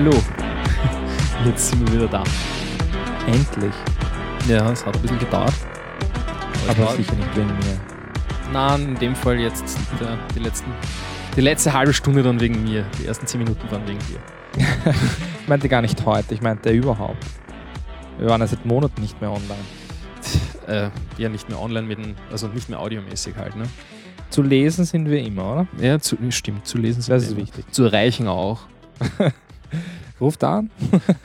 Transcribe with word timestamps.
hallo. 0.00 0.16
Jetzt 1.44 1.70
sind 1.70 1.86
wir 1.86 2.00
wieder 2.00 2.08
da. 2.08 2.24
Endlich. 3.26 3.74
Ja, 4.48 4.70
es 4.72 4.84
hat 4.84 4.96
ein 4.96 5.02
bisschen 5.02 5.18
gedauert. 5.18 5.52
Aber 6.68 6.92
sicher 6.92 7.14
nicht 7.14 7.36
wegen 7.36 7.48
mir. 7.48 7.80
Nein, 8.52 8.88
in 8.88 8.94
dem 8.96 9.14
Fall 9.14 9.38
jetzt 9.38 9.78
der, 10.00 10.18
die 10.34 10.38
letzten. 10.40 10.70
Die 11.36 11.40
letzte 11.40 11.72
halbe 11.72 11.92
Stunde 11.92 12.22
dann 12.22 12.40
wegen 12.40 12.64
mir. 12.64 12.84
Die 12.98 13.06
ersten 13.06 13.26
zehn 13.26 13.42
Minuten 13.42 13.70
waren 13.70 13.86
wegen 13.86 13.98
dir. 14.00 14.94
Ich 15.42 15.48
meinte 15.48 15.68
gar 15.68 15.82
nicht 15.82 16.06
heute, 16.06 16.32
ich 16.32 16.42
meinte 16.42 16.70
überhaupt. 16.70 17.26
Wir 18.18 18.28
waren 18.28 18.40
ja 18.40 18.46
seit 18.46 18.64
Monaten 18.64 19.00
nicht 19.02 19.20
mehr 19.20 19.32
online. 19.32 19.64
Äh, 20.68 20.90
ja, 21.18 21.28
nicht 21.28 21.48
mehr 21.48 21.60
online 21.60 21.88
mit 21.88 21.98
dem, 21.98 22.14
also 22.30 22.46
nicht 22.46 22.68
mehr 22.68 22.78
audiomäßig 22.78 23.34
halt, 23.36 23.56
ne? 23.56 23.64
Zu 24.28 24.42
lesen 24.42 24.84
sind 24.84 25.10
wir 25.10 25.20
immer, 25.20 25.52
oder? 25.52 25.66
Ja, 25.80 25.98
zu, 25.98 26.16
stimmt, 26.30 26.66
zu 26.68 26.78
lesen 26.78 27.02
sind 27.02 27.12
Das 27.12 27.22
wir 27.22 27.26
ist 27.30 27.32
immer. 27.32 27.42
wichtig. 27.42 27.64
Zu 27.72 27.84
erreichen 27.84 28.28
auch. 28.28 28.60
Ruft 30.20 30.44
an. 30.44 30.70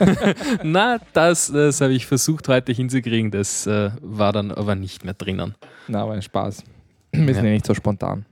Na, 0.63 0.99
das, 1.13 1.51
das 1.51 1.81
habe 1.81 1.93
ich 1.93 2.05
versucht 2.05 2.47
heute 2.47 2.71
hinzukriegen. 2.71 3.31
Das 3.31 3.67
äh, 3.67 3.91
war 4.01 4.31
dann 4.31 4.51
aber 4.51 4.75
nicht 4.75 5.03
mehr 5.03 5.13
drinnen. 5.13 5.55
Na, 5.88 6.03
aber 6.03 6.13
ein 6.13 6.21
Spaß. 6.21 6.63
Wir 7.11 7.33
sind 7.33 7.43
Ja. 7.43 7.49
ja 7.49 7.53
nicht 7.55 7.66
so 7.66 7.73
spontan. 7.73 8.25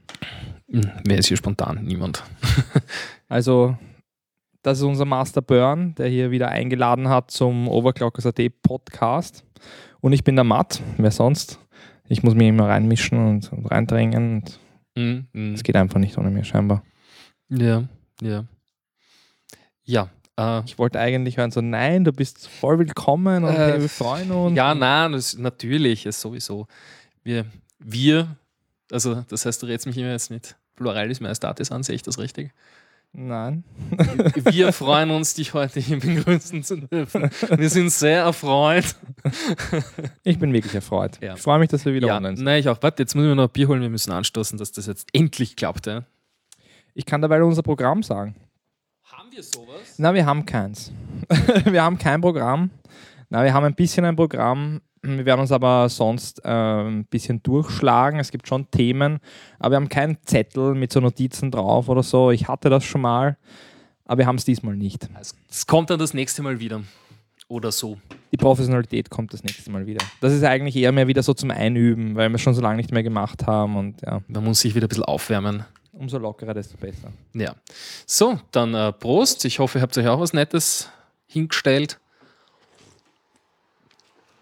Hm, 0.70 0.90
Wer 1.04 1.18
ist 1.18 1.26
hier 1.26 1.36
spontan? 1.36 1.84
Niemand. 1.84 2.22
Also, 3.28 3.76
das 4.62 4.78
ist 4.78 4.84
unser 4.84 5.06
Master 5.06 5.42
Burn, 5.42 5.94
der 5.96 6.08
hier 6.08 6.30
wieder 6.30 6.48
eingeladen 6.50 7.08
hat 7.08 7.30
zum 7.30 7.66
Overclockers.at 7.68 8.38
Podcast. 8.62 9.44
Und 10.00 10.12
ich 10.12 10.22
bin 10.22 10.36
der 10.36 10.44
Matt, 10.44 10.80
wer 10.98 11.10
sonst? 11.10 11.58
Ich 12.06 12.22
muss 12.22 12.34
mich 12.34 12.48
immer 12.48 12.68
reinmischen 12.68 13.18
und, 13.18 13.52
und 13.52 13.66
reindrängen. 13.66 14.34
Und 14.36 14.60
Hm, 14.96 15.26
hm. 15.32 15.54
es 15.54 15.64
geht 15.64 15.74
einfach 15.74 15.98
nicht 15.98 16.16
ohne 16.18 16.30
mir, 16.30 16.44
scheinbar. 16.44 16.84
Ja, 17.48 17.84
ja. 18.22 18.44
Ja, 19.82 20.08
äh, 20.38 20.62
Ich 20.64 20.78
wollte 20.78 20.98
eigentlich 21.00 21.36
hören, 21.36 21.50
so, 21.50 21.60
nein, 21.60 22.04
du 22.04 22.12
bist 22.12 22.48
voll 22.48 22.78
willkommen 22.78 23.44
und 23.44 23.54
Äh, 23.54 23.72
hey, 23.72 23.80
wir 23.80 23.88
freuen 23.88 24.30
uns. 24.30 24.56
ja, 24.56 24.74
nein, 24.74 25.12
das, 25.12 25.36
natürlich, 25.38 26.06
ist 26.06 26.20
sowieso. 26.20 26.66
Wir, 27.22 27.46
wir, 27.78 28.36
also 28.92 29.24
das 29.28 29.46
heißt, 29.46 29.62
du 29.62 29.66
redest 29.66 29.86
mich 29.86 29.96
immer 29.98 30.10
jetzt 30.10 30.30
mit 30.30 30.56
Pluralis 30.76 31.20
Majestatis 31.20 31.70
an, 31.72 31.82
sehe 31.82 31.94
ich 31.94 32.02
das 32.02 32.18
richtig? 32.18 32.50
Nein. 33.16 33.62
Wir 34.50 34.72
freuen 34.72 35.12
uns, 35.12 35.34
dich 35.34 35.54
heute 35.54 35.78
hier 35.78 36.00
begrüßen 36.00 36.64
zu 36.64 36.78
dürfen. 36.78 37.30
Wir 37.56 37.70
sind 37.70 37.90
sehr 37.90 38.22
erfreut. 38.22 38.96
Ich 40.24 40.40
bin 40.40 40.52
wirklich 40.52 40.74
erfreut. 40.74 41.20
Ja. 41.22 41.34
Ich 41.34 41.40
freue 41.40 41.60
mich, 41.60 41.68
dass 41.68 41.84
wir 41.84 41.94
wieder 41.94 42.08
Ja, 42.08 42.16
online 42.16 42.36
sind. 42.36 42.44
nein, 42.44 42.58
ich 42.58 42.68
auch. 42.68 42.78
Warte, 42.82 43.04
jetzt 43.04 43.14
müssen 43.14 43.28
wir 43.28 43.34
noch 43.36 43.44
ein 43.44 43.50
Bier 43.52 43.68
holen, 43.68 43.82
wir 43.82 43.88
müssen 43.88 44.10
anstoßen, 44.10 44.58
dass 44.58 44.72
das 44.72 44.86
jetzt 44.86 45.06
endlich 45.12 45.54
klappt. 45.54 45.86
Ja. 45.86 46.02
Ich 46.94 47.06
kann 47.06 47.22
dabei 47.22 47.40
unser 47.44 47.62
Programm 47.62 48.02
sagen. 48.02 48.34
Wir 49.34 49.42
sowas? 49.42 49.94
Na, 49.98 50.14
wir 50.14 50.24
haben 50.26 50.46
keins. 50.46 50.92
wir 51.64 51.82
haben 51.82 51.98
kein 51.98 52.20
Programm. 52.20 52.70
Na, 53.30 53.42
wir 53.42 53.52
haben 53.52 53.64
ein 53.64 53.74
bisschen 53.74 54.04
ein 54.04 54.14
Programm. 54.14 54.80
Wir 55.02 55.26
werden 55.26 55.40
uns 55.40 55.50
aber 55.50 55.88
sonst 55.88 56.44
äh, 56.44 56.48
ein 56.48 57.04
bisschen 57.06 57.42
durchschlagen. 57.42 58.20
Es 58.20 58.30
gibt 58.30 58.46
schon 58.46 58.70
Themen, 58.70 59.18
aber 59.58 59.72
wir 59.72 59.76
haben 59.78 59.88
keinen 59.88 60.18
Zettel 60.22 60.76
mit 60.76 60.92
so 60.92 61.00
Notizen 61.00 61.50
drauf 61.50 61.88
oder 61.88 62.04
so. 62.04 62.30
Ich 62.30 62.46
hatte 62.46 62.70
das 62.70 62.84
schon 62.84 63.00
mal, 63.00 63.36
aber 64.04 64.18
wir 64.18 64.26
haben 64.26 64.36
es 64.36 64.44
diesmal 64.44 64.76
nicht. 64.76 65.08
Es 65.50 65.66
kommt 65.66 65.90
dann 65.90 65.98
das 65.98 66.14
nächste 66.14 66.42
Mal 66.44 66.60
wieder. 66.60 66.82
Oder 67.48 67.72
so. 67.72 67.98
Die 68.30 68.36
Professionalität 68.36 69.10
kommt 69.10 69.32
das 69.32 69.42
nächste 69.42 69.68
Mal 69.72 69.84
wieder. 69.84 70.04
Das 70.20 70.32
ist 70.32 70.44
eigentlich 70.44 70.76
eher 70.76 70.92
mehr 70.92 71.08
wieder 71.08 71.24
so 71.24 71.34
zum 71.34 71.50
Einüben, 71.50 72.14
weil 72.14 72.28
wir 72.28 72.36
es 72.36 72.40
schon 72.40 72.54
so 72.54 72.62
lange 72.62 72.76
nicht 72.76 72.92
mehr 72.92 73.02
gemacht 73.02 73.48
haben 73.48 73.76
und 73.76 74.00
ja, 74.02 74.22
Man 74.28 74.44
muss 74.44 74.60
sich 74.60 74.76
wieder 74.76 74.86
ein 74.86 74.90
bisschen 74.90 75.04
aufwärmen. 75.04 75.64
Umso 75.98 76.18
lockerer, 76.18 76.54
desto 76.54 76.76
besser. 76.76 77.12
Ja. 77.32 77.54
So, 78.06 78.38
dann 78.52 78.74
äh, 78.74 78.92
Prost. 78.92 79.44
Ich 79.44 79.58
hoffe, 79.58 79.78
ihr 79.78 79.82
habt 79.82 79.96
euch 79.96 80.06
auch 80.08 80.20
was 80.20 80.32
Nettes 80.32 80.88
hingestellt. 81.26 81.98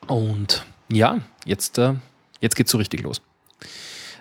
Und 0.07 0.65
ja, 0.91 1.19
jetzt, 1.45 1.79
äh, 1.79 1.95
jetzt 2.41 2.57
geht's 2.57 2.71
so 2.71 2.79
richtig 2.79 3.03
los. 3.03 3.23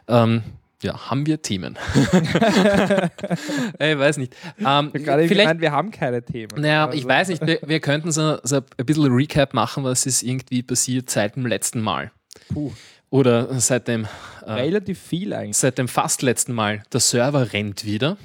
Ähm, 0.07 0.43
ja, 0.83 1.09
haben 1.09 1.25
wir 1.25 1.41
Themen? 1.41 1.77
ich 1.95 3.97
weiß 3.97 4.17
nicht. 4.17 4.35
Ähm, 4.59 4.91
vielleicht, 4.93 5.29
gemeint, 5.29 5.61
wir 5.61 5.71
haben 5.71 5.91
keine 5.91 6.23
Themen. 6.23 6.59
naja, 6.59 6.85
Also- 6.87 6.97
ich 6.97 7.05
weiß 7.05 7.27
nicht, 7.29 7.45
wir, 7.45 7.59
wir 7.63 7.79
könnten 7.79 8.11
so, 8.11 8.37
so 8.43 8.57
ein 8.57 8.85
bisschen 8.85 9.11
Recap 9.13 9.53
machen, 9.53 9.83
was 9.83 10.05
ist 10.05 10.23
irgendwie 10.23 10.63
passiert 10.63 11.09
seit 11.09 11.35
dem 11.35 11.45
letzten 11.45 11.81
Mal. 11.81 12.11
Puh, 12.51 12.71
Oder 13.11 13.59
seit 13.59 13.89
dem, 13.89 14.07
äh, 14.45 14.51
relativ 14.53 14.97
viel 14.99 15.33
eigentlich. 15.33 15.57
seit 15.57 15.77
dem 15.77 15.89
fast 15.89 16.21
letzten 16.21 16.53
Mal. 16.53 16.81
Der 16.93 17.01
Server 17.01 17.51
rennt 17.51 17.85
wieder. 17.85 18.17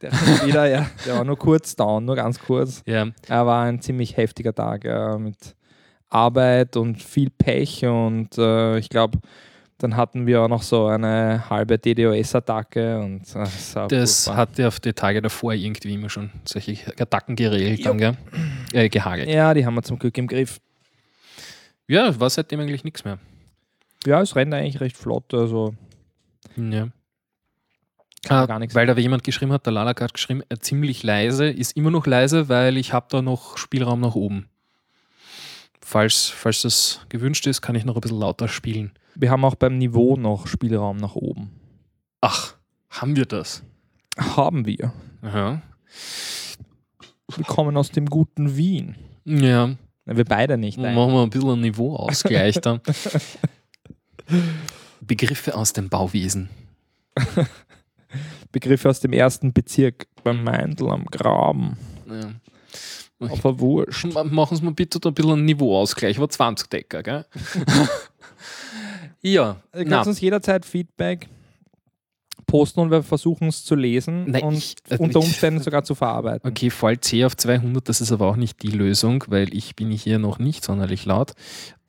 Der, 0.00 0.10
ist 0.10 0.46
wieder, 0.46 0.66
ja, 0.66 0.90
der 1.06 1.16
war 1.16 1.24
nur 1.24 1.38
kurz 1.38 1.76
down, 1.76 2.04
nur 2.04 2.16
ganz 2.16 2.38
kurz. 2.38 2.82
Ja, 2.86 3.08
Er 3.28 3.46
war 3.46 3.64
ein 3.64 3.80
ziemlich 3.80 4.16
heftiger 4.16 4.54
Tag 4.54 4.84
ja, 4.84 5.18
mit 5.18 5.36
Arbeit 6.08 6.76
und 6.76 7.02
viel 7.02 7.30
Pech 7.30 7.84
und 7.84 8.36
äh, 8.38 8.78
ich 8.78 8.88
glaube, 8.88 9.18
dann 9.78 9.96
hatten 9.96 10.26
wir 10.26 10.40
auch 10.40 10.48
noch 10.48 10.62
so 10.62 10.86
eine 10.86 11.48
halbe 11.50 11.78
DDoS-Attacke 11.78 12.98
und 12.98 13.22
äh, 13.34 13.40
das, 13.40 13.74
war 13.74 13.88
Das 13.88 14.30
hat 14.30 14.56
ja 14.56 14.68
auf 14.68 14.80
die 14.80 14.94
Tage 14.94 15.20
davor 15.20 15.52
irgendwie 15.52 15.92
immer 15.92 16.08
schon 16.08 16.30
solche 16.46 16.78
Attacken 16.98 17.36
geregelt, 17.36 17.84
dann, 17.84 17.98
gell? 17.98 18.16
Äh, 18.72 18.88
gehagelt. 18.88 19.28
ja, 19.28 19.52
die 19.52 19.66
haben 19.66 19.74
wir 19.74 19.82
zum 19.82 19.98
Glück 19.98 20.16
im 20.16 20.26
Griff. 20.26 20.58
Ja, 21.86 22.18
war 22.18 22.30
seitdem 22.30 22.60
eigentlich 22.60 22.84
nichts 22.84 23.04
mehr. 23.04 23.18
Ja, 24.06 24.20
es 24.22 24.36
rennt 24.36 24.54
eigentlich 24.54 24.80
recht 24.80 24.96
flott, 24.96 25.32
also 25.34 25.74
Ja. 26.56 26.88
Ah, 28.28 28.46
gar 28.46 28.58
nichts 28.58 28.74
weil 28.74 28.86
da 28.86 28.96
jemand 28.96 29.22
geschrieben 29.24 29.52
hat, 29.52 29.66
der 29.66 29.72
Lalak 29.72 30.00
hat 30.00 30.14
geschrieben, 30.14 30.42
äh, 30.48 30.56
ziemlich 30.58 31.02
leise, 31.04 31.46
ist 31.48 31.76
immer 31.76 31.90
noch 31.90 32.06
leise, 32.06 32.48
weil 32.48 32.76
ich 32.76 32.92
habe 32.92 33.06
da 33.10 33.22
noch 33.22 33.56
Spielraum 33.56 34.00
nach 34.00 34.14
oben. 34.16 34.48
Falls, 35.80 36.26
falls 36.28 36.62
das 36.62 37.00
gewünscht 37.08 37.46
ist, 37.46 37.62
kann 37.62 37.76
ich 37.76 37.84
noch 37.84 37.94
ein 37.94 38.00
bisschen 38.00 38.18
lauter 38.18 38.48
spielen. 38.48 38.92
wir 39.14 39.30
haben 39.30 39.44
auch 39.44 39.54
beim 39.54 39.78
Niveau 39.78 40.16
noch 40.16 40.48
Spielraum 40.48 40.96
nach 40.96 41.14
oben. 41.14 41.50
Ach, 42.20 42.54
haben 42.90 43.14
wir 43.14 43.26
das? 43.26 43.62
Haben 44.18 44.66
wir. 44.66 44.92
Aha. 45.22 45.62
Wir 47.36 47.44
kommen 47.44 47.76
aus 47.76 47.90
dem 47.90 48.06
guten 48.06 48.56
Wien. 48.56 48.96
Ja, 49.24 49.70
Wir 50.04 50.24
beide 50.24 50.56
nicht. 50.58 50.78
machen 50.78 50.96
eigentlich. 50.96 51.12
wir 51.14 51.22
ein 51.22 51.30
bisschen 51.30 51.50
einen 51.50 51.60
Niveauausgleich 51.60 52.60
dann. 52.60 52.80
Begriffe 55.00 55.54
aus 55.54 55.72
dem 55.72 55.88
Bauwesen. 55.88 56.48
Begriffe 58.52 58.88
aus 58.88 59.00
dem 59.00 59.12
ersten 59.12 59.52
Bezirk 59.52 60.06
beim 60.24 60.42
Meindl 60.44 60.88
am 60.90 61.04
Graben. 61.06 61.76
Ja. 62.08 62.30
Wurst. 63.58 64.04
Ma- 64.12 64.24
Machen 64.24 64.56
Sie 64.56 64.62
mal 64.64 64.74
bitte 64.74 65.00
da 65.00 65.08
ein 65.08 65.14
bisschen 65.14 65.32
einen 65.32 65.44
Niveauausgleich, 65.46 66.18
aber 66.18 66.28
20 66.28 66.68
Decker, 66.68 67.02
gell? 67.02 67.24
ja, 69.22 69.56
könnt 69.72 70.06
uns 70.06 70.20
jederzeit 70.20 70.64
Feedback 70.66 71.28
posten 72.46 72.80
und 72.80 72.90
wir 72.90 73.02
versuchen 73.02 73.48
es 73.48 73.64
zu 73.64 73.74
lesen 73.74 74.30
Nein, 74.30 74.42
und 74.44 74.54
ich- 74.54 74.76
äh, 74.88 74.96
unter 74.98 75.18
Umständen 75.18 75.60
sogar 75.60 75.82
zu 75.84 75.94
verarbeiten. 75.94 76.48
okay, 76.48 76.70
Fall 76.70 77.00
C 77.00 77.24
auf 77.24 77.36
200, 77.36 77.88
das 77.88 78.00
ist 78.00 78.12
aber 78.12 78.26
auch 78.28 78.36
nicht 78.36 78.62
die 78.62 78.70
Lösung, 78.70 79.24
weil 79.28 79.52
ich 79.54 79.74
bin 79.76 79.90
hier 79.90 80.18
noch 80.18 80.38
nicht 80.38 80.64
sonderlich 80.64 81.04
laut. 81.06 81.32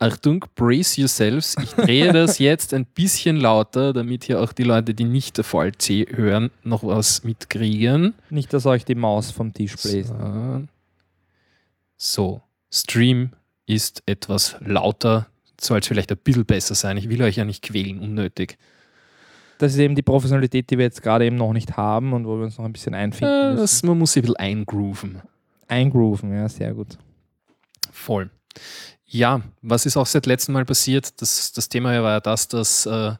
Achtung, 0.00 0.44
brace 0.56 0.96
yourselves. 0.98 1.56
Ich 1.62 1.70
drehe 1.72 2.12
das 2.12 2.38
jetzt 2.38 2.74
ein 2.74 2.86
bisschen 2.86 3.36
lauter, 3.36 3.92
damit 3.92 4.24
hier 4.24 4.40
auch 4.40 4.52
die 4.52 4.64
Leute, 4.64 4.94
die 4.94 5.04
nicht 5.04 5.36
der 5.36 5.44
Fall 5.44 5.72
C 5.76 6.06
hören, 6.10 6.50
noch 6.64 6.82
was 6.84 7.24
mitkriegen. 7.24 8.14
Nicht, 8.30 8.52
dass 8.52 8.66
euch 8.66 8.84
die 8.84 8.94
Maus 8.94 9.30
vom 9.30 9.52
Tisch 9.52 9.76
bläst. 9.76 10.08
So. 10.10 10.62
so, 11.96 12.42
Stream 12.72 13.30
ist 13.66 14.02
etwas 14.06 14.56
lauter, 14.60 15.26
soll 15.60 15.80
es 15.80 15.86
vielleicht 15.88 16.10
ein 16.12 16.18
bisschen 16.18 16.44
besser 16.46 16.74
sein. 16.74 16.96
Ich 16.96 17.08
will 17.08 17.22
euch 17.22 17.36
ja 17.36 17.44
nicht 17.44 17.62
quälen, 17.62 17.98
unnötig. 17.98 18.56
Das 19.58 19.72
ist 19.72 19.78
eben 19.78 19.94
die 19.94 20.02
Professionalität, 20.02 20.70
die 20.70 20.78
wir 20.78 20.84
jetzt 20.84 21.02
gerade 21.02 21.26
eben 21.26 21.36
noch 21.36 21.52
nicht 21.52 21.76
haben 21.76 22.12
und 22.12 22.26
wo 22.26 22.36
wir 22.36 22.44
uns 22.44 22.58
noch 22.58 22.64
ein 22.64 22.72
bisschen 22.72 22.94
einfinden 22.94 23.32
Äh, 23.34 23.50
müssen. 23.50 23.60
das, 23.60 23.82
man 23.82 23.98
muss 23.98 24.12
sich 24.12 24.22
ein 24.22 24.26
bisschen 24.26 24.36
eingrooven. 24.36 25.20
Eingrooven, 25.66 26.32
ja, 26.34 26.48
sehr 26.48 26.72
gut. 26.74 26.96
Voll. 27.90 28.30
Ja, 29.06 29.40
was 29.62 29.86
ist 29.86 29.96
auch 29.96 30.06
seit 30.06 30.26
letztem 30.26 30.52
Mal 30.52 30.64
passiert? 30.64 31.20
Das, 31.20 31.52
das 31.52 31.68
Thema 31.68 31.90
war 32.02 32.12
ja 32.12 32.20
das, 32.20 32.48
dass 32.48 32.86
äh, 32.86 33.12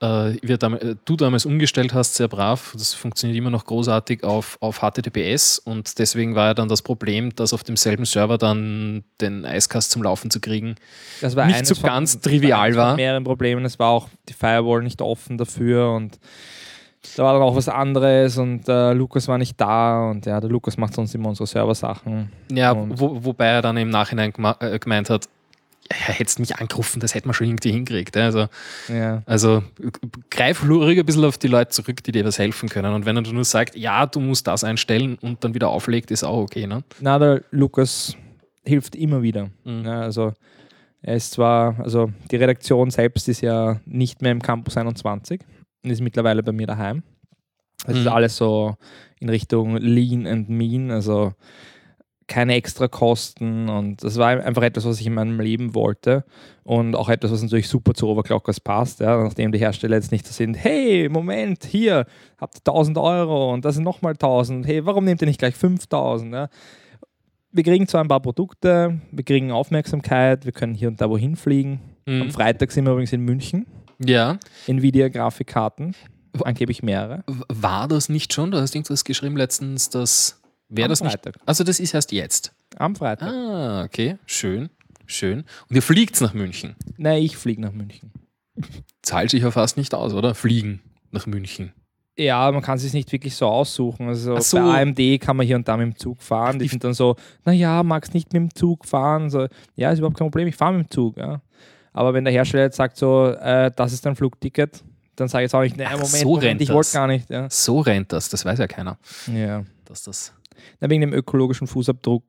äh, 0.00 0.36
äh, 0.36 0.96
du 1.04 1.16
damals 1.16 1.44
umgestellt 1.46 1.92
hast, 1.94 2.14
sehr 2.14 2.28
brav. 2.28 2.72
Das 2.74 2.94
funktioniert 2.94 3.36
immer 3.36 3.50
noch 3.50 3.64
großartig 3.64 4.22
auf, 4.24 4.56
auf 4.60 4.80
HTTPS 4.80 5.58
und 5.58 5.98
deswegen 5.98 6.34
war 6.34 6.46
ja 6.48 6.54
dann 6.54 6.68
das 6.68 6.82
Problem, 6.82 7.34
dass 7.34 7.52
auf 7.52 7.64
demselben 7.64 8.04
Server 8.04 8.38
dann 8.38 9.02
den 9.20 9.44
Icecast 9.44 9.90
zum 9.90 10.02
Laufen 10.02 10.30
zu 10.30 10.40
kriegen 10.40 10.76
Das 11.20 11.34
war 11.36 11.46
nicht 11.46 11.66
so 11.66 11.74
von- 11.74 11.88
ganz 11.90 12.12
das 12.20 12.24
war 12.24 12.30
trivial 12.30 12.60
eines 12.60 12.76
war. 12.76 12.96
mehreren 12.96 13.24
Problemen. 13.24 13.64
Es 13.64 13.78
war 13.78 13.90
auch 13.90 14.08
die 14.28 14.34
Firewall 14.34 14.82
nicht 14.82 15.02
offen 15.02 15.36
dafür 15.38 15.92
und 15.92 16.18
da 17.16 17.22
war 17.24 17.32
dann 17.32 17.42
auch 17.42 17.54
was 17.56 17.68
anderes 17.68 18.36
und 18.38 18.68
äh, 18.68 18.92
Lukas 18.92 19.28
war 19.28 19.38
nicht 19.38 19.60
da 19.60 20.10
und 20.10 20.26
ja, 20.26 20.40
der 20.40 20.50
Lukas 20.50 20.76
macht 20.76 20.94
sonst 20.94 21.14
immer 21.14 21.28
unsere 21.28 21.46
Serversachen. 21.46 22.30
Ja, 22.52 22.74
wo, 22.76 23.24
wobei 23.24 23.46
er 23.46 23.62
dann 23.62 23.76
im 23.76 23.88
Nachhinein 23.88 24.32
äh, 24.60 24.78
gemeint 24.78 25.08
hat, 25.08 25.28
ja, 25.92 26.12
hättest 26.14 26.38
mich 26.38 26.56
angerufen, 26.56 27.00
das 27.00 27.14
hätte 27.14 27.26
man 27.28 27.34
schon 27.34 27.46
irgendwie 27.46 27.72
hingekriegt. 27.72 28.16
Also, 28.16 28.46
Ja. 28.88 29.22
also 29.26 29.62
greif 30.30 30.62
ruhig 30.68 30.98
ein 30.98 31.06
bisschen 31.06 31.24
auf 31.24 31.38
die 31.38 31.48
Leute 31.48 31.70
zurück, 31.70 32.02
die 32.04 32.12
dir 32.12 32.24
was 32.24 32.38
helfen 32.38 32.68
können. 32.68 32.92
Und 32.94 33.06
wenn 33.06 33.16
er 33.16 33.22
nur 33.22 33.44
sagt, 33.44 33.74
ja, 33.76 34.06
du 34.06 34.20
musst 34.20 34.46
das 34.46 34.64
einstellen 34.64 35.16
und 35.20 35.42
dann 35.44 35.54
wieder 35.54 35.68
auflegt, 35.68 36.10
ist 36.10 36.24
auch 36.24 36.42
okay. 36.42 36.66
Ne? 36.66 36.84
Na, 37.00 37.18
der 37.18 37.42
Lukas 37.50 38.16
hilft 38.64 38.96
immer 38.96 39.22
wieder. 39.22 39.50
Mhm. 39.64 39.84
Ja, 39.86 40.00
also 40.02 40.32
er 41.00 41.16
ist 41.16 41.30
zwar, 41.32 41.78
also 41.80 42.10
die 42.30 42.36
Redaktion 42.36 42.90
selbst 42.90 43.28
ist 43.28 43.40
ja 43.40 43.80
nicht 43.86 44.20
mehr 44.20 44.32
im 44.32 44.42
Campus 44.42 44.76
21 44.76 45.40
und 45.84 45.90
ist 45.90 46.00
mittlerweile 46.02 46.42
bei 46.42 46.52
mir 46.52 46.66
daheim. 46.66 47.02
Es 47.86 47.96
ist 47.96 48.02
Mhm. 48.04 48.08
alles 48.08 48.36
so 48.36 48.74
in 49.20 49.28
Richtung 49.30 49.76
Lean 49.76 50.26
and 50.26 50.48
Mean, 50.50 50.90
also 50.90 51.32
keine 52.28 52.54
extra 52.54 52.86
Kosten 52.88 53.68
und 53.68 54.04
das 54.04 54.16
war 54.16 54.28
einfach 54.28 54.62
etwas, 54.62 54.84
was 54.84 55.00
ich 55.00 55.06
in 55.06 55.14
meinem 55.14 55.40
Leben 55.40 55.74
wollte 55.74 56.24
und 56.62 56.94
auch 56.94 57.08
etwas, 57.08 57.32
was 57.32 57.42
natürlich 57.42 57.68
super 57.68 57.94
zu 57.94 58.06
Overclockers 58.06 58.60
passt, 58.60 59.00
ja, 59.00 59.20
nachdem 59.22 59.50
die 59.50 59.58
Hersteller 59.58 59.96
jetzt 59.96 60.12
nicht 60.12 60.26
so 60.26 60.32
sind, 60.32 60.54
hey, 60.54 61.08
Moment, 61.08 61.64
hier, 61.64 62.04
habt 62.38 62.56
ihr 62.56 62.70
1000 62.70 62.98
Euro 62.98 63.52
und 63.52 63.64
das 63.64 63.74
sind 63.76 63.84
nochmal 63.84 64.12
1000, 64.12 64.66
hey, 64.66 64.84
warum 64.86 65.04
nehmt 65.04 65.22
ihr 65.22 65.26
nicht 65.26 65.38
gleich 65.40 65.54
5000, 65.56 66.32
ja? 66.32 66.48
Wir 67.50 67.64
kriegen 67.64 67.88
zwar 67.88 68.04
ein 68.04 68.08
paar 68.08 68.20
Produkte, 68.20 69.00
wir 69.10 69.24
kriegen 69.24 69.50
Aufmerksamkeit, 69.50 70.44
wir 70.44 70.52
können 70.52 70.74
hier 70.74 70.88
und 70.88 71.00
da 71.00 71.08
wohin 71.08 71.34
fliegen. 71.34 71.80
Am 72.06 72.18
Mhm. 72.18 72.30
Freitag 72.30 72.70
sind 72.72 72.84
wir 72.84 72.92
übrigens 72.92 73.12
in 73.14 73.22
München, 73.22 73.66
Ja. 74.04 74.38
Nvidia-Grafikkarten, 74.66 75.94
angeblich 76.44 76.82
mehrere. 76.82 77.24
War 77.48 77.88
das 77.88 78.08
nicht 78.10 78.32
schon? 78.34 78.50
Du 78.50 78.58
hast 78.60 78.74
irgendwas 78.74 79.04
geschrieben 79.04 79.36
letztens, 79.36 79.88
dass. 79.90 80.37
Wäre 80.68 80.88
das 80.88 81.02
nicht. 81.02 81.12
Freitag. 81.12 81.36
Also, 81.46 81.64
das 81.64 81.80
ist 81.80 81.94
erst 81.94 82.12
jetzt. 82.12 82.52
Am 82.76 82.94
Freitag. 82.96 83.28
Ah, 83.32 83.84
okay. 83.84 84.18
Schön. 84.26 84.68
Schön. 85.06 85.44
Und 85.68 85.76
ihr 85.76 85.82
fliegt 85.82 86.20
nach 86.20 86.34
München. 86.34 86.76
Nein, 86.98 87.22
ich 87.22 87.36
fliege 87.36 87.60
nach 87.62 87.72
München. 87.72 88.12
Zahlt 89.02 89.30
sich 89.30 89.42
ja 89.42 89.50
fast 89.50 89.76
nicht 89.76 89.94
aus, 89.94 90.12
oder? 90.12 90.34
Fliegen 90.34 90.80
nach 91.10 91.26
München. 91.26 91.72
Ja, 92.18 92.50
man 92.50 92.62
kann 92.62 92.76
es 92.76 92.82
sich 92.82 92.92
nicht 92.92 93.12
wirklich 93.12 93.36
so 93.36 93.46
aussuchen. 93.46 94.08
Also 94.08 94.38
so. 94.40 94.56
bei 94.58 94.82
AMD 94.82 95.20
kann 95.20 95.36
man 95.36 95.46
hier 95.46 95.54
und 95.56 95.68
da 95.68 95.76
mit 95.76 95.86
dem 95.86 95.96
Zug 95.96 96.20
fahren. 96.20 96.58
Die 96.58 96.64
Die- 96.64 96.68
sind 96.68 96.82
dann 96.82 96.92
so, 96.92 97.14
naja, 97.44 97.82
magst 97.84 98.12
nicht 98.12 98.32
mit 98.32 98.42
dem 98.42 98.54
Zug 98.54 98.84
fahren? 98.84 99.30
So, 99.30 99.46
ja, 99.76 99.92
ist 99.92 99.98
überhaupt 100.00 100.18
kein 100.18 100.26
Problem, 100.26 100.48
ich 100.48 100.56
fahre 100.56 100.74
mit 100.74 100.88
dem 100.88 100.90
Zug. 100.90 101.16
Ja. 101.16 101.40
Aber 101.92 102.14
wenn 102.14 102.24
der 102.24 102.32
Hersteller 102.32 102.64
jetzt 102.64 102.76
sagt 102.76 102.96
so, 102.96 103.28
äh, 103.28 103.70
das 103.74 103.92
ist 103.92 104.04
dein 104.04 104.16
Flugticket, 104.16 104.82
dann 105.14 105.28
sage 105.28 105.44
ich 105.44 105.46
jetzt 105.46 105.54
auch 105.54 105.62
nicht, 105.62 105.76
naja, 105.76 105.90
Moment, 105.92 106.08
so 106.08 106.28
Moment 106.28 106.44
rennt 106.44 106.60
ich 106.60 106.70
wollte 106.72 106.92
gar 106.92 107.06
nicht. 107.06 107.30
Ja. 107.30 107.48
So 107.50 107.78
rennt 107.80 108.12
das. 108.12 108.28
Das 108.28 108.44
weiß 108.44 108.58
ja 108.58 108.66
keiner. 108.66 108.98
Ja. 109.32 109.64
Dass 109.84 110.02
das. 110.02 110.32
Na, 110.80 110.88
wegen 110.90 111.00
dem 111.00 111.12
ökologischen 111.12 111.66
Fußabdruck 111.66 112.24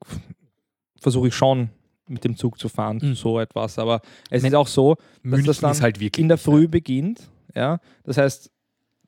versuche 1.00 1.30
ich 1.30 1.36
schon 1.36 1.70
mit 2.08 2.24
dem 2.24 2.36
Zug 2.36 2.58
zu 2.60 2.70
fahren, 2.70 3.00
Mhm. 3.02 3.16
so 3.16 3.40
etwas. 3.40 3.78
Aber 3.80 4.02
es 4.30 4.44
ist 4.44 4.56
auch 4.56 4.68
so, 4.68 4.98
München 5.22 5.46
das 5.48 5.60
dann 5.60 5.72
ist 5.72 5.82
halt 5.82 6.00
wirklich. 6.00 6.22
in 6.22 6.28
der 6.28 6.38
Früh 6.40 6.68
beginnt. 6.68 7.30
Ja? 7.56 7.80
Das 8.04 8.18
heißt, 8.18 8.52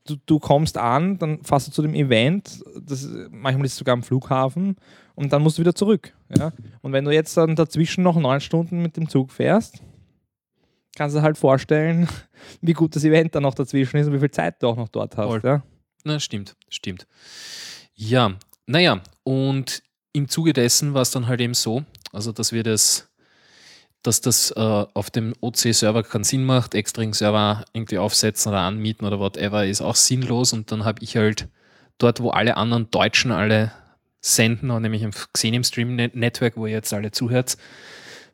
du, 0.05 0.15
du 0.25 0.39
kommst 0.39 0.77
an, 0.77 1.17
dann 1.17 1.43
fährst 1.43 1.67
du 1.67 1.71
zu 1.71 1.81
dem 1.81 1.95
Event, 1.95 2.63
das, 2.79 3.07
manchmal 3.31 3.65
ist 3.65 3.73
es 3.73 3.77
sogar 3.79 3.93
am 3.93 4.03
Flughafen, 4.03 4.75
und 5.15 5.33
dann 5.33 5.41
musst 5.41 5.57
du 5.57 5.61
wieder 5.61 5.75
zurück. 5.75 6.15
Ja? 6.37 6.51
Und 6.81 6.93
wenn 6.93 7.03
du 7.05 7.11
jetzt 7.11 7.35
dann 7.37 7.55
dazwischen 7.55 8.03
noch 8.03 8.17
neun 8.17 8.39
Stunden 8.39 8.81
mit 8.81 8.97
dem 8.97 9.09
Zug 9.09 9.31
fährst, 9.31 9.81
kannst 10.95 11.15
du 11.15 11.19
dir 11.19 11.23
halt 11.23 11.37
vorstellen, 11.37 12.07
wie 12.61 12.73
gut 12.73 12.95
das 12.95 13.03
Event 13.03 13.33
dann 13.35 13.43
noch 13.43 13.55
dazwischen 13.55 13.97
ist 13.97 14.07
und 14.07 14.13
wie 14.13 14.19
viel 14.19 14.31
Zeit 14.31 14.61
du 14.61 14.67
auch 14.67 14.77
noch 14.77 14.89
dort 14.89 15.17
hast. 15.17 15.27
Voll. 15.27 15.41
Ja? 15.43 15.63
Na, 16.03 16.19
stimmt, 16.19 16.55
stimmt. 16.69 17.07
Ja, 17.95 18.33
naja, 18.71 19.01
und 19.23 19.83
im 20.13 20.27
Zuge 20.29 20.53
dessen 20.53 20.93
war 20.93 21.01
es 21.01 21.11
dann 21.11 21.27
halt 21.27 21.41
eben 21.41 21.53
so, 21.53 21.83
also 22.11 22.31
dass 22.31 22.51
wir 22.51 22.63
das, 22.63 23.09
dass 24.01 24.21
das 24.21 24.51
äh, 24.51 24.59
auf 24.59 25.09
dem 25.09 25.33
OC-Server 25.41 26.03
keinen 26.03 26.23
Sinn 26.23 26.45
macht, 26.45 26.73
extra 26.73 27.01
einen 27.01 27.13
Server 27.13 27.65
irgendwie 27.73 27.97
aufsetzen 27.97 28.51
oder 28.51 28.61
anmieten 28.61 29.05
oder 29.05 29.19
whatever, 29.19 29.65
ist 29.65 29.81
auch 29.81 29.95
sinnlos 29.95 30.53
und 30.53 30.71
dann 30.71 30.85
habe 30.85 31.03
ich 31.03 31.17
halt 31.17 31.47
dort, 31.97 32.21
wo 32.21 32.29
alle 32.29 32.57
anderen 32.57 32.89
Deutschen 32.89 33.31
alle 33.31 33.71
senden, 34.21 34.67
nämlich 34.81 35.01
im 35.01 35.11
Xenium 35.33 35.63
Stream 35.63 35.95
Net 35.95 36.15
Network, 36.15 36.55
wo 36.55 36.65
ihr 36.65 36.73
jetzt 36.73 36.93
alle 36.93 37.11
zuhört, 37.11 37.57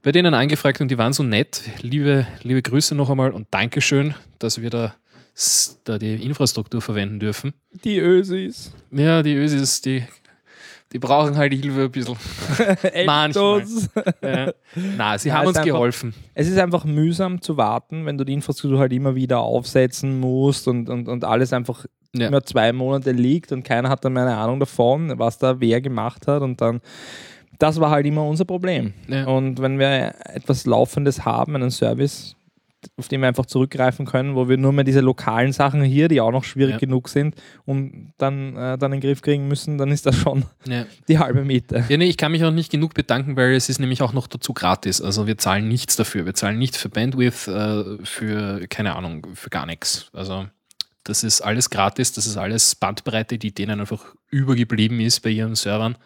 bei 0.03 0.11
denen 0.11 0.33
angefragt 0.33 0.81
und 0.81 0.89
die 0.89 0.97
waren 0.97 1.13
so 1.13 1.23
nett. 1.23 1.63
Liebe, 1.81 2.27
liebe 2.43 2.61
Grüße 2.61 2.93
noch 2.93 3.09
einmal 3.09 3.31
und 3.31 3.47
Dankeschön, 3.51 4.13
dass 4.39 4.61
wir 4.61 4.69
da, 4.69 4.95
da 5.83 5.97
die 5.97 6.23
Infrastruktur 6.23 6.81
verwenden 6.81 7.19
dürfen. 7.19 7.53
Die 7.83 7.97
Ösis. 7.97 8.71
Ja, 8.91 9.23
die 9.23 9.33
Ösis, 9.33 9.81
die, 9.81 10.03
die 10.93 10.99
brauchen 10.99 11.35
halt 11.35 11.53
Hilfe 11.53 11.83
ein 11.83 11.91
bisschen. 11.91 12.15
Manchmal. 13.05 13.63
Ja. 14.21 14.51
Na, 14.97 15.17
sie 15.17 15.29
Ja, 15.29 15.35
haben 15.35 15.47
uns 15.47 15.57
einfach- 15.57 15.65
geholfen. 15.65 16.13
Es 16.33 16.47
ist 16.47 16.57
einfach 16.57 16.85
mühsam 16.85 17.41
zu 17.41 17.57
warten, 17.57 18.05
wenn 18.05 18.17
du 18.17 18.23
die 18.23 18.33
Infrastruktur 18.33 18.79
halt 18.79 18.93
immer 18.93 19.15
wieder 19.15 19.39
aufsetzen 19.39 20.19
musst 20.19 20.67
und, 20.67 20.89
und, 20.89 21.07
und 21.09 21.23
alles 21.25 21.51
einfach 21.53 21.85
Ja. 22.15 22.27
immer 22.27 22.43
zwei 22.43 22.71
Monate 22.73 23.11
liegt 23.11 23.51
und 23.51 23.63
keiner 23.63 23.89
hat 23.89 24.05
dann 24.05 24.13
mehr 24.13 24.23
eine 24.23 24.37
Ahnung 24.37 24.59
davon, 24.59 25.13
was 25.19 25.37
da 25.37 25.59
wer 25.59 25.81
gemacht 25.81 26.27
hat 26.27 26.41
und 26.41 26.61
dann 26.61 26.81
das 27.59 27.79
war 27.79 27.89
halt 27.89 28.05
immer 28.05 28.23
unser 28.23 28.45
Problem. 28.45 28.93
Ja. 29.07 29.25
Und 29.25 29.59
wenn 29.59 29.79
wir 29.79 30.13
etwas 30.25 30.67
Laufendes 30.67 31.25
haben, 31.25 31.55
einen 31.55 31.71
Service, 31.71 32.35
auf 32.95 33.07
den 33.07 33.21
wir 33.21 33.27
einfach 33.27 33.47
zurückgreifen 33.47 34.05
können, 34.05 34.35
wo 34.35 34.47
wir 34.49 34.57
nur 34.57 34.71
mehr 34.71 34.83
diese 34.83 34.99
lokalen 35.01 35.51
Sachen 35.51 35.81
hier, 35.83 36.07
die 36.07 36.21
auch 36.21 36.31
noch 36.31 36.43
schwierig 36.43 36.73
Ja. 36.73 36.77
genug 36.79 37.09
sind, 37.09 37.35
und 37.65 38.13
dann, 38.17 38.55
äh, 38.55 38.77
dann 38.77 38.93
in 38.93 38.99
den 38.99 39.01
Griff 39.01 39.21
kriegen 39.21 39.47
müssen, 39.47 39.77
dann 39.77 39.91
ist 39.91 40.05
das 40.05 40.15
schon 40.15 40.45
Ja. 40.65 40.85
die 41.07 41.17
halbe 41.19 41.43
Miete. 41.43 41.83
Ja, 41.89 41.97
nee, 41.97 42.05
ich 42.05 42.17
kann 42.17 42.31
mich 42.31 42.43
auch 42.43 42.51
nicht 42.51 42.71
genug 42.71 42.93
bedanken, 42.93 43.35
weil 43.35 43.53
es 43.55 43.67
ist 43.69 43.79
nämlich 43.79 44.01
auch 44.03 44.13
noch 44.13 44.27
dazu 44.27 44.53
gratis. 44.53 45.01
Also 45.01 45.25
wir 45.27 45.37
zahlen 45.37 45.67
nichts 45.67 45.95
dafür. 45.95 46.25
Wir 46.25 46.33
zahlen 46.35 46.59
nichts 46.59 46.77
für 46.77 46.89
Bandwidth, 46.89 47.47
äh, 47.47 48.05
für, 48.05 48.67
keine 48.69 48.95
Ahnung, 48.95 49.25
für 49.33 49.49
gar 49.49 49.65
nichts. 49.65 50.09
Also 50.13 50.45
das 51.03 51.23
ist 51.23 51.41
alles 51.41 51.69
gratis, 51.69 52.11
das 52.13 52.27
ist 52.27 52.37
alles 52.37 52.75
Bandbreite, 52.75 53.37
die 53.37 53.53
denen 53.53 53.79
einfach 53.79 54.05
übergeblieben 54.29 54.99
ist 54.99 55.21
bei 55.21 55.29
ihren 55.31 55.55
Servern. 55.55 55.97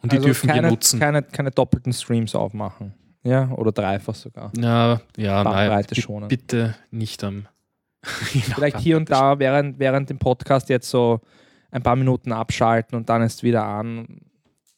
Und 0.00 0.12
die 0.12 0.16
Also 0.16 0.26
dürfen 0.28 0.48
keine, 0.48 0.62
wir 0.62 0.70
nutzen. 0.70 0.98
Keine, 0.98 1.22
keine 1.22 1.50
doppelten 1.50 1.92
Streams 1.92 2.34
aufmachen. 2.34 2.94
Ja, 3.24 3.50
oder 3.52 3.70
dreifach 3.72 4.14
sogar. 4.14 4.50
ja, 4.56 5.00
ja, 5.16 5.44
nein, 5.44 5.84
schonen. 5.94 6.28
bitte 6.28 6.74
nicht 6.90 7.22
am. 7.22 7.46
Vielleicht 8.02 8.78
hier 8.80 8.96
und 8.96 9.10
da 9.10 9.38
während, 9.38 9.78
während 9.78 10.10
dem 10.10 10.18
Podcast 10.18 10.68
jetzt 10.68 10.90
so 10.90 11.20
ein 11.70 11.82
paar 11.82 11.94
Minuten 11.96 12.32
abschalten 12.32 12.96
und 12.96 13.08
dann 13.08 13.22
erst 13.22 13.42
wieder 13.42 13.64
an. 13.64 14.20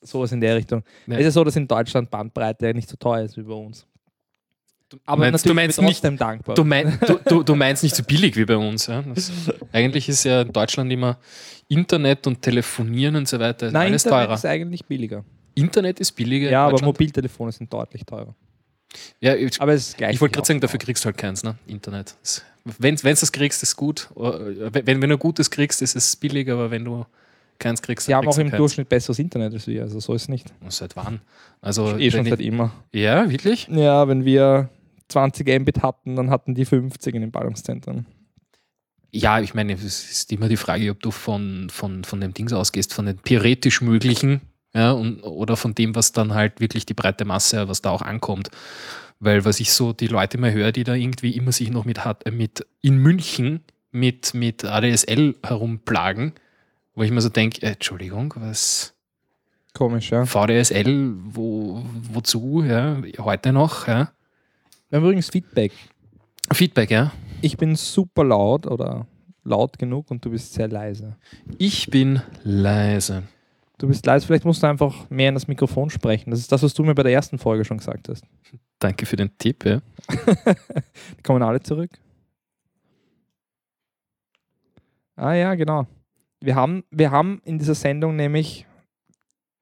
Sowas 0.03 0.33
in 0.33 0.41
der 0.43 0.57
Richtung. 0.57 0.83
Ja. 1.07 1.17
Es 1.17 1.29
ist 1.29 1.35
so, 1.35 1.43
dass 1.45 1.57
in 1.57 1.67
Deutschland 1.67 2.11
Bandbreite 2.11 2.75
nicht 2.75 2.91
so 2.91 2.97
teuer 2.97 3.25
ist 3.25 3.39
wie 3.39 3.43
bei 3.43 3.55
uns. 3.55 3.87
Aber 5.07 5.21
meinst- 5.31 5.49
du 5.49 5.55
meinst 5.55 5.79
trotzdem 5.79 6.19
dankbar. 6.19 6.55
Du, 6.55 6.63
mein, 6.63 6.99
du, 7.07 7.19
du, 7.27 7.43
du 7.43 7.55
meinst 7.55 7.83
nicht 7.83 7.97
so 7.97 8.03
billig 8.03 8.37
wie 8.37 8.45
bei 8.45 8.57
uns. 8.57 8.87
Ja? 8.87 9.03
Das, 9.03 9.33
eigentlich 9.73 10.09
ist 10.11 10.25
ja 10.25 10.43
in 10.43 10.53
Deutschland 10.53 10.93
immer 10.93 11.19
Internet 11.69 12.27
und 12.27 12.43
Telefonieren 12.43 13.17
und 13.17 13.27
so 13.27 13.41
weiter 13.41 13.71
Nein, 13.71 13.89
alles 13.89 14.05
Internet 14.05 14.27
teurer. 14.27 14.35
ist 14.35 14.45
eigentlich 14.47 14.85
billiger. 14.85 15.25
Internet 15.55 16.01
ist 16.01 16.13
billiger. 16.13 16.51
Ja, 16.51 16.67
aber. 16.67 16.83
Mobiltelefone 16.85 17.53
sind 17.53 17.73
deutlich 17.73 18.05
teurer. 18.05 18.35
ja, 19.21 19.35
ich, 19.35 19.61
Aber 19.61 19.73
es 19.73 19.89
ist 19.89 19.97
gleich. 19.97 20.15
ich 20.15 20.21
wollte 20.21 20.35
gerade 20.35 20.47
sagen, 20.47 20.61
dafür 20.61 20.79
kriegst 20.79 21.05
du 21.05 21.07
halt 21.07 21.19
keins, 21.19 21.43
ne? 21.43 21.57
Internet. 21.67 22.15
Wenn 22.79 22.97
du 22.97 23.03
das 23.03 23.33
kriegst, 23.33 23.63
ist 23.63 23.77
gut. 23.77 24.09
Wenn, 24.15 25.03
wenn 25.03 25.11
du 25.11 25.19
Gutes 25.19 25.51
kriegst, 25.51 25.83
ist 25.83 25.97
es 25.97 26.17
billig, 26.17 26.51
aber 26.51 26.71
wenn 26.71 26.85
du 26.85 27.05
keins 27.59 27.83
kriegst, 27.83 28.07
Sie 28.07 28.15
haben 28.15 28.27
auch 28.27 28.39
im 28.39 28.49
keins. 28.49 28.59
Durchschnitt 28.59 28.89
besseres 28.89 29.19
Internet 29.19 29.53
als 29.53 29.67
wir, 29.67 29.83
also 29.83 30.01
so 30.01 30.15
ist 30.15 30.23
es 30.23 30.29
nicht. 30.29 30.53
Und 30.61 30.73
Seit 30.73 30.97
wann? 30.97 31.21
Also, 31.61 31.97
eh 31.99 32.11
schon 32.11 32.25
seit 32.25 32.41
ich, 32.41 32.47
immer. 32.47 32.73
ja, 32.93 33.31
wirklich? 33.31 33.69
Ja, 33.71 34.09
wenn 34.09 34.25
wir 34.25 34.71
20 35.09 35.47
Mbit 35.61 35.83
hatten, 35.83 36.17
dann 36.17 36.31
hatten 36.31 36.55
die 36.55 36.65
50 36.65 37.15
in 37.15 37.21
den 37.21 37.31
Ballungszentren. 37.31 38.07
Ja, 39.13 39.39
ich 39.41 39.55
meine, 39.55 39.75
es 39.75 39.85
ist 39.85 40.33
immer 40.33 40.49
die 40.49 40.57
Frage, 40.57 40.91
ob 40.91 41.01
du 41.01 41.11
von, 41.13 41.69
von, 41.71 42.03
von 42.03 42.21
dem 42.21 42.35
Dings 42.35 42.53
ausgehst, 42.53 42.93
von 42.93 43.07
den 43.07 43.23
theoretisch 43.23 43.81
möglichen, 43.81 44.41
ja, 44.75 44.93
und, 44.93 45.23
oder 45.23 45.57
von 45.57 45.75
dem, 45.75 45.95
was 45.95 46.13
dann 46.13 46.35
halt 46.35 46.61
wirklich 46.61 46.85
die 46.87 46.95
breite 46.95 47.25
Masse, 47.25 47.69
was 47.69 47.81
da 47.83 47.91
auch 47.91 48.03
ankommt. 48.03 48.51
Weil 49.21 49.45
was 49.45 49.61
ich 49.61 49.73
so 49.73 49.93
die 49.93 50.09
Leute 50.09 50.37
immer 50.37 50.51
höre, 50.53 50.73
die 50.73 50.85
da 50.85 50.95
irgendwie 50.95 51.31
immer 51.37 51.53
sich 51.53 51.71
noch 51.71 51.85
mit, 51.85 52.05
hat- 52.05 52.27
äh, 52.27 52.31
mit 52.31 52.67
in 52.83 52.97
München 52.99 53.61
mit, 53.93 54.35
mit 54.35 54.65
ADSL 54.65 55.37
herumplagen, 55.45 56.33
wo 56.97 57.05
ich 57.05 57.13
mir 57.13 57.21
so 57.21 57.29
denke, 57.29 57.63
äh, 57.63 57.73
Entschuldigung, 57.73 58.35
was 58.37 58.93
Komisch, 59.73 60.11
ja. 60.11 60.25
VDSL, 60.25 61.15
wo, 61.17 61.85
wozu, 62.13 62.63
ja, 62.63 63.01
heute 63.19 63.53
noch, 63.53 63.89
ja. 63.89 64.13
Wir 64.89 64.97
haben 64.99 65.05
übrigens 65.05 65.31
Feedback. 65.31 65.73
Feedback, 66.53 66.91
ja. 66.91 67.13
Ich 67.41 67.57
bin 67.57 67.75
super 67.75 68.23
laut 68.25 68.67
oder 68.67 69.07
laut 69.43 69.79
genug 69.79 70.11
und 70.11 70.25
du 70.25 70.31
bist 70.31 70.53
sehr 70.55 70.69
leise. 70.69 71.17
Ich 71.59 71.89
bin 71.89 72.21
leise. 72.45 73.25
Du 73.85 73.89
bist 73.89 74.07
leise, 74.07 74.27
vielleicht 74.27 74.47
musst 74.47 74.63
du 74.63 74.67
einfach 74.67 75.11
mehr 75.11 75.29
in 75.29 75.35
das 75.35 75.47
Mikrofon 75.47 75.91
sprechen. 75.91 76.31
Das 76.31 76.41
ist 76.41 76.51
das, 76.51 76.63
was 76.63 76.73
du 76.73 76.83
mir 76.85 76.95
bei 76.95 77.03
der 77.03 77.13
ersten 77.13 77.37
Folge 77.37 77.67
schon 77.67 77.77
gesagt 77.77 78.09
hast. 78.09 78.25
Danke 78.79 79.05
für 79.05 79.17
den 79.17 79.37
Tipp, 79.37 79.63
ja. 79.67 79.83
Die 81.19 81.23
kommen 81.23 81.43
alle 81.43 81.61
zurück. 81.61 81.91
Ah 85.17 85.35
ja, 85.35 85.55
genau. 85.55 85.87
Wir 86.41 86.55
haben, 86.55 86.85
wir 86.91 87.11
haben 87.11 87.43
in 87.45 87.59
dieser 87.59 87.75
Sendung 87.75 88.17
nämlich, 88.17 88.65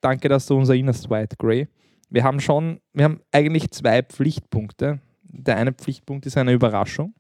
danke, 0.01 0.29
dass 0.29 0.47
du 0.47 0.57
unser 0.57 0.75
erinnerst, 0.75 1.11
White 1.11 1.35
Grey, 1.37 1.67
Wir 2.09 2.23
haben 2.23 2.39
schon, 2.39 2.79
wir 2.93 3.07
haben 3.07 3.23
eigentlich 3.33 3.73
zwei 3.73 4.05
Pflichtpunkte. 4.05 5.01
Der 5.25 5.57
eine 5.57 5.73
Pflichtpunkt 5.73 6.27
ist 6.27 6.37
eine 6.37 6.53
Überraschung. 6.53 7.13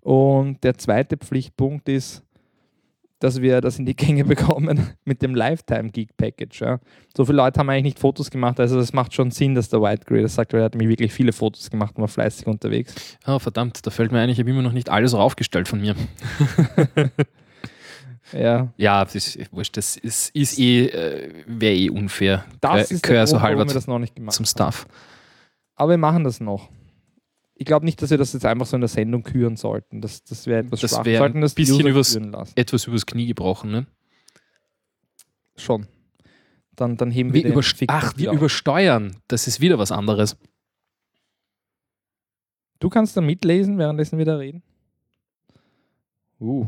Und 0.00 0.64
der 0.64 0.76
zweite 0.78 1.16
Pflichtpunkt 1.16 1.88
ist, 1.88 2.24
dass 3.24 3.40
wir 3.40 3.60
das 3.60 3.78
in 3.78 3.86
die 3.86 3.96
Gänge 3.96 4.24
bekommen 4.34 4.90
mit 5.04 5.22
dem 5.22 5.34
Lifetime 5.34 5.90
Geek 5.90 6.16
Package. 6.16 6.60
Ja. 6.60 6.80
So 7.16 7.24
viele 7.24 7.36
Leute 7.38 7.58
haben 7.58 7.68
eigentlich 7.70 7.84
nicht 7.84 7.98
Fotos 7.98 8.30
gemacht, 8.30 8.60
also 8.60 8.78
es 8.78 8.92
macht 8.92 9.14
schon 9.14 9.30
Sinn, 9.30 9.54
dass 9.54 9.68
der 9.68 9.80
White 9.82 10.04
Grey 10.06 10.22
das 10.22 10.34
sagt, 10.34 10.52
weil 10.52 10.60
er 10.60 10.64
hat 10.66 10.74
mir 10.74 10.88
wirklich 10.88 11.12
viele 11.12 11.32
Fotos 11.32 11.70
gemacht 11.70 11.96
und 11.96 12.02
war 12.02 12.08
fleißig 12.08 12.46
unterwegs. 12.46 12.94
Oh, 13.26 13.38
verdammt, 13.38 13.86
da 13.86 13.90
fällt 13.90 14.12
mir 14.12 14.20
ein, 14.20 14.28
ich 14.28 14.38
habe 14.38 14.50
immer 14.50 14.62
noch 14.62 14.72
nicht 14.72 14.88
alles 14.90 15.14
raufgestellt 15.14 15.66
von 15.68 15.80
mir. 15.80 15.94
Ja, 18.32 18.68
Ja, 18.78 19.04
das 19.04 19.14
ist 19.14 19.52
wurscht, 19.52 19.76
das 19.76 19.96
ist, 19.96 20.34
ist 20.34 20.58
eh, 20.58 20.86
äh, 20.86 21.28
wäre 21.46 21.74
eh 21.74 21.90
unfair. 21.90 22.44
das 22.60 22.88
Gehör- 22.88 22.90
ist 22.90 22.90
der 23.08 23.26
so 23.26 23.32
Grund, 23.36 23.42
warum 23.42 23.42
halber 23.42 23.66
wir 23.70 23.74
das 23.74 23.86
noch 23.86 23.98
nicht 23.98 24.16
gemacht 24.16 24.34
zum 24.34 24.44
haben. 24.44 24.50
Stuff. 24.50 24.86
Aber 25.76 25.90
wir 25.90 25.98
machen 25.98 26.24
das 26.24 26.40
noch. 26.40 26.68
Ich 27.56 27.66
glaube 27.66 27.84
nicht, 27.84 28.02
dass 28.02 28.10
wir 28.10 28.18
das 28.18 28.32
jetzt 28.32 28.44
einfach 28.44 28.66
so 28.66 28.76
in 28.76 28.80
der 28.80 28.88
Sendung 28.88 29.22
küren 29.22 29.56
sollten. 29.56 30.00
Das, 30.00 30.24
das 30.24 30.46
wäre 30.46 30.60
etwas 30.60 30.80
Das 30.80 30.90
schwach. 30.90 31.04
wär 31.04 31.18
sollten 31.18 31.38
ein 31.38 31.42
das 31.42 31.54
die 31.54 31.62
bisschen 31.62 31.86
übers-. 31.86 32.16
Etwas 32.56 32.86
übers 32.86 33.06
Knie 33.06 33.26
gebrochen, 33.26 33.70
ne? 33.70 33.86
Schon. 35.56 35.86
Dann, 36.74 36.96
dann 36.96 37.12
heben 37.12 37.32
wir 37.32 37.44
Wir 37.44 37.52
den 37.52 37.88
Ach, 37.88 38.16
wir 38.16 38.30
auf. 38.30 38.36
übersteuern. 38.36 39.16
Das 39.28 39.46
ist 39.46 39.60
wieder 39.60 39.78
was 39.78 39.92
anderes. 39.92 40.36
Du 42.80 42.88
kannst 42.88 43.16
da 43.16 43.20
mitlesen, 43.20 43.78
währenddessen 43.78 44.18
wir 44.18 44.24
da 44.24 44.36
reden. 44.36 44.62
Uh. 46.40 46.66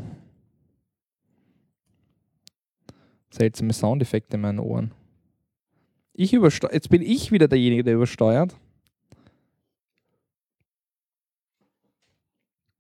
Seltsame 3.31 3.73
Soundeffekte 3.73 4.37
in 4.37 4.43
meinen 4.43 4.61
Ohren. 4.61 4.93
Ich 6.13 6.33
übersteuere. 6.33 6.73
Jetzt 6.73 6.89
bin 6.89 7.03
ich 7.03 7.33
wieder 7.33 7.49
derjenige, 7.49 7.83
der 7.85 7.95
übersteuert. 7.95 8.57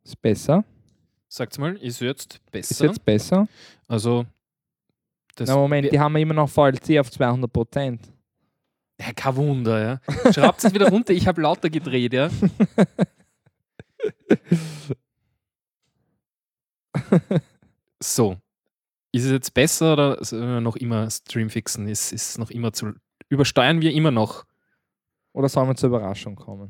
Ist 0.06 0.22
besser. 0.22 0.64
Sagt's 1.26 1.58
mal, 1.58 1.74
ist 1.78 2.00
jetzt 2.00 2.40
besser? 2.52 2.70
Ist 2.70 2.80
jetzt 2.80 3.04
besser. 3.04 3.48
also, 3.88 4.24
das 5.34 5.48
Na 5.48 5.56
Moment, 5.56 5.90
die 5.90 5.98
haben 5.98 6.14
wir 6.14 6.20
immer 6.20 6.34
noch 6.34 6.48
VLC 6.48 7.00
auf 7.00 7.10
200 7.10 7.52
Prozent. 7.52 8.12
Ja, 9.00 9.12
kein 9.12 9.34
Wunder, 9.34 9.82
ja. 9.82 10.00
Schraubt 10.32 10.62
es 10.62 10.72
wieder 10.72 10.90
runter, 10.90 11.12
ich 11.12 11.26
habe 11.26 11.42
lauter 11.42 11.68
gedreht, 11.68 12.12
ja. 12.12 12.30
So. 18.00 18.36
Ist 19.10 19.24
es 19.24 19.32
jetzt 19.32 19.54
besser 19.54 19.94
oder 19.94 20.24
sollen 20.24 20.46
wir 20.46 20.60
noch 20.60 20.76
immer 20.76 21.10
Stream 21.10 21.50
fixen? 21.50 21.88
Ist, 21.88 22.12
ist 22.12 22.38
noch 22.38 22.50
immer 22.50 22.72
zu. 22.72 22.92
Übersteuern 23.28 23.80
wir 23.80 23.92
immer 23.92 24.12
noch? 24.12 24.44
Oder 25.32 25.48
sollen 25.48 25.68
wir 25.68 25.74
zur 25.74 25.88
Überraschung 25.88 26.36
kommen? 26.36 26.68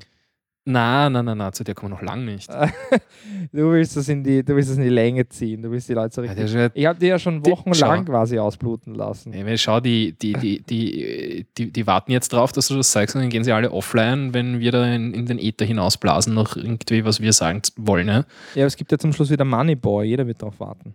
Na, 0.69 1.09
na, 1.09 1.23
na, 1.23 1.35
na, 1.37 1.53
zu 1.53 1.63
der 1.63 1.77
kommen 1.77 1.93
wir 1.93 1.97
noch 1.97 2.03
lang 2.03 2.25
nicht. 2.25 2.51
Du 3.53 3.71
willst 3.71 3.97
das 3.97 4.09
in 4.09 4.25
die, 4.25 4.45
du 4.45 4.57
willst 4.57 4.69
das 4.71 4.77
in 4.77 4.83
die 4.83 4.89
Länge 4.89 5.29
ziehen. 5.29 5.63
Du 5.63 5.71
willst 5.71 5.89
die 5.89 5.93
Leute 5.95 6.13
so 6.15 6.21
richtig. 6.23 6.53
ja- 6.53 6.69
Ich 6.75 6.87
habe 6.87 6.99
die 6.99 7.07
ja 7.07 7.19
schon 7.19 7.41
Die- 7.43 7.51
wochenlang 7.51 8.05
schau. 8.05 8.13
quasi 8.13 8.39
ausbluten 8.39 8.95
lassen. 8.97 9.33
Weil 9.33 9.57
schau, 9.59 9.79
die, 9.79 10.13
die, 10.13 10.33
die, 10.33 10.63
die, 10.63 11.47
die, 11.57 11.71
die 11.71 11.87
warten 11.87 12.11
jetzt 12.11 12.33
drauf, 12.33 12.51
dass 12.51 12.67
du 12.69 12.75
das 12.77 12.91
sagst 12.91 13.15
und 13.15 13.23
dann 13.23 13.31
gehen 13.31 13.45
sie 13.45 13.53
alle 13.53 13.71
offline, 13.71 14.35
wenn 14.35 14.59
wir 14.59 14.73
da 14.73 14.85
in, 14.93 15.15
in 15.15 15.27
den 15.27 15.39
Äther 15.39 15.65
hinausblasen, 15.65 16.35
noch 16.35 16.57
irgendwie, 16.57 17.05
was 17.05 17.21
wir 17.21 17.33
sagen 17.33 17.63
wollen. 17.77 18.07
Ne? 18.07 18.27
Ja, 18.57 18.63
aber 18.63 18.67
es 18.67 18.77
gibt 18.77 18.91
ja 18.91 18.99
zum 18.99 19.13
Schluss 19.13 19.31
wieder 19.31 19.45
Moneyboy. 19.45 20.05
Jeder 20.07 20.27
wird 20.27 20.43
darauf 20.43 20.59
warten. 20.59 20.95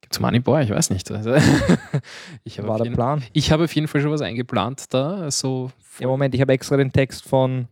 Gibt's 0.00 0.20
Moneyboy? 0.20 0.62
Ich 0.64 0.70
weiß 0.70 0.90
nicht. 0.90 1.10
Also, 1.10 1.34
ich, 2.44 2.58
habe 2.58 2.68
War 2.68 2.74
auf 2.74 2.78
der 2.78 2.84
jeden, 2.86 2.94
Plan. 2.96 3.22
ich 3.32 3.50
habe 3.50 3.64
auf 3.64 3.74
jeden 3.74 3.88
Fall 3.88 4.00
schon 4.00 4.10
was 4.12 4.22
eingeplant 4.22 4.94
da. 4.94 5.16
Also, 5.22 5.70
Ja, 5.98 6.06
Moment, 6.06 6.34
ich 6.34 6.40
habe 6.40 6.52
extra 6.52 6.76
den 6.76 6.92
Text 6.92 7.24
von 7.28 7.66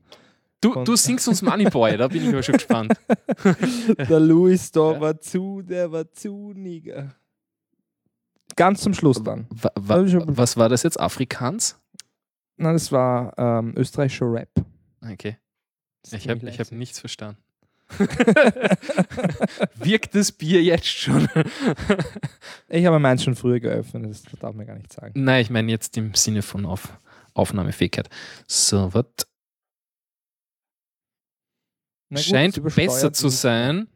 du, 0.61 0.85
du 0.85 0.97
singst 0.97 1.29
uns 1.29 1.43
Moneyboy, 1.43 1.97
da 1.97 2.09
bin 2.09 2.23
ich 2.23 2.29
aber 2.29 2.43
schon 2.43 2.55
gespannt. 2.55 2.93
der 4.09 4.21
Louis 4.21 4.71
da 4.73 4.93
Ja. 4.93 5.00
war 5.00 5.21
zu, 5.21 5.62
der 5.62 5.91
war 5.93 6.11
zu 6.12 6.53
nigger. 6.55 7.15
Ganz 8.57 8.81
zum 8.81 8.95
Schluss 8.95 9.23
dann. 9.23 9.47
Wa, 9.50 9.71
was 9.77 10.57
war 10.57 10.69
das 10.69 10.83
jetzt? 10.83 10.99
Afrikaans? 10.99 11.79
Nein, 12.57 12.73
das 12.75 12.91
war 12.91 13.33
ähm, 13.38 13.75
österreichischer 13.77 14.33
Rap. 14.33 14.50
Okay. 15.00 15.37
Ich 16.11 16.29
habe 16.29 16.50
hab 16.50 16.73
nichts 16.73 16.99
verstanden. 16.99 17.41
Wirkt 19.77 20.15
das 20.15 20.33
Bier 20.33 20.62
jetzt 20.62 20.87
schon? 20.87 21.29
Ich 22.71 22.85
habe 22.85 22.99
meins 22.99 23.25
schon 23.25 23.35
früher 23.35 23.61
geöffnet, 23.61 24.11
das 24.11 24.23
darf 24.41 24.55
man 24.55 24.67
gar 24.67 24.75
nicht 24.77 24.93
sagen. 24.93 25.12
Nein, 25.15 25.41
ich 25.41 25.49
meine 25.49 25.71
jetzt 25.73 25.97
im 25.97 26.12
Sinne 26.15 26.43
von 26.43 26.67
Auf 26.67 26.93
Aufnahmefähigkeit. 27.33 28.11
So, 28.47 28.93
was 28.93 29.07
gut, 32.11 32.21
scheint 32.21 32.75
besser 32.75 33.12
zu 33.12 33.29
sein. 33.29 33.88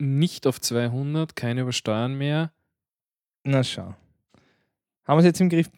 Nicht 0.00 0.46
auf 0.46 0.60
200, 0.60 1.34
keine 1.34 1.62
Übersteuern 1.62 2.16
mehr. 2.16 2.52
Na 3.44 3.64
schau. 3.64 3.94
Haben 5.04 5.16
wir 5.16 5.18
es 5.18 5.24
jetzt 5.24 5.40
im 5.40 5.48
Griff? 5.48 5.68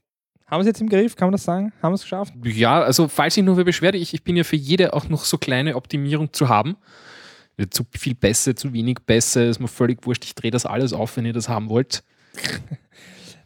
Haben 0.47 0.59
wir 0.59 0.61
es 0.63 0.67
jetzt 0.67 0.81
im 0.81 0.89
Griff? 0.89 1.17
Kann 1.17 1.29
man 1.29 1.33
das 1.33 1.45
sagen? 1.45 1.73
Haben 1.81 1.93
wir 1.93 1.95
es 1.95 2.03
geschafft? 2.03 2.35
Ja, 2.45 2.83
also 2.83 3.09
falls 3.09 3.37
ich 3.37 3.45
nur 3.45 3.57
wer 3.57 3.65
beschwerde, 3.65 3.97
ich, 3.99 4.13
ich 4.13 4.25
bin 4.25 4.37
ja 4.37 4.45
für 4.45 4.57
jede 4.57 4.93
auch 4.93 5.09
noch 5.09 5.25
so 5.25 5.39
kleine 5.39 5.77
Optimierung 5.77 6.33
zu 6.33 6.49
haben. 6.49 6.77
Zu 7.71 7.85
viel 7.97 8.15
besser, 8.15 8.57
zu 8.57 8.73
wenig 8.73 8.99
besser, 9.07 9.47
ist 9.47 9.61
mir 9.61 9.69
völlig 9.69 10.05
wurscht. 10.07 10.25
Ich 10.25 10.35
drehe 10.35 10.51
das 10.51 10.67
alles 10.67 10.93
auf, 10.93 11.17
wenn 11.17 11.27
ihr 11.27 11.33
das 11.33 11.49
haben 11.49 11.69
wollt. 11.69 12.03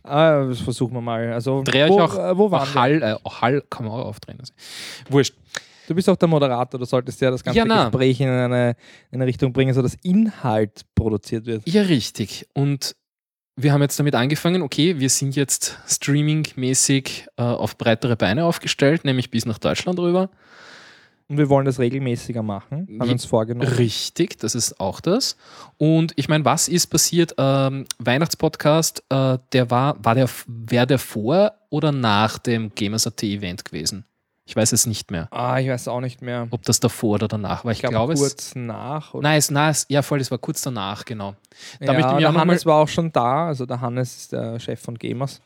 Ah, 0.07 0.45
das 0.45 0.61
versuchen 0.61 0.93
wir 0.93 1.01
mal. 1.01 1.33
Also, 1.33 1.63
Dreh 1.63 1.85
euch 1.85 1.89
wo, 1.89 1.99
auch- 2.03 2.15
äh, 2.19 2.37
wo 2.37 2.51
waren 2.51 2.69
Auch? 2.69 2.75
Hall, 2.75 3.03
äh, 3.03 3.17
Hall 3.27 3.63
kann 3.71 3.87
man 3.87 3.95
auch 3.99 4.05
aufdrehen. 4.05 4.39
Also. 4.39 4.53
Wurscht. 5.09 5.33
Du 5.87 5.95
bist 5.95 6.09
auch 6.09 6.17
der 6.17 6.29
Moderator, 6.29 6.79
du 6.81 6.87
solltest 6.87 7.21
ja 7.21 7.31
das 7.31 7.43
ganze 7.45 7.59
Ja. 7.59 7.85
Gespräch 7.85 8.21
in 8.21 8.29
eine, 8.29 8.71
in 9.11 9.17
eine 9.21 9.27
Richtung 9.27 9.53
bringen, 9.53 9.75
sodass 9.75 9.95
Inhalt 10.03 10.83
produziert 10.95 11.47
wird. 11.47 11.63
Ja, 11.69 11.83
richtig. 11.83 12.47
Und 12.55 12.97
wir 13.57 13.73
haben 13.73 13.83
jetzt 13.83 13.99
damit 14.01 14.15
angefangen, 14.15 14.63
okay, 14.63 14.99
wir 14.99 15.11
sind 15.11 15.37
jetzt 15.37 15.79
streamingmäßig 15.87 17.27
äh, 17.37 17.43
auf 17.43 17.77
breitere 17.79 18.17
Beine 18.17 18.45
aufgestellt, 18.45 19.05
nämlich 19.05 19.31
bis 19.31 19.47
nach 19.47 19.59
Deutschland 19.59 19.99
rüber. 19.99 20.31
Und 21.27 21.39
wir 21.39 21.49
wollen 21.49 21.65
das 21.65 21.79
regelmäßiger 21.79 22.43
machen, 22.43 22.87
haben 23.01 23.07
Je- 23.07 23.13
uns 23.13 23.25
vorgenommen. 23.25 23.67
Richtig, 23.77 24.39
das 24.39 24.55
ist 24.55 24.79
auch 24.79 25.01
das. 25.01 25.37
Und 25.79 26.13
ich 26.17 26.29
meine, 26.29 26.45
was 26.45 26.69
ist 26.69 26.89
passiert? 26.89 27.35
Ähm, 27.39 27.87
Weihnachtspodcast, 27.99 29.03
äh, 29.09 29.39
der 29.53 29.71
war, 29.71 29.97
war 30.05 30.15
der, 30.15 30.29
wäre 30.47 30.87
der 30.87 30.99
vor 30.99 31.53
oder 31.71 31.93
nach 31.93 32.37
dem 32.39 32.75
Gamers.at 32.75 33.23
Event 33.23 33.65
gewesen? 33.65 34.05
Ich 34.47 34.55
weiß 34.55 34.73
es 34.73 34.85
nicht 34.87 35.11
mehr, 35.11 35.27
Ah, 35.31 35.59
ich 35.59 35.69
weiß 35.69 35.89
auch 35.89 36.01
nicht 36.01 36.21
mehr. 36.21 36.47
ob 36.51 36.63
das 36.65 36.79
davor 36.79 37.15
oder 37.15 37.29
danach 37.29 37.65
war. 37.65 37.73
Ich, 37.73 37.83
Ich 37.83 37.89
glaube, 37.89 38.13
es. 38.13 38.21
kurz 38.21 38.55
nach. 38.55 39.15
Oder? 39.15 39.23
Nein, 39.29 39.39
es, 39.39 39.51
nein, 39.51 39.71
es, 39.71 39.87
ja, 39.89 40.03
voll, 40.03 40.21
es 40.21 40.31
war 40.31 40.37
kurz 40.39 40.61
danach, 40.61 41.05
genau. 41.07 41.35
Da 41.81 41.93
ja, 41.95 41.99
ich 41.99 42.19
der 42.19 42.35
Hannes 42.35 42.67
war 42.67 42.83
auch 42.83 42.89
schon 42.89 43.11
da, 43.11 43.47
also 43.47 43.65
der 43.65 43.81
Hannes 43.81 44.17
ist 44.17 44.33
der 44.33 44.61
Chef 44.61 44.81
von 44.81 44.97
Gamers. 44.99 45.41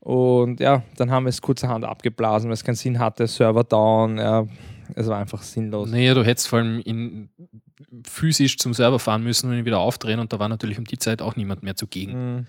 Und 0.00 0.60
ja, 0.60 0.82
dann 0.96 1.10
haben 1.10 1.24
wir 1.24 1.30
es 1.30 1.40
kurzerhand 1.42 1.84
abgeblasen, 1.84 2.48
weil 2.50 2.54
es 2.54 2.64
keinen 2.64 2.74
Sinn 2.76 2.98
hatte, 2.98 3.26
Server 3.26 3.64
down, 3.64 4.18
ja, 4.18 4.46
es 4.94 5.06
war 5.06 5.18
einfach 5.18 5.42
sinnlos. 5.42 5.90
Naja, 5.90 6.14
du 6.14 6.24
hättest 6.24 6.48
vor 6.48 6.58
allem 6.60 6.80
in, 6.80 7.30
physisch 8.06 8.58
zum 8.58 8.74
Server 8.74 8.98
fahren 8.98 9.22
müssen 9.22 9.50
und 9.50 9.56
ihn 9.58 9.64
wieder 9.64 9.78
aufdrehen 9.80 10.20
und 10.20 10.32
da 10.32 10.38
war 10.38 10.48
natürlich 10.48 10.78
um 10.78 10.84
die 10.84 10.98
Zeit 10.98 11.22
auch 11.22 11.36
niemand 11.36 11.62
mehr 11.62 11.76
zugegen. 11.76 12.34
Mhm. 12.36 12.46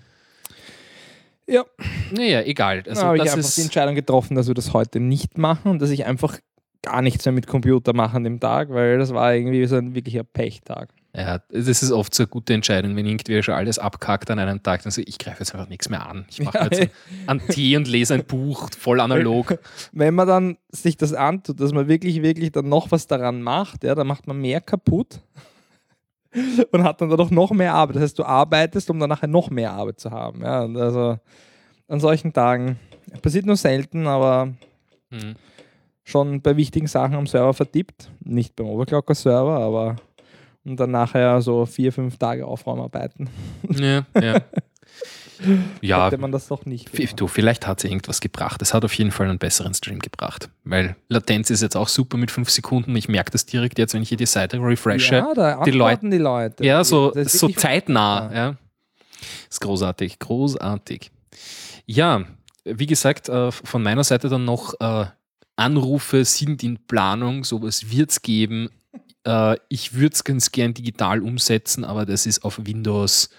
Ja, 1.50 1.64
Naja, 2.12 2.42
egal. 2.42 2.82
also 2.88 3.02
habe 3.02 3.16
ich 3.18 3.24
das 3.24 3.34
einfach 3.34 3.50
die 3.54 3.62
Entscheidung 3.62 3.94
getroffen, 3.94 4.34
dass 4.36 4.46
wir 4.46 4.54
das 4.54 4.72
heute 4.72 5.00
nicht 5.00 5.36
machen 5.38 5.70
und 5.70 5.82
dass 5.82 5.90
ich 5.90 6.04
einfach 6.06 6.38
gar 6.82 7.02
nichts 7.02 7.24
mehr 7.26 7.32
mit 7.32 7.46
Computer 7.46 7.92
mache 7.92 8.16
an 8.16 8.24
dem 8.24 8.40
Tag, 8.40 8.70
weil 8.70 8.98
das 8.98 9.12
war 9.12 9.34
irgendwie 9.34 9.66
so 9.66 9.76
ein 9.76 9.94
wirklicher 9.94 10.24
Pechtag. 10.24 10.88
ja, 11.14 11.38
das 11.50 11.66
ist 11.68 11.90
oft 11.92 12.14
so 12.14 12.22
eine 12.22 12.28
gute 12.28 12.54
Entscheidung, 12.54 12.96
wenn 12.96 13.04
irgendwer 13.04 13.42
schon 13.42 13.52
alles 13.54 13.78
abkackt 13.78 14.30
an 14.30 14.38
einem 14.38 14.62
Tag, 14.62 14.82
dann 14.84 14.90
so, 14.92 15.02
ich 15.04 15.18
greife 15.18 15.40
jetzt 15.40 15.52
einfach 15.54 15.68
nichts 15.68 15.90
mehr 15.90 16.06
an. 16.06 16.24
Ich 16.30 16.40
mache 16.42 16.56
Ja, 16.56 16.68
jetzt 16.70 16.88
einen 17.26 17.46
Tee 17.48 17.76
und 17.76 17.86
lese 17.88 18.14
ein 18.14 18.24
Buch, 18.24 18.70
voll 18.78 19.00
analog. 19.00 19.58
Wenn 19.92 20.14
man 20.14 20.26
dann 20.28 20.56
sich 20.70 20.96
das 20.96 21.12
antut, 21.12 21.60
dass 21.60 21.72
man 21.72 21.86
wirklich, 21.88 22.22
wirklich 22.22 22.52
dann 22.52 22.68
noch 22.70 22.90
was 22.92 23.06
daran 23.06 23.42
macht, 23.42 23.84
ja, 23.84 23.94
dann 23.94 24.06
macht 24.06 24.26
man 24.26 24.40
mehr 24.40 24.60
kaputt 24.62 25.20
und 26.70 26.84
hat 26.84 27.00
dann 27.00 27.10
dadurch 27.10 27.30
noch 27.30 27.50
mehr 27.50 27.74
Arbeit. 27.74 27.96
Das 27.96 28.02
heißt, 28.02 28.18
du 28.18 28.24
arbeitest, 28.24 28.90
um 28.90 28.98
dann 28.98 29.08
nachher 29.08 29.26
noch 29.28 29.50
mehr 29.50 29.72
Arbeit 29.72 30.00
zu 30.00 30.10
haben. 30.10 30.42
Ja, 30.42 30.60
also 30.62 31.18
an 31.88 32.00
solchen 32.00 32.32
Tagen 32.32 32.78
passiert 33.22 33.46
nur 33.46 33.56
selten, 33.56 34.06
aber 34.06 34.52
Hm. 35.10 35.34
schon 36.04 36.40
bei 36.40 36.56
wichtigen 36.56 36.86
Sachen 36.86 37.16
am 37.16 37.26
Server 37.26 37.52
vertippt. 37.52 38.10
Nicht 38.20 38.54
beim 38.54 38.66
Overclocker-Server, 38.66 39.58
aber 39.58 39.96
und 40.64 40.78
dann 40.78 40.90
nachher 40.92 41.40
so 41.40 41.66
vier, 41.66 41.92
fünf 41.92 42.16
Tage 42.18 42.46
Aufräumarbeiten. 42.46 43.28
Ja, 43.70 44.06
ja. 44.20 44.40
ja, 45.80 46.06
Hätte 46.06 46.18
man 46.18 46.32
das 46.32 46.48
doch 46.48 46.66
nicht. 46.66 46.90
du, 47.20 47.28
vielleicht 47.28 47.66
hat 47.66 47.80
sie 47.80 47.88
irgendwas 47.88 48.20
gebracht. 48.20 48.60
Es 48.62 48.74
hat 48.74 48.84
auf 48.84 48.92
jeden 48.94 49.10
Fall 49.10 49.28
einen 49.28 49.38
besseren 49.38 49.74
Stream 49.74 49.98
gebracht. 49.98 50.50
Weil 50.64 50.96
Latenz 51.08 51.50
ist 51.50 51.62
jetzt 51.62 51.76
auch 51.76 51.88
super 51.88 52.16
mit 52.16 52.30
fünf 52.30 52.50
Sekunden. 52.50 52.94
Ich 52.96 53.08
merke 53.08 53.30
das 53.30 53.46
direkt 53.46 53.78
jetzt, 53.78 53.94
wenn 53.94 54.02
ich 54.02 54.08
hier 54.08 54.18
die 54.18 54.26
Seite 54.26 54.58
refreshe. 54.58 55.16
Ja, 55.16 55.34
da 55.34 55.64
die 55.64 55.72
antworten 55.72 56.10
die 56.10 56.18
Leute. 56.18 56.64
Ja, 56.64 56.84
so, 56.84 57.12
so 57.14 57.48
zeitnah. 57.48 58.30
Ja. 58.32 58.36
Ja. 58.36 58.56
Ist 59.48 59.60
großartig, 59.60 60.18
großartig. 60.18 61.10
Ja, 61.86 62.24
wie 62.64 62.86
gesagt, 62.86 63.28
äh, 63.28 63.50
von 63.50 63.82
meiner 63.82 64.04
Seite 64.04 64.28
dann 64.28 64.44
noch 64.44 64.74
äh, 64.80 65.06
Anrufe 65.56 66.24
sind 66.24 66.62
in 66.62 66.78
Planung, 66.86 67.44
sowas 67.44 67.90
wird 67.90 68.10
es 68.10 68.22
geben. 68.22 68.70
Äh, 69.26 69.56
ich 69.68 69.94
würde 69.94 70.14
es 70.14 70.24
ganz 70.24 70.52
gern 70.52 70.74
digital 70.74 71.22
umsetzen, 71.22 71.84
aber 71.84 72.06
das 72.06 72.26
ist 72.26 72.44
auf 72.44 72.60
Windows. 72.64 73.30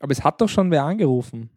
Aber 0.00 0.12
es 0.12 0.22
hat 0.22 0.40
doch 0.40 0.48
schon 0.48 0.70
wer 0.70 0.84
angerufen. 0.84 1.50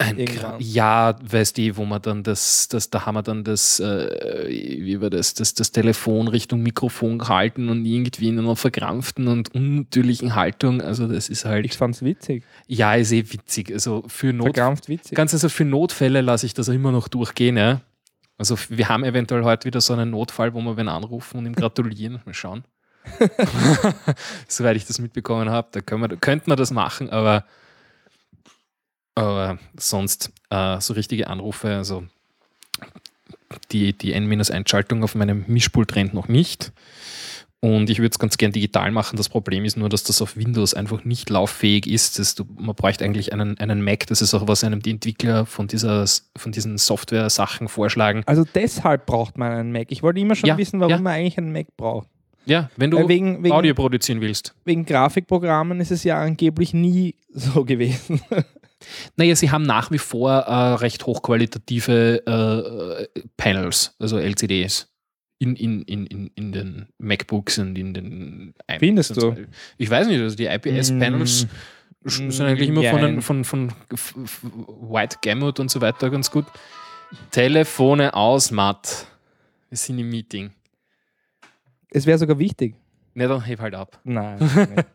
Ja, 0.60 1.16
weißt 1.22 1.60
du, 1.60 1.78
wo 1.78 1.86
man 1.86 2.02
dann 2.02 2.24
das, 2.24 2.68
das 2.70 2.90
da 2.90 3.06
haben 3.06 3.14
wir 3.14 3.22
dann 3.22 3.44
das, 3.44 3.80
äh, 3.80 4.48
wie 4.50 5.00
war 5.00 5.12
das, 5.12 5.36
das, 5.36 5.54
das 5.54 5.72
Telefon 5.72 6.28
Richtung 6.28 6.64
Mikrofon 6.64 7.20
gehalten 7.20 7.70
und 7.70 7.86
irgendwie 7.86 8.30
in 8.30 8.40
einer 8.40 8.56
verkrampften 8.56 9.28
und 9.28 9.54
unnatürlichen 9.54 10.34
Haltung. 10.34 10.82
Also 10.82 11.08
das 11.08 11.30
ist 11.30 11.42
Ich 11.42 11.46
halt, 11.46 11.76
fand's 11.76 12.02
witzig. 12.02 12.44
ja, 12.66 12.96
ist 12.96 13.12
eh 13.12 13.24
witzig. 13.32 13.72
Also 13.72 14.04
für 14.08 14.34
Not, 14.34 14.56
Verkrampft 14.56 14.90
witzig. 14.90 15.16
ganz 15.16 15.34
also 15.34 15.48
für 15.48 15.66
Notfälle 15.66 16.22
lasse 16.22 16.48
ich 16.48 16.56
das 16.56 16.68
immer 16.68 16.92
noch 16.92 17.10
durchgehen. 17.10 17.58
Ja? 17.58 17.82
Also 18.40 18.58
wir 18.70 18.90
haben 18.90 19.04
eventuell 19.04 19.44
heute 19.44 19.66
wieder 19.66 19.82
so 19.82 19.94
einen 19.94 20.10
Notfall, 20.10 20.56
wo 20.56 20.62
wir 20.62 20.78
wen 20.78 20.88
anrufen 20.88 21.38
und 21.38 21.46
ihm 21.46 21.54
gratulieren. 21.54 22.22
Mal 22.26 22.34
schauen. 22.34 22.64
Soweit 24.48 24.78
ich 24.78 24.86
das 24.88 24.98
mitbekommen 24.98 25.52
habe, 25.52 25.68
da 25.72 25.82
können 25.82 26.10
wir, 26.10 26.18
könnten 26.18 26.50
wir 26.50 26.56
das 26.56 26.72
machen, 26.72 27.12
aber, 27.12 27.46
aber 29.16 29.60
sonst 29.78 30.32
äh, 30.50 30.80
so 30.80 30.94
richtige 30.94 31.28
Anrufe, 31.28 31.76
also 31.76 32.04
die, 33.72 33.94
die 33.94 34.14
N-1-Schaltung 34.14 35.04
auf 35.04 35.16
meinem 35.16 35.44
Mischpult 35.48 35.96
rennt 35.96 36.14
noch 36.14 36.28
nicht. 36.28 36.72
Und 37.64 37.92
ich 37.92 38.00
würde 38.00 38.10
es 38.12 38.18
ganz 38.18 38.38
gern 38.38 38.52
digital 38.52 38.90
machen. 38.90 39.18
Das 39.18 39.30
Problem 39.30 39.66
ist 39.66 39.78
nur, 39.78 39.88
dass 39.88 40.04
das 40.04 40.20
auf 40.20 40.36
Windows 40.36 40.74
einfach 40.74 41.04
nicht 41.04 41.30
lauffähig 41.30 41.86
ist. 41.86 42.18
Das, 42.18 42.34
du, 42.34 42.44
man 42.58 42.74
bräuchte 42.76 43.06
eigentlich 43.06 43.34
einen, 43.34 43.56
einen 43.60 43.84
Mac. 43.84 44.08
Das 44.08 44.24
ist 44.24 44.34
auch, 44.34 44.48
was 44.48 44.64
einem 44.64 44.82
die 44.82 44.90
Entwickler 44.90 45.46
von, 45.46 45.68
dieser, 45.68 46.06
von 46.36 46.52
diesen 46.52 46.80
Software-Sachen 46.80 47.68
vorschlagen. 47.68 48.24
Also 48.26 48.46
deshalb 48.56 49.06
braucht 49.06 49.38
man 49.38 49.52
einen 49.52 49.72
Mac. 49.72 49.92
Ich 49.92 50.02
wollte 50.02 50.20
immer 50.20 50.34
schon 50.34 50.48
Ja, 50.48 50.58
wissen, 50.58 50.80
warum 50.80 50.92
ja. 50.92 51.00
man 51.00 51.14
eigentlich 51.14 51.38
einen 51.38 51.52
Mac 51.52 51.68
braucht. 51.78 52.08
Ja, 52.48 52.72
wenn 52.78 52.90
du 52.90 52.98
Äh, 52.98 53.08
wegen, 53.08 53.44
wegen, 53.44 53.54
Audio 53.54 53.76
produzieren 53.76 54.22
willst. 54.22 54.56
wegen 54.66 54.84
Grafikprogrammen 54.84 55.80
ist 55.82 55.92
es 55.92 56.04
ja 56.04 56.20
angeblich 56.20 56.74
nie 56.74 57.14
so 57.32 57.64
gewesen. 57.66 58.22
Naja, 59.16 59.36
sie 59.36 59.52
haben 59.52 59.64
nach 59.64 59.92
wie 59.92 59.98
vor 59.98 60.32
äh, 60.32 60.74
recht 60.76 61.06
hochqualitative 61.06 63.08
äh, 63.16 63.22
Panels, 63.38 63.96
also 64.00 64.18
LCDs. 64.18 64.88
In, 65.40 65.56
in, 65.56 65.82
in, 65.84 66.06
in, 66.36 66.52
den 66.52 66.88
MacBooks 67.00 67.58
und 67.58 67.76
in 67.78 67.94
den 67.96 68.54
iMacs 68.68 68.80
Findest 68.80 69.18
du? 69.18 69.22
so. 69.22 69.36
Ich 69.78 69.90
weiß 69.90 70.08
nicht, 70.08 70.22
also 70.22 70.36
die 70.36 70.46
IPS-Panels 70.46 71.48
Mm, 72.04 72.32
sind 72.32 72.42
eigentlich 72.48 72.68
immer 72.70 72.84
von, 72.90 73.00
den- 73.02 73.22
von, 73.22 73.44
von 73.44 73.72
White 73.94 75.18
Gamut 75.22 75.60
und 75.60 75.70
so 75.70 75.82
weiter 75.82 76.10
ganz 76.10 76.32
gut. 76.32 76.46
Telefone 77.30 78.16
aus, 78.16 78.50
Matt. 78.50 79.06
Wir 79.70 79.78
sind 79.78 80.00
im 80.00 80.10
Meeting. 80.10 80.50
Es 81.92 82.08
wäre 82.08 82.18
sogar 82.18 82.40
wichtig. 82.40 82.74
Ne, 83.14 83.28
dann 83.28 83.44
heb 83.44 83.60
halt 83.60 83.76
ab. 83.76 84.00
Nein. 84.04 84.40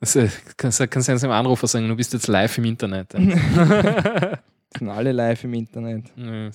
Also, 0.00 0.28
kannst 0.56 0.80
du 0.80 0.88
kannst 0.88 1.08
einem 1.08 1.32
Anrufer 1.32 1.66
sagen, 1.66 1.88
du 1.88 1.96
bist 1.96 2.12
jetzt 2.12 2.26
live 2.26 2.58
im 2.58 2.64
Internet. 2.64 3.12
sind 4.78 4.88
alle 4.88 5.12
live 5.12 5.44
im 5.44 5.54
Internet. 5.54 6.12
Ja. 6.16 6.50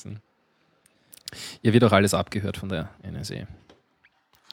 Ja, 1.62 1.74
wird 1.74 1.84
auch 1.84 1.92
alles 1.92 2.14
abgehört 2.14 2.58
von 2.58 2.70
der 2.70 2.90
NSA. 3.04 3.48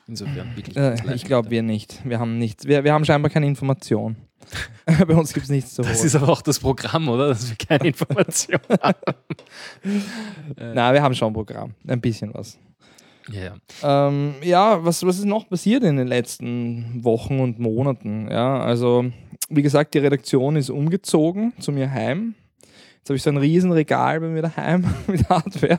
Insofern 0.06 0.56
wirklich. 0.56 0.76
Äh, 0.76 1.14
ich 1.14 1.24
glaube, 1.24 1.50
wir 1.50 1.62
nicht. 1.62 2.00
Wir 2.04 2.18
haben 2.18 2.38
nichts. 2.38 2.64
Wir, 2.64 2.82
wir 2.82 2.92
haben 2.92 3.04
scheinbar 3.04 3.30
keine 3.30 3.46
Information. 3.46 4.16
Bei 4.86 5.14
uns 5.14 5.34
gibt 5.34 5.44
es 5.44 5.50
nichts 5.50 5.74
zu 5.74 5.82
Internet. 5.82 5.90
Das 5.90 5.98
holen. 5.98 6.06
ist 6.06 6.14
aber 6.14 6.28
auch 6.30 6.40
das 6.40 6.58
Programm, 6.58 7.08
oder? 7.08 7.28
Dass 7.28 7.50
wir 7.50 7.56
keine 7.56 7.88
Information 7.88 8.60
haben. 8.80 8.98
Äh, 10.56 10.74
Nein, 10.74 10.94
wir 10.94 11.02
haben 11.02 11.14
schon 11.14 11.28
ein 11.28 11.34
Programm. 11.34 11.74
Ein 11.86 12.00
bisschen 12.00 12.32
was. 12.32 12.58
Ja, 13.32 13.54
ja. 13.82 14.08
Ähm, 14.08 14.34
ja, 14.42 14.84
was, 14.84 15.04
was 15.04 15.18
ist 15.18 15.24
noch 15.24 15.48
passiert 15.48 15.82
in 15.84 15.96
den 15.96 16.08
letzten 16.08 17.04
Wochen 17.04 17.40
und 17.40 17.58
Monaten? 17.58 18.28
Ja, 18.30 18.60
also, 18.60 19.06
wie 19.48 19.62
gesagt, 19.62 19.94
die 19.94 19.98
Redaktion 19.98 20.56
ist 20.56 20.70
umgezogen 20.70 21.52
zu 21.58 21.72
mir 21.72 21.90
heim. 21.90 22.34
Jetzt 22.98 23.10
habe 23.10 23.16
ich 23.16 23.22
so 23.22 23.30
ein 23.30 23.36
riesen 23.38 23.72
Regal 23.72 24.20
bei 24.20 24.28
mir 24.28 24.42
daheim 24.42 24.84
mit 25.06 25.28
Hardware. 25.28 25.78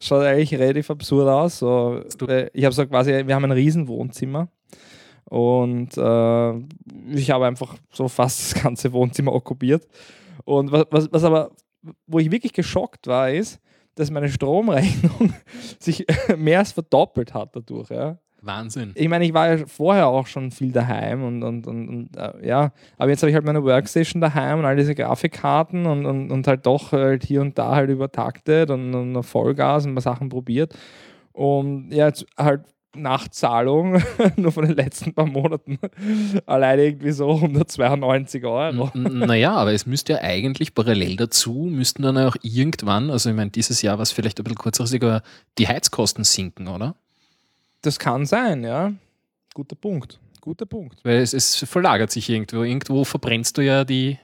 Schaut 0.00 0.24
eigentlich 0.24 0.54
relativ 0.54 0.90
absurd 0.90 1.28
aus. 1.28 1.58
So, 1.58 2.02
äh, 2.28 2.50
ich 2.52 2.64
habe 2.64 2.74
so 2.74 2.86
quasi, 2.86 3.26
wir 3.26 3.34
haben 3.34 3.44
ein 3.44 3.52
riesen 3.52 3.88
Wohnzimmer. 3.88 4.48
Und 5.24 5.96
äh, 5.96 6.50
ich 7.14 7.30
habe 7.30 7.46
einfach 7.46 7.76
so 7.92 8.08
fast 8.08 8.52
das 8.54 8.62
ganze 8.62 8.92
Wohnzimmer 8.92 9.32
okkupiert. 9.32 9.86
Und 10.44 10.72
was, 10.72 10.86
was, 10.90 11.12
was 11.12 11.24
aber, 11.24 11.52
wo 12.06 12.18
ich 12.18 12.30
wirklich 12.30 12.52
geschockt 12.52 13.06
war, 13.06 13.30
ist, 13.30 13.60
dass 14.00 14.10
meine 14.10 14.28
Stromrechnung 14.28 15.34
sich 15.78 16.06
mehr 16.36 16.60
als 16.60 16.72
verdoppelt 16.72 17.34
hat 17.34 17.54
dadurch. 17.54 17.90
Ja. 17.90 18.18
Wahnsinn. 18.42 18.92
Ich 18.94 19.08
meine, 19.08 19.26
ich 19.26 19.34
war 19.34 19.54
ja 19.54 19.66
vorher 19.66 20.06
auch 20.06 20.26
schon 20.26 20.50
viel 20.50 20.72
daheim 20.72 21.22
und, 21.24 21.42
und, 21.42 21.66
und, 21.66 21.88
und 21.88 22.16
äh, 22.16 22.46
ja, 22.46 22.72
aber 22.96 23.10
jetzt 23.10 23.22
habe 23.22 23.28
ich 23.28 23.34
halt 23.34 23.44
meine 23.44 23.62
Workstation 23.62 24.22
daheim 24.22 24.60
und 24.60 24.64
all 24.64 24.76
diese 24.76 24.94
Grafikkarten 24.94 25.84
und, 25.84 26.06
und, 26.06 26.30
und 26.30 26.46
halt 26.46 26.64
doch 26.64 26.92
halt 26.92 27.24
hier 27.24 27.42
und 27.42 27.58
da 27.58 27.76
halt 27.76 27.90
übertaktet 27.90 28.70
und, 28.70 28.94
und 28.94 29.22
Vollgas 29.22 29.84
und 29.84 29.92
ein 29.92 29.94
paar 29.94 30.02
Sachen 30.02 30.30
probiert. 30.30 30.74
Und 31.32 31.90
ja, 31.92 32.06
jetzt 32.06 32.24
halt 32.38 32.62
Nachzahlung 32.96 34.02
nur 34.36 34.50
von 34.52 34.66
den 34.66 34.76
letzten 34.76 35.14
paar 35.14 35.26
Monaten 35.26 35.78
alleine 36.46 36.84
irgendwie 36.86 37.12
so 37.12 37.30
192 37.32 38.44
Euro. 38.44 38.90
N- 38.94 39.18
Naja, 39.20 39.52
aber 39.54 39.72
es 39.72 39.86
müsste 39.86 40.14
ja 40.14 40.20
eigentlich 40.22 40.74
parallel 40.74 41.16
dazu, 41.16 41.52
müssten 41.70 42.02
dann 42.02 42.18
auch 42.18 42.36
irgendwann, 42.42 43.10
also 43.10 43.30
ich 43.30 43.36
meine, 43.36 43.50
dieses 43.50 43.80
Jahr 43.82 43.98
war 43.98 44.02
es 44.02 44.10
vielleicht 44.12 44.40
ein 44.40 44.44
bisschen 44.44 44.58
kurzfristig, 44.58 45.02
aber 45.02 45.22
die 45.58 45.68
Heizkosten 45.68 46.24
sinken, 46.24 46.66
oder? 46.68 46.96
Das 47.82 47.98
kann 47.98 48.26
sein, 48.26 48.64
ja. 48.64 48.92
Guter 49.54 49.76
Punkt. 49.76 50.18
Guter 50.40 50.66
Punkt. 50.66 50.98
Weil 51.04 51.18
es, 51.18 51.32
es 51.34 51.56
verlagert 51.56 52.10
sich 52.10 52.28
irgendwo. 52.28 52.62
Irgendwo 52.62 53.04
verbrennst 53.04 53.56
du 53.58 53.62
ja 53.62 53.84
die, 53.84 54.18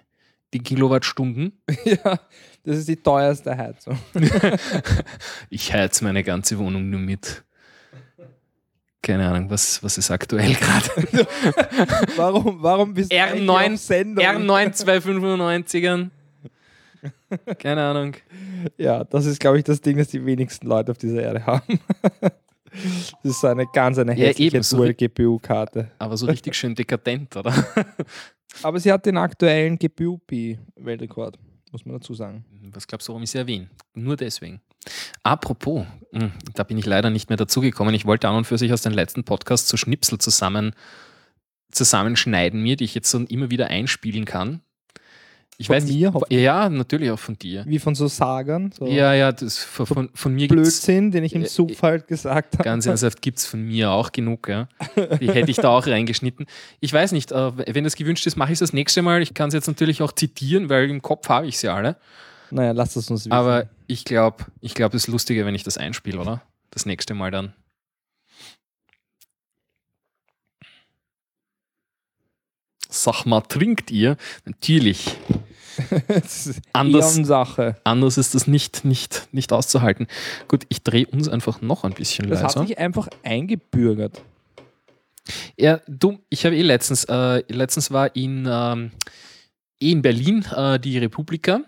die 0.54 0.58
Kilowattstunden. 0.60 1.52
ja, 1.84 2.18
das 2.64 2.78
ist 2.78 2.88
die 2.88 2.96
teuerste 2.96 3.56
Heizung. 3.56 3.98
Ich 5.50 5.72
heiz 5.72 6.00
meine 6.02 6.22
ganze 6.24 6.58
Wohnung 6.58 6.90
nur 6.90 7.00
mit. 7.00 7.44
Keine 9.06 9.28
Ahnung, 9.28 9.48
was, 9.48 9.80
was 9.84 9.98
ist 9.98 10.10
aktuell 10.10 10.52
gerade? 10.60 10.88
Warum, 12.16 12.60
warum 12.60 12.92
bist 12.92 13.12
du 13.12 13.16
R9 13.16 13.56
eigentlich 13.56 13.74
auf 13.74 13.78
Sendung? 13.78 14.24
R9295ern. 14.24 16.10
Keine 17.60 17.84
Ahnung. 17.84 18.14
Ja, 18.76 19.04
das 19.04 19.26
ist, 19.26 19.38
glaube 19.38 19.58
ich, 19.58 19.64
das 19.64 19.80
Ding, 19.80 19.96
das 19.96 20.08
die 20.08 20.26
wenigsten 20.26 20.66
Leute 20.66 20.90
auf 20.90 20.98
dieser 20.98 21.22
Erde 21.22 21.46
haben. 21.46 21.78
Das 23.22 23.36
ist 23.36 23.44
eine 23.44 23.64
ganz 23.72 23.96
eine 23.98 24.18
Ja, 24.18 24.26
hässliche 24.26 24.60
so 24.64 24.78
Dual-GPU-Karte. 24.78 25.92
Aber 26.00 26.16
so 26.16 26.26
richtig 26.26 26.56
schön 26.56 26.74
dekadent, 26.74 27.36
oder? 27.36 27.54
Aber 28.64 28.80
sie 28.80 28.90
hat 28.90 29.06
den 29.06 29.18
aktuellen 29.18 29.78
GPU-Weltrekord, 29.78 31.38
muss 31.70 31.86
man 31.86 31.94
dazu 32.00 32.12
sagen. 32.12 32.44
Was 32.72 32.88
glaubst 32.88 33.06
du, 33.06 33.12
warum 33.12 33.22
ich 33.22 33.30
sie 33.30 33.38
erwähne? 33.38 33.70
Nur 33.94 34.16
deswegen. 34.16 34.60
Apropos, 35.22 35.84
mh, 36.12 36.30
da 36.54 36.62
bin 36.62 36.78
ich 36.78 36.86
leider 36.86 37.10
nicht 37.10 37.28
mehr 37.28 37.36
dazugekommen. 37.36 37.94
Ich 37.94 38.06
wollte 38.06 38.28
an 38.28 38.36
und 38.36 38.46
für 38.46 38.58
sich 38.58 38.72
aus 38.72 38.82
den 38.82 38.92
letzten 38.92 39.24
Podcasts 39.24 39.68
so 39.68 39.76
Schnipsel 39.76 40.18
zusammen, 40.18 40.72
zusammenschneiden 41.70 42.62
mir, 42.62 42.76
die 42.76 42.84
ich 42.84 42.94
jetzt 42.94 43.10
so 43.10 43.18
immer 43.20 43.50
wieder 43.50 43.68
einspielen 43.68 44.24
kann. 44.24 44.60
Ich 45.58 45.68
Von 45.68 45.76
weiß 45.76 45.86
mir? 45.86 46.10
nicht. 46.10 46.32
Ja, 46.32 46.68
natürlich 46.68 47.10
auch 47.10 47.18
von 47.18 47.38
dir. 47.38 47.64
Wie 47.66 47.78
von 47.78 47.94
so 47.94 48.08
Sagern, 48.08 48.72
so 48.72 48.86
Ja, 48.86 49.14
ja, 49.14 49.32
das, 49.32 49.56
von, 49.56 49.86
von, 49.86 50.10
von 50.12 50.34
mir 50.34 50.48
gibt 50.48 50.60
es 50.60 50.80
Blödsinn, 50.82 51.10
den 51.12 51.24
ich 51.24 51.34
im 51.34 51.44
Äh, 51.44 51.48
halt 51.80 52.08
gesagt 52.08 52.54
habe. 52.54 52.64
ganz 52.64 52.84
ernsthaft, 52.84 53.22
gibt 53.22 53.38
es 53.38 53.46
von 53.46 53.62
mir 53.62 53.90
auch 53.90 54.12
genug. 54.12 54.48
Ja. 54.48 54.68
Die 55.18 55.28
hätte 55.32 55.50
ich 55.50 55.56
da 55.56 55.70
auch 55.70 55.86
reingeschnitten. 55.86 56.44
Ich 56.80 56.92
weiß 56.92 57.12
nicht, 57.12 57.32
äh, 57.32 57.74
wenn 57.74 57.86
es 57.86 57.96
gewünscht 57.96 58.26
ist, 58.26 58.36
mache 58.36 58.50
ich 58.52 58.56
es 58.56 58.60
das 58.60 58.74
nächste 58.74 59.00
Mal. 59.00 59.22
Ich 59.22 59.32
kann 59.32 59.48
es 59.48 59.54
jetzt 59.54 59.66
natürlich 59.66 60.02
auch 60.02 60.12
zitieren, 60.12 60.68
weil 60.68 60.90
im 60.90 61.00
Kopf 61.00 61.26
habe 61.30 61.46
ich 61.46 61.56
sie 61.56 61.68
alle. 61.68 61.96
Naja, 62.50 62.72
lass 62.72 62.94
es 62.96 63.10
uns 63.10 63.20
wissen. 63.22 63.32
Aber 63.32 63.66
ich 63.86 64.04
glaube, 64.04 64.46
ich 64.60 64.74
glaube, 64.74 64.96
es 64.96 65.04
ist 65.04 65.08
lustiger, 65.08 65.46
wenn 65.46 65.54
ich 65.54 65.62
das 65.62 65.78
einspiele, 65.78 66.20
oder? 66.20 66.42
Das 66.70 66.86
nächste 66.86 67.14
Mal 67.14 67.30
dann. 67.30 67.54
Sag 72.88 73.24
mal, 73.24 73.40
trinkt 73.42 73.90
ihr? 73.90 74.16
Natürlich. 74.44 75.16
das 76.08 76.46
ist 76.46 76.62
Anders, 76.72 77.14
Sache. 77.16 77.76
anders 77.84 78.16
ist 78.16 78.34
das 78.34 78.46
nicht, 78.46 78.84
nicht, 78.84 79.28
nicht 79.32 79.52
auszuhalten. 79.52 80.06
Gut, 80.48 80.64
ich 80.68 80.82
drehe 80.82 81.06
uns 81.06 81.28
einfach 81.28 81.60
noch 81.60 81.84
ein 81.84 81.92
bisschen 81.92 82.28
Das 82.30 82.42
hat 82.42 82.54
leiser. 82.54 82.66
sich 82.66 82.78
einfach 82.78 83.08
eingebürgert. 83.22 84.22
Ja, 85.56 85.80
du, 85.88 86.20
ich 86.30 86.46
habe 86.46 86.56
eh 86.56 86.62
letztens, 86.62 87.04
äh, 87.04 87.42
letztens 87.52 87.90
war 87.90 88.14
in, 88.14 88.46
ähm, 88.48 88.92
eh 89.80 89.90
in 89.90 90.00
Berlin 90.00 90.44
äh, 90.54 90.78
die 90.78 90.98
Republika, 90.98 91.60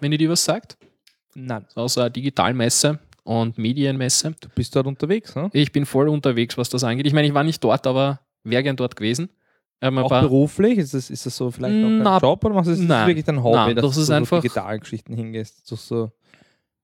wenn 0.00 0.10
ihr 0.12 0.18
die 0.18 0.28
was 0.30 0.44
sagt. 0.44 0.76
Nein, 1.38 1.66
Aus 1.74 1.98
einer 1.98 2.08
Digitalmesse 2.10 2.98
und 3.24 3.58
Medienmesse. 3.58 4.34
du 4.40 4.48
bist 4.54 4.74
dort 4.74 4.86
unterwegs, 4.86 5.34
ne? 5.36 5.50
Ich 5.52 5.70
bin 5.70 5.84
voll 5.84 6.08
unterwegs, 6.08 6.56
was 6.56 6.68
das 6.70 6.82
angeht. 6.82 7.06
Ich 7.06 7.12
meine, 7.12 7.26
ich 7.28 7.34
war 7.34 7.44
nicht 7.44 7.62
dort, 7.62 7.86
aber 7.86 8.20
wäre 8.42 8.62
gern 8.62 8.76
dort 8.76 8.96
gewesen. 8.96 9.28
Ähm, 9.82 9.98
Auch 9.98 10.08
beruflich? 10.08 10.78
Ist 10.78 10.94
das, 10.94 11.10
ist 11.10 11.26
das 11.26 11.36
so 11.36 11.50
vielleicht 11.50 11.84
auch 11.84 11.88
Na, 11.90 12.18
Job 12.18 12.42
oder 12.44 12.54
machst 12.54 12.68
du 12.68 12.70
das, 12.70 12.80
nein. 12.80 13.08
wirklich 13.08 13.26
dein 13.26 13.42
Hobby, 13.42 13.56
Nein, 13.56 13.76
dass 13.76 13.84
das 13.84 13.94
du 13.96 14.00
ist 14.00 14.06
so 14.06 14.12
einfach- 14.14 14.40
digitalen 14.40 14.80
Geschichten 14.80 15.14
hingehst? 15.14 15.66
So, 15.66 15.76
so. 15.76 16.10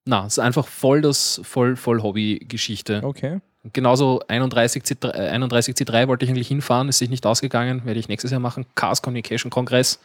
Na, 0.04 0.26
es 0.26 0.34
ist 0.34 0.38
einfach 0.40 0.66
voll 0.66 1.00
das 1.00 1.40
voll, 1.44 1.76
voll 1.76 2.02
Hobby-Geschichte. 2.02 3.00
Okay. 3.04 3.40
Genauso 3.72 4.20
31C3, 4.28 5.14
äh, 5.14 5.30
31C3 5.38 6.08
wollte 6.08 6.24
ich 6.26 6.30
eigentlich 6.30 6.48
hinfahren, 6.48 6.88
ist 6.90 6.98
sich 6.98 7.08
nicht 7.08 7.24
ausgegangen, 7.24 7.82
werde 7.86 8.00
ich 8.00 8.08
nächstes 8.08 8.30
Jahr 8.32 8.40
machen. 8.40 8.66
Chaos 8.74 9.00
Communication 9.00 9.50
Kongress. 9.50 9.98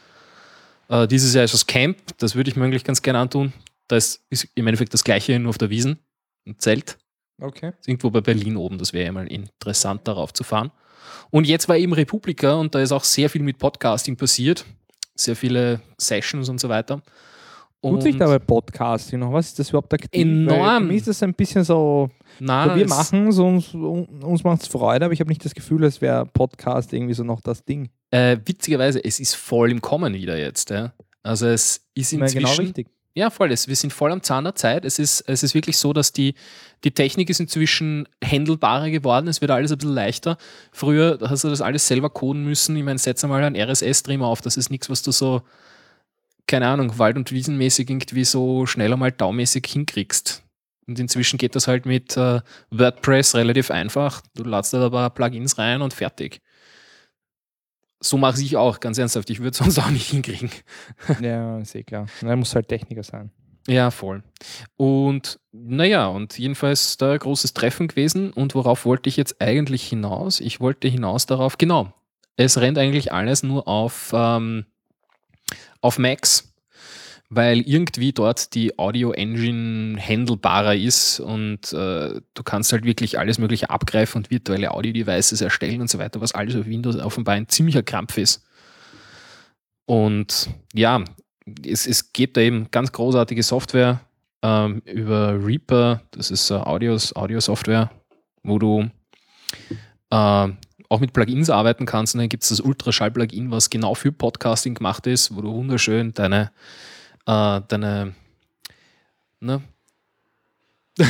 Äh, 0.88 1.06
dieses 1.08 1.34
Jahr 1.34 1.44
ist 1.44 1.52
das 1.52 1.66
Camp, 1.66 1.98
das 2.18 2.36
würde 2.36 2.48
ich 2.48 2.56
mir 2.56 2.64
eigentlich 2.64 2.84
ganz 2.84 3.02
gerne 3.02 3.18
antun. 3.18 3.52
Da 3.88 3.96
ist, 3.96 4.22
ist 4.30 4.48
im 4.54 4.66
Endeffekt 4.66 4.94
das 4.94 5.02
gleiche, 5.04 5.38
nur 5.38 5.50
auf 5.50 5.58
der 5.58 5.70
Wiesen, 5.70 5.98
ein 6.46 6.58
Zelt. 6.58 6.98
Okay. 7.40 7.72
Irgendwo 7.86 8.10
bei 8.10 8.20
Berlin 8.20 8.56
oben, 8.56 8.78
das 8.78 8.92
wäre 8.92 9.06
ja 9.06 9.12
mal 9.12 9.26
interessant, 9.26 10.06
darauf 10.06 10.32
zu 10.32 10.44
fahren. 10.44 10.70
Und 11.30 11.46
jetzt 11.46 11.68
war 11.68 11.76
eben 11.76 11.92
Republika 11.92 12.54
und 12.54 12.74
da 12.74 12.80
ist 12.80 12.92
auch 12.92 13.04
sehr 13.04 13.30
viel 13.30 13.42
mit 13.42 13.58
Podcasting 13.58 14.16
passiert. 14.16 14.64
Sehr 15.14 15.36
viele 15.36 15.80
Sessions 15.98 16.48
und 16.48 16.60
so 16.60 16.68
weiter. 16.68 17.02
Tut 17.80 18.02
sich 18.02 18.14
Und- 18.14 18.18
dabei 18.20 18.40
Podcasting 18.40 19.20
noch? 19.20 19.32
Was 19.32 19.46
ist 19.48 19.58
das 19.60 19.68
überhaupt 19.70 19.94
aktiv? 19.94 20.20
Enorm. 20.20 20.84
Weil 20.84 20.88
Für 20.88 20.94
ist 20.96 21.08
das 21.08 21.22
ein 21.22 21.32
bisschen 21.34 21.62
so, 21.64 22.10
Nein, 22.40 22.70
so 22.70 22.76
wir 22.76 22.88
machen 22.88 23.28
es, 23.28 23.38
uns, 23.38 23.72
uns 23.72 24.42
macht 24.44 24.62
es 24.62 24.68
Freude, 24.68 25.04
aber 25.04 25.14
ich 25.14 25.20
habe 25.20 25.28
nicht 25.30 25.44
das 25.44 25.54
Gefühl, 25.54 25.84
es 25.84 26.00
wäre 26.00 26.26
Podcast 26.26 26.92
irgendwie 26.92 27.14
so 27.14 27.22
noch 27.24 27.40
das 27.40 27.64
Ding. 27.64 27.88
Äh, 28.10 28.38
witzigerweise, 28.44 29.02
es 29.04 29.20
ist 29.20 29.34
voll 29.36 29.70
im 29.70 29.80
Kommen 29.80 30.12
wieder 30.14 30.36
jetzt. 30.36 30.70
Ja. 30.70 30.92
Also 31.22 31.46
es 31.46 31.86
ist 31.94 32.12
Ja, 32.12 32.18
inzwischen... 32.18 32.38
genau 32.46 32.54
richtig. 32.56 32.88
Ja, 33.18 33.30
voll. 33.30 33.50
Wir 33.50 33.56
sind 33.56 33.92
voll 33.92 34.12
am 34.12 34.22
Zahn 34.22 34.44
der 34.44 34.54
Zeit. 34.54 34.84
Es 34.84 35.00
ist, 35.00 35.22
es 35.22 35.42
ist 35.42 35.52
wirklich 35.52 35.76
so, 35.76 35.92
dass 35.92 36.12
die, 36.12 36.36
die 36.84 36.92
Technik 36.92 37.28
ist 37.30 37.40
inzwischen 37.40 38.08
handelbarer 38.24 38.90
geworden. 38.90 39.26
Es 39.26 39.40
wird 39.40 39.50
alles 39.50 39.72
ein 39.72 39.78
bisschen 39.78 39.92
leichter. 39.92 40.38
Früher 40.70 41.18
hast 41.22 41.42
du 41.42 41.48
das 41.48 41.60
alles 41.60 41.88
selber 41.88 42.10
coden 42.10 42.44
müssen. 42.44 42.76
Ich 42.76 42.84
meine, 42.84 43.00
setz 43.00 43.24
einmal 43.24 43.42
einen 43.42 43.56
RSS-Stream 43.56 44.22
auf. 44.22 44.40
Das 44.40 44.56
ist 44.56 44.70
nichts, 44.70 44.88
was 44.88 45.02
du 45.02 45.10
so, 45.10 45.42
keine 46.46 46.68
Ahnung, 46.68 46.96
Wald- 47.00 47.16
und 47.16 47.32
Wiesenmäßig 47.32 47.90
irgendwie 47.90 48.24
so 48.24 48.66
schnell 48.66 48.92
einmal 48.92 49.10
daumäßig 49.10 49.66
hinkriegst. 49.66 50.44
Und 50.86 51.00
inzwischen 51.00 51.38
geht 51.38 51.56
das 51.56 51.66
halt 51.66 51.86
mit 51.86 52.16
äh, 52.16 52.40
WordPress 52.70 53.34
relativ 53.34 53.72
einfach. 53.72 54.22
Du 54.36 54.44
ladst 54.44 54.72
da 54.74 54.80
aber 54.80 55.10
Plugins 55.10 55.58
rein 55.58 55.82
und 55.82 55.92
fertig. 55.92 56.40
So 58.00 58.16
mache 58.16 58.40
ich 58.40 58.56
auch, 58.56 58.80
ganz 58.80 58.98
ernsthaft. 58.98 59.30
Ich 59.30 59.40
würde 59.40 59.50
es 59.50 59.56
sonst 59.58 59.78
auch 59.78 59.90
nicht 59.90 60.10
hinkriegen. 60.10 60.50
ja, 61.20 61.58
ist 61.58 61.74
eh 61.74 61.82
klar. 61.82 62.06
Er 62.22 62.36
muss 62.36 62.54
halt 62.54 62.68
Techniker 62.68 63.02
sein. 63.02 63.30
Ja, 63.66 63.90
voll. 63.90 64.22
Und 64.76 65.38
naja, 65.52 66.06
und 66.06 66.38
jedenfalls 66.38 66.96
da 66.96 67.12
ein 67.12 67.18
großes 67.18 67.52
Treffen 67.52 67.88
gewesen. 67.88 68.32
Und 68.32 68.54
worauf 68.54 68.86
wollte 68.86 69.10
ich 69.10 69.16
jetzt 69.16 69.42
eigentlich 69.42 69.86
hinaus? 69.86 70.40
Ich 70.40 70.60
wollte 70.60 70.88
hinaus 70.88 71.26
darauf, 71.26 71.58
genau, 71.58 71.92
es 72.36 72.58
rennt 72.58 72.78
eigentlich 72.78 73.12
alles 73.12 73.42
nur 73.42 73.68
auf, 73.68 74.12
ähm, 74.14 74.64
auf 75.82 75.98
Macs, 75.98 76.47
weil 77.30 77.60
irgendwie 77.60 78.12
dort 78.12 78.54
die 78.54 78.78
Audio-Engine 78.78 79.98
handelbarer 80.00 80.74
ist 80.74 81.20
und 81.20 81.72
äh, 81.72 82.20
du 82.34 82.42
kannst 82.44 82.72
halt 82.72 82.84
wirklich 82.84 83.18
alles 83.18 83.38
Mögliche 83.38 83.70
abgreifen 83.70 84.20
und 84.20 84.30
virtuelle 84.30 84.72
Audio-Devices 84.72 85.40
erstellen 85.40 85.80
und 85.80 85.90
so 85.90 85.98
weiter, 85.98 86.20
was 86.20 86.32
alles 86.32 86.56
auf 86.56 86.66
Windows 86.66 86.96
offenbar 86.96 87.34
ein 87.34 87.48
ziemlicher 87.48 87.82
Krampf 87.82 88.16
ist. 88.16 88.44
Und 89.84 90.50
ja, 90.74 91.02
es, 91.64 91.86
es 91.86 92.12
gibt 92.12 92.36
da 92.36 92.40
eben 92.40 92.70
ganz 92.70 92.92
großartige 92.92 93.42
Software 93.42 94.00
ähm, 94.42 94.82
über 94.84 95.44
Reaper, 95.44 96.02
das 96.12 96.30
ist 96.30 96.50
äh, 96.50 96.54
Audios, 96.54 97.14
Audio-Software, 97.14 97.90
wo 98.42 98.58
du 98.58 98.90
äh, 100.10 100.48
auch 100.88 101.00
mit 101.00 101.12
Plugins 101.12 101.50
arbeiten 101.50 101.86
kannst. 101.86 102.14
Und 102.14 102.20
dann 102.20 102.28
gibt 102.28 102.44
es 102.44 102.50
das 102.50 102.60
Ultraschall-Plugin, 102.60 103.50
was 103.50 103.70
genau 103.70 103.94
für 103.94 104.12
Podcasting 104.12 104.74
gemacht 104.74 105.06
ist, 105.06 105.34
wo 105.34 105.40
du 105.40 105.52
wunderschön 105.52 106.14
deine, 106.14 106.50
äh, 107.28 107.60
deine, 107.68 108.14
ne? 109.40 109.62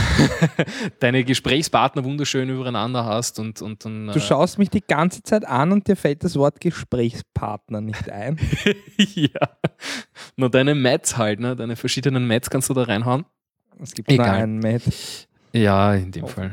deine 1.01 1.25
Gesprächspartner 1.25 2.05
wunderschön 2.05 2.51
übereinander 2.51 3.07
hast 3.07 3.39
und, 3.39 3.63
und 3.63 3.85
dann. 3.85 4.09
Du 4.09 4.19
äh, 4.19 4.21
schaust 4.21 4.59
mich 4.59 4.69
die 4.69 4.83
ganze 4.83 5.23
Zeit 5.23 5.47
an 5.47 5.73
und 5.73 5.89
dir 5.89 5.97
fällt 5.97 6.25
das 6.25 6.37
Wort 6.37 6.61
Gesprächspartner 6.61 7.81
nicht 7.81 8.11
ein. 8.11 8.39
ja. 8.99 9.49
Nur 10.37 10.51
deine 10.51 10.75
Mats 10.75 11.17
halt, 11.17 11.41
ne? 11.41 11.57
Deine 11.57 11.77
verschiedenen 11.77 12.27
Mats 12.27 12.51
kannst 12.51 12.69
du 12.69 12.75
da 12.75 12.83
reinhauen. 12.83 13.25
Es 13.81 13.93
gibt 13.93 14.11
nur 14.11 14.19
Egal. 14.19 14.43
einen 14.43 14.59
Matt. 14.59 14.83
Ja, 15.53 15.95
in 15.95 16.11
dem 16.11 16.27
Fall. 16.27 16.53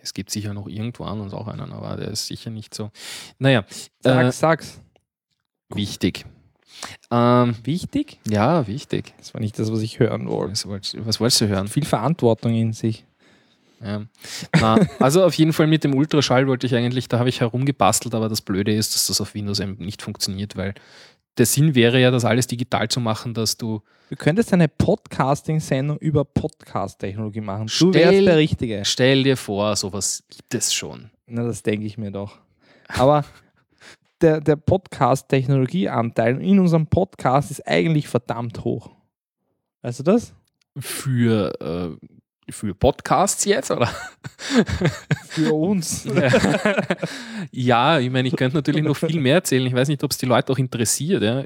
Es 0.00 0.14
gibt 0.14 0.30
sicher 0.30 0.54
noch 0.54 0.68
irgendwo 0.68 1.04
anders 1.04 1.32
auch 1.32 1.48
einen, 1.48 1.72
aber 1.72 1.96
der 1.96 2.08
ist 2.08 2.26
sicher 2.26 2.50
nicht 2.50 2.74
so. 2.74 2.90
Naja, 3.38 3.64
Sag's, 4.00 4.36
äh, 4.36 4.38
sag's. 4.38 4.80
wichtig. 5.70 6.26
Ähm, 7.10 7.54
Wichtig? 7.64 8.18
ja, 8.28 8.66
wichtig. 8.66 9.14
Das 9.18 9.34
war 9.34 9.40
nicht 9.40 9.58
das, 9.58 9.70
was 9.72 9.80
ich 9.80 9.98
hören 9.98 10.28
wollte. 10.28 10.52
Was 10.52 10.66
wolltest, 10.66 11.06
was 11.06 11.20
wolltest 11.20 11.40
du 11.40 11.48
hören? 11.48 11.68
Viel 11.68 11.84
Verantwortung 11.84 12.54
in 12.54 12.72
sich. 12.72 13.04
Ja. 13.82 14.02
Na, 14.58 14.78
also 15.00 15.22
auf 15.24 15.34
jeden 15.34 15.52
Fall 15.52 15.66
mit 15.66 15.84
dem 15.84 15.94
Ultraschall 15.94 16.46
wollte 16.46 16.66
ich 16.66 16.74
eigentlich, 16.74 17.08
da 17.08 17.18
habe 17.18 17.28
ich 17.28 17.40
herumgebastelt, 17.40 18.14
aber 18.14 18.28
das 18.28 18.40
Blöde 18.40 18.74
ist, 18.74 18.94
dass 18.94 19.06
das 19.08 19.20
auf 19.20 19.34
Windows 19.34 19.60
eben 19.60 19.76
nicht 19.78 20.00
funktioniert, 20.02 20.56
weil 20.56 20.74
der 21.36 21.44
Sinn 21.44 21.74
wäre 21.74 22.00
ja, 22.00 22.10
das 22.10 22.24
alles 22.24 22.46
digital 22.46 22.88
zu 22.88 23.00
machen, 23.00 23.34
dass 23.34 23.56
du 23.58 23.82
Du 24.08 24.16
könntest 24.16 24.52
eine 24.52 24.68
Podcasting-Sendung 24.68 25.98
über 25.98 26.24
Podcast-Technologie 26.24 27.40
machen. 27.40 27.66
Du 27.66 27.90
Stell- 27.90 27.94
wärst 27.94 28.26
der 28.26 28.36
Richtige. 28.36 28.84
Stell 28.84 29.24
dir 29.24 29.36
vor, 29.36 29.74
sowas 29.76 30.22
gibt 30.30 30.54
es 30.54 30.72
schon. 30.72 31.10
Na, 31.26 31.42
das 31.44 31.62
denke 31.62 31.84
ich 31.86 31.98
mir 31.98 32.10
doch. 32.12 32.38
Aber 32.88 33.24
der, 34.20 34.40
der 34.40 34.56
Podcast-Technologie-Anteil 34.56 36.40
in 36.40 36.58
unserem 36.58 36.86
Podcast 36.86 37.50
ist 37.50 37.66
eigentlich 37.66 38.08
verdammt 38.08 38.64
hoch. 38.64 38.90
Weißt 39.82 40.00
du 40.00 40.02
das? 40.04 40.34
Für, 40.78 41.52
äh, 41.60 42.52
für 42.52 42.74
Podcasts 42.74 43.44
jetzt, 43.44 43.70
oder? 43.70 43.90
Für 45.28 45.52
uns. 45.52 46.06
ja, 47.50 47.98
ich 47.98 48.10
meine, 48.10 48.28
ich 48.28 48.36
könnte 48.36 48.56
natürlich 48.56 48.84
noch 48.84 48.96
viel 48.96 49.20
mehr 49.20 49.36
erzählen. 49.36 49.66
Ich 49.66 49.74
weiß 49.74 49.88
nicht, 49.88 50.02
ob 50.04 50.10
es 50.10 50.18
die 50.18 50.26
Leute 50.26 50.52
auch 50.52 50.58
interessiert. 50.58 51.22
Ja? 51.22 51.44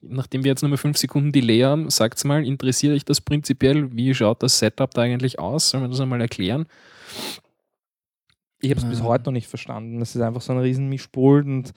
Nachdem 0.00 0.44
wir 0.44 0.50
jetzt 0.50 0.62
nur 0.62 0.70
mal 0.70 0.76
fünf 0.76 0.96
Sekunden 0.96 1.32
Delay 1.32 1.60
haben, 1.60 1.90
sagt 1.90 2.24
mal, 2.24 2.44
interessiert 2.46 2.94
euch 2.94 3.04
das 3.04 3.20
prinzipiell? 3.20 3.94
Wie 3.94 4.14
schaut 4.14 4.42
das 4.42 4.58
Setup 4.58 4.92
da 4.92 5.02
eigentlich 5.02 5.38
aus? 5.38 5.70
Sollen 5.70 5.84
wir 5.84 5.88
das 5.88 6.00
einmal 6.00 6.20
erklären? 6.20 6.66
Ich 8.62 8.70
habe 8.70 8.80
es 8.80 8.88
bis 8.88 9.00
Ah. 9.00 9.04
heute 9.04 9.24
noch 9.26 9.32
nicht 9.32 9.48
verstanden. 9.48 10.00
Das 10.00 10.14
ist 10.14 10.22
einfach 10.22 10.40
so 10.40 10.52
ein 10.52 10.58
riesen 10.58 10.88
Mischpult 10.88 11.46
und 11.46 11.72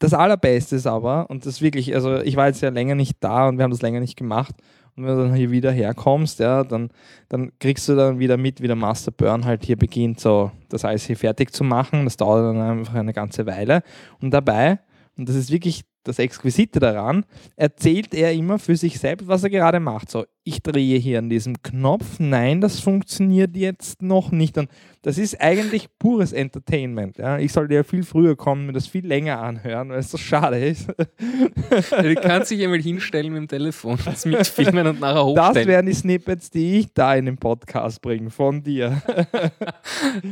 das 0.00 0.14
Allerbeste 0.14 0.76
ist 0.76 0.86
aber, 0.86 1.28
und 1.28 1.44
das 1.44 1.60
wirklich, 1.60 1.94
also 1.94 2.18
ich 2.20 2.36
war 2.36 2.46
jetzt 2.46 2.60
ja 2.60 2.70
länger 2.70 2.94
nicht 2.94 3.16
da 3.20 3.48
und 3.48 3.58
wir 3.58 3.64
haben 3.64 3.72
das 3.72 3.82
länger 3.82 4.00
nicht 4.00 4.16
gemacht. 4.16 4.54
Und 4.96 5.04
wenn 5.06 5.16
du 5.16 5.22
dann 5.24 5.34
hier 5.34 5.50
wieder 5.50 5.70
herkommst, 5.70 6.40
ja, 6.40 6.64
dann, 6.64 6.90
dann 7.28 7.52
kriegst 7.60 7.88
du 7.88 7.94
dann 7.94 8.18
wieder 8.18 8.36
mit, 8.36 8.60
wie 8.60 8.66
der 8.66 8.76
Master 8.76 9.10
Burn 9.12 9.44
halt 9.44 9.64
hier 9.64 9.76
beginnt, 9.76 10.18
so 10.18 10.50
das 10.68 10.84
alles 10.84 11.04
hier 11.04 11.16
fertig 11.16 11.52
zu 11.52 11.62
machen. 11.62 12.04
Das 12.04 12.16
dauert 12.16 12.44
dann 12.44 12.60
einfach 12.60 12.94
eine 12.94 13.12
ganze 13.12 13.46
Weile. 13.46 13.82
Und 14.20 14.32
dabei, 14.32 14.80
und 15.16 15.28
das 15.28 15.36
ist 15.36 15.52
wirklich 15.52 15.84
das 16.08 16.18
Exquisite 16.18 16.80
daran, 16.80 17.24
erzählt 17.56 18.14
er 18.14 18.32
immer 18.32 18.58
für 18.58 18.76
sich 18.76 18.98
selbst, 18.98 19.28
was 19.28 19.44
er 19.44 19.50
gerade 19.50 19.78
macht. 19.80 20.10
So, 20.10 20.24
ich 20.44 20.62
drehe 20.62 20.98
hier 20.98 21.18
an 21.18 21.28
diesem 21.28 21.62
Knopf, 21.62 22.18
nein, 22.18 22.60
das 22.60 22.80
funktioniert 22.80 23.56
jetzt 23.56 24.02
noch 24.02 24.32
nicht. 24.32 24.56
Und 24.58 24.70
das 25.02 25.18
ist 25.18 25.40
eigentlich 25.40 25.88
pures 25.98 26.32
Entertainment. 26.32 27.18
Ja. 27.18 27.38
Ich 27.38 27.52
sollte 27.52 27.74
ja 27.74 27.82
viel 27.84 28.02
früher 28.02 28.34
kommen, 28.36 28.66
mir 28.66 28.72
das 28.72 28.86
viel 28.86 29.06
länger 29.06 29.40
anhören, 29.40 29.90
weil 29.90 29.98
es 29.98 30.10
so 30.10 30.16
schade 30.18 30.58
ist. 30.58 30.88
Du 30.88 32.14
kannst 32.14 32.50
dich 32.50 32.62
einmal 32.64 32.80
hinstellen 32.80 33.32
mit 33.32 33.42
dem 33.42 33.48
Telefon, 33.48 33.98
das 34.04 34.24
mitfilmen 34.24 34.86
und 34.86 35.00
nachher 35.00 35.34
Das 35.34 35.46
hochstellen. 35.48 35.68
wären 35.68 35.86
die 35.86 35.94
Snippets, 35.94 36.50
die 36.50 36.78
ich 36.80 36.94
da 36.94 37.14
in 37.14 37.26
den 37.26 37.36
Podcast 37.36 38.00
bringe, 38.00 38.30
von 38.30 38.62
dir. 38.62 39.00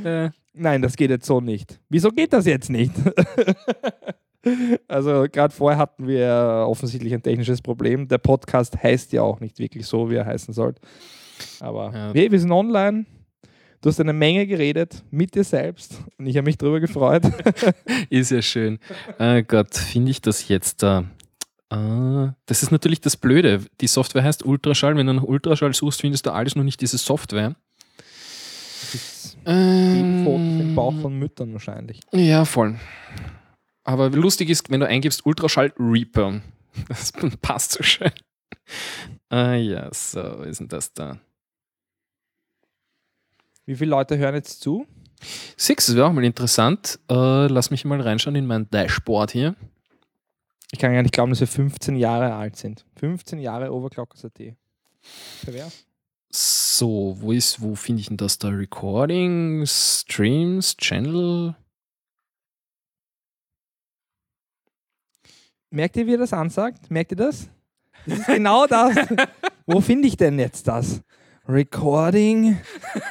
Äh, 0.05 0.31
Nein, 0.59 0.81
das 0.81 0.97
geht 0.97 1.11
jetzt 1.11 1.27
so 1.27 1.41
nicht. 1.41 1.79
Wieso 1.91 2.11
geht 2.11 2.33
das 2.33 2.47
jetzt 2.47 2.71
nicht? 2.71 2.93
also 4.89 5.27
gerade 5.31 5.53
vorher 5.55 5.79
hatten 5.79 6.07
wir 6.07 6.65
offensichtlich 6.69 7.13
ein 7.15 7.23
technisches 7.23 7.61
Problem. 7.63 8.09
Der 8.09 8.19
Podcast 8.19 8.83
heißt 8.83 9.13
ja 9.13 9.23
auch 9.23 9.41
nicht 9.41 9.59
wirklich 9.59 9.87
so, 9.87 10.11
wie 10.11 10.15
er 10.17 10.27
heißen 10.27 10.53
sollte. 10.55 10.81
Aber 11.61 11.93
Ja. 11.93 12.13
hey, 12.15 12.31
wir 12.31 12.41
sind 12.41 12.53
online. 12.53 13.07
Du 13.83 13.91
hast 13.91 14.01
eine 14.01 14.13
Menge 14.15 14.47
geredet 14.47 15.05
mit 15.11 15.35
dir 15.35 15.45
selbst 15.45 16.01
und 16.19 16.27
ich 16.27 16.37
habe 16.37 16.47
mich 16.47 16.57
darüber 16.59 16.81
gefreut. 16.81 17.23
ist 18.11 18.31
ja 18.31 18.43
schön. 18.43 18.79
Äh 19.19 19.43
Gott, 19.43 19.75
finde 19.77 20.11
ich 20.11 20.21
das 20.23 20.49
jetzt 20.49 20.83
da? 20.83 21.05
Äh, 21.71 22.33
das 22.47 22.63
ist 22.63 22.71
natürlich 22.73 23.01
das 23.01 23.17
Blöde. 23.17 23.61
Die 23.81 23.87
Software 23.87 24.25
heißt 24.25 24.45
Ultraschall. 24.45 24.97
Wenn 24.97 25.07
du 25.07 25.13
nach 25.13 25.23
Ultraschall 25.23 25.75
suchst, 25.75 26.01
findest 26.01 26.27
du 26.27 26.31
alles 26.31 26.57
noch 26.57 26.65
nicht 26.65 26.81
diese 26.81 26.99
Software. 26.99 27.55
Das 28.81 28.95
ist 28.95 29.37
Fotos 29.45 30.61
im 30.61 30.75
Bauch 30.75 30.93
Ähm, 30.95 31.01
von 31.03 31.19
Müttern 31.19 31.53
wahrscheinlich. 31.53 32.01
Ja, 32.13 32.45
voll. 32.45 32.77
Aber 33.87 34.11
lustig 34.11 34.51
ist, 34.51 34.69
wenn 34.69 34.81
du 34.81 34.89
eingibst 34.89 35.25
Ultraschall 35.25 35.73
Reaper. 35.79 36.43
Das 36.89 37.11
passt 37.41 37.73
so 37.73 37.83
schön. 37.83 38.11
Ah 39.31 39.55
ja, 39.55 39.89
so, 39.95 40.43
ist 40.43 40.61
denn 40.61 40.69
das 40.69 40.93
da? 40.93 41.19
Wie 43.65 43.77
viele 43.77 43.93
Leute 43.93 44.19
hören 44.19 44.35
jetzt 44.35 44.61
zu? 44.61 44.87
Six, 45.57 45.87
das 45.87 45.97
wäre 45.97 46.07
auch 46.07 46.13
mal 46.13 46.23
interessant. 46.23 46.99
Äh, 47.11 47.47
lass 47.47 47.71
mich 47.71 47.87
mal 47.87 47.99
reinschauen 47.99 48.37
in 48.37 48.45
mein 48.45 48.69
Dashboard 48.69 49.31
hier. 49.31 49.57
Ich 50.71 50.79
kann 50.79 50.93
gar 50.93 51.01
nicht 51.01 51.15
glauben, 51.15 51.31
dass 51.31 51.41
wir 51.41 51.47
15 51.47 51.97
Jahre 51.97 52.35
alt 52.35 52.57
sind. 52.57 52.85
15 52.97 53.39
Jahre 53.39 53.73
Overclockers.at. 53.73 54.55
Pervers. 55.45 55.87
So, 56.29 57.17
wo 57.21 57.33
ist, 57.33 57.63
wo 57.63 57.75
finde 57.75 58.03
ich 58.03 58.09
denn 58.09 58.19
das 58.19 58.39
da? 58.39 58.49
Recording, 58.49 59.65
Streams, 59.65 60.77
Channel. 60.77 61.57
Merkt 65.77 65.99
ihr, 65.99 66.07
wie 66.07 66.15
er 66.15 66.19
das 66.19 66.33
ansagt? 66.33 66.91
Merkt 66.91 67.13
ihr 67.13 67.19
das? 67.19 67.51
Das 68.07 68.21
ist 68.21 68.27
genau 68.29 68.67
das. 68.67 68.97
Wo 69.67 69.83
finde 69.83 70.09
ich 70.09 70.17
denn 70.17 70.39
jetzt 70.39 70.67
das? 70.67 71.03
Recording, 71.47 72.57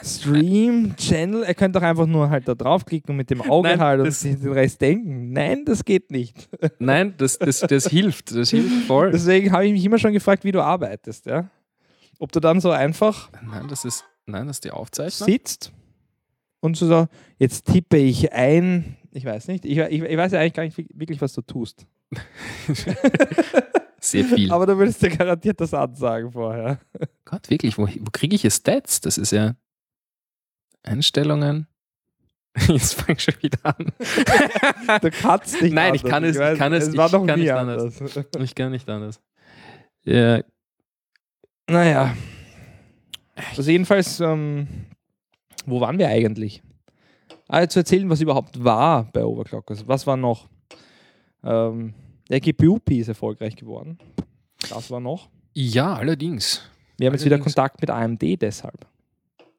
Stream, 0.04 0.96
Channel. 0.96 1.44
Er 1.44 1.54
könnte 1.54 1.78
doch 1.80 1.86
einfach 1.86 2.08
nur 2.08 2.32
halt 2.32 2.48
da 2.48 2.56
draufklicken 2.56 3.12
und 3.12 3.18
mit 3.18 3.30
dem 3.30 3.44
Auge 3.44 3.70
Nein, 3.70 3.80
halt 3.80 4.02
und 4.02 4.10
sich 4.10 4.40
den 4.40 4.52
Rest 4.52 4.82
denken. 4.82 5.32
Nein, 5.32 5.64
das 5.64 5.86
geht 5.86 6.10
nicht. 6.10 6.50
Nein, 6.80 7.14
das, 7.18 7.38
das, 7.38 7.60
das 7.60 7.86
hilft. 7.86 8.36
Das 8.36 8.50
hilft 8.50 8.88
voll. 8.88 9.12
Deswegen 9.12 9.52
habe 9.52 9.68
ich 9.68 9.72
mich 9.72 9.86
immer 9.86 10.00
schon 10.00 10.14
gefragt, 10.14 10.44
wie 10.44 10.52
du 10.52 10.64
arbeitest. 10.64 11.28
Ja? 11.28 11.48
Ob 12.18 12.32
du 12.32 12.40
dann 12.40 12.62
so 12.62 12.72
einfach 12.72 13.30
Nein, 13.44 13.68
das 13.68 13.86
ist, 13.86 14.06
nein, 14.26 14.48
das 14.48 14.58
ist 14.58 14.66
die 14.66 14.72
Aufzeichnung. 14.72 15.30
sitzt 15.30 15.72
und 16.62 16.76
so, 16.76 16.88
so, 16.88 17.06
jetzt 17.38 17.68
tippe 17.68 17.98
ich 17.98 18.34
ein. 18.34 18.98
Ich 19.12 19.24
weiß 19.24 19.50
nicht. 19.50 19.66
Ich, 19.66 19.78
ich, 19.78 20.02
ich 20.02 20.18
weiß 20.18 20.32
ja 20.32 20.40
eigentlich 20.40 20.54
gar 20.54 20.64
nicht 20.64 20.78
wirklich, 21.00 21.22
was 21.22 21.34
du 21.34 21.44
tust. 21.44 21.86
Sehr 24.00 24.26
viel. 24.26 24.52
Aber 24.52 24.66
du 24.68 24.78
würdest 24.78 25.02
dir 25.02 25.10
garantiert 25.10 25.60
das 25.60 25.74
ansagen 25.74 26.32
vorher. 26.32 26.80
Gott, 27.26 27.50
wirklich, 27.50 27.78
wo, 27.78 27.88
wo 27.88 28.10
kriege 28.12 28.36
ich 28.36 28.42
hier 28.42 28.52
Stats? 28.52 29.02
Das 29.02 29.18
ist 29.18 29.32
ja 29.32 29.56
Einstellungen. 30.84 31.68
Jetzt 32.68 32.94
fang 32.94 33.16
ich 33.16 33.24
schon 33.24 33.34
wieder 33.42 33.60
an. 33.64 33.92
Du 35.02 35.10
kannst 35.12 35.62
nicht 35.62 35.74
Nein, 35.74 35.96
ich 35.96 36.04
anders. 36.06 36.12
kann 36.12 36.24
es- 36.24 36.54
ich 36.54 36.58
kann 36.60 36.74
es- 36.74 36.88
Es 36.88 36.98
war 36.98 37.08
ich 37.08 37.12
noch 37.14 37.26
kann 37.26 37.40
nie 37.40 37.46
nicht 37.46 37.54
anders. 37.54 38.00
Ich 38.40 38.56
kann 38.56 38.72
nicht 38.72 38.90
anders. 38.90 39.22
Ja, 40.04 40.42
Naja. 41.68 42.16
Also 43.58 43.70
jedenfalls, 43.72 44.20
ähm, 44.20 44.68
wo 45.66 45.82
waren 45.82 45.98
wir 45.98 46.08
eigentlich? 46.08 46.62
Ah, 47.48 47.68
zu 47.68 47.80
erzählen, 47.80 48.10
was 48.10 48.22
überhaupt 48.22 48.64
war 48.64 49.12
bei 49.12 49.24
Overclockers. 49.26 49.88
Was 49.88 50.06
war 50.08 50.16
noch? 50.16 50.48
Ähm, 51.44 51.94
der 52.30 52.40
GPU-P 52.40 53.00
ist 53.00 53.08
erfolgreich 53.08 53.56
geworden. 53.56 53.98
Das 54.70 54.90
war 54.92 55.00
noch. 55.00 55.30
ja 55.54 55.94
allerdings. 55.94 56.62
Wir 56.98 57.08
haben 57.08 57.14
jetzt 57.14 57.26
wieder 57.26 57.36
Allerdings. 57.36 57.56
Kontakt 57.56 57.82
mit 57.82 57.90
AMD 57.90 58.42
deshalb. 58.42 58.88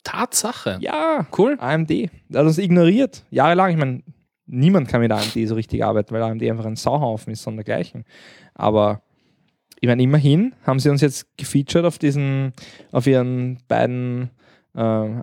Tatsache. 0.02 0.78
Ja, 0.80 1.26
Cool. 1.36 1.56
AMD. 1.58 1.90
Er 1.90 2.08
hat 2.34 2.46
uns 2.46 2.58
ignoriert. 2.58 3.24
Jahrelang. 3.30 3.70
Ich 3.72 3.76
meine, 3.76 4.02
niemand 4.46 4.88
kann 4.88 5.00
mit 5.00 5.10
AMD 5.12 5.32
so 5.46 5.54
richtig 5.54 5.84
arbeiten, 5.84 6.14
weil 6.14 6.22
AMD 6.22 6.42
einfach 6.44 6.64
ein 6.64 6.76
Sauhaufen 6.76 7.32
ist, 7.32 7.42
sondergleichen. 7.42 8.04
Aber 8.54 9.02
ich 9.80 9.88
meine, 9.88 10.02
immerhin 10.02 10.54
haben 10.64 10.78
sie 10.78 10.88
uns 10.90 11.00
jetzt 11.02 11.36
gefeatured 11.36 11.84
auf 11.84 11.98
diesen, 11.98 12.52
auf 12.92 13.06
ihren 13.06 13.58
beiden 13.68 14.30
äh, 14.74 14.80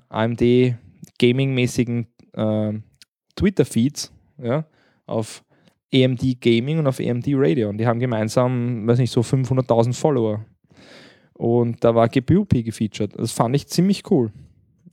AMD 0.09 0.75
Gaming-mäßigen 1.19 2.07
äh, 2.33 2.73
Twitter-Feeds, 3.35 4.11
ja, 4.41 4.65
auf 5.05 5.43
AMD 5.93 6.41
Gaming 6.41 6.79
und 6.79 6.87
auf 6.87 6.99
AMD 6.99 7.25
Radio. 7.29 7.69
Und 7.69 7.77
die 7.77 7.87
haben 7.87 7.99
gemeinsam, 7.99 8.87
weiß 8.87 8.99
nicht, 8.99 9.11
so 9.11 9.21
500.000 9.21 9.93
Follower. 9.93 10.45
Und 11.33 11.83
da 11.83 11.95
war 11.95 12.09
GPU-P 12.09 12.63
gefeatured. 12.63 13.19
Das 13.19 13.31
fand 13.31 13.55
ich 13.55 13.67
ziemlich 13.67 14.09
cool. 14.11 14.31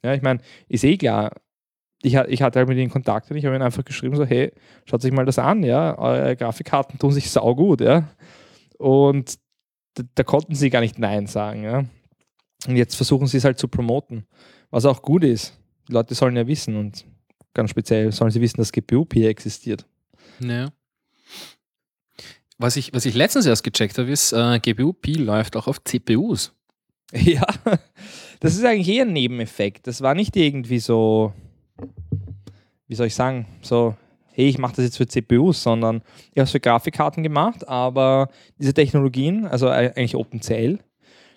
Ja, 0.03 0.15
ich 0.15 0.23
meine, 0.23 0.41
ist 0.69 0.85
eh 0.85 0.97
klar. 0.97 1.33
Ich, 2.03 2.15
ich 2.15 2.43
hatte 2.43 2.59
halt 2.59 2.69
mit 2.69 2.79
ihnen 2.79 2.91
Kontakt 2.91 3.31
und 3.31 3.37
ich 3.37 3.45
habe 3.45 3.55
ihnen 3.55 3.63
einfach 3.63 3.85
geschrieben, 3.85 4.17
so, 4.17 4.25
hey, 4.25 4.53
schaut 4.87 5.03
sich 5.03 5.13
mal 5.13 5.27
das 5.27 5.39
an, 5.39 5.63
ja, 5.63 5.99
eure 5.99 6.35
Grafikkarten 6.35 6.99
tun 6.99 7.13
sich 7.13 7.31
saugut, 7.31 7.83
ja. 7.83 8.09
Und 8.79 9.39
da, 9.95 10.05
da 10.15 10.23
konnten 10.23 10.55
sie 10.55 10.71
gar 10.71 10.81
nicht 10.81 10.99
Nein 10.99 11.27
sagen, 11.27 11.63
ja. 11.63 11.85
Und 12.67 12.77
jetzt 12.77 12.95
versuchen 12.95 13.27
sie 13.27 13.37
es 13.37 13.45
halt 13.45 13.59
zu 13.59 13.69
promoten, 13.69 14.25
was 14.71 14.87
auch 14.87 15.03
gut 15.03 15.25
ist. 15.25 15.59
Die 15.89 15.93
Leute 15.93 16.15
sollen 16.15 16.37
ja 16.37 16.47
wissen 16.47 16.77
und 16.77 17.05
ganz 17.53 17.69
speziell 17.69 18.13
sollen 18.13 18.31
sie 18.31 18.41
wissen, 18.41 18.59
dass 18.59 18.73
GPU-P 18.73 19.27
existiert. 19.27 19.87
Ja. 20.41 20.71
Was 22.59 22.77
ich, 22.77 22.93
was 22.93 23.07
ich 23.07 23.15
letztens 23.15 23.47
erst 23.47 23.65
gecheckt 23.65 23.97
habe, 23.99 24.11
ist, 24.11 24.33
äh, 24.33 24.61
GPU-P 24.61 25.15
läuft 25.15 25.57
auch 25.57 25.67
auf 25.67 25.83
CPUs. 25.83 26.53
Ja, 27.13 27.45
das 28.39 28.55
ist 28.55 28.65
eigentlich 28.65 28.89
eher 28.89 29.05
ein 29.05 29.13
Nebeneffekt. 29.13 29.89
Das 29.89 30.01
war 30.01 30.15
nicht 30.15 30.37
irgendwie 30.37 30.79
so, 30.79 31.33
wie 32.87 32.95
soll 32.95 33.09
ich 33.09 33.17
sagen, 33.17 33.47
so, 33.63 33.97
hey, 34.33 34.47
ich 34.47 34.59
mache 34.59 34.77
das 34.77 34.85
jetzt 34.85 34.97
für 34.97 35.09
CPUs, 35.09 35.63
sondern 35.63 36.03
ich 36.33 36.39
habe 36.39 36.43
es 36.43 36.53
für 36.53 36.61
Grafikkarten 36.61 37.23
gemacht, 37.23 37.67
aber 37.69 38.29
diese 38.59 38.75
Technologien, 38.75 39.47
also 39.47 39.69
eigentlich 39.69 40.15
OpenCL, 40.15 40.79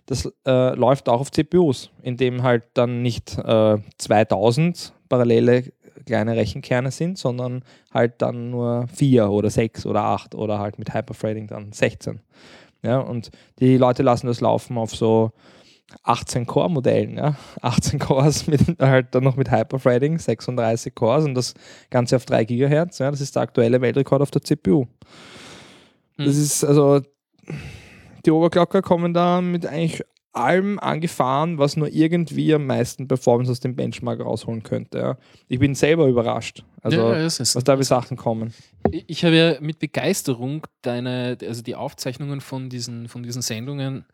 das 0.05 0.31
äh, 0.45 0.75
läuft 0.75 1.09
auch 1.09 1.21
auf 1.21 1.31
CPUs, 1.31 1.89
indem 2.01 2.43
halt 2.43 2.63
dann 2.73 3.01
nicht 3.01 3.37
äh, 3.37 3.77
2000 3.97 4.93
parallele 5.09 5.71
kleine 6.05 6.35
Rechenkerne 6.35 6.91
sind, 6.91 7.17
sondern 7.17 7.63
halt 7.93 8.21
dann 8.21 8.49
nur 8.49 8.87
vier 8.93 9.29
oder 9.29 9.49
sechs 9.49 9.85
oder 9.85 10.03
acht 10.03 10.35
oder 10.35 10.59
halt 10.59 10.79
mit 10.79 10.93
Hyperthreading 10.93 11.47
dann 11.47 11.71
16. 11.71 12.19
Ja, 12.83 12.99
und 12.99 13.29
die 13.59 13.77
Leute 13.77 14.03
lassen 14.03 14.27
das 14.27 14.41
laufen 14.41 14.77
auf 14.77 14.93
so 14.95 15.31
18 16.03 16.45
Core-Modellen, 16.45 17.17
ja. 17.17 17.35
18 17.61 17.99
Cores 17.99 18.47
mit 18.47 18.61
halt 18.79 19.13
dann 19.15 19.23
noch 19.23 19.35
mit 19.35 19.51
Hyperthreading, 19.51 20.17
36 20.19 20.93
Cores 20.95 21.25
und 21.25 21.35
das 21.35 21.53
Ganze 21.89 22.15
auf 22.15 22.25
3 22.25 22.45
GHz, 22.45 22.99
ja, 22.99 23.11
das 23.11 23.21
ist 23.21 23.35
der 23.35 23.43
aktuelle 23.43 23.79
Weltrekord 23.81 24.21
auf 24.21 24.31
der 24.31 24.41
CPU. 24.41 24.85
Das 26.17 26.27
Hm. 26.27 26.41
ist 26.41 26.63
also, 26.63 27.01
die 28.25 28.31
Oberglocker 28.31 28.81
kommen 28.81 29.13
da 29.13 29.41
mit 29.41 29.65
eigentlich 29.65 30.03
allem 30.33 30.79
angefahren, 30.79 31.59
was 31.59 31.77
nur 31.77 31.87
irgendwie 31.87 32.53
am 32.53 32.65
meisten 32.65 33.07
Performance 33.07 33.51
aus 33.51 33.59
dem 33.59 33.75
Benchmark 33.75 34.19
rausholen 34.19 34.63
könnte. 34.63 34.97
Ja. 34.97 35.17
Ich 35.47 35.59
bin 35.59 35.75
selber 35.75 36.07
überrascht, 36.07 36.63
also 36.81 36.97
ja, 36.97 37.13
das 37.15 37.39
was 37.39 37.63
da 37.63 37.77
für 37.77 37.83
Sachen 37.83 38.17
kommen. 38.17 38.53
Ich 38.91 39.05
ich 39.07 39.23
habe 39.23 39.35
ja 39.35 39.61
mit 39.61 39.79
Begeisterung 39.79 40.65
deine, 40.81 41.37
also 41.47 41.61
die 41.61 41.75
Aufzeichnungen 41.75 42.41
von 42.41 42.69
diesen, 42.69 43.07
von 43.07 43.23
diesen 43.23 43.41
Sendungen, 43.41 44.05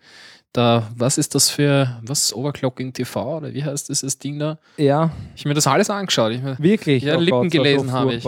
da, 0.51 0.89
was 0.95 1.17
ist 1.17 1.35
das 1.35 1.49
für, 1.49 1.99
was, 2.03 2.33
Overclocking 2.33 2.91
TV 2.91 3.37
oder 3.37 3.53
wie 3.53 3.63
heißt 3.63 3.89
dieses 3.89 4.17
Ding 4.17 4.39
da? 4.39 4.59
Ja, 4.77 5.11
Ich 5.35 5.41
habe 5.41 5.49
mir 5.49 5.55
das 5.55 5.67
alles 5.67 5.89
angeschaut. 5.89 6.33
Ich 6.33 6.41
mir, 6.41 6.57
Wirklich? 6.59 7.03
Ja, 7.03 7.15
Lippen 7.15 7.47
es 7.47 7.53
war 7.55 7.63
gelesen 7.63 7.91
habe 7.91 8.15
ich. 8.15 8.27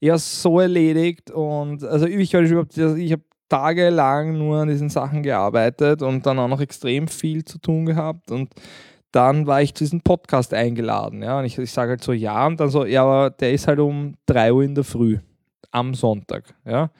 Ja, 0.00 0.16
so 0.16 0.60
erledigt 0.60 1.30
und 1.32 1.82
also 1.82 2.06
ich 2.06 2.32
überhaupt, 2.32 2.76
ich 2.76 3.12
habe 3.12 3.22
tagelang 3.48 4.36
nur 4.36 4.58
an 4.58 4.68
diesen 4.68 4.88
Sachen 4.88 5.22
gearbeitet 5.22 6.02
und 6.02 6.26
dann 6.26 6.38
auch 6.38 6.48
noch 6.48 6.60
extrem 6.60 7.08
viel 7.08 7.44
zu 7.44 7.58
tun 7.58 7.86
gehabt. 7.86 8.30
Und 8.30 8.52
dann 9.12 9.46
war 9.46 9.62
ich 9.62 9.74
zu 9.74 9.84
diesem 9.84 10.02
Podcast 10.02 10.52
eingeladen, 10.52 11.22
ja, 11.22 11.38
und 11.38 11.46
ich, 11.46 11.56
ich 11.58 11.72
sage 11.72 11.90
halt 11.90 12.04
so, 12.04 12.12
ja, 12.12 12.46
und 12.46 12.60
dann 12.60 12.68
so, 12.68 12.84
ja, 12.84 13.02
aber 13.02 13.30
der 13.30 13.52
ist 13.52 13.66
halt 13.66 13.78
um 13.78 14.14
3 14.26 14.52
Uhr 14.52 14.62
in 14.62 14.74
der 14.74 14.84
Früh 14.84 15.18
am 15.70 15.94
Sonntag, 15.94 16.44
ja, 16.66 16.90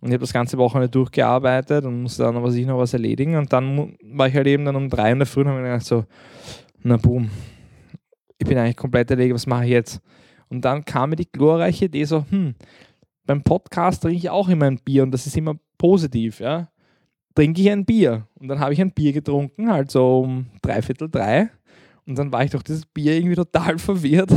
und 0.00 0.08
ich 0.08 0.14
habe 0.14 0.22
das 0.22 0.32
ganze 0.32 0.56
Wochenende 0.56 0.88
durchgearbeitet 0.88 1.84
und 1.84 2.02
musste 2.02 2.22
dann 2.22 2.42
was 2.42 2.54
ich 2.54 2.66
noch 2.66 2.78
was 2.78 2.94
erledigen. 2.94 3.36
Und 3.36 3.52
dann 3.52 3.96
war 4.02 4.28
ich 4.28 4.34
halt 4.34 4.46
eben 4.46 4.64
dann 4.64 4.76
um 4.76 4.88
3 4.88 5.12
in 5.12 5.18
der 5.18 5.26
Früh 5.26 5.42
und 5.42 5.48
habe 5.48 5.60
mir 5.60 5.68
gedacht 5.68 5.84
so, 5.84 6.04
na 6.82 6.96
boom, 6.96 7.30
ich 8.38 8.46
bin 8.46 8.56
eigentlich 8.56 8.76
komplett 8.76 9.10
erledigt, 9.10 9.34
was 9.34 9.46
mache 9.46 9.64
ich 9.64 9.70
jetzt? 9.70 10.00
Und 10.48 10.64
dann 10.64 10.84
kam 10.84 11.10
mir 11.10 11.16
die 11.16 11.30
glorreiche 11.30 11.84
Idee 11.84 12.04
so, 12.04 12.24
hm, 12.30 12.54
beim 13.30 13.44
Podcast 13.44 14.02
trinke 14.02 14.18
ich 14.18 14.28
auch 14.28 14.48
immer 14.48 14.66
ein 14.66 14.80
Bier 14.84 15.04
und 15.04 15.12
das 15.12 15.24
ist 15.24 15.36
immer 15.36 15.54
positiv, 15.78 16.40
ja. 16.40 16.68
Trinke 17.36 17.60
ich 17.60 17.70
ein 17.70 17.84
Bier. 17.84 18.26
Und 18.40 18.48
dann 18.48 18.58
habe 18.58 18.72
ich 18.72 18.80
ein 18.80 18.90
Bier 18.90 19.12
getrunken, 19.12 19.70
halt 19.70 19.92
so 19.92 20.22
um 20.22 20.46
dreiviertel 20.62 21.08
drei. 21.08 21.48
Und 22.06 22.18
dann 22.18 22.32
war 22.32 22.42
ich 22.42 22.50
durch 22.50 22.64
dieses 22.64 22.84
Bier 22.86 23.14
irgendwie 23.14 23.36
total 23.36 23.78
verwirrt. 23.78 24.32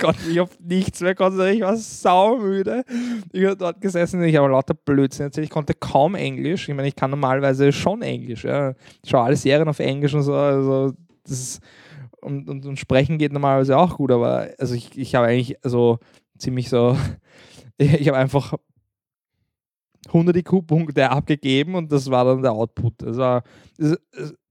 konnte 0.00 0.26
mich 0.26 0.40
auf 0.40 0.58
nichts 0.60 1.02
mehr 1.02 1.14
konzentrieren. 1.14 1.56
Ich 1.56 1.62
war 1.62 1.76
saumüde. 1.76 2.84
Ich 3.32 3.44
habe 3.44 3.56
dort 3.56 3.82
gesessen 3.82 4.22
ich 4.22 4.36
habe 4.36 4.48
lauter 4.48 4.72
Blödsinn 4.72 5.26
erzählt. 5.26 5.44
Ich 5.44 5.50
konnte 5.50 5.74
kaum 5.74 6.14
Englisch. 6.14 6.70
Ich 6.70 6.74
meine, 6.74 6.88
ich 6.88 6.96
kann 6.96 7.10
normalerweise 7.10 7.70
schon 7.70 8.00
Englisch. 8.00 8.44
Ja. 8.44 8.72
Ich 9.02 9.10
schaue 9.10 9.24
alle 9.24 9.36
Serien 9.36 9.68
auf 9.68 9.78
Englisch 9.78 10.14
und 10.14 10.22
so. 10.22 10.32
Also 10.32 10.94
das 11.24 11.32
ist, 11.38 11.60
und, 12.22 12.48
und, 12.48 12.64
und 12.64 12.78
sprechen 12.78 13.18
geht 13.18 13.32
normalerweise 13.34 13.76
auch 13.76 13.98
gut, 13.98 14.10
aber 14.10 14.48
also 14.56 14.74
ich, 14.74 14.96
ich 14.96 15.14
habe 15.14 15.26
eigentlich 15.26 15.62
also 15.62 15.98
ziemlich 16.38 16.70
so, 16.70 16.96
ich, 17.78 18.08
habe 18.08 18.18
einfach 18.18 18.54
100 20.08 20.36
IQ-Punkte 20.36 21.10
abgegeben 21.10 21.74
und 21.74 21.92
das 21.92 22.10
war 22.10 22.24
dann 22.24 22.42
der 22.42 22.52
Output. 22.52 23.02
Es 23.02 23.16
war, 23.16 23.42
es, 23.78 23.96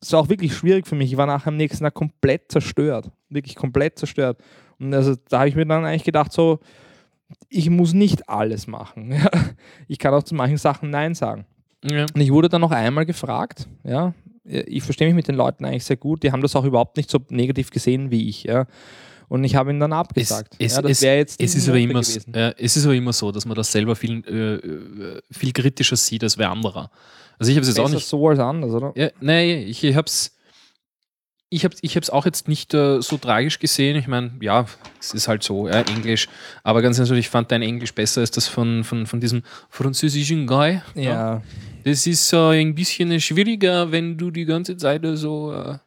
es 0.02 0.14
war 0.14 0.22
auch 0.22 0.30
wirklich 0.30 0.54
schwierig 0.54 0.88
für 0.88 0.96
mich. 0.96 1.12
Ich 1.12 1.18
war 1.18 1.26
nachher 1.26 1.50
am 1.50 1.58
nächsten 1.58 1.84
Tag 1.84 1.94
komplett 1.94 2.52
zerstört. 2.52 3.12
Wirklich 3.30 3.56
komplett 3.56 4.00
zerstört. 4.00 4.40
Und 4.80 4.94
also 4.94 5.16
da 5.30 5.40
habe 5.40 5.50
ich 5.50 5.56
mir 5.56 5.66
dann 5.66 5.86
eigentlich 5.86 6.04
gedacht, 6.04 6.32
so, 6.32 6.60
ich 7.50 7.70
muss 7.70 7.94
nicht 7.94 8.30
alles 8.30 8.68
machen. 8.68 9.12
Ja. 9.18 9.30
Ich 9.88 10.00
kann 10.00 10.14
auch 10.14 10.24
zu 10.24 10.36
manchen 10.36 10.58
Sachen 10.58 10.90
Nein 10.90 11.16
sagen. 11.16 11.46
ja. 11.84 12.06
Und 12.14 12.22
ich 12.22 12.32
wurde 12.32 12.50
dann 12.50 12.62
noch 12.62 12.72
einmal 12.72 13.06
gefragt, 13.06 13.68
ja. 13.84 14.14
Ich 14.44 14.84
verstehe 14.84 15.08
mich 15.08 15.16
mit 15.16 15.28
den 15.28 15.36
Leuten 15.36 15.66
eigentlich 15.66 15.84
sehr 15.84 15.98
gut. 15.98 16.24
Die 16.24 16.32
haben 16.32 16.42
das 16.42 16.56
auch 16.56 16.64
überhaupt 16.64 16.96
nicht 16.96 17.10
so 17.10 17.20
negativ 17.30 17.70
gesehen 17.70 18.12
wie 18.12 18.30
ich, 18.30 18.44
ja. 18.44 18.66
Und 19.30 19.44
ich 19.44 19.56
habe 19.56 19.72
ihn 19.72 19.80
dann 19.80 19.94
abgesagt. 19.94 20.56
Es, 20.58 20.78
es, 20.78 21.02
ja, 21.02 21.16
es, 21.16 21.36
es, 21.38 21.52
die 21.52 21.58
ist 21.58 21.68
aber 21.68 21.78
immer, 21.78 22.02
ja, 22.34 22.54
es 22.58 22.78
ist 22.78 22.86
aber 22.86 22.96
immer 22.96 23.12
so, 23.12 23.32
dass 23.32 23.46
man 23.46 23.56
das 23.56 23.72
selber 23.72 23.96
viel, 23.96 24.24
äh, 24.26 24.56
äh, 24.56 25.22
viel 25.32 25.52
kritischer 25.52 25.98
sieht 25.98 26.24
als 26.24 26.38
wer 26.38 26.50
anderer. 26.50 26.90
Also 27.38 27.52
ich 27.52 27.58
habe 27.58 27.64
es 27.64 27.68
jetzt 27.68 27.80
auch 27.80 27.90
nicht. 27.90 28.08
so 28.08 28.28
als 28.30 28.40
anders, 28.40 28.72
oder? 28.72 28.94
Ja, 28.96 29.10
nee, 29.20 29.64
ich, 29.64 29.84
ich 29.84 29.96
habe 29.96 30.08
es 30.08 30.34
ich 31.50 31.64
habe 31.64 31.76
ich 31.82 31.96
hab's 31.96 32.10
auch 32.10 32.26
jetzt 32.26 32.48
nicht 32.48 32.74
äh, 32.74 33.02
so 33.02 33.18
tragisch 33.18 33.60
gesehen. 33.60 33.96
Ich 33.96 34.08
meine, 34.08 34.32
ja, 34.42 34.66
es 35.00 35.14
ist 35.14 35.28
halt 35.28 35.44
so, 35.44 35.68
ja, 35.68 35.82
Englisch. 35.82 36.28
Aber 36.64 36.82
ganz 36.82 37.00
ehrlich, 37.00 37.20
ich 37.20 37.30
fand 37.30 37.52
dein 37.52 37.62
Englisch 37.62 37.94
besser 37.94 38.22
als 38.22 38.32
das 38.32 38.48
von, 38.48 38.84
von, 38.84 39.06
von 39.06 39.22
diesem 39.22 39.44
französischen 39.70 40.46
Guy. 40.46 40.82
Ja. 40.96 41.42
Das 41.86 42.06
ist 42.06 42.34
äh, 42.34 42.60
ein 42.60 42.76
bisschen 42.76 43.20
schwieriger, 43.22 43.92
wenn 43.92 44.18
du 44.18 44.30
die 44.30 44.46
ganze 44.46 44.76
Zeit 44.76 45.04
so. 45.14 45.54
Äh, 45.54 45.78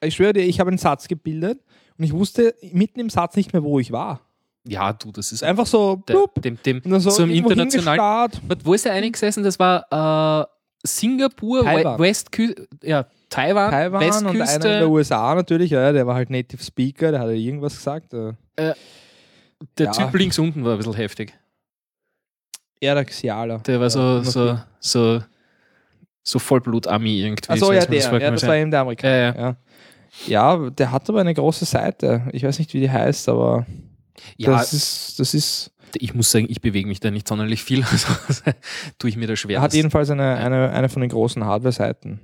Ich 0.00 0.14
schwöre 0.14 0.32
dir, 0.32 0.44
ich 0.46 0.60
habe 0.60 0.68
einen 0.68 0.78
Satz 0.78 1.08
gebildet 1.08 1.60
und 1.98 2.04
ich 2.04 2.12
wusste 2.12 2.54
mitten 2.72 3.00
im 3.00 3.10
Satz 3.10 3.36
nicht 3.36 3.52
mehr, 3.52 3.62
wo 3.62 3.78
ich 3.78 3.92
war. 3.92 4.20
ja, 4.66 4.92
du, 4.92 5.12
das 5.12 5.32
ist 5.32 5.42
einfach 5.42 5.66
so, 5.66 5.96
der, 6.08 6.14
blub, 6.14 6.42
dem, 6.42 6.58
dem, 6.62 6.82
und 6.84 6.90
dann 6.90 7.00
so, 7.00 7.22
im 7.22 7.30
internationalen. 7.30 8.30
wo 8.64 8.74
ist 8.74 8.86
er 8.86 8.92
eingesessen? 8.92 9.42
Das 9.44 9.58
war 9.58 10.42
äh, 10.42 10.46
Singapur, 10.86 11.64
Taiwan. 11.64 11.98
Westküste, 11.98 12.68
ja, 12.82 13.06
Taiwan, 13.28 13.70
Taiwan 13.70 14.02
und 14.02 14.02
einer 14.02 14.30
in 14.30 14.38
der 14.38 14.46
Westküste, 14.46 14.88
USA 14.88 15.34
natürlich, 15.34 15.70
ja, 15.70 15.92
der 15.92 16.06
war 16.06 16.14
halt 16.14 16.30
Native 16.30 16.62
Speaker, 16.62 17.10
der 17.10 17.20
hat 17.20 17.28
ja 17.28 17.34
irgendwas 17.34 17.76
gesagt. 17.76 18.12
äh. 18.14 18.32
der 18.56 18.74
Ja. 19.78 19.90
Typ 19.90 20.14
links 20.14 20.38
unten 20.38 20.64
war 20.64 20.72
ein 20.72 20.78
bisschen 20.78 20.94
heftig. 20.94 21.34
Ja, 22.80 22.94
der 22.94 23.04
Xiala. 23.04 23.58
Der 23.58 23.80
war 23.80 23.90
so, 23.90 24.22
so, 24.22 24.58
so, 24.80 25.20
so 26.22 26.38
Vollblut-Ami 26.38 27.20
irgendwie. 27.20 27.48
Achso, 27.48 27.66
so 27.66 27.72
ja, 27.72 27.84
der, 27.86 28.10
das 28.10 28.22
ja, 28.22 28.30
das 28.30 28.46
war 28.46 28.56
eben 28.56 28.70
der 28.70 28.80
Amerikaner. 28.80 29.14
Ja, 29.14 29.34
Ja, 29.34 29.56
ja. 30.26 30.70
der 30.70 30.92
hat 30.92 31.08
aber 31.08 31.20
eine 31.20 31.34
große 31.34 31.64
Seite. 31.64 32.28
Ich 32.32 32.42
weiß 32.44 32.58
nicht, 32.58 32.72
wie 32.74 32.80
die 32.80 32.90
heißt, 32.90 33.28
aber 33.28 33.66
ja, 34.36 34.50
das 34.52 34.72
ist, 34.72 35.20
das 35.20 35.34
ist, 35.34 35.72
ich 35.98 36.14
muss 36.14 36.30
sagen, 36.30 36.46
ich 36.48 36.60
bewege 36.60 36.88
mich 36.88 37.00
da 37.00 37.10
nicht 37.10 37.28
sonderlich 37.28 37.62
viel. 37.62 37.84
Also 37.90 38.08
tue 38.98 39.10
ich 39.10 39.16
mir 39.16 39.26
da 39.26 39.36
schwer. 39.36 39.56
er 39.58 39.62
hat 39.62 39.74
jedenfalls 39.74 40.10
eine, 40.10 40.36
eine, 40.36 40.70
eine 40.70 40.88
von 40.88 41.00
den 41.02 41.10
großen 41.10 41.44
Hardware-Seiten. 41.44 42.20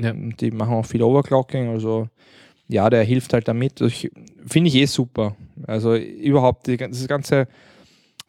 Ja. 0.00 0.12
Die 0.14 0.50
machen 0.50 0.74
auch 0.74 0.86
viel 0.86 1.02
Overclocking, 1.02 1.68
also 1.68 2.08
ja, 2.68 2.88
der 2.88 3.02
hilft 3.04 3.32
halt 3.34 3.48
damit. 3.48 3.80
Ich- 3.80 4.10
Finde 4.46 4.68
ich 4.68 4.74
eh 4.76 4.86
super. 4.86 5.36
Also 5.66 5.94
überhaupt 5.94 6.66
die, 6.66 6.76
das 6.76 7.06
ganze, 7.06 7.46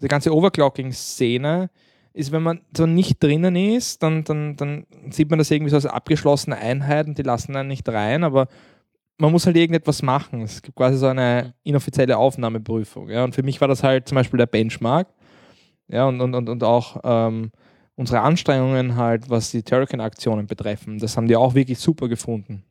die 0.01 0.07
ganze 0.07 0.33
Overclocking-Szene 0.35 1.69
ist, 2.13 2.31
wenn 2.31 2.43
man 2.43 2.61
so 2.75 2.85
nicht 2.85 3.23
drinnen 3.23 3.55
ist, 3.55 4.03
dann, 4.03 4.23
dann, 4.23 4.55
dann 4.55 4.85
sieht 5.09 5.29
man 5.29 5.39
das 5.39 5.49
irgendwie 5.49 5.71
so 5.71 5.77
als 5.77 5.85
abgeschlossene 5.85 6.55
Einheit 6.57 7.07
und 7.07 7.17
die 7.17 7.23
lassen 7.23 7.55
einen 7.55 7.69
nicht 7.69 7.87
rein, 7.89 8.23
aber 8.23 8.47
man 9.23 9.31
muss 9.31 9.45
halt 9.45 9.55
irgendetwas 9.55 10.01
machen. 10.01 10.41
Es 10.41 10.61
gibt 10.61 10.75
quasi 10.75 10.97
so 10.97 11.07
eine 11.07 11.53
inoffizielle 11.63 12.17
Aufnahmeprüfung. 12.17 13.09
Ja? 13.09 13.23
Und 13.23 13.33
für 13.33 13.41
mich 13.41 13.61
war 13.61 13.69
das 13.69 13.81
halt 13.81 14.09
zum 14.09 14.17
Beispiel 14.17 14.37
der 14.37 14.47
Benchmark. 14.47 15.07
Ja, 15.87 16.07
und, 16.07 16.19
und, 16.19 16.35
und, 16.35 16.49
und 16.49 16.63
auch 16.63 16.97
ähm, 17.05 17.51
unsere 17.95 18.19
Anstrengungen 18.19 18.97
halt, 18.97 19.29
was 19.29 19.51
die 19.51 19.63
Turrican-Aktionen 19.63 20.45
betreffen, 20.45 20.99
das 20.99 21.15
haben 21.15 21.27
die 21.27 21.37
auch 21.37 21.53
wirklich 21.53 21.79
super 21.79 22.09
gefunden. 22.09 22.63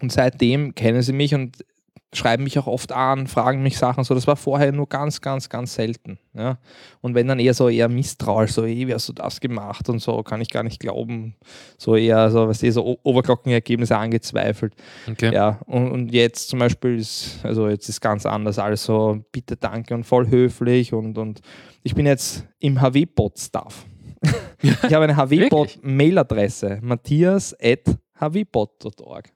Und 0.00 0.12
seitdem 0.12 0.76
kennen 0.76 1.02
sie 1.02 1.12
mich 1.12 1.34
und 1.34 1.64
schreiben 2.12 2.42
mich 2.44 2.58
auch 2.58 2.66
oft 2.66 2.90
an, 2.92 3.26
fragen 3.28 3.62
mich 3.62 3.78
Sachen 3.78 4.02
so. 4.04 4.14
Das 4.14 4.26
war 4.26 4.36
vorher 4.36 4.72
nur 4.72 4.88
ganz, 4.88 5.20
ganz, 5.20 5.48
ganz 5.48 5.74
selten. 5.74 6.18
Ja? 6.34 6.58
Und 7.00 7.14
wenn 7.14 7.28
dann 7.28 7.38
eher 7.38 7.54
so 7.54 7.68
eher 7.68 7.88
misstrauisch, 7.88 8.50
so, 8.52 8.64
hey, 8.64 8.88
wie 8.88 8.94
hast 8.94 9.08
du 9.08 9.12
das 9.12 9.38
gemacht 9.40 9.88
und 9.88 10.00
so, 10.00 10.20
kann 10.24 10.40
ich 10.40 10.48
gar 10.50 10.64
nicht 10.64 10.80
glauben. 10.80 11.36
So 11.78 11.94
eher 11.94 12.28
so, 12.30 12.48
was 12.48 12.58
so 12.60 12.84
O- 12.84 12.98
Overclocking-Ergebnisse 13.04 13.96
angezweifelt. 13.96 14.74
Okay. 15.08 15.32
Ja, 15.32 15.60
und, 15.66 15.90
und 15.92 16.12
jetzt 16.12 16.48
zum 16.48 16.58
Beispiel 16.58 16.98
ist, 16.98 17.38
also 17.44 17.68
jetzt 17.68 17.88
ist 17.88 18.00
ganz 18.00 18.26
anders, 18.26 18.58
alles 18.58 18.82
so, 18.84 19.24
bitte 19.30 19.56
danke 19.56 19.94
und 19.94 20.02
voll 20.04 20.26
höflich 20.28 20.92
und, 20.92 21.16
und 21.16 21.40
ich 21.84 21.94
bin 21.94 22.06
jetzt 22.06 22.44
im 22.58 22.80
HW-Bot-Stuff. 22.80 23.86
ich 24.62 24.92
habe 24.92 25.04
eine 25.04 25.16
HW-Bot-Mailadresse, 25.16 26.80
matthias.hwbot.org. 26.82 29.30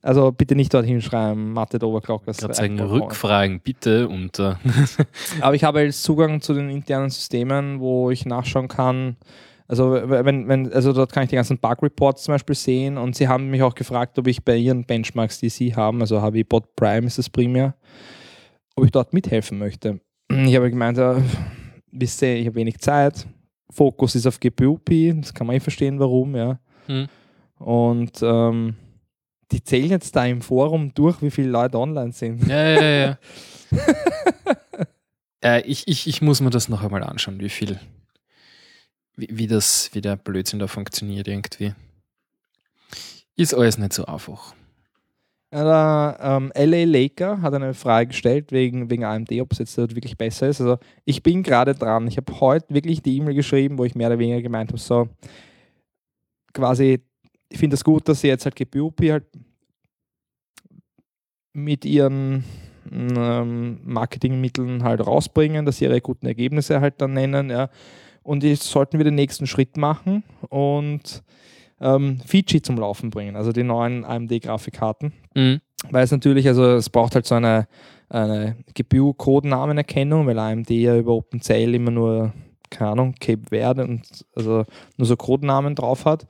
Also 0.00 0.30
bitte 0.30 0.54
nicht 0.54 0.72
dorthin 0.72 1.02
schreiben, 1.02 1.52
Mathe 1.52 1.84
Oberglockers. 1.84 2.38
Gerade 2.38 2.54
sagen, 2.54 2.80
Rückfragen 2.80 3.60
bitte 3.60 4.08
und 4.08 4.38
äh, 4.38 4.54
Aber 5.40 5.54
ich 5.54 5.64
habe 5.64 5.80
jetzt 5.80 6.02
Zugang 6.02 6.40
zu 6.40 6.54
den 6.54 6.70
internen 6.70 7.10
Systemen, 7.10 7.80
wo 7.80 8.10
ich 8.10 8.24
nachschauen 8.24 8.68
kann. 8.68 9.16
Also, 9.66 9.92
wenn, 9.92 10.48
wenn, 10.48 10.72
also 10.72 10.94
dort 10.94 11.12
kann 11.12 11.24
ich 11.24 11.28
die 11.28 11.36
ganzen 11.36 11.58
Bug-Reports 11.58 12.22
zum 12.22 12.32
Beispiel 12.32 12.54
sehen 12.54 12.96
und 12.96 13.16
sie 13.16 13.28
haben 13.28 13.50
mich 13.50 13.62
auch 13.62 13.74
gefragt, 13.74 14.18
ob 14.18 14.26
ich 14.26 14.42
bei 14.42 14.56
ihren 14.56 14.84
Benchmarks, 14.84 15.40
die 15.40 15.50
sie 15.50 15.74
haben, 15.74 16.00
also 16.00 16.22
HWBot 16.22 16.74
Prime 16.74 17.06
ist 17.06 17.18
das 17.18 17.28
primär, 17.28 17.74
ob 18.76 18.86
ich 18.86 18.90
dort 18.92 19.12
mithelfen 19.12 19.58
möchte. 19.58 20.00
Ich 20.30 20.56
habe 20.56 20.70
gemeint, 20.70 20.96
ja, 20.96 21.20
wisst 21.92 22.22
ihr, 22.22 22.36
ich 22.36 22.46
habe 22.46 22.56
wenig 22.56 22.78
Zeit, 22.78 23.26
Fokus 23.68 24.14
ist 24.14 24.26
auf 24.26 24.40
GPU-P, 24.40 25.12
das 25.20 25.34
kann 25.34 25.46
man 25.46 25.56
eh 25.56 25.60
verstehen, 25.60 25.98
warum, 25.98 26.34
ja. 26.34 26.58
Hm. 26.86 27.06
Und 27.58 28.12
ähm, 28.22 28.74
die 29.52 29.62
zählen 29.62 29.90
jetzt 29.90 30.14
da 30.14 30.26
im 30.26 30.42
Forum 30.42 30.92
durch, 30.94 31.22
wie 31.22 31.30
viele 31.30 31.48
Leute 31.48 31.78
online 31.78 32.12
sind. 32.12 32.46
ja, 32.46 32.68
ja, 32.68 32.82
ja. 32.82 33.18
äh, 35.42 35.62
ich, 35.62 35.86
ich, 35.88 36.06
ich 36.06 36.22
muss 36.22 36.40
mir 36.40 36.50
das 36.50 36.68
noch 36.68 36.82
einmal 36.82 37.02
anschauen, 37.02 37.40
wie 37.40 37.48
viel, 37.48 37.78
wie, 39.16 39.28
wie 39.30 39.46
das, 39.46 39.90
wie 39.92 40.00
der 40.00 40.16
Blödsinn 40.16 40.58
da 40.58 40.66
funktioniert 40.66 41.28
irgendwie. 41.28 41.74
Ist 43.36 43.54
alles 43.54 43.78
nicht 43.78 43.92
so 43.92 44.04
einfach. 44.04 44.54
Der 45.50 46.18
ähm, 46.20 46.52
LA 46.54 46.84
Laker 46.84 47.40
hat 47.40 47.54
eine 47.54 47.72
Frage 47.72 48.08
gestellt 48.08 48.52
wegen, 48.52 48.90
wegen 48.90 49.04
AMD, 49.04 49.32
ob 49.40 49.52
es 49.52 49.58
jetzt 49.58 49.78
dort 49.78 49.94
wirklich 49.94 50.18
besser 50.18 50.48
ist. 50.48 50.60
Also 50.60 50.78
ich 51.06 51.22
bin 51.22 51.42
gerade 51.42 51.74
dran. 51.74 52.06
Ich 52.06 52.18
habe 52.18 52.40
heute 52.40 52.74
wirklich 52.74 53.00
die 53.00 53.16
E-Mail 53.16 53.34
geschrieben, 53.34 53.78
wo 53.78 53.84
ich 53.84 53.94
mehr 53.94 54.08
oder 54.08 54.18
weniger 54.18 54.42
gemeint 54.42 54.70
habe, 54.70 54.78
so 54.78 55.08
quasi, 56.52 57.00
ich 57.50 57.58
finde 57.58 57.74
es 57.74 57.80
das 57.80 57.84
gut, 57.84 58.08
dass 58.08 58.20
sie 58.20 58.28
jetzt 58.28 58.44
halt 58.44 58.56
GPU-P 58.56 59.12
halt 59.12 59.24
mit 61.52 61.84
ihren 61.84 62.44
ähm, 62.90 63.80
Marketingmitteln 63.84 64.82
halt 64.82 65.06
rausbringen, 65.06 65.66
dass 65.66 65.78
sie 65.78 65.84
ihre 65.84 66.00
guten 66.00 66.26
Ergebnisse 66.26 66.80
halt 66.80 67.00
dann 67.00 67.14
nennen. 67.14 67.50
Ja. 67.50 67.70
Und 68.22 68.44
jetzt 68.44 68.64
sollten 68.64 68.98
wir 68.98 69.04
den 69.04 69.14
nächsten 69.14 69.46
Schritt 69.46 69.76
machen 69.76 70.22
und 70.48 71.22
ähm, 71.80 72.20
Fiji 72.26 72.60
zum 72.62 72.76
Laufen 72.76 73.10
bringen, 73.10 73.36
also 73.36 73.52
die 73.52 73.62
neuen 73.62 74.04
AMD-Grafikkarten. 74.04 75.12
Mhm. 75.34 75.60
Weil 75.90 76.04
es 76.04 76.10
natürlich, 76.10 76.46
also 76.48 76.74
es 76.74 76.90
braucht 76.90 77.14
halt 77.14 77.26
so 77.26 77.36
eine, 77.36 77.68
eine 78.08 78.56
GPU-Codenamenerkennung, 78.74 80.26
weil 80.26 80.38
AMD 80.38 80.70
ja 80.70 80.96
über 80.96 81.12
OpenCL 81.12 81.74
immer 81.74 81.92
nur, 81.92 82.32
keine 82.68 82.90
Ahnung, 82.90 83.14
Cape 83.20 83.42
Verde 83.50 83.84
und 83.84 84.26
also 84.34 84.64
nur 84.96 85.06
so 85.06 85.16
Codenamen 85.16 85.74
drauf 85.74 86.04
hat. 86.04 86.26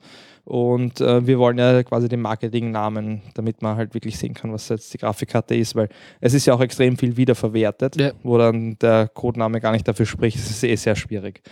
Und 0.49 0.99
äh, 0.99 1.27
wir 1.27 1.37
wollen 1.37 1.59
ja 1.59 1.83
quasi 1.83 2.09
den 2.09 2.21
Marketingnamen, 2.21 3.21
damit 3.35 3.61
man 3.61 3.77
halt 3.77 3.93
wirklich 3.93 4.17
sehen 4.17 4.33
kann, 4.33 4.51
was 4.51 4.67
jetzt 4.69 4.91
die 4.91 4.97
Grafikkarte 4.97 5.53
ist, 5.53 5.75
weil 5.75 5.89
es 6.21 6.33
ist 6.33 6.47
ja 6.47 6.55
auch 6.55 6.61
extrem 6.61 6.97
viel 6.97 7.15
wiederverwertet, 7.17 7.95
Ja. 8.01 8.11
wo 8.23 8.37
dann 8.39 8.75
der 8.79 9.09
Codename 9.09 9.61
gar 9.61 9.71
nicht 9.73 9.87
dafür 9.87 10.07
spricht. 10.07 10.37
Das 10.37 10.49
ist 10.49 10.63
eh 10.63 10.75
sehr 10.75 10.95
schwierig. 10.95 11.43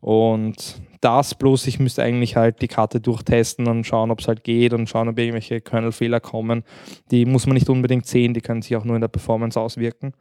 Und 0.00 0.80
das 1.00 1.34
plus, 1.34 1.66
ich 1.66 1.80
müsste 1.80 2.04
eigentlich 2.04 2.36
halt 2.36 2.62
die 2.62 2.68
Karte 2.68 3.00
durchtesten 3.00 3.66
und 3.66 3.84
schauen, 3.84 4.12
ob 4.12 4.20
es 4.20 4.28
halt 4.28 4.44
geht 4.44 4.72
und 4.72 4.88
schauen, 4.88 5.08
ob 5.08 5.18
irgendwelche 5.18 5.60
Kernel-Fehler 5.60 6.20
kommen. 6.20 6.62
Die 7.10 7.24
muss 7.24 7.46
man 7.46 7.54
nicht 7.54 7.68
unbedingt 7.68 8.06
sehen, 8.06 8.32
die 8.32 8.40
können 8.42 8.62
sich 8.62 8.76
auch 8.76 8.84
nur 8.84 8.94
in 8.94 9.00
der 9.00 9.08
Performance 9.08 9.58
auswirken. 9.58 10.12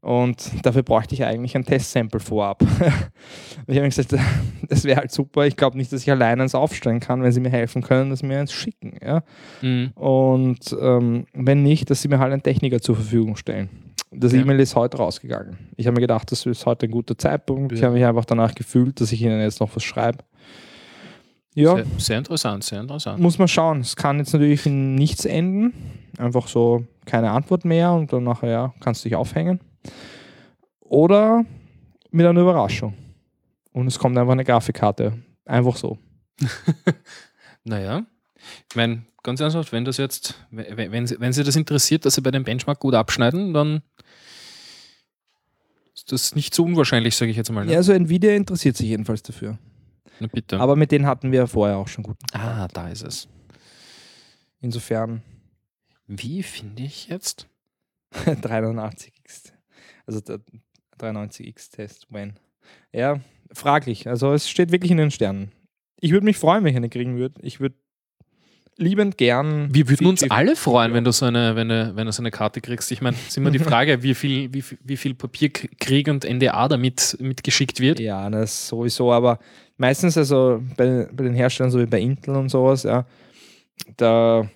Und 0.00 0.64
dafür 0.64 0.82
bräuchte 0.84 1.14
ich 1.14 1.24
eigentlich 1.24 1.56
ein 1.56 1.64
Testsample 1.64 2.20
vorab. 2.20 2.62
ich 3.66 3.76
habe 3.76 3.80
mir 3.82 3.88
gesagt, 3.88 4.14
das 4.68 4.84
wäre 4.84 5.00
halt 5.00 5.10
super. 5.10 5.46
Ich 5.46 5.56
glaube 5.56 5.76
nicht, 5.76 5.92
dass 5.92 6.02
ich 6.02 6.10
alleine 6.10 6.42
eins 6.42 6.54
aufstellen 6.54 7.00
kann, 7.00 7.22
wenn 7.22 7.32
sie 7.32 7.40
mir 7.40 7.50
helfen 7.50 7.82
können, 7.82 8.10
dass 8.10 8.20
sie 8.20 8.26
mir 8.26 8.38
eins 8.40 8.52
schicken. 8.52 8.96
Ja? 9.04 9.22
Mhm. 9.60 9.90
Und 9.96 10.76
ähm, 10.80 11.26
wenn 11.34 11.62
nicht, 11.64 11.90
dass 11.90 12.00
sie 12.02 12.08
mir 12.08 12.20
halt 12.20 12.32
einen 12.32 12.42
Techniker 12.42 12.80
zur 12.80 12.94
Verfügung 12.94 13.36
stellen. 13.36 13.68
Das 14.10 14.32
Okay. 14.32 14.40
E-Mail 14.42 14.60
ist 14.60 14.74
heute 14.76 14.96
rausgegangen. 14.98 15.58
Ich 15.76 15.86
habe 15.86 15.94
mir 15.96 16.00
gedacht, 16.00 16.30
das 16.32 16.46
ist 16.46 16.64
heute 16.64 16.86
ein 16.86 16.92
guter 16.92 17.18
Zeitpunkt. 17.18 17.72
Ich 17.72 17.80
Ja. 17.80 17.86
habe 17.86 17.96
mich 17.96 18.06
einfach 18.06 18.24
danach 18.24 18.54
gefühlt, 18.54 19.00
dass 19.00 19.12
ich 19.12 19.20
ihnen 19.20 19.40
jetzt 19.40 19.60
noch 19.60 19.74
was 19.74 19.82
schreibe. 19.82 20.18
Ja, 21.54 21.74
Sehr, 21.74 21.86
sehr 21.98 22.18
interessant, 22.18 22.62
sehr 22.64 22.80
interessant. 22.80 23.18
muss 23.20 23.38
man 23.38 23.48
schauen. 23.48 23.80
Es 23.80 23.96
kann 23.96 24.18
jetzt 24.18 24.32
natürlich 24.32 24.64
in 24.64 24.94
nichts 24.94 25.24
enden. 25.24 25.74
Einfach 26.18 26.46
so 26.46 26.84
keine 27.04 27.32
Antwort 27.32 27.64
mehr 27.64 27.92
und 27.92 28.12
dann 28.12 28.22
nachher 28.24 28.48
ja, 28.50 28.74
kannst 28.80 29.04
du 29.04 29.08
dich 29.08 29.16
aufhängen. 29.16 29.60
Oder 30.80 31.44
mit 32.10 32.26
einer 32.26 32.40
Überraschung. 32.40 32.94
Und 33.72 33.86
es 33.86 33.98
kommt 33.98 34.16
einfach 34.16 34.32
eine 34.32 34.44
Grafikkarte. 34.44 35.12
Einfach 35.44 35.76
so. 35.76 35.98
Naja, 37.64 38.06
ich 38.70 38.76
meine, 38.76 39.02
ganz 39.22 39.40
ernsthaft, 39.40 39.72
wenn 39.72 39.84
das 39.84 39.98
jetzt, 39.98 40.34
wenn, 40.50 40.90
wenn, 40.90 41.06
Sie, 41.06 41.20
wenn 41.20 41.32
Sie 41.32 41.44
das 41.44 41.54
interessiert, 41.54 42.04
dass 42.06 42.14
Sie 42.14 42.22
bei 42.22 42.30
dem 42.30 42.44
Benchmark 42.44 42.80
gut 42.80 42.94
abschneiden, 42.94 43.52
dann 43.52 43.82
ist 45.94 46.10
das 46.10 46.34
nicht 46.34 46.54
so 46.54 46.64
unwahrscheinlich, 46.64 47.14
sage 47.14 47.30
ich 47.30 47.36
jetzt 47.36 47.52
mal. 47.52 47.66
Ne? 47.66 47.72
Ja, 47.72 47.78
also 47.78 47.92
Nvidia 47.92 48.34
interessiert 48.34 48.76
sich 48.76 48.88
jedenfalls 48.88 49.22
dafür. 49.22 49.58
Na 50.20 50.28
bitte. 50.28 50.58
Aber 50.58 50.76
mit 50.76 50.90
denen 50.92 51.06
hatten 51.06 51.30
wir 51.30 51.46
vorher 51.46 51.76
auch 51.76 51.88
schon 51.88 52.04
guten. 52.04 52.24
ah, 52.32 52.68
da 52.68 52.88
ist 52.88 53.02
es. 53.04 53.28
Insofern 54.60 55.22
Wie 56.06 56.42
finde 56.42 56.84
ich 56.84 57.08
jetzt? 57.08 57.48
380 58.24 59.12
93X. 59.12 59.17
Also 60.08 60.20
der 60.20 60.40
93X-Test, 60.98 62.06
when. 62.10 62.38
Ja, 62.92 63.20
fraglich. 63.52 64.08
Also 64.08 64.32
es 64.32 64.48
steht 64.48 64.72
wirklich 64.72 64.90
in 64.90 64.96
den 64.96 65.10
Sternen. 65.10 65.52
Ich 66.00 66.12
würde 66.12 66.24
mich 66.24 66.38
freuen, 66.38 66.64
wenn 66.64 66.70
ich 66.70 66.76
eine 66.76 66.88
kriegen 66.88 67.18
würde. 67.18 67.34
Ich 67.42 67.60
würde 67.60 67.74
liebend 68.76 69.18
gern. 69.18 69.68
Wir 69.74 69.88
würden 69.88 70.06
uns 70.06 70.20
50 70.20 70.32
alle 70.32 70.56
freuen, 70.56 70.94
wenn 70.94 71.04
du 71.04 71.12
so 71.12 71.26
eine, 71.26 71.56
wenn 71.56 71.68
du, 71.68 71.94
wenn 71.96 72.06
du 72.06 72.12
so 72.12 72.22
eine 72.22 72.30
Karte 72.30 72.60
kriegst. 72.60 72.90
Ich 72.92 73.02
meine, 73.02 73.16
es 73.16 73.28
ist 73.28 73.36
immer 73.36 73.50
die 73.50 73.58
Frage, 73.70 74.02
wie 74.02 74.14
viel, 74.14 74.52
wie, 74.54 74.62
viel- 74.62 74.78
wie 74.82 74.96
viel 74.96 75.14
Papierkrieg 75.14 76.08
und 76.08 76.24
NDA 76.24 76.68
damit 76.68 77.16
mitgeschickt 77.20 77.80
wird. 77.80 77.98
Ja, 78.00 78.30
das 78.30 78.68
sowieso, 78.68 79.12
aber 79.12 79.40
meistens 79.76 80.16
also 80.16 80.62
bei, 80.76 81.08
bei 81.12 81.24
den 81.24 81.34
Herstellern, 81.34 81.70
so 81.72 81.80
wie 81.80 81.86
bei 81.86 82.00
Intel 82.00 82.36
und 82.36 82.48
sowas, 82.48 82.84
ja, 82.84 83.04
da 83.96 84.48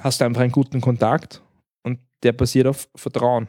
hast 0.00 0.20
du 0.20 0.24
einfach 0.24 0.42
einen 0.42 0.52
guten 0.52 0.80
Kontakt 0.80 1.42
und 1.82 1.98
der 2.22 2.32
basiert 2.32 2.68
auf 2.68 2.88
Vertrauen. 2.94 3.48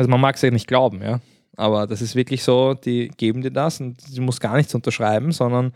Also 0.00 0.10
man 0.10 0.20
mag 0.20 0.36
es 0.36 0.42
ja 0.42 0.50
nicht 0.50 0.66
glauben, 0.66 1.02
ja, 1.02 1.20
aber 1.56 1.86
das 1.86 2.00
ist 2.00 2.14
wirklich 2.16 2.42
so, 2.42 2.74
die 2.74 3.08
geben 3.08 3.42
dir 3.42 3.50
das 3.50 3.80
und 3.80 3.98
du 4.16 4.22
musst 4.22 4.40
gar 4.40 4.56
nichts 4.56 4.74
unterschreiben, 4.74 5.30
sondern 5.30 5.72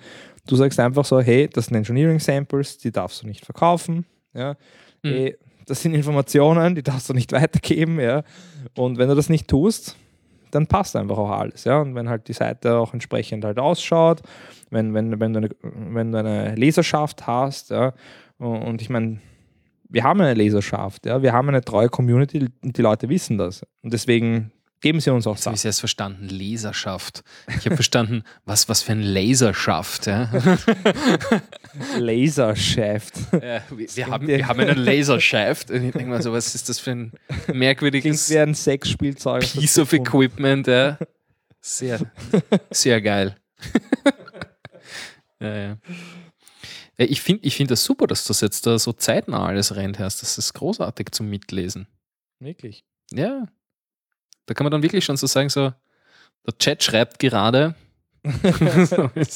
du 0.46 0.56
sagst 0.56 0.80
einfach 0.80 1.04
so, 1.04 1.20
hey, 1.20 1.48
das 1.52 1.66
sind 1.66 1.76
Engineering 1.76 2.18
Samples, 2.20 2.78
die 2.78 2.90
darfst 2.90 3.22
du 3.22 3.26
nicht 3.26 3.44
verkaufen, 3.44 4.06
ja, 4.32 4.56
Mhm. 5.02 5.08
hey, 5.08 5.36
das 5.66 5.82
sind 5.82 5.92
Informationen, 5.94 6.74
die 6.74 6.82
darfst 6.82 7.08
du 7.10 7.12
nicht 7.12 7.32
weitergeben, 7.40 8.00
ja, 8.00 8.22
und 8.76 8.96
wenn 8.96 9.08
du 9.08 9.14
das 9.14 9.28
nicht 9.28 9.46
tust, 9.46 9.96
dann 10.50 10.66
passt 10.68 10.96
einfach 10.96 11.18
auch 11.18 11.30
alles. 11.30 11.64
Ja? 11.64 11.80
Und 11.80 11.94
wenn 11.96 12.08
halt 12.08 12.28
die 12.28 12.32
Seite 12.32 12.76
auch 12.78 12.92
entsprechend 12.94 13.44
halt 13.44 13.58
ausschaut, 13.58 14.22
wenn, 14.70 14.94
wenn, 14.94 15.18
wenn, 15.20 15.32
du, 15.32 15.38
eine, 15.38 15.50
wenn 15.60 16.12
du 16.12 16.18
eine 16.18 16.54
Leserschaft 16.54 17.26
hast, 17.26 17.70
ja, 17.70 17.92
und 18.38 18.80
ich 18.80 18.88
meine, 18.88 19.20
wir 19.94 20.02
haben 20.02 20.20
eine 20.20 20.34
Leserschaft, 20.34 21.06
ja, 21.06 21.22
wir 21.22 21.32
haben 21.32 21.48
eine 21.48 21.60
treue 21.60 21.88
Community 21.88 22.48
und 22.62 22.76
die 22.76 22.82
Leute 22.82 23.08
wissen 23.08 23.38
das. 23.38 23.62
Und 23.80 23.92
deswegen 23.92 24.50
geben 24.80 24.98
sie 24.98 25.10
uns 25.10 25.24
auch 25.24 25.30
habe 25.30 25.38
ich 25.38 25.44
Sachen. 25.44 25.54
es 25.54 25.64
erst 25.64 25.80
verstanden, 25.80 26.28
Laserschaft. 26.28 27.22
Ich 27.58 27.64
habe 27.64 27.76
verstanden, 27.76 28.24
was, 28.44 28.68
was 28.68 28.82
für 28.82 28.90
ein 28.90 29.02
Laserschaft. 29.02 30.06
Ja? 30.08 30.28
Laserschaft. 31.98 33.14
Ja, 33.32 33.62
wir, 33.70 33.88
wir, 33.94 34.06
haben, 34.08 34.26
wir 34.26 34.48
haben 34.48 34.60
einen 34.60 34.78
Laserschaft. 34.78 35.70
Und 35.70 35.84
ich 35.84 35.92
denke 35.92 36.10
mal 36.10 36.22
so, 36.22 36.32
was 36.32 36.56
ist 36.56 36.68
das 36.68 36.80
für 36.80 36.90
ein 36.90 37.12
Klingt 37.44 37.58
merkwürdiges 37.60 38.28
wie 38.30 38.38
ein 38.38 38.54
Sexspielzeug. 38.54 39.42
Piece 39.42 39.78
of. 39.78 39.92
Equipment. 39.92 40.66
Ja. 40.66 40.98
Sehr, 41.60 42.00
sehr 42.70 43.00
geil. 43.00 43.36
ja, 45.40 45.56
ja. 45.56 45.76
Ja, 46.98 47.06
Ich 47.06 47.20
finde 47.22 47.44
ich 47.46 47.56
find 47.56 47.70
das 47.70 47.84
super, 47.84 48.06
dass 48.06 48.24
das 48.24 48.40
jetzt 48.40 48.66
da 48.66 48.78
so 48.78 48.92
zeitnah 48.92 49.46
alles 49.46 49.74
rennt 49.76 49.98
hast. 49.98 50.22
Das 50.22 50.38
ist 50.38 50.52
großartig 50.54 51.10
zum 51.12 51.28
Mitlesen. 51.28 51.86
Wirklich. 52.40 52.84
Ja. 53.12 53.46
Da 54.46 54.54
kann 54.54 54.64
man 54.64 54.70
dann 54.70 54.82
wirklich 54.82 55.04
schon 55.04 55.16
so 55.16 55.26
sagen, 55.26 55.48
so, 55.48 55.72
der 56.46 56.58
Chat 56.58 56.82
schreibt 56.82 57.18
gerade. 57.18 57.74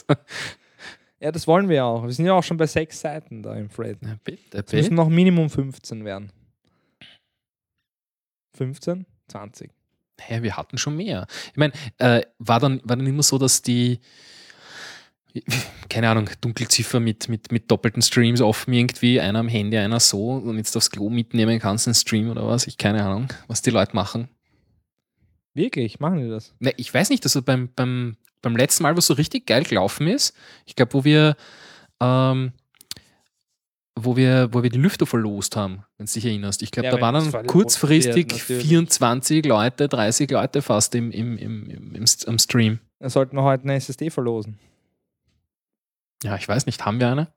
Ja, 1.20 1.32
das 1.32 1.48
wollen 1.48 1.68
wir 1.68 1.76
ja 1.76 1.84
auch. 1.84 2.04
Wir 2.04 2.12
sind 2.12 2.26
ja 2.26 2.32
auch 2.34 2.44
schon 2.44 2.56
bei 2.58 2.68
sechs 2.68 3.00
Seiten 3.00 3.42
da 3.42 3.56
im 3.56 3.68
Thread. 3.68 3.98
Na, 4.02 4.16
bitte, 4.22 4.58
Es 4.58 4.72
müssen 4.72 4.90
bitte. 4.90 4.94
noch 4.94 5.08
Minimum 5.08 5.50
15 5.50 6.04
werden. 6.04 6.30
15? 8.54 9.04
20. 9.26 9.70
Hä, 10.20 10.42
wir 10.42 10.56
hatten 10.56 10.78
schon 10.78 10.96
mehr. 10.96 11.26
Ich 11.50 11.56
meine, 11.56 11.72
äh, 11.98 12.22
war, 12.38 12.60
dann, 12.60 12.80
war 12.84 12.96
dann 12.96 13.06
immer 13.06 13.24
so, 13.24 13.36
dass 13.36 13.62
die, 13.62 13.98
keine 15.88 16.08
Ahnung, 16.08 16.30
Dunkelziffer 16.40 17.00
mit, 17.00 17.28
mit, 17.28 17.52
mit 17.52 17.70
doppelten 17.70 18.02
Streams 18.02 18.40
offen 18.40 18.72
irgendwie, 18.72 19.20
einer 19.20 19.38
am 19.38 19.48
Handy, 19.48 19.76
einer 19.76 20.00
so 20.00 20.32
und 20.32 20.56
jetzt 20.56 20.76
aufs 20.76 20.90
Klo 20.90 21.10
mitnehmen 21.10 21.58
kannst, 21.58 21.86
einen 21.86 21.94
Stream 21.94 22.30
oder 22.30 22.46
was? 22.46 22.66
Ich 22.66 22.78
keine 22.78 23.04
Ahnung, 23.04 23.28
was 23.46 23.62
die 23.62 23.70
Leute 23.70 23.94
machen. 23.94 24.28
Wirklich? 25.54 25.98
Machen 26.00 26.22
die 26.22 26.28
das? 26.28 26.54
Ne, 26.60 26.72
ich 26.76 26.92
weiß 26.92 27.10
nicht, 27.10 27.24
also 27.24 27.42
beim, 27.42 27.70
beim, 27.74 28.16
beim 28.42 28.56
letzten 28.56 28.84
Mal, 28.84 28.96
was 28.96 29.06
so 29.06 29.14
richtig 29.14 29.46
geil 29.46 29.64
gelaufen 29.64 30.06
ist, 30.06 30.34
ich 30.66 30.76
glaube, 30.76 30.94
wo 30.94 31.04
wir, 31.04 31.36
ähm, 32.00 32.52
wo 33.96 34.16
wir, 34.16 34.48
wo 34.52 34.62
wir 34.62 34.70
die 34.70 34.78
Lüfter 34.78 35.06
verlost 35.06 35.56
haben, 35.56 35.84
wenn 35.96 36.06
du 36.06 36.12
dich 36.12 36.24
erinnerst. 36.24 36.62
Ich 36.62 36.70
glaube, 36.70 36.86
Ja, 36.86 36.94
da 36.94 37.00
waren 37.00 37.32
dann 37.32 37.46
kurzfristig 37.46 38.30
wird, 38.30 38.40
natürlich. 38.40 38.68
24 38.68 39.44
Leute, 39.44 39.88
30 39.88 40.30
Leute 40.30 40.62
fast 40.62 40.94
im, 40.94 41.10
im, 41.10 41.36
im, 41.36 41.68
im, 41.68 41.94
im, 41.96 42.04
am 42.26 42.38
Stream. 42.38 42.78
Dann 43.00 43.10
sollten 43.10 43.36
wir 43.36 43.42
heute 43.42 43.64
eine 43.64 43.74
SSD 43.74 44.10
verlosen. 44.10 44.58
Ja, 46.22 46.36
ich 46.36 46.48
weiß 46.48 46.66
nicht, 46.66 46.84
haben 46.84 47.00
wir 47.00 47.10
eine? 47.10 47.32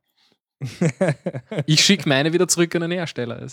Ich 1.66 1.84
schicke 1.84 2.08
meine 2.08 2.32
wieder 2.32 2.48
zurück 2.48 2.74
an 2.74 2.82
den 2.82 2.90
Hersteller. 2.92 3.46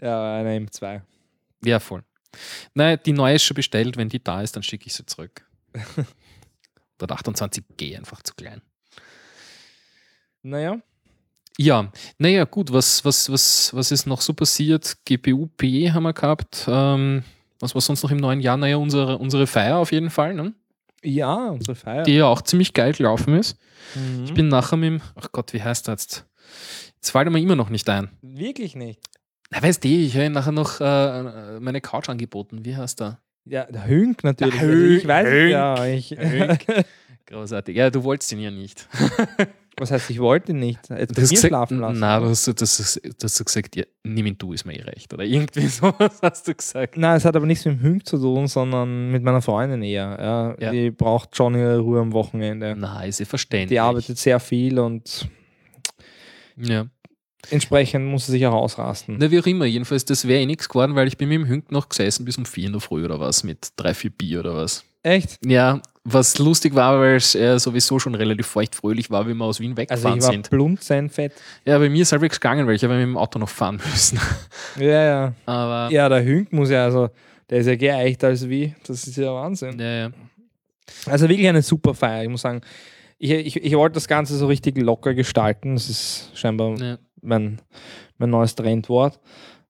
Ja, 0.00 0.36
eine 0.36 0.58
M2. 0.58 1.02
Ja, 1.64 1.80
voll. 1.80 2.02
Nein, 2.74 2.98
die 3.04 3.12
neue 3.12 3.36
ist 3.36 3.44
schon 3.44 3.54
bestellt. 3.54 3.96
Wenn 3.96 4.08
die 4.08 4.22
da 4.22 4.42
ist, 4.42 4.56
dann 4.56 4.62
schicke 4.62 4.86
ich 4.86 4.94
sie 4.94 5.06
zurück. 5.06 5.46
Der 7.00 7.08
28G 7.08 7.96
einfach 7.96 8.22
zu 8.22 8.34
klein. 8.34 8.62
Naja, 10.42 10.78
Ja, 11.58 11.90
naja, 12.18 12.44
gut, 12.44 12.72
was, 12.72 13.04
was, 13.04 13.30
was, 13.30 13.72
was 13.74 13.90
ist 13.92 14.06
noch 14.06 14.20
so 14.20 14.34
passiert? 14.34 14.96
GPU 15.04 15.46
P 15.46 15.90
haben 15.92 16.02
wir 16.02 16.12
gehabt. 16.12 16.64
Ähm, 16.68 17.24
was 17.60 17.74
war 17.74 17.80
sonst 17.80 18.02
noch 18.02 18.10
im 18.10 18.18
neuen 18.18 18.40
Jahr? 18.40 18.56
Naja, 18.56 18.76
unsere, 18.76 19.18
unsere 19.18 19.46
Feier 19.46 19.76
auf 19.78 19.92
jeden 19.92 20.10
Fall, 20.10 20.34
ne? 20.34 20.52
Ja, 21.04 21.48
unsere 21.50 21.74
Feier. 21.74 22.02
die 22.04 22.14
ja 22.14 22.26
auch 22.26 22.42
ziemlich 22.42 22.72
geil 22.72 22.92
gelaufen 22.92 23.34
ist. 23.36 23.58
Mhm. 23.94 24.24
Ich 24.24 24.34
bin 24.34 24.48
nachher 24.48 24.76
mit 24.76 24.86
dem, 24.88 25.00
ach 25.14 25.30
Gott, 25.32 25.52
wie 25.52 25.62
heißt 25.62 25.88
das 25.88 26.02
jetzt? 26.02 26.26
Jetzt 26.96 27.10
fällt 27.10 27.30
mir 27.30 27.40
immer 27.40 27.56
noch 27.56 27.70
nicht 27.70 27.88
ein. 27.88 28.10
Wirklich 28.22 28.74
nicht. 28.74 29.00
Na, 29.50 29.62
weißt 29.62 29.84
du, 29.84 29.88
ich 29.88 30.16
habe 30.16 30.30
nachher 30.30 30.52
noch 30.52 30.80
äh, 30.80 31.60
meine 31.60 31.80
Couch 31.80 32.08
angeboten. 32.08 32.64
Wie 32.64 32.76
heißt 32.76 33.00
der? 33.00 33.20
Ja, 33.44 33.64
der 33.64 33.86
Hünk 33.86 34.24
natürlich. 34.24 34.54
Der 34.54 34.62
Also 34.62 34.72
Hünk, 34.74 34.98
ich 35.02 35.08
weiß 35.08 35.26
es 35.26 35.32
Hünk, 35.32 35.50
ja. 35.50 35.86
Ich, 35.86 36.10
Hünk. 36.10 36.64
Großartig. 37.26 37.76
Ja, 37.76 37.90
du 37.90 38.02
wolltest 38.04 38.32
ihn 38.32 38.40
ja 38.40 38.50
nicht. 38.50 38.88
was 39.78 39.90
heißt, 39.90 40.10
ich 40.10 40.18
wollte 40.20 40.54
nicht. 40.54 40.78
Jetzt 40.90 41.16
Du 41.16 41.22
hast 41.22 41.30
mir 41.30 41.34
gesagt, 41.36 41.48
schlafen 41.50 41.78
lassen. 41.80 41.98
Nein, 42.00 42.22
du 42.22 42.28
hast, 42.28 42.46
das, 42.46 42.54
das, 42.54 43.00
das 43.18 43.32
hast 43.40 43.44
gesagt, 43.44 43.76
ja, 43.76 43.84
nimm 44.02 44.26
ihn 44.26 44.38
du, 44.38 44.52
ist 44.52 44.64
mir 44.64 44.74
eh 44.78 44.82
recht. 44.82 45.12
Oder 45.12 45.24
irgendwie 45.24 45.66
sowas 45.68 46.18
hast 46.22 46.46
du 46.48 46.54
gesagt. 46.54 46.96
Nein, 46.96 47.16
es 47.16 47.24
hat 47.24 47.34
aber 47.36 47.46
nichts 47.46 47.64
mit 47.64 47.78
dem 47.78 47.82
Hünk 47.82 48.06
zu 48.06 48.18
tun, 48.18 48.46
sondern 48.46 49.10
mit 49.10 49.22
meiner 49.22 49.42
Freundin 49.42 49.82
eher. 49.82 50.16
Ja, 50.20 50.56
Ja. 50.58 50.70
Die 50.72 50.90
braucht 50.90 51.36
schon 51.36 51.54
ihre 51.54 51.78
Ruhe 51.78 52.00
am 52.00 52.12
Wochenende. 52.12 52.74
Nein, 52.76 53.08
ist 53.08 53.20
ja 53.20 53.26
verständlich. 53.26 53.68
Die 53.70 53.80
arbeitet 53.80 54.18
sehr 54.18 54.40
viel 54.40 54.78
und 54.78 55.28
Ja. 56.56 56.86
entsprechend 57.50 58.06
muss 58.06 58.26
sie 58.26 58.32
sich 58.32 58.46
auch 58.46 58.54
ausrasten. 58.54 59.16
Na, 59.18 59.30
wie 59.30 59.40
auch 59.40 59.46
immer, 59.46 59.64
jedenfalls, 59.66 60.04
das 60.04 60.26
wäre 60.28 60.40
eh 60.42 60.46
nichts 60.46 60.68
geworden, 60.68 60.94
weil 60.94 61.08
ich 61.08 61.16
bin 61.18 61.28
mit 61.28 61.38
dem 61.40 61.46
Hünk 61.46 61.70
noch 61.72 61.88
gesessen 61.88 62.24
bis 62.24 62.38
um 62.38 62.46
vier 62.46 62.66
in 62.66 62.72
der 62.72 62.80
Früh 62.80 63.04
oder 63.04 63.20
was, 63.20 63.44
mit 63.44 63.68
drei, 63.76 63.92
vier 63.94 64.10
Bier 64.10 64.40
oder 64.40 64.54
was. 64.56 64.84
Echt? 65.02 65.38
Ja, 65.44 65.82
was 66.04 66.38
lustig 66.38 66.74
war, 66.74 67.00
weil 67.00 67.16
es 67.16 67.34
äh, 67.34 67.58
sowieso 67.58 67.98
schon 67.98 68.14
relativ 68.14 68.46
feuchtfröhlich 68.46 69.10
war, 69.10 69.26
wie 69.26 69.32
wir 69.34 69.44
aus 69.44 69.58
Wien 69.60 69.70
Also 69.70 69.78
weggefahren 69.82 70.18
ich 70.18 70.24
war 70.24 70.32
sind. 70.32 70.50
blunzenfett. 70.50 71.32
Ja, 71.64 71.78
bei 71.78 71.88
mir 71.88 72.02
ist 72.02 72.12
halbwegs 72.12 72.38
gegangen, 72.38 72.66
weil 72.66 72.74
ich 72.74 72.84
habe 72.84 72.94
mit 72.94 73.02
dem 73.02 73.16
Auto 73.16 73.38
noch 73.38 73.48
fahren 73.48 73.80
müssen. 73.90 74.20
Ja, 74.78 75.04
ja. 75.04 75.34
Aber 75.46 75.90
Ja, 75.92 76.08
der 76.08 76.22
Hünk 76.24 76.52
muss 76.52 76.68
ja, 76.70 76.84
also, 76.84 77.08
der 77.48 77.58
ist 77.60 77.66
ja 77.66 77.76
geeicht 77.76 78.22
als 78.24 78.48
wie. 78.48 78.74
Das 78.86 79.06
ist 79.06 79.16
ja 79.16 79.32
Wahnsinn. 79.32 79.78
ja, 79.78 79.92
ja. 79.92 80.10
Also 81.06 81.28
wirklich 81.28 81.48
eine 81.48 81.62
super 81.62 81.94
Feier. 81.94 82.24
Ich 82.24 82.28
muss 82.28 82.42
sagen, 82.42 82.60
ich, 83.18 83.30
ich, 83.30 83.56
ich 83.64 83.74
wollte 83.74 83.94
das 83.94 84.06
Ganze 84.08 84.36
so 84.36 84.46
richtig 84.46 84.76
locker 84.76 85.14
gestalten. 85.14 85.74
Das 85.74 85.88
ist 85.88 86.30
scheinbar 86.34 86.76
ja. 86.78 86.98
mein, 87.22 87.60
mein 88.18 88.28
neues 88.30 88.54
Trendwort. 88.54 89.18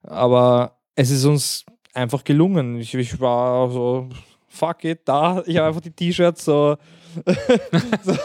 Aber 0.02 0.78
es 0.96 1.10
ist 1.10 1.24
uns 1.24 1.64
einfach 1.92 2.24
gelungen. 2.24 2.78
Ich, 2.80 2.94
ich 2.94 3.20
war 3.20 3.70
so, 3.70 4.08
fuck 4.54 4.84
it, 4.84 5.00
da. 5.04 5.42
Ich 5.46 5.56
habe 5.56 5.68
einfach 5.68 5.80
die 5.80 5.90
T-Shirts 5.90 6.44
so. 6.44 6.76
so 8.02 8.16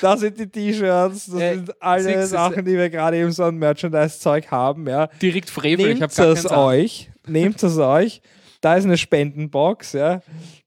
da 0.00 0.16
sind 0.16 0.38
die 0.38 0.46
T-Shirts, 0.48 1.26
das 1.26 1.40
Äh, 1.40 1.54
sind 1.54 1.82
alle 1.82 2.26
Sachen, 2.26 2.64
die 2.64 2.76
wir 2.76 2.90
gerade 2.90 3.16
eben 3.18 3.32
so 3.32 3.44
an 3.44 3.56
Merchandise-Zeug 3.56 4.50
haben. 4.50 4.86
Ja. 4.88 5.08
Direkt 5.20 5.50
Frevel, 5.50 5.86
ich 5.86 5.98
Nehmt 5.98 6.02
habe 6.02 6.14
gar 6.14 6.32
es 6.32 6.50
euch, 6.50 7.10
nehmt 7.26 7.62
es 7.62 7.78
euch. 7.78 8.22
Da 8.60 8.76
ist 8.76 8.84
eine 8.84 8.98
Spendenbox, 8.98 9.92
ja. 9.92 10.20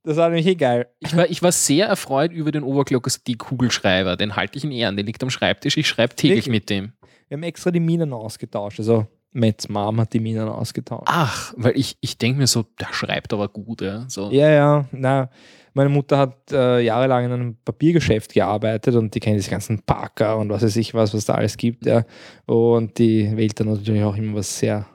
Das 0.04 0.18
war 0.18 0.30
nämlich 0.30 0.48
eh 0.48 0.56
geil. 0.56 0.88
ich 1.00 1.16
war, 1.16 1.30
ich 1.30 1.44
war 1.44 1.52
sehr 1.52 1.88
erfreut 1.88 2.32
über 2.32 2.52
den 2.52 2.64
Overclockers 2.64 3.24
die 3.24 3.36
Kugelschreiber. 3.36 4.16
Den 4.16 4.36
halte 4.36 4.58
ich 4.58 4.64
in 4.64 4.72
Ehren. 4.72 4.96
Der 4.96 5.06
liegt 5.06 5.22
am 5.24 5.30
Schreibtisch. 5.30 5.78
Ich 5.78 5.88
schreibe 5.88 6.16
täglich 6.16 6.46
Wirklich? 6.46 6.52
mit 6.52 6.70
dem. 6.70 6.94
Wir 7.28 7.38
haben 7.38 7.44
extra 7.44 7.70
die 7.72 7.80
Minen 7.80 8.14
ausgetauscht. 8.14 8.80
Also 8.80 9.08
Mets 9.34 9.70
Mom 9.70 10.00
hat 10.02 10.14
die 10.14 10.20
Minen 10.20 10.48
ausgetauscht. 10.48 11.08
Ach, 11.08 11.54
weil 11.56 11.78
ich, 11.78 11.98
ich 12.02 12.18
denke 12.18 12.40
mir 12.40 12.48
so, 12.48 12.66
der 12.80 12.92
schreibt 12.92 13.34
aber 13.34 13.48
gut, 13.48 13.82
ja. 13.82 14.06
So. 14.10 14.30
Ja, 14.32 14.50
ja, 14.50 14.86
na, 14.92 15.30
meine 15.74 15.90
Mutter 15.90 16.18
hat 16.18 16.52
äh, 16.52 16.82
jahrelang 16.82 17.26
in 17.26 17.32
einem 17.32 17.58
Papiergeschäft 17.64 18.34
gearbeitet 18.34 18.96
und 18.96 19.16
die 19.16 19.20
kennt 19.20 19.38
diese 19.38 19.50
ganzen 19.50 19.82
Parker 19.84 20.38
und 20.38 20.50
was 20.50 20.64
weiß 20.64 20.76
ich 20.76 20.94
was, 20.94 21.14
was 21.14 21.26
da 21.26 21.36
alles 21.36 21.56
gibt, 21.56 21.86
ja. 21.86 22.04
Und 22.46 22.98
die 22.98 23.36
wählt 23.38 23.60
dann 23.60 23.68
natürlich 23.68 24.04
auch 24.04 24.16
immer 24.16 24.36
was 24.36 24.60
sehr 24.60 24.86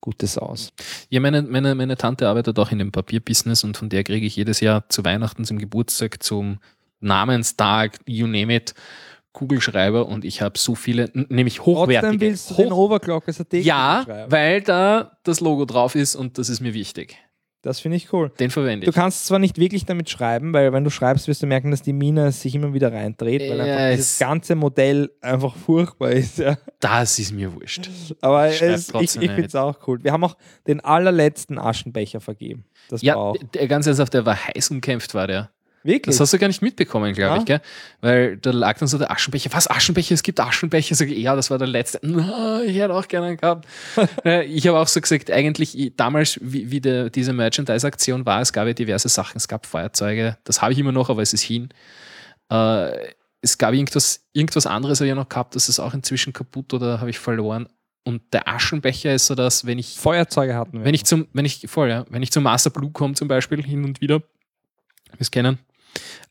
Gutes 0.00 0.38
aus. 0.38 0.72
Ja, 1.10 1.18
meine, 1.18 1.42
meine, 1.42 1.74
meine 1.74 1.96
Tante 1.96 2.28
arbeitet 2.28 2.58
auch 2.60 2.70
in 2.70 2.78
dem 2.78 2.92
Papierbusiness 2.92 3.64
und 3.64 3.76
von 3.76 3.88
der 3.88 4.04
kriege 4.04 4.26
ich 4.26 4.36
jedes 4.36 4.60
Jahr 4.60 4.88
zu 4.88 5.04
Weihnachten, 5.04 5.44
zum 5.44 5.58
Geburtstag, 5.58 6.22
zum 6.22 6.58
Namenstag, 7.00 7.98
you 8.06 8.26
name 8.26 8.54
it, 8.54 8.74
Kugelschreiber 9.38 10.06
und 10.06 10.24
ich 10.24 10.42
habe 10.42 10.58
so 10.58 10.74
viele, 10.74 11.10
nämlich 11.14 11.56
Trotzdem 11.56 11.74
hochwertige. 11.76 12.20
willst 12.20 12.50
du 12.50 12.54
den 12.54 12.72
hoch 12.72 12.78
Overclock 12.90 13.28
als 13.28 13.40
AT 13.40 13.52
ja, 13.54 14.04
weil 14.28 14.60
da 14.62 15.18
das 15.24 15.40
Logo 15.40 15.64
drauf 15.64 15.94
ist 15.94 16.16
und 16.16 16.38
das 16.38 16.48
ist 16.48 16.60
mir 16.60 16.74
wichtig. 16.74 17.16
Das 17.62 17.80
finde 17.80 17.96
ich 17.96 18.12
cool. 18.12 18.30
Den 18.38 18.50
verwende 18.52 18.84
Du 18.86 18.90
ich. 18.90 18.94
kannst 18.94 19.26
zwar 19.26 19.40
nicht 19.40 19.58
wirklich 19.58 19.84
damit 19.84 20.08
schreiben, 20.08 20.52
weil 20.52 20.72
wenn 20.72 20.84
du 20.84 20.90
schreibst, 20.90 21.26
wirst 21.26 21.42
du 21.42 21.46
merken, 21.48 21.72
dass 21.72 21.82
die 21.82 21.92
Mine 21.92 22.30
sich 22.30 22.54
immer 22.54 22.72
wieder 22.72 22.92
reindreht, 22.92 23.40
weil 23.50 23.58
Ja, 23.58 23.64
einfach 23.64 23.90
dieses 23.90 24.12
es- 24.12 24.18
ganze 24.20 24.54
Modell 24.54 25.10
einfach 25.20 25.56
furchtbar 25.56 26.12
ist. 26.12 26.38
Ja. 26.38 26.56
Das 26.78 27.18
ist 27.18 27.32
mir 27.32 27.52
wurscht. 27.52 27.90
Aber 28.20 28.50
Schreib 28.52 28.70
es, 28.76 28.88
ich, 28.90 29.16
ich 29.16 29.30
finde 29.30 29.46
es 29.46 29.56
auch 29.56 29.76
cool. 29.88 30.02
Wir 30.04 30.12
haben 30.12 30.22
auch 30.22 30.36
den 30.68 30.78
allerletzten 30.80 31.58
Aschenbecher 31.58 32.20
vergeben. 32.20 32.64
Das 32.90 33.02
Ja, 33.02 33.16
war 33.16 33.22
auch. 33.22 33.36
der 33.54 33.66
ganz 33.66 33.86
ernsthaft, 33.86 34.14
der 34.14 34.24
war 34.24 34.36
heiß 34.36 34.70
umkämpft, 34.70 35.14
war 35.14 35.26
der. 35.26 35.50
Wirklich? 35.88 36.14
Das 36.14 36.20
hast 36.20 36.32
du 36.32 36.38
gar 36.38 36.46
nicht 36.48 36.62
mitbekommen, 36.62 37.12
glaube 37.14 37.34
Ja. 37.34 37.40
ich, 37.40 37.44
gell? 37.46 37.60
Weil 38.00 38.36
da 38.36 38.50
lag 38.52 38.78
dann 38.78 38.86
so 38.88 38.98
der 38.98 39.10
Aschenbecher. 39.10 39.50
Was, 39.52 39.68
Aschenbecher? 39.68 40.14
Es 40.14 40.22
gibt 40.22 40.38
Aschenbecher. 40.38 40.94
Sag 40.94 41.08
ich, 41.08 41.18
ja, 41.18 41.34
das 41.34 41.50
war 41.50 41.58
der 41.58 41.66
letzte. 41.66 41.98
Na, 42.02 42.62
ich 42.62 42.76
hätte 42.76 42.94
auch 42.94 43.08
gerne 43.08 43.26
einen 43.28 43.36
gehabt. 43.38 43.66
Äh, 44.24 44.44
ich 44.44 44.66
habe 44.68 44.78
auch 44.78 44.86
so 44.86 45.00
gesagt, 45.00 45.30
eigentlich 45.30 45.76
ich- 45.78 45.96
damals, 45.96 46.38
wie, 46.42 46.70
wie 46.70 46.80
der, 46.80 47.10
diese 47.10 47.32
Merchandise-Aktion 47.32 48.24
war, 48.26 48.40
es 48.40 48.52
gab 48.52 48.66
ja 48.68 48.72
diverse 48.74 49.08
Sachen. 49.08 49.36
Es 49.38 49.48
gab 49.48 49.66
Feuerzeuge, 49.66 50.36
das 50.44 50.62
habe 50.62 50.72
ich 50.72 50.78
immer 50.78 50.92
noch, 50.92 51.10
aber 51.10 51.22
es 51.22 51.32
ist 51.32 51.42
hin. 51.42 51.70
Äh, 52.50 53.12
es 53.40 53.56
gab 53.58 53.72
irgendwas, 53.72 54.24
irgendwas 54.32 54.66
anderes 54.66 54.98
habe 55.00 55.06
ich 55.06 55.10
ja 55.10 55.14
noch 55.14 55.28
gehabt, 55.28 55.54
das 55.54 55.68
ist 55.68 55.78
auch 55.80 55.94
inzwischen 55.94 56.32
kaputt 56.32 56.74
oder 56.74 57.00
habe 57.00 57.10
ich 57.10 57.18
verloren. 57.18 57.68
Und 58.04 58.22
der 58.32 58.48
Aschenbecher 58.48 59.14
ist 59.14 59.26
so 59.26 59.34
das, 59.34 59.66
wenn 59.66 59.78
ich 59.78 59.96
Feuerzeuge 59.98 60.54
hatten 60.54 60.78
wir. 60.78 60.84
wenn 60.84 60.94
ich 60.94 61.04
zum, 61.04 61.28
wenn 61.32 61.44
ich 61.44 61.66
voll, 61.68 61.88
ja, 61.90 62.04
wenn 62.10 62.22
ich 62.22 62.32
zum 62.32 62.42
Master 62.42 62.70
Blue 62.70 62.90
komme 62.90 63.14
zum 63.14 63.28
Beispiel 63.28 63.62
hin 63.64 63.84
und 63.84 64.00
wieder, 64.00 64.18
wir 64.20 65.20
es 65.20 65.30
kennen, 65.30 65.58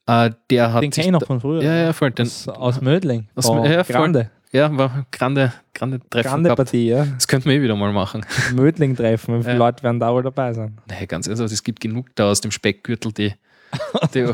äh, 0.05 0.31
der 0.49 0.73
hat 0.73 0.83
den 0.83 0.91
kenne 0.91 1.07
ich 1.07 1.11
noch 1.11 1.25
von 1.25 1.39
früher. 1.41 1.61
Ja, 1.63 1.75
ja, 1.75 1.93
voll. 1.93 2.11
Den, 2.11 2.25
aus, 2.25 2.47
aus 2.47 2.81
Mödling. 2.81 3.27
Aus 3.35 3.45
Oh, 3.49 3.63
ja. 3.65 3.83
Grande. 3.83 4.29
ja, 4.51 4.75
war 4.77 5.05
grande, 5.11 5.51
grande 5.73 5.99
Treffen 6.09 6.29
Grande 6.29 6.43
gehabt. 6.49 6.57
Partie, 6.57 6.87
ja. 6.87 7.05
Das 7.05 7.27
könnten 7.27 7.49
wir 7.49 7.57
eh 7.57 7.61
wieder 7.61 7.75
mal 7.75 7.91
machen. 7.93 8.25
Mödling-Treffen. 8.55 9.39
Wie 9.39 9.43
viele 9.43 9.53
Ja. 9.53 9.59
Leute 9.59 9.83
werden 9.83 9.99
da 9.99 10.13
wohl 10.13 10.23
dabei 10.23 10.53
sein? 10.53 10.77
Nee, 10.87 11.05
ganz 11.05 11.27
ehrlich, 11.27 11.51
es 11.51 11.63
gibt 11.63 11.79
genug 11.81 12.07
da 12.15 12.29
aus 12.31 12.39
dem 12.41 12.51
Speckgürtel, 12.51 13.11
die, 13.11 13.33
die 14.13 14.25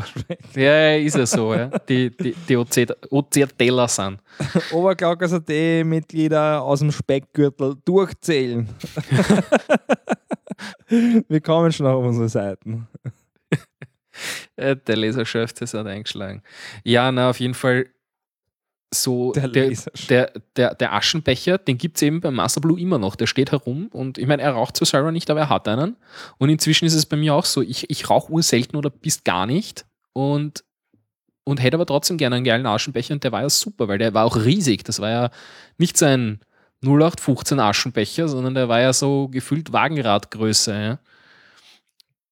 ja, 0.60 0.94
ist 0.94 1.16
ja 1.16 1.26
so, 1.26 1.52
ja, 1.54 1.66
die, 1.88 2.16
die, 2.16 2.34
die 2.48 2.56
OC, 2.56 2.94
OC-Teller 3.10 3.88
sind. 3.88 4.18
Oberglaukers 4.72 5.32
AT-Mitglieder 5.32 6.62
aus 6.62 6.78
dem 6.78 6.92
Speckgürtel 6.92 7.74
durchzählen. 7.84 8.68
wir 11.28 11.40
kommen 11.40 11.72
schon 11.72 11.86
auf 11.86 12.04
unsere 12.04 12.28
Seiten. 12.28 12.86
Der 14.86 14.96
Laserchef, 14.96 15.52
das 15.52 15.74
hat 15.74 15.86
eingeschlagen. 15.86 16.42
Ja, 16.84 17.10
na, 17.10 17.30
auf 17.30 17.40
jeden 17.40 17.54
Fall 17.54 17.86
so 18.94 19.32
Der 19.32 19.48
der, 19.48 19.72
der, 20.08 20.32
der, 20.56 20.74
der 20.74 20.92
Aschenbecher, 20.92 21.58
den 21.58 21.78
gibt 21.78 21.96
es 21.96 22.02
eben 22.02 22.20
beim 22.20 22.34
Master 22.34 22.60
Blue 22.60 22.80
immer 22.80 22.98
noch. 22.98 23.16
Der 23.16 23.26
steht 23.26 23.52
herum 23.52 23.88
und 23.88 24.18
ich 24.18 24.26
meine, 24.26 24.42
er 24.42 24.52
raucht 24.52 24.76
zwar 24.76 24.86
selber 24.86 25.12
nicht, 25.12 25.30
aber 25.30 25.40
er 25.40 25.48
hat 25.48 25.68
einen. 25.68 25.96
Und 26.38 26.48
inzwischen 26.48 26.86
ist 26.86 26.94
es 26.94 27.06
bei 27.06 27.16
mir 27.16 27.34
auch 27.34 27.44
so, 27.44 27.60
ich, 27.60 27.90
ich 27.90 28.08
rauche 28.08 28.32
urselten 28.32 28.78
oder 28.78 28.90
bis 28.90 29.24
gar 29.24 29.46
nicht 29.46 29.84
und, 30.12 30.64
und 31.44 31.62
hätte 31.62 31.76
aber 31.76 31.86
trotzdem 31.86 32.16
gerne 32.16 32.36
einen 32.36 32.44
geilen 32.44 32.66
Aschenbecher 32.66 33.14
und 33.14 33.24
der 33.24 33.32
war 33.32 33.42
ja 33.42 33.50
super, 33.50 33.88
weil 33.88 33.98
der 33.98 34.14
war 34.14 34.24
auch 34.24 34.36
riesig. 34.36 34.84
Das 34.84 35.00
war 35.00 35.10
ja 35.10 35.30
nicht 35.76 35.98
so 35.98 36.06
ein 36.06 36.40
0815 36.82 37.58
Aschenbecher, 37.60 38.28
sondern 38.28 38.54
der 38.54 38.68
war 38.68 38.80
ja 38.80 38.92
so 38.92 39.28
gefühlt 39.28 39.72
Wagenradgröße. 39.72 40.72
Ja. 40.72 40.98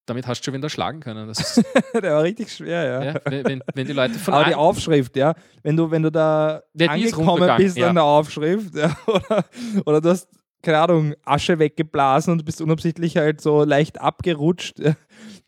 Damit 0.05 0.27
hast 0.27 0.41
du 0.41 0.45
schon 0.45 0.53
wieder 0.55 0.69
schlagen 0.69 0.99
können. 0.99 1.27
Das 1.29 1.61
Der 1.93 2.15
war 2.15 2.23
richtig 2.23 2.51
schwer, 2.51 2.83
ja. 2.83 3.03
ja, 3.03 3.13
wenn, 3.25 3.63
wenn- 3.73 3.87
die 3.87 3.93
Leute 3.93 4.15
von 4.19 4.33
Aber 4.33 4.43
die 4.45 4.55
Aufschrift, 4.55 5.15
ja, 5.15 5.33
wenn 5.61 5.77
du, 5.77 5.89
wenn 5.91 6.03
du 6.03 6.11
da 6.11 6.61
Ja, 6.73 6.89
angekommen 6.89 7.49
bist 7.57 7.77
ja. 7.77 7.87
an 7.89 7.95
der 7.95 8.03
Aufschrift, 8.03 8.75
ja, 8.75 8.95
oder, 9.07 9.45
oder 9.85 10.01
du 10.01 10.09
hast, 10.09 10.27
keine 10.61 10.79
Ahnung, 10.79 11.13
Asche 11.23 11.57
weggeblasen 11.57 12.33
und 12.33 12.43
bist 12.43 12.59
unabsichtlich 12.61 13.15
halt 13.15 13.39
so 13.39 13.63
leicht 13.63 14.01
abgerutscht, 14.01 14.79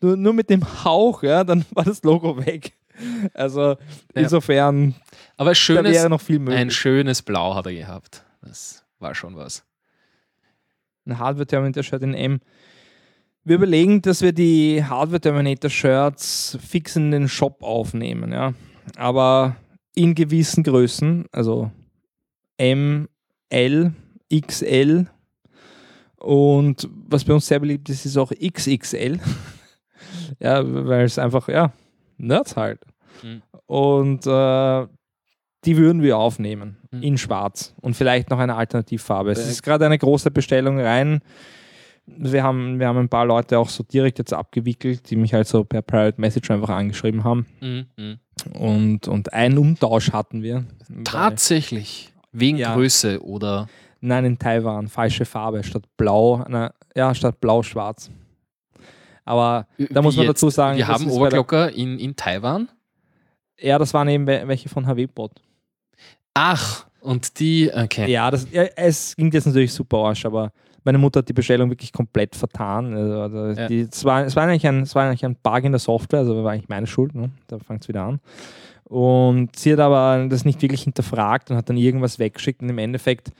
nur, 0.00 0.16
nur 0.16 0.32
mit 0.32 0.48
dem 0.48 0.62
Hauch, 0.84 1.22
ja, 1.22 1.44
dann 1.44 1.64
war 1.72 1.84
das 1.84 2.02
Logo 2.02 2.44
weg. 2.44 2.72
Also 3.34 3.76
insofern, 4.14 4.94
aber 5.36 5.50
da 5.50 5.54
schönes, 5.54 5.92
wäre 5.92 6.08
noch 6.08 6.20
viel 6.22 6.36
ein 6.38 6.44
möglich. 6.44 6.74
schönes 6.74 7.20
Blau 7.20 7.54
hat 7.54 7.66
er 7.66 7.74
gehabt. 7.74 8.24
Das 8.40 8.84
war 9.00 9.14
schon 9.14 9.36
was. 9.36 9.64
Ein 11.04 11.18
Hardware 11.18 11.46
Terminator 11.46 11.82
Shirt 11.82 12.02
in 12.02 12.14
M. 12.14 12.40
Wir 13.46 13.54
überlegen, 13.56 14.02
dass 14.02 14.22
wir 14.22 14.32
die 14.32 14.82
Hardware 14.84 15.20
Terminator 15.20 15.70
Shirts 15.70 16.58
fix 16.60 16.96
in 16.96 17.12
den 17.12 17.28
Shop 17.28 17.62
aufnehmen, 17.62 18.32
ja. 18.32 18.54
Aber 18.96 19.54
in 19.94 20.16
gewissen 20.16 20.64
Größen, 20.64 21.26
also 21.30 21.70
M, 22.58 23.08
L, 23.48 23.92
XL 24.34 25.06
und 26.16 26.88
was 27.08 27.24
bei 27.24 27.34
uns 27.34 27.46
sehr 27.46 27.60
beliebt 27.60 27.88
ist, 27.88 28.04
ist 28.04 28.16
auch 28.16 28.32
XXL. 28.32 29.20
ja, 30.40 30.62
weil 30.64 31.04
es 31.04 31.18
einfach, 31.18 31.48
ja, 31.48 31.72
Nerds 32.18 32.56
halt. 32.56 32.80
Mhm. 33.22 33.42
Und 33.66 34.26
äh, 34.26 34.86
die 35.64 35.76
würden 35.76 36.02
wir 36.02 36.18
aufnehmen 36.18 36.78
Mhm. 36.90 37.02
in 37.02 37.18
schwarz 37.18 37.74
und 37.80 37.94
vielleicht 37.94 38.30
noch 38.30 38.38
eine 38.38 38.56
Alternativfarbe. 38.56 39.30
Es 39.30 39.48
ist 39.48 39.62
gerade 39.62 39.86
eine 39.86 39.98
große 39.98 40.30
Bestellung 40.30 40.80
rein. 40.80 41.20
Wir 42.06 42.42
haben, 42.44 42.78
wir 42.78 42.86
haben 42.86 42.98
ein 42.98 43.08
paar 43.08 43.26
Leute 43.26 43.58
auch 43.58 43.68
so 43.68 43.82
direkt 43.82 44.18
jetzt 44.18 44.32
abgewickelt, 44.32 45.10
die 45.10 45.16
mich 45.16 45.34
halt 45.34 45.48
so 45.48 45.64
per 45.64 45.82
Private 45.82 46.20
Message 46.20 46.50
einfach 46.50 46.68
angeschrieben 46.68 47.24
haben. 47.24 47.46
Mhm, 47.60 47.86
mhm. 47.96 48.18
Und, 48.54 49.08
und 49.08 49.32
einen 49.32 49.58
Umtausch 49.58 50.12
hatten 50.12 50.42
wir. 50.42 50.64
Tatsächlich. 51.04 52.12
Wegen 52.32 52.58
Ja. 52.58 52.74
Größe 52.74 53.22
oder. 53.24 53.68
Nein, 54.00 54.24
in 54.24 54.38
Taiwan. 54.38 54.88
Falsche 54.88 55.24
Farbe. 55.24 55.64
Statt 55.64 55.84
blau, 55.96 56.44
na, 56.48 56.72
ja, 56.94 57.14
statt 57.14 57.40
blau-schwarz. 57.40 58.10
Aber 59.24 59.66
da 59.90 60.02
muss 60.02 60.14
Wie 60.14 60.18
man 60.18 60.26
jetzt? 60.28 60.36
dazu 60.42 60.50
sagen, 60.50 60.78
Wir 60.78 60.86
haben 60.86 61.10
Oberglocker 61.10 61.72
in, 61.72 61.98
in 61.98 62.14
Taiwan. 62.14 62.68
ja, 63.58 63.78
das 63.78 63.92
waren 63.94 64.06
eben 64.08 64.26
we- 64.26 64.42
welche 64.46 64.68
von 64.68 64.86
HW-Bot. 64.86 65.32
Ach, 66.34 66.86
und 67.00 67.40
die, 67.40 67.70
okay. 67.74 68.08
Ja, 68.10 68.30
das, 68.30 68.46
ja, 68.52 68.62
es 68.76 69.16
ging 69.16 69.32
jetzt 69.32 69.46
natürlich 69.46 69.72
super 69.72 69.98
Arsch, 69.98 70.24
aber 70.26 70.52
meine 70.86 70.98
Mutter 70.98 71.18
hat 71.18 71.28
die 71.28 71.32
Bestellung 71.34 71.68
wirklich 71.68 71.92
komplett 71.92 72.34
vertan. 72.34 72.94
Also, 72.94 73.20
also 73.20 73.60
Ja. 73.60 73.68
die, 73.68 73.80
es, 73.80 74.04
war, 74.04 74.24
es, 74.24 74.34
war 74.36 74.44
eigentlich 74.44 74.66
ein, 74.66 74.80
es 74.82 74.94
war 74.94 75.04
eigentlich 75.04 75.24
ein 75.26 75.36
Bug 75.42 75.64
in 75.64 75.72
der 75.72 75.78
Software, 75.80 76.20
also 76.20 76.42
war 76.42 76.52
eigentlich 76.52 76.68
meine 76.70 76.86
Schuld. 76.86 77.14
Ne? 77.14 77.30
Da 77.48 77.58
fängt 77.58 77.82
es 77.82 77.88
wieder 77.88 78.04
an. 78.04 78.20
Und 78.84 79.56
sie 79.56 79.72
hat 79.72 79.80
aber 79.80 80.26
das 80.28 80.44
nicht 80.44 80.62
wirklich 80.62 80.82
hinterfragt 80.84 81.50
und 81.50 81.56
hat 81.56 81.68
dann 81.68 81.76
irgendwas 81.76 82.18
weggeschickt 82.18 82.62
und 82.62 82.68
im 82.70 82.78
Endeffekt 82.78 83.32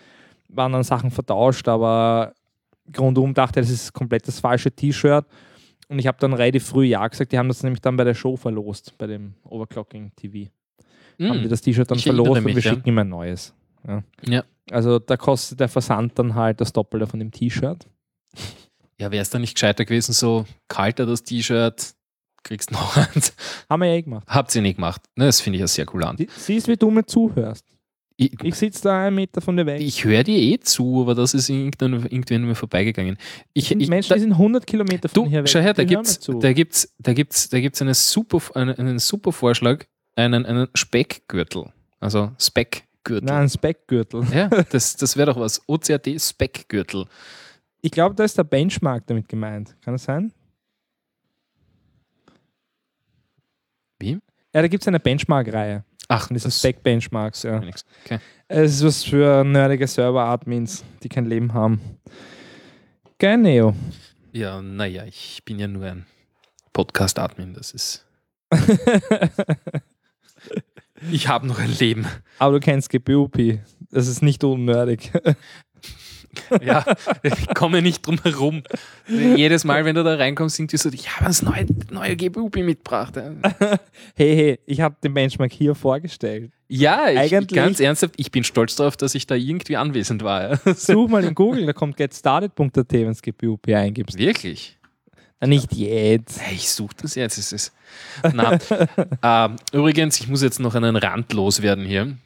waren 0.48 0.72
dann 0.72 0.82
Sachen 0.82 1.10
vertauscht, 1.10 1.68
aber 1.68 2.32
rundum 2.98 3.32
dachte, 3.32 3.60
das 3.60 3.70
ist 3.70 3.92
komplett 3.92 4.26
das 4.26 4.40
falsche 4.40 4.70
T-Shirt. 4.72 5.24
Und 5.88 6.00
ich 6.00 6.08
habe 6.08 6.18
dann 6.20 6.32
relativ 6.32 6.66
früh 6.66 6.86
Ja 6.86 7.06
gesagt, 7.06 7.30
die 7.30 7.38
haben 7.38 7.46
das 7.48 7.62
nämlich 7.62 7.80
dann 7.80 7.96
bei 7.96 8.02
der 8.04 8.14
Show 8.14 8.36
verlost, 8.36 8.94
bei 8.98 9.06
dem 9.06 9.34
Overclocking 9.44 10.10
TV. 10.16 10.50
Haben 11.20 11.38
die 11.38 11.44
Hm. 11.44 11.48
das 11.48 11.60
T-Shirt 11.62 11.88
dann 11.90 11.98
Ich 11.98 12.04
verlost 12.04 12.30
und 12.40 12.44
wir 12.44 12.54
ja. 12.54 12.60
schicken 12.60 12.88
ihm 12.88 12.98
ein 12.98 13.08
neues. 13.08 13.54
Ja. 13.86 14.02
Ja. 14.24 14.44
Also 14.70 14.98
da 14.98 15.16
kostet 15.16 15.60
der 15.60 15.68
Versand 15.68 16.18
dann 16.18 16.34
halt 16.34 16.60
das 16.60 16.72
Doppelte 16.72 17.06
von 17.06 17.18
dem 17.20 17.30
T-Shirt. 17.30 17.86
Ja, 18.98 19.10
wäre 19.10 19.20
es 19.20 19.28
dann 19.28 19.42
nicht 19.42 19.54
gescheiter 19.56 19.84
gewesen, 19.84 20.14
so 20.14 20.46
kalter 20.68 21.04
das 21.04 21.22
T-Shirt, 21.22 21.92
kriegst 22.42 22.70
noch 22.70 22.96
eins. 22.96 23.34
Haben 23.68 23.82
wir 23.82 23.88
ja 23.88 23.94
eh 23.96 24.00
gemacht. 24.02 24.26
Habt 24.26 24.54
ihr 24.54 24.62
nicht 24.62 24.76
gemacht. 24.76 25.02
Ne, 25.16 25.26
das 25.26 25.42
finde 25.42 25.58
ich 25.58 25.60
ja 25.60 25.66
sehr 25.66 25.84
cool 25.92 26.02
an. 26.02 26.16
Siehst, 26.34 26.66
wie 26.66 26.76
du 26.78 26.90
mir 26.90 27.04
zuhörst. 27.04 27.62
Ich, 28.16 28.32
Ich 28.42 28.54
sitze 28.54 28.84
da 28.84 29.04
einen 29.04 29.16
Meter 29.16 29.42
von 29.42 29.54
dir 29.54 29.66
weg. 29.66 29.82
ich 29.82 30.02
höre 30.02 30.24
dir 30.24 30.38
eh 30.38 30.58
zu, 30.60 31.02
aber 31.02 31.14
das 31.14 31.34
ist 31.34 31.50
irgendwann, 31.50 31.92
irgendwann 32.04 32.44
mir 32.44 32.54
vorbeigegangen. 32.54 33.18
Ich, 33.52 33.70
ich, 33.70 33.86
Menschen, 33.88 34.08
da, 34.08 34.14
die 34.14 34.22
sind 34.22 34.32
100 34.32 34.66
Kilometer 34.66 35.10
von 35.10 35.24
Du, 35.24 35.28
hier 35.28 35.40
weg. 35.42 35.48
schau 35.50 35.60
her, 35.60 35.74
da 35.74 35.84
mir 35.84 36.02
zu. 36.02 36.38
da 36.38 36.54
gibt's, 36.54 36.90
da 36.98 37.12
gibt's, 37.12 37.50
da 37.50 37.60
gibt's 37.60 37.82
eine 37.82 37.92
super, 37.92 38.40
einen, 38.56 38.74
einen 38.78 38.98
super 38.98 39.32
Vorschlag, 39.32 39.84
einen, 40.14 40.46
einen 40.46 40.68
Speckgürtel. 40.72 41.70
Also 42.00 42.32
Speckgürtel. 43.06 43.26
Nein, 43.26 43.42
ein 43.42 43.48
Speckgürtel. 43.48 44.24
Ja, 44.32 44.48
das, 44.70 44.96
das 44.96 45.16
wäre 45.16 45.32
doch 45.32 45.40
was. 45.40 45.62
OCAD 45.68 46.20
Speckgürtel. 46.20 47.06
Ich 47.80 47.90
glaube, 47.92 48.14
da 48.14 48.24
ist 48.24 48.36
der 48.36 48.44
Benchmark 48.44 49.06
damit 49.06 49.28
gemeint. 49.28 49.76
Kann 49.82 49.94
das 49.94 50.04
sein? 50.04 50.32
Wie? 53.98 54.18
Ja, 54.52 54.62
da 54.62 54.68
gibt 54.68 54.82
es 54.82 54.88
eine 54.88 55.00
Benchmark-Reihe. 55.00 55.84
Ach, 56.08 56.30
Und 56.30 56.34
das 56.34 56.42
sind 56.42 56.52
das 56.52 56.58
Spec-Benchmarks, 56.60 57.42
ja. 57.44 57.58
nix. 57.60 57.84
Okay. 58.04 58.18
Es 58.48 58.74
ist 58.76 58.84
was 58.84 59.04
für 59.04 59.42
nerdige 59.44 59.86
Server-Admins, 59.86 60.84
die 61.02 61.08
kein 61.08 61.26
Leben 61.26 61.52
haben. 61.52 61.80
Geil, 63.18 63.38
Neo. 63.38 63.74
Ja, 64.32 64.60
naja, 64.62 65.04
ich 65.04 65.42
bin 65.44 65.58
ja 65.58 65.66
nur 65.66 65.84
ein 65.84 66.06
Podcast-Admin, 66.72 67.54
das 67.54 67.72
ist. 67.72 68.06
Ich 71.10 71.28
habe 71.28 71.46
noch 71.46 71.58
ein 71.58 71.72
Leben. 71.78 72.06
Aber 72.38 72.54
du 72.54 72.60
kennst 72.60 72.90
GPUP. 72.90 73.60
Das 73.90 74.08
ist 74.08 74.22
nicht 74.22 74.42
unnerdig. 74.44 75.12
Ja, 76.62 76.84
ich 77.22 77.54
komme 77.54 77.80
nicht 77.80 78.06
drum 78.06 78.18
herum. 78.22 78.62
Jedes 79.08 79.64
Mal, 79.64 79.84
wenn 79.86 79.94
du 79.94 80.04
da 80.04 80.16
reinkommst, 80.16 80.56
sind 80.56 80.70
die 80.70 80.76
so, 80.76 80.90
ich 80.90 81.16
habe 81.16 81.24
das 81.24 81.40
neue, 81.42 81.64
neue 81.90 82.14
GPU 82.14 82.50
mitgebracht. 82.56 83.14
hey, 83.16 84.36
hey, 84.36 84.58
ich 84.66 84.80
habe 84.82 84.96
den 85.02 85.14
Benchmark 85.14 85.50
hier 85.52 85.74
vorgestellt. 85.74 86.52
Ja, 86.68 87.08
ich, 87.08 87.32
Eigentlich- 87.32 87.56
ganz 87.56 87.80
ernsthaft, 87.80 88.14
ich 88.18 88.30
bin 88.30 88.44
stolz 88.44 88.76
darauf, 88.76 88.96
dass 88.98 89.14
ich 89.14 89.26
da 89.26 89.34
irgendwie 89.34 89.76
anwesend 89.76 90.22
war. 90.24 90.58
Such 90.74 91.08
mal 91.08 91.24
in 91.24 91.34
Google, 91.34 91.64
da 91.64 91.72
kommt 91.72 91.96
getstarted.at, 91.96 92.92
wenn 92.92 93.12
du 93.12 93.20
GPUP 93.22 93.68
eingibst. 93.68 94.18
Wirklich? 94.18 94.78
Nicht 95.44 95.74
jetzt. 95.74 96.40
Ich 96.50 96.70
suche 96.70 96.94
das 97.02 97.14
jetzt. 97.14 97.36
Es 97.36 97.52
ist. 97.52 97.72
Na, 98.32 98.58
ähm, 99.46 99.56
übrigens, 99.72 100.18
ich 100.20 100.28
muss 100.28 100.42
jetzt 100.42 100.60
noch 100.60 100.74
einen 100.74 100.96
Rand 100.96 101.32
loswerden 101.32 101.84
hier. 101.84 102.16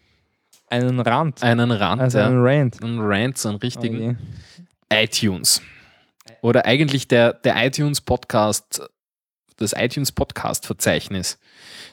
Einen 0.68 1.00
Rand. 1.00 1.42
Einen 1.42 1.72
Rand, 1.72 2.00
Also 2.00 2.18
ja. 2.18 2.26
einen 2.26 2.40
Rant. 2.40 2.82
Einen 2.82 3.00
Rant, 3.00 3.36
so 3.36 3.48
einen 3.48 3.58
richtigen. 3.58 4.18
Okay. 4.90 5.04
iTunes. 5.04 5.60
Oder 6.42 6.64
eigentlich 6.64 7.08
der, 7.08 7.32
der 7.32 7.66
iTunes 7.66 8.00
Podcast, 8.00 8.80
das 9.56 9.72
iTunes 9.76 10.12
Podcast 10.12 10.66
Verzeichnis. 10.66 11.38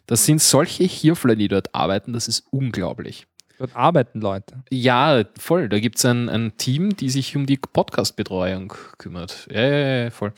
Das 0.06 0.26
sind 0.26 0.42
solche 0.42 0.84
Hirfler, 0.84 1.36
die 1.36 1.48
dort 1.48 1.74
arbeiten, 1.74 2.14
das 2.14 2.28
ist 2.28 2.46
unglaublich. 2.52 3.28
Dort 3.58 3.76
arbeiten 3.76 4.22
Leute. 4.22 4.64
Ja, 4.70 5.24
voll. 5.40 5.68
Da 5.68 5.80
gibt 5.80 5.98
es 5.98 6.06
ein, 6.06 6.30
ein 6.30 6.58
Team, 6.58 6.96
die 6.96 7.10
sich 7.10 7.36
um 7.36 7.46
die 7.46 7.58
Podcast-Betreuung 7.58 8.74
kümmert. 8.98 9.48
Ja, 9.52 9.62
ja, 9.62 10.04
ja, 10.04 10.10
voll. 10.12 10.34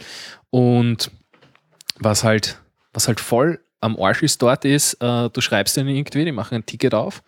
Und 0.50 1.12
was 2.00 2.24
halt, 2.24 2.62
was 2.94 3.08
halt 3.08 3.20
voll 3.20 3.60
am 3.82 3.98
Arsch 3.98 4.24
ist 4.24 4.42
dort 4.42 4.66
ist, 4.66 4.96
äh, 4.96 5.30
du 5.30 5.42
schreibst 5.42 5.78
denen 5.78 5.90
irgendwie, 5.90 6.26
die 6.26 6.32
machen 6.32 6.56
ein 6.56 6.66
Ticket 6.66 6.94
auf, 6.94 7.24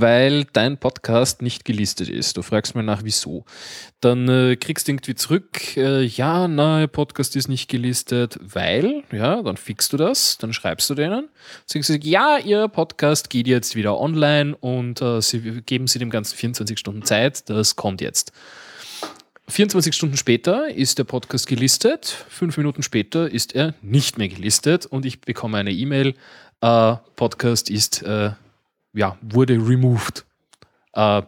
weil 0.00 0.44
dein 0.52 0.78
Podcast 0.78 1.42
nicht 1.42 1.64
gelistet 1.64 2.08
ist. 2.08 2.36
Du 2.36 2.42
fragst 2.42 2.76
mal 2.76 2.82
nach, 2.82 3.00
wieso. 3.02 3.44
Dann 4.00 4.28
äh, 4.28 4.54
kriegst 4.54 4.86
du 4.86 4.92
irgendwie 4.92 5.16
zurück, 5.16 5.76
äh, 5.76 6.04
ja, 6.04 6.46
nein, 6.46 6.88
Podcast 6.88 7.34
ist 7.34 7.48
nicht 7.48 7.68
gelistet, 7.68 8.38
weil, 8.40 9.02
ja, 9.10 9.42
dann 9.42 9.56
fixst 9.56 9.92
du 9.92 9.96
das, 9.96 10.38
dann 10.38 10.52
schreibst 10.52 10.88
du 10.88 10.94
denen, 10.94 11.28
sagst 11.66 11.88
du, 11.88 11.96
ja, 11.96 12.38
ihr 12.38 12.68
Podcast 12.68 13.28
geht 13.28 13.48
jetzt 13.48 13.74
wieder 13.74 13.98
online 13.98 14.54
und 14.54 15.02
äh, 15.02 15.20
sie 15.20 15.62
geben 15.62 15.88
sie 15.88 15.98
dem 15.98 16.10
Ganzen 16.10 16.36
24 16.36 16.78
Stunden 16.78 17.02
Zeit, 17.02 17.50
das 17.50 17.74
kommt 17.74 18.00
jetzt. 18.00 18.30
24 19.48 19.94
Stunden 19.94 20.16
später 20.16 20.68
ist 20.68 20.98
der 20.98 21.04
Podcast 21.04 21.48
gelistet, 21.48 22.24
fünf 22.28 22.56
Minuten 22.56 22.84
später 22.84 23.28
ist 23.28 23.52
er 23.56 23.74
nicht 23.82 24.16
mehr 24.16 24.28
gelistet 24.28 24.86
und 24.86 25.04
ich 25.04 25.22
bekomme 25.22 25.58
eine 25.58 25.72
E-Mail, 25.72 26.14
äh, 26.60 26.94
Podcast 27.16 27.68
ist, 27.68 28.02
äh, 28.02 28.30
ja, 28.98 29.16
wurde 29.22 29.54
removed. 29.54 30.24
Äh, 30.94 31.22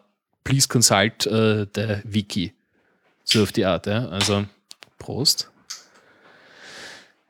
please 0.44 0.68
consult 0.68 1.26
äh, 1.26 1.66
the 1.74 1.98
wiki. 2.04 2.52
So 3.24 3.42
auf 3.42 3.52
die 3.52 3.64
Art, 3.64 3.86
ja. 3.86 4.08
Also, 4.08 4.44
Prost. 4.98 5.50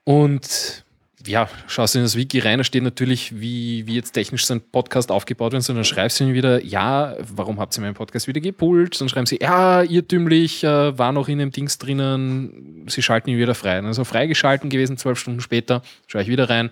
Und 0.04 0.84
ja, 1.26 1.50
schaust 1.66 1.94
du 1.94 1.98
in 1.98 2.04
das 2.04 2.16
Wiki 2.16 2.38
rein, 2.38 2.56
da 2.56 2.64
steht 2.64 2.82
natürlich, 2.82 3.38
wie, 3.38 3.86
wie 3.86 3.94
jetzt 3.94 4.12
technisch 4.12 4.46
sein 4.46 4.62
Podcast 4.62 5.12
aufgebaut 5.12 5.52
wird, 5.52 5.62
sondern 5.62 5.84
schreibst 5.84 6.18
du 6.18 6.24
ihnen 6.24 6.32
wieder, 6.32 6.64
ja, 6.64 7.14
warum 7.20 7.60
habt 7.60 7.76
ihr 7.76 7.82
meinen 7.82 7.94
Podcast 7.94 8.26
wieder 8.26 8.40
gepult? 8.40 8.98
Dann 8.98 9.10
schreiben 9.10 9.26
sie, 9.26 9.38
ja, 9.40 9.82
irrtümlich, 9.82 10.64
äh, 10.64 10.98
war 10.98 11.12
noch 11.12 11.28
in 11.28 11.38
dem 11.38 11.50
Dings 11.50 11.76
drinnen, 11.76 12.86
sie 12.88 13.02
schalten 13.02 13.28
ihn 13.28 13.38
wieder 13.38 13.54
frei. 13.54 13.78
Also 13.80 14.04
freigeschalten 14.04 14.70
gewesen, 14.70 14.96
zwölf 14.96 15.18
Stunden 15.18 15.42
später, 15.42 15.82
schaue 16.06 16.22
ich 16.22 16.28
wieder 16.28 16.48
rein, 16.48 16.70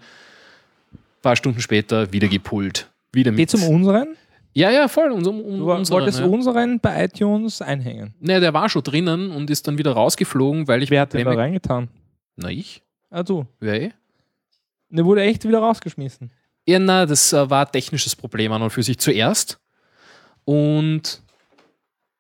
paar 1.21 1.37
Stunden 1.37 1.61
später 1.61 2.11
wieder 2.12 2.29
gepult. 2.29 2.89
Wieder 3.13 3.31
mit. 3.31 3.39
Geht 3.39 3.51
zum 3.51 3.63
unseren? 3.65 4.17
ja, 4.55 4.71
ja, 4.71 4.89
voll. 4.89 5.11
Um, 5.11 5.27
um, 5.27 5.41
um, 5.41 5.59
Du 5.59 5.73
unseren, 5.73 6.01
wolltest 6.01 6.21
ja. 6.21 6.27
unseren 6.27 6.81
bei 6.81 7.05
iTunes 7.05 7.63
einhängen. 7.63 8.15
Ne, 8.21 8.41
der 8.41 8.53
war 8.55 8.69
schon 8.69 8.83
drinnen 8.83 9.31
und 9.31 9.51
ist 9.51 9.67
dann 9.69 9.79
wieder 9.79 9.93
rausgeflogen, 9.93 10.69
weil 10.69 10.83
ich 10.83 10.91
Wer 10.91 11.03
hat 11.03 11.13
den 11.13 11.25
da 11.25 11.33
reingetan? 11.33 11.89
Na, 12.37 12.51
ich? 12.51 12.83
Ah, 13.11 13.23
du. 13.23 13.47
Wer 13.61 13.83
eh? 13.83 13.91
Der 14.91 15.05
wurde 15.05 15.23
echt 15.23 15.47
wieder 15.47 15.59
rausgeschmissen. 15.59 16.31
Ja, 16.67 16.79
na, 16.79 17.07
das 17.07 17.33
äh, 17.33 17.49
war 17.49 17.67
ein 17.67 17.73
technisches 17.73 18.15
Problem 18.15 18.53
an 18.53 18.63
und 18.63 18.71
für 18.71 18.83
sich 18.83 18.99
zuerst. 18.99 19.59
Und 20.45 21.23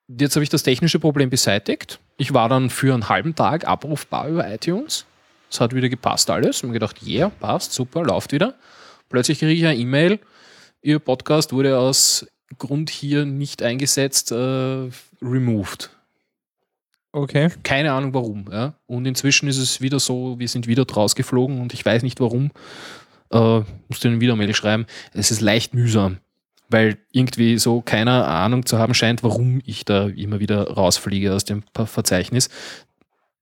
jetzt 0.08 0.36
habe 0.36 0.42
ich 0.42 0.48
das 0.48 0.62
technische 0.62 0.98
Problem 0.98 1.30
beseitigt. 1.30 2.00
Ich 2.16 2.34
war 2.34 2.48
dann 2.48 2.70
für 2.70 2.94
einen 2.94 3.08
halben 3.08 3.34
Tag 3.34 3.66
abrufbar 3.66 4.28
über 4.28 4.52
iTunes. 4.52 5.06
Es 5.50 5.60
hat 5.60 5.74
wieder 5.74 5.88
gepasst 5.88 6.30
alles. 6.30 6.62
Und 6.62 6.70
mir 6.70 6.74
gedacht, 6.74 7.02
yeah, 7.06 7.30
passt, 7.30 7.72
super, 7.72 8.02
läuft 8.02 8.32
wieder. 8.32 8.54
Plötzlich 9.08 9.38
kriege 9.38 9.52
ich 9.52 9.64
eine 9.64 9.76
E-Mail, 9.76 10.18
Ihr 10.82 10.98
Podcast 10.98 11.52
wurde 11.52 11.78
aus 11.78 12.26
Grund 12.58 12.90
hier 12.90 13.24
nicht 13.26 13.62
eingesetzt, 13.62 14.32
äh, 14.32 14.88
removed. 15.20 15.90
Okay. 17.12 17.50
Keine 17.62 17.92
Ahnung 17.92 18.14
warum. 18.14 18.46
Ja? 18.50 18.74
Und 18.86 19.06
inzwischen 19.06 19.48
ist 19.48 19.58
es 19.58 19.80
wieder 19.80 19.98
so, 19.98 20.38
wir 20.38 20.48
sind 20.48 20.66
wieder 20.66 20.84
draus 20.84 21.14
geflogen 21.14 21.60
und 21.60 21.74
ich 21.74 21.84
weiß 21.84 22.02
nicht 22.02 22.20
warum. 22.20 22.50
Äh, 23.30 23.60
musste 23.88 24.08
ihnen 24.08 24.20
wieder 24.20 24.36
Mail 24.36 24.54
schreiben. 24.54 24.86
Es 25.12 25.30
ist 25.30 25.40
leicht 25.40 25.74
mühsam, 25.74 26.18
weil 26.70 26.98
irgendwie 27.12 27.58
so 27.58 27.80
keiner 27.82 28.26
Ahnung 28.26 28.64
zu 28.64 28.78
haben 28.78 28.94
scheint, 28.94 29.22
warum 29.22 29.60
ich 29.64 29.84
da 29.84 30.06
immer 30.06 30.38
wieder 30.40 30.70
rausfliege 30.70 31.34
aus 31.34 31.44
dem 31.44 31.62
Verzeichnis. 31.74 32.48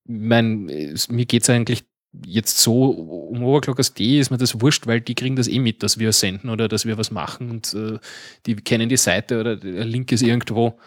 Mein, 0.04 0.68
es- 0.68 1.08
mir 1.08 1.26
geht 1.26 1.42
es 1.42 1.50
eigentlich 1.50 1.84
jetzt 2.24 2.58
so, 2.58 2.90
um 2.90 3.42
Overclockers 3.42 3.94
D 3.94 4.20
ist 4.20 4.30
mir 4.30 4.38
das 4.38 4.60
wurscht, 4.60 4.86
weil 4.86 5.00
die 5.00 5.14
kriegen 5.14 5.36
das 5.36 5.48
eh 5.48 5.58
mit, 5.58 5.82
dass 5.82 5.98
wir 5.98 6.12
senden 6.12 6.50
oder 6.50 6.68
dass 6.68 6.86
wir 6.86 6.98
was 6.98 7.10
machen 7.10 7.50
und 7.50 7.74
äh, 7.74 7.98
die 8.46 8.56
kennen 8.56 8.88
die 8.88 8.96
Seite 8.96 9.40
oder 9.40 9.56
der 9.56 9.84
Link 9.84 10.12
ist 10.12 10.22
irgendwo. 10.22 10.78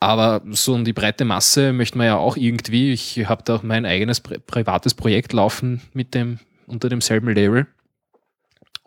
Aber 0.00 0.42
so 0.50 0.74
um 0.74 0.84
die 0.84 0.92
breite 0.92 1.24
Masse 1.24 1.72
möchte 1.72 1.96
man 1.96 2.06
ja 2.06 2.16
auch 2.18 2.36
irgendwie. 2.36 2.92
Ich 2.92 3.26
habe 3.26 3.42
da 3.42 3.56
auch 3.56 3.62
mein 3.62 3.86
eigenes 3.86 4.20
pri 4.20 4.38
privates 4.38 4.92
Projekt 4.92 5.32
laufen 5.32 5.80
mit 5.94 6.14
dem, 6.14 6.40
unter 6.66 6.90
demselben 6.90 7.32
Label. 7.32 7.66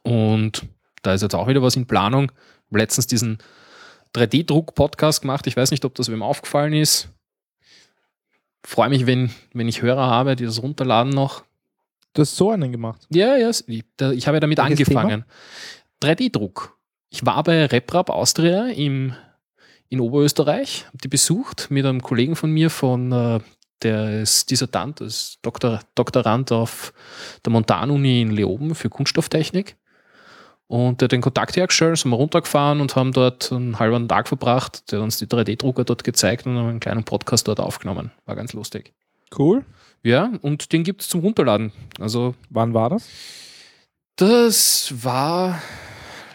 Und 0.03 0.63
da 1.01 1.15
ist 1.15 1.23
jetzt 1.23 1.33
auch 1.33 1.47
wieder 1.47 1.63
was 1.63 1.75
in 1.75 1.87
Planung. 1.87 2.31
Letztens 2.69 3.07
diesen 3.07 3.39
3D-Druck-Podcast 4.15 5.21
gemacht. 5.21 5.47
Ich 5.47 5.57
weiß 5.57 5.71
nicht, 5.71 5.85
ob 5.85 5.95
das 5.95 6.11
wem 6.11 6.21
aufgefallen 6.21 6.73
ist. 6.73 7.09
Freue 8.63 8.89
mich, 8.89 9.07
wenn, 9.07 9.31
wenn 9.53 9.67
ich 9.67 9.81
Hörer 9.81 10.07
habe, 10.07 10.35
die 10.35 10.45
das 10.45 10.61
runterladen 10.61 11.13
noch. 11.13 11.46
Du 12.13 12.21
hast 12.21 12.35
so 12.35 12.51
einen 12.51 12.71
gemacht. 12.71 13.05
Ja, 13.09 13.37
ja, 13.37 13.49
ich, 13.49 13.63
ich 13.67 14.27
habe 14.27 14.37
ja 14.37 14.39
damit 14.39 14.57
Welches 14.57 14.87
angefangen. 14.87 15.25
3D-Druck. 16.01 16.77
Ich 17.09 17.25
war 17.25 17.43
bei 17.43 17.65
RepRap 17.65 18.09
Austria 18.09 18.67
im, 18.67 19.13
in 19.89 19.99
Oberösterreich, 19.99 20.85
habe 20.87 20.97
die 20.97 21.07
besucht 21.07 21.67
mit 21.69 21.85
einem 21.85 22.01
Kollegen 22.01 22.35
von 22.35 22.51
mir, 22.51 22.69
von 22.69 23.11
äh, 23.11 23.39
der 23.83 24.21
ist 24.21 24.49
Dissertant, 24.49 25.01
ist 25.01 25.39
Doktor, 25.41 25.81
Doktorand 25.95 26.51
auf 26.51 26.93
der 27.45 27.51
Montanuni 27.51 28.21
in 28.21 28.31
Leoben 28.31 28.75
für 28.75 28.89
Kunststofftechnik. 28.89 29.77
Und 30.67 30.99
der 30.99 31.05
hat 31.05 31.13
den 31.13 31.21
Kontakt 31.21 31.55
hergestellt, 31.55 31.97
sind 31.97 32.11
wir 32.11 32.17
runtergefahren 32.17 32.81
und 32.81 32.95
haben 32.97 33.13
dort 33.13 33.51
einen 33.53 33.79
halben 33.79 34.07
Tag 34.09 34.27
verbracht. 34.27 34.91
Der 34.91 34.99
hat 34.99 35.03
uns 35.03 35.17
die 35.17 35.27
3D-Drucker 35.27 35.85
dort 35.85 36.03
gezeigt 36.03 36.45
und 36.45 36.57
haben 36.57 36.67
einen 36.67 36.79
kleinen 36.81 37.05
Podcast 37.05 37.47
dort 37.47 37.61
aufgenommen. 37.61 38.11
War 38.25 38.35
ganz 38.35 38.51
lustig. 38.51 38.93
Cool. 39.37 39.63
Ja, 40.07 40.31
und 40.41 40.71
den 40.71 40.83
gibt 40.83 41.01
es 41.01 41.09
zum 41.09 41.19
Runterladen. 41.19 41.73
Also 41.99 42.33
Wann 42.49 42.73
war 42.73 42.89
das? 42.89 43.09
das 44.15 44.93
war. 45.03 45.61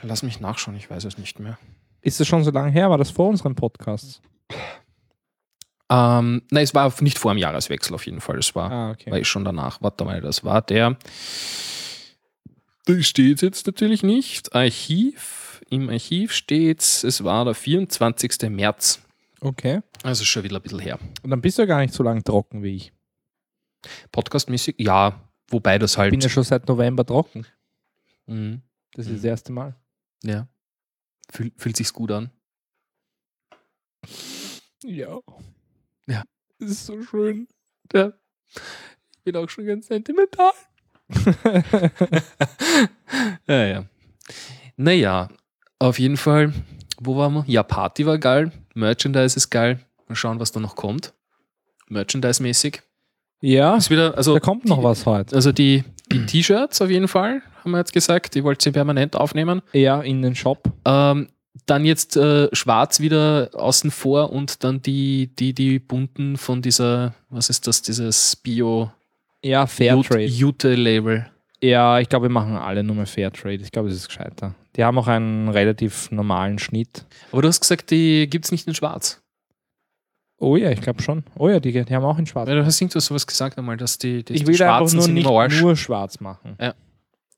Lass 0.02 0.22
mich 0.22 0.40
nachschauen, 0.40 0.76
ich 0.76 0.90
weiß 0.90 1.04
es 1.04 1.16
nicht 1.16 1.40
mehr. 1.40 1.58
Ist 2.02 2.20
das 2.20 2.26
schon 2.28 2.44
so 2.44 2.50
lange 2.50 2.70
her? 2.70 2.90
War 2.90 2.98
das 2.98 3.10
vor 3.10 3.28
unserem 3.28 3.54
Podcast? 3.54 4.20
Ähm, 5.88 6.42
nein, 6.50 6.64
es 6.64 6.74
war 6.74 6.92
nicht 7.00 7.18
vor 7.18 7.32
dem 7.32 7.38
Jahreswechsel 7.38 7.94
auf 7.94 8.04
jeden 8.06 8.20
Fall. 8.20 8.38
Es 8.38 8.54
war, 8.54 8.70
Ah, 8.70 8.90
okay. 8.90 9.10
war 9.10 9.18
eh 9.18 9.24
schon 9.24 9.44
danach. 9.44 9.80
Warte 9.80 10.04
mal, 10.04 10.20
das 10.20 10.44
war 10.44 10.60
der. 10.62 10.96
Da 12.86 13.02
steht 13.02 13.40
jetzt 13.42 13.66
natürlich 13.66 14.02
nicht. 14.02 14.54
Archiv. 14.54 15.62
Im 15.70 15.88
Archiv 15.88 16.32
steht 16.32 16.80
es 16.82 17.24
war 17.24 17.44
der 17.46 17.54
24. 17.54 18.50
März. 18.50 19.00
Okay. 19.40 19.80
Also 20.02 20.24
schon 20.24 20.42
wieder 20.44 20.56
ein 20.56 20.62
bisschen 20.62 20.78
her. 20.80 20.98
Und 21.22 21.30
dann 21.30 21.40
bist 21.40 21.56
du 21.58 21.62
ja 21.62 21.66
gar 21.66 21.80
nicht 21.80 21.94
so 21.94 22.02
lange 22.02 22.22
trocken 22.22 22.62
wie 22.62 22.76
ich. 22.76 22.92
Podcastmäßig, 24.12 24.76
ja, 24.78 25.20
wobei 25.48 25.78
das 25.78 25.92
Ich 25.92 25.98
halt. 25.98 26.10
bin 26.10 26.20
ja 26.20 26.28
schon 26.28 26.44
seit 26.44 26.68
November 26.68 27.04
trocken. 27.04 27.46
Mhm, 28.26 28.62
Das 28.94 29.06
ist 29.06 29.12
Mhm. 29.12 29.16
das 29.16 29.24
erste 29.24 29.52
Mal. 29.52 29.74
ja. 30.22 30.46
Fühl, 31.30 31.50
fühlt 31.56 31.76
sich's 31.76 31.92
gut 31.94 32.10
an. 32.10 32.30
Ja. 34.84 35.18
Ja. 36.06 36.24
Das 36.58 36.70
ist 36.70 36.86
so 36.86 37.02
schön. 37.02 37.48
Ja. 37.92 38.12
Ich 38.54 39.22
bin 39.24 39.36
auch 39.36 39.48
schon 39.48 39.64
ganz 39.66 39.86
sentimental. 39.86 40.52
ja, 43.46 43.66
ja. 43.66 43.84
Naja, 44.76 45.28
auf 45.78 45.98
jeden 45.98 46.16
Fall, 46.16 46.52
wo 47.00 47.16
waren 47.16 47.32
wir? 47.34 47.44
Ja, 47.46 47.62
Party 47.62 48.06
war 48.06 48.18
geil, 48.18 48.52
Merchandise 48.74 49.36
ist 49.36 49.50
geil. 49.50 49.84
Mal 50.08 50.14
schauen, 50.16 50.40
was 50.40 50.52
da 50.52 50.60
noch 50.60 50.76
kommt. 50.76 51.14
Merchandise-mäßig. 51.88 52.82
Ja, 53.42 53.76
Ist 53.76 53.90
wieder, 53.90 54.16
also, 54.16 54.34
da 54.34 54.40
kommt 54.40 54.64
noch 54.66 54.78
die, 54.78 54.84
was 54.84 55.04
heute. 55.04 55.34
Also 55.34 55.50
die, 55.50 55.82
die 56.12 56.24
T-Shirts 56.24 56.80
auf 56.80 56.88
jeden 56.88 57.08
Fall, 57.08 57.42
haben 57.62 57.72
wir 57.72 57.78
jetzt 57.78 57.92
gesagt, 57.92 58.34
die 58.36 58.44
wollt 58.44 58.64
ihr 58.64 58.72
permanent 58.72 59.16
aufnehmen. 59.16 59.62
Ja, 59.72 60.00
in 60.00 60.22
den 60.22 60.36
Shop. 60.36 60.62
Ähm, 60.84 61.28
dann 61.66 61.84
jetzt 61.84 62.16
äh, 62.16 62.48
schwarz 62.52 63.00
wieder 63.00 63.50
außen 63.52 63.90
vor 63.90 64.32
und 64.32 64.62
dann 64.64 64.80
die, 64.80 65.34
die, 65.34 65.52
die 65.52 65.80
bunten 65.80 66.36
von 66.36 66.62
dieser, 66.62 67.14
was 67.30 67.50
ist 67.50 67.66
das, 67.66 67.82
dieses 67.82 68.36
Bio 68.36 68.90
Ja, 69.42 69.66
Fairtrade. 69.66 70.24
Jute 70.24 70.74
Label. 70.74 71.26
Ja, 71.60 72.00
ich 72.00 72.08
glaube, 72.08 72.26
wir 72.26 72.30
machen 72.30 72.56
alle 72.56 72.82
nur 72.82 72.96
mehr 72.96 73.06
Fairtrade. 73.06 73.62
Ich 73.62 73.70
glaube, 73.70 73.88
es 73.88 73.96
ist 73.96 74.08
gescheiter. 74.08 74.54
Die 74.76 74.84
haben 74.84 74.98
auch 74.98 75.06
einen 75.06 75.48
relativ 75.48 76.10
normalen 76.10 76.58
Schnitt. 76.58 77.04
Aber 77.30 77.42
du 77.42 77.48
hast 77.48 77.60
gesagt, 77.60 77.90
die 77.90 78.28
gibt 78.28 78.46
es 78.46 78.52
nicht 78.52 78.66
in 78.66 78.74
Schwarz. 78.74 79.21
Oh 80.42 80.56
ja, 80.56 80.70
ich 80.70 80.80
glaube 80.80 81.00
schon. 81.00 81.22
Oh 81.38 81.48
ja, 81.48 81.60
die, 81.60 81.70
die 81.70 81.94
haben 81.94 82.04
auch 82.04 82.18
in 82.18 82.26
schwarz. 82.26 82.48
Weil 82.48 82.56
du 82.56 82.66
hast 82.66 82.80
irgendwas 82.80 83.06
sowas 83.06 83.28
gesagt 83.28 83.56
einmal, 83.58 83.76
dass 83.76 83.96
die, 83.98 84.24
die, 84.24 84.32
ich 84.34 84.40
die 84.40 84.46
will 84.48 84.54
einfach 84.54 84.78
Schwarzen 84.80 84.96
nur 84.96 85.04
sind 85.04 85.14
nicht 85.14 85.26
Arsch. 85.28 85.60
nur 85.60 85.76
schwarz 85.76 86.18
machen. 86.18 86.56
Ja. 86.60 86.74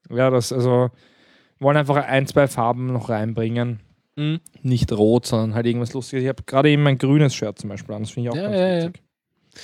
Ja, 0.08 0.30
das 0.30 0.52
also 0.54 0.90
wollen 1.58 1.76
einfach 1.76 1.96
ein, 1.96 2.26
zwei 2.26 2.48
Farben 2.48 2.86
noch 2.86 3.10
reinbringen. 3.10 3.80
Mhm. 4.16 4.40
Nicht 4.62 4.90
rot, 4.90 5.26
sondern 5.26 5.54
halt 5.54 5.66
irgendwas 5.66 5.92
Lustiges. 5.92 6.22
Ich 6.22 6.28
habe 6.30 6.42
gerade 6.44 6.70
eben 6.70 6.86
ein 6.86 6.96
grünes 6.96 7.34
Shirt 7.34 7.58
zum 7.58 7.68
Beispiel 7.68 7.94
an. 7.94 8.02
Das 8.04 8.10
finde 8.10 8.30
ich 8.30 8.32
auch 8.32 8.36
Ja, 8.36 8.42
ganz 8.44 8.56
ja, 8.56 8.66
ja. 8.68 8.84
lustig. 8.84 9.02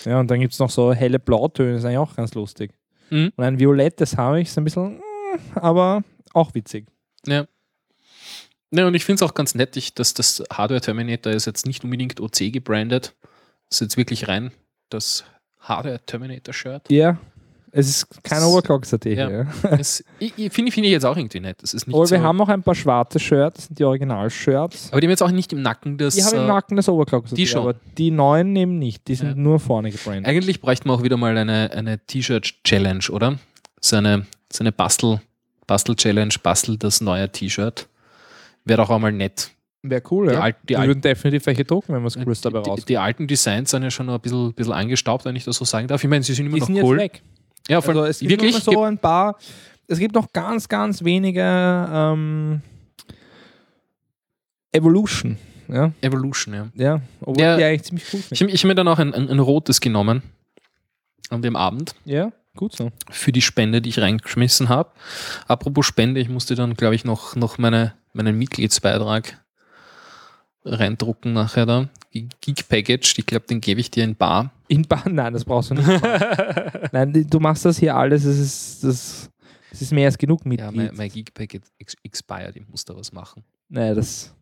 Ja. 0.05 0.21
und 0.21 0.31
dann 0.31 0.41
gibt 0.41 0.53
es 0.53 0.59
noch 0.59 0.71
so 0.71 0.93
helle 0.93 1.19
Blautöne, 1.19 1.73
das 1.73 1.81
ist 1.81 1.85
eigentlich 1.87 1.99
auch 1.99 2.15
ganz 2.15 2.35
lustig. 2.35 2.73
Mhm. 3.09 3.33
Und 3.37 3.45
ein 3.45 3.59
violettes 3.59 4.19
habe 4.19 4.41
ich, 4.41 4.49
ist 4.49 4.59
ein 4.59 4.65
bisschen, 4.65 4.99
mm, 4.99 5.59
aber 5.59 6.03
auch 6.35 6.55
witzig. 6.55 6.87
Ja. 7.27 7.47
Ja, 8.73 8.87
und 8.87 8.95
ich 8.95 9.05
finde 9.05 9.25
es 9.25 9.29
auch 9.29 9.35
ganz 9.35 9.55
nett, 9.55 9.77
ich, 9.77 9.95
dass 9.95 10.15
das 10.15 10.45
Hardware 10.53 10.81
Terminator 10.81 11.33
ist 11.33 11.47
jetzt 11.47 11.67
nicht 11.67 11.83
unbedingt 11.83 12.21
OC 12.21 12.53
gebrandet. 12.53 13.17
Das 13.71 13.77
ist 13.77 13.81
jetzt 13.81 13.97
wirklich 13.97 14.29
rein 14.29 14.51
das 14.91 15.25
Hardware 15.61 16.01
Terminator 16.05 16.53
Shirt. 16.53 16.83
Ja, 16.91 17.17
es 17.73 17.89
ist 17.89 18.25
kein 18.25 18.41
Das- 18.41 18.49
Overclock-SAT 18.49 19.05
Ja. 19.07 19.47
ich 19.79 20.53
finde 20.53 20.73
finde 20.73 20.89
ich 20.89 20.93
jetzt 20.93 21.05
auch 21.07 21.17
irgendwie 21.17 21.39
nett. 21.39 21.63
Das 21.63 21.73
ist 21.73 21.87
nicht 21.87 21.95
Aber 21.95 22.05
so, 22.07 22.17
wir 22.17 22.23
haben 22.23 22.41
auch 22.41 22.49
ein 22.49 22.63
paar 22.65 22.75
schwarze 22.75 23.21
Shirts, 23.21 23.69
die 23.71 23.85
Original-Shirts. 23.85 24.89
aber 24.91 25.01
die 25.01 25.07
haben 25.07 25.11
jetzt 25.11 25.23
auch 25.23 25.31
nicht 25.31 25.53
im 25.53 25.63
Nacken 25.63 25.97
das. 25.99 26.17
Die 26.17 26.25
haben 26.25 26.35
im 26.37 26.43
äh, 26.45 26.47
Nacken 26.49 26.77
das 26.77 26.89
Overclock-SAT, 26.89 27.39
die 27.39 27.47
schon. 27.47 27.61
aber 27.63 27.75
die 27.97 28.11
neuen 28.11 28.57
eben 28.57 28.79
nicht. 28.81 29.07
Die 29.07 29.15
sind 29.15 29.29
Ja. 29.29 29.35
nur 29.37 29.61
vorne 29.61 29.93
gebrandet. 29.93 30.27
Eigentlich 30.27 30.61
bräuchten 30.61 30.89
wir 30.89 30.95
auch 30.95 31.03
wieder 31.05 31.17
mal 31.17 31.37
eine, 31.39 31.71
eine 31.73 31.99
T-Shirt-Challenge, 32.05 33.05
oder? 33.11 33.39
So 33.81 33.97
eine, 33.97 34.27
so 34.53 34.65
eine 34.65 34.73
Bastel, 34.73 35.21
Bastel-Challenge, 35.69 36.35
bastel 36.43 36.77
das 36.77 37.01
neue 37.01 37.31
T-Shirt. 37.31 37.87
Wäre 38.65 38.79
doch 38.83 38.91
auch 38.91 38.99
mal 38.99 39.13
nett. 39.13 39.53
Wäre 39.83 40.03
cool, 40.11 40.29
Die 40.29 40.35
ja. 40.35 40.41
alt- 40.41 40.57
die 40.69 40.77
würden 40.77 41.01
definitiv 41.01 41.47
welche 41.47 41.65
drucken, 41.65 41.95
wenn 41.95 42.03
wir 42.03 42.07
was 42.07 42.15
Cooles 42.19 42.41
dabei 42.43 42.61
die, 42.61 42.69
raus. 42.71 42.85
die 42.85 42.99
alten 42.99 43.27
Designs 43.27 43.71
sind 43.71 43.83
ja 43.83 43.91
schon 43.91 44.07
noch 44.07 44.15
ein 44.15 44.21
bisschen, 44.21 44.53
bisschen 44.53 44.75
angestaubt, 44.75 45.25
wenn 45.25 45.37
ich 45.37 45.45
das 45.45 45.57
so 45.57 45.65
sagen 45.65 45.89
darf. 45.89 46.03
Ich 46.05 46.11
meine, 46.11 46.23
sie 46.23 46.35
sind 46.35 46.47
immer 46.47 46.57
Die 46.57 46.61
noch 46.61 46.67
sind 46.67 46.83
cool. 46.83 47.01
jetzt 47.01 47.15
weg. 47.15 47.23
Ja, 47.69 47.81
vor 47.81 47.95
Also 47.95 48.05
es 48.05 48.19
gibt 48.19 48.31
wirklich. 48.31 48.57
so 48.57 48.83
ein 48.85 48.99
paar, 48.99 49.39
es 49.87 49.99
gibt 49.99 50.15
noch 50.15 50.31
ganz, 50.33 50.69
ganz 50.69 51.03
wenige 51.03 51.41
ähm, 51.43 52.61
Evolution. 54.73 55.39
Ja, 55.69 55.93
Evolution, 56.01 56.55
ja. 56.55 56.69
ja. 56.75 57.01
Obwohl 57.21 57.43
Ja. 57.45 57.57
die 57.57 57.65
eigentlich 57.65 57.83
ziemlich 57.85 58.05
cool 58.13 58.21
Ich, 58.31 58.39
sind. 58.39 58.51
ich 58.53 58.61
habe 58.63 58.69
mir 58.69 58.75
dann 58.75 58.89
auch 58.89 58.99
ein, 58.99 59.15
ein, 59.15 59.29
ein 59.29 59.39
rotes 59.39 59.81
genommen 59.81 60.23
an 61.29 61.43
dem 61.43 61.55
Abend 61.55 61.95
Ja, 62.05 62.33
gut 62.57 62.75
so. 62.77 62.91
für 63.11 63.31
die 63.31 63.41
Spende, 63.41 63.81
die 63.81 63.91
ich 63.91 64.01
reingeschmissen 64.01 64.69
habe. 64.69 64.91
Apropos 65.47 65.87
Spende, 65.87 66.21
ich 66.21 66.29
musste 66.29 66.57
dann, 66.57 66.75
glaube 66.75 66.97
ich, 66.97 67.05
noch, 67.05 67.37
noch 67.37 67.57
meine, 67.59 67.95
meinen 68.13 68.37
Mitgliedsbeitrag 68.37 69.39
reindrucken 70.65 71.33
nachher 71.33 71.67
da. 71.67 71.89
Geek 72.13 72.69
Package, 72.69 73.15
ich 73.19 73.27
glaube, 73.27 73.47
den 73.47 73.61
gebe 73.61 73.81
ich 73.81 73.91
dir 73.91 74.05
in 74.05 74.17
Bar. 74.17 74.53
In 74.69 74.83
Bahn, 74.83 75.15
nein, 75.15 75.33
das 75.33 75.45
brauchst 75.45 75.71
du 75.71 75.75
nicht. 75.75 75.87
nein, 76.93 77.27
du 77.29 77.41
machst 77.41 77.65
das 77.65 77.79
hier 77.79 77.95
alles, 77.97 78.25
es 78.25 78.39
ist, 78.39 78.85
das, 78.85 79.31
das 79.71 79.83
ist 79.83 79.93
mehr 79.93 80.07
als 80.07 80.19
genug 80.19 80.41
Ja, 80.45 80.49
Mitglied. 80.49 80.77
mein, 80.77 80.97
mein 80.97 81.09
Geek 81.11 81.33
Package 81.33 81.65
ex- 81.79 81.97
expired, 82.03 82.57
ich 82.57 82.69
muss 82.69 82.85
da 82.85 82.97
was 82.97 83.13
machen. 83.13 83.45
Nein, 83.69 83.95
das, 83.95 84.35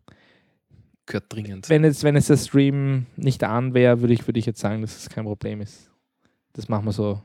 Gehört 1.05 1.25
dringend. 1.33 1.69
wenn, 1.69 1.83
jetzt, 1.83 2.03
wenn 2.03 2.15
jetzt 2.15 2.29
der 2.29 2.37
Stream 2.37 3.05
nicht 3.15 3.43
an 3.43 3.73
wäre, 3.73 4.01
würde 4.01 4.13
ich, 4.13 4.27
würde 4.27 4.39
ich 4.39 4.45
jetzt 4.45 4.59
sagen, 4.59 4.81
dass 4.81 4.95
es 4.97 5.09
kein 5.09 5.23
Problem 5.25 5.61
ist. 5.61 5.89
Das 6.53 6.67
machen 6.69 6.85
wir 6.85 6.91
so. 6.91 7.21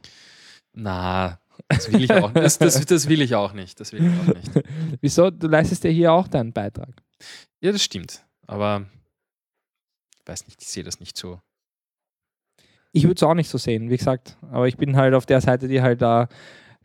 Na, 0.73 1.39
das 1.69 1.91
will 1.93 2.03
ich 2.05 2.11
auch 2.13 2.33
nicht. 2.33 2.45
Das, 2.45 2.59
das, 2.59 2.85
das 2.87 3.09
will 3.09 3.21
ich 3.23 3.35
auch 3.35 3.53
nicht. 3.53 3.79
Das 3.81 3.93
will 3.93 4.05
ich 4.07 4.11
auch 4.31 4.35
nicht. 4.35 4.67
Wieso? 5.01 5.31
Du 5.31 5.49
leistest 5.49 5.85
ja 5.85 5.91
hier 5.91 6.13
auch 6.13 6.29
deinen 6.29 6.53
Beitrag. 6.53 6.91
Ja, 7.61 7.73
das 7.73 7.83
stimmt. 7.83 8.24
Aber 8.47 8.85
ich 10.21 10.27
weiß 10.29 10.47
nicht, 10.47 10.61
ich 10.63 10.69
sehe 10.69 10.85
das 10.85 11.01
nicht 11.01 11.17
so. 11.17 11.41
Ich 12.93 13.05
würde 13.05 13.15
es 13.15 13.23
auch 13.23 13.35
nicht 13.35 13.49
so 13.51 13.59
sehen, 13.59 13.91
wie 13.91 13.97
gesagt. 13.97 14.37
Aber 14.53 14.69
ich 14.69 14.77
bin 14.77 14.97
halt 14.97 15.15
auf 15.15 15.27
der 15.27 15.41
Seite, 15.41 15.67
die 15.69 15.83
halt 15.83 16.01
da 16.01 16.29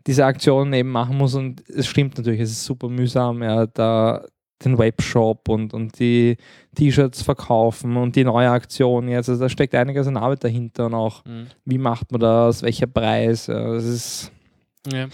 diese 0.07 0.25
Aktionen 0.25 0.73
eben 0.73 0.89
machen 0.89 1.17
muss. 1.17 1.35
Und 1.35 1.67
es 1.69 1.87
stimmt 1.87 2.17
natürlich, 2.17 2.39
es 2.41 2.51
ist 2.51 2.65
super 2.65 2.89
mühsam, 2.89 3.43
ja, 3.43 3.67
da 3.67 4.25
den 4.65 4.77
Webshop 4.77 5.47
und, 5.47 5.73
und 5.73 5.99
die 5.99 6.35
T-Shirts 6.75 7.21
verkaufen 7.21 7.95
und 7.95 8.15
die 8.17 8.25
neue 8.25 8.49
Aktion 8.49 9.07
jetzt. 9.07 9.29
Also 9.29 9.41
da 9.43 9.49
steckt 9.49 9.73
einiges 9.73 10.05
an 10.07 10.17
Arbeit 10.17 10.43
dahinter 10.43 10.87
und 10.87 10.95
auch, 10.95 11.23
wie 11.63 11.77
macht 11.77 12.11
man 12.11 12.19
das, 12.19 12.61
welcher 12.61 12.87
Preis. 12.87 13.47
Ja, 13.47 13.73
das 13.73 13.85
ist 13.85 14.31
Ja. 14.91 15.07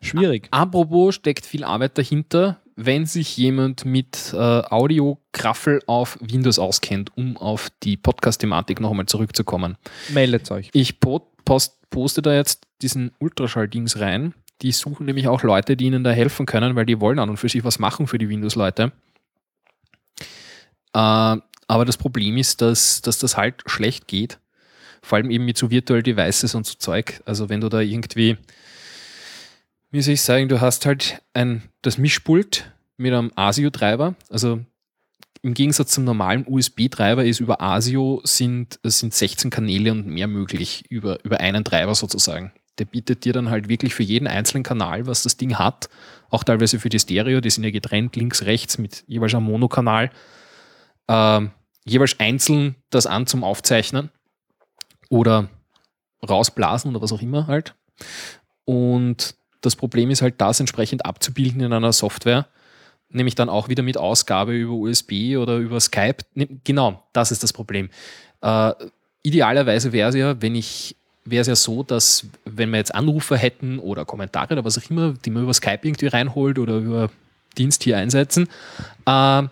schwierig. 0.00 0.48
Apropos 0.50 1.14
steckt 1.16 1.44
viel 1.44 1.62
Arbeit 1.64 1.98
dahinter, 1.98 2.62
wenn 2.76 3.06
sich 3.06 3.36
jemand 3.36 3.84
mit 3.86 4.32
äh, 4.34 4.36
Audio-Graffel 4.36 5.82
auf 5.86 6.18
Windows 6.20 6.58
auskennt, 6.58 7.16
um 7.16 7.36
auf 7.38 7.70
die 7.82 7.96
Podcast-Thematik 7.96 8.80
noch 8.80 8.90
einmal 8.90 9.06
zurückzukommen. 9.06 9.76
Meldet 10.10 10.50
euch. 10.50 10.70
Ich 10.72 11.00
po 11.00 11.32
post 11.44 11.90
poste 11.90 12.20
da 12.20 12.34
jetzt 12.34 12.66
diesen 12.82 13.12
Ultraschall-Dings 13.18 14.00
rein. 14.00 14.34
Die 14.62 14.72
suchen 14.72 15.06
nämlich 15.06 15.28
auch 15.28 15.42
Leute, 15.42 15.76
die 15.76 15.86
ihnen 15.86 16.04
da 16.04 16.10
helfen 16.10 16.44
können, 16.44 16.76
weil 16.76 16.86
die 16.86 17.00
wollen 17.00 17.18
an 17.18 17.30
und 17.30 17.36
für 17.38 17.48
sich 17.48 17.64
was 17.64 17.78
machen 17.78 18.06
für 18.06 18.18
die 18.18 18.28
Windows-Leute. 18.28 18.92
Äh, 20.92 21.36
aber 21.68 21.84
das 21.84 21.96
Problem 21.96 22.36
ist, 22.36 22.60
dass, 22.60 23.00
dass 23.00 23.18
das 23.18 23.36
halt 23.36 23.62
schlecht 23.66 24.06
geht. 24.06 24.38
Vor 25.02 25.16
allem 25.16 25.30
eben 25.30 25.44
mit 25.44 25.56
so 25.56 25.70
Virtual 25.70 26.02
Devices 26.02 26.54
und 26.54 26.66
so 26.66 26.74
Zeug. 26.74 27.22
Also 27.24 27.48
wenn 27.48 27.60
du 27.60 27.68
da 27.68 27.80
irgendwie, 27.80 28.36
soll 30.02 30.14
ich 30.14 30.22
sagen, 30.22 30.48
du 30.48 30.60
hast 30.60 30.86
halt 30.86 31.22
ein, 31.34 31.62
das 31.82 31.98
Mischpult 31.98 32.72
mit 32.96 33.12
einem 33.12 33.32
ASIO-Treiber. 33.34 34.14
Also 34.30 34.60
im 35.42 35.54
Gegensatz 35.54 35.92
zum 35.92 36.04
normalen 36.04 36.44
USB-Treiber 36.46 37.24
ist 37.24 37.40
über 37.40 37.60
ASIO 37.60 38.20
sind, 38.24 38.80
sind 38.82 39.14
16 39.14 39.50
Kanäle 39.50 39.92
und 39.92 40.06
mehr 40.06 40.26
möglich 40.26 40.84
über, 40.88 41.24
über 41.24 41.40
einen 41.40 41.64
Treiber 41.64 41.94
sozusagen. 41.94 42.52
Der 42.78 42.84
bietet 42.84 43.24
dir 43.24 43.32
dann 43.32 43.48
halt 43.48 43.68
wirklich 43.68 43.94
für 43.94 44.02
jeden 44.02 44.26
einzelnen 44.26 44.64
Kanal, 44.64 45.06
was 45.06 45.22
das 45.22 45.36
Ding 45.36 45.56
hat, 45.56 45.88
auch 46.30 46.42
teilweise 46.42 46.78
für 46.78 46.88
die 46.88 46.98
Stereo, 46.98 47.40
die 47.40 47.50
sind 47.50 47.64
ja 47.64 47.70
getrennt 47.70 48.16
links, 48.16 48.42
rechts 48.42 48.78
mit 48.78 49.04
jeweils 49.06 49.34
einem 49.34 49.44
Monokanal, 49.44 50.10
ähm, 51.08 51.52
jeweils 51.84 52.18
einzeln 52.18 52.74
das 52.90 53.06
an 53.06 53.26
zum 53.26 53.44
Aufzeichnen 53.44 54.10
oder 55.08 55.48
rausblasen 56.28 56.90
oder 56.90 57.02
was 57.02 57.12
auch 57.12 57.22
immer 57.22 57.46
halt. 57.46 57.74
Und 58.64 59.36
das 59.66 59.76
Problem 59.76 60.10
ist 60.10 60.22
halt, 60.22 60.40
das 60.40 60.60
entsprechend 60.60 61.04
abzubilden 61.04 61.60
in 61.60 61.72
einer 61.72 61.92
Software, 61.92 62.46
nämlich 63.10 63.34
dann 63.34 63.48
auch 63.48 63.68
wieder 63.68 63.82
mit 63.82 63.98
Ausgabe 63.98 64.54
über 64.54 64.72
USB 64.72 65.36
oder 65.36 65.56
über 65.56 65.80
Skype. 65.80 66.18
Ne, 66.34 66.48
Genau, 66.64 67.02
das 67.12 67.30
ist 67.30 67.42
das 67.42 67.52
Problem. 67.52 67.90
Äh, 68.40 68.72
idealerweise 69.22 69.92
wäre 69.92 70.10
es 70.10 70.14
ja, 70.14 70.40
wenn 70.40 70.54
ich 70.54 70.96
wäre 71.26 71.40
es 71.40 71.48
ja 71.48 71.56
so, 71.56 71.82
dass 71.82 72.24
wenn 72.44 72.70
wir 72.70 72.78
jetzt 72.78 72.94
Anrufer 72.94 73.36
hätten 73.36 73.80
oder 73.80 74.04
Kommentare 74.04 74.52
oder 74.52 74.64
was 74.64 74.78
auch 74.78 74.90
immer, 74.90 75.14
die 75.24 75.30
man 75.30 75.42
über 75.42 75.52
Skype 75.52 75.80
irgendwie 75.82 76.06
reinholt 76.06 76.58
oder 76.58 76.76
über 76.76 77.10
Dienst 77.58 77.82
hier 77.82 77.98
einsetzen, 77.98 78.48
äh, 79.06 79.42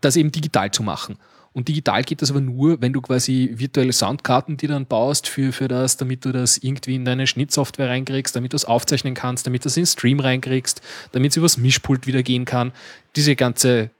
das 0.00 0.16
eben 0.16 0.32
digital 0.32 0.70
zu 0.70 0.82
machen. 0.82 1.18
Und 1.52 1.66
digital 1.66 2.04
geht 2.04 2.22
das 2.22 2.30
aber 2.30 2.40
nur, 2.40 2.80
wenn 2.80 2.92
du 2.92 3.00
quasi 3.00 3.50
virtuelle 3.54 3.92
Soundkarten, 3.92 4.56
die 4.56 4.68
dann 4.68 4.86
baust 4.86 5.26
für, 5.26 5.52
für 5.52 5.66
das, 5.66 5.96
damit 5.96 6.24
du 6.24 6.30
das 6.30 6.58
irgendwie 6.58 6.94
in 6.94 7.04
deine 7.04 7.26
Schnittsoftware 7.26 7.88
reinkriegst, 7.88 8.36
damit 8.36 8.52
du 8.52 8.56
es 8.56 8.64
aufzeichnen 8.64 9.14
kannst, 9.14 9.46
damit 9.46 9.64
du 9.64 9.68
es 9.68 9.76
in 9.76 9.82
den 9.82 9.88
Stream 9.88 10.20
reinkriegst, 10.20 10.80
damit 11.10 11.32
es 11.32 11.36
übers 11.36 11.56
Mischpult 11.56 12.06
wieder 12.06 12.22
gehen 12.22 12.44
kann. 12.44 12.72
Diese 13.16 13.34
ganze 13.34 13.90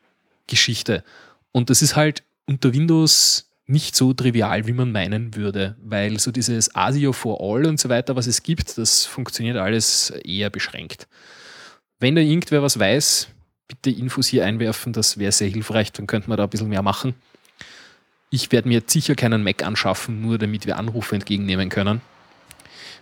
Geschichte. 0.47 1.03
Und 1.51 1.71
das 1.71 1.83
ist 1.83 1.97
halt 1.97 2.23
unter 2.47 2.73
Windows 2.73 3.51
nicht 3.67 3.97
so 3.97 4.13
trivial, 4.13 4.67
wie 4.67 4.73
man 4.73 4.93
meinen 4.93 5.35
würde, 5.35 5.77
weil 5.83 6.19
so 6.19 6.33
dieses 6.33 6.75
ASIO 6.75 7.13
for 7.13 7.41
All 7.41 7.67
und 7.67 7.79
so 7.79 7.89
weiter, 7.89 8.17
was 8.17 8.27
es 8.27 8.43
gibt, 8.43 8.79
das 8.79 9.07
funktioniert 9.07 9.57
alles 9.57 10.11
eher 10.25 10.51
beschränkt. 10.51 11.07
Wenn 12.01 12.17
da 12.17 12.21
irgendwer 12.21 12.63
was 12.63 12.79
weiß, 12.79 13.29
bitte 13.69 13.91
Infos 13.91 14.27
hier 14.27 14.45
einwerfen, 14.45 14.93
das 14.93 15.19
wäre 15.19 15.31
sehr 15.31 15.49
hilfreich, 15.49 15.93
dann 15.93 16.09
könnte 16.09 16.29
man 16.29 16.37
da 16.37 16.45
ein 16.45 16.51
bisschen 16.51 16.69
mehr 16.69 16.83
machen. 16.83 17.15
Ich 18.31 18.53
werde 18.53 18.69
mir 18.69 18.75
jetzt 18.75 18.93
sicher 18.93 19.17
keinen 19.17 19.43
Mac 19.43 19.65
anschaffen, 19.65 20.23
nur 20.23 20.39
damit 20.39 20.67
wir 20.67 20.79
Anrufe 20.79 21.17
entgegennehmen 21.17 21.69
können. 21.69 22.01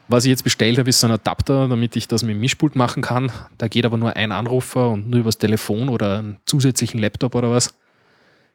Was 0.09 0.25
ich 0.25 0.31
jetzt 0.31 0.43
bestellt 0.43 0.79
habe, 0.79 0.89
ist 0.89 1.01
so 1.01 1.07
ein 1.07 1.13
Adapter, 1.13 1.69
damit 1.69 1.95
ich 1.95 2.09
das 2.09 2.23
mit 2.23 2.31
dem 2.31 2.41
Mischpult 2.41 2.77
machen 2.77 3.03
kann. 3.03 3.31
Da 3.59 3.69
geht 3.69 3.85
aber 3.85 3.99
nur 3.99 4.17
ein 4.17 4.33
Anrufer 4.33 4.89
und 4.89 5.11
nur 5.11 5.21
übers 5.21 5.37
Telefon 5.37 5.91
oder 5.91 6.21
einen 6.21 6.39
zusätzlichen 6.47 6.99
Laptop 6.99 7.35
oder 7.35 7.51
was. 7.51 7.75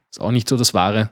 Ist 0.10 0.20
auch 0.20 0.32
nicht 0.32 0.50
so 0.50 0.58
das 0.58 0.74
Wahre. 0.74 1.12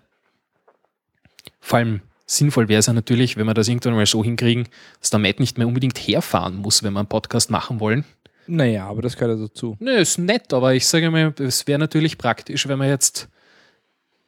Vor 1.60 1.78
allem 1.78 2.02
sinnvoll 2.26 2.68
wäre 2.68 2.80
es 2.80 2.88
ja 2.88 2.94
natürlich, 2.94 3.38
wenn 3.38 3.46
wir 3.46 3.54
das 3.54 3.68
irgendwann 3.68 3.94
mal 3.94 4.08
so 4.08 4.24
hinkriegen, 4.24 4.68
dass 5.00 5.12
der 5.12 5.20
Matt 5.20 5.40
nicht 5.40 5.60
mehr 5.60 5.68
unbedingt 5.68 6.00
herfahren 6.00 6.56
muss, 6.56 6.82
wenn 6.82 6.94
wir 6.94 7.00
einen 7.00 7.08
Podcast 7.08 7.52
machen 7.52 7.80
wollen. 7.80 8.04
Naja, 8.48 8.88
aber 8.88 9.04
das 9.04 9.16
gehört 9.16 9.40
ja 9.40 9.46
dazu. 9.46 9.78
Nö, 9.80 9.96
ist 9.96 10.18
nett, 10.18 10.54
aber 10.54 10.74
ich 10.74 10.88
sage 10.88 11.12
mal, 11.12 11.36
es 11.38 11.68
wäre 11.68 11.78
natürlich 11.78 12.18
praktisch, 12.18 12.68
wenn 12.68 12.80
man 12.80 12.90
jetzt, 12.90 13.30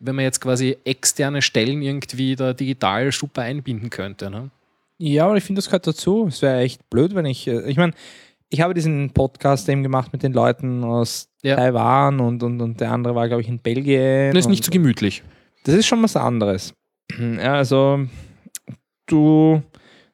wenn 0.05 0.15
man 0.15 0.23
jetzt 0.25 0.41
quasi 0.41 0.77
externe 0.83 1.41
Stellen 1.41 1.81
irgendwie 1.81 2.35
da 2.35 2.53
digital 2.53 3.11
super 3.11 3.41
einbinden 3.43 3.89
könnte. 3.89 4.29
Ne? 4.29 4.49
Ja, 4.97 5.25
aber 5.25 5.37
ich 5.37 5.43
finde, 5.43 5.59
das 5.59 5.65
gehört 5.67 5.87
dazu. 5.87 6.25
Es 6.27 6.41
wäre 6.41 6.59
echt 6.59 6.89
blöd, 6.89 7.15
wenn 7.15 7.25
ich. 7.25 7.47
äh, 7.47 7.69
Ich 7.69 7.77
meine, 7.77 7.93
ich 8.49 8.61
habe 8.61 8.73
diesen 8.73 9.11
Podcast 9.11 9.67
eben 9.69 9.81
gemacht 9.83 10.13
mit 10.13 10.21
den 10.23 10.33
Leuten 10.33 10.83
aus 10.83 11.29
Ja. 11.41 11.55
Taiwan 11.55 12.19
und, 12.19 12.43
und, 12.43 12.61
und 12.61 12.79
der 12.79 12.91
andere 12.91 13.15
war, 13.15 13.27
glaube 13.27 13.41
ich, 13.41 13.47
in 13.47 13.59
Belgien. 13.59 14.33
Das 14.33 14.45
ist 14.45 14.49
nicht 14.49 14.63
so 14.63 14.71
gemütlich. 14.71 15.23
Das 15.63 15.73
ist 15.75 15.87
schon 15.87 16.03
was 16.03 16.15
anderes. 16.15 16.73
Ja, 17.17 17.55
also 17.55 18.05
du 19.05 19.61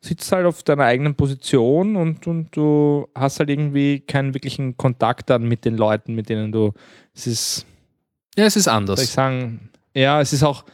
sitzt 0.02 0.32
halt 0.32 0.46
auf 0.46 0.64
deiner 0.64 0.86
eigenen 0.86 1.16
Position 1.16 1.96
und, 1.96 2.26
und 2.28 2.56
du 2.56 3.08
hast 3.16 3.40
halt 3.40 3.50
irgendwie 3.50 4.00
keinen 4.00 4.34
wirklichen 4.34 4.78
Kontakt 4.78 5.30
dann 5.30 5.44
mit 5.48 5.66
den 5.66 5.76
Leuten, 5.76 6.16
mit 6.16 6.30
denen 6.30 6.52
du. 6.52 6.72
Es 7.14 7.28
ist, 7.28 7.66
Ja, 8.38 8.46
es 8.46 8.56
ist 8.56 8.64
soll 8.66 8.72
ich 8.74 8.78
anders. 8.78 9.14
sagen, 9.14 9.70
ja, 9.94 10.22
es 10.22 10.34
ist 10.34 10.44
auch 10.44 10.66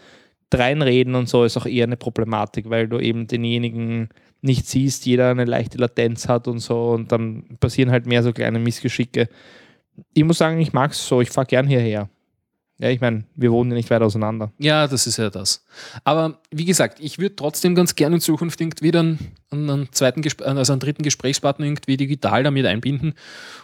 dreinreden 0.50 1.16
und 1.16 1.28
so 1.28 1.44
ist 1.44 1.58
auch 1.58 1.66
eher 1.66 1.86
eine 1.86 1.98
Problematik, 1.98 2.70
weil 2.70 2.88
du 2.88 3.00
eben 3.00 3.28
denjenigen 3.28 4.10
nicht 4.42 4.68
siehst, 4.68 5.06
jeder 5.06 5.32
eine 5.32 5.46
leichte 5.46 5.78
Latenz 5.78 6.28
hat 6.28 6.48
und 6.48 6.60
so 6.60 6.92
und 6.92 7.12
dann 7.12 7.58
passieren 7.60 7.92
halt 7.92 8.06
mehr 8.06 8.24
so 8.24 8.32
kleine 8.32 8.60
Missgeschicke. 8.60 9.28
Ich 10.14 10.24
muss 10.24 10.38
sagen, 10.38 10.60
ich 10.60 10.74
mag 10.74 10.92
es 10.92 11.08
so, 11.08 11.22
ich 11.22 11.32
fahre 11.32 11.48
gern 11.48 11.68
hierher. 11.68 12.10
Ja, 12.78 12.90
ich 12.90 13.00
meine, 13.00 13.24
wir 13.36 13.52
wohnen 13.52 13.72
ja 13.72 13.78
nicht 13.78 13.90
weit 13.90 14.02
auseinander. 14.02 14.52
Ja, 14.58 14.88
das 14.88 15.08
ist 15.08 15.18
ja 15.18 15.30
das. 15.30 15.66
Aber 16.04 16.42
wie 16.52 16.66
gesagt, 16.66 17.00
ich 17.00 17.20
würde 17.20 17.36
trotzdem 17.38 17.74
ganz 17.74 17.96
gerne 17.96 18.16
in 18.16 18.22
Zukunft 18.22 18.60
irgendwie 18.60 18.92
dann 18.92 19.18
einen, 19.50 19.92
zweiten, 19.94 20.22
also 20.44 20.74
einen 20.74 20.82
dritten 20.82 21.04
Gesprächspartner 21.04 21.66
irgendwie 21.66 21.96
digital 21.96 22.44
damit 22.44 22.66
einbinden. 22.66 23.14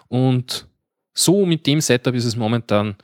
Und 0.08 0.66
so 1.14 1.46
mit 1.46 1.68
dem 1.68 1.82
Setup 1.82 2.16
ist 2.16 2.24
es 2.24 2.38
momentan, 2.38 2.96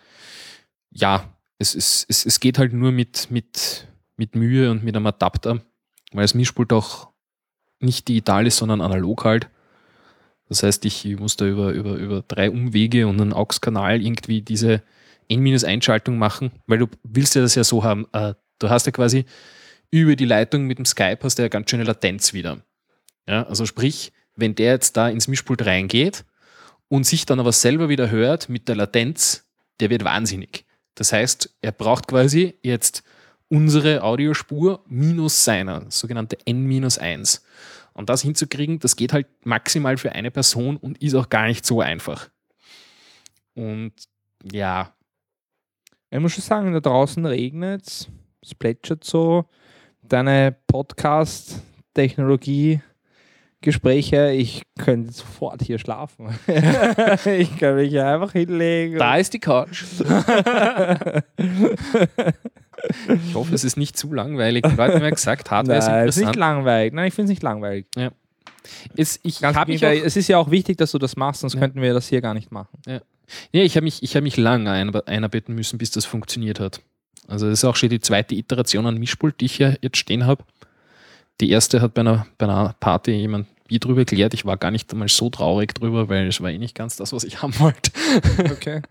ja, 0.91 1.29
es, 1.59 1.75
es, 1.75 2.05
es, 2.07 2.25
es 2.25 2.39
geht 2.39 2.57
halt 2.57 2.73
nur 2.73 2.91
mit, 2.91 3.31
mit, 3.31 3.87
mit 4.15 4.35
Mühe 4.35 4.71
und 4.71 4.83
mit 4.83 4.95
einem 4.95 5.07
Adapter, 5.07 5.61
weil 6.11 6.23
das 6.23 6.33
Mischpult 6.33 6.71
auch 6.73 7.09
nicht 7.79 8.07
digital 8.07 8.47
ist, 8.47 8.57
sondern 8.57 8.81
analog 8.81 9.25
halt. 9.25 9.49
Das 10.49 10.63
heißt, 10.63 10.85
ich 10.85 11.05
muss 11.19 11.35
da 11.35 11.45
über, 11.45 11.71
über, 11.71 11.95
über 11.95 12.23
drei 12.27 12.49
Umwege 12.49 13.07
und 13.07 13.19
einen 13.19 13.33
AUX-Kanal 13.33 14.01
irgendwie 14.01 14.41
diese 14.41 14.81
N-Einschaltung 15.27 16.17
machen, 16.17 16.51
weil 16.67 16.79
du 16.79 16.87
willst 17.03 17.35
ja 17.35 17.41
das 17.41 17.55
ja 17.55 17.63
so 17.63 17.83
haben, 17.83 18.07
äh, 18.13 18.33
du 18.59 18.69
hast 18.69 18.85
ja 18.85 18.91
quasi 18.91 19.25
über 19.91 20.15
die 20.15 20.25
Leitung 20.25 20.65
mit 20.65 20.77
dem 20.77 20.85
Skype 20.85 21.19
hast 21.23 21.37
du 21.37 21.43
ja 21.43 21.49
ganz 21.49 21.69
schöne 21.69 21.83
Latenz 21.83 22.33
wieder. 22.33 22.63
Ja, 23.27 23.43
also 23.43 23.65
sprich, 23.65 24.13
wenn 24.35 24.55
der 24.55 24.73
jetzt 24.73 24.95
da 24.95 25.09
ins 25.09 25.27
Mischpult 25.27 25.65
reingeht 25.65 26.23
und 26.87 27.05
sich 27.05 27.25
dann 27.25 27.39
aber 27.39 27.51
selber 27.51 27.89
wieder 27.89 28.09
hört 28.09 28.47
mit 28.47 28.69
der 28.69 28.75
Latenz, 28.75 29.45
der 29.79 29.89
wird 29.89 30.05
wahnsinnig. 30.05 30.65
Das 30.97 31.13
heißt, 31.13 31.57
er 31.61 31.71
braucht 31.71 32.07
quasi 32.07 32.55
jetzt 32.63 33.03
unsere 33.49 34.03
Audiospur 34.03 34.83
minus 34.87 35.45
seiner, 35.45 35.85
sogenannte 35.89 36.37
N-1. 36.45 37.41
Und 37.93 38.09
das 38.09 38.23
hinzukriegen, 38.23 38.79
das 38.79 38.95
geht 38.95 39.13
halt 39.13 39.27
maximal 39.45 39.97
für 39.97 40.11
eine 40.11 40.31
Person 40.31 40.77
und 40.77 40.99
ist 41.01 41.13
auch 41.13 41.29
gar 41.29 41.45
nicht 41.45 41.63
so 41.65 41.81
einfach. 41.81 42.29
Und 43.53 43.93
ja, 44.51 44.91
Ich 46.09 46.19
muss 46.19 46.33
schon 46.33 46.43
sagen, 46.43 46.73
da 46.73 46.79
draußen 46.79 47.23
regnet 47.25 47.85
es, 47.85 48.07
es 48.41 48.55
plätschert 48.55 49.03
so. 49.03 49.45
Deine 50.01 50.55
Podcast-Technologie, 50.67 52.81
Gespräche, 53.61 54.31
ich 54.31 54.63
könnte 54.77 55.11
sofort 55.11 55.63
hier 55.63 55.79
schlafen. 55.79 56.37
ich 57.25 57.57
kann 57.57 57.75
mich 57.75 57.99
einfach 57.99 58.31
hinlegen. 58.33 58.99
da 58.99 59.17
ist 59.17 59.33
die 59.33 59.39
Couch. 59.39 59.83
Ich 63.27 63.33
hoffe, 63.35 63.55
es 63.55 63.63
ist 63.63 63.77
nicht 63.77 63.97
zu 63.97 64.13
langweilig. 64.13 64.63
Die 64.63 64.75
Leute 64.75 64.93
haben 64.95 65.03
ja 65.03 65.09
gesagt, 65.09 65.49
Hardware 65.49 65.79
ist 65.79 65.87
Nein, 65.87 66.07
es 66.07 66.15
ist 66.15 66.21
nicht 66.21 66.27
interessant. 66.29 66.35
langweilig. 66.57 66.93
Nein, 66.93 67.07
ich 67.07 67.13
finde 67.13 67.25
es 67.25 67.29
nicht 67.31 67.43
langweilig. 67.43 67.87
Es, 68.95 69.19
ich 69.23 69.41
im 69.41 69.53
mich 69.67 69.81
es 69.81 70.15
ist 70.17 70.27
ja 70.27 70.37
auch 70.37 70.51
wichtig, 70.51 70.77
dass 70.77 70.91
du 70.91 70.99
das 70.99 71.15
machst, 71.15 71.41
sonst 71.41 71.53
Ja. 71.55 71.59
könnten 71.61 71.81
wir 71.81 71.93
das 71.93 72.07
hier 72.07 72.21
gar 72.21 72.33
nicht 72.33 72.51
machen. 72.51 72.77
ja, 72.85 72.99
ich 73.51 73.75
habe 73.75 73.83
mich, 73.85 74.03
ich 74.03 74.15
hab 74.15 74.23
mich 74.23 74.37
lange 74.37 74.69
ein, 74.71 74.93
einarbeiten 74.93 75.55
müssen, 75.55 75.77
bis 75.77 75.91
das 75.91 76.05
funktioniert 76.05 76.59
hat. 76.59 76.81
Also 77.27 77.49
das 77.49 77.59
ist 77.59 77.65
auch 77.65 77.75
schon 77.75 77.89
die 77.89 77.99
zweite 77.99 78.35
Iteration 78.35 78.85
an 78.85 78.97
Mischpult, 78.97 79.41
die 79.41 79.45
ich 79.45 79.55
hier 79.55 79.77
jetzt 79.81 79.97
stehen 79.97 80.25
habe. 80.25 80.43
Die 81.41 81.49
erste 81.51 81.81
hat 81.81 81.93
bei 81.93 82.01
einer, 82.01 82.25
bei 82.37 82.45
einer 82.45 82.73
Party 82.79 83.11
jemand 83.11 83.47
wie 83.67 83.79
drüber 83.79 83.99
erklärt. 83.99 84.33
Ich 84.33 84.45
war 84.45 84.57
gar 84.57 84.71
nicht 84.71 84.91
einmal 84.91 85.09
so 85.09 85.29
traurig 85.29 85.73
drüber, 85.75 86.09
weil 86.09 86.27
es 86.27 86.41
war 86.41 86.49
eh 86.49 86.57
nicht 86.57 86.75
ganz 86.75 86.95
das, 86.95 87.13
was 87.13 87.23
ich 87.23 87.41
haben 87.41 87.57
wollte. 87.59 87.91
Okay. 88.51 88.81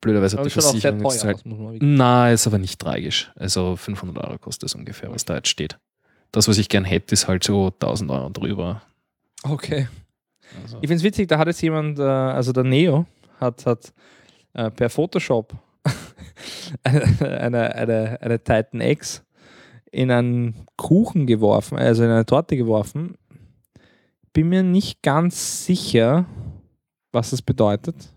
Blöderweise 0.00 0.36
hat 0.36 0.46
die 0.46 0.50
Versicherung 0.50 1.00
teuer 1.00 1.22
halt 1.22 1.44
wirklich 1.44 1.78
Na, 1.80 2.30
ist 2.30 2.46
aber 2.46 2.58
nicht 2.58 2.80
tragisch. 2.80 3.30
Also 3.36 3.76
500 3.76 4.24
Euro 4.24 4.38
kostet 4.38 4.68
es 4.68 4.74
ungefähr, 4.74 5.12
was 5.12 5.24
da 5.24 5.36
jetzt 5.36 5.48
steht. 5.48 5.78
Das, 6.32 6.48
was 6.48 6.58
ich 6.58 6.68
gern 6.68 6.84
hätte, 6.84 7.12
ist 7.12 7.28
halt 7.28 7.44
so 7.44 7.68
1000 7.68 8.10
Euro 8.10 8.30
drüber. 8.30 8.82
Okay. 9.44 9.88
Also, 10.62 10.78
Ich 10.80 10.88
finde 10.88 10.96
es 10.96 11.02
witzig, 11.04 11.28
da 11.28 11.38
hat 11.38 11.46
jetzt 11.46 11.62
jemand, 11.62 11.98
äh, 11.98 12.02
also 12.02 12.52
der 12.52 12.64
Neo, 12.64 13.06
hat, 13.38 13.64
hat 13.64 13.92
äh, 14.54 14.70
per 14.70 14.90
Photoshop 14.90 15.54
eine, 16.82 17.40
eine, 17.40 17.74
eine, 17.74 18.18
eine 18.20 18.38
Titan 18.38 18.80
X 18.80 19.22
in 19.92 20.10
einen 20.10 20.66
Kuchen 20.76 21.26
geworfen, 21.26 21.78
also 21.78 22.02
in 22.02 22.10
eine 22.10 22.26
Torte 22.26 22.56
geworfen. 22.56 23.16
Bin 24.32 24.48
mir 24.48 24.62
nicht 24.62 25.02
ganz 25.02 25.66
sicher, 25.66 26.26
was 27.12 27.30
das 27.30 27.42
bedeutet. 27.42 28.12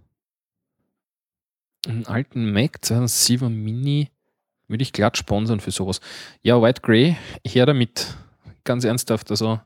einen 1.88 2.08
alten 2.08 2.52
Mac 2.52 2.84
2007 2.84 3.54
Mini 3.54 4.10
würde 4.68 4.82
ich 4.82 4.94
glatt 4.94 5.18
sponsern 5.18 5.60
für 5.60 5.72
sowas. 5.72 6.00
Ja, 6.42 6.60
White 6.60 6.82
Grey, 6.82 7.18
her 7.46 7.66
damit. 7.66 8.16
Ganz 8.64 8.84
ernsthaft. 8.84 9.30
Also 9.30 9.60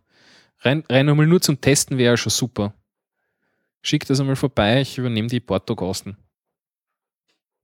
rein, 0.60 0.84
rein 0.90 1.08
einmal 1.08 1.28
nur 1.28 1.40
zum 1.40 1.62
Testen 1.62 1.98
wäre 1.98 2.14
ja 2.14 2.18
schon 2.18 2.32
super. 2.32 2.74
Schick 3.82 4.06
das 4.06 4.20
einmal 4.20 4.36
vorbei, 4.36 4.82
ich 4.82 4.98
übernehme 4.98 5.30
die 5.30 5.40
Portokosten. 5.40 6.18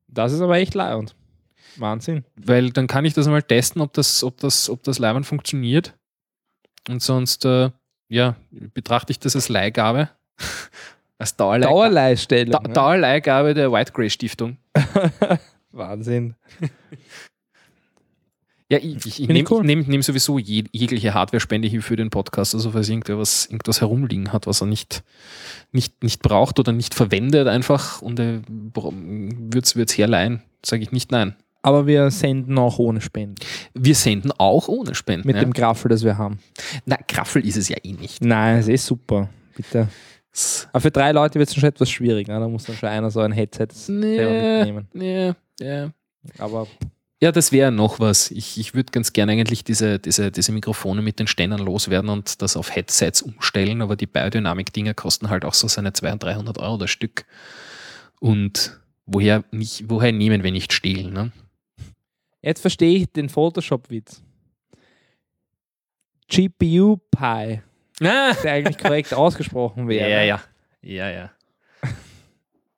Das 0.08 0.32
ist 0.32 0.40
aber 0.40 0.58
echt 0.58 0.76
leid. 0.76 1.16
Wahnsinn. 1.78 2.24
Weil 2.36 2.72
dann 2.72 2.88
kann 2.88 3.06
ich 3.06 3.14
das 3.14 3.28
einmal 3.28 3.44
testen, 3.44 3.82
ob 3.82 3.94
das, 3.94 4.24
ob 4.24 4.38
das, 4.40 4.70
ob 4.70 4.84
das 4.84 5.00
Leibern 5.00 5.24
funktioniert. 5.24 5.94
Und 6.90 7.02
sonst, 7.02 7.46
äh, 7.46 7.72
ja, 8.10 8.36
betrachte 8.52 9.12
ich 9.12 9.20
das 9.20 9.36
als 9.36 9.50
Leihgabe. 9.50 10.10
als 11.18 11.36
Dauerleihgabe. 11.36 11.74
Dauerleihstellung. 11.74 12.52
Da 12.52 12.68
ne? 12.68 12.74
Dauerleihgabe 12.74 13.54
der 13.54 13.72
White 13.72 13.92
Grey 13.94 14.10
Stiftung. 14.10 14.58
Wahnsinn. 15.72 16.36
Ja, 18.68 18.80
ich, 18.80 19.06
ich, 19.06 19.22
ich 19.22 19.28
nehme 19.28 19.48
cool. 19.52 19.64
nehm, 19.64 19.86
nehm 19.88 20.02
sowieso 20.02 20.40
je, 20.40 20.64
jegliche 20.72 21.14
Hardware-Spende 21.14 21.68
hier 21.68 21.84
für 21.84 21.96
den 21.96 22.10
Podcast. 22.10 22.56
Also 22.56 22.72
falls 22.72 22.90
irgendwer 22.90 23.20
was, 23.20 23.46
irgendwas 23.46 23.80
herumliegen 23.80 24.34
hat, 24.34 24.48
was 24.48 24.62
er 24.62 24.66
nicht, 24.66 25.04
nicht, 25.72 26.02
nicht 26.02 26.24
braucht 26.24 26.58
oder 26.58 26.72
nicht 26.72 26.96
verwendet 26.96 27.48
einfach 27.48 28.02
und 28.02 28.20
er 28.20 28.42
würde 28.48 29.84
es 29.84 29.98
herleihen, 29.98 30.42
sage 30.66 30.82
ich 30.82 30.92
nicht 30.92 31.12
nein. 31.12 31.36
Aber 31.66 31.88
wir 31.88 32.12
senden 32.12 32.60
auch 32.60 32.78
ohne 32.78 33.02
Spenden. 33.02 33.44
Wir 33.74 33.96
senden 33.96 34.32
auch 34.38 34.68
ohne 34.68 34.94
Spenden. 34.94 35.26
Mit 35.26 35.36
ja. 35.36 35.42
dem 35.42 35.52
Graffel, 35.52 35.90
das 35.90 36.04
wir 36.04 36.16
haben. 36.16 36.38
Na, 36.86 36.96
Kraffel 37.08 37.44
ist 37.44 37.58
es 37.58 37.70
ja 37.70 37.78
eh 37.82 37.94
nicht. 37.94 38.24
Nein, 38.24 38.60
es 38.60 38.68
ist 38.68 38.86
super. 38.86 39.30
Bitte. 39.56 39.88
Aber 40.72 40.82
für 40.82 40.92
drei 40.92 41.12
Leute 41.12 41.40
wird 41.40 41.50
es 41.50 41.56
schon 41.56 41.64
etwas 41.64 41.90
schwierig. 41.90 42.28
Ne? 42.28 42.40
Da 42.40 42.48
muss 42.48 42.66
dann 42.66 42.76
schon 42.76 42.90
einer 42.90 43.10
so 43.10 43.20
ein 43.22 43.32
Headset 43.32 43.70
Nee, 43.88 44.18
mitnehmen. 44.60 44.88
nee, 44.94 45.34
ja. 45.60 45.90
Aber 46.38 46.68
Ja, 47.20 47.32
das 47.32 47.52
wäre 47.52 47.72
noch 47.72 48.00
was. 48.00 48.30
Ich, 48.30 48.60
ich 48.60 48.76
würde 48.76 48.92
ganz 48.92 49.12
gerne 49.12 49.32
eigentlich 49.32 49.64
diese, 49.64 49.98
diese, 49.98 50.32
diese 50.32 50.52
Mikrofone 50.52 51.02
mit 51.02 51.18
den 51.18 51.26
Ständern 51.26 51.62
loswerden 51.62 52.12
und 52.12 52.44
das 52.44 52.58
auf 52.58 52.76
Headsets 52.76 53.24
umstellen, 53.24 53.82
aber 53.82 53.96
die 53.96 54.06
Biodynamik-Dinger 54.06 54.94
kosten 54.94 55.32
halt 55.32 55.44
auch 55.46 55.56
so 55.56 55.68
seine 55.68 55.94
200, 55.94 56.22
300 56.22 56.60
Euro 56.60 56.78
das 56.78 56.92
Stück. 56.92 57.26
Und 58.20 58.80
woher, 59.08 59.44
nicht, 59.50 59.86
woher 59.90 60.12
nehmen, 60.12 60.44
wenn 60.44 60.54
nicht 60.54 60.72
stehlen? 60.72 61.12
Ne? 61.12 61.32
Jetzt 62.46 62.62
verstehe 62.62 62.98
ich 63.00 63.12
den 63.12 63.28
Photoshop-Witz. 63.30 64.22
GPU-Pi, 66.30 67.62
Ah, 68.02 68.34
der 68.34 68.52
eigentlich 68.54 68.78
korrekt 68.78 69.14
ausgesprochen 69.14 69.88
wäre. 69.88 70.10
ja, 70.10 70.24
ja. 70.24 70.44
Ja, 70.82 71.10
ja. 71.10 71.32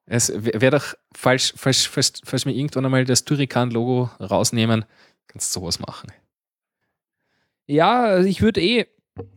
Es 0.09 0.31
wäre 0.33 0.61
wär 0.61 0.71
doch, 0.71 0.93
falls, 1.13 1.53
falls, 1.57 1.85
falls, 1.85 2.21
falls 2.23 2.45
wir 2.45 2.53
irgendwann 2.53 2.85
einmal 2.85 3.03
das 3.03 3.25
Turrican-Logo 3.25 4.09
rausnehmen, 4.21 4.85
kannst 5.27 5.53
du 5.55 5.59
sowas 5.59 5.79
machen. 5.79 6.11
Ja, 7.65 8.03
also 8.05 8.29
ich 8.29 8.41
würde 8.41 8.61
eh, 8.61 8.85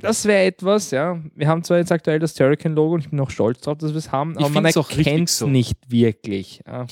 das 0.01 0.24
wäre 0.24 0.45
etwas, 0.45 0.91
ja. 0.91 1.18
Wir 1.35 1.49
haben 1.49 1.62
zwar 1.64 1.78
jetzt 1.78 1.93
aktuell 1.93 2.18
das 2.18 2.35
Turrican-Logo 2.35 2.95
und 2.95 3.01
ich 3.01 3.11
bin 3.11 3.20
auch 3.20 3.31
stolz 3.31 3.61
drauf, 3.61 3.78
dass 3.78 3.91
wir 3.93 3.99
es 3.99 4.11
haben, 4.12 4.33
Ich 4.39 4.45
aber 4.45 4.51
man 4.51 4.64
erkennt 4.64 5.28
es 5.28 5.39
so. 5.39 5.47
nicht 5.47 5.78
wirklich. 5.91 6.62
Ja. 6.66 6.87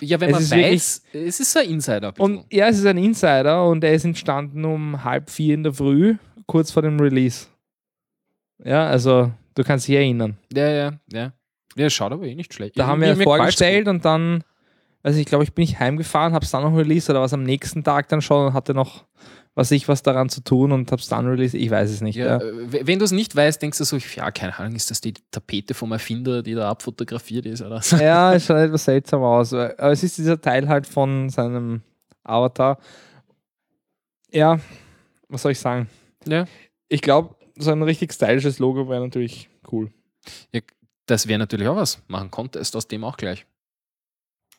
Ja, 0.00 0.20
wenn 0.20 0.30
Es 0.30 0.34
man 0.34 0.42
ist 0.42 0.52
weiß, 0.52 1.02
es 1.12 1.40
ist 1.40 1.52
so 1.52 1.58
ein 1.60 1.68
Insider. 1.68 2.12
Und 2.18 2.44
ja, 2.52 2.68
es 2.68 2.78
ist 2.78 2.86
ein 2.86 2.98
Insider 2.98 3.66
und 3.66 3.82
er 3.84 3.94
ist 3.94 4.04
entstanden 4.04 4.64
um 4.64 5.02
halb 5.04 5.30
vier 5.30 5.54
in 5.54 5.62
der 5.62 5.72
Früh, 5.72 6.16
kurz 6.46 6.70
vor 6.70 6.82
dem 6.82 6.98
Release. 7.00 7.46
Ja, 8.64 8.86
also 8.86 9.32
du 9.54 9.64
kannst 9.64 9.88
dich 9.88 9.96
erinnern. 9.96 10.36
Ja, 10.52 10.68
ja, 10.68 10.92
ja. 11.12 11.32
Ja, 11.74 11.90
schaut 11.90 12.12
aber 12.12 12.24
eh 12.26 12.34
nicht 12.34 12.52
schlecht. 12.52 12.78
Da 12.78 12.82
Ja, 12.82 12.86
haben 12.88 13.00
wir 13.00 13.16
vorgestellt 13.16 13.88
und 13.88 14.04
dann 14.04 14.44
also 15.04 15.18
ich 15.18 15.26
glaube, 15.26 15.42
ich 15.42 15.52
bin 15.52 15.62
nicht 15.62 15.80
heimgefahren, 15.80 16.32
habe 16.32 16.44
es 16.44 16.50
dann 16.52 16.62
noch 16.62 16.76
released 16.78 17.10
oder 17.10 17.20
was 17.20 17.32
am 17.32 17.42
nächsten 17.42 17.82
Tag 17.82 18.08
dann 18.08 18.22
schon 18.22 18.46
und 18.48 18.52
hatte 18.54 18.72
noch, 18.72 19.04
was 19.54 19.70
ich 19.70 19.86
was 19.88 20.02
daran 20.02 20.28
zu 20.30 20.42
tun 20.42 20.72
und 20.72 20.90
habe 20.92 21.00
es 21.02 21.08
dann 21.08 21.26
released. 21.26 21.54
Ich 21.54 21.70
weiß 21.70 21.90
es 21.90 22.00
nicht. 22.00 22.16
Ja, 22.16 22.38
Ja. 22.38 22.42
äh, 22.42 22.86
Wenn 22.86 22.98
du 22.98 23.04
es 23.04 23.12
nicht 23.12 23.36
weißt, 23.36 23.60
denkst 23.60 23.78
du 23.78 23.84
so, 23.84 23.96
ja, 24.16 24.30
keine 24.30 24.58
Ahnung, 24.58 24.74
ist 24.74 24.90
das 24.90 25.00
die 25.00 25.12
Tapete 25.30 25.74
vom 25.74 25.92
Erfinder, 25.92 26.42
die 26.42 26.54
da 26.54 26.70
abfotografiert 26.70 27.44
ist 27.46 27.60
oder 27.62 27.82
so? 27.82 27.96
Ja, 27.96 28.32
es 28.34 28.46
schaut 28.46 28.56
etwas 28.58 28.84
seltsam 28.84 29.22
aus. 29.22 29.52
Aber 29.52 29.90
es 29.92 30.02
ist 30.02 30.16
dieser 30.18 30.40
Teil 30.40 30.68
halt 30.68 30.86
von 30.86 31.28
seinem 31.28 31.82
Avatar. 32.24 32.78
Ja, 34.30 34.58
was 35.28 35.42
soll 35.42 35.52
ich 35.52 35.58
sagen? 35.58 35.88
Ja. 36.26 36.46
Ich 36.88 37.02
glaube, 37.02 37.34
so 37.58 37.70
ein 37.72 37.82
richtig 37.82 38.12
stylisches 38.12 38.58
Logo 38.58 38.88
wäre 38.88 39.00
natürlich 39.02 39.48
cool. 39.70 39.90
Das 41.06 41.26
wäre 41.28 41.38
natürlich 41.38 41.68
auch 41.68 41.76
was. 41.76 42.00
Machen 42.08 42.30
Contest 42.30 42.74
aus 42.76 42.86
dem 42.88 43.04
auch 43.04 43.16
gleich. 43.16 43.44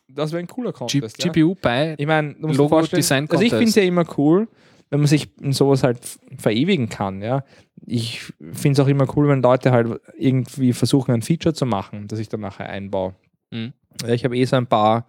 Das 0.06 0.30
wäre 0.32 0.40
ein 0.40 0.46
cooler 0.46 0.72
G 0.72 0.78
Contest. 0.78 1.24
ja. 1.24 1.32
GPU 1.32 1.54
bei 1.60 1.94
Ich 1.98 2.06
musst 2.06 2.58
Logo 2.58 2.82
Design 2.82 3.24
also 3.30 3.42
ich 3.42 3.50
Contest. 3.50 3.54
finde 3.56 3.68
es 3.70 3.74
ja 3.76 3.82
immer 3.82 4.04
cool, 4.18 4.46
wenn 4.94 5.00
man 5.00 5.08
sich 5.08 5.28
in 5.40 5.52
sowas 5.52 5.82
halt 5.82 5.98
verewigen 6.38 6.88
kann. 6.88 7.20
Ja? 7.20 7.42
Ich 7.84 8.32
finde 8.52 8.74
es 8.74 8.78
auch 8.78 8.86
immer 8.86 9.08
cool, 9.16 9.26
wenn 9.26 9.42
Leute 9.42 9.72
halt 9.72 10.00
irgendwie 10.16 10.72
versuchen, 10.72 11.10
ein 11.10 11.22
Feature 11.22 11.52
zu 11.52 11.66
machen, 11.66 12.06
das 12.06 12.20
ich 12.20 12.28
dann 12.28 12.38
nachher 12.38 12.68
einbaue. 12.68 13.16
Mhm. 13.50 13.72
Ich 14.06 14.24
habe 14.24 14.36
eh 14.36 14.44
so 14.44 14.54
ein 14.54 14.68
paar 14.68 15.06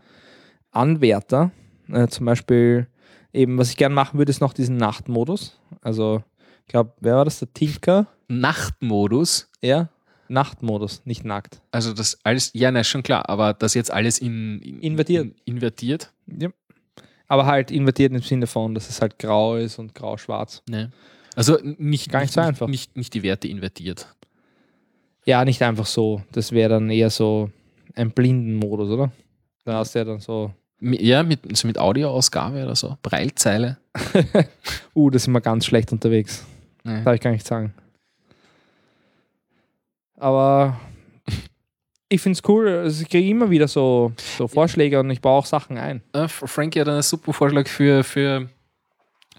Anwärter, 0.71 1.51
äh, 1.89 2.07
zum 2.07 2.25
Beispiel 2.25 2.88
eben, 3.31 3.59
was 3.59 3.69
ich 3.69 3.77
gerne 3.77 3.93
machen 3.93 4.17
würde, 4.17 4.31
ist 4.31 4.41
noch 4.41 4.53
diesen 4.53 4.77
Nachtmodus. 4.77 5.61
Also, 5.81 6.23
ich 6.61 6.69
glaube, 6.69 6.93
wer 6.99 7.17
war 7.17 7.25
das? 7.25 7.38
Der 7.38 7.53
Tinker? 7.53 8.07
Nachtmodus. 8.27 9.51
Ja, 9.61 9.89
Nachtmodus, 10.29 11.03
nicht 11.05 11.25
nackt. 11.25 11.61
Also 11.69 11.93
das 11.93 12.17
alles, 12.23 12.49
ja, 12.55 12.71
na, 12.71 12.83
schon 12.83 13.03
klar, 13.03 13.29
aber 13.29 13.53
das 13.53 13.75
jetzt 13.75 13.91
alles 13.91 14.17
in, 14.17 14.59
in 14.61 14.79
Invertiert. 14.79 15.25
In, 15.25 15.55
invertiert. 15.55 16.11
Ja. 16.25 16.49
Aber 17.28 17.45
halt 17.45 17.71
invertiert 17.71 18.13
im 18.13 18.21
Sinne 18.21 18.47
von, 18.47 18.76
dass 18.76 18.89
es 18.89 19.01
halt 19.01 19.17
grau 19.17 19.55
ist 19.55 19.80
und 19.80 19.95
grau-schwarz. 19.95 20.61
Ne? 20.69 20.91
Also 21.36 21.57
nicht, 21.61 22.11
Gar 22.11 22.21
nicht 22.21 22.34
so 22.34 22.41
einfach. 22.41 22.67
Nicht, 22.67 22.95
nicht 22.95 23.13
die 23.13 23.23
Werte 23.23 23.47
invertiert. 23.47 24.07
Ja, 25.26 25.43
nicht 25.43 25.61
einfach 25.61 25.86
so. 25.88 26.21
Das 26.32 26.51
wäre 26.51 26.69
dann 26.69 26.89
eher 26.89 27.09
so 27.09 27.49
ein 27.95 28.11
Blindenmodus, 28.11 28.89
oder? 28.89 29.11
Da 29.63 29.78
hast 29.80 29.95
du 29.95 29.99
ja 29.99 30.05
dann 30.05 30.19
so, 30.19 30.53
Ja, 30.80 31.23
mit, 31.23 31.39
also 31.49 31.67
mit 31.67 31.78
Audioausgabe 31.80 32.63
oder 32.63 32.76
so. 32.76 32.97
Breilzeile. 33.01 33.78
uh, 34.95 35.09
da 35.09 35.17
sind 35.17 35.34
wir 35.34 35.41
ganz 35.41 35.65
schlecht 35.65 35.91
unterwegs. 35.91 36.45
Ne. 36.84 37.01
Darf 37.03 37.15
ich 37.15 37.21
gar 37.21 37.32
nicht 37.32 37.47
sagen. 37.47 37.73
Aber 40.17 40.80
ich 42.10 42.22
finde 42.22 42.38
es 42.41 42.47
cool. 42.49 42.68
Also 42.68 43.01
ich 43.03 43.10
kriege 43.10 43.28
immer 43.30 43.49
wieder 43.49 43.68
so, 43.68 44.14
so 44.38 44.47
Vorschläge 44.47 44.99
und 44.99 45.10
ich 45.10 45.22
baue 45.22 45.39
auch 45.39 45.45
Sachen 45.45 45.78
ein. 45.78 46.01
Äh, 46.14 46.28
Frankie 46.28 46.80
hat 46.82 46.88
einen 46.88 47.01
super 47.01 47.34
Vorschlag 47.34 47.68
für, 47.68 48.03
für 48.03 48.49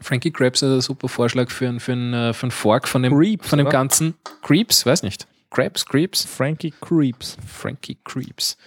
Frankie 0.00 0.30
Krabs 0.30 0.62
hat 0.62 0.70
einen 0.70 0.80
super 0.80 1.08
Vorschlag 1.08 1.50
für, 1.50 1.68
ein- 1.68 1.80
für, 1.80 1.92
ein, 1.92 2.12
äh, 2.12 2.32
für 2.34 2.44
einen 2.44 2.50
Fork 2.50 2.86
von 2.88 3.02
dem, 3.02 3.14
Creeps, 3.16 3.48
von 3.48 3.58
dem 3.58 3.66
oder? 3.66 3.72
ganzen 3.72 4.14
Creeps, 4.42 4.84
weiß 4.84 5.02
nicht. 5.02 5.26
Krabs, 5.50 5.86
Creeps, 5.86 6.24
Frankie 6.24 6.74
Creeps. 6.80 7.36
Frankie 7.46 7.96
Creeps. 8.04 8.58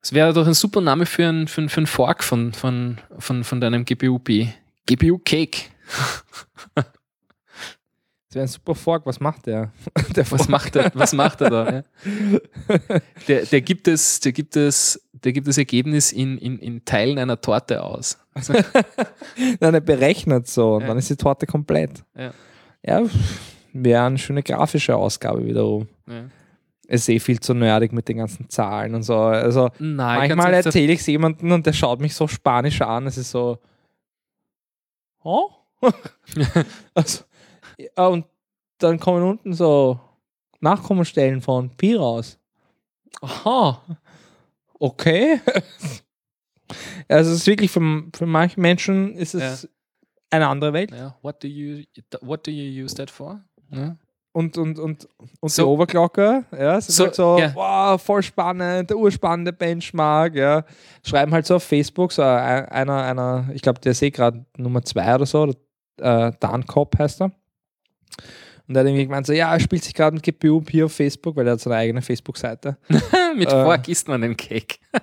Das 0.00 0.12
wäre 0.12 0.32
doch 0.32 0.46
ein 0.46 0.54
super 0.54 0.80
Name 0.80 1.04
für 1.06 1.28
einen 1.28 1.48
für 1.48 1.62
ein, 1.62 1.68
für 1.68 1.80
ein 1.82 1.86
Fork 1.86 2.24
von, 2.24 2.52
von, 2.52 2.98
von, 3.18 3.44
von 3.44 3.60
deinem 3.60 3.84
GPU-P. 3.84 4.52
GPU 4.86 5.18
Cake. 5.18 5.58
Das 8.32 8.36
wäre 8.36 8.44
ein 8.46 8.48
super 8.48 8.74
Fork. 8.74 9.04
Was 9.04 9.20
macht 9.20 9.44
der? 9.44 9.72
der 10.16 10.30
Was 10.30 10.48
macht 10.48 10.74
er, 10.74 10.90
was 10.94 11.12
macht 11.12 11.42
er 11.42 11.50
da? 11.50 11.70
Ja? 11.70 11.82
Der, 13.28 13.44
der, 13.44 13.60
gibt 13.60 13.86
es, 13.86 14.20
der, 14.20 14.32
gibt 14.32 14.56
es, 14.56 15.06
der 15.12 15.32
gibt 15.32 15.46
das 15.46 15.58
Ergebnis 15.58 16.12
in, 16.12 16.38
in, 16.38 16.58
in 16.58 16.82
Teilen 16.84 17.18
einer 17.18 17.38
Torte 17.40 17.82
aus. 17.82 18.18
Nein, 19.60 19.74
er 19.74 19.80
berechnet 19.80 20.48
so 20.48 20.76
und 20.76 20.80
Ja. 20.80 20.86
dann 20.88 20.96
ist 20.98 21.10
die 21.10 21.16
Torte 21.16 21.46
komplett. 21.46 22.02
Ja. 22.16 22.32
Ja, 22.82 23.02
wäre 23.74 24.06
eine 24.06 24.16
schöne 24.18 24.42
grafische 24.42 24.96
Ausgabe 24.96 25.44
wiederum. 25.44 25.88
Ja. 26.08 26.24
Es 26.88 27.02
ist 27.02 27.08
eh 27.10 27.18
viel 27.20 27.38
zu 27.38 27.52
nerdig 27.52 27.92
mit 27.92 28.08
den 28.08 28.16
ganzen 28.16 28.48
Zahlen 28.48 28.94
und 28.94 29.02
so. 29.02 29.18
Also 29.18 29.68
Nein, 29.78 30.30
manchmal 30.30 30.54
erzähle 30.54 30.94
ich 30.94 31.00
es 31.00 31.06
jemandem 31.06 31.52
und 31.52 31.66
der 31.66 31.74
schaut 31.74 32.00
mich 32.00 32.14
so 32.14 32.26
spanisch 32.26 32.80
an. 32.80 33.06
Es 33.06 33.18
ist 33.18 33.30
so. 33.30 33.58
Oh? 35.22 35.50
also, 36.94 37.24
ja, 37.96 38.06
und 38.06 38.26
dann 38.78 38.98
kommen 38.98 39.22
unten 39.22 39.52
so 39.52 39.98
Nachkommastellen 40.60 41.40
von 41.40 41.70
Pi 41.76 41.94
raus. 41.94 42.38
Aha. 43.20 43.80
Okay. 44.78 45.40
also 47.08 47.30
es 47.30 47.38
ist 47.38 47.46
wirklich 47.46 47.70
für, 47.70 48.04
für 48.14 48.26
manche 48.26 48.60
Menschen 48.60 49.14
ist 49.14 49.34
es 49.34 49.62
Ja. 49.62 49.68
eine 50.30 50.48
andere 50.48 50.72
Welt. 50.72 50.90
Ja, 50.90 51.16
what 51.22 51.42
do 51.42 51.48
you 51.48 51.84
what 52.20 52.46
do 52.46 52.50
you 52.50 52.84
use 52.84 52.94
that 52.96 53.10
for? 53.10 53.40
Ja. 53.70 53.96
Und, 54.34 54.56
und, 54.56 54.78
und, 54.78 55.06
und 55.40 55.50
So- 55.50 55.62
die 55.62 55.68
Overclocker, 55.68 56.44
ja, 56.52 56.78
es 56.78 56.88
ist 56.88 56.96
So, 56.96 57.04
halt 57.04 57.14
so, 57.14 57.38
ja. 57.38 57.54
wow, 57.54 58.00
voll 58.00 58.22
spannend, 58.22 58.88
der 58.88 58.96
urspannende 58.96 59.52
Benchmark, 59.52 60.34
ja. 60.34 60.64
Schreiben 61.04 61.32
halt 61.32 61.44
so 61.44 61.56
auf 61.56 61.62
Facebook, 61.64 62.12
so 62.12 62.22
ein- 62.22 62.64
einer, 62.66 63.02
einer, 63.04 63.50
ich 63.52 63.60
glaube, 63.60 63.80
der 63.80 63.92
eh 64.00 64.10
gerade 64.10 64.42
Nummer 64.56 64.82
zwei 64.82 65.14
oder 65.16 65.26
so, 65.26 65.52
äh, 66.00 66.32
Dan 66.40 66.64
Kopp 66.66 66.98
heißt 66.98 67.20
er. 67.20 67.32
Und 68.68 68.74
der 68.74 68.82
hat 68.82 68.88
irgendwie 68.88 69.04
gemeint, 69.06 69.26
so, 69.26 69.32
ja, 69.32 69.52
er 69.52 69.60
spielt 69.60 69.82
sich 69.82 69.92
gerade 69.92 70.14
mit 70.14 70.22
GPU 70.22 70.62
hier 70.70 70.86
auf 70.86 70.92
Facebook, 70.92 71.36
weil 71.36 71.46
er 71.46 71.54
hat 71.54 71.60
so 71.60 71.68
eine 71.70 71.78
eigene 71.80 72.00
Facebook-Seite. 72.00 72.76
Mit 73.36 73.48
Äh. 73.48 73.64
Fork 73.64 73.88
isst 73.88 74.06
man 74.08 74.20
den 74.20 74.36
Cake. 74.36 74.76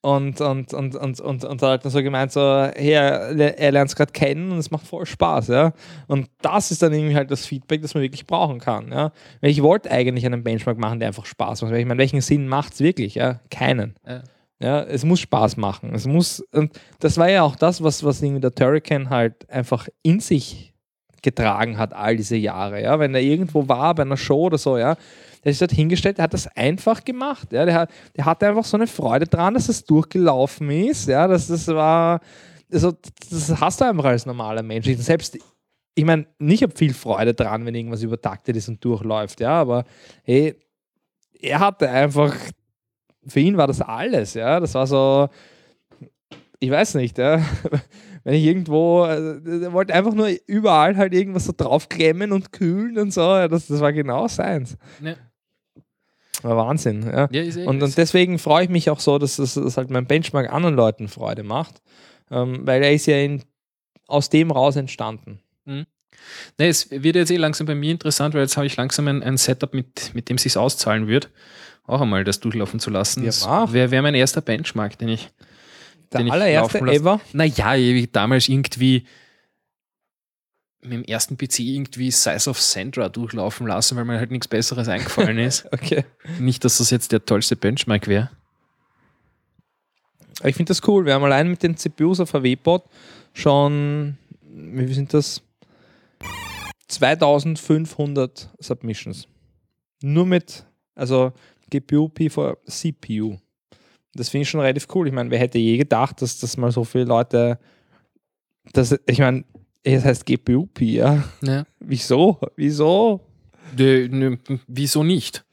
Und, 0.00 0.40
und, 0.40 0.72
und, 0.72 0.94
und, 0.94 1.20
und, 1.20 1.44
und 1.44 1.62
hat 1.62 1.84
dann 1.84 1.92
so 1.92 2.00
gemeint, 2.02 2.30
so, 2.30 2.40
hey, 2.40 2.92
er, 2.92 3.58
er 3.58 3.72
lernt 3.72 3.90
es 3.90 3.96
gerade 3.96 4.12
kennen 4.12 4.52
und 4.52 4.58
es 4.58 4.70
macht 4.70 4.86
voll 4.86 5.04
Spaß, 5.04 5.48
ja. 5.48 5.72
Und 6.06 6.30
das 6.40 6.70
ist 6.70 6.80
dann 6.80 6.92
irgendwie 6.94 7.16
halt 7.16 7.30
das 7.30 7.44
Feedback, 7.44 7.82
das 7.82 7.92
man 7.92 8.02
wirklich 8.04 8.24
brauchen 8.24 8.60
kann, 8.60 8.92
ja. 8.92 9.10
Weil 9.40 9.50
ich 9.50 9.62
wollte 9.62 9.90
eigentlich 9.90 10.24
einen 10.24 10.44
Benchmark 10.44 10.78
machen, 10.78 11.00
der 11.00 11.08
einfach 11.08 11.26
Spaß 11.26 11.62
macht. 11.62 11.72
Weil 11.72 11.80
ich 11.80 11.86
meine, 11.86 11.98
welchen 11.98 12.20
Sinn 12.20 12.46
macht 12.46 12.74
es 12.74 12.80
wirklich, 12.80 13.16
ja? 13.16 13.40
Keinen. 13.50 13.96
Ja. 14.06 14.22
Ja, 14.60 14.82
es 14.84 15.04
muss 15.04 15.20
Spaß 15.20 15.56
machen. 15.56 15.92
Es 15.92 16.06
muss, 16.06 16.40
und 16.52 16.78
das 17.00 17.18
war 17.18 17.28
ja 17.28 17.42
auch 17.42 17.56
das, 17.56 17.82
was, 17.82 18.04
was 18.04 18.22
irgendwie 18.22 18.40
der 18.40 18.54
Turrican 18.54 19.10
halt 19.10 19.50
einfach 19.50 19.88
in 20.02 20.20
sich 20.20 20.72
getragen 21.22 21.78
hat, 21.78 21.92
all 21.92 22.16
diese 22.16 22.36
Jahre. 22.36 22.82
Ja, 22.82 22.98
wenn 22.98 23.14
er 23.14 23.20
irgendwo 23.20 23.68
war 23.68 23.94
bei 23.94 24.02
einer 24.02 24.16
Show 24.16 24.46
oder 24.46 24.58
so, 24.58 24.78
ja, 24.78 24.96
der 25.44 25.52
ist 25.52 25.60
dort 25.60 25.72
hingestellt, 25.72 26.18
der 26.18 26.24
hat 26.24 26.34
das 26.34 26.48
einfach 26.56 27.04
gemacht. 27.04 27.52
Ja, 27.52 27.64
der, 27.64 27.74
hat, 27.74 27.90
der 28.16 28.24
hatte 28.24 28.48
einfach 28.48 28.64
so 28.64 28.76
eine 28.76 28.86
Freude 28.86 29.26
dran, 29.26 29.54
dass 29.54 29.68
es 29.68 29.84
durchgelaufen 29.84 30.70
ist. 30.70 31.08
Ja, 31.08 31.26
dass 31.28 31.46
das 31.48 31.68
war, 31.68 32.20
also 32.72 32.92
das 33.30 33.60
hast 33.60 33.80
du 33.80 33.84
einfach 33.84 34.06
als 34.06 34.26
normaler 34.26 34.62
Mensch. 34.62 34.86
Ich, 34.86 34.98
selbst, 34.98 35.38
ich 35.94 36.04
meine, 36.04 36.26
ich 36.38 36.62
habe 36.62 36.76
viel 36.76 36.94
Freude 36.94 37.34
dran, 37.34 37.64
wenn 37.64 37.74
irgendwas 37.74 38.02
übertaktet 38.02 38.56
ist 38.56 38.68
und 38.68 38.84
durchläuft. 38.84 39.40
Ja, 39.40 39.60
aber 39.60 39.84
hey, 40.24 40.56
er 41.40 41.60
hatte 41.60 41.88
einfach 41.88 42.34
für 43.26 43.40
ihn 43.40 43.56
war 43.56 43.66
das 43.66 43.80
alles, 43.80 44.34
ja. 44.34 44.60
Das 44.60 44.74
war 44.74 44.86
so, 44.86 45.28
ich 46.58 46.70
weiß 46.70 46.94
nicht, 46.94 47.18
ja. 47.18 47.40
Wenn 48.26 48.34
ich 48.34 48.42
irgendwo, 48.42 49.04
äh, 49.04 49.38
er 49.62 49.72
wollte 49.72 49.94
einfach 49.94 50.12
nur 50.12 50.28
überall 50.48 50.96
halt 50.96 51.14
irgendwas 51.14 51.44
so 51.44 51.52
draufklemmen 51.56 52.32
und 52.32 52.50
kühlen 52.50 52.98
und 52.98 53.12
so. 53.12 53.20
Ja, 53.20 53.46
das, 53.46 53.68
das 53.68 53.78
war 53.78 53.92
genau 53.92 54.26
seins. 54.26 54.76
Ja. 55.00 55.14
War 56.42 56.56
Wahnsinn, 56.56 57.04
ja. 57.04 57.28
Ja, 57.30 57.42
ist 57.42 57.56
eh 57.56 57.66
Und, 57.66 57.80
und 57.84 57.96
deswegen 57.96 58.40
freue 58.40 58.64
ich 58.64 58.68
mich 58.68 58.90
auch 58.90 58.98
so, 58.98 59.18
dass 59.18 59.36
das, 59.36 59.54
das 59.54 59.76
halt 59.76 59.90
mein 59.90 60.06
Benchmark 60.06 60.52
anderen 60.52 60.74
Leuten 60.74 61.06
Freude 61.06 61.44
macht. 61.44 61.80
Ähm, 62.32 62.66
weil 62.66 62.82
er 62.82 62.92
ist 62.92 63.06
ja 63.06 63.16
in, 63.16 63.44
aus 64.08 64.28
dem 64.28 64.50
raus 64.50 64.74
entstanden. 64.74 65.38
Nee, 66.58 66.66
es 66.66 66.90
wird 66.90 67.14
jetzt 67.14 67.30
eh 67.30 67.36
langsam 67.36 67.68
bei 67.68 67.76
mir 67.76 67.92
interessant, 67.92 68.34
weil 68.34 68.42
jetzt 68.42 68.56
habe 68.56 68.66
ich 68.66 68.76
langsam 68.76 69.06
ein, 69.06 69.22
ein 69.22 69.36
Setup, 69.36 69.72
mit, 69.72 70.12
mit 70.14 70.28
dem 70.28 70.34
es 70.34 70.42
sich 70.42 70.56
auszahlen 70.56 71.06
wird, 71.06 71.30
auch 71.84 72.00
einmal 72.00 72.24
das 72.24 72.40
durchlaufen 72.40 72.80
zu 72.80 72.90
lassen. 72.90 73.20
Ja, 73.20 73.26
das 73.26 73.72
wäre 73.72 73.92
wär 73.92 74.02
mein 74.02 74.16
erster 74.16 74.40
Benchmark, 74.40 74.98
den 74.98 75.10
ich. 75.10 75.30
Der 76.16 76.24
Den 76.24 76.26
ich 76.28 76.32
allererste 76.32 76.78
lasse. 76.78 76.98
ever. 76.98 77.20
Naja, 77.32 77.74
ich 77.74 78.10
damals 78.12 78.48
irgendwie 78.48 79.06
mit 80.82 80.92
dem 80.92 81.04
ersten 81.04 81.36
PC 81.36 81.60
irgendwie 81.60 82.10
Size 82.10 82.48
of 82.48 82.60
Sandra 82.60 83.08
durchlaufen 83.08 83.66
lassen, 83.66 83.96
weil 83.96 84.04
mir 84.04 84.18
halt 84.18 84.30
nichts 84.30 84.48
Besseres 84.48 84.88
eingefallen 84.88 85.38
ist. 85.38 85.66
Okay. 85.72 86.04
Nicht, 86.38 86.64
dass 86.64 86.78
das 86.78 86.90
jetzt 86.90 87.12
der 87.12 87.24
tollste 87.24 87.56
Benchmark 87.56 88.06
wäre. 88.06 88.30
Ich 90.44 90.54
finde 90.56 90.70
das 90.70 90.86
cool. 90.86 91.04
Wir 91.04 91.14
haben 91.14 91.24
allein 91.24 91.48
mit 91.48 91.62
den 91.62 91.76
CPUs 91.76 92.20
auf 92.20 92.30
VW-Bot 92.30 92.84
schon, 93.32 94.16
wie 94.42 94.92
sind 94.92 95.12
das? 95.14 95.42
2500 96.88 98.50
Submissions. 98.58 99.26
Nur 100.02 100.26
mit, 100.26 100.64
also 100.94 101.32
GPU, 101.70 102.06
P4, 102.06 102.56
CPU. 102.66 103.38
Das 104.16 104.28
finde 104.28 104.42
ich 104.42 104.50
schon 104.50 104.60
relativ 104.60 104.88
cool. 104.94 105.06
Ich 105.06 105.12
meine, 105.12 105.30
wer 105.30 105.38
hätte 105.38 105.58
je 105.58 105.76
gedacht, 105.76 106.22
dass 106.22 106.38
das 106.38 106.56
mal 106.56 106.72
so 106.72 106.84
viele 106.84 107.04
Leute, 107.04 107.58
das, 108.72 108.98
ich 109.06 109.18
meine, 109.18 109.44
es 109.82 110.04
heißt 110.04 110.26
GPU-P, 110.26 110.84
ja. 110.84 111.24
Ja. 111.42 111.64
Wieso? 111.78 112.40
Wieso? 112.56 113.20
Nö, 113.76 114.08
nö, 114.10 114.36
wieso 114.66 115.02
nicht? 115.02 115.44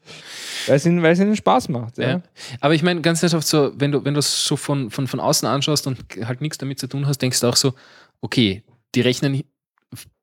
Weil 0.66 0.76
es 0.76 0.86
ihnen, 0.86 1.02
weil 1.02 1.12
es 1.12 1.20
ihnen 1.20 1.36
Spaß 1.36 1.68
macht. 1.68 1.98
Ja. 1.98 2.08
Ja. 2.08 2.22
Aber 2.60 2.74
ich 2.74 2.82
meine, 2.82 3.00
ganz 3.00 3.22
ernsthaft, 3.22 3.46
so, 3.46 3.72
wenn 3.76 3.92
du, 3.92 4.04
wenn 4.04 4.14
du 4.14 4.20
es 4.20 4.44
so 4.44 4.56
von, 4.56 4.90
von, 4.90 5.06
von 5.06 5.20
außen 5.20 5.46
anschaust 5.46 5.86
und 5.86 6.04
halt 6.24 6.40
nichts 6.40 6.58
damit 6.58 6.78
zu 6.78 6.88
tun 6.88 7.06
hast, 7.06 7.18
denkst 7.18 7.40
du 7.40 7.46
auch 7.48 7.56
so, 7.56 7.74
okay, 8.20 8.64
die 8.94 9.00
rechnen 9.00 9.34
ein 9.34 9.44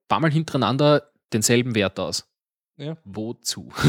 paar 0.08 0.20
Mal 0.20 0.32
hintereinander 0.32 1.12
denselben 1.32 1.76
Wert 1.76 2.00
aus. 2.00 2.28
Ja. 2.78 2.98
Wozu? 3.04 3.70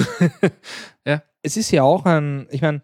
Es 1.44 1.57
ist 1.57 1.72
ja 1.72 1.82
auch 1.82 2.05
ein, 2.05 2.46
ich 2.53 2.62
meine, 2.62 2.82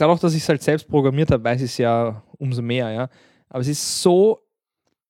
dadurch, 0.00 0.20
dass 0.20 0.34
ich 0.34 0.42
es 0.42 0.48
halt 0.48 0.62
selbst 0.62 0.88
programmiert 0.88 1.30
habe, 1.30 1.44
weiß 1.44 1.60
ich 1.62 1.70
es 1.72 1.78
ja 1.78 2.22
umso 2.38 2.62
mehr, 2.62 2.90
ja. 2.90 3.08
Aber 3.48 3.60
es 3.60 3.68
ist 3.68 4.02
so 4.02 4.40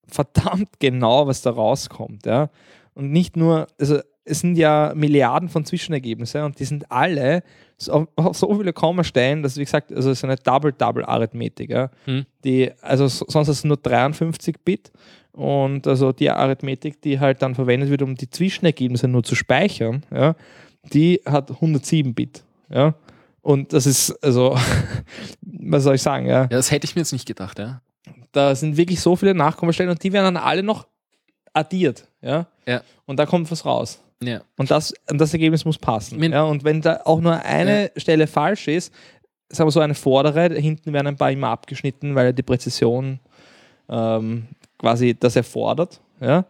verdammt 0.06 0.68
genau, 0.78 1.26
was 1.26 1.42
da 1.42 1.50
rauskommt, 1.50 2.26
ja. 2.26 2.50
Und 2.94 3.10
nicht 3.12 3.36
nur, 3.36 3.66
also 3.78 3.98
es 4.24 4.40
sind 4.40 4.56
ja 4.56 4.92
Milliarden 4.94 5.48
von 5.48 5.64
Zwischenergebnisse 5.64 6.44
und 6.44 6.58
die 6.58 6.64
sind 6.64 6.90
alle 6.90 7.42
so, 7.76 8.06
auf, 8.16 8.36
so 8.36 8.52
viele 8.58 8.72
Kommastellen, 8.72 9.42
dass 9.42 9.56
wie 9.56 9.64
gesagt, 9.64 9.92
also 9.92 10.10
es 10.10 10.18
ist 10.18 10.24
eine 10.24 10.36
Double-Double-Arithmetik, 10.36 11.70
ja. 11.70 11.90
Hm. 12.06 12.24
Die, 12.44 12.72
also 12.80 13.06
so- 13.08 13.26
sonst 13.28 13.48
ist 13.48 13.58
es 13.58 13.64
nur 13.64 13.76
53 13.76 14.56
Bit 14.64 14.90
und 15.32 15.86
also 15.86 16.12
die 16.12 16.30
Arithmetik, 16.30 17.02
die 17.02 17.20
halt 17.20 17.42
dann 17.42 17.54
verwendet 17.54 17.90
wird, 17.90 18.02
um 18.02 18.14
die 18.14 18.30
Zwischenergebnisse 18.30 19.08
nur 19.08 19.22
zu 19.22 19.34
speichern, 19.34 20.02
ja, 20.12 20.34
die 20.92 21.20
hat 21.26 21.50
107 21.50 22.14
Bit, 22.14 22.44
ja. 22.70 22.94
Und 23.46 23.72
das 23.72 23.86
ist, 23.86 24.10
also, 24.24 24.58
was 25.40 25.84
soll 25.84 25.94
ich 25.94 26.02
sagen, 26.02 26.26
ja. 26.26 26.42
Ja, 26.42 26.46
das 26.48 26.72
hätte 26.72 26.84
ich 26.84 26.96
mir 26.96 27.02
jetzt 27.02 27.12
nicht 27.12 27.26
gedacht, 27.26 27.58
ja. 27.60 27.80
Da 28.32 28.54
sind 28.56 28.76
wirklich 28.76 29.00
so 29.00 29.14
viele 29.14 29.34
Nachkommastellen 29.34 29.90
und 29.90 30.02
die 30.02 30.12
werden 30.12 30.34
dann 30.34 30.42
alle 30.42 30.62
noch 30.64 30.86
addiert, 31.52 32.08
ja. 32.20 32.46
Ja. 32.66 32.82
Und 33.06 33.18
da 33.18 33.24
kommt 33.26 33.48
was 33.50 33.64
raus. 33.64 34.00
Ja. 34.20 34.40
Und 34.56 34.70
das, 34.70 34.92
und 35.10 35.18
das 35.18 35.32
Ergebnis 35.32 35.64
muss 35.64 35.78
passen. 35.78 36.18
Min- 36.18 36.32
ja, 36.32 36.42
und 36.42 36.64
wenn 36.64 36.80
da 36.80 37.02
auch 37.04 37.20
nur 37.20 37.40
eine 37.44 37.92
Stelle 37.96 38.26
falsch 38.26 38.66
ist, 38.66 38.92
sagen 39.48 39.68
wir 39.68 39.72
so 39.72 39.80
eine 39.80 39.94
vordere, 39.94 40.52
hinten 40.54 40.92
werden 40.92 41.06
ein 41.06 41.16
paar 41.16 41.30
immer 41.30 41.48
abgeschnitten, 41.48 42.16
weil 42.16 42.32
die 42.32 42.42
Präzision 42.42 43.20
ähm, 43.88 44.48
quasi 44.78 45.14
das 45.18 45.36
erfordert. 45.36 46.00
Ja? 46.20 46.46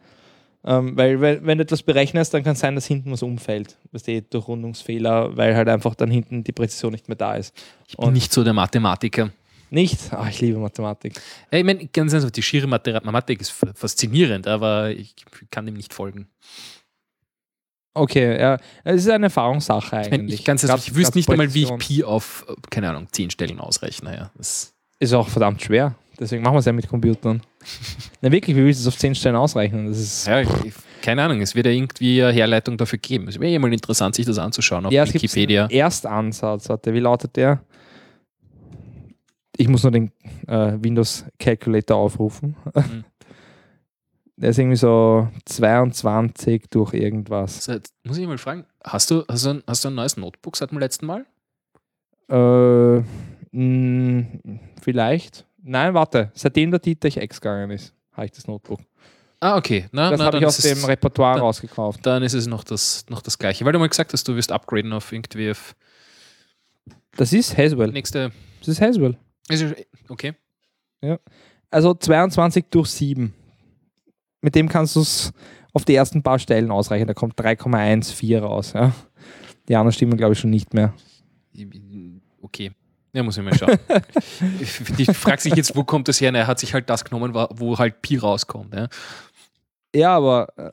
Ähm, 0.68 0.96
weil, 0.96 1.20
weil 1.20 1.46
wenn 1.46 1.58
du 1.58 1.62
etwas 1.62 1.82
berechnest, 1.84 2.34
dann 2.34 2.42
kann 2.42 2.54
es 2.54 2.58
sein, 2.60 2.74
dass 2.74 2.86
hinten 2.86 3.12
was 3.12 3.22
umfällt. 3.22 3.76
Weißt 3.92 4.08
du, 4.08 4.20
durch 4.22 4.48
Rundungsfehler, 4.48 5.36
weil 5.36 5.54
halt 5.54 5.68
einfach 5.68 5.94
dann 5.94 6.10
hinten 6.10 6.42
die 6.42 6.52
Präzision 6.52 6.90
nicht 6.92 7.06
mehr 7.08 7.16
da 7.16 7.34
ist. 7.36 7.54
Ich 7.86 7.96
bin 7.96 8.06
Und- 8.08 8.14
nicht 8.14 8.32
so 8.32 8.42
der 8.42 8.52
Mathematiker. 8.52 9.30
Nicht? 9.70 9.98
Ach, 10.12 10.28
ich 10.28 10.40
liebe 10.40 10.58
Mathematik. 10.58 11.14
Ja, 11.50 11.58
Ich 11.58 11.64
meine, 11.64 11.86
ganz 11.88 12.12
ernsthaft, 12.12 12.36
die 12.36 12.42
schiere 12.42 12.66
Mathe- 12.68 12.92
Mathematik 12.92 13.40
ist 13.40 13.50
faszinierend, 13.74 14.46
aber 14.46 14.90
ich 14.90 15.14
kann 15.50 15.66
dem 15.66 15.74
nicht 15.74 15.92
folgen. 15.92 16.28
Okay, 17.94 18.38
ja. 18.38 18.58
Es 18.84 19.02
ist 19.04 19.08
eine 19.10 19.26
Erfahrungssache 19.26 19.86
Ich, 20.02 20.10
mein, 20.10 20.20
eigentlich. 20.20 20.40
ich, 20.40 20.44
ganz 20.44 20.62
ehrlich, 20.62 20.76
Grad- 20.84 20.88
ich 20.88 20.94
wüsste 20.94 21.18
nicht 21.18 21.30
einmal, 21.30 21.52
wie 21.54 21.62
ich 21.64 21.76
Pi 21.78 22.04
auf, 22.04 22.44
keine 22.70 22.90
Ahnung, 22.90 23.08
10 23.10 23.30
Stellen 23.30 23.58
ausrechne. 23.58 24.14
Ja. 24.14 24.30
Das, 24.36 24.74
Ist 24.98 25.12
auch 25.14 25.28
verdammt 25.28 25.62
schwer. 25.62 25.94
Deswegen 26.18 26.42
machen 26.42 26.54
wir 26.54 26.58
es 26.60 26.64
ja 26.66 26.72
mit 26.72 26.88
Computern. 26.88 27.42
Na 28.20 28.32
wirklich, 28.32 28.56
wie 28.56 28.64
willst 28.64 28.84
du 28.84 28.88
es 28.88 28.94
auf 28.94 28.98
10 28.98 29.14
Stellen 29.14 29.36
ausrechnen? 29.36 29.88
Das 29.88 29.98
ist 29.98 30.26
ja, 30.26 30.40
ich, 30.40 30.48
keine 31.02 31.22
Ahnung, 31.22 31.40
es 31.40 31.54
wird 31.54 31.66
ja 31.66 31.72
irgendwie 31.72 32.22
eine 32.22 32.32
Herleitung 32.32 32.76
dafür 32.76 32.98
geben. 32.98 33.28
Es 33.28 33.38
wäre 33.38 33.52
ja 33.52 33.58
mal 33.58 33.72
interessant, 33.72 34.14
sich 34.14 34.26
das 34.26 34.38
anzuschauen 34.38 34.86
auf 34.86 34.92
ja, 34.92 35.06
Wikipedia. 35.06 35.66
Erstansatz. 35.70 36.68
Warte, 36.68 36.92
wie 36.92 37.00
lautet 37.00 37.36
der? 37.36 37.60
Ich 39.56 39.68
muss 39.68 39.82
nur 39.82 39.92
den 39.92 40.10
äh, 40.46 40.72
Windows 40.78 41.24
Calculator 41.38 41.96
aufrufen. 41.96 42.56
Mhm. 42.74 43.04
Der 44.38 44.50
ist 44.50 44.58
irgendwie 44.58 44.76
so 44.76 45.28
22 45.46 46.64
durch 46.68 46.92
irgendwas. 46.92 47.64
So, 47.64 47.78
muss 48.04 48.18
ich 48.18 48.26
mal 48.26 48.36
fragen, 48.36 48.66
hast 48.84 49.10
du, 49.10 49.24
hast, 49.28 49.46
du 49.46 49.50
ein, 49.50 49.62
hast 49.66 49.84
du 49.84 49.88
ein 49.88 49.94
neues 49.94 50.18
Notebook 50.18 50.58
seit 50.58 50.72
dem 50.72 50.78
letzten 50.78 51.06
Mal? 51.06 51.24
Äh, 52.28 53.02
mh, 53.52 54.26
vielleicht. 54.82 55.45
Nein, 55.68 55.94
warte. 55.94 56.30
Seitdem 56.34 56.70
der 56.70 56.80
Dietrich 56.80 57.16
X 57.16 57.40
gegangen 57.40 57.70
ist, 57.72 57.92
habe 58.12 58.26
ich 58.26 58.32
das 58.32 58.46
Notebook. 58.46 58.80
Ah, 59.40 59.56
okay. 59.56 59.86
Na, 59.92 60.10
Das 60.10 60.20
habe 60.20 60.38
ich 60.38 60.46
aus 60.46 60.56
dem 60.58 60.84
Repertoire 60.84 61.34
dann- 61.34 61.42
rausgekauft. 61.42 62.04
dann 62.06 62.22
ist 62.22 62.32
es 62.34 62.46
noch 62.46 62.64
das, 62.64 63.04
noch 63.10 63.20
das 63.20 63.36
Gleiche. 63.38 63.64
Weil 63.64 63.72
du 63.72 63.78
mal 63.78 63.88
gesagt 63.88 64.12
hast, 64.12 64.26
du 64.28 64.36
wirst 64.36 64.52
upgraden 64.52 64.92
auf 64.92 65.12
irgendwie 65.12 65.50
auf 65.50 65.74
Das 67.16 67.32
ist 67.32 67.56
Haswell. 67.58 67.90
nächste. 67.92 68.30
Das 68.60 68.68
ist 68.68 68.80
Haswell. 68.80 69.16
Okay. 70.08 70.34
Also 71.70 71.94
22 71.94 72.66
durch 72.70 72.88
7. 72.90 73.34
Mit 74.40 74.54
dem 74.54 74.68
kannst 74.68 74.96
du 74.96 75.00
es 75.00 75.32
auf 75.72 75.84
die 75.84 75.94
ersten 75.94 76.22
paar 76.22 76.38
Stellen 76.38 76.70
ausrechnen. 76.70 77.08
Da 77.08 77.14
kommt 77.14 77.38
3,14 77.38 78.38
raus. 78.38 78.72
Ja. 78.72 78.92
Die 79.68 79.74
anderen 79.76 79.92
stimmen, 79.92 80.16
glaube 80.16 80.32
ich, 80.34 80.38
schon 80.38 80.50
nicht 80.50 80.72
mehr. 80.74 80.94
Okay. 82.40 82.70
Ja, 83.16 83.22
muss 83.22 83.38
ich 83.38 83.42
mal 83.42 83.54
schauen. 83.56 83.78
ich 84.98 85.06
frage 85.16 85.40
sich 85.40 85.54
jetzt, 85.54 85.74
wo 85.74 85.84
kommt 85.84 86.06
das 86.06 86.20
her? 86.20 86.30
Na, 86.32 86.40
Er 86.40 86.46
hat 86.46 86.58
sich 86.58 86.74
halt 86.74 86.90
das 86.90 87.02
genommen, 87.02 87.32
wo 87.34 87.78
halt 87.78 88.02
Pi 88.02 88.18
rauskommt. 88.18 88.74
Ja? 88.74 88.88
Ja, 89.94 90.16
aber 90.16 90.52
äh, 90.58 90.70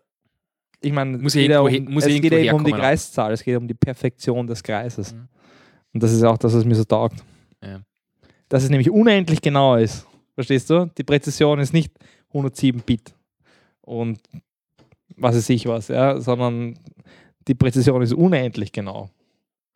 ich 0.82 0.92
meine, 0.92 1.18
Muss 1.18 1.34
es 1.34 1.40
geht, 1.40 1.46
um, 1.52 1.52
irgendwo 1.54 1.70
hin- 1.70 1.86
muss 1.94 2.06
es 2.06 2.22
geht 2.22 2.34
eben 2.34 2.54
um 2.54 2.66
die. 2.66 2.74
Kreiszahl. 2.74 3.32
Es 3.32 3.42
geht 3.46 3.56
um 3.56 3.66
die 3.66 3.74
Perfektion 3.74 4.46
des 4.46 4.62
Kreises. 4.62 5.14
Mhm. 5.14 5.30
Und 5.94 6.04
das 6.04 6.12
ist 6.12 6.22
auch 6.24 6.38
das, 6.38 6.54
was 6.54 6.66
mir 6.66 6.76
so 6.76 6.84
taugt. 6.84 7.24
Ja. 7.64 7.80
Dass 8.50 8.64
es 8.64 8.70
nämlich 8.70 8.92
unendlich 8.92 9.40
genau 9.42 9.78
ist. 9.78 10.06
Verstehst 10.36 10.70
du? 10.70 10.92
Die 10.98 11.04
Präzision 11.06 11.60
ist 11.60 11.72
nicht 11.72 11.94
107 12.30 12.82
Bit 12.82 13.14
und 13.82 14.20
was 15.16 15.36
weiß 15.38 15.50
ich 15.50 15.66
was, 15.68 15.88
ja, 15.88 16.20
sondern 16.20 16.78
die 17.48 17.54
Präzision 17.56 18.02
ist 18.02 18.12
unendlich 18.14 18.72
genau. 18.74 19.10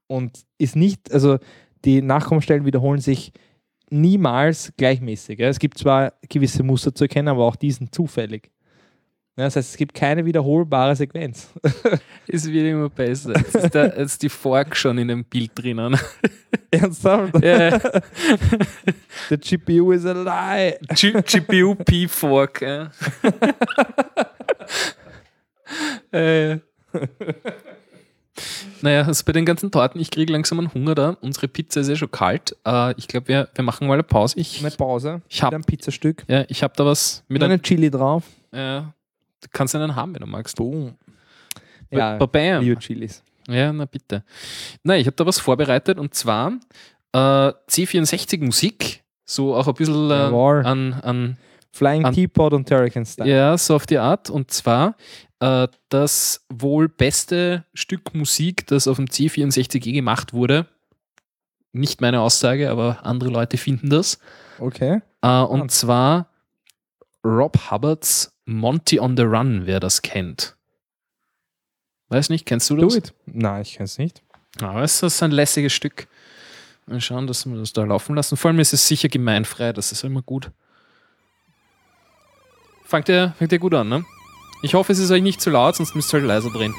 Und 0.07 0.45
ist 0.57 0.75
nicht, 0.75 1.11
also 1.13 1.37
die 1.87 2.01
Nachkommastellen 2.01 2.65
wiederholen 2.65 2.99
sich 2.99 3.31
niemals 3.89 4.73
gleichmäßig. 4.77 5.39
Ja. 5.39 5.47
Es 5.47 5.57
gibt 5.57 5.77
zwar 5.77 6.13
gewisse 6.29 6.61
Muster 6.61 6.93
zu 6.93 7.05
erkennen, 7.05 7.29
aber 7.29 7.45
auch 7.45 7.55
die 7.55 7.71
sind 7.71 7.95
zufällig. 7.95 8.51
Ja, 9.37 9.45
das 9.45 9.55
heißt, 9.55 9.69
es 9.71 9.77
gibt 9.77 9.93
keine 9.93 10.25
wiederholbare 10.25 10.95
Sequenz. 10.95 11.49
Es 12.29 12.45
wird 12.51 12.65
immer 12.67 12.89
besser. 12.89 13.33
Jetzt 13.37 13.55
ist, 13.55 13.73
der, 13.73 13.97
jetzt 13.97 14.21
die 14.21 14.27
Fork 14.27 14.75
schon 14.75 14.97
in 14.97 15.07
dem 15.07 15.23
Bild 15.23 15.51
drinnen. 15.55 15.97
Ernsthaft? 16.71 17.41
Ja. 17.41 17.79
The 19.29 19.37
GPU 19.37 19.93
is 19.93 20.05
a 20.05 20.11
lie. 20.11 20.77
G- 20.93 21.13
GPU 21.21 21.75
P 21.75 22.05
Fork. 22.09 22.61
Ja. 22.61 22.91
äh. 26.11 26.57
Naja, 28.81 29.01
also 29.03 29.23
bei 29.25 29.31
den 29.33 29.45
ganzen 29.45 29.71
Torten, 29.71 29.99
ich 29.99 30.11
kriege 30.11 30.31
langsam 30.31 30.59
einen 30.59 30.73
Hunger 30.73 30.95
da. 30.95 31.17
Unsere 31.21 31.47
Pizza 31.47 31.81
ist 31.81 31.89
ja 31.89 31.95
schon 31.95 32.11
kalt. 32.11 32.55
Äh, 32.65 32.93
ich 32.97 33.07
glaube, 33.07 33.27
wir, 33.27 33.49
wir 33.53 33.63
machen 33.63 33.87
mal 33.87 33.93
eine 33.95 34.03
Pause. 34.03 34.39
Ich, 34.39 34.59
Eine 34.59 34.71
Pause. 34.71 35.21
Ich 35.29 35.41
hab- 35.41 35.51
Mit 35.51 35.55
einem 35.55 35.63
Pizzastück. 35.65 36.23
ja, 36.27 36.45
ich 36.47 36.63
habe 36.63 36.73
da 36.75 36.85
was 36.85 37.23
mit 37.27 37.41
einem. 37.43 37.61
Chili 37.61 37.89
drauf. 37.89 38.23
Äh, 38.51 38.81
du 38.81 39.47
kannst 39.51 39.75
einen 39.75 39.95
haben, 39.95 40.13
wenn 40.13 40.21
du 40.21 40.27
magst. 40.27 40.55
Boom. 40.55 40.95
Ja, 41.89 42.17
Ja, 42.17 42.25
Bam. 42.25 42.63
Bio 42.63 42.75
Chilis. 42.75 43.23
Ja, 43.47 43.71
na 43.71 43.85
bitte. 43.85 44.23
Nein, 44.83 44.99
ich 45.01 45.07
habe 45.07 45.15
da 45.15 45.25
was 45.25 45.39
vorbereitet 45.39 45.97
und 45.99 46.13
zwar 46.13 46.51
äh, 47.13 47.17
C64 47.17 48.43
Musik. 48.43 49.03
So 49.25 49.55
auch 49.55 49.67
ein 49.67 49.73
bisschen 49.73 50.11
äh, 50.11 50.13
an, 50.13 50.93
an 51.01 51.37
Flying 51.71 52.05
An- 52.05 52.13
Teapot 52.13 52.53
und 52.53 52.67
Turrican 52.67 53.05
Style. 53.05 53.29
Ja, 53.29 53.57
so 53.57 53.75
auf 53.75 53.85
die 53.85 53.97
Art. 53.97 54.29
Und 54.29 54.51
zwar 54.51 54.95
äh, 55.39 55.67
das 55.89 56.45
wohl 56.49 56.89
beste 56.89 57.65
Stück 57.73 58.13
Musik, 58.13 58.67
das 58.67 58.87
auf 58.87 58.97
dem 58.97 59.05
C64 59.05 59.79
gemacht 59.93 60.33
wurde. 60.33 60.67
Nicht 61.73 62.01
meine 62.01 62.21
Aussage, 62.21 62.69
aber 62.71 63.05
andere 63.05 63.29
Leute 63.29 63.57
finden 63.57 63.89
das. 63.89 64.19
Okay. 64.59 65.01
Äh, 65.21 65.41
und 65.41 65.71
zwar 65.71 66.29
Rob 67.23 67.71
Hubbards 67.71 68.33
Monty 68.45 68.99
on 68.99 69.17
the 69.17 69.23
Run, 69.23 69.65
wer 69.65 69.79
das 69.79 70.01
kennt. 70.01 70.55
Weiß 72.09 72.29
nicht, 72.29 72.45
kennst 72.45 72.69
du 72.69 72.77
Do 72.77 72.85
das? 72.85 72.95
it. 72.95 73.13
Nein, 73.25 73.61
ich 73.61 73.73
kenne 73.73 73.85
es 73.85 73.97
nicht. 73.97 74.23
Aber 74.61 74.81
es 74.81 75.03
ist 75.03 75.21
ein 75.21 75.31
lässiges 75.31 75.73
Stück. 75.73 76.07
Mal 76.85 77.01
schauen, 77.01 77.27
dass 77.27 77.45
wir 77.45 77.57
das 77.57 77.73
da 77.73 77.83
laufen 77.83 78.15
lassen. 78.15 78.37
Vor 78.37 78.49
allem 78.49 78.59
ist 78.61 78.71
es 78.71 78.87
sicher 78.87 79.09
gemeinfrei, 79.09 79.73
das 79.73 79.91
ist 79.91 80.05
immer 80.05 80.21
gut. 80.21 80.51
Fangt 82.85 83.09
ihr, 83.09 83.35
fangt 83.37 83.51
ihr 83.51 83.59
gut 83.59 83.73
an, 83.73 83.89
ne? 83.89 84.05
Ich 84.61 84.73
hoffe, 84.73 84.91
es 84.91 84.99
ist 84.99 85.11
euch 85.11 85.21
nicht 85.21 85.39
zu 85.39 85.49
laut, 85.49 85.75
sonst 85.75 85.95
müsst 85.95 86.13
ihr 86.13 86.19
halt 86.19 86.27
leiser 86.27 86.49
drehen. 86.49 86.73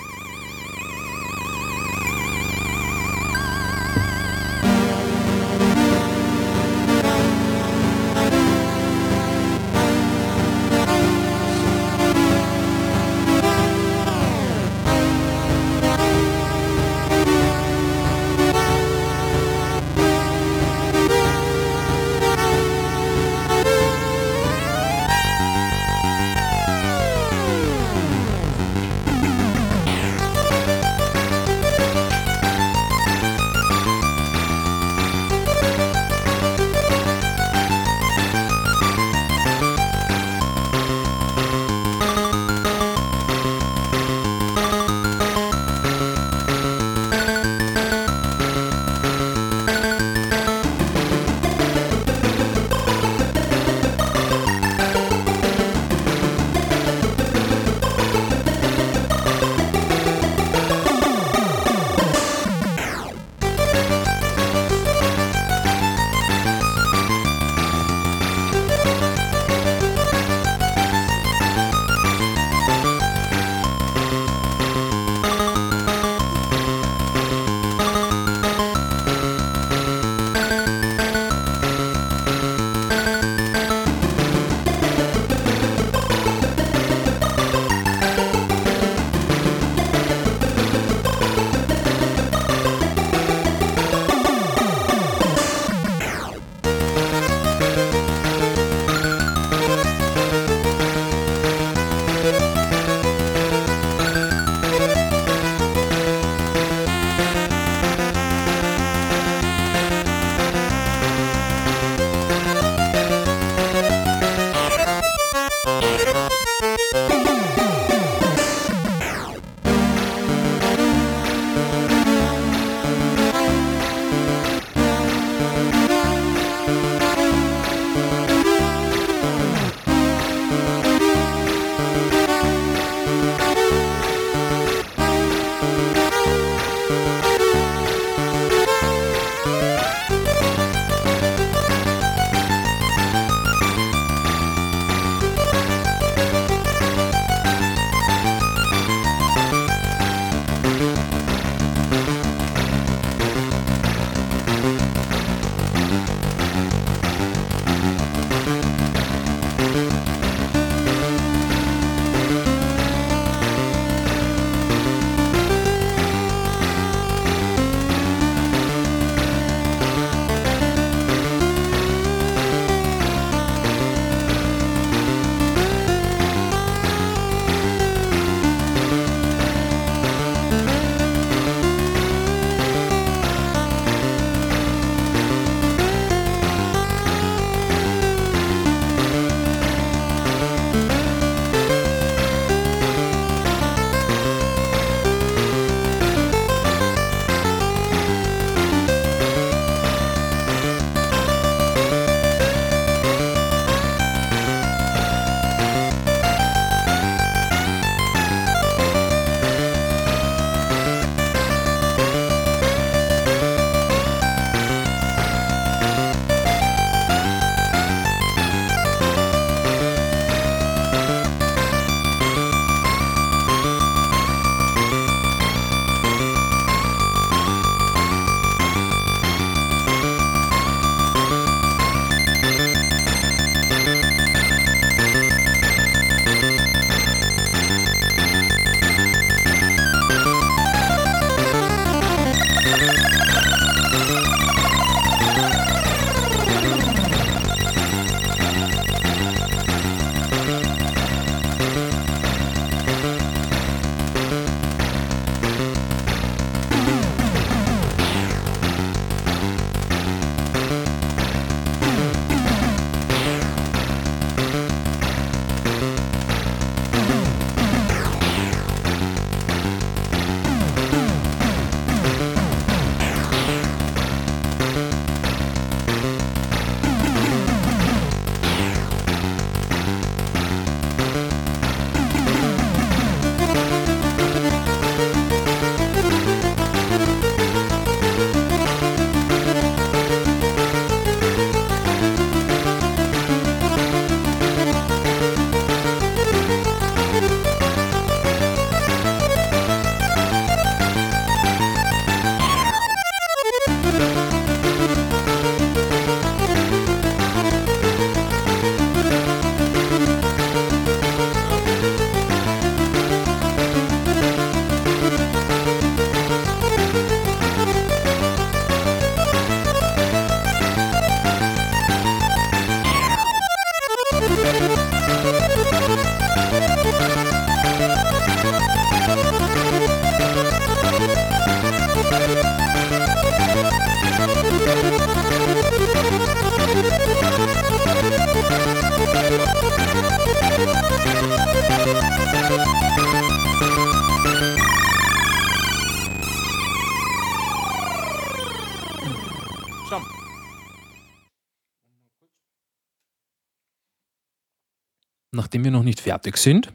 fertig 356.09 356.39
sind, 356.39 356.73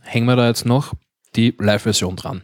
hängen 0.00 0.26
wir 0.26 0.36
da 0.36 0.46
jetzt 0.46 0.64
noch 0.64 0.94
die 1.34 1.56
Live-Version 1.58 2.14
dran. 2.14 2.42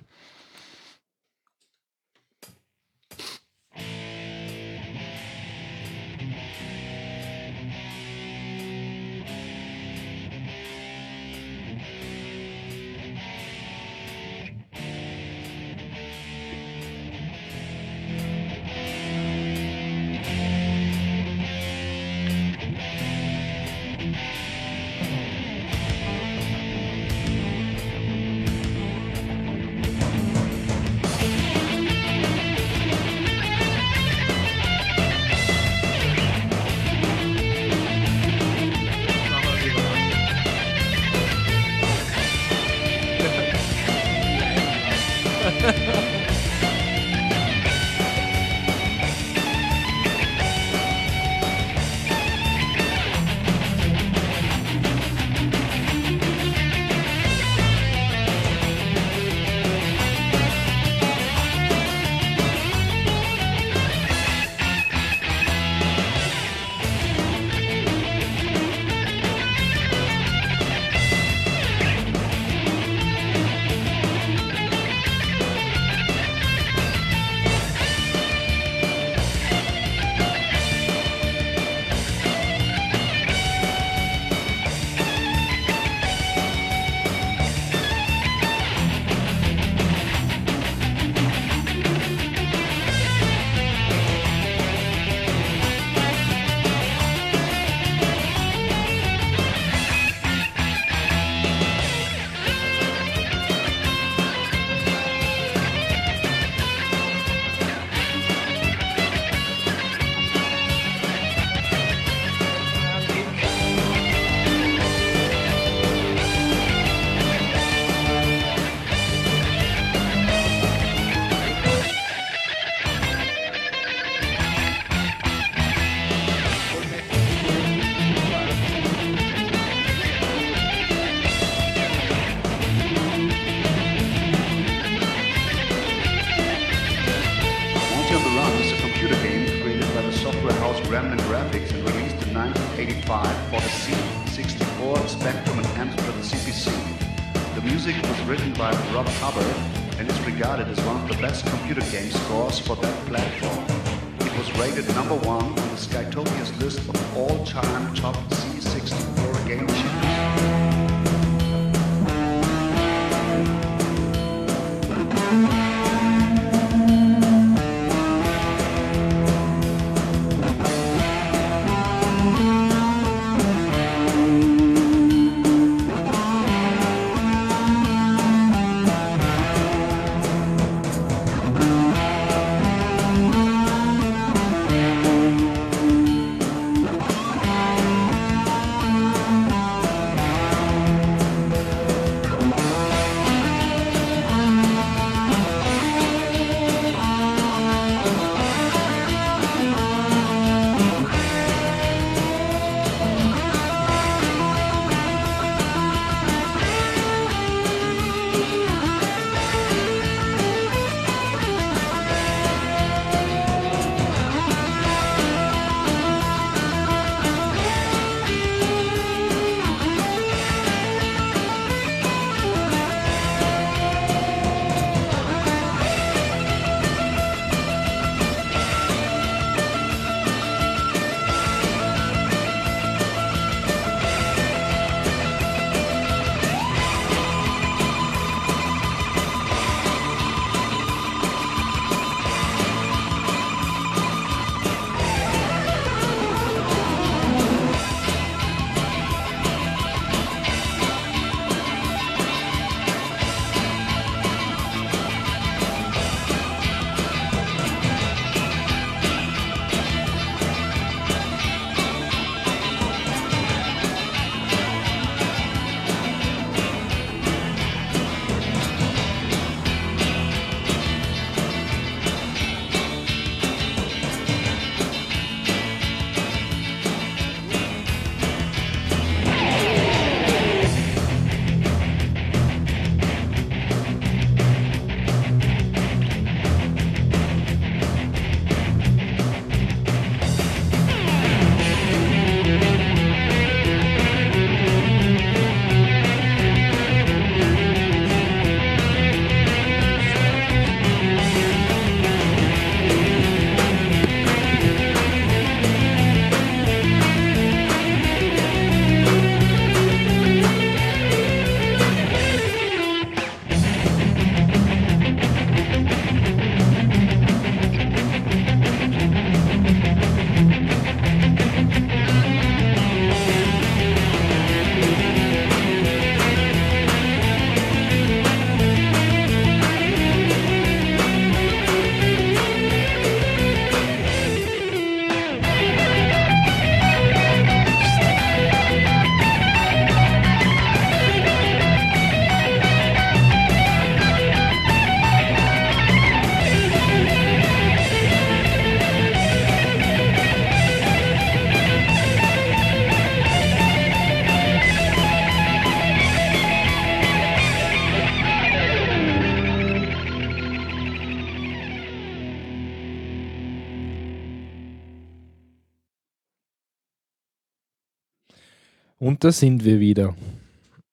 Und 369.17 369.25
da 369.25 369.33
sind 369.33 369.65
wir 369.65 369.81
wieder. 369.81 370.15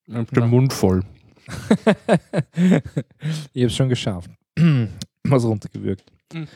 Ich 0.08 0.16
hab 0.16 0.32
den 0.32 0.50
Mund 0.50 0.72
voll. 0.72 1.04
ich 2.56 2.64
habe 2.64 3.66
es 3.66 3.76
schon 3.76 3.90
geschafft. 3.90 4.30
Was 5.26 5.44
runtergewürgt. 5.44 6.10
Mhm. 6.34 6.48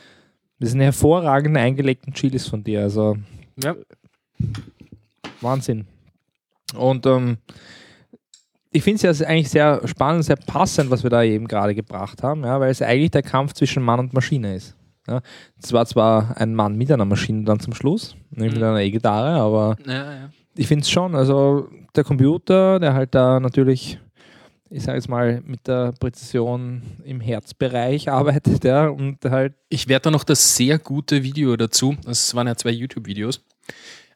Das 0.60 0.70
sind 0.72 0.80
hervorragende 0.80 1.60
eingelegten 1.60 2.14
Chilis 2.14 2.48
von 2.48 2.64
dir. 2.64 2.84
Also 2.84 3.18
Ja. 3.62 3.76
Wahnsinn. 5.42 5.86
Und 6.74 7.06
ähm, 7.06 7.36
ich 8.72 8.82
finde 8.82 9.06
es 9.10 9.20
ja 9.20 9.28
eigentlich 9.28 9.50
sehr 9.50 9.86
spannend, 9.90 10.24
sehr 10.24 10.38
passend, 10.38 10.90
was 10.90 11.04
wir 11.04 11.10
da 11.10 11.22
eben 11.22 11.50
gerade 11.50 11.76
gebracht 11.76 12.24
haben, 12.24 12.46
ja, 12.46 12.62
weil 12.62 12.72
es 12.72 12.82
eigentlich 12.82 13.12
der 13.12 13.24
Kampf 13.24 13.52
zwischen 13.56 13.84
Mann 13.84 14.00
und 14.00 14.14
Maschine 14.14 14.56
ist. 14.56 14.74
Ja. 15.06 15.22
Es 15.62 15.74
war 15.74 15.86
zwar 15.86 16.38
ein 16.38 16.56
Mann 16.56 16.78
mit 16.78 16.90
einer 16.94 17.04
Maschine 17.06 17.44
dann 17.44 17.60
zum 17.60 17.74
Schluss, 17.74 18.16
nicht 18.32 18.52
mit 18.54 18.58
Mhm. 18.62 18.64
einer 18.64 18.80
E-Gitarre, 18.82 19.32
aber 19.42 19.76
Ja, 19.86 20.14
ja. 20.14 20.30
Ich 20.58 20.68
finde 20.68 20.84
es 20.84 20.90
schon, 20.90 21.16
also 21.16 21.70
der 21.96 22.04
Computer, 22.04 22.80
der 22.80 22.94
halt 22.94 23.14
da 23.16 23.40
natürlich, 23.40 24.00
ich 24.70 24.84
sage 24.84 24.98
jetzt 24.98 25.08
mal, 25.10 25.42
mit 25.46 25.68
der 25.68 25.94
Präzision 26.00 26.82
im 27.04 27.22
Herzbereich 27.22 28.10
arbeitet, 28.12 28.64
ja, 28.64 28.88
und 28.88 29.24
halt, 29.26 29.54
Ich 29.70 29.88
werde 29.88 30.04
da 30.04 30.12
noch 30.12 30.24
das 30.24 30.56
sehr 30.56 30.80
gute 30.80 31.24
Video 31.24 31.56
dazu, 31.56 31.96
das 32.06 32.36
waren 32.36 32.48
ja 32.48 32.56
zwei 32.56 32.72
YouTube-Videos, 32.72 33.44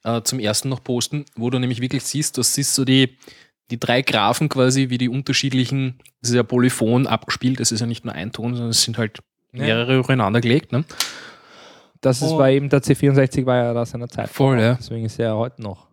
äh, 0.04 0.22
zum 0.24 0.40
ersten 0.40 0.70
noch 0.70 0.84
posten, 0.84 1.26
wo 1.36 1.50
du 1.50 1.60
nämlich 1.60 1.82
wirklich 1.82 2.04
siehst, 2.04 2.38
das 2.38 2.58
ist 2.58 2.76
so 2.76 2.86
die, 2.86 3.18
die 3.70 3.80
drei 3.80 4.02
Graphen 4.02 4.50
quasi, 4.50 4.90
wie 4.90 4.98
die 4.98 5.10
unterschiedlichen, 5.10 6.00
das 6.22 6.32
ist 6.32 6.36
ja 6.36 6.44
polyphon 6.44 7.08
abgespielt, 7.08 7.60
das 7.60 7.72
ist 7.72 7.80
ja 7.80 7.86
nicht 7.86 8.04
nur 8.04 8.14
ein 8.14 8.32
Ton, 8.32 8.54
sondern 8.54 8.72
es 8.72 8.84
sind 8.84 8.98
halt 8.98 9.20
mehrere 9.54 9.98
übereinander 10.00 10.42
gelegt. 10.42 10.72
Ne? 10.72 10.84
das 12.02 12.22
ist, 12.22 12.32
Oh. 12.32 12.38
war 12.40 12.50
eben, 12.50 12.68
der 12.68 12.82
C64 12.82 13.46
war 13.46 13.58
ja 13.58 13.74
da 13.74 13.86
seiner 13.86 14.08
Zeit. 14.08 14.28
Voll, 14.30 14.60
ja. 14.60 14.74
Deswegen 14.74 15.06
ist 15.06 15.20
er 15.20 15.28
ja 15.28 15.36
heute 15.36 15.62
noch 15.62 15.88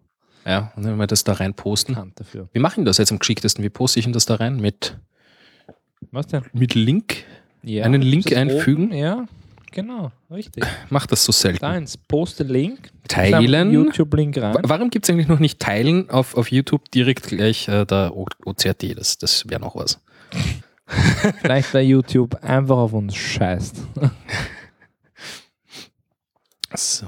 Ja, 0.49 0.73
und 0.77 0.85
wenn 0.85 0.97
wir 0.97 1.07
das 1.07 1.25
da 1.25 1.35
rein 1.35 1.53
posten. 1.55 1.95
dafür. 2.17 2.49
Wie 2.53 2.59
machen 2.59 2.79
wir 2.79 2.87
das 2.87 2.97
jetzt 2.99 3.13
am 3.13 3.19
geschicktesten? 3.19 3.63
Wie 3.63 3.69
poste 3.69 3.99
ich 3.99 4.07
denn 4.07 4.13
das 4.15 4.25
da 4.27 4.37
rein? 4.37 4.57
Mit, 4.57 4.97
Was 6.11 6.27
denn? 6.29 6.43
mit 6.55 6.75
Link? 6.75 7.25
Ja, 7.63 7.85
Einen 7.85 8.01
Link 8.01 8.35
einfügen? 8.35 8.87
Oben? 8.87 8.95
Ja, 8.97 9.27
genau, 9.73 10.11
richtig. 10.31 10.65
Mach 10.91 11.07
das 11.07 11.23
so 11.25 11.33
selten. 11.33 11.59
Da 11.61 11.77
ins 11.77 11.99
Poste-Link. 11.99 12.91
Teilen. 13.09 13.73
YouTube-Link 13.73 14.39
rein. 14.39 14.55
Wa- 14.55 14.61
Warum 14.65 14.89
gibt 14.91 15.05
es 15.05 15.11
eigentlich 15.11 15.29
noch 15.29 15.39
nicht 15.41 15.61
Teilen 15.61 16.09
auf, 16.09 16.35
auf 16.35 16.51
YouTube 16.51 16.91
direkt 16.93 17.25
gleich 17.29 17.69
äh, 17.69 17.85
der 17.85 18.17
O- 18.17 18.27
OCRT? 18.47 18.97
Das, 18.99 19.19
das 19.19 19.49
wäre 19.51 19.61
noch 19.61 19.77
was. 19.77 20.01
Vielleicht 21.43 21.73
bei 21.73 21.83
YouTube 21.83 22.37
einfach 22.43 22.79
auf 22.79 22.93
uns 22.95 23.15
scheißt. 23.15 23.77
So. 26.75 27.07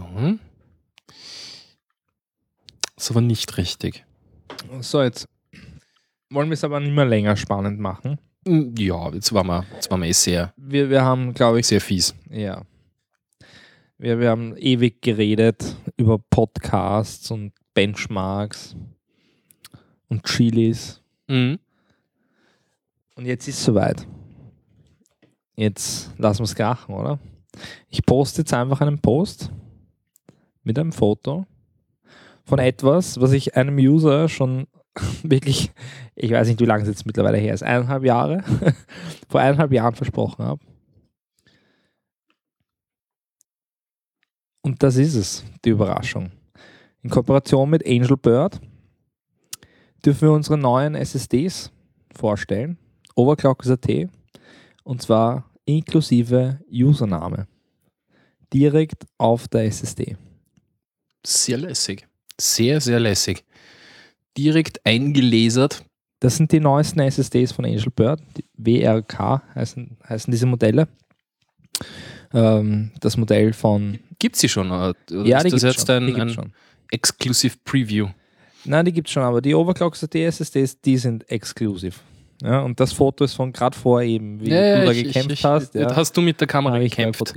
Das 3.00 3.14
war 3.14 3.22
nicht 3.22 3.56
richtig. 3.56 4.04
So, 4.82 5.02
jetzt 5.02 5.26
wollen 6.28 6.50
wir 6.50 6.52
es 6.52 6.64
aber 6.64 6.80
nicht 6.80 6.92
mehr 6.92 7.06
länger 7.06 7.34
spannend 7.34 7.80
machen. 7.80 8.18
Hm, 8.46 8.74
Ja, 8.76 9.10
jetzt 9.14 9.32
waren 9.32 9.46
wir, 9.46 9.64
jetzt 9.72 9.90
waren 9.90 10.02
wir 10.02 10.08
eh 10.10 10.12
sehr, 10.12 10.52
Wir, 10.58 10.90
wir 10.90 11.02
haben, 11.02 11.32
glaube 11.32 11.60
ich, 11.60 11.66
sehr 11.66 11.80
fies. 11.80 12.14
ja. 12.30 12.62
Wir, 13.96 14.18
wir 14.20 14.28
haben 14.28 14.54
ewig 14.58 15.00
geredet 15.00 15.76
über 15.96 16.18
Podcasts 16.18 17.30
und 17.30 17.52
Benchmarks 17.72 18.76
und 20.08 20.22
Chilis. 20.24 21.00
Mhm. 21.26 21.58
Und 23.16 23.24
jetzt 23.24 23.48
ist 23.48 23.58
es 23.60 23.64
soweit. 23.64 24.06
Jetzt 25.56 26.10
lassen 26.18 26.40
wir 26.40 26.44
es 26.44 26.54
krachen, 26.54 26.94
oder? 26.94 27.18
Ich 27.88 28.04
poste 28.04 28.42
jetzt 28.42 28.52
einfach 28.52 28.82
einen 28.82 28.98
Post 29.00 29.50
mit 30.64 30.78
einem 30.78 30.92
Foto 30.92 31.46
von 32.50 32.58
etwas, 32.58 33.20
was 33.20 33.30
ich 33.30 33.56
einem 33.56 33.78
User 33.78 34.28
schon 34.28 34.66
wirklich, 35.22 35.70
ich 36.16 36.32
weiß 36.32 36.48
nicht, 36.48 36.60
wie 36.60 36.64
lange 36.64 36.82
es 36.82 36.88
jetzt 36.88 37.06
mittlerweile 37.06 37.38
her 37.38 37.54
ist, 37.54 37.62
eineinhalb 37.62 38.04
Jahre, 38.04 38.42
vor 39.28 39.40
eineinhalb 39.40 39.72
Jahren 39.72 39.94
versprochen 39.94 40.44
habe. 40.44 40.60
Und 44.62 44.82
das 44.82 44.96
ist 44.96 45.14
es, 45.14 45.44
die 45.64 45.70
Überraschung. 45.70 46.32
In 47.02 47.10
Kooperation 47.10 47.70
mit 47.70 47.86
Angel 47.86 48.16
Bird 48.16 48.60
dürfen 50.04 50.22
wir 50.22 50.32
unsere 50.32 50.58
neuen 50.58 50.96
SSDs 50.96 51.70
vorstellen. 52.16 52.78
Overclock.at 53.14 54.08
und 54.82 55.02
zwar 55.02 55.48
inklusive 55.66 56.58
Username. 56.68 57.46
Direkt 58.52 59.06
auf 59.18 59.46
der 59.46 59.66
SSD. 59.66 60.16
Sehr 61.24 61.58
lässig. 61.58 62.09
Sehr, 62.40 62.80
sehr 62.80 62.98
lässig. 62.98 63.44
Direkt 64.36 64.84
eingelesert. 64.86 65.84
Das 66.20 66.36
sind 66.36 66.52
die 66.52 66.60
neuesten 66.60 67.00
SSDs 67.00 67.52
von 67.52 67.64
Angel 67.64 67.90
Bird. 67.94 68.20
Die 68.36 68.44
WRK 68.56 69.42
heißen, 69.54 69.98
heißen 70.08 70.30
diese 70.30 70.46
Modelle. 70.46 70.88
Ähm, 72.32 72.92
das 73.00 73.16
Modell 73.16 73.52
von. 73.52 73.98
Gibt 74.18 74.36
sie 74.36 74.48
schon? 74.48 74.70
Oder 74.70 74.94
ja, 75.10 75.38
ist 75.38 75.46
die 75.46 75.50
das 75.50 75.62
jetzt 75.62 75.86
schon. 75.86 76.08
ein, 76.08 76.20
ein 76.20 76.30
schon. 76.30 76.52
Exclusive 76.90 77.56
Preview? 77.64 78.08
Nein, 78.64 78.84
die 78.84 78.92
gibt 78.92 79.08
es 79.08 79.12
schon, 79.12 79.22
aber 79.22 79.40
die 79.40 79.54
Overclock.at 79.54 80.14
SSDs, 80.14 80.80
die 80.80 80.98
sind 80.98 81.28
exklusiv. 81.30 82.00
Ja, 82.42 82.60
und 82.60 82.80
das 82.80 82.92
Foto 82.92 83.24
ist 83.24 83.34
von 83.34 83.52
gerade 83.52 83.76
vor 83.76 84.00
eben, 84.02 84.40
wie 84.40 84.46
du 84.48 84.50
da 84.50 84.90
ich- 84.90 85.04
gekämpft 85.04 85.32
ich, 85.32 85.44
hast. 85.44 85.74
Ja. 85.74 85.94
Hast 85.94 86.16
du 86.16 86.22
mit 86.22 86.40
der 86.40 86.48
Kamera 86.48 86.78
gekämpft? 86.78 87.34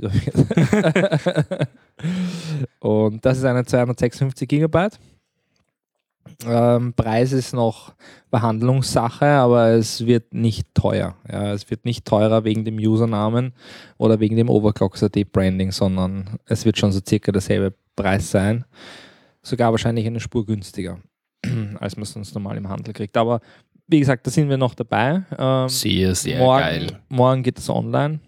und 2.80 3.24
das 3.24 3.38
ist 3.38 3.44
eine 3.44 3.64
256 3.64 4.48
Gigabyte. 4.48 4.98
Ähm, 6.46 6.94
Preis 6.94 7.32
ist 7.32 7.52
noch 7.52 7.92
Behandlungssache, 8.30 9.26
aber 9.26 9.68
es 9.72 10.06
wird 10.06 10.32
nicht 10.32 10.66
teuer. 10.74 11.16
Ja, 11.30 11.52
es 11.52 11.70
wird 11.70 11.84
nicht 11.84 12.06
teurer 12.06 12.44
wegen 12.44 12.64
dem 12.64 12.78
Usernamen 12.78 13.52
oder 13.98 14.20
wegen 14.20 14.36
dem 14.36 14.48
Overclock.at 14.48 15.32
Branding, 15.32 15.70
sondern 15.70 16.38
es 16.46 16.64
wird 16.64 16.78
schon 16.78 16.92
so 16.92 17.00
circa 17.06 17.30
derselbe 17.30 17.74
Preis 17.94 18.30
sein. 18.30 18.64
Sogar 19.42 19.70
wahrscheinlich 19.72 20.06
eine 20.06 20.20
Spur 20.20 20.46
günstiger, 20.46 20.98
als 21.78 21.96
man 21.96 22.04
es 22.04 22.12
sonst 22.12 22.34
normal 22.34 22.56
im 22.56 22.68
Handel 22.70 22.94
kriegt. 22.94 23.16
Aber 23.18 23.40
wie 23.86 24.00
gesagt, 24.00 24.26
da 24.26 24.30
sind 24.30 24.48
wir 24.48 24.56
noch 24.56 24.74
dabei. 24.74 25.22
Ähm, 25.38 25.68
Sehr, 25.68 26.14
sehr 26.14 26.38
morgen, 26.38 26.60
geil. 26.62 27.00
morgen 27.08 27.42
geht 27.42 27.58
es 27.58 27.68
online. 27.68 28.20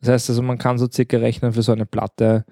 Das 0.00 0.10
heißt 0.10 0.30
also, 0.30 0.42
man 0.42 0.58
kann 0.58 0.78
so 0.78 0.88
circa 0.90 1.16
rechnen 1.16 1.52
für 1.52 1.62
so 1.62 1.72
eine 1.72 1.86
Platte 1.86 2.44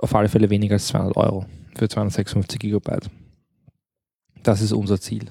auf 0.00 0.14
alle 0.14 0.28
Fälle 0.28 0.48
weniger 0.48 0.74
als 0.74 0.86
200 0.88 1.16
Euro 1.16 1.46
für 1.76 1.88
256 1.88 2.58
Gigabyte. 2.58 3.10
Das 4.42 4.60
ist 4.62 4.72
unser 4.72 4.98
Ziel. 5.00 5.30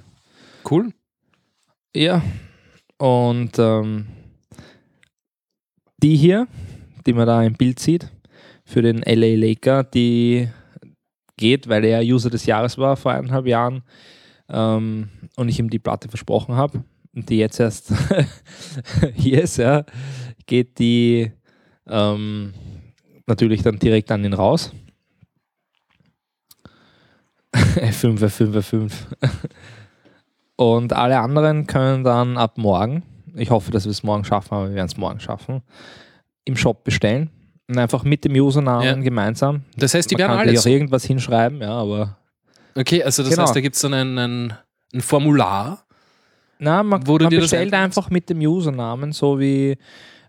Cool. 0.69 0.91
Ja. 1.95 2.21
Und 2.97 3.57
ähm, 3.57 4.07
die 5.97 6.15
hier, 6.15 6.47
die 7.05 7.13
man 7.13 7.27
da 7.27 7.43
im 7.43 7.53
Bild 7.53 7.79
sieht, 7.79 8.11
für 8.65 8.81
den 8.81 8.99
LA 8.99 9.35
Laker, 9.35 9.83
die 9.83 10.49
geht, 11.37 11.67
weil 11.67 11.83
er 11.85 12.01
User 12.01 12.29
des 12.29 12.45
Jahres 12.45 12.77
war 12.77 12.95
vor 12.95 13.11
eineinhalb 13.11 13.47
Jahren 13.47 13.83
ähm, 14.49 15.09
und 15.35 15.49
ich 15.49 15.59
ihm 15.59 15.69
die 15.69 15.79
Platte 15.79 16.07
versprochen 16.09 16.55
habe 16.55 16.83
und 17.15 17.29
die 17.29 17.37
jetzt 17.37 17.59
erst 17.59 17.93
hier 19.13 19.43
ist, 19.43 19.57
ja, 19.57 19.83
geht 20.45 20.79
die 20.79 21.31
ähm, 21.87 22.53
natürlich 23.27 23.61
dann 23.63 23.79
direkt 23.79 24.11
an 24.11 24.23
ihn 24.25 24.33
raus. 24.33 24.71
F5, 27.53 28.19
F5, 28.19 28.51
F5. 28.57 28.91
Und 30.55 30.93
alle 30.93 31.19
anderen 31.19 31.67
können 31.67 32.03
dann 32.03 32.37
ab 32.37 32.57
morgen, 32.57 33.03
ich 33.35 33.49
hoffe, 33.49 33.71
dass 33.71 33.85
wir 33.85 33.91
es 33.91 34.03
morgen 34.03 34.23
schaffen, 34.23 34.53
aber 34.53 34.69
wir 34.69 34.75
werden 34.75 34.87
es 34.87 34.97
morgen 34.97 35.19
schaffen, 35.19 35.61
im 36.45 36.55
Shop 36.55 36.83
bestellen. 36.83 37.29
Und 37.69 37.77
einfach 37.77 38.03
mit 38.03 38.25
dem 38.25 38.33
Usernamen 38.35 38.85
Ja. 38.85 38.95
gemeinsam. 38.95 39.63
Das 39.77 39.93
heißt, 39.93 40.11
die 40.11 40.15
Man 40.15 40.19
werden 40.29 40.39
alle 40.39 40.59
auch 40.59 40.65
irgendwas 40.65 41.05
hinschreiben, 41.05 41.61
ja, 41.61 41.71
aber. 41.71 42.17
Okay, 42.75 43.03
also 43.03 43.23
das 43.23 43.31
Genau. 43.31 43.43
heißt, 43.43 43.55
da 43.55 43.61
gibt 43.61 43.75
es 43.75 43.81
dann 43.81 43.93
ein, 43.93 44.17
ein, 44.17 44.53
ein 44.93 45.01
Formular. 45.01 45.85
Na, 46.59 46.83
man, 46.83 47.05
Wo 47.07 47.17
du 47.17 47.25
man 47.25 47.35
bestellt 47.35 47.73
einfach 47.73 48.09
mit 48.09 48.29
dem 48.29 48.39
Usernamen, 48.39 49.11
so 49.11 49.39
wie 49.39 49.77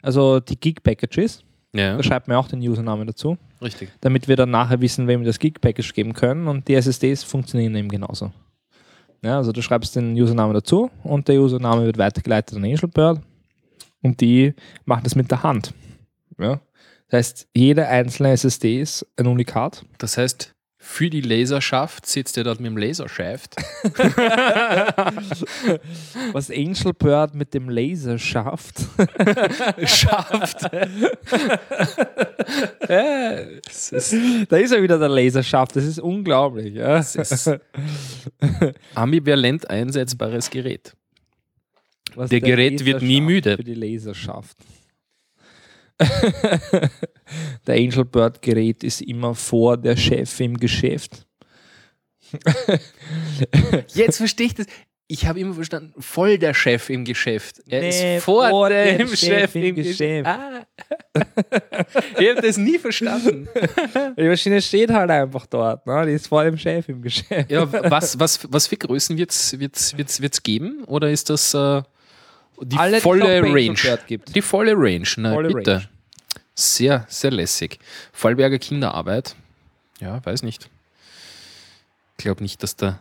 also 0.03 0.41
die 0.41 0.59
Gig-Packages. 0.59 1.43
Ja, 1.75 1.97
Da 1.97 2.03
schreibt 2.03 2.29
man 2.29 2.37
auch 2.37 2.47
den 2.47 2.61
Usernamen 2.61 3.07
dazu, 3.07 3.37
richtig. 3.61 3.91
damit 4.01 4.29
wir 4.29 4.37
dann 4.37 4.51
nachher 4.51 4.81
wissen, 4.81 5.09
wem 5.09 5.21
wir 5.21 5.27
das 5.27 5.39
Gig-Package 5.39 5.93
geben 5.93 6.13
können. 6.13 6.47
Und 6.47 6.69
die 6.69 6.75
SSDs 6.75 7.25
funktionieren 7.25 7.75
eben 7.75 7.89
genauso. 7.89 8.33
Ja, 9.23 9.39
also 9.39 9.53
du 9.53 9.63
schreibst 9.63 9.97
den 9.97 10.15
Usernamen 10.15 10.55
dazu 10.55 10.91
und 11.03 11.27
der 11.27 11.41
Username 11.41 11.87
wird 11.87 11.99
weitergeleitet 11.99 12.57
an 12.57 12.65
Angelbird 12.65 13.21
und 14.03 14.21
die 14.21 14.55
machen 14.85 15.03
das 15.03 15.15
mit 15.17 15.31
der 15.31 15.43
Hand. 15.43 15.73
Ja. 16.39 16.61
Das 17.09 17.19
heißt, 17.19 17.49
jede 17.55 17.89
einzelne 17.89 18.31
SSD 18.33 18.81
ist 18.81 19.07
ein 19.17 19.27
Unikat. 19.27 19.85
Das 19.99 20.19
heißt, 20.19 20.54
Für 20.87 21.09
die 21.09 21.23
Laserschaft 21.23 22.05
sitzt 22.07 22.37
er 22.37 22.45
dort 22.45 22.61
mit 22.61 22.71
dem 22.71 22.77
Laserschaft. 22.77 23.57
Was 26.33 26.51
Angel 26.51 26.93
Bird 26.93 27.35
mit 27.35 27.55
dem 27.55 27.71
Laser 27.71 28.19
schafft. 28.21 28.81
Schaft. 29.87 30.59
Es 32.87 33.93
ist, 33.93 34.15
Da 34.53 34.57
ist 34.59 34.73
ja 34.73 34.83
wieder 34.83 34.99
der 34.99 35.09
Laserschaft. 35.09 35.75
Das 35.75 35.85
ist 35.85 35.99
unglaublich. 35.99 36.75
Ja. 36.75 36.99
es 36.99 37.17
ist 37.17 37.51
ambivalent 38.95 39.69
einsetzbares 39.69 40.51
Gerät. 40.51 40.93
Was 42.15 42.29
Der 42.31 42.41
Gerät 42.41 42.85
wird 42.85 43.03
nie 43.03 43.21
müde. 43.23 43.57
schafft 43.57 43.57
Für 43.57 43.65
die 43.65 43.75
Laserschaft. 43.75 44.59
der 47.67 47.75
Angel 47.77 48.05
Bird 48.05 48.43
Gerät 48.43 48.83
ist 48.83 49.03
immer 49.03 49.35
vor 49.35 49.77
der 49.77 49.97
Chef 49.97 50.41
im 50.41 50.57
Geschäft. 50.57 51.27
Jetzt 53.95 54.17
verstehe 54.19 54.47
ich 54.47 54.55
das. 54.55 54.67
Ich 55.07 55.27
habe 55.27 55.39
immer 55.39 55.53
verstanden, 55.55 55.93
voll 56.01 56.39
der 56.39 56.55
Chef 56.55 56.89
im 56.89 57.05
Geschäft. 57.05 57.61
Er 57.69 57.83
Nee, 57.83 58.17
ist 58.17 58.25
vor, 58.25 58.49
vor 58.49 58.71
dem 58.71 59.07
Chef, 59.09 59.19
Chef 59.19 59.55
im 59.55 59.65
im 59.65 59.75
Geschäft. 59.75 59.99
Geschäft. 59.99 60.27
Ah. 60.27 60.67
ich 62.19 62.29
habe 62.31 62.41
das 62.41 62.57
nie 62.57 62.79
verstanden. 62.79 63.47
Die 64.19 64.23
Maschine 64.25 64.63
steht 64.63 64.91
halt 64.91 65.11
einfach 65.11 65.45
dort. 65.45 65.87
Ne? 65.87 66.07
Die 66.07 66.13
ist 66.13 66.29
vor 66.29 66.43
dem 66.43 66.57
Chef 66.57 66.89
im 66.89 67.03
Geschäft. 67.03 67.51
Ja, 67.51 67.71
was, 67.91 68.19
was, 68.19 68.41
was 68.51 68.67
für 68.67 68.79
Größen 68.79 69.19
wird 69.19 69.31
es 69.31 69.59
wird's, 69.61 69.97
wird's, 69.97 70.23
wird's 70.23 70.43
geben? 70.43 70.85
Oder 70.87 71.11
ist 71.11 71.29
das 71.29 71.53
äh, 71.53 71.83
die 72.61 72.77
Alle, 72.77 72.97
die 72.97 73.03
volle 73.03 73.43
Range? 73.43 73.99
Die 74.09 74.43
volle 74.43 74.73
Range, 74.77 75.09
na 75.17 75.33
Volle 75.33 75.53
bitte. 75.53 75.73
Range. 75.77 75.89
Sehr, 76.55 77.05
sehr 77.09 77.31
lässig. 77.31 77.79
Vollberger 78.13 78.59
Kinderarbeit. 78.59 79.35
Ja, 80.01 80.25
weiß 80.25 80.43
nicht. 80.43 80.71
Ich 82.17 82.25
glaube 82.25 82.43
nicht, 82.43 82.63
dass 82.63 82.77
da. 82.77 83.01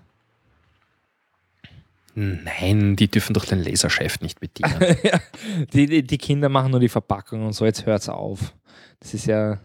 Nein, 2.15 2.95
die 2.95 3.07
dürfen 3.07 3.33
doch 3.33 3.45
den 3.45 3.63
Laserchef 3.63 4.21
nicht 4.21 4.39
bedienen. 4.39 4.73
Die, 5.73 5.87
die, 5.87 6.03
die 6.03 6.17
Kinder 6.19 6.47
machen 6.47 6.69
nur 6.71 6.79
die 6.79 6.89
Verpackung 6.89 7.43
und 7.45 7.53
so, 7.53 7.65
jetzt 7.65 7.87
hört's 7.87 8.07
auf. 8.07 8.53
Das 8.99 9.13
ist 9.15 9.25
ja. 9.25 9.59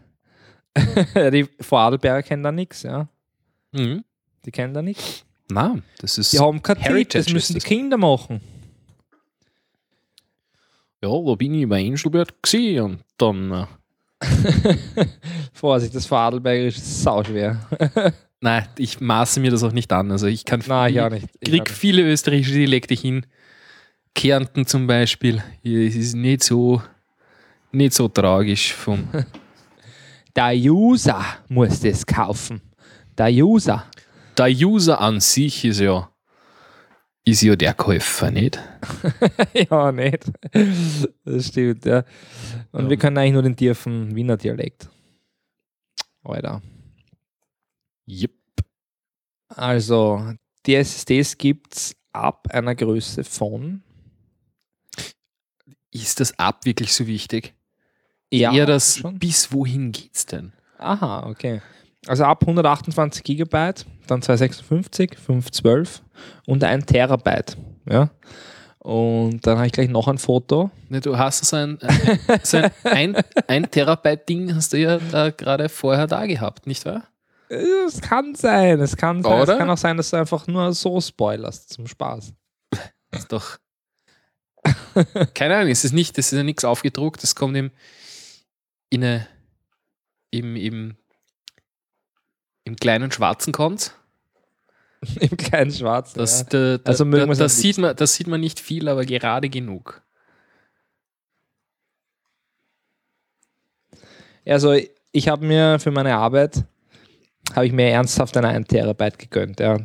die 1.30 1.46
Vorarlberger 1.60 2.22
kennen 2.22 2.42
da 2.42 2.52
nichts, 2.52 2.82
ja. 2.84 3.08
mhm. 3.72 4.02
Die 4.46 4.50
kennen 4.50 4.72
da 4.72 4.80
nichts. 4.80 5.24
Na, 5.50 5.76
das 5.98 6.16
ist. 6.16 6.32
Die 6.32 6.38
haben 6.38 6.62
kein 6.62 6.76
Tipp, 6.76 6.86
Heritage 6.86 7.24
das 7.24 7.32
müssen 7.34 7.52
die 7.54 7.58
das. 7.58 7.68
Kinder 7.68 7.96
machen. 7.98 8.40
Ja, 11.02 11.10
da 11.10 11.34
bin 11.36 11.54
ich 11.54 11.68
bei 11.68 11.86
Angelbert 11.86 12.42
gesehen 12.42 12.82
und 12.84 12.98
dann. 13.18 13.52
Äh, 13.52 13.66
Vorsicht, 15.52 15.94
das 15.94 16.06
Vorarlbergerisch 16.06 16.76
ist 16.76 17.02
sauschwer. 17.02 17.60
nein, 18.40 18.66
ich 18.78 19.00
maße 19.00 19.38
mir 19.38 19.50
das 19.52 19.62
auch 19.62 19.72
nicht 19.72 19.92
an. 19.92 20.10
Also 20.10 20.26
ich 20.26 20.44
kann 20.44 20.62
Nein, 20.66 20.92
ich 20.92 21.00
auch 21.00 21.10
nicht. 21.10 21.28
Ich 21.40 21.50
krieg 21.50 21.62
auch 21.62 21.66
nicht. 21.66 21.78
viele 21.78 22.02
österreichische 22.02 22.54
Dialekte 22.54 22.94
hin. 22.94 23.24
Kärnten 24.14 24.66
zum 24.66 24.88
Beispiel. 24.88 25.42
Es 25.62 25.94
ist 25.94 26.14
nicht 26.14 26.42
so, 26.42 26.82
nicht 27.70 27.92
so 27.94 28.08
tragisch 28.08 28.72
vom. 28.72 29.08
Der 30.36 30.52
User 30.54 31.24
muss 31.48 31.80
das 31.80 32.04
kaufen. 32.04 32.60
Der 33.16 33.30
User. 33.30 33.84
Der 34.36 34.48
User 34.48 35.00
an 35.00 35.20
sich 35.20 35.64
ist 35.64 35.80
ja, 35.80 36.08
ist 37.30 37.42
ja 37.42 37.56
der 37.56 37.74
Käufer, 37.74 38.30
nicht? 38.30 38.58
ja, 39.70 39.92
nicht. 39.92 40.24
Das 41.24 41.46
stimmt, 41.48 41.84
ja. 41.84 42.04
Und 42.72 42.84
Ja. 42.84 42.90
wir 42.90 42.96
können 42.96 43.18
eigentlich 43.18 43.32
nur 43.32 43.42
den 43.42 43.56
tiefen 43.56 44.14
Wiener 44.14 44.36
Dialekt. 44.36 44.88
Alter. 46.22 46.62
Yep. 48.08 48.32
Also, 49.48 50.34
die 50.66 50.74
SSDs 50.74 51.38
gibt 51.38 51.74
es 51.74 51.96
ab 52.12 52.48
einer 52.50 52.74
Größe 52.74 53.24
von. 53.24 53.82
Ist 55.90 56.20
das 56.20 56.38
ab 56.38 56.64
wirklich 56.66 56.92
so 56.92 57.06
wichtig? 57.06 57.54
Ja, 58.30 58.52
Eher 58.52 58.66
das, 58.66 58.98
schon. 58.98 59.18
bis 59.18 59.52
wohin 59.52 59.90
geht's 59.92 60.26
denn? 60.26 60.52
Aha, 60.76 61.26
okay. 61.26 61.62
Also 62.06 62.24
ab 62.24 62.42
128 62.42 63.24
Gigabyte, 63.24 63.86
dann 64.10 64.22
256, 64.22 65.18
512 65.18 66.02
und 66.46 66.64
ein 66.64 66.84
Terabyte. 66.84 67.56
Ja. 67.88 68.10
Und 68.78 69.46
dann 69.46 69.58
habe 69.58 69.66
ich 69.66 69.72
gleich 69.72 69.88
noch 69.88 70.08
ein 70.08 70.18
Foto. 70.18 70.70
Ne, 70.88 71.00
du 71.00 71.18
hast 71.18 71.44
so 71.44 71.56
ein, 71.56 71.78
ein, 71.82 72.40
so 72.42 72.56
ein, 72.58 72.70
ein, 72.84 73.16
ein 73.46 73.70
Terabyte-Ding 73.70 74.54
hast 74.54 74.72
du 74.72 74.78
ja 74.78 74.98
da 74.98 75.30
gerade 75.30 75.68
vorher 75.68 76.06
da 76.06 76.26
gehabt, 76.26 76.66
nicht 76.66 76.86
wahr? 76.86 77.04
Es 77.48 78.00
kann 78.00 78.34
sein, 78.34 78.80
es 78.80 78.96
kann 78.96 79.22
sein. 79.22 79.42
Oder? 79.42 79.54
Es 79.54 79.58
kann 79.58 79.70
auch 79.70 79.78
sein, 79.78 79.96
dass 79.96 80.10
du 80.10 80.16
einfach 80.16 80.46
nur 80.46 80.72
so 80.72 81.00
spoilerst 81.00 81.70
zum 81.70 81.86
Spaß. 81.86 82.32
Das 83.10 83.20
ist 83.22 83.32
doch. 83.32 83.58
Keine 85.34 85.56
Ahnung, 85.56 85.70
es 85.70 85.84
ist 85.84 85.92
nicht, 85.92 86.18
es 86.18 86.32
ist 86.32 86.36
ja 86.36 86.42
nichts 86.42 86.64
aufgedruckt, 86.64 87.24
es 87.24 87.34
kommt 87.34 87.56
im, 87.56 87.70
in 88.90 89.02
eine, 89.02 89.26
im, 90.30 90.56
im, 90.56 90.96
im 92.68 92.76
kleinen 92.76 93.10
Schwarzen 93.10 93.52
kommt. 93.52 93.94
Im 95.20 95.36
kleinen 95.36 95.70
Schwarzen. 95.70 96.18
Das, 96.18 96.44
da, 96.46 96.78
da, 96.78 96.90
Also 96.90 97.04
da, 97.04 97.24
das, 97.24 97.58
sieht 97.58 97.78
man, 97.78 97.94
das 97.94 98.14
sieht 98.14 98.26
man 98.26 98.40
nicht 98.40 98.58
viel, 98.58 98.88
aber 98.88 99.04
gerade 99.04 99.48
genug. 99.48 100.02
Also 104.44 104.74
ich 105.12 105.28
habe 105.28 105.46
mir 105.46 105.78
für 105.78 105.92
meine 105.92 106.16
Arbeit, 106.16 106.64
habe 107.54 107.66
ich 107.66 107.72
mir 107.72 107.90
ernsthaft 107.90 108.36
eine 108.36 108.48
1 108.48 108.66
Terabyte 108.66 109.18
gegönnt. 109.18 109.60
Ja. 109.60 109.78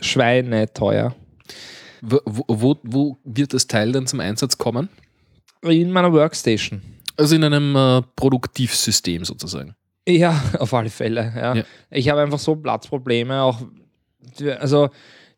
Schweine 0.00 0.72
teuer. 0.72 1.14
Wo, 2.00 2.20
wo, 2.24 2.44
wo, 2.48 2.76
wo 2.82 3.18
wird 3.22 3.54
das 3.54 3.68
Teil 3.68 3.92
dann 3.92 4.08
zum 4.08 4.18
Einsatz 4.18 4.58
kommen? 4.58 4.88
In 5.62 5.92
meiner 5.92 6.12
Workstation. 6.12 6.82
Also 7.16 7.36
in 7.36 7.44
einem 7.44 7.76
äh, 7.76 8.02
Produktivsystem 8.16 9.24
sozusagen. 9.24 9.74
Ja, 10.08 10.42
auf 10.58 10.72
alle 10.74 10.90
Fälle. 10.90 11.32
Ja. 11.36 11.54
Ja. 11.56 11.64
Ich 11.90 12.08
habe 12.08 12.20
einfach 12.20 12.38
so 12.38 12.56
Platzprobleme. 12.56 13.42
Auch, 13.42 13.60
also 14.58 14.88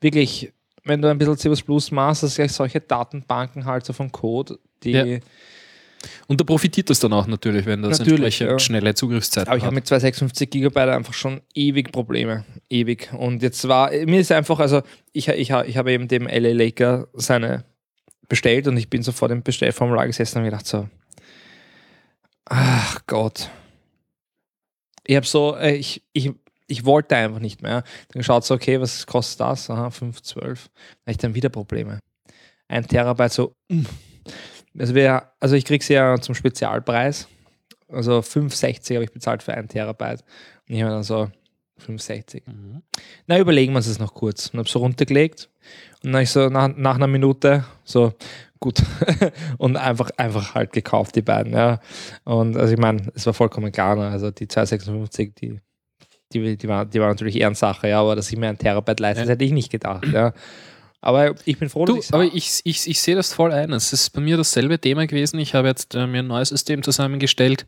wirklich, 0.01 0.53
wenn 0.85 1.03
du 1.03 1.09
ein 1.09 1.19
bisschen 1.19 1.37
C 1.37 1.95
machst, 1.95 2.23
dass 2.23 2.37
gleich 2.37 2.53
solche 2.53 2.81
Datenbanken 2.81 3.65
halt 3.65 3.85
so 3.85 3.93
von 3.93 4.13
Code, 4.13 4.59
die. 4.83 4.93
Ja. 4.93 5.19
Und 6.29 6.41
da 6.41 6.45
profitiert 6.45 6.89
das 6.89 6.99
dann 6.99 7.13
auch 7.13 7.27
natürlich, 7.27 7.67
wenn 7.67 7.83
das 7.83 7.99
Natürlich, 7.99 8.41
entsprechend 8.41 8.51
ja. 8.53 8.59
schnelle 8.59 8.95
Zugriffszeit 8.95 9.49
Aber 9.49 9.59
ich 9.59 9.65
habe 9.65 9.75
mit 9.75 9.87
256 9.87 10.49
Gigabyte 10.49 10.89
einfach 10.89 11.13
schon 11.13 11.43
ewig 11.55 11.93
Probleme. 11.93 12.47
Ewig. 12.71 13.13
Und 13.13 13.43
jetzt 13.43 13.69
war, 13.69 13.91
mir 13.91 14.21
ist 14.21 14.33
einfach, 14.33 14.61
also 14.61 14.81
ich, 15.13 15.29
ich, 15.29 15.51
ich 15.51 15.77
habe 15.77 15.93
eben 15.93 16.09
dem 16.09 16.27
LA 16.27 16.53
Laker 16.53 17.09
seine 17.13 17.65
bestellt 18.31 18.67
und 18.67 18.79
ich 18.79 18.89
bin 18.89 19.03
so 19.03 19.13
vor 19.13 19.29
dem 19.29 19.43
Bestellformular 19.43 20.07
gesessen 20.07 20.39
und 20.39 20.45
habe 20.45 20.51
gedacht 20.53 20.67
so, 20.67 20.89
ach 22.47 23.01
Gott. 23.07 23.51
Ich 25.11 25.16
habe 25.16 25.27
so, 25.27 25.57
äh, 25.57 25.74
ich, 25.74 26.05
ich, 26.12 26.31
ich 26.69 26.85
wollte 26.85 27.16
einfach 27.16 27.41
nicht 27.41 27.62
mehr. 27.62 27.82
Dann 28.12 28.20
geschaut 28.20 28.45
so, 28.45 28.55
okay, 28.55 28.81
was 28.81 29.07
kostet 29.07 29.41
das? 29.41 29.69
Aha, 29.69 29.89
5,12. 29.89 30.37
Dann 30.37 30.45
habe 30.45 30.61
ich 31.07 31.16
dann 31.16 31.35
wieder 31.35 31.49
Probleme. 31.49 31.99
Ein 32.69 32.87
Terabyte 32.87 33.32
so, 33.32 33.57
mm. 33.69 33.82
also, 34.78 34.95
wir, 34.95 35.32
also 35.41 35.57
ich 35.57 35.65
kriege 35.65 35.85
sie 35.85 35.95
ja 35.95 36.20
zum 36.20 36.37
Spezialpreis. 36.37 37.27
Also 37.89 38.20
5,60 38.20 38.95
habe 38.95 39.03
ich 39.03 39.11
bezahlt 39.11 39.43
für 39.43 39.53
ein 39.53 39.66
Terabyte. 39.66 40.23
Und 40.69 40.77
ich 40.77 40.81
habe 40.81 40.93
dann 40.93 41.03
so 41.03 41.28
5,60. 41.85 42.43
Mhm. 42.47 42.82
Na, 43.27 43.41
überlegen 43.41 43.73
wir 43.73 43.78
uns 43.78 43.89
das 43.89 43.99
noch 43.99 44.15
kurz. 44.15 44.51
Und 44.51 44.61
habe 44.61 44.69
so 44.69 44.78
runtergelegt. 44.78 45.51
Und 46.05 46.12
dann 46.12 46.23
ich 46.23 46.31
so 46.31 46.49
nach, 46.51 46.69
nach 46.69 46.95
einer 46.95 47.09
Minute 47.09 47.65
so, 47.82 48.12
gut. 48.61 48.82
und 49.59 49.77
einfach, 49.77 50.11
einfach 50.16 50.55
halt 50.55 50.73
gekauft, 50.73 51.16
die 51.16 51.23
beiden. 51.23 51.53
Ja. 51.53 51.81
Und 52.24 52.57
also 52.57 52.73
ich 52.73 52.78
meine, 52.78 53.11
es 53.15 53.27
war 53.27 53.35
vollkommen 53.35 53.73
klar. 53.73 53.97
Ne? 53.97 54.09
Also 54.09 54.31
die 54.31 54.47
256, 54.47 55.35
die, 55.35 55.61
die, 56.32 56.57
die, 56.57 56.69
war, 56.69 56.85
die 56.87 57.01
war 57.01 57.09
natürlich 57.09 57.41
Ehrensache, 57.41 57.89
ja, 57.89 58.01
aber 58.01 58.15
dass 58.16 58.31
ich 58.31 58.39
mir 58.39 58.49
ein 58.49 58.59
Terabyte 58.59 59.01
leiste, 59.01 59.24
Ja. 59.24 59.28
hätte 59.31 59.45
ich 59.45 59.53
nicht 59.53 59.70
gedacht. 59.70 60.07
Ja. 60.12 60.32
Aber 61.01 61.35
ich 61.47 61.59
bin 61.59 61.70
froh, 61.70 61.87
Du, 61.87 61.97
dass 61.97 62.12
aber 62.12 62.24
ich, 62.24 62.61
ich, 62.65 62.87
ich 62.87 63.01
sehe 63.01 63.16
das 63.16 63.32
voll 63.32 63.53
ein. 63.53 63.73
Es 63.73 63.93
ist 63.93 64.11
bei 64.11 64.20
mir 64.20 64.37
dasselbe 64.37 64.78
Thema 64.78 65.07
gewesen. 65.07 65.39
Ich 65.41 65.55
habe 65.55 65.66
jetzt 65.69 65.95
äh, 65.95 66.07
mir 66.07 66.19
ein 66.19 66.27
neues 66.27 66.51
System 66.51 66.82
zusammengestellt. 66.82 67.66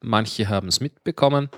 Manche 0.00 0.48
haben 0.48 0.68
es 0.68 0.80
mitbekommen. 0.80 1.50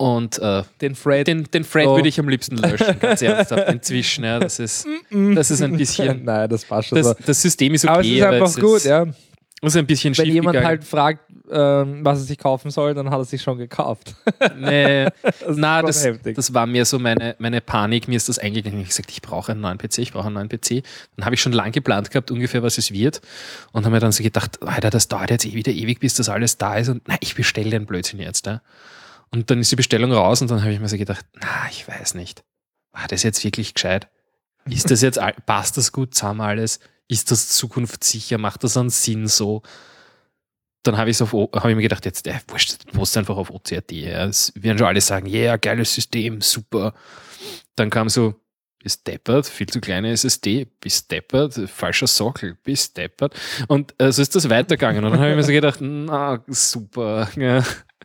Und 0.00 0.38
äh, 0.38 0.62
den 0.80 0.94
Fred. 0.94 1.26
den, 1.26 1.44
den 1.52 1.62
Thread 1.62 1.86
Oh. 1.86 1.96
würde 1.96 2.08
ich 2.08 2.18
am 2.18 2.26
liebsten 2.26 2.56
löschen, 2.56 2.98
ganz 3.00 3.20
ernsthaft. 3.20 3.68
Inzwischen, 3.72 4.24
ja, 4.24 4.38
das 4.40 4.58
ist, 4.58 4.86
das 5.10 5.50
ist 5.50 5.60
ein 5.60 5.76
bisschen. 5.76 6.24
Nein, 6.24 6.48
das 6.48 6.64
passt 6.64 6.88
schon 6.88 6.96
Das, 6.96 7.06
so. 7.08 7.14
das 7.26 7.42
System 7.42 7.74
ist 7.74 7.84
okay, 7.84 7.92
aber 7.92 8.00
es 8.00 8.06
ist 8.06 8.22
einfach 8.24 8.46
es 8.48 8.56
gut, 8.56 8.76
ist, 8.78 8.84
ja. 8.86 9.06
ist 9.60 9.76
ein 9.76 9.84
bisschen 9.86 10.16
Wenn 10.16 10.26
jemand 10.28 10.54
gegangen. 10.54 10.66
halt 10.66 10.84
fragt, 10.84 11.20
ähm, 11.52 12.02
was 12.02 12.20
er 12.20 12.24
sich 12.24 12.38
kaufen 12.38 12.70
soll, 12.70 12.94
dann 12.94 13.10
hat 13.10 13.18
er 13.18 13.24
sich 13.26 13.42
schon 13.42 13.58
gekauft. 13.58 14.14
Nee, 14.58 15.04
Das 15.22 15.56
na, 15.56 15.82
das, 15.82 16.02
heftig. 16.02 16.34
das 16.36 16.54
war 16.54 16.64
mir 16.66 16.86
so 16.86 16.98
meine, 16.98 17.36
meine 17.38 17.60
Panik. 17.60 18.08
Mir 18.08 18.16
ist 18.16 18.30
das 18.30 18.38
eingegangen. 18.38 18.78
Ich 18.78 18.84
habe 18.86 18.88
gesagt, 18.88 19.10
ich 19.10 19.20
brauche 19.20 19.52
einen 19.52 19.60
neuen 19.60 19.76
PC, 19.76 19.98
ich 19.98 20.12
brauche 20.12 20.26
einen 20.28 20.34
neuen 20.36 20.48
PC. 20.48 20.82
Dann 21.16 21.26
habe 21.26 21.34
ich 21.34 21.42
schon 21.42 21.52
lang 21.52 21.72
geplant 21.72 22.10
gehabt, 22.10 22.30
ungefähr, 22.30 22.62
was 22.62 22.78
es 22.78 22.90
wird. 22.92 23.20
Und 23.72 23.84
habe 23.84 23.94
mir 23.96 24.00
dann 24.00 24.12
so 24.12 24.22
gedacht, 24.22 24.62
Alter, 24.62 24.88
das 24.88 25.08
dauert 25.08 25.30
jetzt 25.30 25.44
eh 25.44 25.52
wieder 25.52 25.72
ewig, 25.72 26.00
bis 26.00 26.14
das 26.14 26.30
alles 26.30 26.56
da 26.56 26.76
ist. 26.78 26.88
Und 26.88 27.06
nein, 27.06 27.18
ich 27.20 27.34
bestelle 27.34 27.68
den 27.68 27.84
Blödsinn 27.84 28.18
jetzt. 28.20 28.46
Ja. 28.46 28.62
Und 29.32 29.50
dann 29.50 29.60
ist 29.60 29.70
die 29.70 29.76
Bestellung 29.76 30.12
raus 30.12 30.42
und 30.42 30.50
dann 30.50 30.62
habe 30.62 30.72
ich 30.72 30.80
mir 30.80 30.88
so 30.88 30.96
gedacht, 30.96 31.24
na, 31.40 31.68
ich 31.70 31.86
weiß 31.86 32.14
nicht. 32.14 32.44
War 32.92 33.06
das 33.06 33.22
jetzt 33.22 33.44
wirklich 33.44 33.74
gescheit? 33.74 34.08
Ist 34.68 34.90
das 34.90 35.02
jetzt, 35.02 35.20
passt 35.46 35.76
das 35.76 35.92
gut 35.92 36.14
zusammen 36.14 36.40
alles? 36.40 36.80
Ist 37.08 37.30
das 37.30 37.48
zukunftssicher? 37.48 38.38
Macht 38.38 38.64
das 38.64 38.76
einen 38.76 38.90
Sinn 38.90 39.26
so? 39.28 39.62
Dann 40.82 40.96
habe 40.96 41.10
habe 41.12 41.70
ich 41.70 41.76
mir 41.76 41.82
gedacht, 41.82 42.04
jetzt, 42.06 42.26
äh, 42.26 42.40
wurscht, 42.48 42.86
post 42.92 43.16
einfach 43.16 43.36
auf 43.36 43.50
OCRT. 43.50 43.92
Ja. 43.92 44.24
Es 44.24 44.52
werden 44.56 44.78
schon 44.78 44.86
alle 44.86 45.00
sagen, 45.00 45.26
ja, 45.26 45.40
yeah, 45.40 45.56
geiles 45.56 45.94
System, 45.94 46.40
super. 46.40 46.94
Dann 47.76 47.90
kam 47.90 48.08
so, 48.08 48.34
bist 48.82 49.06
deppert, 49.06 49.46
viel 49.46 49.68
zu 49.68 49.80
kleine 49.80 50.10
SSD, 50.10 50.66
bist 50.80 51.10
deppert, 51.10 51.54
falscher 51.68 52.06
Sockel, 52.06 52.56
bist 52.62 52.96
deppert. 52.96 53.34
Und 53.68 53.94
äh, 53.98 54.10
so 54.10 54.22
ist 54.22 54.34
das 54.34 54.48
weitergegangen. 54.48 55.04
Und 55.04 55.12
dann 55.12 55.20
habe 55.20 55.30
ich 55.30 55.36
mir 55.36 55.42
so 55.42 55.52
gedacht, 55.52 55.80
na, 55.80 56.42
super. 56.48 57.28
Ja. 57.36 57.62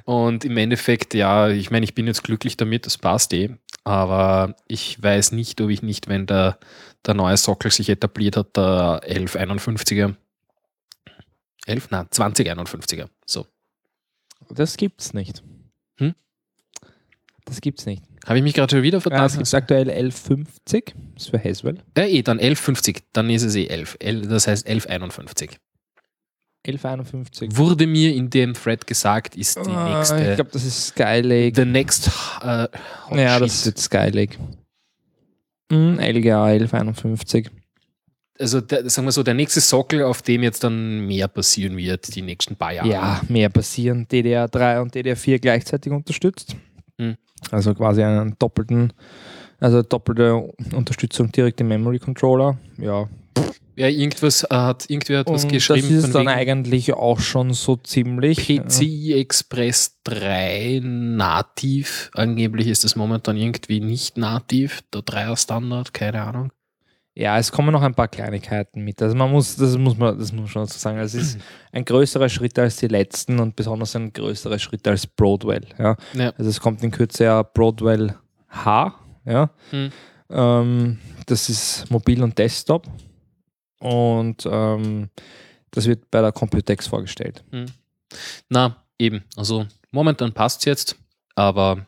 Und 0.05 0.45
im 0.45 0.57
Endeffekt, 0.57 1.13
ja, 1.13 1.49
ich 1.49 1.71
meine, 1.71 1.83
ich 1.83 1.93
bin 1.95 2.07
jetzt 2.07 2.23
glücklich 2.23 2.57
damit, 2.57 2.85
das 2.85 2.97
passt 2.97 3.33
eh. 3.33 3.55
Aber 3.83 4.55
ich 4.67 5.01
weiß 5.01 5.31
nicht, 5.31 5.59
ob 5.61 5.69
ich 5.69 5.81
nicht, 5.81 6.07
wenn 6.07 6.27
der, 6.27 6.59
der 7.05 7.13
neue 7.15 7.37
Sockel 7.37 7.71
sich 7.71 7.89
etabliert 7.89 8.37
hat, 8.37 8.55
der 8.55 9.01
1151er. 9.07 10.15
11? 11.65 11.89
Nein, 11.91 12.07
2051er. 12.07 13.07
So. 13.25 13.45
Das 14.49 14.77
gibt's 14.77 15.13
nicht. 15.13 15.43
Hm? 15.97 16.13
Das 17.45 17.61
gibt's 17.61 17.85
nicht. 17.85 18.03
Habe 18.25 18.37
ich 18.37 18.43
mich 18.43 18.53
gerade 18.53 18.75
schon 18.75 18.83
wieder 18.83 18.97
Ja, 18.97 19.01
vertan? 19.01 19.25
es 19.25 19.37
gibt 19.37 19.53
aktuell 19.53 19.89
1150, 19.89 20.93
das 21.15 21.23
ist 21.23 21.29
für 21.31 21.43
Haswell. 21.43 21.79
Ja, 21.97 22.03
eh, 22.05 22.21
dann 22.21 22.37
1150, 22.39 23.03
dann 23.13 23.29
ist 23.31 23.43
es 23.43 23.55
eh 23.55 23.65
11. 23.67 23.97
El- 23.99 24.27
Das 24.27 24.45
heißt 24.47 24.67
1151. 24.67 25.57
1151. 26.63 27.57
Wurde 27.57 27.87
mir 27.87 28.13
in 28.13 28.29
dem 28.29 28.53
Thread 28.53 28.85
gesagt, 28.85 29.35
ist 29.35 29.57
die 29.65 29.69
Ah, 29.71 29.97
nächste. 29.97 30.29
ich 30.29 30.35
glaube, 30.35 30.51
das 30.53 30.63
ist 30.63 30.87
Skylake. 30.89 31.53
the 31.55 31.65
next 31.65 32.09
hot 32.43 32.71
ja, 33.17 33.33
shit. 33.33 33.41
das 33.41 33.53
ist 33.55 33.65
jetzt 33.65 33.83
Skylake. 33.83 34.37
Mhm, 35.71 35.99
LGA 35.99 36.45
1151. 36.45 37.49
also 38.39 38.59
der, 38.61 38.89
sagen 38.89 39.07
wir 39.07 39.11
so, 39.11 39.23
der 39.23 39.33
nächste 39.33 39.61
Sockel, 39.61 40.03
auf 40.03 40.21
dem 40.21 40.43
jetzt 40.43 40.63
dann 40.63 41.05
mehr 41.07 41.27
passieren 41.27 41.77
wird, 41.77 42.13
die 42.15 42.21
nächsten 42.21 42.55
paar 42.55 42.73
Jahre. 42.73 42.89
Ja, 42.89 43.21
mehr 43.29 43.49
passieren. 43.49 44.07
DDR3 44.07 44.81
und 44.81 44.95
DDR4 44.95 45.39
gleichzeitig 45.39 45.91
unterstützt. 45.93 46.55
Hm. 46.99 47.15
Also 47.49 47.73
quasi 47.73 48.03
einen 48.03 48.35
doppelten, 48.37 48.93
also 49.59 49.81
doppelte 49.81 50.35
Unterstützung 50.75 51.31
direkt 51.31 51.59
im 51.61 51.69
Memory 51.69 51.99
Controller. 51.99 52.57
Ja. 52.77 53.07
Ja, 53.81 53.87
irgendwas 53.87 54.43
äh, 54.43 54.47
hat 54.51 54.87
irgendwer 54.91 55.21
hat 55.21 55.27
was 55.27 55.47
geschrieben 55.47 55.95
das 55.95 56.05
ist 56.05 56.13
dann 56.13 56.27
eigentlich 56.27 56.93
auch 56.93 57.19
schon 57.19 57.51
so 57.51 57.77
ziemlich. 57.77 58.37
PCI 58.37 59.13
Express 59.13 59.97
3 60.03 60.81
nativ. 60.83 62.11
Angeblich 62.13 62.67
ist 62.67 62.85
es 62.85 62.95
momentan 62.95 63.37
irgendwie 63.37 63.79
nicht 63.79 64.17
nativ, 64.17 64.83
der 64.93 65.01
Dreier 65.01 65.35
Standard, 65.35 65.95
keine 65.95 66.21
Ahnung. 66.21 66.51
Ja, 67.15 67.39
es 67.39 67.51
kommen 67.51 67.71
noch 67.71 67.81
ein 67.81 67.95
paar 67.95 68.07
Kleinigkeiten 68.07 68.83
mit. 68.83 69.01
Also 69.01 69.15
man 69.15 69.31
muss, 69.31 69.55
das 69.55 69.75
muss 69.79 69.97
man, 69.97 70.15
das 70.15 70.31
muss 70.31 70.41
man 70.41 70.47
schon 70.47 70.67
so 70.67 70.77
sagen. 70.77 70.99
Es 70.99 71.15
ist 71.15 71.39
ein 71.71 71.83
größerer 71.83 72.29
Schritt 72.29 72.59
als 72.59 72.75
die 72.75 72.87
letzten 72.87 73.39
und 73.39 73.55
besonders 73.55 73.95
ein 73.95 74.13
größerer 74.13 74.59
Schritt 74.59 74.87
als 74.87 75.07
Broadwell. 75.07 75.65
Ja. 75.79 75.97
Ja. 76.13 76.33
Also 76.37 76.51
es 76.51 76.59
kommt 76.59 76.83
in 76.83 76.91
Kürze 76.91 77.23
ja 77.23 77.41
Broadwell 77.41 78.13
H. 78.47 78.93
Ja. 79.25 79.49
Hm. 79.71 79.89
Ähm, 80.29 80.99
das 81.25 81.49
ist 81.49 81.89
mobil 81.89 82.21
und 82.21 82.37
Desktop. 82.37 82.85
Und 83.81 84.45
ähm, 84.49 85.09
das 85.71 85.85
wird 85.87 86.09
bei 86.11 86.21
der 86.21 86.31
Computex 86.31 86.87
vorgestellt. 86.87 87.43
Na, 88.49 88.77
eben. 88.99 89.23
Also 89.35 89.65
momentan 89.91 90.33
passt 90.33 90.59
es 90.61 90.65
jetzt, 90.65 90.95
aber 91.35 91.85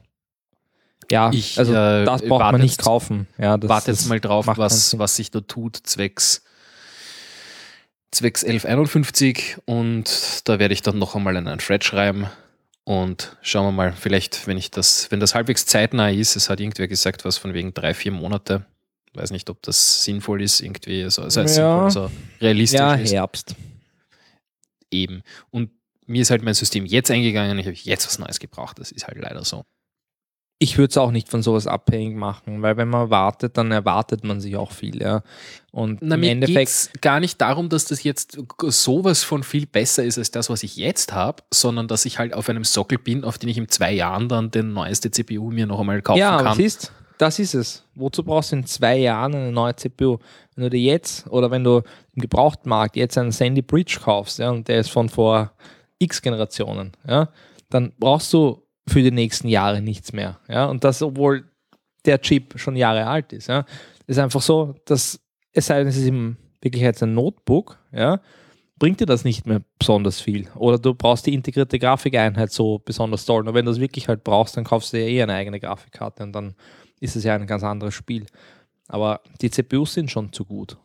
Ja, 1.12 1.32
Ich, 1.32 1.60
also 1.60 1.74
äh, 1.74 2.06
das 2.06 2.22
braucht 2.24 2.52
man 2.54 2.62
nicht 2.62 2.72
jetzt- 2.78 2.84
kaufen. 2.86 3.28
Ja, 3.38 3.58
das, 3.58 3.70
warte 3.70 3.92
jetzt 3.92 4.08
mal 4.08 4.20
drauf, 4.20 4.48
was, 4.48 4.98
was 4.98 5.16
sich 5.18 5.32
da 5.32 5.42
tut, 5.42 5.78
zwecks, 5.84 6.44
zwecks 8.12 8.44
1151 8.44 9.58
und 9.66 10.42
da 10.48 10.60
werde 10.60 10.74
ich 10.74 10.82
dann 10.82 10.98
noch 11.00 11.16
einmal 11.16 11.36
einen 11.36 11.58
Thread 11.60 11.84
schreiben 11.84 12.28
und 12.86 13.36
schauen 13.42 13.66
wir 13.68 13.72
mal, 13.72 13.92
vielleicht, 13.94 14.48
wenn 14.48 14.58
ich 14.58 14.72
das, 14.72 15.10
wenn 15.12 15.20
das 15.20 15.36
halbwegs 15.36 15.66
zeitnah 15.66 16.10
ist, 16.10 16.36
es 16.36 16.50
hat 16.50 16.60
irgendwer 16.60 16.88
gesagt, 16.88 17.26
was 17.26 17.38
von 17.38 17.54
wegen 17.54 17.74
drei, 17.74 17.94
vier 17.94 18.12
Monate, 18.12 18.66
weiß 19.16 19.32
nicht, 19.32 19.50
ob 19.50 19.62
das 19.62 20.04
sinnvoll 20.04 20.42
ist, 20.42 20.62
irgendwie, 20.62 21.10
so, 21.10 21.22
also 21.24 21.42
Ja. 21.42 21.48
sinnvoll, 21.48 21.92
so 21.92 22.12
realistisch 22.42 22.80
Ja, 22.80 22.94
ist, 22.96 23.14
Herbst. 23.14 23.56
eben. 24.92 25.24
Und 25.52 25.70
mir 26.06 26.22
ist 26.22 26.32
halt 26.32 26.44
mein 26.44 26.54
System 26.54 26.86
jetzt 26.86 27.12
eingegangen, 27.12 27.58
ich 27.60 27.66
habe 27.66 27.76
jetzt 27.82 28.06
was 28.08 28.20
Neues 28.20 28.40
gebraucht, 28.40 28.80
das 28.80 28.92
ist 28.92 29.08
halt 29.08 29.18
leider 29.18 29.44
so. 29.44 29.64
Ich 30.60 30.78
würde 30.78 30.92
es 30.92 30.98
auch 30.98 31.12
nicht 31.12 31.28
von 31.30 31.42
sowas 31.44 31.68
abhängig 31.68 32.16
machen, 32.16 32.62
weil 32.62 32.78
wenn 32.78 32.88
man 32.88 33.10
wartet, 33.10 33.58
dann 33.58 33.72
erwartet 33.72 34.24
man 34.24 34.40
sich 34.40 34.56
auch 34.56 34.72
viel. 34.72 35.02
Ja. 35.02 35.22
Und 35.72 36.02
Na, 36.02 36.16
im 36.16 36.24
Endeffekt, 36.24 37.02
gar 37.02 37.20
nicht 37.20 37.42
darum, 37.42 37.68
dass 37.68 37.86
das 37.86 38.04
jetzt 38.04 38.38
sowas 38.68 39.24
von 39.24 39.44
viel 39.44 39.66
besser 39.66 40.06
ist 40.06 40.18
als 40.18 40.32
das, 40.32 40.50
was 40.50 40.64
ich 40.64 40.78
jetzt 40.78 41.12
habe, 41.12 41.44
sondern 41.52 41.90
dass 41.90 42.06
ich 42.06 42.18
halt 42.18 42.34
auf 42.34 42.48
einem 42.48 42.64
Sockel 42.64 42.98
bin, 42.98 43.26
auf 43.26 43.38
den 43.38 43.50
ich 43.50 43.58
in 43.58 43.68
zwei 43.68 43.92
Jahren 43.92 44.30
dann 44.30 44.52
den 44.52 44.72
neueste 44.72 45.12
CPU 45.12 45.52
mir 45.52 45.66
noch 45.66 45.80
einmal 45.82 46.02
kaufen 46.02 46.20
ja, 46.20 46.42
kann. 46.42 46.56
siehst, 46.56 46.94
das 47.18 47.40
ist 47.40 47.54
es. 47.54 47.86
Wozu 47.96 48.24
brauchst 48.24 48.52
du 48.52 48.58
in 48.58 48.66
zwei 48.66 48.98
Jahren 48.98 49.36
eine 49.36 49.52
neue 49.52 49.76
CPU? 49.76 50.18
Wenn 50.56 50.64
du 50.64 50.70
dir 50.70 50.82
jetzt 50.82 51.28
oder 51.28 51.52
wenn 51.52 51.64
du 51.64 51.82
im 52.14 52.22
Gebrauchtmarkt 52.22 52.96
jetzt 52.96 53.18
einen 53.18 53.32
Sandy 53.32 53.62
Bridge 53.62 54.00
kaufst, 54.04 54.40
ja, 54.40 54.52
und 54.52 54.68
der 54.68 54.80
ist 54.80 54.90
von 54.90 55.10
vor 55.10 55.52
x 56.00 56.22
Generationen, 56.22 56.92
ja, 57.08 57.30
dann 57.70 57.94
brauchst 58.00 58.32
du 58.34 58.64
für 58.88 59.02
die 59.02 59.12
nächsten 59.12 59.48
Jahre 59.48 59.82
nichts 59.82 60.14
mehr. 60.14 60.40
Ja, 60.48 60.66
und 60.66 60.84
das, 60.84 61.02
obwohl 61.02 61.46
der 62.06 62.22
Chip 62.22 62.60
schon 62.60 62.76
Jahre 62.76 63.08
alt 63.08 63.32
ist. 63.34 63.48
Ja, 63.48 63.66
ist 64.08 64.20
einfach 64.20 64.42
so, 64.42 64.76
dass 64.86 65.20
es 65.54 65.66
sei 65.68 65.80
denn, 65.80 65.88
es 65.88 65.98
ist 65.98 66.08
in 66.08 66.38
Wirklichkeit 66.62 67.02
ein 67.02 67.14
Notebook, 67.14 67.78
ja, 67.92 68.20
bringt 68.80 69.00
dir 69.00 69.06
das 69.06 69.24
nicht 69.24 69.46
mehr 69.46 69.62
besonders 69.80 70.20
viel. 70.20 70.48
Oder 70.56 70.78
du 70.78 70.94
brauchst 70.94 71.26
die 71.26 71.34
integrierte 71.34 71.80
Grafikeinheit 71.80 72.52
so 72.52 72.80
besonders 72.80 73.26
toll. 73.26 73.48
Und 73.48 73.54
wenn 73.54 73.66
du 73.66 73.72
das 73.72 73.80
wirklich 73.80 74.08
halt 74.08 74.24
brauchst, 74.24 74.58
dann 74.58 74.64
kaufst 74.64 74.92
du 74.92 75.00
ja 75.00 75.06
eh 75.06 75.24
eine 75.24 75.34
eigene 75.36 75.60
Grafikkarte 75.60 76.24
und 76.24 76.34
dann 76.34 76.56
ist 77.04 77.18
es 77.18 77.26
ja 77.26 77.36
ein 77.36 77.46
ganz 77.46 77.64
anderes 77.64 77.94
Spiel. 77.94 78.26
Aber 78.88 79.22
die 79.42 79.52
CPUs 79.52 79.94
sind 79.94 80.10
schon 80.10 80.32
zu 80.32 80.46
gut. 80.46 80.78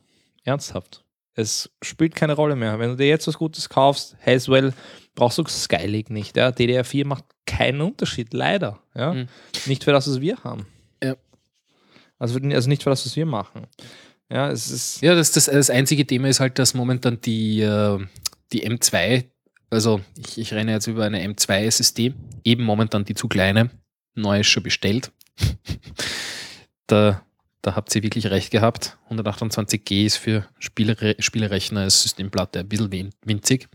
Ernsthaft. 0.45 1.05
Es 1.35 1.71
spielt 1.81 2.17
keine 2.17 2.33
Rolle 2.33 2.57
mehr. 2.57 2.81
Wenn 2.81 2.91
du 2.91 2.97
dir 2.97 3.07
jetzt 3.07 3.29
was 3.29 3.39
Gutes 3.39 3.69
kaufst, 3.69 4.17
Haswell, 4.27 4.75
brauchst 5.15 5.39
du 5.39 5.45
Skylake 5.47 6.13
nicht. 6.13 6.37
Ja? 6.37 6.49
DDR4 6.49 7.07
macht 7.07 7.25
keinen 7.47 7.81
Unterschied, 7.81 8.35
leider. 8.35 8.81
Ja? 8.95 9.15
Mhm. 9.15 9.29
Nicht 9.67 9.85
für 9.85 9.93
das, 9.93 10.09
was 10.09 10.21
wir 10.21 10.43
haben. 10.43 10.67
Ja. 11.03 11.17
Also, 12.19 12.41
also 12.41 12.69
nicht 12.69 12.83
für 12.83 12.91
das, 12.91 13.07
was 13.07 13.15
wir 13.15 13.27
machen. 13.27 13.69
Ja, 14.31 14.51
es 14.51 14.71
ist. 14.71 15.01
Ja, 15.01 15.15
das, 15.15 15.31
das, 15.31 15.47
das 15.47 15.71
einzige 15.71 16.05
Thema 16.05 16.29
ist 16.29 16.41
halt, 16.41 16.59
dass 16.59 16.75
momentan 16.75 17.21
die, 17.21 17.61
äh, 17.61 18.05
die 18.53 18.69
M2, 18.69 19.25
also 19.71 20.01
ich, 20.17 20.39
ich 20.39 20.53
renne 20.53 20.73
jetzt 20.73 20.89
über 20.89 21.05
eine 21.05 21.25
M2 21.25 21.61
SSD, 21.61 22.15
eben 22.43 22.65
momentan 22.65 23.05
die 23.05 23.15
zu 23.15 23.29
kleine, 23.29 23.71
neu 24.17 24.41
ist 24.41 24.49
schon 24.49 24.65
bestellt. 24.65 25.13
da, 26.87 27.23
da 27.63 27.77
habt 27.77 27.95
ihr 27.95 28.03
wirklich 28.03 28.27
recht 28.27 28.51
gehabt. 28.51 28.97
128G 29.11 30.07
ist 30.07 30.17
für 30.17 30.47
Spielere 30.59 31.17
Spielerechner 31.19 31.81
als 31.81 32.03
Systemplatte 32.03 32.61
ein 32.61 32.69
bisschen 32.69 32.93
win- 32.93 33.15
winzig. 33.25 33.69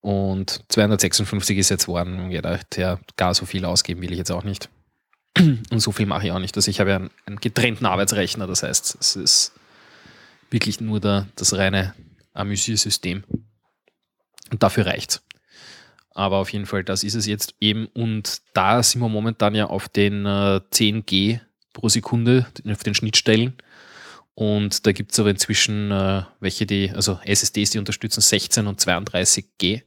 Und 0.00 0.62
256 0.68 1.56
ist 1.58 1.70
jetzt 1.70 1.88
worden 1.88 2.20
und 2.20 2.30
gedacht, 2.30 2.76
ja, 2.76 3.00
gar 3.16 3.34
so 3.34 3.46
viel 3.46 3.64
ausgeben 3.64 4.02
will 4.02 4.12
ich 4.12 4.18
jetzt 4.18 4.30
auch 4.30 4.44
nicht. 4.44 4.68
Und 5.38 5.80
so 5.80 5.92
viel 5.92 6.06
mache 6.06 6.26
ich 6.26 6.32
auch 6.32 6.38
nicht. 6.38 6.54
Also 6.56 6.70
ich 6.70 6.78
habe 6.78 6.90
ja 6.90 6.96
einen, 6.96 7.10
einen 7.26 7.40
getrennten 7.40 7.86
Arbeitsrechner, 7.86 8.46
das 8.46 8.62
heißt, 8.62 8.98
es 9.00 9.16
ist 9.16 9.52
wirklich 10.50 10.80
nur 10.80 11.00
der, 11.00 11.26
das 11.36 11.54
reine 11.54 11.94
Amüsiersystem. 12.34 13.24
Und 14.50 14.62
dafür 14.62 14.86
reicht's. 14.86 15.22
Aber 16.14 16.36
auf 16.38 16.52
jeden 16.52 16.66
Fall, 16.66 16.84
das 16.84 17.02
ist 17.02 17.14
es 17.14 17.26
jetzt 17.26 17.54
eben. 17.60 17.86
Und 17.86 18.40
da 18.54 18.82
sind 18.82 19.00
wir 19.00 19.08
momentan 19.08 19.54
ja 19.54 19.66
auf 19.66 19.88
den 19.88 20.24
äh, 20.24 20.60
10G 20.72 21.40
pro 21.72 21.88
Sekunde, 21.88 22.46
auf 22.70 22.84
den 22.84 22.94
Schnittstellen. 22.94 23.54
Und 24.34 24.86
da 24.86 24.92
gibt 24.92 25.12
es 25.12 25.20
aber 25.20 25.30
inzwischen 25.30 25.90
äh, 25.90 26.22
welche, 26.40 26.66
die, 26.66 26.90
also 26.90 27.18
SSDs, 27.24 27.70
die 27.70 27.78
unterstützen 27.78 28.20
16 28.20 28.66
und 28.66 28.80
32G. 28.80 29.82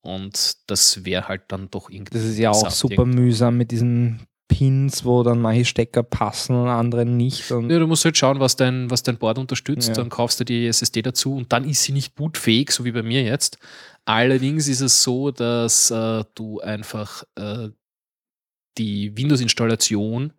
Und 0.00 0.56
das 0.66 1.04
wäre 1.04 1.28
halt 1.28 1.42
dann 1.48 1.70
doch 1.70 1.90
irgendwie. 1.90 2.14
Das 2.14 2.24
ist 2.24 2.38
ja 2.38 2.50
auch 2.50 2.70
super 2.70 3.04
mühsam 3.04 3.56
mit 3.56 3.70
diesen 3.70 4.20
Pins, 4.48 5.04
wo 5.04 5.22
dann 5.22 5.40
manche 5.40 5.64
Stecker 5.64 6.02
passen 6.02 6.56
und 6.56 6.68
andere 6.68 7.04
nicht. 7.04 7.50
Und 7.50 7.70
Ja, 7.70 7.78
du 7.78 7.86
musst 7.86 8.04
halt 8.04 8.16
schauen, 8.16 8.40
was 8.40 8.56
dein, 8.56 8.90
was 8.90 9.02
dein 9.02 9.18
Board 9.18 9.38
unterstützt. 9.38 9.88
Ja. 9.88 9.94
Dann 9.94 10.08
kaufst 10.08 10.40
du 10.40 10.44
die 10.44 10.66
SSD 10.66 11.02
dazu 11.02 11.34
und 11.34 11.52
dann 11.52 11.68
ist 11.68 11.82
sie 11.82 11.92
nicht 11.92 12.14
bootfähig, 12.14 12.70
so 12.70 12.84
wie 12.84 12.92
bei 12.92 13.02
mir 13.02 13.22
jetzt. 13.22 13.58
Allerdings 14.08 14.68
ist 14.68 14.80
es 14.80 15.02
so, 15.02 15.30
dass 15.30 15.90
äh, 15.90 16.24
du 16.34 16.60
einfach 16.60 17.24
äh, 17.34 17.68
die 18.78 19.14
Windows-Installation, 19.14 20.32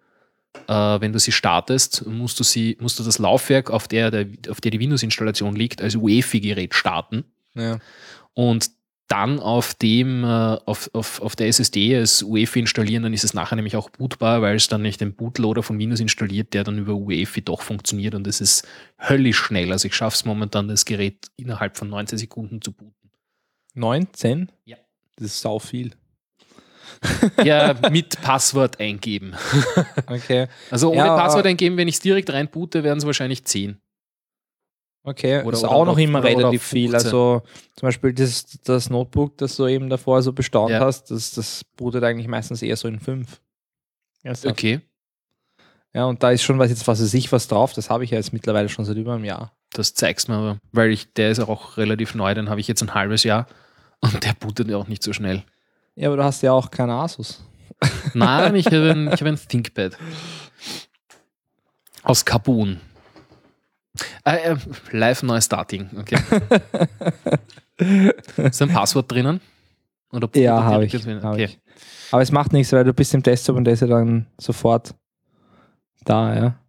äh, 0.68 0.74
wenn 0.74 1.14
du 1.14 1.20
sie 1.20 1.32
startest, 1.32 2.04
musst 2.08 2.40
du, 2.40 2.44
sie, 2.44 2.78
musst 2.80 2.98
du 2.98 3.04
das 3.04 3.20
Laufwerk, 3.20 3.70
auf 3.70 3.88
der, 3.88 4.10
der, 4.10 4.26
auf 4.50 4.60
der 4.60 4.72
die 4.72 4.80
Windows-Installation 4.80 5.56
liegt, 5.56 5.84
als 5.84 5.96
UEFI-Gerät 5.96 6.74
starten. 6.74 7.26
ja. 7.54 7.78
Und 8.34 8.72
dann 9.08 9.40
auf 9.40 9.76
dem, 9.76 10.24
äh, 10.24 10.28
auf, 10.28 10.90
auf, 10.94 11.22
auf 11.22 11.36
der 11.36 11.48
SSD 11.48 11.96
als 11.96 12.24
UEFI 12.24 12.62
installieren, 12.62 13.04
dann 13.04 13.14
ist 13.14 13.24
es 13.24 13.36
nachher 13.36 13.56
nämlich 13.56 13.76
auch 13.76 13.92
bootbar, 13.92 14.42
weil 14.42 14.56
es 14.56 14.68
dann 14.68 14.82
nicht 14.82 15.00
den 15.02 15.14
Bootloader 15.14 15.62
von 15.62 15.78
Windows 15.78 16.00
installiert, 16.00 16.56
der 16.56 16.64
dann 16.64 16.80
über 16.80 16.94
UEFI 16.94 17.44
doch 17.44 17.62
funktioniert 17.62 18.16
und 18.16 18.26
es 18.26 18.42
ist 18.42 18.68
höllisch 19.00 19.38
schnell. 19.38 19.72
Also 19.72 19.88
ich 19.88 19.96
schaffe 19.96 20.16
es 20.16 20.26
momentan, 20.26 20.68
das 20.68 20.86
Gerät 20.86 21.28
innerhalb 21.38 21.78
von 21.78 21.90
19 21.90 22.18
Sekunden 22.18 22.62
zu 22.62 22.72
booten. 22.72 22.99
19? 23.80 24.52
Ja. 24.66 24.78
Das 25.16 25.26
ist 25.28 25.42
sau 25.42 25.60
viel. 25.60 25.92
Ja, 27.44 27.76
mit 27.92 28.22
Passwort 28.22 28.80
eingeben. 28.80 29.34
Okay. 30.08 30.48
Also 30.70 30.90
ohne 30.90 30.98
Ja, 30.98 31.16
Passwort 31.16 31.46
eingeben, 31.46 31.78
wenn 31.78 31.88
ich 31.88 31.96
es 31.96 32.02
direkt 32.02 32.32
reinboote, 32.32 32.84
wären 32.84 32.98
es 32.98 33.06
wahrscheinlich 33.06 33.46
10. 33.46 33.78
Okay, 35.04 35.42
Oder- 35.44 35.54
ist 35.58 35.64
oder 35.64 35.72
auch 35.72 35.86
noch 35.86 35.98
immer 35.98 36.24
relativ 36.24 36.62
viel. 36.64 36.90
15. 36.90 37.08
Also 37.08 37.42
zum 37.76 37.88
Beispiel 37.88 38.14
das, 38.14 38.46
das 38.64 38.90
Notebook, 38.90 39.38
das 39.38 39.56
du 39.56 39.66
eben 39.68 39.90
davor 39.90 40.22
so 40.22 40.34
bestaunt 40.34 40.72
Ja. 40.72 40.82
hast, 40.82 41.10
das, 41.10 41.32
das 41.32 41.64
bootet 41.78 42.04
eigentlich 42.04 42.28
meistens 42.28 42.62
eher 42.62 42.76
so 42.76 42.88
in 42.88 43.00
5. 43.00 43.40
Okay, 44.46 44.82
Ja, 45.94 46.06
und 46.06 46.22
da 46.22 46.32
ist 46.32 46.44
schon 46.44 46.60
was 46.60 46.70
jetzt, 46.70 46.86
was 46.88 47.02
weiß 47.02 47.14
ich, 47.14 47.32
was 47.32 47.48
drauf. 47.48 47.72
Das 47.74 47.90
habe 47.90 48.04
ich 48.04 48.12
ja 48.12 48.18
jetzt 48.18 48.34
mittlerweile 48.34 48.68
schon 48.68 48.84
seit 48.84 48.98
über 48.98 49.14
einem 49.14 49.24
Jahr. 49.24 49.54
das 49.72 49.94
zeigst 49.94 50.28
mir 50.28 50.36
aber, 50.36 50.60
weil 50.74 50.92
ich, 50.92 51.14
der 51.14 51.32
ist 51.32 51.40
auch 51.40 51.78
relativ 51.78 52.14
neu, 52.16 52.34
den 52.34 52.50
habe 52.50 52.60
ich 52.60 52.68
jetzt 52.68 52.82
ein 52.82 52.94
halbes 52.94 53.24
Jahr 53.24 53.48
und 54.02 54.24
der 54.24 54.34
bootet 54.34 54.70
ja 54.70 54.78
auch 54.78 54.88
nicht 54.88 55.04
so 55.04 55.14
schnell. 55.14 55.44
Ja, 55.96 56.08
aber 56.08 56.18
du 56.18 56.24
hast 56.24 56.42
ja 56.42 56.52
auch 56.52 56.72
keine 56.72 56.94
Asus. 56.94 57.44
Nein, 58.14 58.56
ich 58.56 58.66
habe 58.68 58.92
ein, 58.92 59.08
ich 59.14 59.20
habe 59.22 59.30
ein 59.30 59.36
ThinkPad. 59.48 59.98
Aus 62.04 62.24
Carbon. 62.26 62.80
Äh, 64.24 64.54
äh, 64.54 64.58
live 64.92 65.24
neu 65.24 65.42
starting, 65.42 65.90
okay. 65.98 66.18
ist 68.38 68.62
ein 68.62 68.70
Passwort 68.70 69.12
drinnen? 69.12 69.42
Oder 70.12 70.30
Ja, 70.36 70.64
habe 70.64 70.86
ich, 70.86 70.94
hab 70.94 71.34
Okay. 71.34 71.46
ich. 71.46 71.60
Aber 72.12 72.22
es 72.22 72.32
macht 72.32 72.54
nichts, 72.54 72.72
weil 72.72 72.84
du 72.84 72.94
bist 72.94 73.14
im 73.14 73.22
Desktop 73.24 73.58
und 73.58 73.66
der 73.66 73.74
ist 73.74 73.82
ja 73.82 73.88
dann 73.88 74.26
sofort 74.40 74.96
da, 76.06 76.36
ja. 76.36 76.60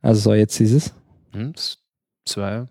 Also 0.00 0.20
so, 0.20 0.34
jetzt 0.34 0.58
ist 0.60 0.72
es. 0.72 0.94
Eins, 1.32 1.78
zwei, 2.24 2.66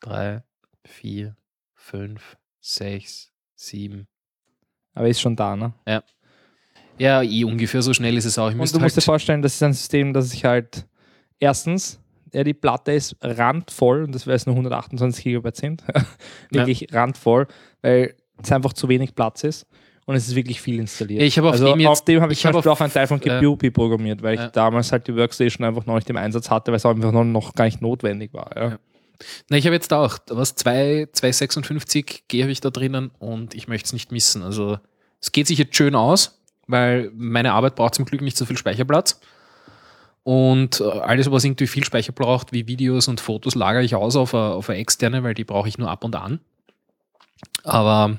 drei, 0.00 0.42
vier, 0.84 1.36
fünf, 1.74 2.36
sechs, 2.60 3.29
sieben. 3.60 4.06
Aber 4.94 5.08
ist 5.08 5.20
schon 5.20 5.36
da, 5.36 5.56
ne? 5.56 5.72
Ja, 6.98 7.22
eh 7.22 7.44
ungefähr 7.44 7.80
so 7.82 7.94
schnell 7.94 8.16
ist 8.16 8.24
es 8.26 8.38
auch. 8.38 8.48
Ich 8.48 8.54
Und 8.54 8.58
du 8.74 8.78
musst 8.80 8.96
dir 8.96 9.00
halt, 9.00 9.04
vorstellen, 9.04 9.42
das 9.42 9.54
ist 9.54 9.62
ein 9.62 9.72
System, 9.72 10.12
das 10.12 10.32
ich 10.34 10.44
halt 10.44 10.86
erstens, 11.38 11.98
ja, 12.32 12.44
die 12.44 12.54
Platte 12.54 12.92
ist 12.92 13.16
randvoll 13.22 14.04
und 14.04 14.14
das 14.14 14.26
wäre 14.26 14.36
jetzt 14.36 14.46
nur 14.46 14.54
128 14.54 15.24
Gigabyte 15.24 15.56
sind. 15.56 15.84
wirklich 16.50 16.86
randvoll, 16.92 17.46
weil 17.82 18.14
es 18.42 18.52
einfach 18.52 18.72
zu 18.72 18.88
wenig 18.88 19.14
Platz 19.14 19.44
ist 19.44 19.66
und 20.06 20.14
es 20.14 20.28
ist 20.28 20.34
wirklich 20.34 20.60
viel 20.60 20.78
installiert. 20.78 21.20
Ja, 21.20 21.26
ich 21.26 21.38
habe 21.38 21.48
auf 21.48 21.54
also 21.54 21.66
dem 21.72 21.80
jetzt- 21.80 21.88
auf 21.88 22.04
dem 22.04 22.20
habe 22.20 22.32
ich, 22.32 22.44
ich 22.44 22.54
auf- 22.54 22.66
auch 22.66 22.80
einen 22.80 22.92
Teil 22.92 23.06
von 23.06 23.20
äh, 23.22 23.40
GPU 23.40 23.70
programmiert, 23.70 24.22
weil 24.22 24.36
ja. 24.36 24.46
ich 24.46 24.52
damals 24.52 24.92
halt 24.92 25.06
die 25.06 25.16
Workstation 25.16 25.66
einfach 25.66 25.86
noch 25.86 25.94
nicht 25.94 26.10
im 26.10 26.16
Einsatz 26.16 26.50
hatte, 26.50 26.70
weil 26.72 26.76
es 26.76 26.86
einfach 26.86 27.12
noch, 27.12 27.24
noch 27.24 27.54
gar 27.54 27.64
nicht 27.64 27.80
notwendig 27.80 28.32
war. 28.34 28.50
Ja. 28.56 28.68
Ja. 28.70 28.78
Na, 29.48 29.56
ich 29.56 29.66
habe 29.66 29.74
jetzt 29.74 29.92
auch 29.92 30.18
was 30.28 30.54
256 30.54 32.24
G 32.28 32.42
habe 32.42 32.52
ich 32.52 32.60
da 32.60 32.70
drinnen 32.70 33.10
und 33.18 33.54
ich 33.54 33.68
möchte 33.68 33.86
es 33.86 33.92
nicht 33.92 34.12
missen. 34.12 34.42
Also 34.42 34.78
es 35.20 35.32
geht 35.32 35.46
sich 35.46 35.58
jetzt 35.58 35.76
schön 35.76 35.94
aus, 35.94 36.40
weil 36.66 37.10
meine 37.14 37.52
Arbeit 37.52 37.74
braucht 37.74 37.94
zum 37.94 38.04
Glück 38.04 38.22
nicht 38.22 38.36
so 38.36 38.46
viel 38.46 38.56
Speicherplatz. 38.56 39.20
Und 40.22 40.80
äh, 40.80 40.84
alles, 40.84 41.30
was 41.30 41.44
irgendwie 41.44 41.66
viel 41.66 41.84
Speicher 41.84 42.12
braucht, 42.12 42.52
wie 42.52 42.66
Videos 42.66 43.08
und 43.08 43.20
Fotos, 43.20 43.54
lagere 43.54 43.82
ich 43.82 43.94
aus 43.94 44.16
auf 44.16 44.34
eine, 44.34 44.54
auf 44.54 44.68
eine 44.68 44.78
externe, 44.78 45.22
weil 45.22 45.34
die 45.34 45.44
brauche 45.44 45.68
ich 45.68 45.78
nur 45.78 45.90
ab 45.90 46.04
und 46.04 46.14
an. 46.14 46.40
Aber 47.64 48.18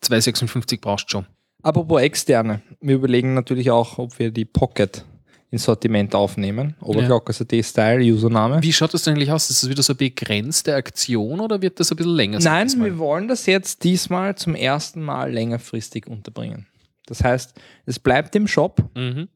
256 0.00 0.80
brauchst 0.80 1.06
du 1.06 1.10
schon. 1.10 1.26
Apropos 1.62 2.00
externe, 2.00 2.62
wir 2.80 2.96
überlegen 2.96 3.34
natürlich 3.34 3.70
auch, 3.70 3.98
ob 3.98 4.18
wir 4.18 4.30
die 4.30 4.44
Pocket 4.44 5.04
ins 5.50 5.64
Sortiment 5.64 6.14
aufnehmen. 6.14 6.74
Overclock 6.80 7.30
SSD-Style, 7.30 8.02
Username. 8.02 8.62
Wie 8.62 8.72
schaut 8.72 8.92
das 8.92 9.08
eigentlich 9.08 9.30
aus? 9.32 9.48
Ist 9.50 9.62
das 9.62 9.70
wieder 9.70 9.82
so 9.82 9.92
eine 9.92 9.98
begrenzte 9.98 10.74
Aktion 10.74 11.40
oder 11.40 11.62
wird 11.62 11.80
das 11.80 11.90
ein 11.90 11.96
bisschen 11.96 12.14
länger 12.14 12.40
sein 12.40 12.52
Nein, 12.52 12.66
diesmal? 12.68 12.86
wir 12.90 12.98
wollen 12.98 13.28
das 13.28 13.46
jetzt 13.46 13.82
diesmal 13.84 14.34
zum 14.36 14.54
ersten 14.54 15.02
Mal 15.02 15.32
längerfristig 15.32 16.06
unterbringen. 16.06 16.66
Das 17.06 17.24
heißt, 17.24 17.54
es 17.86 17.98
bleibt 17.98 18.36
im 18.36 18.46
Shop. 18.46 18.84
Mhm. 18.94 19.28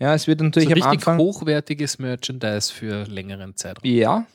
Ja, 0.00 0.14
es 0.14 0.26
wird 0.26 0.38
So 0.38 0.44
natürlich 0.46 0.68
am 0.68 0.74
richtig 0.74 0.92
Anfang. 0.92 1.18
hochwertiges 1.18 1.98
Merchandise 1.98 2.72
für 2.72 3.04
längeren 3.04 3.54
Zeitraum. 3.56 3.84
Ja, 3.90 4.26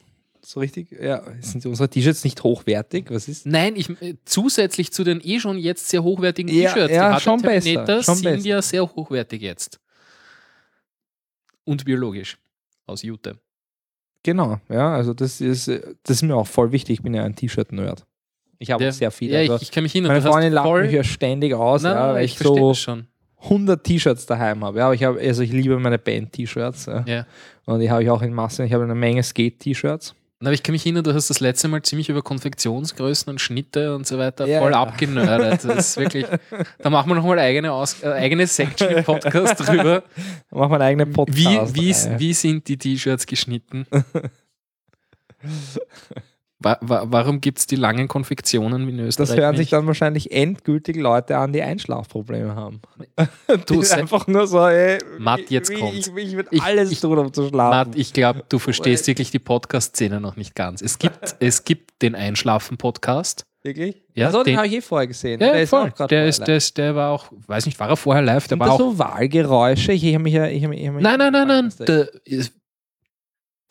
so 0.41 0.60
richtig. 0.60 0.91
Ja, 0.91 1.24
sind 1.40 1.65
unsere 1.65 1.90
T-Shirts 1.90 2.24
nicht 2.26 2.44
hochwertig? 2.44 3.06
Was 3.10 3.28
ist? 3.30 3.45
Nein, 3.48 3.76
ich, 3.78 3.90
äh, 4.02 4.15
zusätzlich 4.26 4.91
zu 4.91 5.03
den 5.06 5.22
eh 5.24 5.40
schon 5.40 5.57
jetzt 5.57 5.88
sehr 5.90 6.03
hochwertigen 6.03 6.53
Ja, 6.53 6.74
T-Shirts, 6.74 6.94
ja, 6.94 7.15
die 7.15 7.22
schon 7.24 7.41
besser, 7.41 8.03
schon 8.03 8.15
sind 8.15 8.24
besser. 8.26 8.45
ja 8.48 8.61
sehr 8.61 8.84
hochwertig 8.86 9.41
jetzt. 9.41 9.80
Und 11.65 11.85
biologisch. 11.85 12.38
Aus 12.85 13.02
Jute. 13.03 13.38
Genau, 14.23 14.60
ja, 14.69 14.94
also 14.94 15.14
das 15.14 15.41
ist, 15.41 15.68
äh, 15.68 15.81
das 16.03 16.18
ist 16.18 16.22
mir 16.23 16.35
auch 16.35 16.48
voll 16.48 16.72
wichtig. 16.72 16.95
Ich 16.99 17.02
bin 17.03 17.14
ja 17.14 17.23
ein 17.23 17.35
T-Shirt-Nerd. 17.35 18.06
Ich 18.60 18.72
habe 18.72 18.84
Ja, 18.85 18.91
sehr 18.91 19.11
viele. 19.11 19.34
Ja, 19.34 19.40
also 19.41 19.56
ich, 19.57 19.64
ich 19.64 19.72
kann 19.72 19.84
mich 19.84 19.94
erinnern. 19.95 20.14
meine 20.14 20.22
Freundin 20.22 20.53
lacht 20.53 20.65
voll- 20.65 20.84
mich 20.84 20.94
ja 20.94 21.03
ständig 21.03 21.53
aus, 21.53 21.84
Nein, 21.84 21.95
ja, 21.95 22.14
weil 22.14 22.23
ich 22.26 22.34
ich 22.34 22.40
so 22.40 22.69
das 22.69 22.80
schon. 22.80 23.07
100 23.44 23.84
T-Shirts 23.84 24.26
daheim 24.26 24.64
habe. 24.64 24.80
Ja, 24.80 24.85
aber 24.85 24.94
ich 24.95 25.03
habe, 25.03 25.19
also 25.19 25.41
ich 25.44 25.52
liebe 25.52 25.77
meine 25.77 25.99
Band-T-Shirts. 25.99 26.85
Ja. 27.06 27.26
Und 27.65 27.80
die 27.81 27.91
habe 27.91 28.02
ich 28.03 28.10
auch 28.10 28.22
in 28.22 28.34
Masse. 28.34 28.64
Ich 28.64 28.72
habe 28.72 28.85
eine 28.85 28.95
Menge 28.95 29.22
Skate-T-Shirts. 29.22 30.15
Na, 30.44 30.49
Aber 30.49 30.56
ich 30.56 30.61
kann 30.61 30.74
mich 30.74 30.86
erinnern, 30.86 31.06
du 31.06 31.14
hast 31.14 31.30
das 31.30 31.40
letzte 31.40 31.70
Mal 31.70 31.82
ziemlich 31.84 32.10
über 32.10 32.22
Konfektionsgrößen 32.22 33.30
und 33.32 33.40
Schnitte 33.40 33.95
und 33.95 34.06
so 34.06 34.18
weiter 34.18 34.45
Ja, 34.45 34.60
voll 34.60 34.74
ja. 34.74 34.82
abgenördet. 34.82 35.64
Das 35.64 35.78
ist 35.91 35.95
wirklich, 35.98 36.26
da 36.80 36.90
machen 36.90 37.10
wir 37.10 37.15
nochmal 37.15 37.40
eigene, 37.40 37.72
Aus, 37.72 38.03
äh, 38.03 38.07
eigene 38.07 38.45
Section 38.45 38.90
im 38.90 39.06
Podcast 39.06 39.65
drüber. 39.65 40.03
Ich 40.18 40.52
mache 40.52 40.68
meinen 40.68 40.82
eigenen 40.82 41.07
Wie, 41.11 41.14
Podcast. 41.14 41.76
wie, 41.76 41.91
Reihe. 41.94 42.20
wie 42.20 42.34
sind 42.34 42.68
die 42.68 42.78
T-Shirts 42.78 43.26
geschnitten? 43.26 43.88
Wa 46.64 46.77
wa 46.81 47.03
warum 47.07 47.41
gibt 47.41 47.60
es 47.60 47.68
die 47.68 47.76
langen 47.76 48.07
Konfektionen 48.07 48.88
wie 48.88 48.91
in 48.91 48.99
Österreich? 48.99 49.30
Das 49.30 49.38
hören 49.38 49.56
sich 49.56 49.65
nicht? 49.65 49.73
dann 49.73 49.85
wahrscheinlich 49.85 50.31
endgültig 50.31 50.95
Leute 50.95 51.38
an, 51.38 51.52
die 51.53 51.61
Einschlafprobleme 51.61 52.56
haben. 52.56 52.81
Du, 53.68 53.81
sei- 53.84 53.98
einfach 53.98 54.26
nur 54.27 54.48
so, 54.48 54.65
ey, 54.65 54.98
Matt, 55.19 55.41
jetzt 55.49 55.69
ich, 55.69 55.80
kommt's. 55.80 56.07
Ich, 56.07 56.15
ich 56.15 56.38
will 56.38 56.45
Ich- 56.52 56.61
alles 56.64 56.99
tun, 57.02 57.18
um 57.18 57.31
zu 57.34 57.49
schlafen. 57.49 57.90
Matt, 57.91 57.98
ich 57.99 58.14
glaube, 58.14 58.44
du 58.48 58.57
verstehst 58.60 59.06
wirklich 59.07 59.30
die 59.31 59.40
Podcast-Szene 59.40 60.19
noch 60.22 60.35
nicht 60.38 60.56
ganz. 60.56 60.81
Es 60.81 60.98
gibt, 60.98 61.35
es 61.40 61.64
gibt 61.65 62.02
den 62.02 62.15
Einschlafen-Podcast. 62.15 63.44
Wirklich? 63.64 64.02
Ja, 64.14 64.30
so, 64.31 64.40
den, 64.40 64.53
den- 64.53 64.57
habe 64.57 64.68
ich 64.68 64.73
eh 64.73 64.81
vorher 64.81 65.07
gesehen. 65.07 65.40
Ja, 65.41 65.52
der 65.53 65.61
ist 65.64 65.69
voll. 65.69 65.94
der, 66.10 66.27
ist, 66.27 66.45
der, 66.48 66.57
ist, 66.57 66.77
der 66.77 66.95
war 66.95 67.11
auch, 67.11 67.27
weiß 67.48 67.65
nicht, 67.65 67.80
war 67.80 67.90
er 67.90 67.95
vorher 67.98 68.22
live? 68.23 68.44
Der 68.48 68.57
Sind 68.57 68.60
war 68.60 68.72
auch. 68.72 68.77
so 68.77 68.99
Wahlgeräusche? 68.99 69.94
Ich, 69.94 70.03
ich 70.03 70.14
habe 70.14 70.23
mich 70.23 70.34
ja. 70.34 70.48
Ich 70.48 70.64
hab, 70.65 70.72
ich 70.73 70.85
hab 70.88 70.94
mich 70.95 71.03
Nein, 71.03 71.18
nein, 71.18 71.31
nein, 71.31 71.48
nein. 71.48 71.73
Da, 71.80 72.06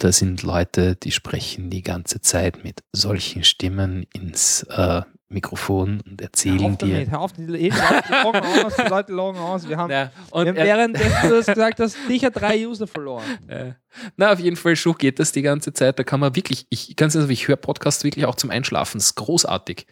Da, 0.02 0.10
sind 0.10 0.42
Leute, 0.42 0.96
die 0.96 1.12
sprechen 1.12 1.70
die 1.70 1.82
ganze 1.82 2.20
Zeit 2.20 2.64
mit 2.64 2.82
solchen 2.92 3.44
Stimmen 3.44 4.04
ins 4.12 4.64
äh, 4.64 5.02
Mikrofon 5.28 6.00
und 6.00 6.20
hör 6.20 6.26
erzählen 6.26 6.78
dir. 6.78 6.94
damit, 6.94 7.10
hör 7.10 7.20
auf, 7.20 7.32
die, 7.32 7.46
die, 7.46 7.68
Leute 7.68 8.22
loggen 8.22 8.42
aus, 8.64 8.76
die 8.76 8.88
Leute 8.88 9.12
loggen 9.12 9.38
aus. 9.38 9.68
Wir 9.68 9.76
haben, 9.76 9.90
Ja, 9.90 10.10
wir 10.26 10.34
und 10.34 10.48
haben 10.48 10.56
er, 10.56 10.64
während 10.64 10.98
du 10.98 11.28
das 11.30 11.46
gesagt 11.46 11.80
hast, 11.80 11.96
sicher 12.06 12.30
drei 12.30 12.66
User 12.66 12.86
verloren. 12.86 13.24
äh, 13.48 13.72
na, 14.16 14.32
auf 14.32 14.40
jeden 14.40 14.56
Fall 14.56 14.76
so 14.76 14.92
geht 14.92 15.18
das 15.18 15.32
die 15.32 15.42
ganze 15.42 15.72
Zeit. 15.72 15.98
Da 15.98 16.04
kann 16.04 16.20
man 16.20 16.34
wirklich, 16.34 16.66
ich 16.68 16.96
ganz 16.96 17.14
ehrlich, 17.14 17.42
ich 17.42 17.48
höre 17.48 17.56
Podcasts 17.56 18.04
wirklich 18.04 18.26
auch 18.26 18.34
zum 18.34 18.50
Einschlafen. 18.50 18.98
Das 18.98 19.06
ist 19.06 19.14
großartig. 19.14 19.86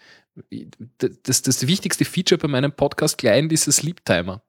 Das, 1.22 1.42
das 1.42 1.66
wichtigste 1.66 2.04
Feature 2.04 2.38
bei 2.38 2.48
meinem 2.48 2.72
Podcast 2.72 3.18
Client 3.18 3.52
ist 3.52 3.66
der 3.66 3.72
Sleep 3.72 4.04
Timer. 4.04 4.42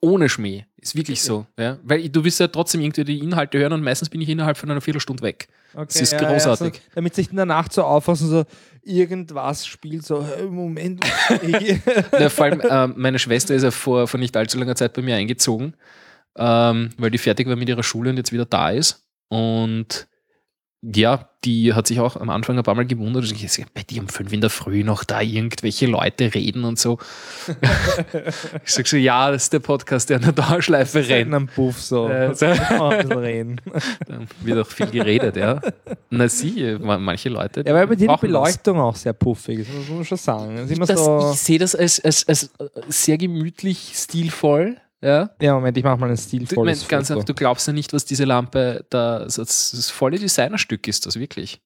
Ohne 0.00 0.28
Schmäh. 0.28 0.64
Ist 0.80 0.94
wirklich 0.94 1.22
so. 1.22 1.46
Ja? 1.58 1.78
Weil 1.82 2.08
du 2.08 2.22
willst 2.22 2.38
ja 2.38 2.46
trotzdem 2.48 2.80
irgendwie 2.80 3.04
die 3.04 3.18
Inhalte 3.18 3.58
hören 3.58 3.72
und 3.72 3.82
meistens 3.82 4.08
bin 4.08 4.20
ich 4.20 4.28
innerhalb 4.28 4.56
von 4.56 4.70
einer 4.70 4.80
Viertelstunde 4.80 5.22
weg. 5.22 5.48
Okay, 5.74 5.86
Das 5.88 5.96
ist 6.00 6.16
großartig. 6.16 6.74
so, 6.74 6.80
damit 6.94 7.14
sich 7.14 7.30
in 7.30 7.36
der 7.36 7.46
Nacht 7.46 7.72
so 7.72 7.82
aufwachen, 7.82 8.28
so 8.28 8.44
irgendwas 8.82 9.66
spielt, 9.66 10.04
so 10.06 10.24
hey, 10.24 10.46
Moment. 10.46 11.04
Ja, 12.18 12.28
vor 12.30 12.44
allem, 12.44 12.62
ähm, 12.68 12.94
meine 12.96 13.18
Schwester 13.18 13.54
ist 13.54 13.64
ja 13.64 13.70
vor, 13.72 14.06
vor 14.06 14.20
nicht 14.20 14.36
allzu 14.36 14.58
langer 14.58 14.76
Zeit 14.76 14.92
bei 14.92 15.02
mir 15.02 15.16
eingezogen, 15.16 15.74
ähm, 16.36 16.90
weil 16.96 17.10
die 17.10 17.18
fertig 17.18 17.48
war 17.48 17.56
mit 17.56 17.68
ihrer 17.68 17.82
Schule 17.82 18.10
und 18.10 18.16
jetzt 18.16 18.32
wieder 18.32 18.46
da 18.46 18.70
ist. 18.70 19.04
Und 19.28 20.06
ja, 20.82 21.28
die 21.44 21.74
hat 21.74 21.88
sich 21.88 21.98
auch 21.98 22.16
am 22.16 22.30
Anfang 22.30 22.56
ein 22.56 22.62
paar 22.62 22.74
Mal 22.74 22.86
gewundert, 22.86 23.24
ich 23.30 23.52
sag, 23.52 23.72
bei 23.74 23.82
dir 23.82 24.00
um 24.00 24.08
fünf 24.08 24.32
in 24.32 24.40
der 24.40 24.50
Früh 24.50 24.84
noch 24.84 25.02
da 25.02 25.20
irgendwelche 25.20 25.86
Leute 25.86 26.32
reden 26.34 26.64
und 26.64 26.78
so. 26.78 26.98
ich 28.64 28.72
sag 28.72 28.86
so, 28.86 28.96
ja, 28.96 29.30
das 29.30 29.44
ist 29.44 29.52
der 29.52 29.58
Podcast, 29.58 30.08
der 30.10 30.18
in 30.18 30.22
der 30.24 30.32
Dauerschleife 30.32 31.06
rennt. 31.08 31.34
einem 31.34 31.46
Puff 31.48 31.80
so. 31.80 32.08
Äh, 32.08 32.34
so. 32.34 32.46
Mal 32.46 32.92
ein 32.92 33.08
bisschen 33.08 33.18
reden. 33.18 33.60
Da 34.06 34.20
wird 34.42 34.58
auch 34.58 34.70
viel 34.70 34.86
geredet, 34.86 35.36
ja. 35.36 35.60
Na 36.10 36.28
sie, 36.28 36.76
ma- 36.80 36.98
manche 36.98 37.28
Leute. 37.28 37.64
Ja, 37.66 37.74
weil 37.74 37.86
bei 37.86 37.94
dir 37.94 38.00
die 38.00 38.06
brauchen 38.06 38.30
das. 38.32 38.42
Beleuchtung 38.42 38.80
auch 38.80 38.96
sehr 38.96 39.12
puffig 39.12 39.60
ist, 39.60 39.68
muss 39.74 39.88
man 39.88 40.04
schon 40.04 40.18
sagen. 40.18 40.68
Das 40.86 41.04
so. 41.04 41.30
ich 41.32 41.40
sehe 41.40 41.58
das 41.58 41.74
als, 41.74 42.00
als, 42.04 42.24
als 42.26 42.50
sehr 42.88 43.18
gemütlich, 43.18 43.92
stilvoll. 43.94 44.76
Ja. 45.00 45.30
Ja, 45.40 45.54
Moment, 45.54 45.76
ich 45.76 45.84
mache 45.84 45.96
mal 45.98 46.08
ein 46.10 46.16
Du, 46.16 46.20
stilvolles 46.22 46.80
mein, 46.82 46.88
ganz 46.88 47.06
Foto. 47.08 47.18
einfach, 47.20 47.26
du 47.26 47.34
glaubst 47.34 47.66
ja 47.66 47.72
nicht, 47.72 47.92
was 47.92 48.04
diese 48.04 48.24
Lampe 48.24 48.84
da, 48.90 49.20
das, 49.20 49.36
das 49.36 49.90
volle 49.90 50.18
Designerstück 50.18 50.88
ist, 50.88 51.06
das 51.06 51.16
wirklich. 51.18 51.60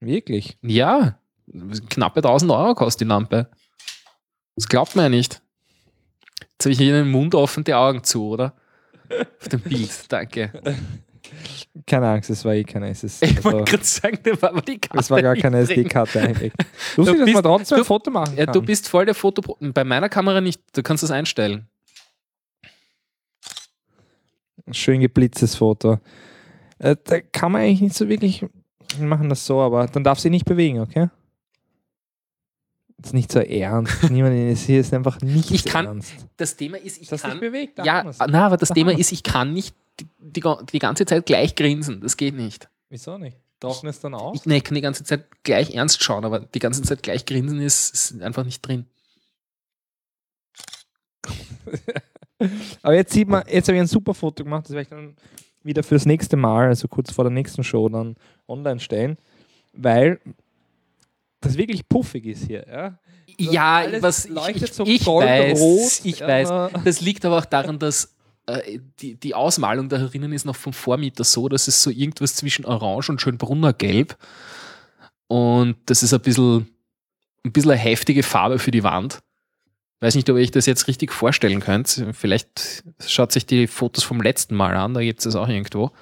Wirklich? 0.00 0.58
Ja, 0.62 1.18
knappe 1.88 2.18
1000 2.20 2.50
Euro 2.52 2.74
kostet 2.74 3.02
die 3.02 3.08
Lampe. 3.08 3.48
Das 4.56 4.68
glaubt 4.68 4.94
man 4.96 5.04
ja 5.06 5.08
nicht. 5.08 5.40
Jetzt 6.52 6.64
habe 6.66 6.72
ich 6.72 6.78
hier 6.78 6.92
den 6.92 7.10
Mund 7.10 7.34
offen, 7.34 7.64
die 7.64 7.74
Augen 7.74 8.04
zu, 8.04 8.28
oder? 8.28 8.54
Auf 9.40 9.48
dem 9.48 9.60
Bild, 9.60 9.90
danke. 10.12 10.52
Keine 11.86 12.08
Angst, 12.08 12.30
es 12.30 12.44
war 12.44 12.52
eh 12.54 12.64
keine 12.64 12.90
SS. 12.90 13.22
Ich 13.22 13.36
also, 13.38 13.44
wollte 13.52 13.70
gerade 13.72 13.84
sagen, 13.84 14.18
da 14.22 14.42
war 14.42 14.60
die 14.62 14.78
Karte. 14.78 14.98
es 15.00 15.10
war 15.10 15.22
gar 15.22 15.34
keine. 15.36 15.58
SD-Karte 15.60 16.20
eigentlich. 16.20 16.52
Lustig, 16.96 17.16
dass 17.18 17.24
bist- 17.24 17.34
man 17.34 17.42
trotzdem 17.42 17.76
du- 17.76 17.82
ein 17.82 17.86
Foto 17.86 18.10
machen 18.10 18.36
Ja, 18.36 18.44
kann. 18.44 18.52
du 18.52 18.62
bist 18.62 18.88
voll 18.88 19.06
der 19.06 19.14
Foto. 19.14 19.56
Bei 19.60 19.84
meiner 19.84 20.08
Kamera 20.08 20.40
nicht. 20.40 20.60
Du 20.76 20.82
kannst 20.82 21.02
das 21.02 21.10
einstellen. 21.10 21.66
Schön 24.72 25.00
geblitztes 25.00 25.54
Foto. 25.56 25.98
Äh, 26.78 26.96
da 27.04 27.20
kann 27.20 27.52
man 27.52 27.62
eigentlich 27.62 27.80
nicht 27.82 27.96
so 27.96 28.08
wirklich 28.08 28.44
wir 28.98 29.06
machen 29.06 29.28
das 29.28 29.44
so, 29.44 29.60
aber 29.60 29.86
dann 29.86 30.04
darf 30.04 30.20
sie 30.20 30.30
nicht 30.30 30.44
bewegen, 30.44 30.78
okay? 30.80 31.08
Das 32.98 33.08
ist 33.10 33.12
nicht 33.14 33.32
so 33.32 33.40
ernst. 33.40 34.04
Niemand 34.10 34.36
ist 34.36 34.66
hier 34.66 34.80
ist 34.80 34.94
einfach 34.94 35.20
nicht 35.20 35.50
Ich 35.50 35.64
kann- 35.64 35.86
ernst. 35.86 36.12
Das 36.36 36.56
Thema 36.56 36.78
ist, 36.78 37.00
ich 37.02 37.08
Das 37.08 37.22
kann. 37.22 37.40
bewegt. 37.40 37.78
Ja, 37.84 38.04
na, 38.28 38.46
aber 38.46 38.56
das 38.56 38.68
Da 38.70 38.74
Thema 38.74 38.96
ist, 38.96 39.12
ich 39.12 39.22
kann 39.22 39.52
nicht 39.52 39.74
die, 40.00 40.06
die, 40.20 40.42
die 40.72 40.78
ganze 40.78 41.04
Zeit 41.06 41.26
gleich 41.26 41.54
grinsen. 41.56 42.00
Das 42.00 42.16
geht 42.16 42.34
nicht. 42.34 42.68
Wieso 42.88 43.18
nicht? 43.18 43.36
Trocknen 43.60 43.90
es 43.90 44.00
dann 44.00 44.14
aus? 44.14 44.36
Ich, 44.40 44.46
nee, 44.46 44.60
kann 44.60 44.74
die 44.74 44.80
ganze 44.80 45.04
Zeit 45.04 45.26
gleich 45.42 45.74
ernst 45.74 46.02
schauen, 46.02 46.24
aber 46.24 46.40
die 46.40 46.58
ganze 46.58 46.82
Zeit 46.82 47.02
gleich 47.02 47.26
grinsen 47.26 47.60
ist, 47.60 47.92
ist 47.94 48.22
einfach 48.22 48.44
nicht 48.44 48.60
drin. 48.62 48.86
Aber 52.82 52.94
jetzt 52.94 53.12
sieht 53.12 53.28
man, 53.28 53.44
jetzt 53.48 53.68
habe 53.68 53.76
ich 53.76 53.82
ein 53.82 53.86
super 53.86 54.14
Foto 54.14 54.44
gemacht, 54.44 54.64
das 54.64 54.72
werde 54.72 54.82
ich 54.82 54.88
dann 54.88 55.16
wieder 55.62 55.82
fürs 55.82 56.04
nächste 56.06 56.36
Mal, 56.36 56.68
also 56.68 56.88
kurz 56.88 57.12
vor 57.12 57.24
der 57.24 57.32
nächsten 57.32 57.64
Show, 57.64 57.88
dann 57.88 58.16
online 58.48 58.80
stellen, 58.80 59.16
weil 59.72 60.20
das 61.40 61.56
wirklich 61.56 61.88
puffig 61.88 62.26
ist 62.26 62.46
hier. 62.46 62.66
Ja, 62.68 62.98
Ja, 63.38 63.76
alles 63.76 64.02
was 64.02 64.28
leuchtet 64.28 64.70
ich, 64.70 64.74
so 64.74 64.84
ich, 64.84 65.00
ich 65.00 65.06
weiß, 65.06 66.04
ich 66.04 66.18
ja. 66.20 66.28
weiß. 66.28 66.82
Das 66.84 67.00
liegt 67.00 67.24
aber 67.24 67.38
auch 67.38 67.44
daran, 67.44 67.78
dass 67.78 68.14
äh, 68.46 68.78
die, 69.00 69.14
die 69.14 69.34
Ausmalung 69.34 69.88
da 69.88 69.98
drinnen 69.98 70.32
ist 70.32 70.44
noch 70.44 70.56
vom 70.56 70.72
Vormieter 70.72 71.24
so, 71.24 71.48
dass 71.48 71.68
es 71.68 71.82
so 71.82 71.90
irgendwas 71.90 72.34
zwischen 72.34 72.64
Orange 72.66 73.10
und 73.10 73.20
Schönbrunner 73.20 73.72
Gelb 73.72 74.16
und 75.26 75.76
das 75.86 76.02
ist 76.02 76.12
ein 76.12 76.20
bisschen, 76.20 76.68
ein 77.44 77.52
bisschen 77.52 77.72
eine 77.72 77.80
heftige 77.80 78.22
Farbe 78.22 78.58
für 78.58 78.70
die 78.70 78.84
Wand. 78.84 79.20
Weiß 80.04 80.16
nicht, 80.16 80.28
ob 80.28 80.36
euch 80.36 80.50
das 80.50 80.66
jetzt 80.66 80.86
richtig 80.86 81.14
vorstellen 81.14 81.60
könnt. 81.60 82.04
Vielleicht 82.12 82.84
schaut 83.06 83.32
sich 83.32 83.46
die 83.46 83.66
Fotos 83.66 84.04
vom 84.04 84.20
letzten 84.20 84.54
Mal 84.54 84.76
an, 84.76 84.92
da 84.92 85.00
gibt 85.00 85.20
es 85.20 85.24
das 85.24 85.34
auch 85.34 85.48
irgendwo. 85.48 85.92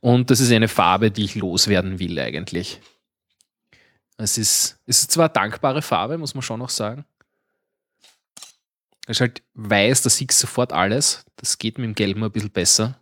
Und 0.00 0.30
das 0.30 0.40
ist 0.40 0.50
eine 0.50 0.66
Farbe, 0.66 1.10
die 1.10 1.24
ich 1.24 1.34
loswerden 1.34 1.98
will 1.98 2.18
eigentlich. 2.18 2.80
Es 4.16 4.38
ist, 4.38 4.78
es 4.86 5.00
ist 5.00 5.12
zwar 5.12 5.26
eine 5.26 5.34
dankbare 5.34 5.82
Farbe, 5.82 6.16
muss 6.16 6.32
man 6.32 6.40
schon 6.40 6.58
noch 6.58 6.70
sagen. 6.70 7.04
Es 9.06 9.18
ist 9.18 9.20
halt 9.20 9.42
weiß, 9.52 10.00
da 10.00 10.08
siehst 10.08 10.30
du 10.30 10.46
sofort 10.46 10.72
alles. 10.72 11.26
Das 11.36 11.58
geht 11.58 11.76
mit 11.76 11.84
dem 11.84 11.94
Gelben 11.94 12.24
ein 12.24 12.32
bisschen 12.32 12.50
besser. 12.50 12.98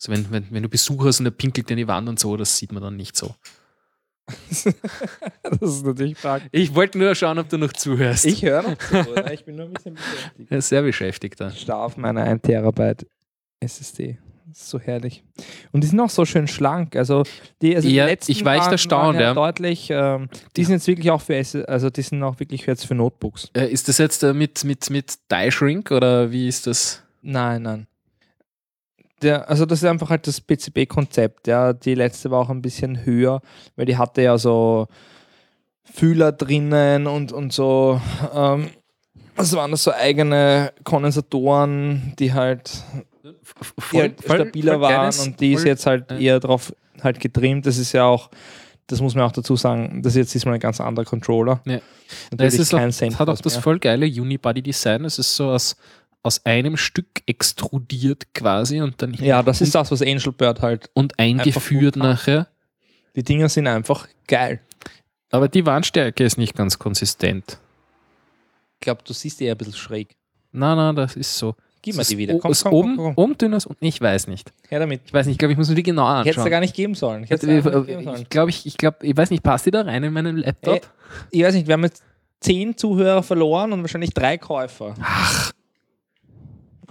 Also 0.00 0.10
wenn, 0.10 0.30
wenn, 0.30 0.46
wenn 0.50 0.62
du 0.62 0.70
Besuch 0.70 1.04
hast 1.04 1.20
und 1.20 1.24
der 1.24 1.32
pinkelt 1.32 1.70
in 1.70 1.76
die 1.76 1.86
Wand 1.86 2.08
und 2.08 2.18
so, 2.18 2.38
das 2.38 2.56
sieht 2.56 2.72
man 2.72 2.82
dann 2.82 2.96
nicht 2.96 3.14
so. 3.14 3.34
das 5.42 5.60
ist 5.60 5.84
natürlich 5.84 6.16
praktisch. 6.16 6.48
Ich 6.52 6.74
wollte 6.74 6.98
nur 6.98 7.14
schauen, 7.14 7.38
ob 7.38 7.48
du 7.48 7.58
noch 7.58 7.72
zuhörst. 7.72 8.24
Ich 8.24 8.42
höre 8.42 8.62
noch 8.62 8.78
zu, 8.78 9.10
oder? 9.10 9.32
ich 9.32 9.44
bin 9.44 9.56
nur 9.56 9.66
ein 9.66 9.72
bisschen 9.72 9.94
beschäftigt. 9.94 10.50
ja, 10.50 10.60
sehr 10.60 10.82
beschäftigt 10.82 11.40
da. 11.40 11.48
Ich 11.48 11.60
starr 11.60 11.84
auf 11.84 11.96
meiner 11.96 12.22
1 12.22 12.42
Terabyte 12.42 13.06
SSD. 13.60 14.18
Das 14.48 14.60
ist 14.60 14.68
so 14.68 14.78
herrlich. 14.78 15.24
Und 15.72 15.82
die 15.82 15.88
sind 15.88 15.98
auch 16.00 16.10
so 16.10 16.24
schön 16.26 16.46
schlank. 16.46 16.94
Also 16.94 17.22
die, 17.62 17.74
also 17.74 17.88
Ja, 17.88 18.04
die 18.04 18.10
letzten 18.10 18.32
ich 18.32 18.44
war 18.44 18.56
echt 18.56 18.70
erstaunt, 18.70 19.14
waren 19.14 19.16
ja. 19.16 19.28
ja. 19.28 19.34
deutlich. 19.34 19.88
Ähm, 19.90 20.28
die 20.56 20.64
sind 20.64 20.74
jetzt 20.74 20.86
wirklich 20.86 21.10
auch 21.10 21.22
für 21.22 21.42
also 21.68 21.88
die 21.88 22.02
sind 22.02 22.22
auch 22.22 22.38
wirklich 22.38 22.66
jetzt 22.66 22.84
für 22.84 22.94
Notebooks. 22.94 23.50
Äh, 23.54 23.68
ist 23.68 23.88
das 23.88 23.98
jetzt 23.98 24.22
äh, 24.22 24.34
mit, 24.34 24.62
mit, 24.64 24.90
mit 24.90 25.14
Die 25.30 25.50
Shrink 25.50 25.90
oder 25.90 26.30
wie 26.30 26.48
ist 26.48 26.66
das? 26.66 27.02
Nein, 27.22 27.62
nein. 27.62 27.86
Der, 29.22 29.48
also 29.48 29.66
das 29.66 29.82
ist 29.82 29.88
einfach 29.88 30.10
halt 30.10 30.26
das 30.26 30.40
PCB-Konzept. 30.40 31.46
Ja. 31.46 31.72
Die 31.72 31.94
letzte 31.94 32.30
war 32.30 32.40
auch 32.40 32.50
ein 32.50 32.62
bisschen 32.62 33.04
höher, 33.04 33.40
weil 33.76 33.86
die 33.86 33.96
hatte 33.96 34.22
ja 34.22 34.36
so 34.38 34.88
Fühler 35.84 36.32
drinnen 36.32 37.06
und, 37.06 37.32
und 37.32 37.52
so. 37.52 38.00
Ähm, 38.34 38.68
also 39.36 39.56
waren 39.56 39.70
das 39.70 39.84
so 39.84 39.92
eigene 39.92 40.72
Kondensatoren, 40.84 42.14
die 42.18 42.32
halt, 42.32 42.82
die 43.92 43.98
halt 43.98 44.22
stabiler 44.22 44.80
waren 44.80 45.14
und 45.20 45.40
die 45.40 45.52
ist 45.54 45.64
jetzt 45.64 45.86
halt 45.86 46.10
eher 46.12 46.40
drauf 46.40 46.74
halt 47.02 47.20
getrimmt. 47.20 47.66
Das 47.66 47.78
ist 47.78 47.92
ja 47.92 48.04
auch, 48.04 48.30
das 48.86 49.00
muss 49.00 49.14
man 49.14 49.24
auch 49.24 49.32
dazu 49.32 49.56
sagen, 49.56 50.02
das 50.02 50.12
ist 50.12 50.18
jetzt 50.18 50.34
diesmal 50.34 50.54
ein 50.54 50.60
ganz 50.60 50.80
anderer 50.80 51.04
Controller. 51.04 51.60
Ja. 51.64 51.76
Das 51.76 51.82
Natürlich 52.32 52.58
ist 52.60 52.74
auch, 52.74 52.78
kein 52.78 52.92
Cent 52.92 53.18
hat 53.18 53.28
auch 53.28 53.40
das 53.40 53.54
mehr. 53.54 53.62
voll 53.62 53.78
geile 53.78 54.06
Unibody-Design. 54.06 55.04
Es 55.04 55.18
ist 55.18 55.34
so 55.34 55.50
aus, 55.50 55.76
aus 56.22 56.44
einem 56.46 56.76
Stück 56.76 57.22
extrudiert 57.26 58.32
quasi 58.34 58.80
und 58.80 59.00
dann 59.02 59.14
Ja, 59.14 59.42
das 59.42 59.60
ist 59.60 59.74
das, 59.74 59.90
was 59.90 60.02
Angel 60.02 60.32
Bird 60.32 60.60
halt. 60.60 60.90
und 60.94 61.18
eingeführt 61.18 61.96
nachher. 61.96 62.48
Die 63.16 63.22
Dinger 63.22 63.48
sind 63.48 63.66
einfach 63.66 64.08
geil. 64.26 64.60
Aber 65.30 65.48
die 65.48 65.64
Wandstärke 65.66 66.24
ist 66.24 66.38
nicht 66.38 66.54
ganz 66.54 66.78
konsistent. 66.78 67.58
Ich 68.74 68.80
glaube, 68.84 69.02
du 69.04 69.12
siehst 69.12 69.40
die 69.40 69.44
eher 69.44 69.54
ein 69.54 69.58
bisschen 69.58 69.74
schräg. 69.74 70.16
Na, 70.52 70.74
na, 70.74 70.92
das 70.92 71.16
ist 71.16 71.36
so. 71.36 71.54
Gib 71.82 71.96
mir 71.96 72.04
die 72.04 72.16
wieder. 72.18 72.38
Komm, 72.38 72.52
komm, 72.52 72.72
oben, 72.72 72.96
komm, 72.96 73.04
komm. 73.06 73.24
oben 73.24 73.38
dünner 73.38 73.56
ist 73.56 73.66
unten. 73.66 73.84
Ich 73.84 74.00
weiß 74.00 74.28
nicht. 74.28 74.52
Her 74.68 74.78
damit. 74.78 75.00
Ich 75.06 75.12
weiß 75.12 75.26
nicht, 75.26 75.34
ich 75.34 75.38
glaube, 75.38 75.52
ich 75.52 75.58
muss 75.58 75.68
mir 75.68 75.74
die 75.74 75.82
genauer 75.82 76.20
Ich 76.20 76.26
hätte 76.26 76.30
es 76.30 76.36
anschauen. 76.38 76.50
gar 76.50 76.60
nicht 76.60 76.74
geben 76.74 76.94
sollen. 76.94 77.24
Ich, 77.24 77.30
nicht 77.30 77.40
geben 77.42 77.62
sollen. 77.62 78.22
ich 78.22 78.28
glaube, 78.28 78.50
ich, 78.50 78.66
ich, 78.66 78.76
glaub, 78.76 79.02
ich 79.02 79.16
weiß 79.16 79.30
nicht, 79.30 79.42
passt 79.42 79.66
die 79.66 79.72
da 79.72 79.82
rein 79.82 80.02
in 80.04 80.12
meinen 80.12 80.36
Laptop? 80.36 80.76
Äh, 80.76 80.80
ich 81.30 81.42
weiß 81.42 81.54
nicht, 81.54 81.66
wir 81.66 81.72
haben 81.72 81.82
jetzt 81.82 82.02
zehn 82.40 82.76
Zuhörer 82.76 83.22
verloren 83.22 83.72
und 83.72 83.80
wahrscheinlich 83.82 84.10
drei 84.14 84.38
Käufer. 84.38 84.94
Ach, 85.00 85.50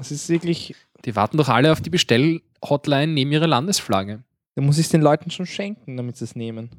Das 0.02 0.10
ist 0.10 0.30
wirklich, 0.30 0.73
die 1.06 1.15
warten 1.15 1.38
doch 1.38 1.48
alle 1.48 1.72
auf 1.72 1.80
die 1.80 1.91
Bestell-Hotline 1.91 3.14
neben 3.14 3.32
ihrer 3.32 3.45
Landesflagge. 3.45 4.23
da 4.56 4.61
muss 4.64 4.80
ich 4.80 4.88
es 4.88 4.91
den 4.91 5.03
Leuten 5.03 5.30
schon 5.30 5.45
schenken, 5.45 5.95
damit 5.95 6.18
sie 6.18 6.23
es 6.23 6.36
nehmen. 6.36 6.72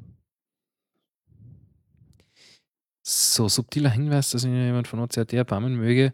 So, 3.01 3.47
subtiler 3.47 3.91
Hinweis, 3.91 4.31
dass 4.31 4.43
mir 4.45 4.65
jemand 4.65 4.89
von 4.89 4.99
OCRT 4.99 5.31
erbarmen 5.31 5.75
möge 5.77 6.13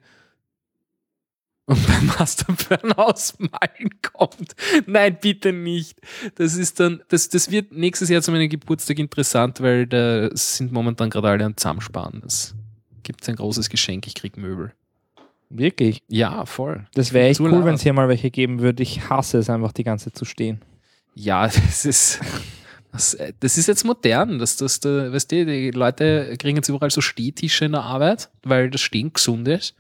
und 1.65 1.83
beim 1.87 2.05
Masterplan 2.05 2.91
ausmalen 2.91 3.89
kommt. 4.03 4.55
Nein, 4.85 5.17
bitte 5.19 5.51
nicht. 5.51 5.99
Das 6.35 6.53
ist 6.53 6.79
dann, 6.79 7.01
das, 7.07 7.27
das 7.27 7.49
wird 7.49 7.71
nächstes 7.71 8.09
Jahr 8.09 8.21
zu 8.21 8.29
meinem 8.29 8.49
Geburtstag 8.49 8.99
interessant, 8.99 9.61
weil 9.61 9.87
da 9.87 10.29
sind 10.37 10.71
momentan 10.71 11.09
gerade 11.09 11.29
alle 11.29 11.45
am 11.45 11.57
Zusammensparen. 11.57 12.21
Das 12.21 12.53
gibt 13.01 13.27
ein 13.27 13.35
großes 13.35 13.71
Geschenk, 13.71 14.05
ich 14.05 14.13
krieg 14.13 14.37
Möbel. 14.37 14.73
Wirklich. 15.49 16.03
Ja, 16.07 16.45
voll. 16.45 16.85
Das 16.93 17.11
wäre 17.11 17.27
echt 17.27 17.39
cool, 17.39 17.65
wenn 17.65 17.75
es 17.75 17.81
hier 17.81 17.93
mal 17.93 18.07
welche 18.07 18.29
geben 18.29 18.59
würde. 18.59 18.83
Ich 18.83 19.09
hasse 19.09 19.39
es 19.39 19.49
einfach, 19.49 19.71
die 19.71 19.83
ganze 19.83 20.05
Zeit 20.05 20.17
zu 20.17 20.25
stehen. 20.25 20.61
Ja, 21.15 21.47
das 21.47 21.85
ist. 21.85 22.19
Das, 22.91 23.17
das 23.39 23.57
ist 23.57 23.67
jetzt 23.67 23.83
modern. 23.85 24.39
Das, 24.39 24.57
das, 24.57 24.79
da, 24.79 25.11
weißt 25.11 25.31
du, 25.31 25.45
die 25.45 25.71
Leute 25.71 26.35
kriegen 26.39 26.55
jetzt 26.57 26.69
überall 26.69 26.89
so 26.89 27.01
Stehtische 27.01 27.65
in 27.65 27.73
der 27.73 27.83
Arbeit, 27.83 28.29
weil 28.43 28.69
das 28.71 28.81
Stehen 28.81 29.13
gesund 29.13 29.47
ist. 29.47 29.75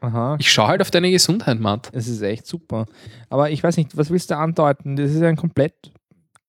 Aha. 0.00 0.36
Ich 0.38 0.50
schaue 0.50 0.68
halt 0.68 0.80
auf 0.80 0.90
deine 0.90 1.10
Gesundheit, 1.10 1.58
Matt. 1.60 1.90
Es 1.92 2.08
ist 2.08 2.22
echt 2.22 2.46
super. 2.46 2.86
Aber 3.28 3.50
ich 3.50 3.62
weiß 3.62 3.76
nicht, 3.76 3.96
was 3.96 4.10
willst 4.10 4.30
du 4.30 4.36
andeuten? 4.36 4.96
Das 4.96 5.10
ist 5.10 5.22
ein 5.22 5.36
komplett 5.36 5.74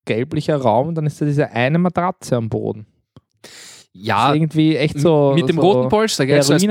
gelblicher 0.05 0.57
Raum 0.57 0.89
und 0.89 0.95
dann 0.95 1.05
ist 1.05 1.21
da 1.21 1.25
diese 1.25 1.49
eine 1.51 1.77
Matratze 1.77 2.35
am 2.35 2.49
Boden. 2.49 2.85
Ja, 3.93 4.27
Das 4.29 4.37
irgendwie 4.37 4.75
echt 4.77 4.99
so. 4.99 5.33
mit 5.35 5.49
dem 5.49 5.55
so 5.57 5.61
roten 5.61 5.89
Polster, 5.89 6.25
gell? 6.25 6.41
So 6.43 6.53
als, 6.53 6.63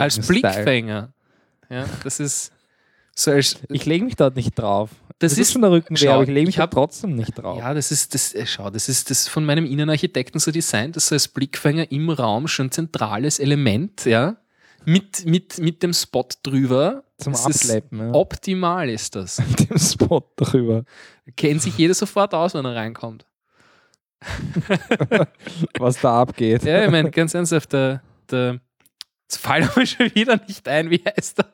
als. 0.00 0.26
Blickfänger. 0.26 1.12
Ja, 1.74 1.86
das 2.04 2.20
ist 2.20 2.52
so 3.14 3.30
als. 3.32 3.56
Ich 3.68 3.84
lege 3.86 4.04
mich 4.04 4.16
dort 4.16 4.36
nicht 4.36 4.54
drauf. 4.58 4.90
Das 5.18 5.30
Das 5.30 5.32
ist- 5.32 5.38
ist 5.48 5.52
schon 5.52 5.62
der 5.62 5.70
Rücken 5.70 5.96
schau, 5.96 6.12
aber 6.14 6.22
ich 6.24 6.28
lege 6.28 6.46
mich 6.46 6.56
ich 6.56 6.60
hab- 6.60 6.70
da 6.70 6.74
trotzdem 6.76 7.14
nicht 7.14 7.32
drauf. 7.38 7.58
Ja, 7.58 7.72
das 7.74 7.90
ist, 7.92 8.14
das, 8.14 8.34
äh, 8.34 8.46
schau, 8.46 8.68
das 8.70 8.88
ist 8.88 9.10
das 9.10 9.28
von 9.28 9.44
meinem 9.44 9.64
Innenarchitekten 9.64 10.40
so 10.40 10.50
designt, 10.50 10.96
dass 10.96 11.08
so 11.08 11.14
als 11.14 11.28
Blickfänger 11.28 11.90
im 11.92 12.10
Raum 12.10 12.48
schon 12.48 12.70
zentrales 12.72 13.38
Element, 13.38 14.04
ja, 14.06 14.36
mit, 14.84 15.24
mit, 15.24 15.58
mit 15.58 15.82
dem 15.82 15.92
Spot 15.94 16.26
drüber. 16.42 17.04
Zum 17.18 17.32
Das 17.32 17.46
ist 17.46 17.62
Abschleppen. 17.62 17.98
Ja. 18.00 18.12
Optimal 18.12 18.90
ist 18.90 19.14
das. 19.14 19.38
Mit 19.48 19.70
dem 19.70 19.78
Spot 19.78 20.20
drüber. 20.36 20.84
Kennt 21.36 21.62
sich 21.62 21.78
jeder 21.78 21.94
sofort 21.94 22.34
aus, 22.34 22.54
wenn 22.54 22.64
er 22.64 22.74
reinkommt. 22.74 23.24
Was 25.78 26.00
da 26.00 26.20
abgeht. 26.22 26.64
Ja, 26.64 26.84
ich 26.84 26.90
meine, 26.90 27.10
ganz 27.10 27.34
ernsthaft, 27.34 27.72
der, 27.72 28.02
der, 28.30 28.60
jetzt 29.22 29.38
fällt 29.38 29.76
mir 29.76 29.86
schon 29.86 30.14
wieder 30.14 30.40
nicht 30.48 30.66
ein, 30.68 30.90
wie 30.90 31.02
heißt 31.04 31.38
der? 31.38 31.53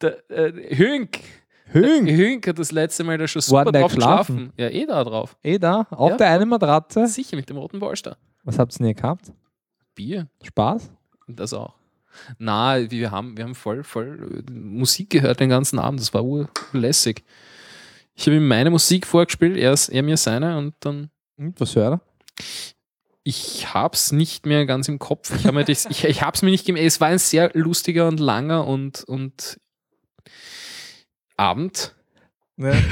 Der 0.00 0.30
äh, 0.30 0.52
Hünk. 0.76 1.18
Hünk. 1.72 2.08
Hünk 2.08 2.46
hat 2.46 2.58
das 2.58 2.72
letzte 2.72 3.04
Mal 3.04 3.18
da 3.18 3.26
schon 3.28 3.42
super 3.42 3.70
der 3.72 3.82
drauf 3.82 3.94
geschlafen? 3.94 4.52
Ja, 4.56 4.68
eh 4.68 4.86
da 4.86 5.04
drauf. 5.04 5.36
Eh 5.42 5.58
da, 5.58 5.86
auf 5.90 6.10
Ja. 6.12 6.16
der 6.16 6.30
einen 6.30 6.48
Matratze. 6.48 7.06
Sicher 7.06 7.36
mit 7.36 7.48
dem 7.50 7.56
roten 7.58 7.78
Polster. 7.78 8.16
Was 8.44 8.58
habt 8.58 8.72
ihr 8.74 8.78
denn 8.78 8.86
hier 8.86 8.94
gehabt? 8.94 9.32
Bier. 9.94 10.28
Spaß? 10.42 10.90
Das 11.26 11.52
auch. 11.52 11.74
Na, 12.38 12.90
wir 12.90 13.10
haben, 13.10 13.36
wir 13.36 13.44
haben 13.44 13.54
voll, 13.54 13.82
voll 13.84 14.44
äh, 14.48 14.50
Musik 14.50 15.10
gehört 15.10 15.40
den 15.40 15.50
ganzen 15.50 15.78
Abend. 15.78 16.00
Das 16.00 16.14
war 16.14 16.24
ur- 16.24 16.48
urlässig. 16.72 17.22
Ich 18.14 18.26
habe 18.26 18.36
ihm 18.36 18.48
meine 18.48 18.70
Musik 18.70 19.06
vorgespielt, 19.06 19.56
er, 19.56 19.74
er 19.90 20.02
mir 20.02 20.16
seine 20.16 20.56
und 20.58 20.74
dann. 20.80 21.10
Hm, 21.36 21.54
was 21.58 21.76
hört 21.76 22.00
er? 22.00 22.00
Ich 23.30 23.74
hab's 23.74 24.10
nicht 24.12 24.46
mehr 24.46 24.64
ganz 24.64 24.88
im 24.88 24.98
Kopf. 24.98 25.34
Ich, 25.36 25.44
hab 25.44 25.52
mir 25.54 25.62
das, 25.64 25.84
ich, 25.90 26.04
ich 26.04 26.22
hab's 26.22 26.40
mir 26.40 26.50
nicht 26.50 26.64
gemerkt. 26.64 26.86
Es 26.86 26.98
war 26.98 27.08
ein 27.08 27.18
sehr 27.18 27.50
lustiger 27.52 28.08
und 28.08 28.20
langer 28.20 28.66
und, 28.66 29.04
und 29.04 29.58
Abend. 31.36 31.94
Ja. 32.56 32.72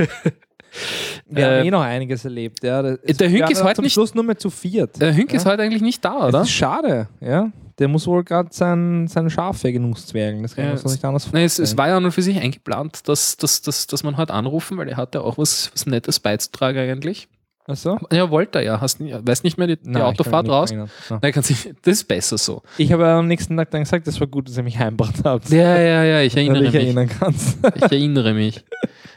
Wir 1.28 1.38
Äh, 1.46 1.58
haben 1.60 1.66
eh 1.66 1.70
noch 1.70 1.80
einiges 1.80 2.24
erlebt. 2.24 2.62
Ja. 2.62 2.82
Das- 2.82 2.98
der 3.16 3.30
Hünk 3.30 3.48
ist 3.50 3.64
heute 3.64 3.76
zum 3.76 3.84
nicht- 3.84 3.94
Schluss 3.94 4.14
nur 4.14 4.24
mehr 4.24 4.36
zu 4.36 4.50
viert. 4.50 5.00
Der 5.00 5.14
Hünk 5.16 5.30
ja. 5.32 5.38
ist 5.38 5.46
heute 5.46 5.62
eigentlich 5.62 5.80
nicht 5.82 6.04
da, 6.04 6.18
Das 6.18 6.28
oder? 6.28 6.42
ist 6.42 6.50
schade, 6.50 7.08
ja. 7.20 7.50
Der 7.78 7.88
muss 7.88 8.06
wohl 8.06 8.22
gerade 8.24 8.50
sein, 8.52 9.06
sein 9.08 9.28
Schaf 9.30 9.62
genusszwergen. 9.62 10.42
Das 10.42 10.54
kann 10.54 10.64
Ja, 10.64 10.70
man 10.70 10.78
sich 10.78 10.90
nicht 10.92 11.04
anders 11.04 11.30
Nein, 11.32 11.44
es, 11.44 11.52
es 11.52 11.56
vorstellen. 11.70 11.78
war 11.78 11.88
ja 11.88 12.00
nur 12.00 12.12
für 12.12 12.22
sich 12.22 12.38
eingeplant, 12.38 13.08
dass, 13.08 13.36
dass, 13.38 13.62
dass, 13.62 13.86
dass 13.86 14.02
man 14.02 14.16
heute 14.18 14.34
anrufen, 14.34 14.76
weil 14.76 14.88
er 14.88 14.96
hat 14.98 15.14
ja 15.14 15.22
auch 15.22 15.38
was, 15.38 15.70
was 15.72 15.86
Nettes 15.86 16.20
beizutragen 16.20 16.78
eigentlich. 16.78 17.28
Ach 17.68 17.76
so? 17.76 17.98
Ja, 18.12 18.30
wollte 18.30 18.58
er 18.58 18.64
ja. 18.64 18.80
Hast, 18.80 19.00
weiß 19.00 19.42
nicht 19.42 19.58
mehr 19.58 19.66
die, 19.66 19.76
die 19.76 19.90
Nein, 19.90 20.02
Autofahrt 20.02 20.48
raus? 20.48 20.70
Ja. 20.70 20.86
Nein, 21.20 21.32
kannst 21.32 21.50
das 21.50 21.92
ist 21.92 22.08
besser 22.08 22.38
so. 22.38 22.62
Ich 22.78 22.92
habe 22.92 23.06
am 23.08 23.26
nächsten 23.26 23.56
Tag 23.56 23.70
dann 23.72 23.82
gesagt, 23.82 24.06
das 24.06 24.20
war 24.20 24.28
gut, 24.28 24.48
dass 24.48 24.56
ihr 24.56 24.62
mich 24.62 24.78
heimgebracht 24.78 25.24
habt. 25.24 25.50
Ja, 25.50 25.76
ja, 25.78 26.04
ja, 26.04 26.20
ich 26.20 26.36
erinnere 26.36 26.62
mich. 26.62 26.74
erinnern 26.74 27.08
kannst. 27.08 27.58
Ich 27.74 27.82
erinnere 27.82 28.34
mich. 28.34 28.64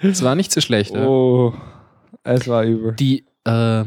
Es 0.02 0.24
war 0.24 0.34
nicht 0.36 0.52
so 0.52 0.62
schlecht. 0.62 0.96
Ja. 0.96 1.06
Oh, 1.06 1.54
es 2.24 2.48
war 2.48 2.64
übel. 2.64 2.94
Die, 2.94 3.26
äh, 3.46 3.82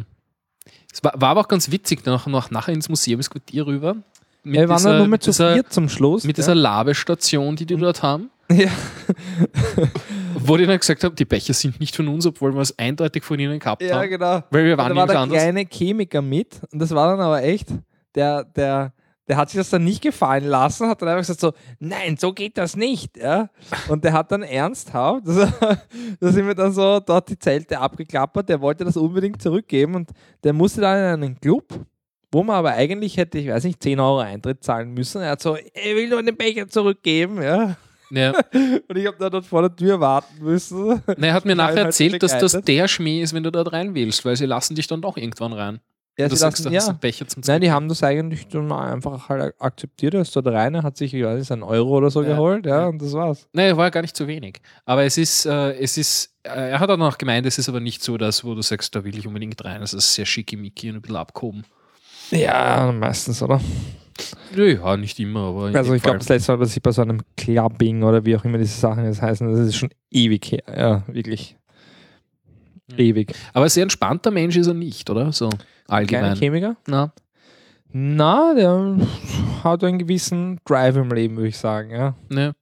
es 0.92 1.02
war, 1.02 1.14
war 1.16 1.30
aber 1.30 1.40
auch 1.40 1.48
ganz 1.48 1.70
witzig, 1.70 2.04
noch, 2.06 2.26
noch 2.26 2.50
nachher 2.50 2.72
ins 2.72 2.88
Museumsquartier 2.88 3.66
rüber. 3.66 3.96
Mit 4.44 4.60
Wir 4.60 4.68
waren 4.68 4.76
dieser, 4.76 4.90
dann 4.90 4.98
nur 4.98 5.08
mit 5.08 5.22
zu 5.22 5.30
dieser, 5.30 5.54
viert 5.54 5.72
zum 5.72 5.88
Schluss. 5.88 6.24
mit 6.24 6.36
ja. 6.36 6.42
dieser 6.42 6.54
Labestation, 6.54 7.56
die 7.56 7.66
die 7.66 7.76
dort 7.76 8.02
haben. 8.02 8.30
Ja. 8.50 8.70
Wo 10.44 10.56
die 10.56 10.66
dann 10.66 10.78
gesagt 10.78 11.04
haben, 11.04 11.14
die 11.14 11.24
Becher 11.24 11.54
sind 11.54 11.78
nicht 11.80 11.94
von 11.94 12.08
uns, 12.08 12.26
obwohl 12.26 12.54
wir 12.54 12.60
es 12.60 12.78
eindeutig 12.78 13.24
von 13.24 13.38
ihnen 13.38 13.58
gehabt 13.58 13.82
ja, 13.82 13.96
haben. 13.96 14.08
genau. 14.08 14.42
Weil 14.50 14.64
wir 14.64 14.72
Und 14.72 14.78
waren 14.78 14.88
da 14.90 14.96
war 14.96 15.06
der 15.06 15.20
anders. 15.20 15.42
kleine 15.42 15.66
Chemiker 15.70 16.22
mit 16.22 16.60
und 16.72 16.78
das 16.78 16.94
war 16.94 17.08
dann 17.08 17.20
aber 17.20 17.42
echt, 17.42 17.68
der, 18.14 18.44
der, 18.44 18.92
der 19.28 19.36
hat 19.36 19.50
sich 19.50 19.58
das 19.58 19.70
dann 19.70 19.84
nicht 19.84 20.02
gefallen 20.02 20.44
lassen, 20.44 20.88
hat 20.88 21.00
dann 21.00 21.08
einfach 21.08 21.20
gesagt 21.20 21.40
so, 21.40 21.52
nein, 21.78 22.16
so 22.18 22.32
geht 22.32 22.58
das 22.58 22.76
nicht. 22.76 23.16
Ja? 23.16 23.50
Und 23.88 24.04
der 24.04 24.12
hat 24.12 24.32
dann 24.32 24.42
ernsthaft, 24.42 25.22
also, 25.26 25.46
da 26.20 26.32
sind 26.32 26.46
wir 26.46 26.54
dann 26.54 26.72
so 26.72 27.00
dort 27.00 27.28
die 27.28 27.38
Zelte 27.38 27.78
abgeklappert, 27.78 28.48
der 28.48 28.60
wollte 28.60 28.84
das 28.84 28.96
unbedingt 28.96 29.40
zurückgeben 29.40 29.94
und 29.94 30.10
der 30.44 30.52
musste 30.52 30.80
dann 30.80 30.98
in 30.98 31.24
einen 31.24 31.40
Club, 31.40 31.64
wo 32.32 32.42
man 32.42 32.56
aber 32.56 32.72
eigentlich 32.72 33.16
hätte, 33.16 33.38
ich 33.38 33.48
weiß 33.48 33.64
nicht, 33.64 33.82
10 33.82 34.00
Euro 34.00 34.20
Eintritt 34.20 34.64
zahlen 34.64 34.92
müssen. 34.92 35.22
Er 35.22 35.30
hat 35.32 35.42
so, 35.42 35.56
er 35.56 35.96
will 35.96 36.08
nur 36.08 36.22
den 36.22 36.36
Becher 36.36 36.66
zurückgeben, 36.68 37.42
ja. 37.42 37.76
Ja. 38.14 38.32
Und 38.88 38.96
ich 38.98 39.06
habe 39.06 39.16
da 39.18 39.30
dort 39.30 39.46
vor 39.46 39.62
der 39.62 39.74
Tür 39.74 39.98
warten 39.98 40.42
müssen. 40.44 41.02
Na, 41.16 41.26
er 41.28 41.32
hat 41.32 41.44
mir 41.46 41.54
nachher 41.56 41.76
halt 41.76 41.86
erzählt, 41.86 42.22
dass 42.22 42.38
das 42.38 42.52
der 42.62 42.86
Schmäh 42.88 43.22
ist, 43.22 43.32
wenn 43.32 43.42
du 43.42 43.50
dort 43.50 43.72
rein 43.72 43.94
willst, 43.94 44.24
weil 44.24 44.36
sie 44.36 44.44
lassen 44.46 44.74
dich 44.74 44.86
dann 44.86 45.00
doch 45.00 45.16
irgendwann 45.16 45.52
rein. 45.54 45.80
Ja, 46.18 46.28
du 46.28 46.34
sie 46.34 46.40
sagst, 46.40 46.62
lassen- 46.64 46.74
ja. 46.74 46.86
einen 46.88 46.98
Becher 46.98 47.26
zum 47.26 47.42
Nein, 47.46 47.62
die 47.62 47.70
haben 47.72 47.88
das 47.88 48.02
eigentlich 48.02 48.46
dann 48.48 48.70
einfach 48.70 49.30
halt 49.30 49.54
akzeptiert. 49.58 50.12
Er 50.12 50.20
ist 50.20 50.36
dort 50.36 50.46
rein, 50.48 50.74
er 50.74 50.82
hat 50.82 50.98
sich, 50.98 51.14
ich 51.14 51.24
weiß 51.24 51.38
nicht, 51.40 51.50
einen 51.50 51.62
Euro 51.62 51.96
oder 51.96 52.10
so 52.10 52.22
Ja. 52.22 52.28
geholt, 52.28 52.66
ja, 52.66 52.82
Ja. 52.82 52.86
und 52.88 53.00
das 53.00 53.14
war's. 53.14 53.48
Nein, 53.54 53.74
war 53.78 53.86
ja 53.86 53.90
gar 53.90 54.02
nicht 54.02 54.14
zu 54.14 54.26
wenig. 54.26 54.60
Aber 54.84 55.04
es 55.04 55.16
ist, 55.16 55.46
äh, 55.46 55.72
es 55.78 55.96
ist, 55.96 56.34
äh, 56.42 56.50
er 56.72 56.80
hat 56.80 56.90
auch 56.90 56.98
noch 56.98 57.16
gemeint, 57.16 57.46
es 57.46 57.56
ist 57.56 57.70
aber 57.70 57.80
nicht 57.80 58.02
so, 58.04 58.18
dass, 58.18 58.44
wo 58.44 58.54
du 58.54 58.60
sagst, 58.60 58.94
da 58.94 59.02
will 59.04 59.16
ich 59.16 59.26
unbedingt 59.26 59.64
rein. 59.64 59.80
Es 59.80 59.94
ist 59.94 60.12
sehr 60.12 60.26
schickimicki 60.26 60.90
und 60.90 60.96
ein 60.96 61.00
bisschen 61.00 61.16
abgehoben. 61.16 61.64
Ja, 62.30 62.92
meistens, 62.94 63.42
oder? 63.42 63.58
Ja, 64.56 64.64
Ja, 64.64 64.96
nicht 64.96 65.18
immer, 65.20 65.40
aber. 65.40 65.76
Also 65.76 65.94
ich 65.94 66.02
glaube, 66.02 66.18
das 66.18 66.28
letzte 66.28 66.52
Mal, 66.52 66.58
dass 66.58 66.76
ich 66.76 66.82
bei 66.82 66.92
so 66.92 67.02
einem 67.02 67.20
Clubbing 67.36 68.02
oder 68.02 68.24
wie 68.24 68.36
auch 68.36 68.44
immer 68.44 68.58
diese 68.58 68.78
Sachen 68.78 69.04
jetzt 69.04 69.22
heißen, 69.22 69.50
das 69.50 69.60
ist 69.60 69.76
schon 69.76 69.90
ewig 70.10 70.52
her. 70.52 70.62
Ja, 70.76 71.02
wirklich. 71.06 71.56
Mhm. 72.88 72.98
Ewig. 72.98 73.34
Aber 73.52 73.68
sehr 73.68 73.84
entspannter 73.84 74.30
Mensch 74.30 74.56
ist 74.56 74.66
er 74.66 74.74
nicht, 74.74 75.08
oder? 75.10 75.32
So 75.32 75.50
allgemein. 75.88 76.36
Chemiker? 76.36 76.76
Na, 76.86 77.12
Na, 77.92 78.54
der 78.54 78.96
hat 79.64 79.84
einen 79.84 79.98
gewissen 79.98 80.60
Drive 80.64 80.96
im 80.96 81.10
Leben, 81.10 81.36
würde 81.36 81.48
ich 81.48 81.58
sagen, 81.58 81.90
ja. 81.90 82.14
ne. 82.28 82.54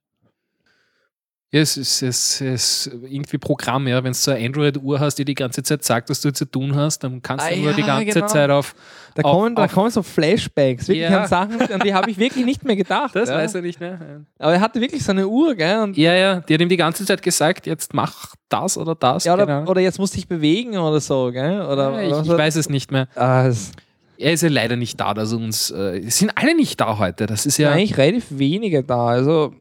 Ja, 1.52 1.60
es 1.62 1.76
ist, 1.76 2.00
es 2.02 2.40
ist 2.40 2.86
irgendwie 3.08 3.36
Programm, 3.36 3.88
ja. 3.88 4.04
Wenn 4.04 4.12
du 4.12 4.16
so 4.18 4.30
eine 4.30 4.46
Android-Uhr 4.46 5.00
hast, 5.00 5.16
die 5.16 5.24
die 5.24 5.34
ganze 5.34 5.64
Zeit 5.64 5.82
sagt, 5.82 6.08
was 6.08 6.20
du 6.20 6.32
zu 6.32 6.44
tun 6.44 6.76
hast, 6.76 7.00
dann 7.02 7.20
kannst 7.22 7.44
du 7.44 7.52
Ah, 7.52 7.56
nur 7.56 7.72
die 7.72 7.80
ja, 7.80 7.86
ganze 7.98 8.04
genau. 8.14 8.26
Zeit 8.28 8.50
auf. 8.50 8.72
Da, 9.16 9.22
Auf- 9.24 9.32
kommen, 9.32 9.56
da 9.56 9.64
auf- 9.64 9.72
kommen 9.72 9.90
so 9.90 10.04
Flashbacks, 10.04 10.86
wirklich 10.86 11.10
Ja. 11.10 11.22
an 11.22 11.26
Sachen, 11.28 11.60
an 11.60 11.80
die 11.80 11.92
habe 11.92 12.08
ich 12.08 12.18
wirklich 12.18 12.44
nicht 12.44 12.64
mehr 12.64 12.76
gedacht. 12.76 13.16
Das 13.16 13.28
ja. 13.28 13.34
weiß 13.34 13.56
er 13.56 13.62
nicht 13.62 13.80
mehr. 13.80 13.98
Aber 14.38 14.52
er 14.54 14.60
hatte 14.60 14.80
wirklich 14.80 15.02
so 15.02 15.10
eine 15.10 15.26
Uhr, 15.26 15.56
gell? 15.56 15.80
Und 15.80 15.96
Ja, 15.96 16.14
ja, 16.14 16.38
die 16.38 16.54
hat 16.54 16.60
ihm 16.60 16.68
die 16.68 16.76
ganze 16.76 17.04
Zeit 17.04 17.20
gesagt, 17.20 17.66
jetzt 17.66 17.94
mach 17.94 18.36
das 18.48 18.78
oder 18.78 18.94
das. 18.94 19.24
Ja, 19.24 19.34
oder, 19.34 19.48
Ahnung. 19.48 19.66
oder 19.66 19.80
jetzt 19.80 19.98
musst 19.98 20.14
du 20.14 20.18
dich 20.18 20.28
bewegen 20.28 20.78
oder 20.78 21.00
so, 21.00 21.32
gell? 21.32 21.62
Oder, 21.62 22.00
ich, 22.00 22.14
so. 22.14 22.22
ich 22.22 22.28
weiß 22.38 22.54
es 22.54 22.68
nicht 22.68 22.92
mehr. 22.92 23.08
Ah, 23.16 23.46
es 23.48 23.72
Er 24.18 24.32
ist 24.34 24.44
ja 24.44 24.48
leider 24.50 24.76
nicht 24.76 25.00
da, 25.00 25.14
dass 25.14 25.32
uns. 25.32 25.72
Äh, 25.72 25.98
es 26.06 26.18
sind 26.18 26.30
alle 26.36 26.54
nicht 26.54 26.80
da 26.80 26.98
heute. 26.98 27.26
Das 27.26 27.44
ist 27.44 27.58
ja. 27.58 27.72
eigentlich 27.72 27.96
relativ 27.98 28.26
wenige 28.30 28.84
da. 28.84 29.06
Also, 29.08 29.54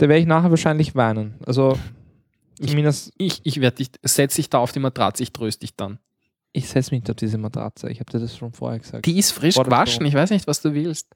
da 0.00 0.08
werde 0.08 0.20
ich 0.20 0.26
nachher 0.26 0.50
wahrscheinlich 0.50 0.94
weinen. 0.94 1.34
Also, 1.46 1.78
zumindest, 2.64 3.12
Ich, 3.18 3.40
ich 3.44 3.60
werde 3.60 3.76
dich, 3.76 3.90
setz 4.02 4.34
dich 4.36 4.48
da 4.50 4.58
auf 4.58 4.72
die 4.72 4.80
Matratze, 4.80 5.22
ich 5.22 5.32
tröste 5.32 5.60
dich 5.60 5.76
dann. 5.76 5.98
ich 6.52 6.68
setze 6.68 6.94
mich 6.94 7.08
auf 7.08 7.16
diese 7.16 7.38
Matratze. 7.38 7.90
Ich 7.90 8.00
habe 8.00 8.10
dir 8.10 8.18
das 8.18 8.36
schon 8.36 8.52
vorher 8.52 8.78
gesagt. 8.78 9.06
Die 9.06 9.18
ist 9.18 9.30
frisch 9.32 9.54
Vor 9.54 9.64
gewaschen, 9.64 10.04
ich 10.06 10.14
weiß 10.14 10.30
nicht, 10.30 10.46
was 10.46 10.62
du 10.62 10.74
willst. 10.74 11.08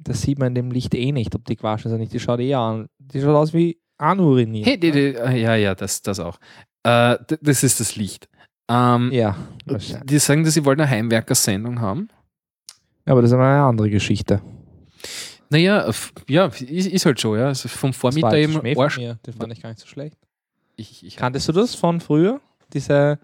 Das 0.00 0.22
sieht 0.22 0.38
man 0.38 0.48
in 0.48 0.54
dem 0.56 0.70
Licht 0.72 0.94
eh 0.94 1.12
nicht, 1.12 1.34
ob 1.34 1.44
die 1.44 1.54
gewaschen 1.56 1.86
ist 1.88 1.92
oder 1.92 1.98
nicht. 1.98 2.12
Die 2.12 2.18
schaut 2.20 2.40
eh 2.40 2.54
an. 2.54 2.88
Die 2.98 3.20
schaut 3.20 3.36
aus 3.36 3.52
wie 3.52 3.78
anuriniert. 3.98 4.66
Hey, 4.66 4.80
die, 4.80 4.90
die, 4.90 5.14
äh, 5.14 5.40
ja, 5.40 5.54
ja, 5.54 5.74
das, 5.76 6.02
das 6.02 6.18
auch. 6.18 6.38
Äh, 6.82 7.16
das 7.40 7.62
ist 7.62 7.78
das 7.78 7.94
Licht. 7.94 8.28
Ähm, 8.68 9.10
Ja, 9.12 9.36
wahrscheinlich. 9.66 10.06
die 10.06 10.18
sagen, 10.18 10.42
dass 10.42 10.54
sie 10.54 10.64
wollen 10.64 10.80
eine 10.80 10.90
Heimwerker-Sendung 10.90 11.80
haben. 11.80 12.08
aber 13.04 13.22
das 13.22 13.30
ist 13.30 13.36
eine 13.36 13.62
andere 13.62 13.90
Geschichte. 13.90 14.40
Naja, 15.52 15.90
ja, 16.28 16.46
ist, 16.46 17.06
halt 17.06 17.18
so, 17.20 17.36
ja. 17.36 17.48
Also 17.48 17.68
vom 17.68 17.92
Vormittag 17.92 18.34
eben 18.34 18.78
Arsch. 18.78 18.96
mir. 18.96 19.18
Den 19.26 19.34
fand 19.34 19.52
ich 19.52 19.60
gar 19.62 19.68
nicht 19.68 19.80
so 19.80 19.86
schlecht. 19.86 20.16
Ich, 20.76 21.04
ich, 21.04 21.16
Kanntest 21.16 21.46
du 21.48 21.52
das 21.52 21.74
von 21.74 22.00
früher? 22.00 22.40
Diese 22.72 23.18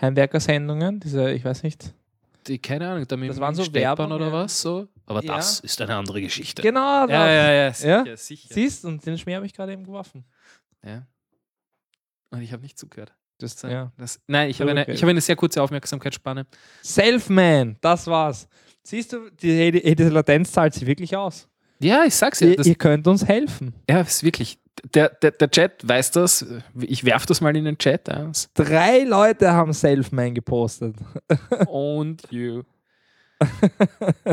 Heimwerker-Sendungen? 0.00 1.00
Diese, 1.00 1.32
ich 1.32 1.44
weiß 1.44 1.64
nicht. 1.64 1.92
die, 2.46 2.58
keine 2.58 2.88
Ahnung, 2.88 3.04
da 3.06 3.16
mit 3.16 3.30
Das 3.30 3.40
waren 3.40 3.54
so 3.54 3.64
Steppern 3.64 3.98
Werbung, 3.98 4.12
oder 4.12 4.26
ja. 4.26 4.32
was 4.32 4.60
so. 4.62 4.86
Aber 5.06 5.22
Ja. 5.24 5.34
das 5.36 5.58
ist 5.60 5.80
eine 5.80 5.96
andere 5.96 6.20
Geschichte. 6.22 6.62
Genau, 6.62 7.02
das. 7.06 7.10
Ja, 7.10 7.28
ja, 7.28 7.52
ja, 7.52 7.72
sicher, 7.72 8.04
Ja? 8.06 8.16
sicher. 8.16 8.54
Siehst 8.54 8.84
und 8.84 9.04
den 9.04 9.18
Schmäh 9.18 9.34
habe 9.34 9.46
ich 9.46 9.52
gerade 9.52 9.72
eben 9.72 9.84
geworfen. 9.84 10.24
Ja. 10.86 11.06
Und 12.30 12.42
ich 12.42 12.52
habe 12.52 12.62
nicht 12.62 12.78
zugehört. 12.78 13.12
Das, 13.38 13.60
ja. 13.62 13.90
Das, 13.98 14.20
nein, 14.28 14.50
ich 14.50 14.60
habe, 14.60 14.70
eine, 14.70 14.88
ich 14.88 15.02
habe 15.02 15.10
eine 15.10 15.20
sehr 15.20 15.34
kurze 15.34 15.60
Aufmerksamkeitsspanne. 15.60 16.46
Selfman, 16.82 17.76
das 17.80 18.06
war's. 18.06 18.46
Siehst 18.84 19.12
du, 19.12 19.30
die, 19.30 19.72
die, 19.72 19.94
diese 19.96 20.10
Latenz 20.10 20.52
zahlt 20.52 20.74
sich 20.74 20.86
wirklich 20.86 21.16
aus. 21.16 21.48
Ja, 21.82 22.04
ich 22.04 22.14
sag's 22.14 22.40
ja. 22.40 22.48
ihr, 22.48 22.64
ihr 22.64 22.74
könnt 22.74 23.06
uns 23.06 23.26
helfen. 23.26 23.74
ja, 23.88 24.00
ist 24.00 24.22
wirklich. 24.22 24.58
Der, 24.94 25.10
der, 25.10 25.32
der 25.32 25.50
Chat 25.50 25.86
weiß 25.86 26.12
das. 26.12 26.46
Ich 26.80 27.04
werfe 27.04 27.26
das 27.26 27.40
mal 27.40 27.54
in 27.54 27.66
den 27.66 27.78
Chat. 27.78 28.08
Ja. 28.08 28.30
Drei 28.54 29.04
Leute 29.04 29.52
haben 29.52 29.72
Selfman 29.72 30.34
gepostet. 30.34 30.96
Und 31.68 32.22
you. 32.30 32.62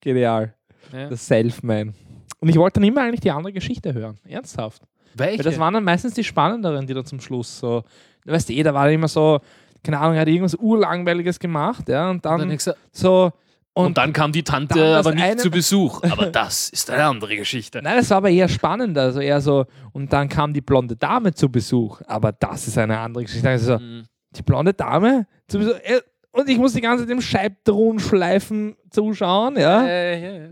Genial. 0.00 0.54
Ja. 0.92 1.08
Das 1.08 1.26
Selfman. 1.26 1.94
Und 2.40 2.48
ich 2.48 2.56
wollte 2.56 2.80
dann 2.80 2.88
immer 2.88 3.02
eigentlich 3.02 3.20
die 3.20 3.30
andere 3.30 3.52
Geschichte 3.52 3.94
hören. 3.94 4.18
Ernsthaft. 4.24 4.82
Welche? 5.14 5.38
Weil 5.38 5.44
das 5.44 5.58
waren 5.58 5.74
dann 5.74 5.84
meistens 5.84 6.14
die 6.14 6.24
spannenderen, 6.24 6.86
die 6.86 6.94
dann 6.94 7.04
zum 7.04 7.20
Schluss 7.20 7.58
so. 7.58 7.84
Weißt 8.24 8.48
du, 8.48 8.54
eh, 8.54 8.62
da 8.62 8.74
war 8.74 8.90
immer 8.90 9.08
so, 9.08 9.40
keine 9.84 9.98
Ahnung, 9.98 10.14
er 10.14 10.22
hat 10.22 10.28
irgendwas 10.28 10.54
urlangweiliges 10.54 11.38
gemacht, 11.38 11.88
ja, 11.88 12.10
und 12.10 12.16
und, 12.16 12.24
dann 12.24 12.40
dann, 12.40 12.50
ich 12.50 12.58
gesagt, 12.58 12.78
so. 12.92 13.32
Und, 13.74 13.96
dann 13.98 14.12
kam 14.12 14.32
die 14.32 14.42
Tante 14.42 14.78
dann 14.78 14.94
aber 14.98 15.14
nicht 15.14 15.40
zu 15.40 15.50
Besuch. 15.50 16.02
Aber 16.10 16.26
das 16.26 16.68
ist 16.68 16.90
eine 16.90 17.04
andere 17.04 17.36
Geschichte. 17.36 17.80
Nein, 17.82 17.96
das 17.96 18.10
war 18.10 18.18
aber 18.18 18.28
eher 18.30 18.48
spannend. 18.48 18.98
Also 18.98 19.20
eher 19.20 19.40
so, 19.40 19.64
und 19.92 20.12
dann 20.12 20.28
kam 20.28 20.52
die 20.52 20.60
blonde 20.60 20.94
Dame 20.96 21.32
zu 21.32 21.48
Besuch. 21.50 22.00
Aber 22.06 22.32
das 22.32 22.68
ist 22.68 22.76
eine 22.76 22.98
andere 22.98 23.24
Geschichte. 23.24 23.48
Also, 23.48 23.78
Mhm. 23.78 24.04
die 24.36 24.42
blonde 24.42 24.74
Dame 24.74 25.26
zu 25.48 25.58
Besuch. 25.58 25.74
äh, 25.84 26.00
Und 26.32 26.48
ich 26.48 26.58
muss 26.58 26.72
die 26.74 26.80
ganze 26.80 27.04
Zeit 27.04 27.10
dem 27.10 27.20
Scheibtruhenschleifen 27.20 28.76
zuschauen, 28.90 29.56
ja. 29.58 29.86
Ja. 29.86 30.48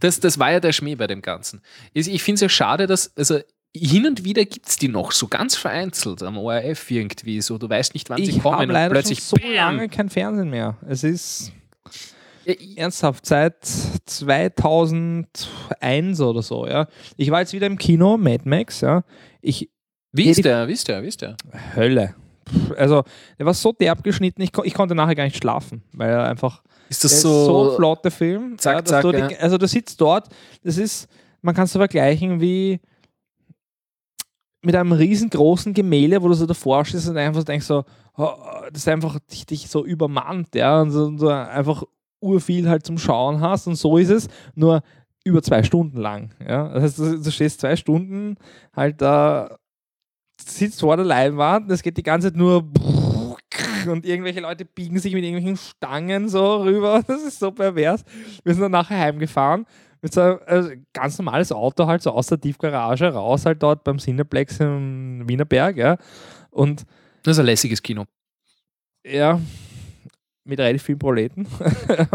Das, 0.00 0.20
das 0.20 0.38
war 0.38 0.52
ja 0.52 0.60
der 0.60 0.72
Schmäh 0.72 0.94
bei 0.94 1.06
dem 1.08 1.22
Ganzen. 1.22 1.60
Ich 1.92 2.08
ich 2.12 2.22
finde 2.22 2.34
es 2.36 2.40
ja 2.42 2.48
schade, 2.48 2.86
dass, 2.86 3.16
also 3.16 3.40
hin 3.76 4.06
und 4.06 4.24
wieder 4.24 4.44
gibt 4.44 4.68
es 4.68 4.76
die 4.76 4.88
noch, 4.88 5.10
so 5.12 5.26
ganz 5.28 5.56
vereinzelt 5.56 6.22
am 6.22 6.38
ORF 6.38 6.90
irgendwie, 6.90 7.40
so 7.40 7.58
du 7.58 7.68
weißt 7.68 7.94
nicht, 7.94 8.08
wann 8.10 8.18
sie 8.24 8.30
Ich 8.30 8.42
kommen 8.42 8.54
habe 8.56 8.64
und 8.66 8.70
leider 8.72 8.90
plötzlich 8.94 9.18
schon 9.18 9.26
so 9.28 9.36
bam. 9.36 9.52
lange 9.76 9.88
kein 9.88 10.08
Fernsehen 10.08 10.50
mehr. 10.50 10.76
Es 10.88 11.02
ist 11.04 11.52
Ja, 12.48 12.54
ich- 12.58 12.78
ernsthaft 12.78 13.26
seit 13.26 13.64
2001 14.06 16.20
oder 16.20 16.42
so, 16.42 16.66
ja. 16.66 16.86
Ich 17.16 17.30
war 17.30 17.40
jetzt 17.40 17.52
wieder 17.52 17.66
im 17.66 17.78
Kino, 17.78 18.16
Mad 18.16 18.48
Max, 18.48 18.80
ja. 18.80 19.02
Ich, 19.40 19.70
Wie 20.12 20.28
ist 20.30 20.44
der, 20.44 20.66
wie 20.68 20.72
ist 20.72 20.88
der, 20.88 21.02
wie 21.02 21.08
ist 21.08 21.20
der? 21.22 21.36
Hölle. 21.76 22.14
Also, 22.78 23.02
der 23.38 23.44
war 23.44 23.52
so 23.52 23.72
derb 23.72 24.02
geschnitten, 24.02 24.40
ich, 24.40 24.52
ich 24.64 24.72
konnte 24.72 24.94
nachher 24.94 25.14
gar 25.14 25.24
nicht 25.24 25.36
schlafen, 25.36 25.82
weil 25.92 26.08
er 26.10 26.24
einfach 26.24 26.62
Ist 26.88 27.04
das 27.04 27.12
ist 27.12 27.20
so, 27.20 27.70
so 27.70 27.76
flott, 27.76 28.02
der 28.04 28.10
Film. 28.10 28.56
zack, 28.58 28.86
dass 28.86 28.90
zack, 28.90 29.02
du 29.02 29.10
ja. 29.12 29.28
Also 29.40 29.58
du 29.58 29.68
sitzt 29.68 30.00
dort, 30.00 30.28
das 30.62 30.78
ist, 30.78 31.08
man 31.42 31.54
kann 31.54 31.64
es 31.64 31.72
so 31.72 31.78
vergleichen 31.78 32.40
wie 32.40 32.80
mit 34.62 34.74
einem 34.74 34.92
riesengroßen 34.92 35.74
Gemälde, 35.74 36.22
wo 36.22 36.28
du 36.28 36.34
so 36.34 36.46
davor 36.46 36.84
stehst 36.86 37.06
und 37.08 37.18
einfach 37.18 37.44
denkst 37.44 37.66
so, 37.66 37.84
oh, 38.16 38.30
das 38.72 38.82
ist 38.82 38.88
einfach 38.88 39.18
dich, 39.30 39.44
dich 39.44 39.68
so 39.68 39.84
übermannt, 39.84 40.54
ja, 40.54 40.80
und 40.80 40.90
so, 40.90 41.04
und 41.04 41.18
so 41.18 41.28
einfach 41.28 41.82
urviel 42.20 42.68
halt 42.68 42.84
zum 42.84 42.98
Schauen 42.98 43.40
hast 43.40 43.66
und 43.66 43.76
so 43.76 43.96
ist 43.98 44.10
es, 44.10 44.28
nur 44.54 44.82
über 45.24 45.42
zwei 45.42 45.62
Stunden 45.62 45.98
lang, 45.98 46.34
ja. 46.46 46.68
Das 46.72 46.82
heißt, 46.82 46.98
du, 46.98 47.22
du 47.22 47.30
stehst 47.30 47.60
zwei 47.60 47.76
Stunden 47.76 48.36
halt 48.74 49.00
da, 49.00 49.56
sitzt 50.40 50.80
vor 50.80 50.96
der 50.96 51.04
Leinwand, 51.04 51.70
es 51.70 51.82
geht 51.82 51.96
die 51.96 52.02
ganze 52.02 52.28
Zeit 52.28 52.36
nur 52.36 52.64
und 53.86 54.04
irgendwelche 54.04 54.40
Leute 54.40 54.64
biegen 54.64 54.98
sich 54.98 55.14
mit 55.14 55.24
irgendwelchen 55.24 55.56
Stangen 55.56 56.28
so 56.28 56.62
rüber. 56.62 57.02
Das 57.06 57.22
ist 57.22 57.38
so 57.38 57.50
pervers. 57.50 58.04
Wir 58.44 58.52
sind 58.52 58.62
dann 58.62 58.72
nachher 58.72 58.98
heimgefahren 58.98 59.66
mit 60.02 60.12
so 60.12 60.20
einem 60.20 60.38
also 60.46 60.70
ganz 60.92 61.18
normales 61.18 61.52
Auto 61.52 61.86
halt 61.86 62.02
so 62.02 62.10
aus 62.10 62.26
der 62.28 62.40
Tiefgarage 62.40 63.12
raus 63.12 63.46
halt 63.46 63.62
dort 63.62 63.84
beim 63.84 63.98
Cineplex 63.98 64.60
im 64.60 65.28
Wienerberg, 65.28 65.76
ja. 65.76 65.96
Und 66.50 66.84
Das 67.22 67.36
ist 67.36 67.40
ein 67.40 67.46
lässiges 67.46 67.82
Kino. 67.82 68.04
ja, 69.04 69.40
mit 70.48 70.58
relativ 70.58 70.82
vielen 70.82 70.98
Proleten. 70.98 71.46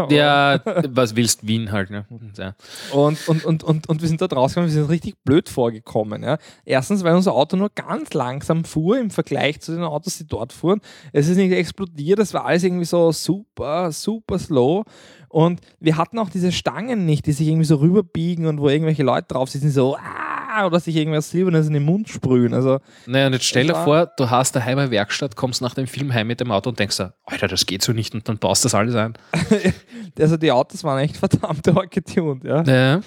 Ja, 0.08 0.60
was 0.88 1.16
willst, 1.16 1.46
Wien 1.46 1.70
halt, 1.72 1.90
ne? 1.90 2.04
Ja. 2.36 2.54
Und, 2.92 3.28
und, 3.28 3.44
und, 3.44 3.64
und, 3.64 3.88
und 3.88 4.02
wir 4.02 4.08
sind 4.08 4.20
dort 4.20 4.34
rausgekommen, 4.34 4.68
wir 4.68 4.74
sind 4.74 4.90
richtig 4.90 5.16
blöd 5.24 5.48
vorgekommen. 5.48 6.22
Ja. 6.22 6.38
Erstens, 6.64 7.04
weil 7.04 7.14
unser 7.14 7.32
Auto 7.32 7.56
nur 7.56 7.70
ganz 7.70 8.12
langsam 8.12 8.64
fuhr 8.64 8.98
im 8.98 9.10
Vergleich 9.10 9.60
zu 9.60 9.72
den 9.72 9.82
Autos, 9.82 10.18
die 10.18 10.26
dort 10.26 10.52
fuhren. 10.52 10.80
Es 11.12 11.28
ist 11.28 11.36
nicht 11.36 11.52
explodiert, 11.52 12.18
das 12.18 12.34
war 12.34 12.44
alles 12.44 12.64
irgendwie 12.64 12.84
so 12.84 13.12
super, 13.12 13.92
super 13.92 14.38
slow. 14.38 14.84
Und 15.28 15.60
wir 15.80 15.96
hatten 15.96 16.18
auch 16.18 16.30
diese 16.30 16.52
Stangen 16.52 17.06
nicht, 17.06 17.26
die 17.26 17.32
sich 17.32 17.48
irgendwie 17.48 17.64
so 17.64 17.76
rüberbiegen 17.76 18.46
und 18.46 18.60
wo 18.60 18.68
irgendwelche 18.68 19.02
Leute 19.02 19.28
drauf 19.28 19.50
sitzen, 19.50 19.70
so 19.70 19.96
ah, 19.96 20.33
oder 20.62 20.80
sich 20.80 20.94
irgendwas 20.96 21.30
Silbernes 21.30 21.66
in 21.66 21.72
den 21.74 21.84
Mund 21.84 22.08
sprühen. 22.08 22.54
Also 22.54 22.80
Naja, 23.06 23.26
und 23.26 23.32
jetzt 23.34 23.44
stell 23.46 23.66
dir 23.66 23.74
vor, 23.74 24.06
du 24.16 24.30
hast 24.30 24.54
daheim 24.56 24.78
eine 24.78 24.90
Werkstatt, 24.90 25.36
kommst 25.36 25.60
nach 25.62 25.74
dem 25.74 25.86
Film 25.86 26.12
heim 26.14 26.26
mit 26.28 26.40
dem 26.40 26.50
Auto 26.52 26.70
und 26.70 26.78
denkst 26.78 26.96
dir, 26.98 27.14
Alter, 27.24 27.48
das 27.48 27.66
geht 27.66 27.82
so 27.82 27.92
nicht 27.92 28.14
und 28.14 28.28
dann 28.28 28.38
baust 28.38 28.64
das 28.64 28.74
alles 28.74 28.94
ein. 28.94 29.14
also 30.18 30.36
die 30.36 30.52
Autos 30.52 30.84
waren 30.84 30.98
echt 31.00 31.16
verdammt 31.16 31.66
arg 31.68 31.90
getuned. 31.90 32.44
Ja. 32.44 32.62
Ja, 32.62 33.00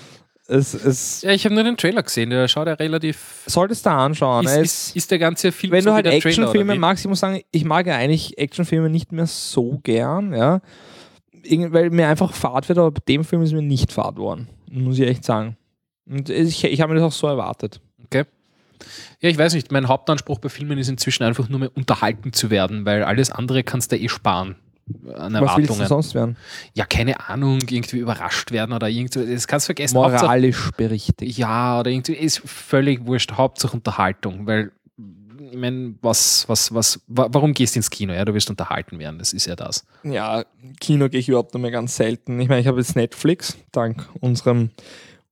Es, 0.47 0.73
es 0.73 1.21
ja 1.23 1.31
ich 1.31 1.43
habe 1.45 1.55
nur 1.55 1.63
den 1.63 1.77
Trailer 1.77 2.03
gesehen, 2.03 2.29
der 2.29 2.47
schaut 2.47 2.67
ja 2.67 2.73
relativ. 2.73 3.43
solltest 3.47 3.85
du 3.85 3.89
anschauen. 3.91 4.45
Ist, 4.45 4.55
ist, 4.57 4.95
ist 4.95 5.11
der 5.11 5.19
ganze 5.19 5.51
Film 5.51 5.71
wenn 5.73 5.81
so 5.83 5.89
du 5.89 5.95
halt 5.95 6.05
Actionfilme 6.07 6.75
magst, 6.75 7.03
ich 7.05 7.09
muss 7.09 7.19
sagen, 7.19 7.41
ich 7.51 7.65
mag 7.65 7.85
ja 7.87 7.95
eigentlich 7.95 8.37
Actionfilme 8.37 8.89
nicht 8.89 9.11
mehr 9.11 9.27
so 9.27 9.79
gern, 9.83 10.33
ja. 10.33 10.61
Irgend- 11.43 11.71
Weil 11.73 11.89
mir 11.91 12.07
einfach 12.07 12.33
Fahrt 12.33 12.67
wird, 12.67 12.77
aber 12.77 12.91
bei 12.91 13.01
dem 13.07 13.23
Film 13.23 13.41
ist 13.41 13.53
mir 13.53 13.61
nicht 13.61 13.91
Fahrt 13.93 14.17
worden. 14.17 14.49
Muss 14.69 14.99
ich 14.99 15.07
echt 15.07 15.23
sagen. 15.23 15.55
Und 16.09 16.29
ich, 16.29 16.63
ich 16.63 16.81
habe 16.81 16.93
mir 16.93 16.99
das 16.99 17.07
auch 17.13 17.17
so 17.17 17.27
erwartet. 17.27 17.79
Okay. 18.05 18.23
Ja, 19.19 19.29
ich 19.29 19.38
weiß 19.38 19.53
nicht, 19.55 19.71
mein 19.71 19.88
Hauptanspruch 19.88 20.39
bei 20.39 20.49
Filmen 20.49 20.77
ist 20.77 20.88
inzwischen 20.88 21.23
einfach 21.23 21.49
nur 21.49 21.59
mehr 21.59 21.71
unterhalten 21.75 22.31
zu 22.34 22.49
werden, 22.49 22.85
weil 22.85 23.03
alles 23.03 23.31
andere 23.31 23.63
kannst 23.63 23.91
du 23.91 23.97
eh 23.97 24.07
sparen. 24.07 24.55
An 25.15 25.34
Was 25.34 25.57
willst 25.57 25.69
du 25.69 25.73
Erwartungen. 25.73 25.88
sonst 25.88 26.15
werden? 26.15 26.38
Ja, 26.73 26.85
keine 26.85 27.27
Ahnung, 27.27 27.59
irgendwie 27.69 27.97
überrascht 27.97 28.51
werden 28.51 28.71
oder 28.73 28.88
irgendwie, 28.88 29.34
das 29.34 29.47
kannst 29.47 29.65
du 29.65 29.69
vergessen. 29.69 29.97
Hauptsache- 29.97 30.23
Moralisch 30.23 30.71
berichtigt. 30.77 31.38
Ja, 31.38 31.79
oder 31.81 31.91
irgendwie 31.91 32.13
ist 32.13 32.41
völlig 32.45 33.05
wurscht, 33.05 33.34
Hauptsache 33.34 33.75
Unterhaltung, 33.75 34.45
weil 34.47 34.71
ich 35.51 35.57
meine, 35.57 35.95
was, 36.01 36.47
was, 36.47 36.73
was, 36.73 37.01
wa- 37.07 37.27
warum 37.31 37.53
gehst 37.53 37.75
du 37.75 37.79
ins 37.79 37.89
Kino? 37.89 38.13
Ja, 38.13 38.23
du 38.23 38.34
wirst 38.34 38.49
unterhalten 38.49 38.97
werden, 38.99 39.17
das 39.19 39.34
ist 39.34 39.45
ja 39.47 39.55
das. 39.57 39.85
Ja, 40.03 40.45
Kino 40.79 41.09
gehe 41.09 41.19
ich 41.19 41.27
überhaupt 41.27 41.53
nur 41.53 41.61
mehr 41.61 41.71
ganz 41.71 41.95
selten. 41.97 42.39
Ich 42.39 42.47
meine, 42.47 42.61
ich 42.61 42.67
habe 42.67 42.77
jetzt 42.79 42.95
Netflix, 42.95 43.57
dank 43.73 44.07
unserem 44.21 44.69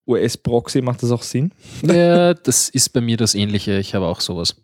US-Proxy 0.08 0.82
macht 0.82 1.04
das 1.04 1.12
auch 1.12 1.24
Sinn. 1.24 1.52
ja, 1.82 2.34
das 2.34 2.70
ist 2.70 2.90
bei 2.90 3.02
mir 3.02 3.18
das 3.18 3.36
Ähnliche, 3.36 3.80
ich 3.80 3.96
habe 3.96 4.06
auch 4.06 4.22
sowas. 4.22 4.56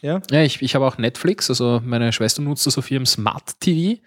Ja. 0.00 0.20
Ja, 0.30 0.42
ich, 0.42 0.60
ich 0.62 0.74
habe 0.74 0.86
auch 0.86 0.98
Netflix, 0.98 1.48
also 1.48 1.80
meine 1.84 2.12
Schwester 2.12 2.42
nutzt 2.42 2.66
das 2.66 2.78
auf 2.78 2.90
ihrem 2.90 3.06
Smart 3.06 3.60
TV 3.60 4.00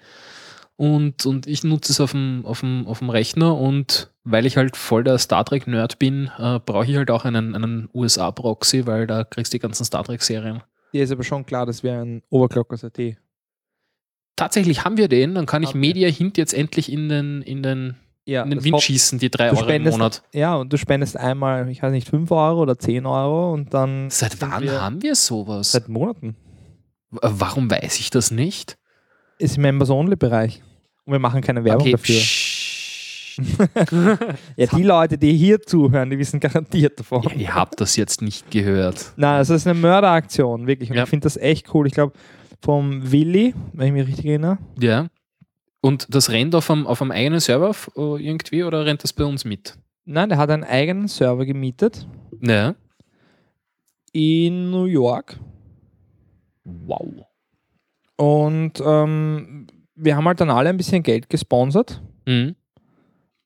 und, 0.77 1.25
und 1.25 1.47
ich 1.47 1.63
nutze 1.63 1.93
es 1.93 2.01
auf 2.01 2.11
dem, 2.11 2.45
auf, 2.45 2.59
dem, 2.59 2.85
auf 2.85 2.99
dem 2.99 3.09
Rechner 3.09 3.57
und 3.57 4.11
weil 4.25 4.45
ich 4.45 4.57
halt 4.57 4.75
voll 4.75 5.03
der 5.03 5.17
Star 5.19 5.45
Trek-Nerd 5.45 5.99
bin, 5.99 6.31
äh, 6.37 6.59
brauche 6.59 6.85
ich 6.85 6.97
halt 6.97 7.11
auch 7.11 7.23
einen, 7.23 7.55
einen 7.55 7.89
USA-Proxy, 7.93 8.85
weil 8.85 9.07
da 9.07 9.23
kriegst 9.23 9.53
du 9.53 9.57
die 9.57 9.61
ganzen 9.61 9.85
Star 9.85 10.03
Trek-Serien. 10.03 10.63
Dir 10.91 11.03
ist 11.03 11.11
aber 11.11 11.23
schon 11.23 11.45
klar, 11.45 11.65
das 11.65 11.83
wäre 11.83 12.01
ein 12.01 12.23
Overclockers.at. 12.29 13.17
Tatsächlich 14.35 14.83
haben 14.83 14.97
wir 14.97 15.07
den, 15.07 15.35
dann 15.35 15.45
kann 15.45 15.63
ich 15.63 15.73
wir. 15.73 15.79
Media 15.79 16.09
Hint 16.09 16.37
jetzt 16.37 16.53
endlich 16.53 16.91
in 16.91 17.07
den, 17.07 17.41
in 17.41 17.63
den, 17.63 17.95
Ja, 18.27 18.41
in 18.43 18.49
den 18.49 18.63
Wind 18.63 18.81
schießen, 18.81 19.19
die 19.19 19.29
drei 19.29 19.51
Euro 19.51 19.67
im 19.69 19.83
Monat. 19.83 20.23
Ja, 20.33 20.55
und 20.55 20.73
du 20.73 20.77
spendest 20.77 21.15
einmal, 21.15 21.69
ich 21.69 21.83
weiß 21.83 21.91
nicht, 21.91 22.09
5 22.09 22.31
Euro 22.31 22.61
oder 22.63 22.77
10 22.77 23.05
Euro 23.05 23.53
und 23.53 23.73
dann. 23.73 24.09
Seit 24.09 24.41
wann 24.41 24.63
wir- 24.63 24.81
haben 24.81 25.01
wir 25.03 25.13
sowas? 25.15 25.71
Seit 25.73 25.87
Monaten. 25.89 26.35
W- 27.11 27.19
Warum 27.21 27.69
weiß 27.69 27.99
ich 27.99 28.09
das 28.09 28.31
nicht? 28.31 28.77
Ist 29.37 29.57
im 29.57 29.61
Members-Only-Bereich. 29.63 30.63
Und 31.05 31.11
wir 31.13 31.19
machen 31.19 31.41
keine 31.41 31.63
Werbung 31.63 31.81
Okay, 31.83 31.91
dafür. 31.91 32.19
Ja, 34.55 34.65
die 34.67 34.83
Leute, 34.83 35.17
die 35.17 35.33
hier 35.37 35.61
zuhören, 35.61 36.09
die 36.09 36.17
wissen 36.17 36.39
garantiert 36.39 36.97
davon. 36.99 37.21
ja, 37.23 37.31
ihr 37.35 37.53
habt 37.53 37.81
das 37.81 37.95
jetzt 37.97 38.21
nicht 38.21 38.49
gehört. 38.49 39.11
Nein, 39.17 39.35
also 39.35 39.53
es 39.53 39.61
ist 39.63 39.67
eine 39.67 39.77
Mörderaktion, 39.79 40.67
wirklich. 40.67 40.89
Und 40.89 40.95
Ja. 40.97 41.03
ich 41.03 41.09
finde 41.09 41.25
das 41.25 41.35
echt 41.37 41.73
cool. 41.73 41.85
Ich 41.85 41.93
glaube, 41.93 42.13
vom 42.61 43.11
Willi, 43.11 43.53
wenn 43.73 43.87
ich 43.87 43.93
mich 43.93 44.07
richtig 44.07 44.25
erinnere, 44.25 44.57
Ja. 44.79 45.07
Und 45.85 46.07
das 46.09 46.29
rennt 46.31 46.55
auf 46.55 46.69
einem, 46.71 46.87
auf 46.87 47.01
einem 47.01 47.11
eigenen 47.11 47.39
Server 47.39 47.75
äh, 47.95 48.25
irgendwie 48.25 48.63
oder 48.63 48.85
rennt 48.85 49.03
das 49.03 49.13
bei 49.13 49.23
uns 49.23 49.45
mit? 49.45 49.77
nein, 50.07 50.29
der 50.29 50.37
hat 50.37 50.49
einen 50.49 50.63
eigenen 50.63 51.07
Server 51.07 51.45
gemietet 51.45 52.07
Ja. 52.41 52.75
in 54.11 54.71
New 54.71 54.85
York. 54.85 55.37
Wow. 56.63 57.25
Und 58.17 58.73
ähm, 58.85 59.67
wir 59.95 60.15
haben 60.15 60.25
halt 60.27 60.39
dann 60.41 60.49
alle 60.49 60.69
ein 60.69 60.77
bisschen 60.77 61.03
Geld 61.03 61.29
gesponsert. 61.29 62.01
Mhm. 62.25 62.55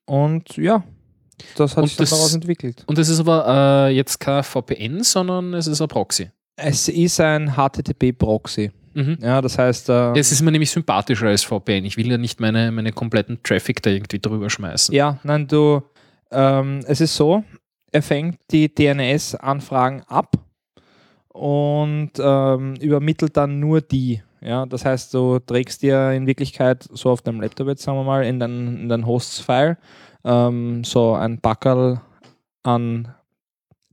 Und 0.06 0.56
ja, 0.56 0.84
das 1.56 1.76
hat 1.76 1.82
Und 1.82 1.88
sich 1.88 1.96
dann 1.96 2.04
das- 2.04 2.10
daraus 2.10 2.34
entwickelt. 2.34 2.84
Und 2.86 2.98
es 2.98 3.08
ist 3.08 3.20
aber 3.20 3.88
äh, 3.88 3.94
jetzt 3.94 4.18
kein 4.20 4.42
VPN, 4.42 5.02
sondern 5.02 5.54
es 5.54 5.66
ist 5.66 5.80
ein 5.80 5.88
Proxy. 5.88 6.30
Es 6.56 6.88
ist 6.88 7.20
ein 7.20 7.54
HTTP-Proxy. 7.56 8.70
Mhm. 8.94 9.18
Ja, 9.20 9.40
das 9.40 9.58
heißt, 9.58 9.88
äh, 9.88 10.18
Es 10.18 10.32
ist 10.32 10.42
mir 10.42 10.50
nämlich 10.50 10.70
sympathischer 10.70 11.28
als 11.28 11.44
VPN. 11.44 11.84
Ich 11.84 11.96
will 11.96 12.10
ja 12.10 12.18
nicht 12.18 12.40
meine, 12.40 12.72
meine 12.72 12.92
kompletten 12.92 13.42
Traffic 13.42 13.82
da 13.82 13.90
irgendwie 13.90 14.18
drüber 14.18 14.50
schmeißen. 14.50 14.94
ja, 14.94 15.18
nein, 15.22 15.46
du, 15.46 15.82
ähm, 16.30 16.80
es 16.86 17.00
ist 17.00 17.14
so, 17.16 17.44
er 17.92 18.02
fängt 18.02 18.38
die 18.50 18.72
DNS-Anfragen 18.72 20.02
ab 20.06 20.36
und 21.28 22.12
ähm, 22.18 22.74
übermittelt 22.76 23.36
dann 23.36 23.60
nur 23.60 23.80
die. 23.80 24.22
Ja, 24.40 24.64
das 24.66 24.84
heißt, 24.84 25.12
du 25.12 25.38
trägst 25.38 25.82
dir 25.82 26.12
in 26.12 26.26
Wirklichkeit 26.26 26.88
so 26.92 27.10
auf 27.10 27.20
deinem 27.22 27.40
Laptop 27.40 27.68
jetzt, 27.68 27.82
sagen 27.82 27.98
wir 27.98 28.04
mal, 28.04 28.24
in 28.24 28.40
dein, 28.40 28.82
in 28.82 28.88
dein 28.88 29.06
Hosts-File 29.06 29.76
ähm, 30.24 30.82
so 30.82 31.14
ein 31.14 31.40
Backerl 31.40 32.00
an 32.62 33.14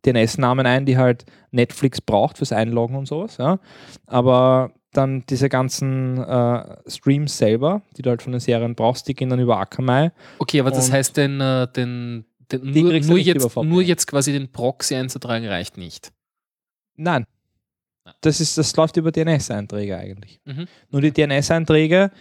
DNS-Namen 0.06 0.66
ein, 0.66 0.86
die 0.86 0.98
halt 0.98 1.26
Netflix 1.52 2.00
braucht 2.02 2.38
fürs 2.38 2.54
Einloggen 2.54 2.96
und 2.96 3.08
sowas. 3.08 3.38
Ja. 3.38 3.60
Aber 4.06 4.72
dann 4.98 5.24
diese 5.30 5.48
ganzen 5.48 6.18
äh, 6.18 6.90
Streams 6.90 7.38
selber, 7.38 7.84
die 7.96 8.02
du 8.02 8.10
halt 8.10 8.22
von 8.22 8.32
den 8.32 8.42
Serien 8.42 8.76
brauchst, 8.76 9.08
die 9.08 9.14
gehen 9.14 9.30
dann 9.30 9.40
über 9.40 9.58
Akamai. 9.58 10.12
Okay, 10.40 10.60
aber 10.60 10.72
das 10.72 10.92
heißt, 10.92 11.16
den, 11.16 11.40
äh, 11.40 11.68
den, 11.72 12.26
den 12.52 12.72
nur, 12.72 13.00
nur, 13.00 13.18
jetzt, 13.20 13.56
nur 13.56 13.82
jetzt 13.82 14.08
quasi 14.08 14.32
den 14.32 14.52
Proxy 14.52 14.96
einzutragen 14.96 15.48
reicht 15.48 15.78
nicht. 15.78 16.12
Nein. 16.96 17.26
Ja. 18.06 18.14
Das, 18.22 18.42
ist, 18.42 18.58
das 18.58 18.76
läuft 18.76 18.98
über 18.98 19.12
DNS-Einträge 19.12 19.98
eigentlich. 19.98 20.40
Mhm. 20.46 20.68
Nur 20.90 21.02
die 21.02 21.12
DNS-Einträge, 21.12 22.12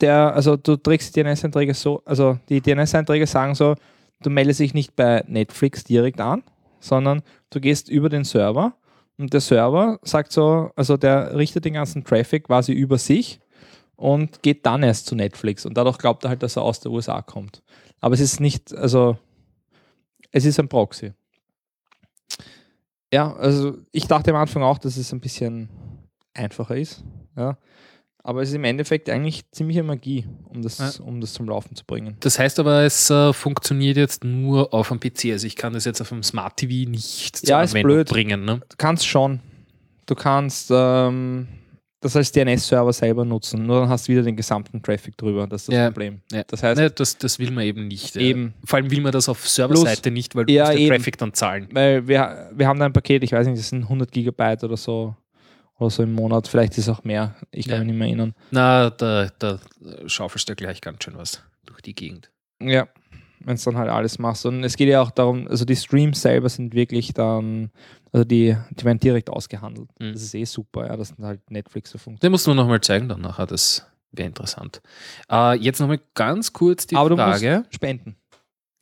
der, 0.00 0.34
also 0.34 0.56
du 0.56 0.76
trägst 0.76 1.14
die 1.14 1.22
DNS-Einträge 1.22 1.74
so, 1.74 2.02
also 2.04 2.38
die 2.48 2.60
DNS-Einträge 2.60 3.26
sagen 3.26 3.54
so, 3.54 3.74
du 4.22 4.30
meldest 4.30 4.60
dich 4.60 4.72
nicht 4.72 4.96
bei 4.96 5.22
Netflix 5.26 5.84
direkt 5.84 6.20
an, 6.20 6.42
sondern 6.80 7.22
du 7.50 7.60
gehst 7.60 7.90
über 7.90 8.08
den 8.08 8.24
Server 8.24 8.74
und 9.18 9.32
der 9.32 9.40
Server 9.40 9.98
sagt 10.02 10.32
so, 10.32 10.70
also 10.76 10.96
der 10.96 11.36
richtet 11.36 11.64
den 11.64 11.74
ganzen 11.74 12.04
Traffic 12.04 12.44
quasi 12.44 12.72
über 12.72 12.98
sich 12.98 13.40
und 13.96 14.42
geht 14.42 14.66
dann 14.66 14.82
erst 14.82 15.06
zu 15.06 15.14
Netflix 15.14 15.64
und 15.64 15.76
dadurch 15.76 15.98
glaubt 15.98 16.24
er 16.24 16.30
halt, 16.30 16.42
dass 16.42 16.56
er 16.56 16.62
aus 16.62 16.80
der 16.80 16.92
USA 16.92 17.22
kommt. 17.22 17.62
Aber 18.00 18.14
es 18.14 18.20
ist 18.20 18.40
nicht, 18.40 18.74
also 18.74 19.16
es 20.32 20.44
ist 20.44 20.60
ein 20.60 20.68
Proxy. 20.68 21.12
Ja, 23.12 23.34
also 23.34 23.78
ich 23.92 24.06
dachte 24.06 24.30
am 24.30 24.36
Anfang 24.36 24.62
auch, 24.62 24.78
dass 24.78 24.96
es 24.96 25.12
ein 25.12 25.20
bisschen 25.20 25.70
einfacher 26.34 26.76
ist. 26.76 27.02
Ja. 27.36 27.56
Aber 28.26 28.42
es 28.42 28.48
ist 28.48 28.56
im 28.56 28.64
Endeffekt 28.64 29.08
eigentlich 29.08 29.48
ziemliche 29.52 29.84
Magie, 29.84 30.26
um 30.48 30.60
das, 30.60 30.78
Ja. 30.78 31.04
um 31.04 31.20
das 31.20 31.32
zum 31.32 31.46
Laufen 31.48 31.76
zu 31.76 31.84
bringen. 31.84 32.16
Das 32.20 32.38
heißt 32.40 32.58
aber, 32.58 32.82
es 32.82 33.08
äh, 33.08 33.32
funktioniert 33.32 33.96
jetzt 33.96 34.24
nur 34.24 34.74
auf 34.74 34.88
dem 34.88 34.98
PC. 34.98 35.30
Also 35.30 35.46
ich 35.46 35.54
kann 35.54 35.72
das 35.72 35.84
jetzt 35.84 36.00
auf 36.00 36.08
dem 36.08 36.24
Smart 36.24 36.56
TV 36.56 36.90
nicht 36.90 37.36
zur 37.36 37.48
Ja, 37.48 37.60
Anwendung 37.60 37.82
blöd. 37.92 38.08
bringen. 38.08 38.44
Ne? 38.44 38.60
Du 38.68 38.76
kannst 38.78 39.06
schon. 39.06 39.38
Du 40.06 40.16
kannst, 40.16 40.70
ähm, 40.74 41.46
das 42.00 42.16
als 42.16 42.30
DNS-Server 42.32 42.92
selber 42.92 43.24
nutzen. 43.24 43.64
Nur 43.64 43.80
dann 43.80 43.88
hast 43.88 44.08
du 44.08 44.12
wieder 44.12 44.22
den 44.22 44.34
gesamten 44.36 44.82
Traffic 44.82 45.16
drüber. 45.16 45.46
Das 45.46 45.62
ist 45.62 45.68
das 45.68 45.74
Ja. 45.76 45.86
Problem. 45.90 46.20
Ja. 46.32 46.42
Das 46.48 46.62
heißt, 46.64 46.80
Ne, 46.80 46.90
das, 46.90 47.16
das 47.18 47.38
will 47.38 47.50
man 47.52 47.62
eben 47.64 47.86
nicht. 47.86 48.16
Eben. 48.16 48.54
Vor 48.64 48.78
allem 48.78 48.90
will 48.90 49.00
man 49.02 49.12
das 49.12 49.28
auf 49.28 49.48
Serverseite 49.48 50.10
nicht, 50.10 50.34
weil 50.34 50.46
du 50.46 50.52
Ja, 50.52 50.64
musst 50.64 50.74
den 50.78 50.82
eben. 50.82 50.96
Traffic 50.96 51.18
dann 51.18 51.32
zahlen. 51.32 51.68
weil 51.72 52.06
wir, 52.08 52.50
wir 52.54 52.66
haben 52.66 52.78
da 52.80 52.86
ein 52.86 52.92
Paket, 52.92 53.22
ich 53.22 53.30
weiß 53.32 53.46
nicht, 53.46 53.58
das 53.58 53.68
sind 53.68 53.84
100 53.84 54.10
Gigabyte 54.10 54.64
oder 54.64 54.76
so, 54.76 55.14
oder 55.78 55.90
so 55.90 56.02
im 56.02 56.12
Monat. 56.12 56.48
Vielleicht 56.48 56.72
ist 56.72 56.88
es 56.88 56.88
auch 56.88 57.04
mehr. 57.04 57.34
Ich 57.50 57.66
kann 57.66 57.74
Ja. 57.74 57.78
mich 57.80 57.86
nicht 57.88 57.98
mehr 57.98 58.08
erinnern. 58.08 58.34
Na, 58.50 58.90
da, 58.90 59.28
da 59.38 59.58
schaufelst 60.06 60.48
du 60.48 60.54
gleich 60.54 60.80
ganz 60.80 61.04
schön 61.04 61.16
was 61.16 61.42
durch 61.64 61.80
die 61.82 61.94
Gegend. 61.94 62.30
Ja, 62.60 62.88
wenn 63.40 63.54
es 63.56 63.64
dann 63.64 63.76
halt 63.76 63.90
alles 63.90 64.18
machst. 64.18 64.46
Und 64.46 64.64
es 64.64 64.76
geht 64.76 64.88
ja 64.88 65.02
auch 65.02 65.10
darum, 65.10 65.46
also 65.48 65.64
die 65.64 65.76
Streams 65.76 66.22
selber 66.22 66.48
sind 66.48 66.74
wirklich 66.74 67.12
dann, 67.12 67.70
also 68.12 68.24
die, 68.24 68.56
die 68.70 68.84
werden 68.84 68.98
direkt 68.98 69.28
ausgehandelt. 69.30 69.88
Mhm. 70.00 70.12
Das 70.14 70.22
ist 70.22 70.34
eh 70.34 70.44
super, 70.44 70.86
ja, 70.86 70.96
dass 70.96 71.14
dann 71.14 71.26
halt 71.26 71.50
Netflix 71.50 71.90
so 71.90 71.98
funktioniert. 71.98 72.22
Den 72.22 72.32
musst 72.32 72.46
du 72.46 72.50
mir 72.50 72.56
nochmal 72.56 72.80
zeigen 72.80 73.08
dann 73.08 73.20
nachher, 73.20 73.46
das 73.46 73.86
wäre 74.12 74.28
interessant. 74.28 74.80
Äh, 75.30 75.58
jetzt 75.58 75.80
nochmal 75.80 76.00
ganz 76.14 76.52
kurz 76.54 76.86
die 76.86 76.96
Aber 76.96 77.10
du 77.10 77.16
Frage. 77.16 77.58
musst 77.58 77.74
spenden. 77.74 78.16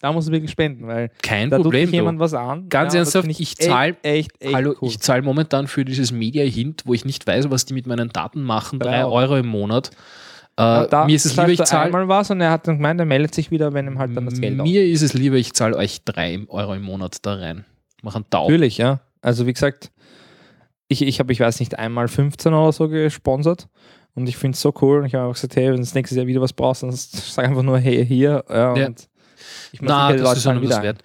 Da 0.05 0.12
musst 0.12 0.28
du 0.28 0.32
wirklich 0.32 0.51
spenden, 0.51 0.86
weil 0.86 1.10
Kein 1.22 1.48
da 1.48 1.56
Problem. 1.56 1.86
tut 1.86 1.94
jemand 1.94 2.18
du. 2.18 2.24
was 2.24 2.35
an. 2.35 2.68
Ganz 2.68 2.93
ja, 2.93 3.01
das 3.01 3.14
ernsthaft, 3.14 3.24
find 3.26 3.40
ich 3.40 3.56
zahl- 3.56 3.97
echt, 4.02 4.05
echt, 4.05 4.31
echt 4.43 4.55
Hallo, 4.55 4.74
cool. 4.82 4.89
ich 4.89 5.01
zahle 5.01 5.22
momentan 5.22 5.66
für 5.66 5.85
dieses 5.85 6.12
Media 6.12 6.44
Hint, 6.44 6.82
wo 6.85 6.93
ich 6.93 7.06
nicht 7.06 7.26
weiß, 7.26 7.48
was 7.51 7.64
die 7.64 7.72
mit 7.72 7.86
meinen 7.86 8.10
Daten 8.10 8.43
machen, 8.43 8.78
drei 8.81 8.98
Genau. 8.98 9.12
Euro 9.12 9.36
im 9.39 9.47
Monat. 9.47 9.90
Äh, 10.59 10.62
Ja, 10.62 10.86
da 10.89 11.05
mir 11.06 11.16
ist 11.16 11.24
es 11.24 11.35
zahlst 11.35 11.48
lieber, 11.51 11.62
ich 11.62 11.68
zahle 11.68 11.85
einmal 11.86 12.06
was 12.06 12.31
und 12.31 12.40
er 12.43 12.51
hat 12.51 12.68
dann 12.68 12.76
gemeint, 12.76 13.01
er 13.01 13.06
meldet 13.06 13.35
sich 13.35 13.51
wieder, 13.51 13.72
wenn 13.72 13.86
ihm 13.86 13.98
halt 13.98 14.14
dann 14.14 14.26
das 14.26 14.39
Geld. 14.40 14.56
Mir 14.59 14.85
ist 14.85 15.01
es 15.01 15.14
lieber, 15.14 15.36
ich 15.36 15.55
zahle 15.55 15.74
euch 15.76 16.05
drei 16.05 16.39
Euro 16.48 16.74
im 16.74 16.82
Monat 16.82 17.16
da 17.22 17.35
rein. 17.36 17.64
Mach 18.02 18.14
einen 18.14 18.26
Tau. 18.28 18.43
Natürlich, 18.44 18.76
ja. 18.76 19.01
Also 19.22 19.47
wie 19.47 19.55
gesagt, 19.55 19.90
ich, 20.89 21.01
ich 21.01 21.18
habe, 21.18 21.32
ich 21.32 21.40
weiß 21.40 21.60
nicht, 21.60 21.78
einmal 21.78 22.09
15 22.09 22.52
oder 22.52 22.70
so 22.72 22.89
gesponsert 22.90 23.68
und 24.14 24.28
ich 24.28 24.36
finde 24.36 24.55
es 24.55 24.60
so 24.60 24.72
cool. 24.82 24.98
Und 25.01 25.06
ich 25.06 25.14
habe 25.14 25.24
einfach 25.24 25.36
gesagt, 25.40 25.56
hey, 25.56 25.68
wenn 25.68 25.76
du 25.76 25.81
das 25.81 25.94
nächste 25.94 26.14
Jahr 26.14 26.26
wieder 26.26 26.43
was 26.43 26.52
brauchst, 26.52 26.82
dann 26.82 26.93
sag 26.93 27.47
einfach 27.48 27.62
nur, 27.62 27.78
hey, 27.78 28.05
hier. 28.06 28.44
Ja, 28.51 28.76
Ja. 28.76 28.86
Und 28.86 29.09
ich 29.72 29.80
muss 29.80 29.88
Na, 29.88 30.12
das 30.12 30.36
ist 30.38 30.42
schon 30.44 30.62
was 30.68 30.82
wert. 30.82 31.02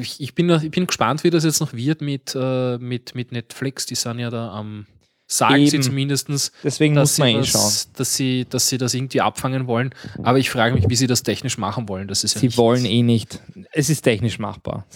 Ich, 0.00 0.20
ich, 0.20 0.34
bin, 0.34 0.48
ich 0.50 0.70
bin 0.70 0.86
gespannt, 0.86 1.24
wie 1.24 1.30
das 1.30 1.44
jetzt 1.44 1.60
noch 1.60 1.72
wird 1.72 2.00
mit, 2.00 2.34
äh, 2.34 2.78
mit, 2.78 3.14
mit 3.14 3.32
Netflix. 3.32 3.86
Die 3.86 3.94
sind 3.94 4.18
ja 4.18 4.30
da 4.30 4.50
am, 4.52 4.86
sagen 5.26 5.66
sie 5.66 5.76
Eben. 5.76 5.82
zumindest, 5.82 6.52
Deswegen 6.64 6.94
dass 6.96 7.10
muss 7.10 7.16
sie, 7.16 7.22
man 7.22 7.42
eh 7.42 7.44
schauen. 7.44 7.70
dass, 7.96 8.14
sie, 8.16 8.46
dass 8.50 8.68
sie 8.68 8.78
das 8.78 8.94
irgendwie 8.94 9.20
abfangen 9.20 9.66
wollen. 9.66 9.94
Aber 10.22 10.38
ich 10.38 10.50
frage 10.50 10.74
mich, 10.74 10.88
wie 10.88 10.96
sie 10.96 11.06
das 11.06 11.22
technisch 11.22 11.56
machen 11.58 11.88
wollen. 11.88 12.08
Das 12.08 12.24
ist 12.24 12.34
ja 12.34 12.40
Sie 12.40 12.46
nicht, 12.46 12.58
wollen 12.58 12.84
eh 12.84 13.02
nicht. 13.02 13.40
Es 13.72 13.90
ist 13.90 14.02
technisch 14.02 14.38
machbar. 14.38 14.86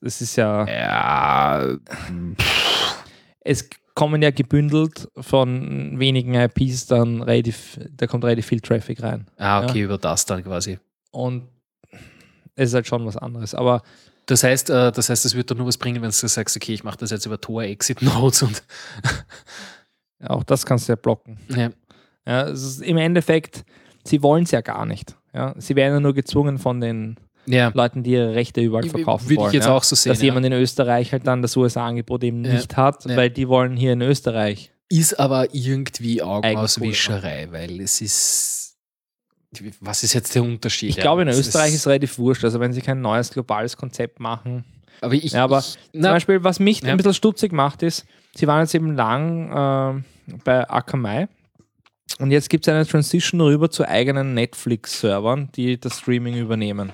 Es 0.00 0.20
ist 0.22 0.36
ja, 0.36 0.66
Ja, 0.66 1.76
es 3.40 3.68
kommen 3.94 4.22
ja 4.22 4.30
gebündelt 4.30 5.08
von 5.20 5.98
wenigen 5.98 6.34
IPs 6.34 6.86
dann 6.86 7.20
relativ, 7.22 7.78
da 7.90 8.06
kommt 8.06 8.24
relativ 8.24 8.46
viel 8.46 8.60
Traffic 8.60 9.02
rein. 9.02 9.26
ah, 9.38 9.64
okay, 9.64 9.80
über 9.82 9.98
das 9.98 10.24
dann 10.24 10.44
quasi. 10.44 10.78
Und 11.10 11.48
es 12.58 12.70
ist 12.70 12.74
halt 12.74 12.86
schon 12.86 13.06
was 13.06 13.16
anderes. 13.16 13.54
Aber 13.54 13.82
Das 14.26 14.42
heißt, 14.44 14.68
äh, 14.70 14.92
das 14.92 15.08
heißt, 15.08 15.24
es 15.24 15.34
wird 15.34 15.50
dann 15.50 15.58
nur 15.58 15.66
was 15.66 15.78
bringen, 15.78 16.02
wenn 16.02 16.10
du 16.10 16.28
sagst, 16.28 16.54
okay, 16.56 16.74
ich 16.74 16.84
mache 16.84 16.98
das 16.98 17.10
jetzt 17.10 17.24
über 17.26 17.40
Tor 17.40 17.62
Exit 17.62 18.02
Nodes 18.02 18.42
und 18.42 18.62
auch 20.26 20.42
das 20.44 20.66
kannst 20.66 20.88
du 20.88 20.92
ja 20.92 20.96
blocken. 20.96 21.38
ja, 21.48 21.70
Ja, 22.26 22.42
ist 22.42 22.82
Im 22.82 22.96
Endeffekt, 22.98 23.64
sie 24.04 24.22
wollen 24.22 24.44
es 24.44 24.50
ja 24.50 24.60
gar 24.60 24.84
nicht. 24.86 25.16
Ja, 25.34 25.54
sie 25.58 25.76
werden 25.76 25.94
ja 25.94 26.00
nur 26.00 26.14
gezwungen 26.14 26.58
von 26.58 26.80
den 26.80 27.16
ja. 27.46 27.70
Leuten, 27.74 28.02
die 28.02 28.12
ihre 28.12 28.34
Rechte 28.34 28.60
überall 28.60 28.88
verkaufen 28.88 29.26
würde 29.28 29.36
wollen. 29.40 29.48
ich 29.48 29.54
jetzt 29.54 29.66
ja, 29.66 29.72
auch 29.74 29.82
so 29.84 29.94
sehen. 29.96 30.10
dass 30.10 30.18
ja. 30.18 30.26
jemand 30.26 30.44
in 30.46 30.52
Österreich 30.52 31.12
halt 31.12 31.26
dann 31.26 31.40
das 31.42 31.56
USA-Angebot 31.56 32.24
eben 32.24 32.44
Ja. 32.44 32.54
nicht 32.54 32.76
hat, 32.76 33.04
Ja. 33.04 33.16
weil 33.16 33.30
die 33.30 33.48
wollen 33.48 33.76
hier 33.76 33.92
in 33.94 34.02
Österreich. 34.02 34.72
Ist 34.90 35.18
aber 35.20 35.54
irgendwie 35.54 36.22
Augenauswischerei, 36.22 37.48
weil 37.50 37.80
es 37.80 38.00
ist. 38.00 38.67
Was 39.80 40.02
ist 40.02 40.12
jetzt 40.12 40.34
der 40.34 40.42
Unterschied? 40.42 40.90
Ich 40.90 40.96
Ja, 40.96 41.02
glaube, 41.02 41.22
in 41.22 41.28
es 41.28 41.38
Österreich 41.38 41.74
ist 41.74 41.86
relativ 41.86 42.18
wurscht. 42.18 42.44
Also 42.44 42.60
wenn 42.60 42.72
sie 42.72 42.82
kein 42.82 43.00
neues 43.00 43.30
globales 43.30 43.76
Konzept 43.76 44.20
machen. 44.20 44.64
Aber 45.00 45.14
ich. 45.14 45.32
Ja, 45.32 45.44
aber 45.44 45.60
ich, 45.60 45.72
Zum 45.92 46.00
na, 46.02 46.12
Beispiel, 46.12 46.44
was 46.44 46.60
mich 46.60 46.82
Ja. 46.82 46.90
ein 46.90 46.96
bisschen 46.96 47.14
stutzig 47.14 47.52
macht, 47.52 47.82
ist, 47.82 48.04
sie 48.34 48.46
waren 48.46 48.60
jetzt 48.60 48.74
eben 48.74 48.94
lang 48.94 50.02
äh, 50.28 50.34
bei 50.44 50.68
Akamai 50.68 51.28
und 52.18 52.30
jetzt 52.30 52.50
gibt 52.50 52.66
es 52.66 52.72
eine 52.72 52.86
Transition 52.86 53.40
rüber 53.40 53.70
zu 53.70 53.86
eigenen 53.86 54.34
Netflix-Servern, 54.34 55.50
die 55.54 55.78
das 55.78 55.98
Streaming 55.98 56.36
übernehmen. 56.36 56.92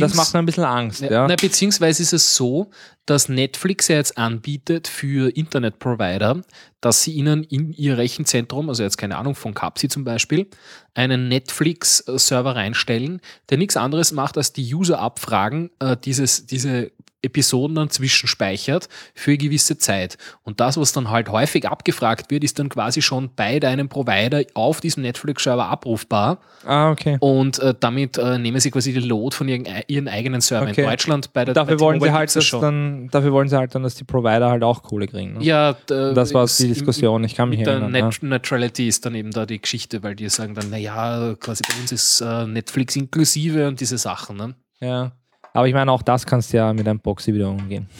na, 0.00 0.06
das 0.06 0.16
macht 0.16 0.32
mir 0.32 0.40
ein 0.40 0.46
bisschen 0.46 0.64
Angst. 0.64 1.02
Ja, 1.02 1.10
Ja, 1.10 1.26
Na, 1.28 1.36
beziehungsweise 1.36 2.02
ist 2.02 2.12
es 2.12 2.34
so, 2.34 2.70
dass 3.06 3.28
Netflix 3.28 3.86
ja 3.88 3.96
jetzt 3.96 4.18
anbietet 4.18 4.88
für 4.88 5.34
Internetprovider, 5.34 6.42
dass 6.80 7.04
sie 7.04 7.12
ihnen 7.12 7.44
in 7.44 7.72
ihr 7.72 7.96
Rechenzentrum, 7.96 8.68
also 8.68 8.82
jetzt 8.82 8.98
keine 8.98 9.16
Ahnung, 9.16 9.36
von 9.36 9.54
Capsi 9.54 9.88
zum 9.88 10.02
Beispiel, 10.04 10.48
einen 10.94 11.28
Netflix-Server 11.28 12.56
reinstellen, 12.56 13.20
der 13.48 13.58
nichts 13.58 13.76
anderes 13.76 14.10
macht, 14.10 14.36
als 14.36 14.52
die 14.52 14.74
User 14.74 14.98
abfragen, 14.98 15.70
äh, 15.78 15.96
dieses, 15.96 16.46
diese 16.46 16.90
Episoden 17.26 17.76
dann 17.76 17.90
zwischenspeichert 17.90 18.88
für 19.14 19.32
eine 19.32 19.38
gewisse 19.38 19.78
Zeit. 19.78 20.16
Und 20.42 20.60
das, 20.60 20.76
was 20.76 20.92
dann 20.92 21.10
halt 21.10 21.28
häufig 21.28 21.68
abgefragt 21.68 22.30
wird, 22.30 22.42
ist 22.44 22.58
dann 22.58 22.68
quasi 22.68 23.02
schon 23.02 23.30
bei 23.36 23.60
deinem 23.60 23.88
Provider 23.88 24.42
auf 24.54 24.80
diesem 24.80 25.02
Netflix-Server 25.02 25.66
abrufbar. 25.68 26.38
Ah, 26.64 26.90
okay. 26.90 27.16
Und 27.20 27.58
äh, 27.58 27.74
damit 27.78 28.18
äh, 28.18 28.38
nehmen 28.38 28.58
sie 28.60 28.70
quasi 28.70 28.92
die 28.92 29.00
Load 29.00 29.36
von 29.36 29.48
ihren, 29.48 29.66
ihren 29.86 30.08
eigenen 30.08 30.40
Server 30.40 30.70
Okay. 30.70 30.82
in 30.82 30.88
Deutschland. 30.88 31.32
Bei 31.32 31.44
der 31.44 31.54
Dafür 31.54 31.76
bei 31.76 31.80
wollen, 31.80 32.00
sie 32.00 32.12
halt, 32.12 32.34
das 32.34 32.50
dann, 32.50 33.08
dafür 33.10 33.32
wollen 33.32 33.48
sie 33.48 33.56
halt 33.56 33.74
dann, 33.74 33.82
dass 33.82 33.94
die 33.94 34.04
Provider 34.04 34.48
halt 34.50 34.62
auch 34.64 34.82
Kohle 34.82 35.06
kriegen. 35.06 35.34
Ne? 35.34 35.44
Ja, 35.44 35.74
d- 35.74 36.14
das 36.14 36.32
war 36.34 36.46
die 36.46 36.68
Diskussion, 36.68 37.22
ich 37.24 37.34
kann 37.34 37.48
mich 37.48 37.58
Mit 37.58 37.66
der 37.66 37.74
erinnern. 37.74 37.94
Ja. 37.94 38.06
Net 38.06 38.22
Neutrality 38.22 38.88
ist 38.88 39.04
dann 39.06 39.14
eben 39.14 39.30
da 39.30 39.46
die 39.46 39.60
Geschichte, 39.60 40.02
weil 40.02 40.14
die 40.16 40.28
sagen 40.28 40.54
dann, 40.54 40.70
naja, 40.70 41.34
quasi 41.40 41.62
bei 41.68 41.80
uns 41.80 41.92
ist 41.92 42.20
äh, 42.20 42.46
Netflix 42.46 42.96
inklusive 42.96 43.68
und 43.68 43.80
diese 43.80 43.98
Sachen. 43.98 44.36
Ne? 44.36 44.54
ja. 44.80 45.12
Aber 45.56 45.66
ich 45.68 45.74
meine, 45.74 45.90
auch 45.90 46.02
das 46.02 46.26
kannst 46.26 46.52
du 46.52 46.58
ja 46.58 46.72
mit 46.72 46.86
einem 46.86 47.00
Boxy 47.00 47.32
wieder 47.34 47.50
umgehen. 47.50 47.88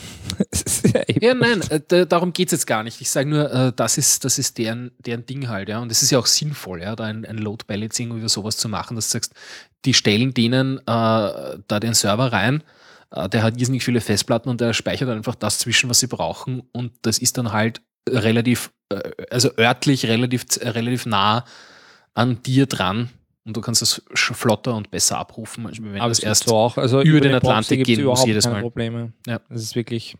Ja 1.19 1.33
nein, 1.33 1.61
äh, 1.69 1.79
da- 1.87 2.05
darum 2.05 2.31
geht 2.33 2.49
es 2.49 2.51
jetzt 2.51 2.67
gar 2.67 2.83
nicht. 2.83 3.01
Ich 3.01 3.09
sage 3.09 3.27
nur, 3.29 3.51
äh, 3.51 3.71
das 3.75 3.97
ist, 3.97 4.23
das 4.23 4.37
ist 4.37 4.57
deren, 4.57 4.91
deren 4.99 5.25
Ding 5.25 5.47
halt, 5.47 5.69
ja. 5.69 5.79
Und 5.79 5.91
es 5.91 6.03
ist 6.03 6.11
ja 6.11 6.19
auch 6.19 6.25
sinnvoll, 6.27 6.81
ja, 6.81 6.95
da 6.95 7.05
ein, 7.05 7.25
ein 7.25 7.37
Load 7.37 7.65
Balancing 7.67 8.11
oder 8.11 8.29
sowas 8.29 8.57
zu 8.57 8.69
machen, 8.69 8.95
dass 8.95 9.07
du 9.09 9.13
sagst, 9.13 9.33
die 9.85 9.93
stellen 9.93 10.33
denen 10.33 10.77
äh, 10.79 10.81
da 10.85 11.79
den 11.81 11.93
Server 11.95 12.31
rein, 12.31 12.63
äh, 13.11 13.27
der 13.29 13.41
hat 13.43 13.57
irrsinnig 13.57 13.83
viele 13.83 14.01
Festplatten 14.01 14.49
und 14.49 14.61
der 14.61 14.73
speichert 14.73 15.09
einfach 15.09 15.35
das 15.35 15.57
zwischen, 15.59 15.89
was 15.89 15.99
sie 15.99 16.07
brauchen. 16.07 16.61
Und 16.71 16.91
das 17.01 17.17
ist 17.17 17.37
dann 17.37 17.51
halt 17.51 17.81
relativ, 18.07 18.71
äh, 18.89 19.01
also 19.31 19.49
örtlich 19.57 20.05
relativ, 20.05 20.45
relativ 20.61 21.05
nah 21.07 21.45
an 22.13 22.41
dir 22.43 22.67
dran. 22.67 23.09
Und 23.47 23.55
du 23.55 23.61
kannst 23.61 23.81
das 23.81 24.05
sch- 24.09 24.33
flotter 24.33 24.75
und 24.75 24.91
besser 24.91 25.17
abrufen, 25.17 25.65
als 25.65 25.81
wenn 25.81 25.99
Aber 25.99 26.09
das 26.09 26.19
es 26.19 26.23
erst 26.23 26.43
so 26.49 26.55
auch. 26.55 26.77
Also 26.77 27.01
über 27.01 27.21
den 27.21 27.31
Proxy 27.31 27.47
Atlantik 27.47 27.85
gehen 27.85 27.95
muss 27.95 28.03
überhaupt 28.03 28.27
jedes 28.27 28.43
keine 28.43 28.55
Mal. 28.57 28.61
Probleme. 28.61 29.13
Ja. 29.25 29.39
Das 29.49 29.61
ist 29.63 29.75
wirklich. 29.75 30.17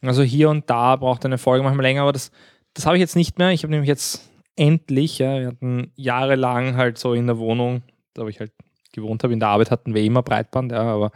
Also 0.00 0.22
hier 0.22 0.48
und 0.48 0.68
da 0.70 0.96
braucht 0.96 1.24
eine 1.26 1.38
Folge 1.38 1.62
manchmal 1.62 1.84
länger, 1.84 2.02
aber 2.02 2.12
das, 2.12 2.30
das 2.72 2.86
habe 2.86 2.96
ich 2.96 3.00
jetzt 3.00 3.16
nicht 3.16 3.38
mehr. 3.38 3.50
Ich 3.50 3.62
habe 3.64 3.70
nämlich 3.70 3.88
jetzt 3.88 4.28
endlich, 4.56 5.18
ja, 5.18 5.38
wir 5.40 5.46
hatten 5.48 5.92
jahrelang 5.96 6.76
halt 6.76 6.98
so 6.98 7.12
in 7.14 7.26
der 7.26 7.38
Wohnung, 7.38 7.82
da 8.14 8.22
wo 8.24 8.28
ich 8.28 8.40
halt 8.40 8.52
gewohnt 8.92 9.22
habe, 9.22 9.32
in 9.34 9.40
der 9.40 9.50
Arbeit 9.50 9.70
hatten 9.70 9.94
wir 9.94 10.02
immer 10.02 10.22
Breitband, 10.22 10.72
ja, 10.72 10.82
aber 10.82 11.12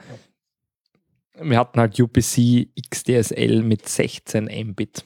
wir 1.41 1.59
hatten 1.59 1.81
halt 1.81 1.99
UPC 1.99 2.69
XDSL 2.91 3.63
mit 3.63 3.89
16 3.89 4.45
Mbit 4.69 5.05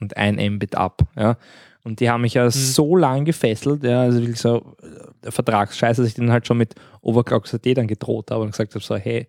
und 0.00 0.16
1 0.16 0.40
Mbit 0.54 0.76
ab, 0.76 1.02
ja. 1.16 1.36
Und 1.84 2.00
die 2.00 2.08
haben 2.08 2.22
mich 2.22 2.34
ja 2.34 2.50
so 2.50 2.96
lang 2.96 3.26
gefesselt, 3.26 3.84
ja, 3.84 4.00
also 4.00 4.18
wirklich 4.20 4.40
so 4.40 4.74
äh, 5.22 5.30
Vertragsscheiße, 5.30 6.00
dass 6.00 6.08
ich 6.08 6.14
den 6.14 6.32
halt 6.32 6.46
schon 6.46 6.56
mit 6.56 6.74
Overclock 7.02 7.44
dann 7.62 7.86
gedroht 7.86 8.30
habe 8.30 8.42
und 8.42 8.52
gesagt 8.52 8.74
habe, 8.74 8.82
so, 8.82 8.96
hey, 8.96 9.26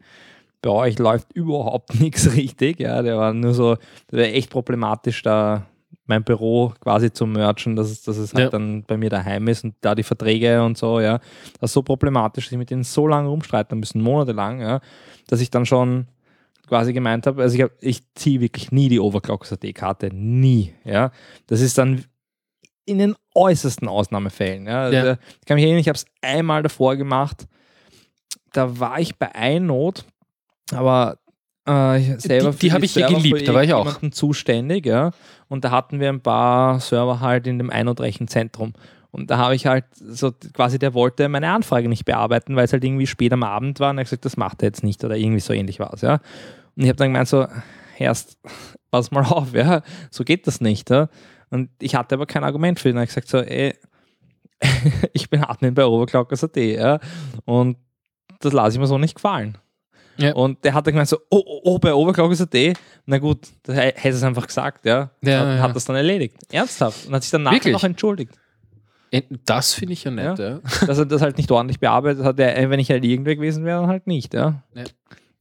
bei 0.61 0.69
euch 0.69 0.98
läuft 0.98 1.34
überhaupt 1.34 1.94
nichts 1.99 2.34
richtig, 2.34 2.80
ja, 2.80 3.02
der 3.02 3.18
war 3.18 3.34
nur 3.34 3.53
so, 3.53 3.76
das 3.76 3.84
wäre 4.19 4.32
echt 4.32 4.49
problematisch, 4.49 5.22
da 5.22 5.65
mein 6.07 6.23
Büro 6.23 6.72
quasi 6.80 7.11
zu 7.11 7.26
merchen, 7.26 7.76
dass 7.76 7.90
es, 7.90 8.03
dass 8.03 8.18
es 8.18 8.34
halt 8.34 8.45
Ja. 8.45 8.49
dann 8.52 8.84
bei 8.84 8.95
mir 8.95 9.10
daheim 9.10 9.48
ist 9.48 9.64
und 9.64 9.76
da 9.82 9.94
die 9.95 10.03
Verträge 10.03 10.64
und 10.64 10.77
so, 10.77 10.99
ja, 10.99 11.19
das 11.60 11.72
ist 11.72 11.73
so 11.73 11.82
problematisch, 11.82 12.45
dass 12.45 12.52
ich 12.53 12.57
mit 12.57 12.69
denen 12.69 12.84
so 12.84 13.06
lange 13.07 13.27
rumstreiten 13.27 13.80
müssen, 13.80 14.02
monatelang, 14.02 14.61
ja, 14.61 14.80
dass 15.27 15.41
ich 15.41 15.49
dann 15.49 15.65
schon 15.65 16.07
quasi 16.68 16.94
gemeint 16.94 17.27
habe, 17.27 17.41
also 17.41 17.56
ich, 17.56 17.61
hab, 17.64 17.72
ich 17.82 18.02
ziehe 18.15 18.40
wirklich 18.40 18.72
nie 18.72 18.88
die 18.88 18.99
Overclock-CD-Karte, 18.99 20.10
nie, 20.14 20.73
ja, 20.86 21.11
das 21.48 21.60
ist 21.61 21.77
dann 21.77 22.06
in 22.86 22.99
den 22.99 23.16
äußersten 23.34 23.88
Ausnahmefällen, 23.88 24.66
ja, 24.68 24.90
Ja. 24.90 25.02
Also, 25.02 25.12
ich 25.40 25.45
kann 25.45 25.56
mich 25.56 25.64
erinnern, 25.64 25.80
ich 25.82 25.88
habe 25.88 25.98
es 25.98 26.06
einmal 26.22 26.64
davor 26.64 26.95
gemacht, 26.95 27.48
da 28.53 28.80
war 28.80 28.99
ich 28.99 29.16
bei 29.18 29.28
iNode, 29.56 30.02
aber 30.72 31.18
äh, 31.68 31.99
selber 32.20 32.52
Die- 32.52 32.57
die 32.60 32.70
für 32.70 32.76
hab 32.76 32.84
ich 32.84 32.94
hier 32.94 33.07
geliebt, 33.07 33.48
da 33.48 33.53
war 33.53 33.64
ich 33.64 33.74
auch. 33.74 33.99
zuständig, 34.12 34.86
ja. 34.86 35.12
Und 35.48 35.66
da 35.66 35.72
hatten 35.72 35.99
wir 35.99 36.10
ein 36.10 36.22
paar 36.22 36.80
Server 36.80 37.20
halt 37.22 37.48
in 37.48 37.57
dem 37.57 37.70
iNode-Rechenzentrum. 37.72 38.74
Und 39.12 39.32
da 39.32 39.38
habe 39.38 39.56
ich 39.56 39.66
halt 39.66 39.86
so 39.95 40.32
quasi, 40.53 40.78
der 40.78 40.94
wollte 40.94 41.28
meine 41.30 41.49
Anfrage 41.49 41.88
nicht 41.90 42.06
bearbeiten, 42.06 42.56
weil 42.56 42.66
es 42.66 42.74
halt 42.74 42.84
irgendwie 42.84 43.07
spät 43.07 43.32
am 43.34 43.44
Abend 43.44 43.80
war 43.80 43.90
und 43.91 43.98
er 43.98 44.02
hat 44.02 44.06
gesagt, 44.07 44.26
das 44.26 44.38
macht 44.38 44.62
er 44.62 44.68
jetzt 44.68 44.84
nicht 44.84 45.03
oder 45.03 45.16
irgendwie 45.16 45.40
so 45.40 45.53
ähnlich 45.53 45.80
war 45.80 45.94
es, 45.94 46.02
ja. 46.02 46.16
Und 46.76 46.84
ich 46.84 46.88
habe 46.90 46.98
dann 46.98 47.07
gemeint 47.14 47.28
so, 47.30 47.48
erst 47.98 48.38
pass 48.91 49.12
mal 49.12 49.24
auf, 49.24 49.53
ja, 49.53 49.82
so 50.12 50.24
geht 50.24 50.45
das 50.48 50.62
nicht, 50.62 50.90
ja. 50.90 51.10
Und 51.50 51.70
ich 51.80 51.96
hatte 51.96 52.16
aber 52.16 52.26
kein 52.26 52.44
Argument 52.44 52.80
für 52.80 52.90
ihn. 52.90 52.96
Dann 52.96 53.02
habe 53.02 53.10
ich 53.10 53.16
gesagt 53.16 53.28
so, 53.28 53.40
ey, 53.40 53.76
ich 55.14 55.30
bin 55.30 55.44
Admin 55.44 55.74
bei 55.74 55.86
Overclockers.at, 55.86 56.56
ja, 56.56 57.00
und 57.46 57.78
das 58.40 58.54
lasse 58.54 58.76
ich 58.76 58.80
mir 58.80 58.88
so 58.88 58.98
nicht 58.98 59.16
gefallen. 59.16 59.58
Ja. 60.18 60.34
Und 60.34 60.64
der 60.64 60.74
hat 60.74 60.88
dann 60.88 60.94
gemeint 60.94 61.10
so, 61.10 61.18
oh, 61.30 61.44
oh, 61.46 61.62
oh 61.64 61.80
bei 61.80 61.94
Overclockers.at, 61.94 62.78
na 63.06 63.18
gut, 63.18 63.50
da 63.64 63.74
hätte 63.74 64.10
es 64.10 64.24
einfach 64.24 64.48
gesagt, 64.48 64.86
ja. 64.86 65.12
Ja, 65.22 65.40
hat, 65.40 65.48
ja. 65.48 65.60
hat 65.62 65.76
das 65.76 65.86
dann 65.86 65.96
erledigt. 65.96 66.38
Ernsthaft. 66.52 67.08
Und 67.08 67.14
hat 67.14 67.24
sich 67.24 67.32
dann 67.32 67.44
nachher 67.44 67.72
noch 67.72 67.84
entschuldigt. 67.84 68.34
Äh, 69.12 69.24
Das 69.46 69.74
finde 69.74 69.94
ich 69.94 70.04
ja 70.04 70.12
nett, 70.12 70.40
ja. 70.40 70.60
dass 70.88 70.98
er 70.98 71.06
das 71.06 71.22
halt 71.22 71.38
nicht 71.38 71.52
ordentlich 71.52 71.80
bearbeitet 71.80 72.24
hat. 72.24 72.38
Wenn 72.38 72.80
ich 72.80 72.90
halt 72.90 73.04
irgendwer 73.04 73.36
gewesen 73.36 73.66
wäre, 73.66 73.82
dann 73.82 73.90
halt 73.90 74.08
nicht, 74.08 74.34
ja. 74.34 74.64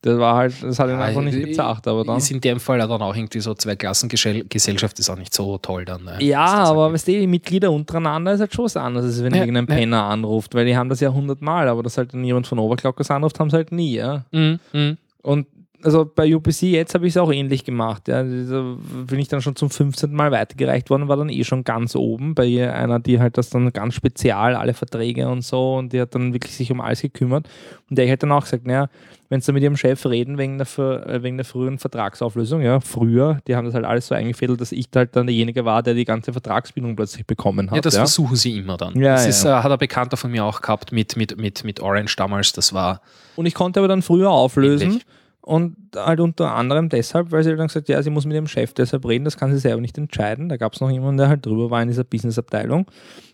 Das 0.05 0.19
war 0.19 0.37
halt, 0.37 0.63
das 0.63 0.79
hat 0.79 0.91
ihn 0.91 0.97
einfach 0.97 1.23
nicht 1.23 1.43
gezacht, 1.43 1.89
aber 1.89 2.05
dann. 2.05 2.19
Ist 2.19 2.31
in 2.31 2.39
dem 2.39 2.61
Fall 2.61 2.79
ja 2.79 2.87
dann 2.87 3.01
auch 3.01 3.17
irgendwie 3.17 3.41
so 3.41 3.55
Zweiklassengesellschaft 3.55 4.99
ist 4.99 5.09
auch 5.09 5.17
nicht 5.17 5.33
so 5.33 5.57
toll 5.57 5.87
dann. 5.87 6.05
Ne? 6.05 6.19
Ja, 6.21 6.45
aber 6.45 6.93
weißt 6.93 7.09
du, 7.09 7.13
die 7.13 7.27
Mitglieder 7.27 7.73
untereinander 7.73 8.35
ist 8.35 8.41
halt 8.41 8.53
schon 8.53 8.67
was 8.67 8.77
anderes, 8.77 9.07
als 9.07 9.25
wenn 9.25 9.33
Ja, 9.33 9.41
irgendein 9.41 9.67
ja. 9.67 9.75
Penner 9.75 10.05
anruft, 10.05 10.55
weil 10.55 10.67
die 10.67 10.77
haben 10.77 10.91
das 10.91 11.01
ja 11.01 11.11
hundertmal, 11.11 11.69
aber 11.69 11.83
dass 11.83 11.97
halt 11.97 12.13
dann 12.13 12.23
jemand 12.23 12.47
von 12.47 12.59
Overclockers 12.59 13.11
anruft, 13.11 13.41
haben 13.41 13.49
sie 13.49 13.57
halt 13.57 13.73
nie, 13.73 13.95
ja. 13.95 14.27
Mhm, 14.31 14.61
mhm. 14.75 14.99
Und 15.23 15.47
also 15.85 16.11
bei 16.13 16.35
UPC 16.35 16.63
jetzt 16.63 16.95
habe 16.95 17.07
ich 17.07 17.15
es 17.15 17.17
auch 17.17 17.33
ähnlich 17.33 17.65
gemacht. 17.65 18.09
Ja. 18.09 18.23
Da 18.23 18.77
bin 19.07 19.19
ich 19.19 19.29
dann 19.29 19.43
schon 19.43 19.55
zum 19.55 19.71
15. 19.71 20.13
Mal 20.13 20.33
weitergereicht 20.33 20.91
worden, 20.91 21.09
war 21.09 21.17
dann 21.17 21.29
eh 21.29 21.45
schon 21.45 21.65
ganz 21.65 21.95
oben 21.95 22.35
bei 22.35 22.73
einer, 22.73 22.99
die 23.01 23.21
halt 23.21 23.37
das 23.37 23.51
dann 23.51 23.73
ganz 23.73 23.95
spezial, 23.95 24.57
alle 24.57 24.75
Verträge 24.75 25.29
und 25.29 25.43
so, 25.43 25.77
und 25.77 25.93
die 25.93 26.01
hat 26.01 26.15
dann 26.15 26.33
wirklich 26.33 26.55
sich 26.55 26.73
um 26.73 26.81
alles 26.81 27.03
gekümmert. 27.03 27.49
Und 27.91 27.99
der 27.99 28.11
hat 28.11 28.23
dann 28.23 28.33
auch 28.33 28.45
gesagt, 28.45 28.67
naja, 28.67 28.89
wenn 29.29 29.41
sie 29.41 29.53
mit 29.53 29.63
ihrem 29.63 29.77
Chef 29.77 30.05
reden 30.07 30.39
wegen 30.39 30.59
der, 30.59 30.67
äh, 30.79 31.23
wegen 31.23 31.37
der 31.37 31.45
frühen 31.45 31.79
Vertragsauflösung, 31.79 32.63
ja, 32.63 32.81
früher, 32.81 33.41
die 33.47 33.57
haben 33.57 33.65
das 33.65 33.75
halt 33.75 33.85
alles 33.85 34.07
so 34.07 34.15
eingefädelt, 34.15 34.61
dass 34.61 34.73
ich 34.73 34.89
halt 34.95 35.17
dann 35.17 35.27
derjenige 35.27 35.65
war, 35.65 35.83
der 35.83 35.95
die 35.95 36.05
ganze 36.05 36.33
Vertragsbindung 36.33 36.97
plötzlich 36.97 37.27
bekommen 37.27 37.71
hat. 37.71 37.77
Ja, 37.77 37.83
das 37.83 37.95
ja. 37.95 38.01
versuchen 38.01 38.37
sie 38.37 38.59
immer 38.59 38.77
dann. 38.77 38.99
Ja, 38.99 39.15
das 39.15 39.25
ja, 39.25 39.29
ist, 39.29 39.45
ja. 39.45 39.61
Äh, 39.61 39.63
hat 39.63 39.73
ein 39.73 39.79
Bekannter 39.79 40.17
von 40.17 40.31
mir 40.31 40.45
auch 40.45 40.61
gehabt 40.61 40.93
mit, 40.93 41.17
mit, 41.17 41.37
mit, 41.37 41.65
mit 41.65 41.81
Orange 41.81 42.17
damals. 42.17 42.53
Das 42.53 42.73
war 42.73 43.01
Und 43.37 43.47
ich 43.47 43.55
konnte 43.55 43.81
aber 43.81 43.89
dann 43.89 44.03
früher 44.03 44.31
auflösen. 44.31 44.91
Ähnlich. 44.91 45.07
Und 45.45 45.77
halt 45.95 46.21
unter 46.21 46.53
anderem 46.53 46.89
deshalb, 46.89 47.31
weil 47.31 47.45
sie 47.45 47.55
dann 47.55 47.67
gesagt 47.67 47.91
ja, 47.91 48.03
sie 48.03 48.09
muss 48.09 48.25
mit 48.25 48.35
ihrem 48.35 48.47
Chef 48.47 48.73
deshalb 48.73 49.07
reden, 49.07 49.27
das 49.27 49.37
kann 49.37 49.53
sie 49.53 49.59
selber 49.59 49.83
nicht 49.83 49.99
entscheiden. 49.99 50.49
Da 50.49 50.57
gab 50.57 50.73
es 50.73 50.81
noch 50.81 50.91
jemanden, 50.91 51.19
der 51.19 51.29
halt 51.29 51.45
drüber 51.45 51.71
war 51.71 51.83
in 51.83 51.89
dieser 51.89 52.05
Businessabteilung. 52.05 52.87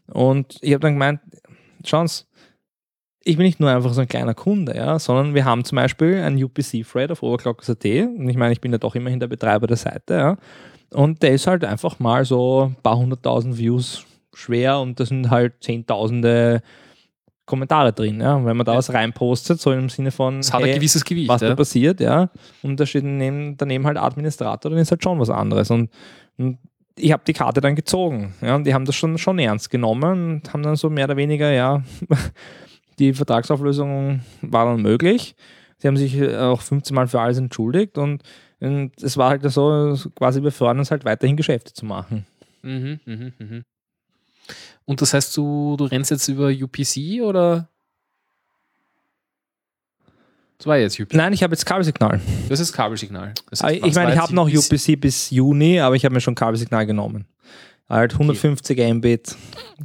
Und 0.08 0.58
ich 0.60 0.72
habe 0.72 0.80
dann 0.80 0.94
gemeint, 0.94 1.20
schauen 1.84 2.08
Sie, 2.08 2.24
ich 3.22 3.36
bin 3.36 3.46
nicht 3.46 3.60
nur 3.60 3.70
einfach 3.70 3.92
so 3.92 4.00
ein 4.00 4.08
kleiner 4.08 4.34
Kunde, 4.34 4.74
ja, 4.74 4.98
sondern 4.98 5.34
wir 5.34 5.44
haben 5.44 5.64
zum 5.64 5.76
Beispiel 5.76 6.16
einen 6.16 6.42
UPC-Thread 6.42 7.12
auf 7.12 7.22
Overclockers.at 7.22 7.84
und 7.84 8.28
ich 8.28 8.36
meine, 8.36 8.52
ich 8.52 8.60
bin 8.60 8.72
ja 8.72 8.78
doch 8.78 8.96
immerhin 8.96 9.20
der 9.20 9.28
Betreiber 9.28 9.68
der 9.68 9.76
Seite, 9.76 10.14
ja. 10.14 10.36
Und 10.92 11.22
der 11.22 11.30
ist 11.30 11.46
halt 11.46 11.64
einfach 11.64 12.00
mal 12.00 12.24
so 12.24 12.70
ein 12.70 12.82
paar 12.82 12.98
hunderttausend 12.98 13.56
Views 13.56 14.04
schwer 14.34 14.80
und 14.80 14.98
das 14.98 15.10
sind 15.10 15.30
halt 15.30 15.54
zehntausende 15.60 16.62
Kommentare 17.50 17.92
drin, 17.92 18.20
ja. 18.20 18.42
Wenn 18.44 18.56
man 18.56 18.64
da 18.64 18.76
was 18.76 18.92
reinpostet, 18.92 19.60
so 19.60 19.72
im 19.72 19.88
Sinne 19.88 20.12
von 20.12 20.38
es 20.38 20.52
hat 20.52 20.62
hey, 20.62 20.70
ein 20.70 20.74
gewisses 20.76 21.04
Gewicht. 21.04 21.28
was 21.28 21.40
da 21.40 21.48
ja. 21.48 21.54
passiert, 21.56 22.00
ja. 22.00 22.30
Und 22.62 22.78
da 22.78 22.86
steht 22.86 23.04
daneben, 23.04 23.56
daneben 23.56 23.86
halt 23.86 23.98
Administrator, 23.98 24.70
dann 24.70 24.78
ist 24.78 24.92
halt 24.92 25.02
schon 25.02 25.18
was 25.18 25.30
anderes. 25.30 25.70
Und, 25.70 25.90
und 26.38 26.58
ich 26.96 27.12
habe 27.12 27.24
die 27.26 27.32
Karte 27.32 27.60
dann 27.60 27.74
gezogen. 27.74 28.34
Ja, 28.40 28.54
und 28.54 28.64
die 28.64 28.72
haben 28.72 28.84
das 28.84 28.94
schon, 28.94 29.18
schon 29.18 29.38
ernst 29.40 29.68
genommen 29.68 30.36
und 30.36 30.52
haben 30.52 30.62
dann 30.62 30.76
so 30.76 30.88
mehr 30.90 31.06
oder 31.06 31.16
weniger, 31.16 31.50
ja, 31.50 31.82
die 33.00 33.12
Vertragsauflösung 33.12 34.20
war 34.42 34.66
dann 34.66 34.80
möglich. 34.80 35.34
Sie 35.78 35.88
haben 35.88 35.96
sich 35.96 36.16
äh, 36.16 36.36
auch 36.36 36.60
15 36.60 36.94
Mal 36.94 37.08
für 37.08 37.20
alles 37.20 37.38
entschuldigt 37.38 37.98
und, 37.98 38.22
und 38.60 38.92
es 39.02 39.16
war 39.16 39.30
halt 39.30 39.42
so, 39.50 39.96
quasi 40.14 40.42
wir 40.42 40.52
fördern 40.52 40.78
uns 40.78 40.90
halt 40.90 41.04
weiterhin 41.04 41.36
Geschäfte 41.36 41.72
zu 41.72 41.84
machen. 41.84 42.26
Mhm, 42.62 43.00
mhm, 43.06 43.32
mhm. 43.38 43.64
Und 44.84 45.00
das 45.02 45.14
heißt, 45.14 45.36
du, 45.36 45.76
du 45.76 45.84
rennst 45.84 46.10
jetzt 46.10 46.26
über 46.28 46.48
UPC 46.48 47.22
oder? 47.22 47.68
Das 50.58 50.66
war 50.66 50.76
jetzt 50.76 51.00
UPC. 51.00 51.14
Nein, 51.14 51.32
ich 51.32 51.42
habe 51.42 51.54
jetzt 51.54 51.64
Kabelsignal. 51.64 52.20
Das 52.48 52.60
ist 52.60 52.72
Kabelsignal. 52.72 53.32
Das 53.50 53.62
Ah, 53.62 53.68
heißt, 53.68 53.76
Ich 53.78 53.82
was 53.82 53.94
meine, 53.94 54.12
ich 54.12 54.18
habe 54.18 54.34
noch 54.34 54.48
UPC 54.48 55.00
bis 55.00 55.30
Juni, 55.30 55.80
aber 55.80 55.94
ich 55.96 56.04
habe 56.04 56.14
mir 56.14 56.20
schon 56.20 56.34
Kabelsignal 56.34 56.84
genommen. 56.86 57.24
Halt 57.88 58.12
150 58.12 58.78
Mbit 58.94 59.36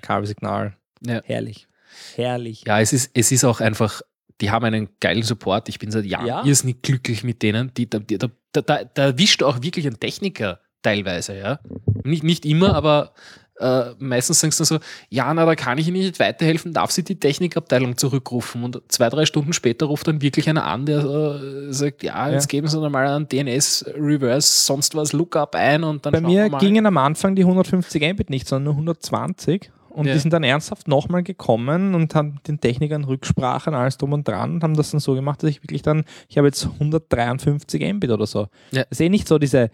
Kabelsignal. 0.02 0.76
Ja. 1.06 1.22
Herrlich. 1.24 1.68
Herrlich. 2.16 2.64
Ja, 2.68 2.80
es 2.82 2.92
ist, 2.92 3.12
es 3.14 3.32
ist 3.32 3.46
auch 3.46 3.62
einfach, 3.62 4.02
die 4.42 4.52
haben 4.52 4.66
einen 4.66 4.90
geilen 5.00 5.24
Support. 5.24 5.70
Ich 5.70 5.80
bin 5.80 5.92
seit 5.92 6.06
Jahren 6.06 6.28
Ja. 6.28 6.44
irrsinnig 6.44 6.82
glücklich 6.82 7.24
mit 7.24 7.42
denen. 7.42 7.74
Die, 7.74 7.90
da, 7.90 8.00
die, 8.00 8.18
da, 8.18 8.28
da, 8.52 8.62
da, 8.62 8.84
da 8.84 9.04
erwischt 9.04 9.44
auch 9.44 9.62
wirklich 9.62 9.88
ein 9.88 10.00
Techniker 10.00 10.60
teilweise, 10.82 11.38
ja. 11.38 11.60
Nicht, 12.04 12.24
nicht 12.24 12.46
immer, 12.46 12.76
aber 12.76 13.14
äh, 13.60 13.92
meistens 14.00 14.42
sagst 14.42 14.60
du 14.60 14.64
so, 14.66 14.80
ja, 15.10 15.34
na, 15.34 15.46
da 15.46 15.56
kann 15.56 15.78
ich 15.78 15.88
Ihnen 15.88 15.98
nicht 15.98 16.20
weiterhelfen, 16.20 16.74
darf 16.74 16.92
sie 16.92 17.04
die 17.04 17.20
Technikabteilung 17.20 17.98
zurückrufen. 17.98 18.64
Und 18.64 18.82
zwei, 18.90 19.10
drei 19.10 19.26
Stunden 19.26 19.54
später 19.54 19.86
ruft 19.86 20.08
dann 20.08 20.22
wirklich 20.22 20.50
einer 20.50 20.66
an, 20.66 20.86
der 20.86 21.00
äh, 21.00 21.72
sagt, 21.74 22.04
ja, 22.04 22.30
jetzt 22.30 22.50
geben 22.50 22.68
Sie 22.68 22.90
mal 22.90 23.08
einen 23.08 23.28
DNS-Reverse, 23.30 24.66
sonst 24.66 24.96
was, 24.96 25.14
Lookup 25.14 25.56
ein 25.56 25.84
und 25.84 26.06
dann 26.06 26.14
Bei 26.14 26.22
mir 26.22 26.50
gingen 26.50 26.86
am 26.86 26.98
Anfang 26.98 27.36
die 27.36 27.44
150 27.44 28.02
Mbit 28.14 28.30
nicht, 28.30 28.48
sondern 28.48 28.66
nur 28.66 28.74
120. 28.74 29.72
Und 29.90 30.08
Ja. 30.08 30.14
die 30.14 30.20
sind 30.20 30.34
dann 30.34 30.44
ernsthaft 30.44 30.90
nochmal 30.90 31.24
gekommen 31.24 31.96
und 31.96 32.16
haben 32.16 32.42
den 32.48 32.60
Technikern 32.60 33.06
Rücksprache 33.06 33.70
und 33.70 33.78
alles 33.78 33.98
drum 33.98 34.12
und 34.12 34.28
dran 34.28 34.56
und 34.56 34.64
haben 34.64 34.76
das 34.76 34.92
dann 34.92 35.00
so 35.00 35.14
gemacht, 35.14 35.42
dass 35.42 35.50
ich 35.50 35.64
wirklich 35.64 35.84
dann, 35.84 36.04
ich 36.28 36.38
habe 36.38 36.48
jetzt 36.48 36.66
153 36.66 37.94
Mbit 37.94 38.12
oder 38.12 38.26
so. 38.26 38.48
Ja. 38.72 38.82
Das 38.82 38.88
ist 38.92 39.00
eh 39.00 39.08
nicht 39.08 39.26
so 39.30 39.40
diese, 39.40 39.70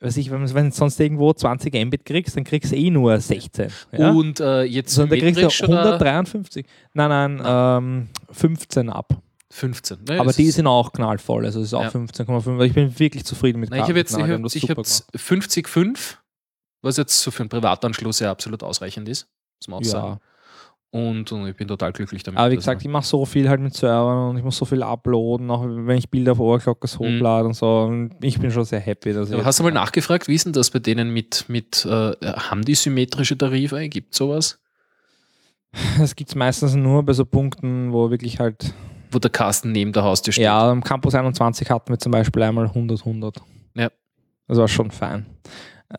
weiß 0.00 0.16
ich, 0.18 0.30
wenn, 0.30 0.44
du 0.44 0.70
sonst 0.72 1.00
irgendwo 1.00 1.32
20 1.32 1.74
Mbit 1.86 2.04
kriegst, 2.04 2.36
dann 2.36 2.44
kriegst 2.44 2.72
du 2.72 2.76
eh 2.76 2.90
nur 2.90 3.18
16. 3.18 3.70
Ja? 3.92 4.10
Und 4.10 4.40
äh, 4.40 4.62
jetzt 4.62 4.96
da 4.98 5.06
kriegst 5.06 5.40
du 5.40 5.64
oder 5.66 5.80
153. 5.80 6.66
Nein, 6.92 7.08
nein, 7.08 7.42
ähm, 7.44 8.08
15 8.30 8.90
ab. 8.90 9.22
15. 9.50 10.04
Ne, 10.08 10.20
Aber 10.20 10.32
die 10.32 10.50
sind 10.50 10.66
auch 10.66 10.92
knallvoll. 10.92 11.46
Also 11.46 11.60
es 11.60 11.66
ist 11.68 11.74
auch 11.74 11.84
Ja. 11.84 11.88
15,5. 11.90 12.64
Ich 12.64 12.74
bin 12.74 12.98
wirklich 12.98 13.24
zufrieden 13.24 13.60
mit 13.60 13.70
Nein, 13.70 13.80
ich 13.80 13.88
habe 13.88 13.98
jetzt, 13.98 14.12
ich 14.12 14.22
hab, 14.22 14.28
haben 14.28 14.42
das 14.42 14.54
ich 14.54 14.62
super 14.62 14.72
hab 14.72 14.78
jetzt 14.78 15.08
50,5, 15.14 16.16
was 16.82 16.96
jetzt 16.96 17.20
so 17.22 17.30
für 17.30 17.42
einen 17.42 17.48
Privatanschluss 17.48 18.20
ja 18.20 18.30
absolut 18.30 18.62
ausreichend 18.62 19.08
ist. 19.08 19.28
Muss 19.60 19.68
man 19.68 19.76
auch 19.78 19.82
gemacht. 19.82 19.92
sagen. 19.92 20.20
Und, 20.96 21.30
und 21.30 21.46
ich 21.46 21.54
bin 21.54 21.68
total 21.68 21.92
glücklich 21.92 22.22
damit. 22.22 22.40
Aber 22.40 22.50
wie 22.50 22.56
gesagt, 22.56 22.80
ich 22.80 22.88
mache 22.88 23.04
so 23.04 23.26
viel 23.26 23.50
halt 23.50 23.60
mit 23.60 23.74
Servern 23.74 24.30
und 24.30 24.38
ich 24.38 24.42
muss 24.42 24.56
so 24.56 24.64
viel 24.64 24.82
uploaden, 24.82 25.50
auch 25.50 25.66
wenn 25.66 25.98
ich 25.98 26.08
Bilder 26.08 26.32
auf 26.32 26.40
Overclockers 26.40 26.98
hochlade 26.98 27.48
und 27.48 27.52
so. 27.52 27.82
Und 27.82 28.14
ich 28.22 28.40
bin 28.40 28.50
schon 28.50 28.64
sehr 28.64 28.80
happy. 28.80 29.12
Dass 29.12 29.30
aber 29.30 29.44
hast 29.44 29.58
du 29.58 29.62
mal 29.62 29.72
nachgefragt, 29.72 30.26
wie 30.26 30.34
ist 30.34 30.46
denn 30.46 30.54
das 30.54 30.70
bei 30.70 30.78
denen 30.78 31.10
mit, 31.10 31.44
mit 31.48 31.84
äh, 31.84 32.12
haben 32.22 32.64
die 32.64 32.74
symmetrische 32.74 33.36
Tarife? 33.36 33.86
Gibt 33.90 34.14
sowas? 34.14 34.58
Das 35.98 36.16
gibt 36.16 36.30
es 36.30 36.34
meistens 36.34 36.74
nur 36.74 37.02
bei 37.02 37.12
so 37.12 37.26
Punkten, 37.26 37.92
wo 37.92 38.10
wirklich 38.10 38.40
halt. 38.40 38.72
Wo 39.10 39.18
der 39.18 39.30
Kasten 39.30 39.72
neben 39.72 39.92
der 39.92 40.02
Haustür 40.02 40.32
steht. 40.32 40.44
Ja, 40.44 40.70
am 40.70 40.82
Campus 40.82 41.14
21 41.14 41.70
hatten 41.70 41.90
wir 41.90 41.98
zum 41.98 42.10
Beispiel 42.10 42.42
einmal 42.42 42.64
100, 42.64 43.00
100. 43.00 43.36
Ja. 43.74 43.90
Das 44.48 44.56
war 44.56 44.66
schon 44.66 44.90
fein. 44.90 45.26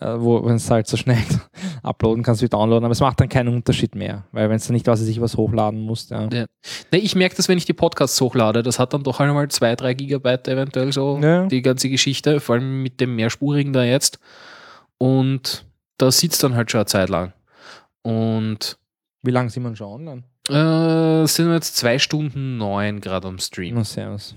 Äh, 0.01 0.15
wo, 0.19 0.43
wenn 0.45 0.55
es 0.55 0.69
halt 0.69 0.85
so 0.87 0.97
schnell 0.97 1.17
uploaden 1.83 2.21
kannst 2.21 2.41
wie 2.41 2.49
downloaden, 2.49 2.83
aber 2.83 2.91
es 2.91 2.99
macht 2.99 3.21
dann 3.21 3.29
keinen 3.29 3.47
Unterschied 3.55 3.95
mehr, 3.95 4.25
weil 4.33 4.49
wenn 4.49 4.57
es 4.57 4.67
dann 4.67 4.73
nicht 4.73 4.85
was 4.87 4.99
sich 4.99 5.21
was 5.21 5.37
hochladen 5.37 5.79
musst. 5.79 6.11
Ja. 6.11 6.27
Ja. 6.29 6.45
Nee, 6.91 6.97
ich 6.97 7.15
merke 7.15 7.35
das, 7.37 7.47
wenn 7.47 7.57
ich 7.57 7.63
die 7.65 7.71
Podcasts 7.73 8.19
hochlade, 8.19 8.63
das 8.63 8.79
hat 8.79 8.93
dann 8.93 9.03
doch 9.03 9.21
einmal 9.21 9.47
zwei, 9.47 9.75
drei 9.77 9.93
Gigabyte 9.93 10.49
eventuell 10.49 10.91
so, 10.91 11.19
Ja. 11.23 11.45
die 11.45 11.61
ganze 11.61 11.89
Geschichte, 11.89 12.41
vor 12.41 12.55
allem 12.55 12.83
mit 12.83 12.99
dem 12.99 13.15
mehrspurigen 13.15 13.71
da 13.71 13.83
jetzt. 13.85 14.19
Und 14.97 15.65
da 15.97 16.11
sitzt 16.11 16.43
dann 16.43 16.55
halt 16.55 16.69
schon 16.69 16.79
eine 16.79 16.85
Zeit 16.87 17.07
lang. 17.09 17.31
Und 18.01 18.77
Wie 19.23 19.31
lange 19.31 19.49
sind 19.49 19.63
wir 19.63 19.75
schon 19.75 19.87
online? 20.09 20.23
äh, 20.49 21.27
sind 21.27 21.47
wir 21.47 21.55
jetzt 21.55 21.77
zwei 21.77 21.97
Stunden 21.99 22.57
neun 22.57 22.99
gerade 23.01 23.27
am 23.27 23.39
Stream. 23.39 23.75
Na, 23.75 23.83
servus. 23.83 24.35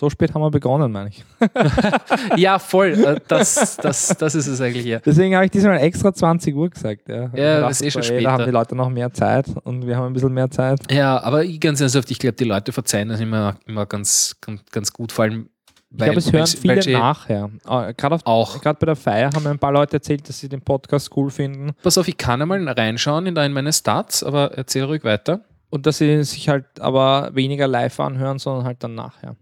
So 0.00 0.08
spät 0.08 0.32
haben 0.32 0.40
wir 0.40 0.50
begonnen, 0.50 0.90
meine 0.90 1.10
ich. 1.10 1.22
ja, 2.36 2.58
voll. 2.58 2.92
Äh, 2.92 3.20
das, 3.28 3.76
das, 3.76 4.08
das 4.18 4.34
ist 4.34 4.46
es 4.46 4.58
eigentlich 4.60 4.86
ja. 4.86 4.98
Deswegen 5.00 5.34
habe 5.34 5.44
ich 5.44 5.50
diesmal 5.50 5.76
extra 5.78 6.10
20 6.14 6.54
Uhr 6.56 6.70
gesagt. 6.70 7.06
Ja, 7.08 7.28
Ja, 7.34 7.60
das 7.60 7.82
ist 7.82 7.86
eh 7.86 7.90
schon 7.90 8.02
ey, 8.02 8.08
Da 8.08 8.14
später. 8.14 8.32
haben 8.32 8.44
die 8.46 8.50
Leute 8.50 8.74
noch 8.74 8.88
mehr 8.88 9.12
Zeit 9.12 9.46
und 9.64 9.86
wir 9.86 9.96
haben 9.98 10.06
ein 10.06 10.12
bisschen 10.14 10.32
mehr 10.32 10.50
Zeit. 10.50 10.80
Ja, 10.90 11.22
aber 11.22 11.44
ganz 11.46 11.82
ernsthaft, 11.82 12.10
ich 12.10 12.18
glaube, 12.18 12.36
die 12.36 12.44
Leute 12.44 12.72
verzeihen 12.72 13.10
das 13.10 13.20
immer, 13.20 13.56
immer 13.66 13.84
ganz, 13.84 14.36
ganz, 14.40 14.62
ganz 14.72 14.90
gut, 14.90 15.12
vor 15.12 15.24
allem, 15.26 15.50
Ich 15.90 15.98
glaube, 15.98 16.18
es 16.18 16.26
weil 16.32 16.32
hören 16.40 16.46
viele 16.46 16.76
weil 16.76 16.82
sie 16.82 16.92
nachher. 16.94 17.50
Äh, 17.68 17.92
Gerade 17.94 18.14
auf- 18.14 18.24
auch. 18.26 18.60
gerade 18.62 18.78
bei 18.78 18.86
der 18.86 18.96
Feier 18.96 19.30
haben 19.34 19.42
mir 19.42 19.50
ein 19.50 19.58
paar 19.58 19.72
Leute 19.72 19.98
erzählt, 19.98 20.26
dass 20.28 20.38
sie 20.38 20.48
den 20.48 20.62
Podcast 20.62 21.10
cool 21.14 21.30
finden 21.30 21.72
Pass 21.82 21.98
auf, 21.98 22.08
ich 22.08 22.16
kann 22.16 22.40
einmal 22.40 22.66
reinschauen 22.66 23.26
in 23.26 23.34
meine 23.52 23.72
Stats, 23.72 24.22
aber 24.24 24.52
erzähl 24.56 24.84
ruhig 24.84 25.04
weiter. 25.04 25.40
und 25.68 25.84
dass 25.84 25.98
sie 25.98 26.24
sich 26.24 26.48
halt 26.48 26.64
aber 26.80 27.30
weniger 27.34 27.66
live 27.68 28.00
anhören, 28.00 28.38
sondern 28.38 28.64
halt 28.64 28.82
dann 28.82 28.94
nachher. 28.94 29.30
Ja, 29.30 29.36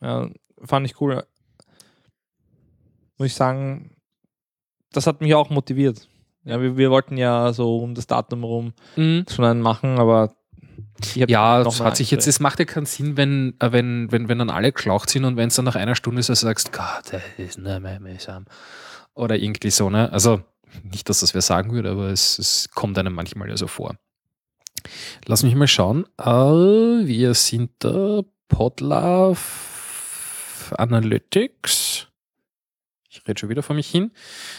fand 0.00 0.86
ich 0.86 1.00
cool. 1.00 1.24
Muss 3.18 3.26
ich 3.28 3.34
sagen, 3.34 3.96
das 4.92 5.06
hat 5.06 5.20
mich 5.20 5.34
auch 5.34 5.50
motiviert. 5.50 6.08
Ja, 6.44 6.60
wir, 6.60 6.76
wir 6.76 6.90
wollten 6.90 7.16
ja 7.16 7.52
so 7.52 7.78
um 7.78 7.94
das 7.94 8.06
Datum 8.06 8.44
rum 8.44 8.72
Mhm. 8.96 9.24
schon 9.28 9.44
einen 9.44 9.60
machen, 9.60 9.98
aber 9.98 10.34
Ja, 11.14 11.62
das 11.64 11.80
hat 11.80 11.96
sich 11.96 12.10
jetzt, 12.10 12.26
es 12.26 12.40
macht 12.40 12.58
ja 12.60 12.64
keinen 12.64 12.86
Sinn, 12.86 13.16
wenn, 13.16 13.54
äh, 13.60 13.72
wenn, 13.72 14.10
wenn, 14.12 14.28
wenn 14.28 14.38
dann 14.38 14.50
alle 14.50 14.72
geschlaucht 14.72 15.10
sind 15.10 15.24
und 15.24 15.36
wenn 15.36 15.48
es 15.48 15.56
dann 15.56 15.64
nach 15.64 15.74
einer 15.76 15.94
Stunde 15.94 16.22
so 16.22 16.32
sagst, 16.34 16.72
Gott, 16.72 17.12
das 17.12 17.22
ist 17.36 17.58
nur 17.58 17.80
mehr 17.80 18.00
mühsam. 18.00 18.46
Oder 19.14 19.36
irgendwie 19.36 19.70
so, 19.70 19.90
ne? 19.90 20.12
Also 20.12 20.40
nicht, 20.84 21.08
dass 21.08 21.20
das 21.20 21.34
wer 21.34 21.42
sagen 21.42 21.72
würde, 21.72 21.90
aber 21.90 22.08
es, 22.10 22.38
es 22.38 22.68
kommt 22.70 22.96
einem 22.98 23.14
manchmal 23.14 23.48
ja 23.48 23.56
so 23.56 23.66
vor. 23.66 23.96
Lass 25.26 25.42
mich 25.42 25.54
mal 25.56 25.66
schauen. 25.66 26.04
Äh, 26.18 26.24
wir 26.26 27.34
sind 27.34 27.72
da. 27.80 28.20
Podlove 28.48 29.36
Analytics. 30.76 32.06
Ich 33.10 33.22
rede 33.26 33.38
schon 33.38 33.48
wieder 33.48 33.62
vor 33.62 33.76
mich 33.76 33.88
hin. 33.88 34.10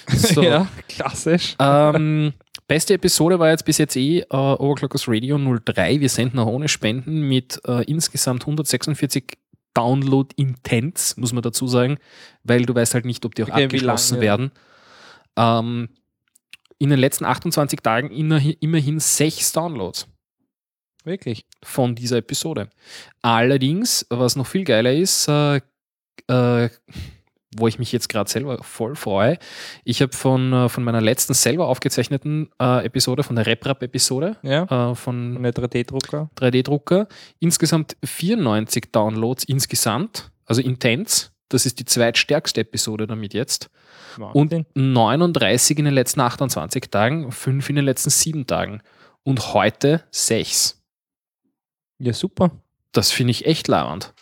So, 0.08 0.42
ja, 0.44 0.68
klassisch. 0.88 1.56
ähm, 1.60 2.34
beste 2.68 2.94
Episode 2.96 3.40
war 3.40 3.50
jetzt 3.50 3.66
bis 3.66 3.78
jetzt 3.78 3.96
eh 3.96 4.20
äh, 4.20 4.26
Overclockers 4.30 5.08
Radio 5.08 5.38
03. 5.38 6.00
Wir 6.00 6.10
senden 6.10 6.40
auch 6.40 6.48
ohne 6.48 6.68
Spenden 6.68 7.28
mit 7.28 7.60
äh, 7.68 7.84
insgesamt 7.86 8.44
146 8.44 9.38
Download-Intents, 9.74 11.18
muss 11.18 11.32
man 11.32 11.44
dazu 11.44 11.68
sagen, 11.68 12.00
weil 12.44 12.66
du 12.66 12.74
weißt 12.74 12.96
halt 12.96 13.06
nicht, 13.06 13.24
ob 13.26 13.36
die 13.36 13.44
auch 13.44 13.50
Okay, 13.50 13.66
abgeschlossen 13.66 14.20
werden. 14.20 14.52
Ähm, 15.38 15.90
in 16.80 16.90
den 16.90 17.00
letzten 17.00 17.26
28 17.26 17.82
Tagen 17.82 18.12
immerhin, 18.12 18.56
immerhin 18.62 19.00
sechs 19.00 19.52
Downloads 19.52 20.08
Wirklich. 21.04 21.46
von 21.64 21.94
dieser 21.96 22.18
Episode. 22.18 22.70
Allerdings, 23.22 24.06
was 24.10 24.36
noch 24.36 24.48
viel 24.48 24.64
geiler 24.64 24.94
ist, 24.94 25.28
äh, 25.28 25.62
äh, 26.28 26.70
wo 27.58 27.68
ich 27.68 27.80
mich 27.80 27.92
jetzt 27.92 28.10
gerade 28.10 28.30
selber 28.30 28.64
voll 28.64 28.96
freue, 28.96 29.40
ich 29.84 30.02
habe 30.02 30.16
von, 30.16 30.54
äh, 30.54 30.70
von 30.70 30.84
meiner 30.84 31.02
letzten 31.02 31.34
selber 31.34 31.68
aufgezeichneten 31.68 32.50
äh, 32.62 32.86
Episode, 32.86 33.24
von 33.24 33.36
der 33.36 33.48
RepRap-Episode 33.48 34.38
Ja. 34.44 34.64
äh, 34.92 34.96
von 34.96 35.34
Von 35.34 35.44
der 35.44 35.54
3D-Drucker. 35.54 36.30
3D-Drucker, 36.38 37.08
insgesamt 37.40 37.98
94 38.04 38.92
Downloads 38.92 39.44
insgesamt, 39.46 40.32
also 40.46 40.62
intens. 40.62 41.32
Das 41.52 41.66
ist 41.66 41.80
die 41.80 41.86
zweitstärkste 41.86 42.62
Episode 42.62 43.08
damit 43.08 43.34
jetzt. 43.34 43.72
Und 44.34 44.54
39 44.76 45.80
in 45.80 45.86
den 45.86 45.94
letzten 45.96 46.20
28 46.22 46.92
Tagen, 46.92 47.32
5 47.32 47.70
in 47.70 47.76
den 47.78 47.86
letzten 47.86 48.12
7 48.12 48.46
Tagen. 48.46 48.82
Und 49.24 49.54
heute 49.56 50.04
6. 50.12 50.80
ja, 52.00 52.14
super. 52.14 52.52
Das 52.92 53.12
finde 53.12 53.32
ich 53.32 53.46
echt 53.48 53.68
lauernd. 53.68 54.14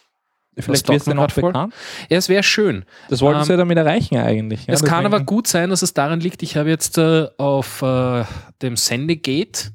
Vielleicht 0.59 0.88
wird 0.88 0.99
es 0.99 1.05
dann 1.05 1.19
auch 1.19 1.31
bekannt. 1.31 1.73
Ja, 2.09 2.17
es 2.17 2.29
wäre 2.29 2.43
schön. 2.43 2.85
Das 3.09 3.21
wollten 3.21 3.43
sie 3.43 3.53
Ähm, 3.53 3.59
ja 3.59 3.65
damit 3.65 3.77
erreichen 3.77 4.17
eigentlich. 4.17 4.65
Ja, 4.65 4.73
es 4.73 4.84
kann 4.84 5.05
aber 5.05 5.19
gut 5.19 5.47
sein, 5.47 5.69
dass 5.69 5.81
es 5.81 5.93
daran 5.93 6.19
liegt, 6.19 6.41
ich 6.43 6.57
habe 6.57 6.69
jetzt 6.69 6.97
äh, 6.97 7.27
auf 7.38 7.81
äh, 7.81 8.23
dem 8.61 8.75
Sendegate, 8.75 9.71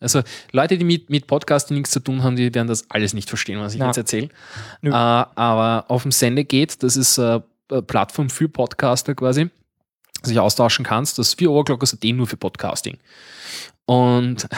also 0.00 0.22
Leute, 0.50 0.78
die 0.78 0.84
mit, 0.84 1.10
mit 1.10 1.26
Podcasting 1.26 1.76
nichts 1.76 1.92
zu 1.92 2.00
tun 2.00 2.22
haben, 2.22 2.36
die 2.36 2.52
werden 2.54 2.66
das 2.66 2.90
alles 2.90 3.14
nicht 3.14 3.28
verstehen, 3.28 3.60
was 3.60 3.74
ich 3.74 3.78
Na. 3.78 3.86
jetzt 3.86 3.98
erzähle. 3.98 4.30
Äh, 4.82 4.88
aber 4.90 5.84
auf 5.88 6.02
dem 6.02 6.12
Sendegate, 6.12 6.76
das 6.78 6.96
ist 6.96 7.18
äh, 7.18 7.40
eine 7.70 7.82
Plattform 7.82 8.28
für 8.28 8.48
Podcaster 8.48 9.14
quasi, 9.14 9.50
sich 10.22 10.38
austauschen 10.38 10.84
kannst, 10.84 11.18
das 11.18 11.28
ist 11.28 11.40
wie 11.40 11.46
Overclockers.at 11.46 12.02
nur 12.04 12.26
für 12.26 12.36
Podcasting. 12.36 12.98
Und 13.84 14.48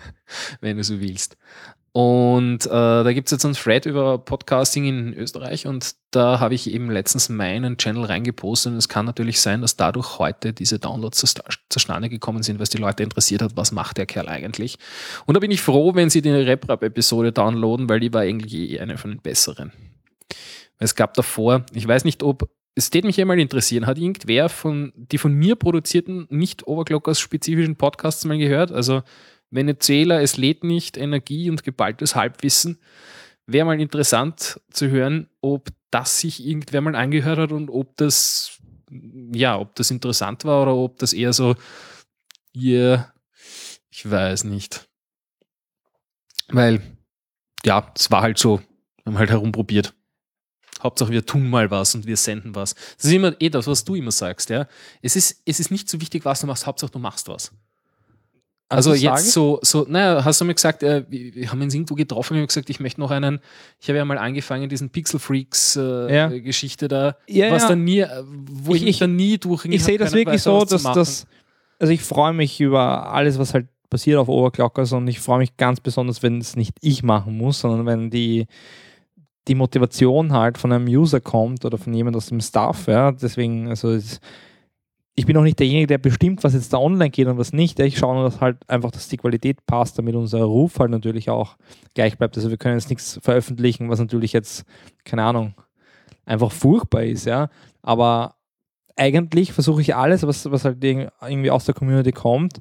wenn 0.60 0.76
du 0.76 0.84
so 0.84 1.00
willst. 1.00 1.36
Und 2.00 2.64
äh, 2.64 2.68
da 2.68 3.12
gibt 3.12 3.26
es 3.26 3.32
jetzt 3.32 3.44
einen 3.44 3.54
Thread 3.54 3.84
über 3.84 4.18
Podcasting 4.18 4.84
in 4.84 5.14
Österreich 5.14 5.66
und 5.66 5.96
da 6.12 6.38
habe 6.38 6.54
ich 6.54 6.70
eben 6.72 6.92
letztens 6.92 7.28
meinen 7.28 7.76
Channel 7.76 8.04
reingepostet 8.04 8.70
und 8.70 8.78
es 8.78 8.88
kann 8.88 9.04
natürlich 9.04 9.40
sein, 9.40 9.62
dass 9.62 9.74
dadurch 9.74 10.20
heute 10.20 10.52
diese 10.52 10.78
Downloads 10.78 11.18
zust- 11.18 11.42
zustande 11.68 12.08
gekommen 12.08 12.44
sind, 12.44 12.60
es 12.60 12.70
die 12.70 12.78
Leute 12.78 13.02
interessiert 13.02 13.42
hat, 13.42 13.56
was 13.56 13.72
macht 13.72 13.96
der 13.96 14.06
Kerl 14.06 14.28
eigentlich. 14.28 14.78
Und 15.26 15.34
da 15.34 15.40
bin 15.40 15.50
ich 15.50 15.60
froh, 15.60 15.96
wenn 15.96 16.08
sie 16.08 16.22
die 16.22 16.30
Rap-Rap-Episode 16.30 17.32
downloaden, 17.32 17.88
weil 17.88 17.98
die 17.98 18.14
war 18.14 18.20
eigentlich 18.20 18.54
eh 18.54 18.78
eine 18.78 18.96
von 18.96 19.10
den 19.10 19.20
besseren. 19.20 19.72
Es 20.78 20.94
gab 20.94 21.14
davor, 21.14 21.66
ich 21.74 21.88
weiß 21.88 22.04
nicht, 22.04 22.22
ob, 22.22 22.48
es 22.76 22.90
täte 22.90 23.08
mich 23.08 23.18
eh 23.18 23.24
mal 23.24 23.40
interessieren, 23.40 23.86
hat 23.86 23.98
irgendwer 23.98 24.48
von, 24.48 24.92
die 24.94 25.18
von 25.18 25.32
mir 25.32 25.56
produzierten, 25.56 26.28
nicht 26.30 26.64
Overclockers 26.64 27.18
spezifischen 27.18 27.74
Podcasts 27.74 28.24
mal 28.24 28.38
gehört? 28.38 28.70
Also 28.70 29.02
Venezuela, 29.50 30.20
es 30.20 30.36
lädt 30.36 30.64
nicht, 30.64 30.96
Energie 30.96 31.50
und 31.50 31.64
geballtes 31.64 32.14
Halbwissen. 32.14 32.78
Wäre 33.46 33.66
mal 33.66 33.80
interessant 33.80 34.60
zu 34.70 34.88
hören, 34.90 35.28
ob 35.40 35.70
das 35.90 36.20
sich 36.20 36.44
irgendwer 36.44 36.80
mal 36.80 36.94
angehört 36.94 37.38
hat 37.38 37.52
und 37.52 37.70
ob 37.70 37.96
das, 37.96 38.58
ja, 39.32 39.58
ob 39.58 39.74
das 39.74 39.90
interessant 39.90 40.44
war 40.44 40.62
oder 40.62 40.74
ob 40.74 40.98
das 40.98 41.12
eher 41.12 41.32
so, 41.32 41.54
ja, 42.52 43.12
ich 43.90 44.08
weiß 44.08 44.44
nicht. 44.44 44.88
Weil, 46.48 46.82
ja, 47.64 47.92
es 47.96 48.10
war 48.10 48.22
halt 48.22 48.38
so, 48.38 48.58
wir 48.58 49.06
haben 49.06 49.18
halt 49.18 49.30
herumprobiert. 49.30 49.94
Hauptsache, 50.82 51.10
wir 51.10 51.26
tun 51.26 51.48
mal 51.48 51.70
was 51.70 51.94
und 51.94 52.06
wir 52.06 52.16
senden 52.16 52.54
was. 52.54 52.74
Das 52.74 53.06
ist 53.06 53.12
immer 53.12 53.34
eh 53.40 53.48
das, 53.48 53.66
was 53.66 53.84
du 53.84 53.94
immer 53.94 54.12
sagst, 54.12 54.50
ja. 54.50 54.68
Es 55.02 55.16
ist, 55.16 55.42
es 55.44 55.58
ist 55.58 55.70
nicht 55.70 55.88
so 55.88 56.00
wichtig, 56.00 56.24
was 56.24 56.40
du 56.40 56.46
machst, 56.46 56.66
Hauptsache 56.66 56.92
du 56.92 56.98
machst 56.98 57.28
was. 57.28 57.52
Also, 58.70 58.92
jetzt 58.92 59.32
so, 59.32 59.58
so, 59.62 59.86
naja, 59.88 60.22
hast 60.24 60.40
du 60.40 60.44
mir 60.44 60.54
gesagt, 60.54 60.82
äh, 60.82 61.04
wir, 61.08 61.50
haben 61.50 61.62
uns 61.62 61.72
irgendwo 61.74 61.94
getroffen, 61.94 62.36
haben 62.36 62.46
gesagt, 62.46 62.68
ich 62.68 62.80
möchte 62.80 63.00
noch 63.00 63.10
einen, 63.10 63.40
ich 63.80 63.88
habe 63.88 63.96
ja 63.96 64.04
mal 64.04 64.18
angefangen, 64.18 64.68
diesen 64.68 64.90
Pixel 64.90 65.18
Freaks 65.18 65.76
äh, 65.76 66.14
Ja. 66.14 66.28
Geschichte 66.28 66.86
da, 66.86 67.16
Ja, 67.26 67.50
was 67.50 67.62
ja. 67.62 67.68
dann 67.70 67.84
nie, 67.84 68.00
äh, 68.00 68.08
wo 68.26 68.74
ich, 68.74 68.82
Ich- 68.82 68.84
mich 68.84 68.90
ich- 68.96 68.98
dann 68.98 69.16
nie 69.16 69.38
durch 69.38 69.64
Ich 69.64 69.82
sehe 69.84 69.96
das 69.96 70.12
wirklich 70.12 70.42
so, 70.42 70.64
dass 70.66 70.82
das, 70.82 71.26
also 71.78 71.92
ich 71.92 72.02
freue 72.02 72.34
mich 72.34 72.60
über 72.60 73.10
alles, 73.10 73.38
was 73.38 73.54
halt 73.54 73.68
passiert 73.88 74.18
auf 74.18 74.28
Overclockers 74.28 74.92
und 74.92 75.08
ich 75.08 75.18
freue 75.18 75.38
mich 75.38 75.56
ganz 75.56 75.80
besonders, 75.80 76.22
wenn 76.22 76.38
es 76.38 76.54
nicht 76.54 76.76
ich 76.82 77.02
machen 77.02 77.38
muss, 77.38 77.60
sondern 77.60 77.86
wenn 77.86 78.10
die, 78.10 78.46
die 79.48 79.54
Motivation 79.54 80.34
halt 80.34 80.58
von 80.58 80.72
einem 80.72 80.86
User 80.88 81.22
kommt 81.22 81.64
oder 81.64 81.78
von 81.78 81.94
jemand 81.94 82.16
aus 82.16 82.26
dem 82.26 82.40
Staff, 82.42 82.86
ja, 82.86 83.12
deswegen, 83.12 83.68
also 83.68 83.92
es, 83.92 84.20
ich 85.18 85.26
bin 85.26 85.36
auch 85.36 85.42
nicht 85.42 85.58
derjenige, 85.58 85.88
der 85.88 85.98
bestimmt, 85.98 86.44
was 86.44 86.54
jetzt 86.54 86.72
da 86.72 86.78
online 86.78 87.10
geht 87.10 87.26
und 87.26 87.38
was 87.38 87.52
nicht. 87.52 87.80
Ich 87.80 87.98
schaue 87.98 88.14
nur, 88.14 88.24
dass 88.24 88.40
halt 88.40 88.58
einfach, 88.68 88.92
dass 88.92 89.08
die 89.08 89.16
Qualität 89.16 89.66
passt, 89.66 89.98
damit 89.98 90.14
unser 90.14 90.42
Ruf 90.44 90.78
halt 90.78 90.92
natürlich 90.92 91.28
auch 91.28 91.56
gleich 91.94 92.16
bleibt. 92.16 92.36
Also 92.36 92.50
wir 92.50 92.56
können 92.56 92.78
jetzt 92.78 92.88
nichts 92.88 93.18
veröffentlichen, 93.20 93.90
was 93.90 93.98
natürlich 93.98 94.32
jetzt, 94.32 94.64
keine 95.04 95.24
Ahnung, 95.24 95.54
einfach 96.24 96.52
furchtbar 96.52 97.02
ist, 97.02 97.24
ja. 97.26 97.48
Aber 97.82 98.36
eigentlich 98.96 99.52
versuche 99.52 99.80
ich 99.80 99.96
alles, 99.96 100.24
was, 100.24 100.48
was 100.50 100.64
halt 100.64 100.78
irg- 100.84 101.10
irgendwie 101.20 101.50
aus 101.50 101.64
der 101.64 101.74
Community 101.74 102.12
kommt, 102.12 102.60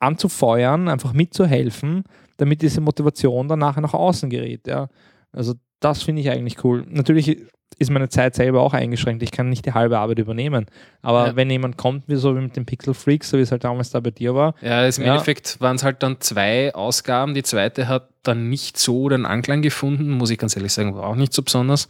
anzufeuern, 0.00 0.88
einfach 0.88 1.12
mitzuhelfen, 1.12 2.02
damit 2.36 2.62
diese 2.62 2.80
Motivation 2.80 3.46
dann 3.46 3.60
nachher 3.60 3.82
nach 3.82 3.94
außen 3.94 4.28
gerät. 4.28 4.66
Ja. 4.66 4.88
Also 5.30 5.54
das 5.80 6.02
finde 6.02 6.22
ich 6.22 6.30
eigentlich 6.30 6.62
cool. 6.64 6.84
Natürlich 6.88 7.38
ist 7.78 7.90
meine 7.90 8.08
Zeit 8.10 8.34
selber 8.34 8.60
auch 8.60 8.74
eingeschränkt. 8.74 9.22
Ich 9.22 9.30
kann 9.30 9.48
nicht 9.48 9.64
die 9.64 9.72
halbe 9.72 9.98
Arbeit 9.98 10.18
übernehmen. 10.18 10.66
Aber 11.02 11.28
Ja. 11.28 11.36
wenn 11.36 11.48
jemand 11.48 11.76
kommt, 11.78 12.04
wie 12.08 12.16
so 12.16 12.36
wie 12.36 12.40
mit 12.40 12.54
dem 12.56 12.66
Pixel 12.66 12.92
Freaks, 12.94 13.30
so 13.30 13.38
wie 13.38 13.42
es 13.42 13.50
halt 13.52 13.64
damals 13.64 13.90
da 13.90 14.00
bei 14.00 14.10
dir 14.10 14.34
war, 14.34 14.54
Ja, 14.60 14.84
im 14.86 14.92
Ja. 15.02 15.12
Endeffekt 15.12 15.60
waren 15.60 15.76
es 15.76 15.82
halt 15.84 16.02
dann 16.02 16.20
zwei 16.20 16.74
Ausgaben. 16.74 17.32
Die 17.34 17.42
zweite 17.42 17.88
hat 17.88 18.08
dann 18.22 18.50
nicht 18.50 18.76
so 18.76 19.08
den 19.08 19.24
Anklang 19.24 19.62
gefunden, 19.62 20.10
muss 20.10 20.30
ich 20.30 20.36
ganz 20.38 20.54
ehrlich 20.56 20.72
sagen, 20.72 20.94
war 20.94 21.04
auch 21.06 21.14
nicht 21.16 21.32
so 21.32 21.42
besonders. 21.42 21.88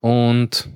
Und 0.00 0.68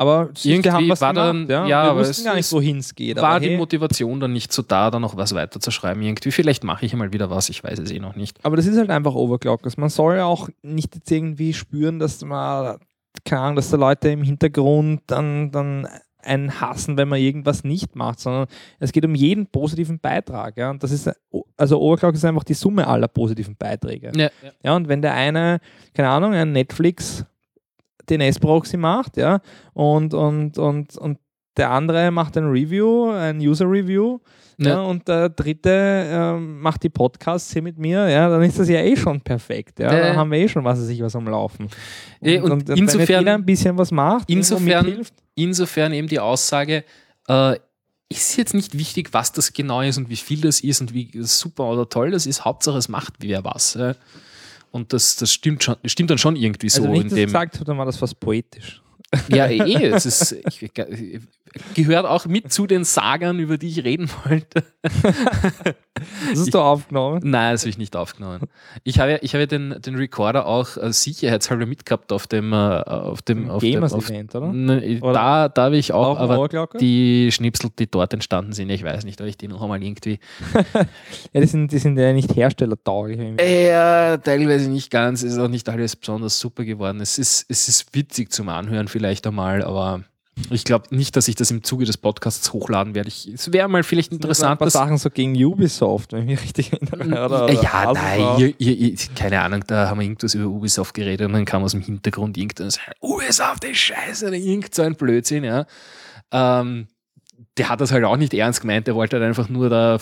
aber 0.00 0.30
Irgendwie 0.42 0.70
haben 0.70 0.88
was 0.88 1.00
war 1.00 1.12
gemacht, 1.12 1.28
dann- 1.28 1.46
ja. 1.48 1.66
ja, 1.66 1.84
wir 1.84 1.90
aber 1.90 2.00
wussten 2.00 2.24
gar 2.24 2.36
nicht, 2.36 2.50
wohin 2.52 2.78
es 2.78 2.94
geht. 2.94 3.16
war 3.16 3.40
die 3.40 3.48
hey, 3.48 3.56
Motivation 3.56 4.20
dann 4.20 4.32
nicht 4.32 4.52
so 4.52 4.62
da, 4.62 4.90
da 4.90 5.00
noch 5.00 5.16
was 5.16 5.34
weiter 5.34 5.58
zu 5.58 5.70
schreiben 5.72 6.00
irgendwie. 6.02 6.30
Vielleicht 6.30 6.62
mache 6.64 6.86
ich 6.86 6.94
mal 6.94 7.12
wieder 7.12 7.30
was, 7.30 7.48
ich 7.48 7.64
weiß 7.64 7.78
es 7.80 7.90
eh 7.90 7.98
noch 7.98 8.14
nicht. 8.14 8.38
Aber 8.44 8.56
das 8.56 8.66
ist 8.66 8.78
halt 8.78 8.90
einfach 8.90 9.14
Overclockers. 9.14 9.76
Man 9.76 9.88
soll 9.88 10.16
ja 10.16 10.24
auch 10.24 10.48
nicht 10.62 10.94
jetzt 10.94 11.10
irgendwie 11.10 11.52
spüren, 11.52 11.98
dass 11.98 12.24
man, 12.24 12.78
keine 13.24 13.42
Ahnung, 13.42 13.56
dass 13.56 13.70
da 13.70 13.76
Leute 13.76 14.08
im 14.10 14.22
Hintergrund 14.22 15.02
dann, 15.08 15.50
dann 15.50 15.88
einen 16.22 16.60
hassen, 16.60 16.96
wenn 16.96 17.08
man 17.08 17.20
irgendwas 17.20 17.64
nicht 17.64 17.96
macht, 17.96 18.20
sondern 18.20 18.46
es 18.80 18.92
geht 18.92 19.04
um 19.04 19.14
jeden 19.14 19.46
positiven 19.46 19.98
Beitrag. 19.98 20.56
Ja? 20.56 20.70
Und 20.70 20.82
das 20.82 20.90
ist, 20.90 21.10
also 21.56 21.80
Overclock 21.80 22.14
ist 22.14 22.24
einfach 22.24 22.44
die 22.44 22.54
Summe 22.54 22.86
aller 22.86 23.08
positiven 23.08 23.56
Beiträge. 23.56 24.12
Ja, 24.14 24.28
Ja, 24.62 24.76
und 24.76 24.88
wenn 24.88 25.00
der 25.02 25.14
eine, 25.14 25.58
keine 25.94 26.08
Ahnung, 26.10 26.34
ein 26.34 26.52
Netflix 26.52 27.24
DNS-Proxy 28.10 28.76
macht, 28.76 29.16
ja, 29.16 29.40
und, 29.74 30.14
und, 30.14 30.58
und, 30.58 30.96
und 30.98 31.18
der 31.56 31.70
andere 31.70 32.10
macht 32.10 32.36
ein 32.36 32.44
Review, 32.48 33.10
ein 33.10 33.38
User-Review, 33.40 34.18
ja. 34.58 34.68
Ja. 34.70 34.80
und 34.80 35.06
der 35.08 35.28
dritte 35.28 35.70
ähm, 36.08 36.60
macht 36.60 36.82
die 36.82 36.88
Podcasts 36.88 37.52
hier 37.52 37.62
mit 37.62 37.78
mir, 37.78 38.08
ja, 38.08 38.28
dann 38.28 38.42
ist 38.42 38.58
das 38.58 38.68
ja 38.68 38.80
eh 38.80 38.96
schon 38.96 39.20
perfekt. 39.20 39.78
Ja, 39.78 39.92
Ja, 39.92 40.00
dann 40.08 40.16
haben 40.16 40.30
wir 40.32 40.38
eh 40.38 40.48
schon 40.48 40.64
was 40.64 40.80
weiß 40.80 40.88
ich 40.88 41.00
was 41.02 41.14
am 41.16 41.26
Laufen. 41.28 41.64
Und 41.64 41.70
wenn 42.20 42.58
jetzt 42.60 42.70
insofern- 42.70 43.20
jeder 43.20 43.34
ein 43.34 43.44
bisschen 43.44 43.78
was 43.78 43.90
macht, 43.90 44.28
insofern- 44.30 44.86
mithilft, 44.86 45.14
Insofern 45.36 45.92
eben 45.92 46.08
die 46.08 46.18
Aussage, 46.18 46.82
äh, 47.28 47.56
ist 48.08 48.36
jetzt 48.36 48.54
nicht 48.54 48.76
wichtig, 48.76 49.10
was 49.12 49.30
das 49.32 49.52
genau 49.52 49.82
ist 49.82 49.98
und 49.98 50.08
wie 50.08 50.16
viel 50.16 50.40
das 50.40 50.58
ist 50.60 50.80
und 50.80 50.92
wie 50.94 51.10
super 51.22 51.64
oder 51.70 51.88
toll 51.88 52.10
das 52.10 52.26
ist. 52.26 52.44
Hauptsache, 52.44 52.78
es 52.78 52.88
macht 52.88 53.14
wer 53.20 53.44
was. 53.44 53.76
Und 54.70 54.92
das, 54.92 55.16
das 55.16 55.32
stimmt, 55.32 55.64
schon, 55.64 55.76
stimmt 55.84 56.10
dann 56.10 56.18
schon 56.18 56.36
irgendwie 56.36 56.68
so 56.68 56.82
also 56.82 56.92
wenn 56.92 56.96
ich 56.96 57.02
in 57.02 57.08
das 57.08 57.16
dem. 57.16 57.26
gesagt 57.26 57.54
habe, 57.54 57.64
dann 57.64 57.78
war 57.78 57.86
das 57.86 57.96
fast 57.96 58.18
poetisch. 58.20 58.82
Ja, 59.28 59.46
eh. 59.46 59.86
Es 59.86 60.06
ist, 60.06 60.32
ich, 60.32 60.70
gehört 61.74 62.06
auch 62.06 62.26
mit 62.26 62.52
zu 62.52 62.66
den 62.66 62.84
Sagern, 62.84 63.38
über 63.38 63.58
die 63.58 63.68
ich 63.68 63.84
reden 63.84 64.10
wollte. 64.24 64.64
Das 66.30 66.38
ist 66.38 66.54
doch 66.54 66.64
aufgenommen. 66.64 67.20
Nein, 67.24 67.54
das 67.54 67.62
habe 67.62 67.70
ich 67.70 67.78
nicht 67.78 67.96
aufgenommen. 67.96 68.40
Ich 68.84 69.00
habe, 69.00 69.18
ich 69.22 69.34
habe 69.34 69.46
den, 69.46 69.80
den 69.80 69.96
Recorder 69.96 70.46
auch 70.46 70.76
äh, 70.76 70.92
sicherheitshalber 70.92 71.66
mitgehabt 71.66 72.12
auf 72.12 72.26
dem, 72.26 72.52
äh, 72.52 72.56
auf 72.56 73.22
dem, 73.22 73.50
auf 73.50 73.60
dem 73.60 73.72
Gamers 73.72 73.92
auf, 73.92 74.08
Event, 74.08 74.34
oder? 74.34 74.52
Ne, 74.52 74.98
Oder 75.00 75.12
da, 75.12 75.48
da 75.48 75.64
habe 75.64 75.76
ich 75.76 75.92
auch, 75.92 76.16
dem 76.16 76.22
aber 76.22 76.38
Ohrglocke? 76.38 76.78
die 76.78 77.30
Schnipsel, 77.32 77.70
die 77.76 77.90
dort 77.90 78.12
entstanden 78.12 78.52
sind, 78.52 78.70
ich 78.70 78.84
weiß 78.84 79.04
nicht, 79.04 79.20
ob 79.20 79.26
ich 79.26 79.36
die 79.36 79.48
noch 79.48 79.62
einmal 79.62 79.82
irgendwie. 79.82 80.18
Ja, 81.32 81.40
die 81.40 81.46
sind, 81.46 81.72
die 81.72 81.78
sind 81.78 81.98
ja 81.98 82.12
nicht 82.12 82.36
herstellertauglich. 82.36 83.18
Ja, 83.40 84.16
teilweise 84.18 84.70
nicht 84.70 84.90
ganz, 84.90 85.22
ist 85.22 85.38
auch 85.38 85.48
nicht 85.48 85.68
alles 85.68 85.96
besonders 85.96 86.38
super 86.38 86.64
geworden. 86.64 87.00
Es 87.00 87.18
ist, 87.18 87.46
es 87.48 87.68
ist 87.68 87.94
witzig 87.94 88.32
zum 88.32 88.48
Anhören 88.48 88.88
vielleicht 88.98 89.28
einmal, 89.28 89.62
aber 89.62 90.02
ich 90.50 90.64
glaube 90.64 90.94
nicht, 90.94 91.14
dass 91.14 91.28
ich 91.28 91.36
das 91.36 91.52
im 91.52 91.62
Zuge 91.62 91.84
des 91.84 91.96
Podcasts 91.96 92.52
hochladen 92.52 92.96
werde. 92.96 93.08
Ich, 93.08 93.28
es 93.28 93.52
wäre 93.52 93.68
mal 93.68 93.84
vielleicht 93.84 94.12
interessant, 94.12 94.52
ein 94.52 94.58
paar 94.58 94.70
Sachen 94.70 94.98
so 94.98 95.08
gegen 95.08 95.36
Ubisoft, 95.36 96.12
wenn 96.12 96.22
ich 96.22 96.26
mich 96.26 96.42
richtig 96.42 96.72
erinnere. 96.72 97.26
Oder, 97.26 97.44
oder 97.44 97.52
ja, 97.52 97.92
nein, 97.92 98.54
ihr, 98.58 98.76
ihr, 98.76 98.96
keine 99.14 99.40
Ahnung, 99.40 99.62
da 99.68 99.88
haben 99.88 100.00
wir 100.00 100.04
irgendwas 100.04 100.34
über 100.34 100.46
Ubisoft 100.46 100.94
geredet 100.94 101.28
und 101.28 101.32
dann 101.32 101.44
kam 101.44 101.62
aus 101.62 101.72
dem 101.72 101.80
Hintergrund 101.80 102.36
irgendwas, 102.36 102.80
Ubisoft 103.00 103.64
ist 103.64 103.78
scheiße 103.78 104.26
oder 104.26 104.36
irgend 104.36 104.74
so 104.74 104.82
ein 104.82 104.96
Blödsinn, 104.96 105.44
ja. 105.44 105.64
Ähm, 106.32 106.88
der 107.56 107.68
hat 107.68 107.80
das 107.80 107.92
halt 107.92 108.04
auch 108.04 108.16
nicht 108.16 108.34
ernst 108.34 108.62
gemeint, 108.62 108.88
der 108.88 108.96
wollte 108.96 109.16
halt 109.16 109.26
einfach 109.26 109.48
nur 109.48 109.68
da 109.70 109.98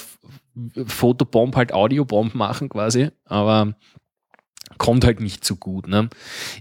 Fotobomb, 0.87 1.55
halt 1.55 1.73
Audiobomb 1.73 2.35
machen 2.35 2.71
quasi, 2.71 3.11
aber 3.27 3.75
kommt 4.79 5.05
halt 5.05 5.21
nicht 5.21 5.45
so 5.45 5.57
gut. 5.57 5.89
Ne? 5.89 6.09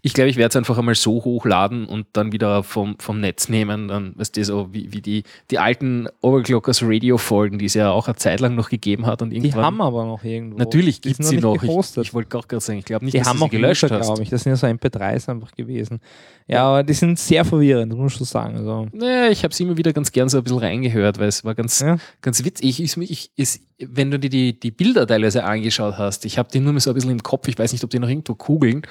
Ich 0.02 0.14
glaube, 0.14 0.30
ich 0.30 0.38
werde 0.38 0.50
es 0.50 0.56
einfach 0.56 0.78
einmal 0.78 0.96
so 0.96 1.24
hochladen 1.24 1.86
und 1.86 2.08
dann 2.14 2.32
wieder 2.32 2.64
vom, 2.64 2.96
vom 3.00 3.20
Netz 3.20 3.50
nehmen, 3.50 3.88
dann, 3.88 4.14
weißt 4.18 4.38
du, 4.38 4.44
so 4.46 4.74
wie, 4.74 4.92
wie 4.94 5.02
die, 5.02 5.24
die 5.52 5.60
alten 5.60 6.08
Overclockers 6.22 6.82
Radio-Folgen, 6.84 7.60
die 7.60 7.66
es 7.66 7.74
ja 7.74 7.92
auch 7.92 8.08
eine 8.08 8.16
Zeit 8.16 8.40
lang 8.40 8.56
noch 8.56 8.70
gegeben 8.70 9.06
hat 9.06 9.22
und 9.22 9.30
Die 9.32 9.54
haben 9.54 9.82
aber 9.82 10.06
noch 10.06 10.24
irgendwo. 10.24 10.58
Natürlich 10.58 11.02
gibt 11.02 11.20
es 11.20 11.30
sie 11.30 11.38
noch 11.38 11.54
nicht 11.54 11.64
Ich, 11.64 11.70
gehostet. 11.70 12.06
ich 12.06 12.14
wollte 12.14 12.38
auch 12.38 12.48
gerade 12.48 12.62
sagen, 12.64 12.80
ich 12.80 12.86
glaube 12.86 13.06
nicht, 13.06 13.14
die 13.14 13.20
dass 13.20 13.28
haben 13.28 13.40
du 13.40 13.46
auch 13.46 13.50
sie 13.52 13.58
gelöscht 13.58 13.84
hast. 13.84 14.06
glaube 14.06 14.24
ich. 14.24 14.30
Das 14.30 14.44
sind 14.44 14.52
ja 14.52 14.56
so 14.56 14.68
MP3s 14.68 15.30
einfach 15.30 15.52
gewesen. 15.52 16.00
Ja, 16.48 16.64
aber 16.66 16.84
die 16.84 16.94
sind 16.94 17.18
sehr 17.18 17.44
verwirrend, 17.44 17.94
muss 17.96 18.12
ich 18.14 18.18
schon 18.20 18.28
sagen. 18.28 18.56
Also, 18.58 18.88
Naja, 18.94 19.30
ich 19.32 19.44
habe 19.44 19.54
sie 19.54 19.64
immer 19.64 19.78
wieder 19.78 19.94
ganz 19.94 20.12
gern 20.12 20.30
so 20.30 20.38
ein 20.38 20.44
bisschen 20.44 20.60
reingehört, 20.60 21.18
weil 21.20 21.28
es 21.28 21.44
war 21.44 21.56
ganz, 21.56 21.80
ja. 21.80 21.98
ganz 22.22 22.44
witzig. 22.44 22.80
Ich, 22.80 22.98
ich, 22.98 23.32
ich, 23.36 23.62
wenn 23.80 24.10
du 24.12 24.18
dir 24.20 24.30
die, 24.30 24.60
die 24.60 24.72
Bilder 24.72 25.06
teilweise 25.06 25.44
angeschaut 25.44 25.98
hast, 25.98 26.26
ich 26.26 26.38
habe 26.38 26.50
die 26.52 26.60
nur 26.60 26.74
mal 26.74 26.80
so 26.80 26.92
ein 26.92 26.94
bisschen 26.94 27.12
im 27.12 27.22
Kopf, 27.24 27.48
ich 27.48 27.58
weiß 27.60 27.72
nicht, 27.74 27.84
ob 27.84 27.90
die 27.90 28.00
noch 28.00 28.08
irgendwo 28.10 28.36
kugeln, 28.36 28.84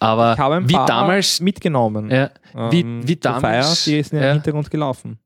aber 0.00 0.32
Ich 0.34 0.38
habe 0.38 0.56
ein 0.56 0.68
wie 0.68 0.72
paar 0.74 0.86
damals, 0.86 1.40
mitgenommen. 1.40 2.10
ja, 2.10 2.30
wie, 2.70 2.80
Ähm, 2.80 3.06
wie 3.06 3.18
zur 3.20 3.32
Feier, 3.40 3.62
damals, 3.62 3.84
die 3.84 3.98
ist 3.98 4.12
im 4.12 4.20
ja, 4.20 4.32
Hintergrund 4.32 4.70
gelaufen. 4.70 5.18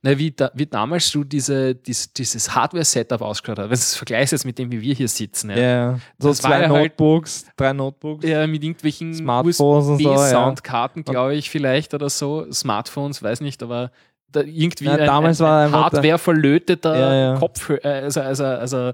na, 0.00 0.16
wie, 0.16 0.30
da, 0.30 0.50
wie 0.54 0.64
damals 0.64 1.10
du 1.10 1.22
diese, 1.22 1.74
dies, 1.74 2.10
dieses 2.10 2.54
Hardware-Setup 2.54 3.20
ausgeschaut 3.20 3.58
hast, 3.58 3.64
wenn 3.64 3.68
du 3.70 3.74
es 3.74 3.94
vergleichst 3.96 4.32
jetzt 4.32 4.46
mit 4.46 4.58
dem, 4.58 4.70
wie 4.72 4.80
wir 4.80 4.94
hier 4.94 5.08
sitzen, 5.08 5.50
Ja. 5.50 5.56
ja, 5.58 5.98
So 6.18 6.28
Das 6.28 6.38
zwei 6.38 6.62
ja 6.62 6.68
halt- 6.70 6.98
Notebooks, 6.98 7.44
drei 7.58 7.74
Notebooks, 7.74 8.24
ja 8.26 8.46
mit 8.46 8.62
irgendwelchen 8.64 9.12
Smartphones 9.14 9.60
und 9.88 9.98
so. 9.98 10.08
Ja. 10.08 10.14
USB-Soundkarten, 10.14 11.04
glaube 11.04 11.34
ich, 11.34 11.50
vielleicht 11.50 11.92
oder 11.92 12.08
so, 12.08 12.50
Smartphones, 12.50 13.22
weiß 13.22 13.42
nicht, 13.42 13.62
aber 13.62 13.90
da 14.32 14.40
irgendwie 14.40 14.84
Ja, 14.86 14.94
ein, 14.94 15.06
damals 15.06 15.40
ein, 15.40 15.44
war 15.46 15.64
ein 15.66 15.70
der- 15.72 15.80
Hardware 15.84 16.18
verlöteter 16.18 16.98
Ja, 16.98 17.14
ja. 17.14 17.34
Kopf, 17.38 17.70
äh, 17.70 17.80
also, 17.82 18.20
also, 18.20 18.44
also 18.44 18.92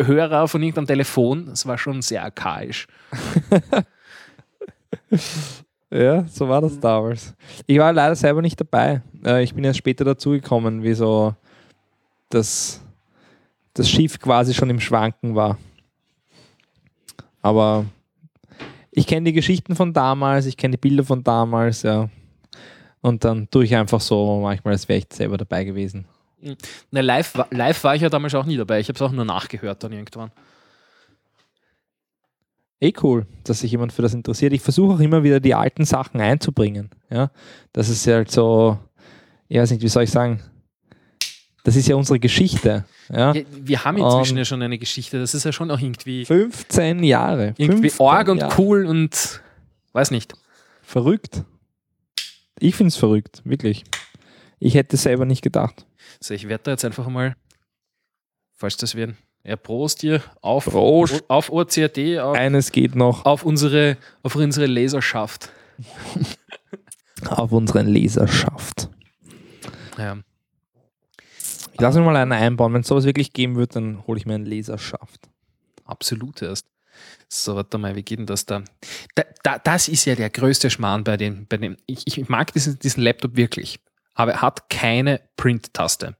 Hörer 0.00 0.48
von 0.48 0.62
irgendeinem 0.62 0.86
Telefon, 0.86 1.46
das 1.46 1.66
war 1.66 1.78
schon 1.78 2.02
sehr 2.02 2.22
archaisch. 2.24 2.86
Ja, 5.90 6.24
so 6.26 6.48
war 6.48 6.62
das 6.62 6.80
damals. 6.80 7.34
Ich 7.66 7.78
war 7.78 7.92
leider 7.92 8.14
selber 8.16 8.40
nicht 8.40 8.58
dabei. 8.58 9.02
Äh, 9.26 9.42
Ich 9.42 9.54
bin 9.54 9.62
erst 9.62 9.78
später 9.78 10.04
dazugekommen, 10.06 10.82
wie 10.82 10.94
so 10.94 11.34
das, 12.30 12.80
das 13.74 13.90
Schiff 13.90 14.18
quasi 14.18 14.54
schon 14.54 14.70
im 14.70 14.80
Schwanken 14.80 15.34
war. 15.34 15.58
Aber 17.42 17.84
ich 18.90 19.06
kenne 19.06 19.24
die 19.26 19.32
Geschichten 19.34 19.76
von 19.76 19.92
damals, 19.92 20.46
ich 20.46 20.56
kenne 20.56 20.76
die 20.76 20.80
Bilder 20.80 21.04
von 21.04 21.22
damals, 21.22 21.82
ja. 21.82 22.08
Und 23.02 23.24
dann 23.24 23.50
tue 23.50 23.64
ich 23.64 23.74
einfach 23.76 24.00
so 24.00 24.40
manchmal, 24.40 24.72
als 24.72 24.88
wäre 24.88 24.98
ich 25.00 25.06
selber 25.12 25.36
dabei 25.36 25.64
gewesen. 25.64 26.06
Na, 26.90 27.00
live, 27.00 27.34
live 27.50 27.84
war 27.84 27.94
ich 27.94 28.02
ja 28.02 28.08
damals 28.08 28.34
auch 28.34 28.46
nie 28.46 28.56
dabei, 28.56 28.80
ich 28.80 28.88
habe 28.88 28.96
es 28.96 29.02
auch 29.02 29.12
nur 29.12 29.24
nachgehört 29.24 29.82
dann 29.84 29.92
irgendwann. 29.92 30.30
Eh 32.80 32.92
cool, 33.02 33.26
dass 33.44 33.60
sich 33.60 33.70
jemand 33.70 33.92
für 33.92 34.02
das 34.02 34.12
interessiert. 34.12 34.52
Ich 34.52 34.60
versuche 34.62 34.94
auch 34.94 35.00
immer 35.00 35.22
wieder 35.22 35.38
die 35.38 35.54
alten 35.54 35.84
Sachen 35.84 36.20
einzubringen. 36.20 36.90
Ja, 37.10 37.30
das 37.72 37.88
ist 37.88 38.04
ja 38.06 38.16
halt 38.16 38.30
so, 38.30 38.76
ich 39.48 39.58
weiß 39.58 39.70
nicht, 39.70 39.82
wie 39.82 39.88
soll 39.88 40.02
ich 40.02 40.10
sagen, 40.10 40.40
das 41.62 41.76
ist 41.76 41.86
ja 41.86 41.94
unsere 41.94 42.18
Geschichte. 42.18 42.84
Ja, 43.08 43.32
Ja, 43.34 43.42
wir 43.52 43.84
haben 43.84 43.98
inzwischen 43.98 44.32
Ähm, 44.32 44.38
ja 44.38 44.44
schon 44.44 44.62
eine 44.62 44.78
Geschichte, 44.78 45.20
das 45.20 45.32
ist 45.34 45.44
ja 45.44 45.52
schon 45.52 45.70
auch 45.70 45.78
irgendwie, 45.78 46.24
15 46.24 47.04
Jahre. 47.04 47.54
irgendwie 47.56 47.90
15 47.90 48.06
arg 48.06 48.28
und 48.28 48.38
Jahre. 48.38 48.54
cool 48.60 48.86
und 48.86 49.40
weiß 49.92 50.10
nicht. 50.10 50.34
Verrückt. 50.82 51.44
Ich 52.58 52.76
finde 52.76 52.88
es 52.88 52.96
verrückt, 52.96 53.42
wirklich. 53.44 53.84
Ich 54.58 54.74
hätte 54.74 54.96
es 54.96 55.02
selber 55.02 55.24
nicht 55.24 55.42
gedacht. 55.42 55.86
So, 56.20 56.34
ich 56.34 56.48
werde 56.48 56.64
da 56.64 56.70
jetzt 56.72 56.84
einfach 56.84 57.08
mal, 57.08 57.36
falls 58.52 58.76
das 58.76 58.94
werden, 58.94 59.16
ja, 59.44 59.56
Prost 59.56 60.02
dir 60.02 60.22
auf, 60.40 60.66
Prost. 60.66 61.24
auf 61.28 61.50
OCRD, 61.50 62.20
auf, 62.20 62.36
Eines 62.36 62.70
geht 62.70 62.94
noch 62.94 63.24
auf, 63.24 63.44
unsere, 63.44 63.96
auf 64.22 64.36
unsere 64.36 64.66
Leserschaft. 64.66 65.50
auf 67.26 67.50
unseren 67.50 67.88
Leserschaft. 67.88 68.88
Ja. 69.98 70.18
Ich 71.72 71.80
lasse 71.80 71.98
mir 71.98 72.04
mal 72.06 72.16
einen 72.16 72.32
einbauen. 72.32 72.72
Wenn 72.72 72.82
es 72.82 72.86
sowas 72.86 73.04
wirklich 73.04 73.32
geben 73.32 73.56
wird, 73.56 73.74
dann 73.74 74.06
hole 74.06 74.18
ich 74.18 74.26
mir 74.26 74.34
einen 74.34 74.46
Leserschaft. 74.46 75.28
Absolut 75.84 76.42
erst. 76.42 76.66
So, 77.28 77.56
warte 77.56 77.78
mal, 77.78 77.96
wie 77.96 78.02
geht 78.02 78.18
denn 78.18 78.26
das 78.26 78.44
da? 78.44 78.62
da, 79.14 79.24
da 79.42 79.58
das 79.58 79.88
ist 79.88 80.04
ja 80.04 80.14
der 80.14 80.30
größte 80.30 80.70
Schmarrn 80.70 81.04
bei 81.04 81.16
dem, 81.16 81.46
bei 81.46 81.56
dem 81.56 81.76
ich, 81.86 82.06
ich 82.06 82.28
mag 82.28 82.52
diesen, 82.52 82.78
diesen 82.78 83.02
Laptop 83.02 83.36
wirklich, 83.36 83.80
aber 84.14 84.32
er 84.32 84.42
hat 84.42 84.68
keine 84.68 85.20
Print-Taste, 85.36 86.16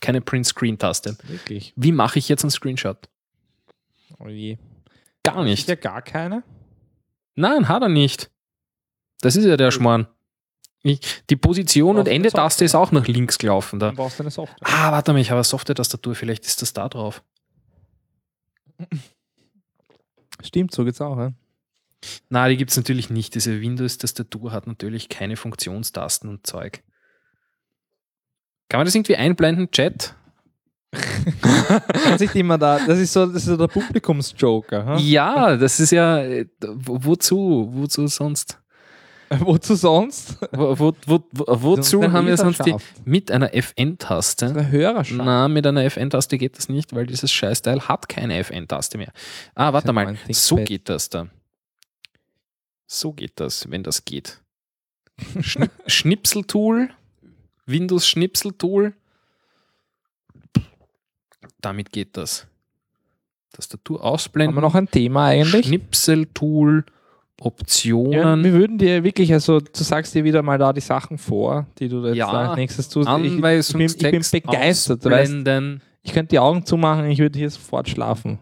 keine 0.00 0.20
Print-Screen-Taste. 0.20 1.16
Wirklich. 1.24 1.72
Wie 1.76 1.92
mache 1.92 2.18
ich 2.18 2.28
jetzt 2.28 2.42
einen 2.42 2.50
Screenshot? 2.50 3.08
Oh 4.18 4.28
je. 4.28 4.58
Gar 5.22 5.40
Ist 5.42 5.44
nicht. 5.44 5.68
ja 5.68 5.74
gar 5.76 6.02
keine? 6.02 6.42
Nein, 7.36 7.68
hat 7.68 7.82
er 7.82 7.88
nicht. 7.88 8.30
Das 9.20 9.36
ist 9.36 9.44
ja 9.44 9.56
der 9.56 9.70
Schmarrn. 9.70 10.08
Ich, 10.82 11.00
die 11.28 11.36
Position 11.36 11.98
und 11.98 12.08
Ende-Taste 12.08 12.64
ist 12.64 12.74
auch 12.74 12.92
nach 12.92 13.06
links 13.06 13.38
gelaufen. 13.38 13.78
Da. 13.78 13.86
Dann 13.86 13.96
brauchst 13.96 14.18
du 14.18 14.22
eine 14.22 14.30
Software. 14.30 14.56
Ah, 14.62 14.90
warte 14.92 15.12
mal, 15.12 15.20
ich 15.20 15.30
habe 15.30 15.38
eine 15.38 15.44
Software-Tastatur, 15.44 16.14
vielleicht 16.14 16.46
ist 16.46 16.62
das 16.62 16.72
da 16.72 16.88
drauf. 16.88 17.22
Stimmt, 20.42 20.72
so 20.72 20.84
geht's 20.84 21.00
auch. 21.00 21.18
Ja? 21.18 21.32
Na, 22.28 22.48
die 22.48 22.56
gibt 22.56 22.70
es 22.70 22.76
natürlich 22.76 23.10
nicht. 23.10 23.34
Diese 23.34 23.60
Windows-Tastatur 23.60 24.52
hat 24.52 24.66
natürlich 24.66 25.08
keine 25.08 25.36
Funktionstasten 25.36 26.28
und 26.30 26.46
Zeug. 26.46 26.82
Kann 28.68 28.78
man 28.78 28.84
das 28.84 28.94
irgendwie 28.94 29.16
einblenden, 29.16 29.70
Chat? 29.70 30.14
Das 30.90 32.20
ist 32.20 32.34
immer 32.36 32.56
da. 32.56 32.78
Das 32.86 32.98
ist 32.98 33.12
so, 33.12 33.26
das 33.26 33.36
ist 33.36 33.44
so 33.46 33.56
der 33.56 33.66
Publikumsjoker. 33.68 34.84
Ha? 34.86 34.96
Ja, 34.98 35.56
das 35.56 35.80
ist 35.80 35.90
ja. 35.90 36.18
äh, 36.22 36.46
wo- 36.60 36.98
Wozu? 37.04 37.68
Wozu 37.72 38.06
sonst? 38.06 38.58
Wozu 39.40 39.74
sonst? 39.74 40.38
Wo, 40.52 40.78
wo, 40.78 40.92
wo, 41.06 41.24
wo, 41.32 41.44
wozu 41.62 42.00
Eine 42.00 42.12
haben 42.12 42.26
wir 42.26 42.36
sonst 42.36 42.64
die. 42.64 42.74
Mit 43.04 43.30
einer 43.30 43.54
FN-Taste? 43.54 44.46
Eine 44.46 44.70
Hörerschaft. 44.70 45.20
Na, 45.22 45.48
mit 45.48 45.66
einer 45.66 45.84
FN-Taste 45.84 46.38
geht 46.38 46.56
das 46.56 46.68
nicht, 46.68 46.94
weil 46.94 47.06
dieses 47.06 47.30
Scheißteil 47.30 47.88
hat 47.88 48.08
keine 48.08 48.38
FN-Taste 48.38 48.96
mehr. 48.96 49.12
Ah, 49.54 49.72
warte 49.72 49.92
mal. 49.92 50.16
So 50.30 50.56
geht 50.56 50.88
das 50.88 51.10
da. 51.10 51.28
So 52.86 53.12
geht 53.12 53.32
das, 53.36 53.70
wenn 53.70 53.82
das 53.82 54.04
geht. 54.04 54.40
Schni 55.40 55.68
Schnipseltool, 55.86 56.88
Windows 57.66 58.08
Schnipseltool. 58.08 58.94
Damit 61.60 61.92
geht 61.92 62.16
das. 62.16 62.46
Tastatur 63.52 63.98
Haben 63.98 64.04
wir 64.04 64.10
ausblenden. 64.12 64.60
noch 64.60 64.74
ein 64.74 64.88
Thema 64.88 65.26
eigentlich? 65.26 65.66
Schnipseltool, 65.66 66.84
Ja, 67.40 67.46
Optionen. 67.46 68.44
wir 68.44 68.52
würden 68.52 68.78
dir 68.78 69.04
wirklich, 69.04 69.32
also 69.32 69.60
du 69.60 69.82
sagst 69.84 70.14
dir 70.14 70.24
wieder 70.24 70.42
mal 70.42 70.58
da 70.58 70.72
die 70.72 70.80
Sachen 70.80 71.18
vor, 71.18 71.66
die 71.78 71.88
du 71.88 72.04
jetzt 72.06 72.16
Ja, 72.16 72.28
als 72.28 72.56
nächstes 72.56 72.88
tust. 72.88 73.08
Ich, 73.08 73.34
ich, 73.34 73.40
bin, 73.72 73.86
ich 73.86 73.98
bin 73.98 74.22
begeistert. 74.42 75.04
Weißt, 75.04 75.32
ich 76.02 76.12
könnte 76.12 76.30
die 76.30 76.38
Augen 76.38 76.64
zumachen, 76.64 77.06
ich 77.06 77.18
würde 77.18 77.38
hier 77.38 77.50
sofort 77.50 77.88
schlafen. 77.88 78.38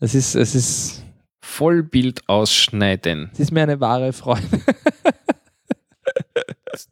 Es 0.00 0.14
ist, 0.14 0.34
es 0.34 0.54
ist, 0.54 1.04
Vollbild 1.48 2.28
ausschneiden. 2.28 3.30
es 3.32 3.40
ist 3.40 3.52
mir 3.52 3.62
eine 3.62 3.80
wahre 3.80 4.12
Freude. 4.12 4.42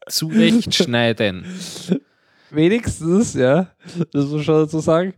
Zurechtschneiden. 0.09 1.45
Wenigstens, 2.51 3.35
ja, 3.35 3.69
das 4.13 4.25
muss 4.25 4.33
man 4.33 4.43
schon 4.43 4.55
dazu 4.55 4.81
sagen, 4.81 5.15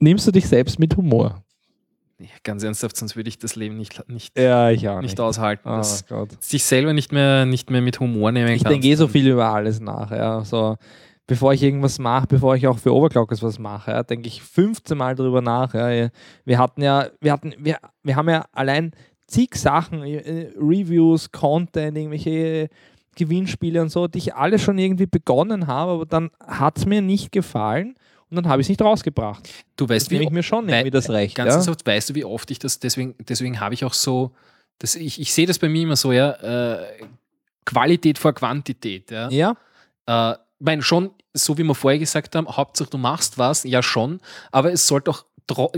nimmst 0.00 0.26
du 0.26 0.32
dich 0.32 0.46
selbst 0.48 0.78
mit 0.78 0.96
Humor. 0.96 1.42
Ja, 2.18 2.28
ganz 2.44 2.62
ernsthaft, 2.62 2.96
sonst 2.96 3.14
würde 3.14 3.28
ich 3.28 3.38
das 3.38 3.56
Leben 3.56 3.76
nicht, 3.76 4.08
nicht, 4.08 4.38
Ja, 4.38 4.70
ich 4.70 4.82
nicht 4.82 5.00
nicht. 5.02 5.20
aushalten. 5.20 5.68
Oh 5.68 5.76
dass 5.76 6.06
Gott. 6.06 6.42
sich 6.42 6.64
selber 6.64 6.94
nicht 6.94 7.12
mehr, 7.12 7.44
nicht 7.44 7.68
mehr 7.70 7.82
mit 7.82 8.00
Humor 8.00 8.32
nehmen 8.32 8.48
Ich 8.52 8.62
kannst. 8.62 8.72
denke 8.72 8.88
eh 8.88 8.94
so 8.94 9.06
viel 9.06 9.28
über 9.28 9.46
alles 9.52 9.80
nach. 9.80 10.10
Ja. 10.10 10.42
So, 10.42 10.76
bevor 11.26 11.52
ich 11.52 11.62
irgendwas 11.62 11.98
mache, 11.98 12.26
bevor 12.26 12.56
ich 12.56 12.66
auch 12.68 12.78
für 12.78 12.94
Overclockers 12.94 13.42
was 13.42 13.58
mache, 13.58 13.90
ja, 13.90 14.02
denke 14.02 14.28
ich 14.28 14.40
15 14.42 14.96
Mal 14.96 15.14
drüber 15.14 15.42
nach. 15.42 15.74
Ja. 15.74 16.08
Wir 16.46 16.58
hatten 16.58 16.80
ja, 16.80 17.08
wir 17.20 17.32
hatten, 17.32 17.52
wir, 17.58 17.76
wir 18.02 18.16
haben 18.16 18.28
ja 18.30 18.46
allein 18.52 18.92
zig 19.26 19.54
Sachen, 19.56 20.02
äh, 20.02 20.52
Reviews, 20.56 21.30
Content, 21.32 21.98
irgendwelche 21.98 22.68
Gewinnspiele 23.16 23.82
und 23.82 23.90
so, 23.90 24.08
die 24.08 24.18
ich 24.18 24.34
alle 24.34 24.58
schon 24.58 24.78
irgendwie 24.78 25.06
begonnen 25.06 25.66
habe, 25.66 25.92
aber 25.92 26.06
dann 26.06 26.30
hat 26.46 26.78
es 26.78 26.86
mir 26.86 27.02
nicht 27.02 27.32
gefallen 27.32 27.94
und 28.30 28.36
dann 28.36 28.48
habe 28.48 28.60
ich 28.60 28.66
es 28.66 28.68
nicht 28.68 28.82
rausgebracht. 28.82 29.48
Du 29.76 29.88
weißt, 29.88 30.06
Jetzt 30.06 30.10
nehme 30.12 30.24
ich 30.24 30.30
mir 30.30 30.42
schon 30.42 30.68
irgendwie 30.68 30.90
das 30.90 31.08
Recht. 31.10 31.34
Ganz 31.36 31.48
Ja. 31.48 31.54
ernsthaft, 31.54 31.86
weißt 31.86 32.10
du, 32.10 32.14
wie 32.14 32.24
oft 32.24 32.50
ich 32.50 32.58
das, 32.58 32.78
deswegen, 32.80 33.14
deswegen 33.20 33.60
habe 33.60 33.74
ich 33.74 33.84
auch 33.84 33.94
so, 33.94 34.32
das, 34.78 34.94
ich, 34.94 35.20
ich 35.20 35.32
sehe 35.32 35.46
das 35.46 35.58
bei 35.58 35.68
mir 35.68 35.82
immer 35.82 35.96
so, 35.96 36.12
ja, 36.12 36.30
äh, 36.32 36.86
Qualität 37.64 38.18
vor 38.18 38.32
Quantität. 38.32 39.10
Ja. 39.10 39.28
ja, 39.30 39.56
Äh, 40.06 40.32
ich 40.58 40.64
meine, 40.64 40.82
schon, 40.82 41.10
so 41.34 41.58
wie 41.58 41.64
wir 41.64 41.74
vorher 41.74 41.98
gesagt 41.98 42.34
haben, 42.34 42.48
Hauptsache 42.48 42.88
du 42.90 42.98
machst 42.98 43.36
was, 43.38 43.64
ja 43.64 43.82
schon, 43.82 44.20
aber 44.52 44.72
es 44.72 44.86
sollte 44.86 45.10
auch, 45.10 45.24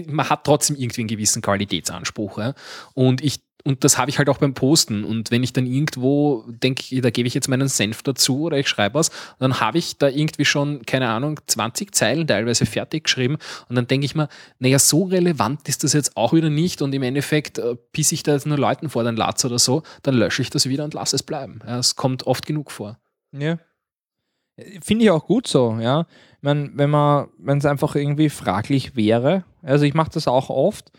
man 0.06 0.28
hat 0.30 0.44
trotzdem 0.44 0.76
irgendwie 0.76 1.00
einen 1.02 1.08
gewissen 1.08 1.42
Qualitätsanspruch. 1.42 2.38
Ja? 2.38 2.54
Und 2.94 3.22
ich 3.22 3.40
und 3.68 3.84
das 3.84 3.98
habe 3.98 4.10
ich 4.10 4.16
halt 4.16 4.30
auch 4.30 4.38
beim 4.38 4.54
Posten. 4.54 5.04
Und 5.04 5.30
wenn 5.30 5.42
ich 5.42 5.52
dann 5.52 5.66
irgendwo 5.66 6.42
denke, 6.48 7.02
da 7.02 7.10
gebe 7.10 7.28
ich 7.28 7.34
jetzt 7.34 7.48
meinen 7.48 7.68
Senf 7.68 8.02
dazu 8.02 8.44
oder 8.44 8.56
ich 8.56 8.66
schreibe 8.66 8.94
was, 8.94 9.10
dann 9.40 9.60
habe 9.60 9.76
ich 9.76 9.98
da 9.98 10.08
irgendwie 10.08 10.46
schon, 10.46 10.86
keine 10.86 11.10
Ahnung, 11.10 11.38
20 11.46 11.94
Zeilen 11.94 12.26
teilweise 12.26 12.64
fertig 12.64 13.04
geschrieben. 13.04 13.36
Und 13.68 13.76
dann 13.76 13.86
denke 13.86 14.06
ich 14.06 14.14
mir, 14.14 14.30
naja, 14.58 14.78
so 14.78 15.04
relevant 15.04 15.68
ist 15.68 15.84
das 15.84 15.92
jetzt 15.92 16.16
auch 16.16 16.32
wieder 16.32 16.48
nicht. 16.48 16.80
Und 16.80 16.94
im 16.94 17.02
Endeffekt 17.02 17.58
äh, 17.58 17.76
pisse 17.92 18.14
ich 18.14 18.22
da 18.22 18.32
jetzt 18.32 18.46
nur 18.46 18.56
Leuten 18.56 18.88
vor 18.88 19.04
den 19.04 19.16
Latz 19.16 19.44
oder 19.44 19.58
so, 19.58 19.82
dann 20.02 20.14
lösche 20.14 20.40
ich 20.40 20.48
das 20.48 20.66
wieder 20.66 20.84
und 20.84 20.94
lasse 20.94 21.16
es 21.16 21.22
bleiben. 21.22 21.60
Ja, 21.66 21.78
es 21.78 21.94
kommt 21.94 22.26
oft 22.26 22.46
genug 22.46 22.70
vor. 22.70 22.98
Ja. 23.32 23.58
Finde 24.80 25.04
ich 25.04 25.10
auch 25.10 25.26
gut 25.26 25.46
so, 25.46 25.76
ja. 25.78 26.06
Ich 26.38 26.42
mein, 26.42 26.72
wenn 26.74 26.88
man, 26.88 27.28
wenn 27.36 27.58
es 27.58 27.66
einfach 27.66 27.94
irgendwie 27.96 28.30
fraglich 28.30 28.96
wäre, 28.96 29.44
also 29.62 29.84
ich 29.84 29.92
mache 29.92 30.12
das 30.14 30.26
auch 30.26 30.48
oft, 30.48 30.90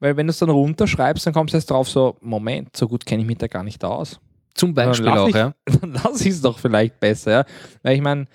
weil 0.00 0.16
wenn 0.16 0.26
du 0.26 0.30
es 0.30 0.38
dann 0.38 0.50
runterschreibst, 0.50 1.26
dann 1.26 1.32
kommst 1.34 1.54
du 1.54 1.58
jetzt 1.58 1.70
drauf 1.70 1.88
so, 1.88 2.16
Moment, 2.20 2.76
so 2.76 2.88
gut 2.88 3.06
kenne 3.06 3.22
ich 3.22 3.26
mich 3.28 3.38
da 3.38 3.46
gar 3.46 3.62
nicht 3.64 3.82
aus. 3.84 4.20
Zum 4.54 4.72
Beispiel 4.74 5.08
auch, 5.08 5.28
ich- 5.28 5.34
ja. 5.34 5.54
Dann 5.80 5.92
lass 5.94 6.20
ich 6.20 6.28
es 6.32 6.40
doch 6.40 6.58
vielleicht 6.58 7.00
besser, 7.00 7.30
ja. 7.32 7.44
Weil 7.82 7.96
ich 7.96 8.02
meine, 8.02 8.26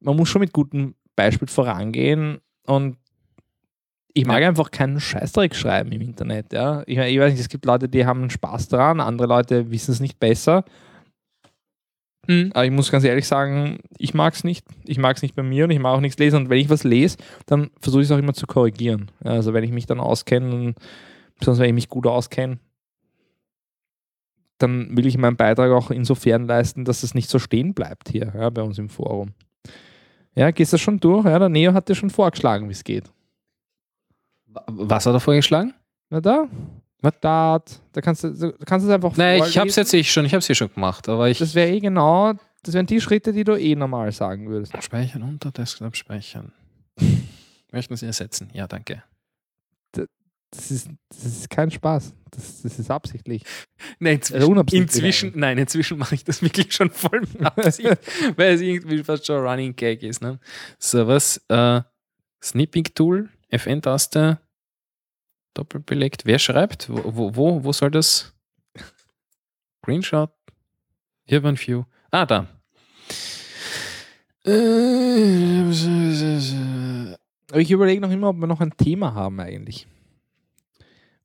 man 0.00 0.16
muss 0.16 0.28
schon 0.28 0.40
mit 0.40 0.52
gutem 0.52 0.94
Beispiel 1.16 1.48
vorangehen 1.48 2.38
und 2.66 2.96
ich 4.14 4.26
mag 4.26 4.42
einfach 4.42 4.70
keinen 4.70 4.98
Scheißdreck 4.98 5.54
schreiben 5.54 5.92
im 5.92 6.00
Internet, 6.00 6.52
ja. 6.52 6.82
Ich, 6.86 6.96
mein, 6.96 7.12
ich 7.12 7.18
weiß 7.20 7.32
nicht, 7.32 7.40
es 7.40 7.48
gibt 7.48 7.66
Leute, 7.66 7.88
die 7.88 8.06
haben 8.06 8.30
Spaß 8.30 8.68
daran, 8.68 9.00
andere 9.00 9.28
Leute 9.28 9.70
wissen 9.70 9.92
es 9.92 10.00
nicht 10.00 10.18
besser. 10.18 10.64
Hm. 12.28 12.50
Aber 12.52 12.64
ich 12.64 12.70
muss 12.70 12.90
ganz 12.90 13.04
ehrlich 13.04 13.26
sagen, 13.26 13.78
ich 13.96 14.12
mag 14.12 14.34
es 14.34 14.44
nicht. 14.44 14.66
Ich 14.84 14.98
mag 14.98 15.16
es 15.16 15.22
nicht 15.22 15.34
bei 15.34 15.42
mir 15.42 15.64
und 15.64 15.70
ich 15.70 15.78
mag 15.78 15.96
auch 15.96 16.00
nichts 16.00 16.18
lesen. 16.18 16.36
Und 16.36 16.50
wenn 16.50 16.58
ich 16.58 16.68
was 16.68 16.84
lese, 16.84 17.16
dann 17.46 17.70
versuche 17.80 18.02
ich 18.02 18.08
es 18.08 18.12
auch 18.12 18.18
immer 18.18 18.34
zu 18.34 18.46
korrigieren. 18.46 19.10
Also 19.24 19.54
wenn 19.54 19.64
ich 19.64 19.72
mich 19.72 19.86
dann 19.86 19.98
auskenne, 19.98 20.74
besonders 21.38 21.60
wenn 21.60 21.68
ich 21.68 21.74
mich 21.74 21.88
gut 21.88 22.06
auskenne, 22.06 22.58
dann 24.58 24.96
will 24.96 25.06
ich 25.06 25.16
meinen 25.16 25.36
Beitrag 25.36 25.70
auch 25.70 25.90
insofern 25.90 26.46
leisten, 26.46 26.84
dass 26.84 27.02
es 27.02 27.14
nicht 27.14 27.30
so 27.30 27.38
stehen 27.38 27.74
bleibt 27.74 28.10
hier 28.10 28.32
ja, 28.34 28.50
bei 28.50 28.62
uns 28.62 28.78
im 28.78 28.88
Forum. 28.88 29.32
Ja, 30.34 30.50
gehst 30.50 30.72
du 30.72 30.78
schon 30.78 31.00
durch? 31.00 31.24
Ja, 31.24 31.38
der 31.38 31.48
Neo 31.48 31.72
hat 31.72 31.88
dir 31.88 31.94
schon 31.94 32.10
vorgeschlagen, 32.10 32.68
wie 32.68 32.72
es 32.72 32.84
geht. 32.84 33.10
Was 34.66 35.06
hat 35.06 35.14
er 35.14 35.20
vorgeschlagen? 35.20 35.74
Na 36.10 36.20
da? 36.20 36.48
Was? 37.00 37.14
Dart. 37.20 37.80
Da 37.92 38.00
kannst 38.00 38.24
du, 38.24 38.30
da 38.30 38.52
kannst 38.64 38.84
du 38.86 38.90
es 38.90 38.94
einfach 38.94 39.16
Nein, 39.16 39.42
ich 39.46 39.56
habe 39.58 39.68
es 39.68 39.74
vorlesen. 39.74 39.80
jetzt 39.80 39.94
eh 39.94 40.04
schon, 40.04 40.24
ich 40.24 40.32
habe 40.32 40.40
es 40.40 40.50
eh 40.50 40.54
schon 40.54 40.72
gemacht, 40.72 41.08
aber 41.08 41.28
ich 41.28 41.38
Das 41.38 41.54
wäre 41.54 41.70
eh 41.70 41.80
genau, 41.80 42.34
das 42.62 42.74
wären 42.74 42.86
die 42.86 43.00
Schritte, 43.00 43.32
die 43.32 43.44
du 43.44 43.54
eh 43.56 43.74
normal 43.76 44.10
sagen 44.12 44.48
würdest. 44.48 44.72
speichern 44.82 45.22
unter 45.22 45.50
Desktop 45.52 45.94
speichern. 45.96 46.52
Möchten 47.72 47.96
Sie 47.96 48.06
ersetzen? 48.06 48.48
Ja, 48.52 48.66
danke. 48.66 49.02
Das 50.50 50.70
ist, 50.70 50.88
das 51.10 51.24
ist 51.26 51.50
kein 51.50 51.70
Spaß. 51.70 52.14
Das, 52.30 52.62
das 52.62 52.78
ist 52.78 52.90
absichtlich. 52.90 53.42
Nein, 53.98 54.16
Also 54.16 54.34
inzwischen, 54.34 54.50
unabsichtlich 54.52 54.80
inzwischen 54.96 55.32
nein, 55.38 55.58
inzwischen 55.58 55.98
mache 55.98 56.14
ich 56.14 56.24
das 56.24 56.40
wirklich 56.42 56.72
schon 56.72 56.88
voll 56.90 57.20
mit 57.20 57.42
Absicht, 57.44 57.98
weil 58.36 58.54
es 58.54 58.62
irgendwie 58.62 59.04
fast 59.04 59.26
schon 59.26 59.46
Running 59.46 59.76
Gag 59.76 60.02
ist. 60.02 60.22
Ne? 60.22 60.40
So, 60.78 61.06
was? 61.06 61.42
Äh, 61.48 61.82
Snipping 62.42 62.84
Tool, 62.94 63.28
FN-Taste, 63.50 64.38
doppelt 65.54 65.86
belegt. 65.86 66.24
Wer 66.24 66.38
schreibt? 66.38 66.88
Wo, 66.88 67.02
wo, 67.04 67.36
wo, 67.36 67.64
wo 67.64 67.72
soll 67.72 67.90
das? 67.90 68.32
Screenshot, 69.82 70.30
Urban 71.30 71.56
View. 71.58 71.84
Ah, 72.10 72.26
da. 72.26 72.46
Äh, 74.44 75.62
Aber 77.50 77.60
ich 77.60 77.70
überlege 77.70 78.00
noch 78.00 78.10
immer, 78.10 78.28
ob 78.28 78.36
wir 78.36 78.46
noch 78.46 78.60
ein 78.60 78.76
Thema 78.76 79.14
haben 79.14 79.40
eigentlich. 79.40 79.86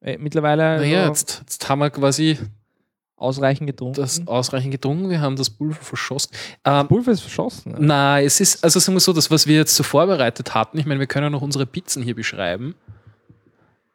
Äh, 0.01 0.17
mittlerweile 0.17 0.77
Naja, 0.77 1.03
so 1.03 1.09
jetzt, 1.09 1.39
jetzt 1.41 1.69
haben 1.69 1.79
wir 1.79 1.89
quasi 1.89 2.37
ausreichend 3.15 3.67
getrunken. 3.67 4.01
das 4.01 4.27
ausreichend 4.27 4.71
getrunken, 4.71 5.09
wir 5.09 5.21
haben 5.21 5.35
das 5.37 5.49
Pulver 5.49 5.81
verschossen. 5.81 6.31
Ähm, 6.65 6.87
Pulver 6.87 7.11
ist 7.11 7.21
verschossen. 7.21 7.71
Ne? 7.73 7.77
Na, 7.79 8.21
es 8.21 8.41
ist, 8.41 8.63
also 8.63 8.79
sagen 8.79 8.95
wir 8.95 8.99
so, 8.99 9.13
das, 9.13 9.31
was 9.31 9.47
wir 9.47 9.55
jetzt 9.55 9.75
so 9.75 9.83
vorbereitet 9.83 10.53
hatten, 10.53 10.77
ich 10.77 10.85
meine, 10.85 10.99
wir 10.99 11.07
können 11.07 11.31
noch 11.31 11.41
unsere 11.41 11.65
Pizzen 11.65 12.03
hier 12.03 12.15
beschreiben. 12.15 12.75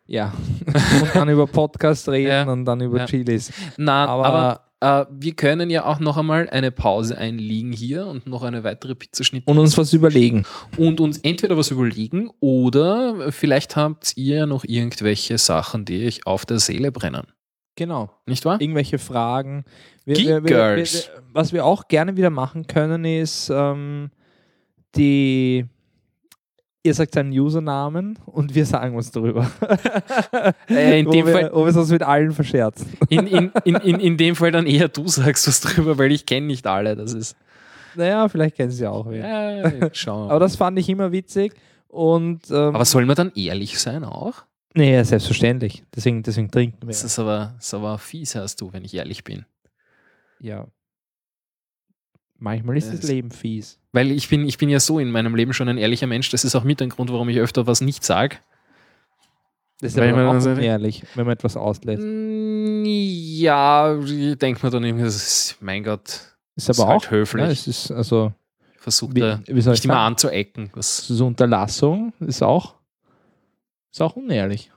Ja. 0.08 0.32
und 1.02 1.14
dann 1.14 1.28
über 1.28 1.46
Podcast 1.46 2.08
reden 2.08 2.28
Ja. 2.28 2.50
und 2.50 2.64
dann 2.64 2.80
über 2.80 2.98
Ja. 2.98 3.06
Chilis. 3.06 3.52
Na, 3.76 4.06
Aber, 4.06 4.24
aber, 4.80 5.04
äh, 5.04 5.06
wir 5.10 5.34
können 5.34 5.70
ja 5.70 5.84
auch 5.84 6.00
noch 6.00 6.16
einmal 6.16 6.48
eine 6.48 6.70
Pause 6.70 7.18
einlegen 7.18 7.72
hier 7.72 8.06
und 8.06 8.26
noch 8.26 8.42
eine 8.42 8.64
weitere 8.64 8.94
Pizzaschnitt 8.94 9.46
und 9.46 9.58
uns 9.58 9.76
was 9.76 9.92
überlegen. 9.92 10.44
und 10.78 11.00
uns 11.00 11.18
entweder 11.18 11.56
was 11.58 11.70
überlegen 11.70 12.30
oder 12.40 13.30
vielleicht 13.32 13.76
habt 13.76 14.16
ihr 14.16 14.46
noch 14.46 14.64
irgendwelche 14.64 15.36
Sachen, 15.36 15.84
die 15.84 16.06
euch 16.06 16.26
auf 16.26 16.46
der 16.46 16.58
Seele 16.58 16.90
brennen. 16.90 17.26
Genau. 17.76 18.10
Nicht 18.26 18.44
wahr? 18.44 18.60
Irgendwelche 18.60 18.98
Fragen. 18.98 19.64
Wir, 20.04 20.42
wir, 20.42 20.44
wir, 20.44 20.84
was 21.32 21.52
wir 21.52 21.64
auch 21.64 21.86
gerne 21.86 22.16
wieder 22.16 22.30
machen 22.30 22.66
können, 22.66 23.04
ist 23.04 23.50
ähm, 23.54 24.10
die. 24.96 25.66
Ihr 26.84 26.94
sagt 26.94 27.14
seinen 27.14 27.32
Usernamen 27.32 28.18
und 28.26 28.54
wir 28.54 28.64
sagen 28.64 28.96
was 28.96 29.10
darüber. 29.10 29.50
Äh, 30.70 31.00
in 31.00 31.06
wo 31.06 31.10
dem 31.10 31.26
wir, 31.26 31.32
Fall- 31.32 31.50
Wo 31.52 31.64
wir 31.64 31.68
es 31.70 31.76
uns 31.76 31.90
mit 31.90 32.02
allen 32.02 32.32
verscherzen. 32.32 32.86
In, 33.08 33.26
in, 33.26 33.52
in, 33.64 33.74
in, 33.76 34.00
in 34.00 34.16
dem 34.16 34.36
Fall 34.36 34.52
dann 34.52 34.66
eher 34.66 34.88
du 34.88 35.08
sagst 35.08 35.48
was 35.48 35.60
drüber, 35.60 35.98
weil 35.98 36.12
ich 36.12 36.24
kenne 36.26 36.46
nicht 36.46 36.66
alle. 36.66 36.94
Das 36.94 37.14
ist. 37.14 37.36
Naja, 37.96 38.28
vielleicht 38.28 38.56
kennen 38.56 38.70
sie 38.70 38.86
auch. 38.86 39.06
wer. 39.08 39.72
Ja, 39.80 39.88
schauen. 39.92 40.30
Aber 40.30 40.40
das 40.40 40.56
fand 40.56 40.78
ich 40.78 40.88
immer 40.88 41.10
witzig. 41.10 41.54
Und 41.88 42.50
ähm, 42.50 42.74
Aber 42.76 42.84
soll 42.84 43.06
man 43.06 43.16
dann 43.16 43.32
ehrlich 43.34 43.78
sein 43.78 44.04
auch? 44.04 44.44
nee, 44.74 44.94
ja, 44.94 45.02
selbstverständlich. 45.04 45.82
Deswegen, 45.96 46.22
deswegen 46.22 46.50
trinken 46.50 46.82
wir. 46.82 46.88
Das 46.88 47.02
ist 47.02 47.18
aber, 47.18 47.54
das 47.56 47.66
ist 47.66 47.74
aber 47.74 47.98
fies, 47.98 48.34
hast 48.36 48.60
du, 48.60 48.72
wenn 48.72 48.84
ich 48.84 48.94
ehrlich 48.94 49.24
bin. 49.24 49.44
Ja. 50.38 50.66
Manchmal 52.38 52.76
ist 52.76 52.92
das 52.92 53.00
Das- 53.00 53.10
Leben 53.10 53.30
fies. 53.30 53.78
Weil 53.92 54.10
ich 54.12 54.28
bin, 54.28 54.46
ich 54.46 54.58
bin 54.58 54.68
ja 54.68 54.78
so 54.80 54.98
in 54.98 55.10
meinem 55.10 55.34
Leben 55.34 55.52
schon 55.52 55.68
ein 55.68 55.78
ehrlicher 55.78 56.06
Mensch. 56.06 56.30
Das 56.30 56.44
ist 56.44 56.54
auch 56.54 56.62
mit 56.64 56.80
ein 56.82 56.88
Grund, 56.90 57.10
warum 57.10 57.28
ich 57.28 57.38
öfter 57.38 57.66
was 57.66 57.80
nicht 57.80 58.04
sage. 58.04 58.36
Das 59.80 59.92
ist 59.92 59.96
Weil 59.98 60.12
aber 60.12 60.24
man 60.24 60.38
auch 60.38 60.44
unehrlich, 60.44 61.04
wenn 61.14 61.24
man 61.26 61.32
etwas 61.34 61.56
auslässt. 61.56 62.02
Ja, 62.02 63.96
ich 63.98 64.36
denke 64.38 64.64
mir 64.64 64.70
dann 64.70 64.84
irgendwie, 64.84 65.04
das 65.04 65.16
ist, 65.16 65.56
mein 65.60 65.82
Gott, 65.84 66.08
Ist 66.56 66.68
ist 66.68 66.78
aber 66.80 66.88
halt 66.90 67.06
auch 67.06 67.10
höflich. 67.10 67.42
Ja, 67.44 67.50
es 67.50 67.66
ist 67.66 67.90
also 67.90 68.32
versucht 68.76 69.14
wie, 69.14 69.20
wie 69.46 69.52
nicht 69.68 69.84
immer 69.84 69.98
anzuecken. 70.00 70.70
Was, 70.74 70.98
So 71.06 71.26
Unterlassung 71.26 72.12
ist 72.20 72.42
auch, 72.42 72.74
ist 73.92 74.00
auch 74.02 74.16
unehrlich. 74.16 74.70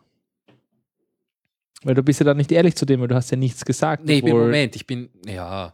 Weil 1.84 1.96
du 1.96 2.04
bist 2.04 2.20
ja 2.20 2.26
dann 2.26 2.38
nicht 2.38 2.52
ehrlich 2.52 2.76
zu 2.76 2.86
dem, 2.86 3.02
weil 3.02 3.08
du 3.08 3.16
hast 3.16 3.32
ja 3.32 3.38
nichts 3.38 3.66
gesagt. 3.66 4.06
nee, 4.06 4.22
obwohl- 4.24 4.46
Moment, 4.46 4.76
ich 4.76 4.86
bin, 4.86 5.10
ja, 5.26 5.74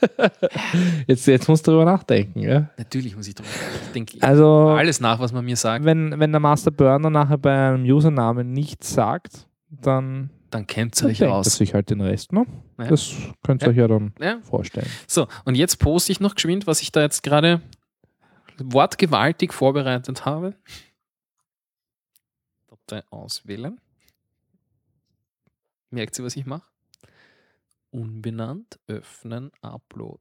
Jetzt, 1.06 1.26
jetzt 1.26 1.48
musst 1.48 1.66
du 1.66 1.72
drüber 1.72 1.84
nachdenken. 1.84 2.40
Ja? 2.40 2.70
natürlich 2.76 3.16
muss 3.16 3.26
ich 3.28 3.34
drüber. 3.34 3.48
Ich 3.86 3.92
denke 3.92 4.22
Also, 4.22 4.68
alles 4.68 5.00
nach, 5.00 5.18
was 5.18 5.32
man 5.32 5.44
mir 5.44 5.56
sagt, 5.56 5.84
wenn, 5.84 6.18
wenn 6.20 6.30
der 6.30 6.40
Master 6.40 6.70
Burner 6.70 7.10
nachher 7.10 7.38
bei 7.38 7.68
einem 7.68 7.84
Usernamen 7.84 8.52
nichts 8.52 8.92
sagt, 8.92 9.46
dann 9.70 10.30
dann 10.50 10.66
kennt 10.66 10.98
dann 11.02 11.10
euch 11.10 11.22
aus. 11.24 11.56
sich 11.56 11.74
halt 11.74 11.90
den 11.90 12.00
Rest. 12.00 12.32
Ne? 12.32 12.46
Ja. 12.78 12.86
Das 12.86 13.12
könnt 13.44 13.62
ihr 13.62 13.66
Ja. 13.66 13.70
euch 13.72 13.76
ja 13.76 13.88
dann 13.88 14.12
Ja. 14.20 14.38
vorstellen. 14.42 14.86
So, 15.06 15.26
und 15.44 15.56
jetzt 15.56 15.78
poste 15.78 16.10
ich 16.12 16.20
noch 16.20 16.34
geschwind, 16.36 16.66
was 16.66 16.80
ich 16.80 16.90
da 16.92 17.02
jetzt 17.02 17.22
gerade 17.22 17.60
wortgewaltig 18.58 19.52
vorbereitet 19.52 20.24
habe. 20.24 20.54
Datei 22.68 23.02
auswählen. 23.10 23.78
Merkt 25.90 26.18
ihr, 26.18 26.24
was 26.24 26.36
ich 26.36 26.46
mache? 26.46 26.62
Unbenannt, 27.90 28.78
öffnen, 28.86 29.50
upload. 29.62 30.20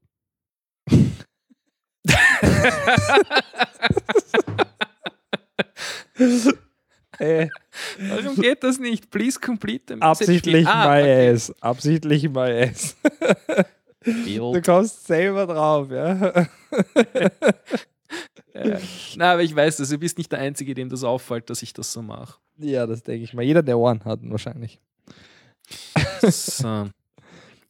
Äh, 7.20 7.48
Warum 8.00 8.36
geht 8.36 8.64
das 8.64 8.80
nicht? 8.80 9.10
Please 9.10 9.40
complete 9.40 9.86
the 9.88 9.96
message. 9.96 10.08
absichtlich 10.08 10.68
Ah, 10.68 10.88
my 10.88 11.02
okay. 11.02 11.30
ass. 11.32 11.54
Absichtlich 11.62 12.30
my 12.30 12.70
ass. 12.70 12.96
Du 14.06 14.62
kommst 14.62 15.08
selber 15.08 15.48
drauf, 15.48 15.90
ja. 15.92 16.48
Ja. 18.54 18.80
Na, 19.18 19.34
aber 19.34 19.44
ich 19.44 19.56
weiß 19.56 19.78
das. 19.78 19.90
Du 19.90 20.00
bist 20.00 20.18
nicht 20.18 20.32
der 20.32 20.40
Einzige, 20.40 20.74
dem 20.74 20.90
das 20.90 21.04
auffällt, 21.04 21.48
dass 21.52 21.62
ich 21.62 21.74
das 21.74 21.92
so 21.94 22.02
mache. 22.02 22.40
Ja, 22.58 22.88
das 22.88 23.04
denke 23.04 23.24
ich 23.24 23.34
mal. 23.36 23.44
Jeder, 23.44 23.62
der 23.62 23.78
Ohren 23.78 24.04
hat, 24.04 24.20
wahrscheinlich. 24.24 24.80
So. 26.24 26.90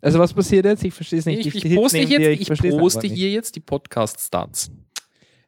Also 0.01 0.19
was 0.19 0.33
passiert 0.33 0.65
jetzt? 0.65 0.83
Ich 0.83 0.93
verstehe 0.93 1.19
es 1.19 1.25
nicht. 1.25 1.39
Ich, 1.45 1.55
ich 1.55 1.61
sitzt 1.63 1.75
poste, 1.75 1.97
jetzt, 1.99 2.09
dir, 2.09 2.31
ich 2.31 2.45
versteh's 2.47 2.77
poste 2.77 3.07
hier 3.07 3.31
jetzt 3.31 3.55
die 3.55 3.59
Podcast-Stats. 3.59 4.69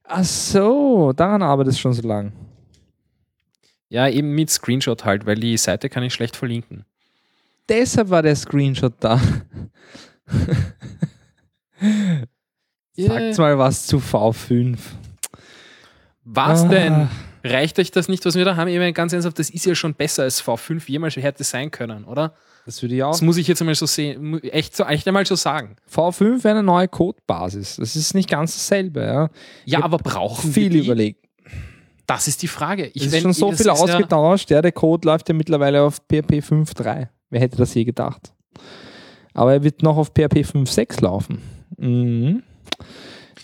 Ach 0.04 0.24
so, 0.24 1.14
daran 1.14 1.44
arbeitest 1.44 1.78
du 1.78 1.82
schon 1.82 1.94
so 1.94 2.08
lang. 2.08 2.32
Ja, 3.90 4.08
eben 4.08 4.34
mit 4.34 4.50
Screenshot 4.50 5.06
halt, 5.06 5.26
weil 5.26 5.36
die 5.36 5.58
Seite 5.58 5.90
kann 5.90 6.04
ich 6.04 6.14
schlecht 6.14 6.36
verlinken. 6.36 6.86
Deshalb 7.68 8.10
war 8.10 8.24
der 8.24 8.36
Screenshot 8.36 8.94
da. 9.00 9.22
Sagt 12.96 13.38
mal 13.38 13.58
was 13.58 13.86
zu 13.88 13.98
V5. 13.98 14.78
Was 16.24 16.64
Ah. 16.64 16.68
denn? 16.68 17.10
Reicht 17.44 17.80
euch 17.80 17.92
das 17.92 18.10
nicht, 18.10 18.26
was 18.26 18.36
wir 18.36 18.44
da 18.44 18.58
haben? 18.58 18.68
Ich 18.68 18.78
meine, 18.78 18.92
ganz 18.92 19.14
ernsthaft, 19.14 19.40
das 19.40 19.50
ist 19.50 19.66
ja 19.66 19.74
schon 19.74 19.94
besser 19.94 20.24
als 20.24 20.44
V5 20.44 20.84
jemals 20.90 21.16
hätte 21.16 21.44
sein 21.46 21.72
können, 21.72 22.04
oder? 22.04 22.34
Das 22.70 22.84
würde 22.84 22.94
ich 22.94 23.02
auch. 23.02 23.10
Das 23.14 23.24
muss 23.24 23.38
ich 23.38 23.48
jetzt 23.48 23.62
einmal 23.64 23.74
so 23.74 23.88
sehen, 23.88 24.44
echt, 24.44 24.76
so, 24.76 24.84
echt 24.84 25.08
einmal 25.08 25.26
so 25.26 25.34
sagen. 25.34 25.76
V5 25.92 26.44
wäre 26.44 26.60
eine 26.60 26.62
neue 26.62 26.88
Codebasis. 26.88 27.78
Das 27.78 27.96
ist 27.96 28.14
nicht 28.14 28.30
ganz 28.30 28.54
dasselbe. 28.54 29.02
Ja. 29.02 29.30
Ja, 29.66 29.84
aber 29.84 29.98
brauchen 29.98 30.54
Viel 30.54 30.72
wir 30.72 30.82
die? 30.82 30.86
überlegt. 30.86 31.26
Das 32.06 32.28
ist 32.28 32.44
die 32.44 32.48
Frage. 32.48 32.92
Ich, 32.94 33.08
Es 33.08 33.12
ist 33.12 33.22
schon 33.24 33.34
so 33.34 33.52
viel 33.54 33.72
ausgetauscht. 33.72 34.52
Ja, 34.52 34.62
der 34.62 34.72
Code 34.72 35.08
läuft 35.08 35.28
ja 35.30 35.34
mittlerweile 35.34 35.82
auf 35.82 35.96
PHP 35.96 36.42
5.3. 36.44 37.08
Wer 37.32 37.42
hätte 37.42 37.58
das 37.58 37.74
je 37.74 37.86
gedacht? 37.86 38.34
Aber 39.34 39.52
er 39.54 39.64
wird 39.64 39.82
noch 39.82 39.98
auf 39.98 40.10
PHP 40.10 40.46
5.6 40.46 41.02
laufen. 41.02 41.42
Mhm. 41.76 42.44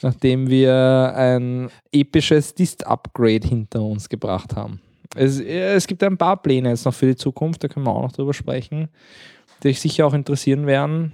Nachdem 0.03 0.51
wir 0.51 1.13
ein 1.15 1.71
episches 1.91 2.53
Dist-Upgrade 2.53 3.47
hinter 3.47 3.81
uns 3.81 4.07
gebracht 4.07 4.55
haben. 4.55 4.81
Es, 5.15 5.39
es 5.39 5.87
gibt 5.87 6.03
ein 6.03 6.17
paar 6.17 6.41
Pläne 6.41 6.69
jetzt 6.69 6.85
noch 6.85 6.93
für 6.93 7.07
die 7.07 7.15
Zukunft, 7.15 7.63
da 7.63 7.67
können 7.67 7.85
wir 7.85 7.91
auch 7.91 8.03
noch 8.03 8.11
drüber 8.11 8.33
sprechen, 8.33 8.89
die 9.63 9.69
euch 9.69 9.79
sicher 9.79 10.05
auch 10.05 10.13
interessieren 10.13 10.67
werden. 10.67 11.11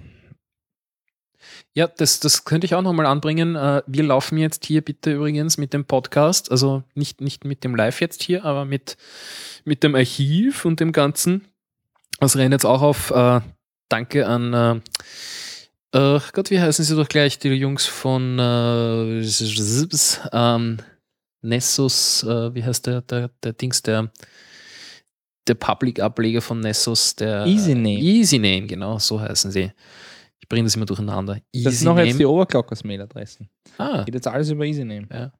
Ja, 1.74 1.86
das, 1.86 2.20
das 2.20 2.44
könnte 2.44 2.66
ich 2.66 2.74
auch 2.74 2.82
nochmal 2.82 3.06
anbringen. 3.06 3.56
Äh, 3.56 3.82
Wir 3.86 4.04
laufen 4.04 4.38
jetzt 4.38 4.66
hier 4.66 4.82
bitte 4.82 5.12
übrigens 5.14 5.58
mit 5.58 5.72
dem 5.72 5.84
Podcast, 5.84 6.50
also 6.50 6.84
nicht, 6.94 7.20
nicht 7.20 7.44
mit 7.44 7.64
dem 7.64 7.74
Live 7.74 8.00
jetzt 8.00 8.22
hier, 8.22 8.44
aber 8.44 8.64
mit, 8.64 8.96
mit 9.64 9.82
dem 9.82 9.94
Archiv 9.94 10.64
und 10.64 10.80
dem 10.80 10.92
Ganzen. 10.92 11.46
Das 12.20 12.36
rennt 12.36 12.52
jetzt 12.52 12.66
auch 12.66 12.82
auf. 12.82 13.10
Äh, 13.10 13.40
danke 13.88 14.26
an, 14.26 14.54
äh, 14.54 14.80
äh, 15.94 16.20
Gott, 16.32 16.50
wie 16.50 16.60
heißen 16.60 16.84
sie 16.84 16.96
doch 16.96 17.08
gleich, 17.08 17.38
die 17.38 17.48
Jungs 17.50 17.86
von 17.86 18.38
äh, 18.38 19.20
ähm, 20.32 20.78
Nessus, 21.42 22.22
äh, 22.22 22.54
wie 22.54 22.64
heißt 22.64 22.86
der, 22.86 23.02
der, 23.02 23.30
der 23.42 23.52
Dings, 23.52 23.82
der, 23.82 24.10
der 25.46 25.54
Public-Ableger 25.54 26.40
von 26.40 26.60
Nessus, 26.60 27.16
der 27.16 27.44
EasyName. 27.46 27.98
EasyName, 28.00 28.66
genau, 28.66 28.98
so 28.98 29.20
heißen 29.20 29.50
sie. 29.50 29.72
Ich 30.40 30.48
bringe 30.48 30.64
das 30.64 30.74
immer 30.76 30.86
durcheinander. 30.86 31.38
Das 31.52 31.78
sind 31.78 31.86
noch 31.86 31.98
jetzt 31.98 32.18
die. 32.18 32.26
Overclockers-Mail-Adressen. 32.26 33.48
Ah, 33.78 34.02
Geht 34.04 34.14
jetzt 34.14 34.26
alles 34.28 34.50
über 34.50 34.64
EasyName. 34.64 35.06
ja. 35.10 35.32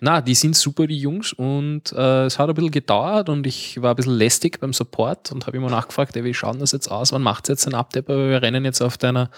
Na, 0.00 0.20
die 0.20 0.34
sind 0.34 0.56
super, 0.56 0.86
die 0.86 0.98
Jungs, 0.98 1.32
und 1.32 1.92
äh, 1.92 2.26
es 2.26 2.38
hat 2.38 2.48
ein 2.48 2.54
bisschen 2.54 2.70
gedauert 2.70 3.28
und 3.28 3.46
ich 3.46 3.80
war 3.82 3.90
ein 3.90 3.96
bisschen 3.96 4.14
lästig 4.14 4.60
beim 4.60 4.72
Support 4.72 5.32
und 5.32 5.46
habe 5.46 5.56
immer 5.56 5.70
nachgefragt, 5.70 6.16
ey, 6.16 6.24
wie 6.24 6.34
schaut 6.34 6.60
das 6.60 6.72
jetzt 6.72 6.90
aus? 6.90 7.12
Wann 7.12 7.22
macht 7.22 7.44
es 7.44 7.48
jetzt 7.48 7.66
ein 7.66 7.74
Update? 7.74 8.08
Aber 8.08 8.28
wir 8.28 8.42
rennen 8.42 8.64
jetzt 8.64 8.80
auf 8.80 8.96
deiner, 8.96 9.30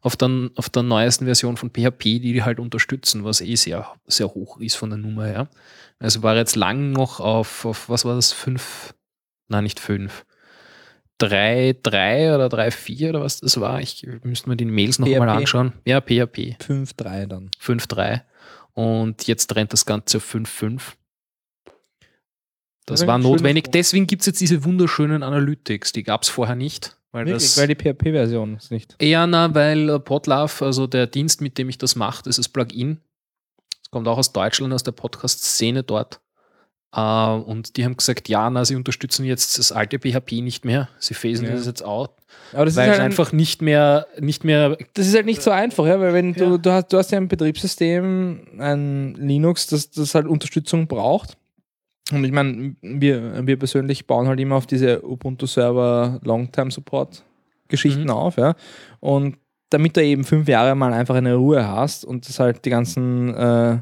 auf 0.00 0.16
der, 0.16 0.50
auf 0.56 0.68
der 0.68 0.82
neuesten 0.82 1.24
Version 1.24 1.56
von 1.56 1.70
PHP, 1.70 2.02
die 2.02 2.32
die 2.32 2.42
halt 2.42 2.58
unterstützen, 2.58 3.24
was 3.24 3.40
eh 3.40 3.54
sehr, 3.54 3.86
sehr 4.06 4.28
hoch 4.28 4.58
ist 4.60 4.76
von 4.76 4.90
der 4.90 4.98
Nummer 4.98 5.26
her. 5.26 5.48
Also 5.98 6.22
war 6.22 6.36
jetzt 6.36 6.56
lang 6.56 6.92
noch 6.92 7.20
auf, 7.20 7.64
auf 7.64 7.88
was 7.88 8.04
war 8.04 8.16
das? 8.16 8.32
Fünf? 8.32 8.94
Nein, 9.48 9.64
nicht 9.64 9.80
fünf. 9.80 10.24
3.3 11.20 12.34
oder 12.34 12.46
3.4 12.48 13.08
oder 13.08 13.22
was 13.22 13.40
das 13.40 13.58
war. 13.58 13.80
Ich 13.80 14.06
müsste 14.22 14.50
mir 14.50 14.56
die 14.56 14.66
Mails 14.66 14.98
noch 14.98 15.08
mal 15.08 15.28
PHP. 15.28 15.36
anschauen. 15.38 15.72
Ja, 15.86 16.00
PHP. 16.00 16.56
5.3 16.60 17.26
dann. 17.26 17.50
5.3 17.62 18.20
und 18.76 19.26
jetzt 19.26 19.56
rennt 19.56 19.72
das 19.72 19.86
Ganze 19.86 20.18
auf 20.18 20.34
5.5. 20.34 20.80
Das 22.84 23.06
war 23.06 23.18
notwendig. 23.18 23.72
Deswegen 23.72 24.06
gibt 24.06 24.20
es 24.20 24.26
jetzt 24.26 24.40
diese 24.40 24.64
wunderschönen 24.64 25.22
Analytics. 25.22 25.92
Die 25.92 26.04
gab 26.04 26.22
es 26.22 26.28
vorher 26.28 26.54
nicht. 26.54 26.96
Weil 27.10 27.26
Wirklich, 27.26 27.42
das 27.42 27.58
weil 27.58 27.68
die 27.68 27.74
PHP-Version 27.74 28.56
ist 28.56 28.70
nicht. 28.70 28.94
eher, 28.98 29.26
na, 29.26 29.54
weil 29.54 29.88
äh, 29.88 29.98
Podlove, 29.98 30.64
also 30.64 30.86
der 30.86 31.06
Dienst, 31.06 31.40
mit 31.40 31.56
dem 31.56 31.70
ich 31.70 31.78
das 31.78 31.96
mache, 31.96 32.22
das 32.24 32.38
ist 32.38 32.50
Plugin. 32.50 33.00
Es 33.82 33.90
kommt 33.90 34.06
auch 34.06 34.18
aus 34.18 34.32
Deutschland, 34.32 34.74
aus 34.74 34.82
der 34.82 34.92
Podcast-Szene 34.92 35.82
dort. 35.82 36.20
Äh, 36.96 37.00
und 37.00 37.76
die 37.76 37.84
haben 37.84 37.96
gesagt, 37.96 38.28
ja, 38.28 38.48
na, 38.48 38.64
sie 38.64 38.74
unterstützen 38.76 39.24
jetzt 39.26 39.58
das 39.58 39.70
alte 39.72 39.98
PHP 39.98 40.40
nicht 40.42 40.64
mehr. 40.64 40.88
Sie 40.98 41.14
phasen 41.14 41.46
Ja. 41.46 41.52
das 41.54 41.66
jetzt 41.66 41.84
out, 41.84 42.10
Aber 42.52 42.64
das 42.64 42.76
weil 42.76 42.88
ist 42.88 42.94
es 42.94 42.98
halt 43.00 43.10
einfach 43.10 43.32
nicht 43.32 43.60
mehr, 43.62 44.06
nicht 44.18 44.44
mehr 44.44 44.76
das 44.94 45.06
ist 45.06 45.14
halt 45.14 45.26
nicht 45.26 45.42
so 45.42 45.50
einfach, 45.50 45.84
ja, 45.86 46.00
weil 46.00 46.14
wenn 46.14 46.32
Ja. 46.34 46.46
du, 46.46 46.58
du 46.58 46.70
hast, 46.72 46.92
du 46.92 46.96
hast 46.98 47.12
ja 47.12 47.18
ein 47.18 47.28
Betriebssystem, 47.28 48.40
ein 48.58 49.14
Linux, 49.14 49.66
das, 49.66 49.90
das 49.90 50.14
halt 50.14 50.26
Unterstützung 50.26 50.86
braucht. 50.86 51.36
Und 52.12 52.24
ich 52.24 52.30
meine, 52.32 52.76
wir, 52.82 53.46
wir 53.46 53.58
persönlich 53.58 54.06
bauen 54.06 54.28
halt 54.28 54.38
immer 54.40 54.54
auf 54.56 54.66
diese 54.66 55.04
Ubuntu-Server 55.04 56.20
Longtime-Support-Geschichten 56.24 58.04
Mhm. 58.04 58.10
auf, 58.10 58.36
ja. 58.36 58.54
Und 59.00 59.36
damit 59.70 59.96
du 59.96 60.02
eben 60.04 60.24
fünf 60.24 60.48
Jahre 60.48 60.74
mal 60.76 60.92
einfach 60.92 61.16
eine 61.16 61.34
Ruhe 61.34 61.66
hast 61.66 62.04
und 62.04 62.28
dass 62.28 62.38
halt 62.38 62.64
die 62.64 62.70
ganzen 62.70 63.34
äh, 63.34 63.78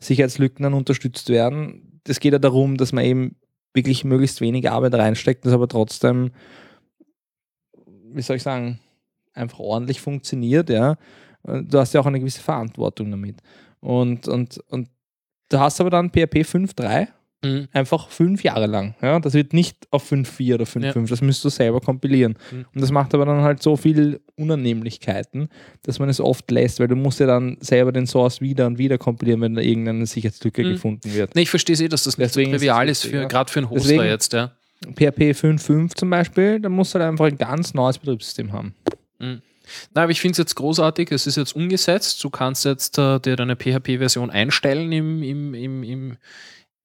Sicherheitslücken 0.00 0.64
dann 0.64 0.74
unterstützt 0.74 1.28
werden, 1.28 1.87
das 2.08 2.20
geht 2.20 2.32
ja 2.32 2.38
darum, 2.38 2.76
dass 2.76 2.92
man 2.92 3.04
eben 3.04 3.36
wirklich 3.74 4.04
möglichst 4.04 4.40
wenig 4.40 4.70
Arbeit 4.70 4.94
reinsteckt, 4.94 5.44
das 5.44 5.52
aber 5.52 5.68
trotzdem, 5.68 6.30
wie 8.12 8.22
soll 8.22 8.36
ich 8.36 8.42
sagen, 8.42 8.80
einfach 9.34 9.58
ordentlich 9.58 10.00
funktioniert, 10.00 10.70
ja. 10.70 10.96
Du 11.44 11.78
hast 11.78 11.94
ja 11.94 12.00
auch 12.00 12.06
eine 12.06 12.18
gewisse 12.18 12.40
Verantwortung 12.40 13.10
damit. 13.10 13.36
Und, 13.80 14.26
und, 14.26 14.58
und 14.68 14.88
du 15.48 15.58
hast 15.58 15.80
aber 15.80 15.90
dann 15.90 16.10
PHP 16.10 16.42
5.3 16.42 17.08
Mhm. 17.44 17.68
einfach 17.72 18.08
fünf 18.10 18.42
Jahre 18.42 18.66
lang. 18.66 18.94
Ja? 19.00 19.20
Das 19.20 19.34
wird 19.34 19.52
nicht 19.52 19.76
auf 19.92 20.10
5.4 20.10 20.54
oder 20.54 20.64
5.5, 20.64 21.08
das 21.08 21.20
müsst 21.20 21.44
du 21.44 21.48
selber 21.50 21.80
kompilieren. 21.80 22.36
Mhm. 22.50 22.66
Und 22.74 22.80
das 22.80 22.90
macht 22.90 23.14
aber 23.14 23.26
dann 23.26 23.42
halt 23.42 23.62
so 23.62 23.76
viel 23.76 24.20
Unannehmlichkeiten, 24.36 25.48
dass 25.82 25.98
man 25.98 26.08
es 26.08 26.20
oft 26.20 26.50
lässt, 26.50 26.80
weil 26.80 26.88
du 26.88 26.96
musst 26.96 27.20
ja 27.20 27.26
dann 27.26 27.56
selber 27.60 27.92
den 27.92 28.06
Source 28.06 28.40
wieder 28.40 28.66
und 28.66 28.78
wieder 28.78 28.98
kompilieren, 28.98 29.40
wenn 29.40 29.54
da 29.54 29.60
irgendeine 29.62 30.06
Sicherheitslücke 30.06 30.64
Mhm. 30.64 30.70
gefunden 30.72 31.14
wird. 31.14 31.34
Nee, 31.34 31.42
ich 31.42 31.50
verstehe 31.50 31.76
eh, 31.76 31.88
dass 31.88 32.04
das 32.04 32.18
nicht 32.18 32.32
so 32.32 32.40
Deswegen 32.40 32.52
trivial 32.56 32.88
ist, 32.88 33.04
ja. 33.04 33.24
gerade 33.26 33.50
für 33.52 33.60
einen 33.60 33.70
Hoster 33.70 33.88
Deswegen- 33.90 34.04
jetzt, 34.10 34.32
ja. 34.32 34.52
PHP 34.94 35.32
5.5 35.34 35.94
zum 35.96 36.10
Beispiel, 36.10 36.60
da 36.60 36.68
musst 36.68 36.94
du 36.94 36.98
halt 37.00 37.08
einfach 37.08 37.26
ein 37.26 37.36
ganz 37.38 37.74
neues 37.74 37.98
Betriebssystem 37.98 38.52
haben. 38.52 38.74
Nein, 39.18 39.42
aber 39.94 40.10
ich 40.10 40.20
finde 40.20 40.32
es 40.32 40.38
jetzt 40.38 40.54
großartig, 40.54 41.10
es 41.12 41.26
ist 41.26 41.36
jetzt 41.36 41.54
umgesetzt. 41.54 42.22
Du 42.22 42.30
kannst 42.30 42.64
jetzt 42.64 42.96
äh, 42.96 43.18
dir 43.20 43.36
deine 43.36 43.56
PHP-Version 43.56 44.30
einstellen 44.30 44.90
im, 44.92 45.22
im, 45.22 45.52
im, 45.54 45.82
im, 45.82 46.16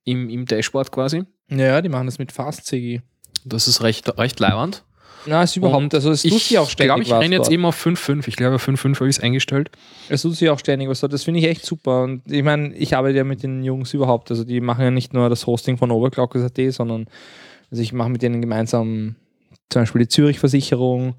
im, 0.06 0.30
im 0.30 0.46
Dashboard 0.46 0.92
quasi. 0.92 1.24
Ja, 1.50 1.82
die 1.82 1.90
machen 1.90 2.06
das 2.08 2.20
mit 2.20 2.32
FastCG. 2.32 3.02
Das 3.46 3.68
ist 3.68 3.82
recht, 3.82 4.18
recht 4.18 4.40
leiwand. 4.40 4.84
Na, 5.26 5.42
ist 5.44 5.56
überhaupt, 5.56 5.84
Und 5.84 5.94
also 5.96 6.12
es 6.12 6.24
tut 6.24 6.34
Ich 6.34 6.44
sich 6.48 6.58
auch 6.60 6.70
ständig 6.70 6.88
glaube, 6.90 7.04
ich 7.04 7.10
was 7.10 7.22
renne 7.22 7.36
jetzt 7.36 7.46
dort. 7.46 7.54
eben 7.54 7.66
auf 7.66 7.86
5.5. 7.86 8.28
Ich 8.28 8.36
glaube, 8.36 8.56
auf 8.56 8.68
5.5 8.68 8.96
habe 8.96 9.10
ich 9.10 9.16
es 9.18 9.24
eingestellt. 9.24 9.70
Es 10.10 10.22
tut 10.24 10.36
sich 10.36 10.50
auch 10.50 10.60
ständig 10.60 10.90
was 10.90 11.00
dort. 11.00 11.14
Das 11.14 11.24
finde 11.24 11.40
ich 11.40 11.46
echt 11.46 11.66
super. 11.66 12.04
Und 12.04 12.24
ich 12.30 12.44
meine, 12.44 12.74
ich 12.76 12.96
arbeite 12.98 13.18
ja 13.20 13.24
mit 13.24 13.42
den 13.42 13.64
Jungs 13.64 13.94
überhaupt. 13.94 14.32
Also 14.32 14.44
die 14.44 14.60
machen 14.60 14.84
ja 14.84 14.92
nicht 14.92 15.14
nur 15.14 15.30
das 15.30 15.48
Hosting 15.48 15.78
von 15.78 15.92
Overclockers.at, 15.92 16.74
sondern 16.74 17.08
also 17.72 17.82
ich 17.82 17.94
mache 17.94 18.10
mit 18.10 18.22
denen 18.22 18.42
gemeinsam 18.42 19.16
zum 19.70 19.84
Beispiel 19.84 20.02
die 20.02 20.08
Zürich-Versicherung. 20.10 21.16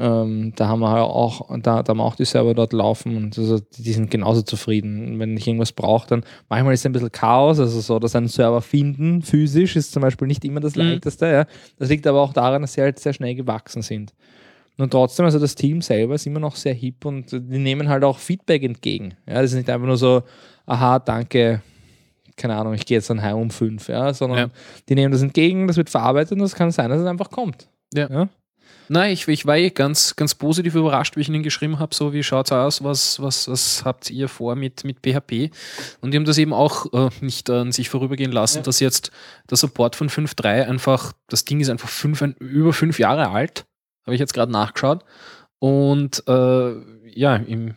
Ähm, 0.00 0.52
da 0.54 0.68
haben 0.68 0.78
wir 0.80 0.96
ja 0.96 1.02
auch, 1.02 1.48
da, 1.58 1.82
da 1.82 1.90
haben 1.90 1.96
wir 1.98 2.04
auch 2.04 2.14
die 2.14 2.24
Server 2.24 2.54
dort 2.54 2.72
laufen 2.72 3.16
und 3.16 3.36
also 3.36 3.58
die, 3.58 3.92
sind 3.92 4.10
genauso 4.12 4.42
zufrieden. 4.42 5.18
Wenn 5.18 5.36
ich 5.36 5.46
irgendwas 5.48 5.72
brauche, 5.72 6.06
dann 6.06 6.24
manchmal 6.48 6.74
ist 6.74 6.80
es 6.80 6.86
ein 6.86 6.92
bisschen 6.92 7.10
Chaos, 7.10 7.58
also 7.58 7.80
so, 7.80 7.98
dass 7.98 8.14
einen 8.14 8.28
Server 8.28 8.60
finden, 8.62 9.22
physisch, 9.22 9.74
ist 9.74 9.90
zum 9.90 10.02
Beispiel 10.02 10.28
nicht 10.28 10.44
immer 10.44 10.60
das 10.60 10.76
Mhm. 10.76 10.82
leichteste. 10.82 11.26
Ja. 11.26 11.46
Das 11.78 11.88
liegt 11.88 12.06
aber 12.06 12.20
auch 12.20 12.32
daran, 12.32 12.62
dass 12.62 12.74
sie 12.74 12.80
halt 12.82 13.00
sehr 13.00 13.12
schnell 13.12 13.34
gewachsen 13.34 13.82
sind. 13.82 14.14
Und 14.76 14.92
trotzdem, 14.92 15.24
also 15.24 15.40
das 15.40 15.56
Team 15.56 15.82
selber 15.82 16.14
ist 16.14 16.26
immer 16.26 16.38
noch 16.38 16.54
sehr 16.54 16.74
hip 16.74 17.04
und 17.04 17.32
die 17.32 17.58
nehmen 17.58 17.88
halt 17.88 18.04
auch 18.04 18.18
Feedback 18.18 18.62
entgegen. 18.62 19.14
Ja, 19.26 19.42
das 19.42 19.50
ist 19.50 19.56
nicht 19.56 19.68
einfach 19.70 19.88
nur 19.88 19.96
so, 19.96 20.22
aha, 20.66 21.00
danke, 21.00 21.60
keine 22.36 22.54
Ahnung, 22.54 22.74
ich 22.74 22.86
gehe 22.86 22.98
jetzt 22.98 23.10
dann 23.10 23.20
heim 23.20 23.36
um 23.38 23.50
fünf, 23.50 23.88
ja, 23.88 24.14
sondern 24.14 24.38
Ja. 24.38 24.48
die 24.88 24.94
nehmen 24.94 25.10
das 25.10 25.22
entgegen, 25.22 25.66
das 25.66 25.76
wird 25.76 25.90
verarbeitet 25.90 26.30
und 26.34 26.38
das 26.38 26.54
kann 26.54 26.70
sein, 26.70 26.88
dass 26.90 27.00
es 27.00 27.06
einfach 27.06 27.30
kommt. 27.30 27.68
Ja. 27.92 28.28
Nein, 28.88 29.12
ich, 29.12 29.28
ich 29.28 29.46
war 29.46 29.56
eh 29.56 29.70
ganz, 29.70 30.16
ganz 30.16 30.34
positiv 30.34 30.74
überrascht, 30.74 31.16
wie 31.16 31.20
ich 31.20 31.28
ihnen 31.28 31.42
geschrieben 31.42 31.78
habe, 31.78 31.94
so 31.94 32.12
wie 32.12 32.22
schaut's 32.22 32.52
aus, 32.52 32.82
was, 32.82 33.20
was, 33.20 33.48
was 33.48 33.84
habt 33.84 34.10
ihr 34.10 34.28
vor 34.28 34.54
mit, 34.56 34.84
mit 34.84 34.98
PHP? 35.00 35.50
Und 36.00 36.12
die 36.12 36.16
haben 36.16 36.24
das 36.24 36.38
eben 36.38 36.52
auch 36.52 36.92
äh, 36.92 37.10
nicht 37.20 37.50
an 37.50 37.72
sich 37.72 37.88
vorübergehen 37.88 38.32
lassen, 38.32 38.58
Ja. 38.58 38.62
dass 38.62 38.80
jetzt 38.80 39.10
der 39.50 39.56
Support 39.58 39.96
von 39.96 40.08
5.3 40.08 40.66
einfach, 40.66 41.12
das 41.28 41.44
Ding 41.44 41.60
ist 41.60 41.68
einfach 41.70 41.88
fünf, 41.88 42.22
über 42.38 42.72
fünf 42.72 42.98
Jahre 42.98 43.28
alt, 43.30 43.64
habe 44.06 44.14
ich 44.14 44.20
jetzt 44.20 44.34
gerade 44.34 44.52
nachgeschaut. 44.52 45.04
Und 45.58 46.22
äh, 46.28 46.72
ja, 47.14 47.36
im 47.36 47.74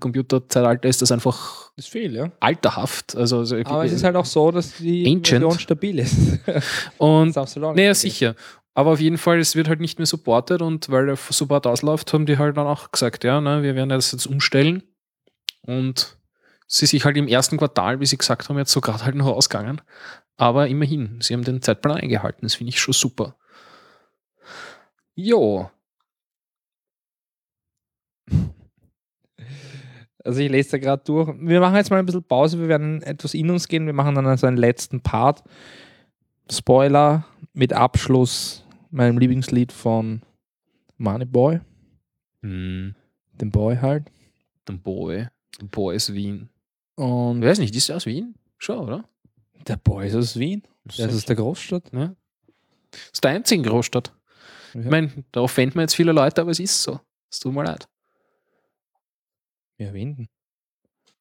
Computerzeitalter 0.00 0.88
ist 0.88 1.02
das 1.02 1.12
einfach 1.12 1.70
ist 1.76 1.88
viel, 1.88 2.14
ja. 2.14 2.30
alterhaft. 2.40 3.16
Also, 3.16 3.38
also 3.38 3.56
Aber 3.64 3.84
es 3.84 3.92
ist 3.92 4.04
halt 4.04 4.16
auch 4.16 4.24
so, 4.24 4.50
dass 4.50 4.76
die 4.76 5.06
Ancient. 5.06 5.42
Version 5.42 5.58
stabil 5.58 5.98
ist. 6.00 6.16
und 6.98 7.34
Naja, 7.56 7.94
sicher. 7.94 8.34
Aber 8.74 8.92
auf 8.92 9.00
jeden 9.00 9.18
Fall, 9.18 9.38
es 9.38 9.54
wird 9.54 9.68
halt 9.68 9.80
nicht 9.80 9.98
mehr 9.98 10.06
supportet 10.06 10.60
und 10.60 10.90
weil 10.90 11.06
der 11.06 11.16
Support 11.16 11.66
ausläuft, 11.66 12.12
haben 12.12 12.26
die 12.26 12.38
halt 12.38 12.56
dann 12.56 12.66
auch 12.66 12.90
gesagt, 12.90 13.22
ja, 13.24 13.40
ne, 13.40 13.62
wir 13.62 13.74
werden 13.74 13.88
das 13.88 14.12
jetzt 14.12 14.26
umstellen. 14.26 14.82
Und 15.62 16.18
sie 16.66 16.86
sich 16.86 17.04
halt 17.04 17.16
im 17.16 17.28
ersten 17.28 17.56
Quartal, 17.56 18.00
wie 18.00 18.06
sie 18.06 18.18
gesagt 18.18 18.48
haben, 18.48 18.58
jetzt 18.58 18.72
so 18.72 18.80
gerade 18.80 19.04
halt 19.04 19.14
noch 19.14 19.26
ausgegangen. 19.26 19.80
Aber 20.36 20.66
immerhin, 20.66 21.20
sie 21.20 21.34
haben 21.34 21.44
den 21.44 21.62
Zeitplan 21.62 21.98
eingehalten. 21.98 22.42
Das 22.42 22.56
finde 22.56 22.70
ich 22.70 22.80
schon 22.80 22.94
super. 22.94 23.36
Jo, 25.14 25.70
Also 30.24 30.40
ich 30.40 30.50
lese 30.50 30.72
da 30.72 30.78
gerade 30.78 31.04
durch. 31.04 31.28
Wir 31.38 31.60
machen 31.60 31.76
jetzt 31.76 31.90
mal 31.90 31.98
ein 31.98 32.06
bisschen 32.06 32.24
Pause. 32.24 32.58
Wir 32.58 32.68
werden 32.68 33.02
etwas 33.02 33.34
in 33.34 33.50
uns 33.50 33.68
gehen. 33.68 33.84
Wir 33.84 33.92
machen 33.92 34.14
dann 34.14 34.26
also 34.26 34.46
einen 34.46 34.56
letzten 34.56 35.02
Part. 35.02 35.42
Spoiler 36.50 37.26
mit 37.52 37.74
Abschluss 37.74 38.63
meinem 38.94 39.18
Lieblingslied 39.18 39.72
von 39.72 40.22
Moneyboy. 40.98 41.60
hm, 42.42 42.94
Dem 43.40 43.50
Boy 43.50 43.76
halt. 43.76 44.10
der 44.68 44.74
Boy. 44.74 45.28
Der 45.60 45.66
Boy 45.66 45.96
ist 45.96 46.12
Wien. 46.12 46.48
Und 46.96 47.42
Ich 47.42 47.48
weiß 47.48 47.58
nicht, 47.58 47.74
ist 47.74 47.88
der 47.88 47.96
aus 47.96 48.06
Wien? 48.06 48.34
Schon, 48.58 48.78
oder? 48.78 49.08
der 49.66 49.76
Boy 49.76 50.06
ist 50.08 50.14
aus 50.14 50.38
Wien. 50.38 50.62
Das 50.84 50.98
ist 50.98 51.28
der 51.28 51.36
Großstadt. 51.36 51.90
ja. 51.92 52.14
ist 53.12 53.24
der 53.24 53.30
einzige 53.32 53.62
Großstadt. 53.62 54.12
Ja. 54.74 54.80
Ich 54.80 54.86
meine, 54.90 55.24
da 55.32 55.40
offenden 55.40 55.76
wir 55.76 55.82
jetzt 55.82 55.94
viele 55.96 56.12
Leute, 56.12 56.40
aber 56.42 56.50
es 56.50 56.60
ist 56.60 56.82
so. 56.82 57.00
Es 57.30 57.40
tut 57.40 57.52
mir 57.54 57.64
leid. 57.64 57.88
Ja, 59.78 59.92
Winden. 59.92 60.28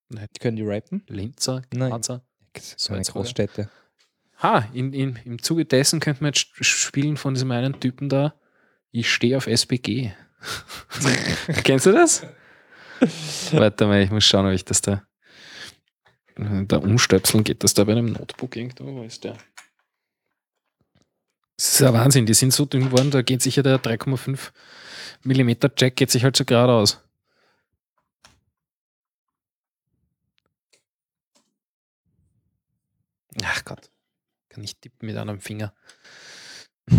Nein. 0.10 0.28
Können 0.40 0.58
die 0.58 0.64
rappen? 0.64 1.04
Linzer, 1.08 1.62
Nein. 1.74 1.90
Grazer. 1.92 2.22
Das 2.54 2.76
sind. 2.78 3.08
Großstädte. 3.08 3.70
Ha, 4.44 4.68
in, 4.74 4.92
in, 4.92 5.20
im 5.24 5.42
Zuge 5.42 5.64
dessen 5.64 6.02
könnten 6.02 6.22
wir 6.22 6.28
jetzt 6.28 6.48
spielen 6.66 7.16
von 7.16 7.34
diesem 7.34 7.50
einen 7.52 7.80
Typen 7.80 8.10
da. 8.10 8.36
Ich 8.92 9.12
stehe 9.12 9.38
auf 9.38 9.48
SPG. 9.48 10.12
Kennst 11.64 11.86
du 11.86 11.94
das? 11.94 12.28
Warte 13.54 13.88
mal, 13.88 14.04
ich 14.04 14.12
muss 14.12 14.26
schauen, 14.26 14.46
ob 14.46 14.52
ich 14.52 14.66
das 14.66 14.82
da. 14.82 15.08
Da 16.36 16.78
umstöpseln 16.78 17.46
geht 17.46 17.64
das 17.64 17.74
da 17.74 17.86
bei 17.86 17.94
einem 17.94 18.08
Notebook 18.08 18.56
irgendwo. 18.58 18.86
Wo 18.86 19.04
ist 19.04 19.24
der? 19.24 19.38
Das 21.56 21.74
ist 21.76 21.80
ja 21.80 21.94
Wahnsinn, 21.94 22.26
die 22.26 22.34
sind 22.34 22.52
so 22.52 22.66
dünn 22.66 22.86
geworden, 22.86 23.12
da 23.12 23.22
geht 23.22 23.42
sich 23.42 23.56
ja 23.56 23.64
der 23.64 23.82
3,5 23.82 24.52
mm 25.24 25.52
Jack 25.78 25.96
geht 25.96 26.12
sich 26.12 26.24
halt 26.24 26.36
so 26.36 26.44
gerade 26.44 26.74
aus. 26.74 27.00
Ach 33.44 33.64
Gott, 33.64 33.93
kann 34.54 34.64
ich 34.64 34.78
tippen 34.80 35.08
mit 35.08 35.18
einem 35.18 35.40
Finger. 35.40 35.74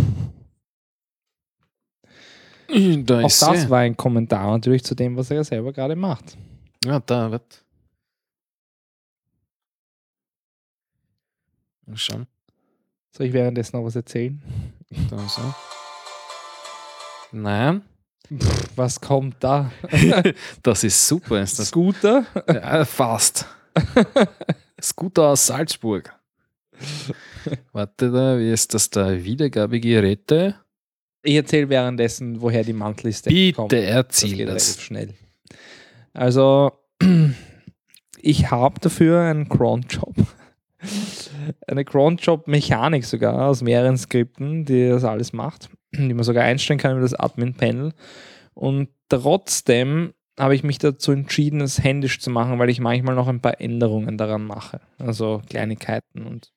Da 3.06 3.18
Auch 3.20 3.22
das 3.22 3.38
sie. 3.62 3.70
war 3.70 3.80
ein 3.80 3.96
Kommentar 3.96 4.50
natürlich 4.50 4.82
zu 4.82 4.96
dem, 4.96 5.16
was 5.16 5.30
er 5.30 5.44
selber 5.44 5.72
gerade 5.72 5.94
macht. 5.94 6.36
Ja, 6.84 6.98
da 6.98 7.30
wird. 7.30 7.64
Mal 11.86 11.96
schauen. 11.96 12.26
Soll 13.12 13.26
ich 13.26 13.32
währenddessen 13.32 13.76
noch 13.76 13.84
was 13.84 13.94
erzählen? 13.94 14.42
Da 15.08 15.18
so. 15.28 15.54
Nein, 17.30 17.82
Was 18.74 19.00
kommt 19.00 19.36
da? 19.44 19.70
das 20.62 20.82
ist 20.82 21.06
super. 21.06 21.42
Ist 21.42 21.58
das 21.58 21.68
Scooter? 21.68 22.24
ja, 22.48 22.84
fast. 22.84 23.46
Scooter 24.80 25.28
aus 25.28 25.46
Salzburg. 25.46 26.12
Warte 27.72 28.10
da, 28.10 28.38
wie 28.38 28.50
ist 28.50 28.74
das 28.74 28.90
da? 28.90 29.22
Wiedergabegeräte? 29.24 30.56
Ich 31.22 31.34
erzähle 31.34 31.68
währenddessen, 31.70 32.40
woher 32.42 32.64
die 32.64 32.72
Mantliste 32.72 33.30
kommt. 33.52 33.70
Bitte 33.70 33.82
Das 33.82 33.94
erzähl 33.94 34.30
das. 34.46 34.48
relativ 34.48 34.80
schnell. 34.82 35.14
Also, 36.12 36.72
ich 38.20 38.50
habe 38.50 38.80
dafür 38.80 39.20
einen 39.22 39.48
Cron-Job. 39.48 40.14
Eine 41.66 41.84
Cron-Job-Mechanik 41.84 43.04
sogar 43.06 43.46
aus 43.48 43.62
mehreren 43.62 43.96
Skripten, 43.96 44.64
die 44.66 44.88
das 44.88 45.04
alles 45.04 45.32
macht, 45.32 45.70
die 45.92 46.12
man 46.12 46.24
sogar 46.24 46.44
einstellen 46.44 46.78
kann 46.78 46.92
über 46.92 47.00
das 47.00 47.14
Admin-Panel. 47.14 47.92
Und 48.52 48.88
trotzdem 49.08 50.12
habe 50.38 50.54
ich 50.54 50.62
mich 50.62 50.78
dazu 50.78 51.12
entschieden, 51.12 51.60
es 51.62 51.82
händisch 51.82 52.20
zu 52.20 52.28
machen, 52.30 52.58
weil 52.58 52.68
ich 52.68 52.80
manchmal 52.80 53.14
noch 53.14 53.28
ein 53.28 53.40
paar 53.40 53.60
Änderungen 53.60 54.18
daran 54.18 54.44
mache. 54.44 54.80
Also 54.98 55.40
Kleinigkeiten 55.48 56.26
und 56.26 56.52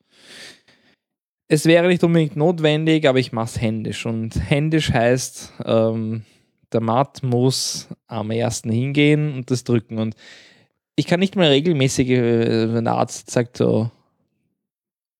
es 1.47 1.65
wäre 1.65 1.87
nicht 1.87 2.03
unbedingt 2.03 2.35
notwendig, 2.35 3.07
aber 3.07 3.19
ich 3.19 3.31
mache 3.31 3.45
es 3.45 3.61
händisch. 3.61 4.05
Und 4.05 4.35
händisch 4.49 4.91
heißt, 4.91 5.53
ähm, 5.65 6.23
der 6.73 6.81
Matt 6.81 7.23
muss 7.23 7.87
am 8.07 8.31
ersten 8.31 8.69
hingehen 8.69 9.33
und 9.33 9.49
das 9.49 9.63
drücken. 9.63 9.97
Und 9.97 10.15
ich 10.95 11.07
kann 11.07 11.19
nicht 11.19 11.35
mehr 11.35 11.49
regelmäßig, 11.49 12.09
äh, 12.09 12.73
wenn 12.73 12.85
der 12.85 12.95
Arzt 12.95 13.31
sagt 13.31 13.57
so, 13.57 13.89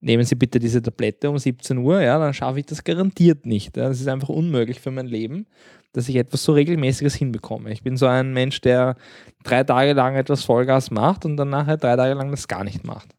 nehmen 0.01 0.25
Sie 0.25 0.35
bitte 0.35 0.59
diese 0.59 0.81
Tablette 0.81 1.29
um 1.29 1.37
17 1.37 1.77
Uhr, 1.77 2.01
ja, 2.01 2.19
dann 2.19 2.33
schaffe 2.33 2.59
ich 2.59 2.65
das 2.65 2.83
garantiert 2.83 3.45
nicht. 3.45 3.77
Ja. 3.77 3.87
Das 3.87 4.01
ist 4.01 4.07
einfach 4.07 4.29
unmöglich 4.29 4.79
für 4.79 4.91
mein 4.91 5.07
Leben, 5.07 5.47
dass 5.93 6.09
ich 6.09 6.17
etwas 6.17 6.43
so 6.43 6.53
regelmäßiges 6.53 7.15
hinbekomme. 7.15 7.71
Ich 7.71 7.83
bin 7.83 7.95
so 7.95 8.05
ein 8.05 8.33
Mensch, 8.33 8.59
der 8.61 8.95
drei 9.43 9.63
Tage 9.63 9.93
lang 9.93 10.15
etwas 10.15 10.43
Vollgas 10.43 10.91
macht 10.91 11.25
und 11.25 11.37
dann 11.37 11.49
nachher 11.49 11.77
drei 11.77 11.95
Tage 11.95 12.15
lang 12.15 12.31
das 12.31 12.47
gar 12.47 12.65
nicht 12.65 12.83
macht. 12.85 13.16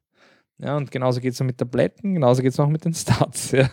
Ja, 0.61 0.77
und 0.77 0.91
genauso 0.91 1.21
geht 1.21 1.35
es 1.35 1.41
mit 1.41 1.57
Tabletten, 1.57 2.15
genauso 2.15 2.43
geht 2.43 2.53
es 2.53 2.59
noch 2.59 2.69
mit 2.69 2.85
den 2.85 2.95
Stats. 2.95 3.53
Ja. 3.59 3.69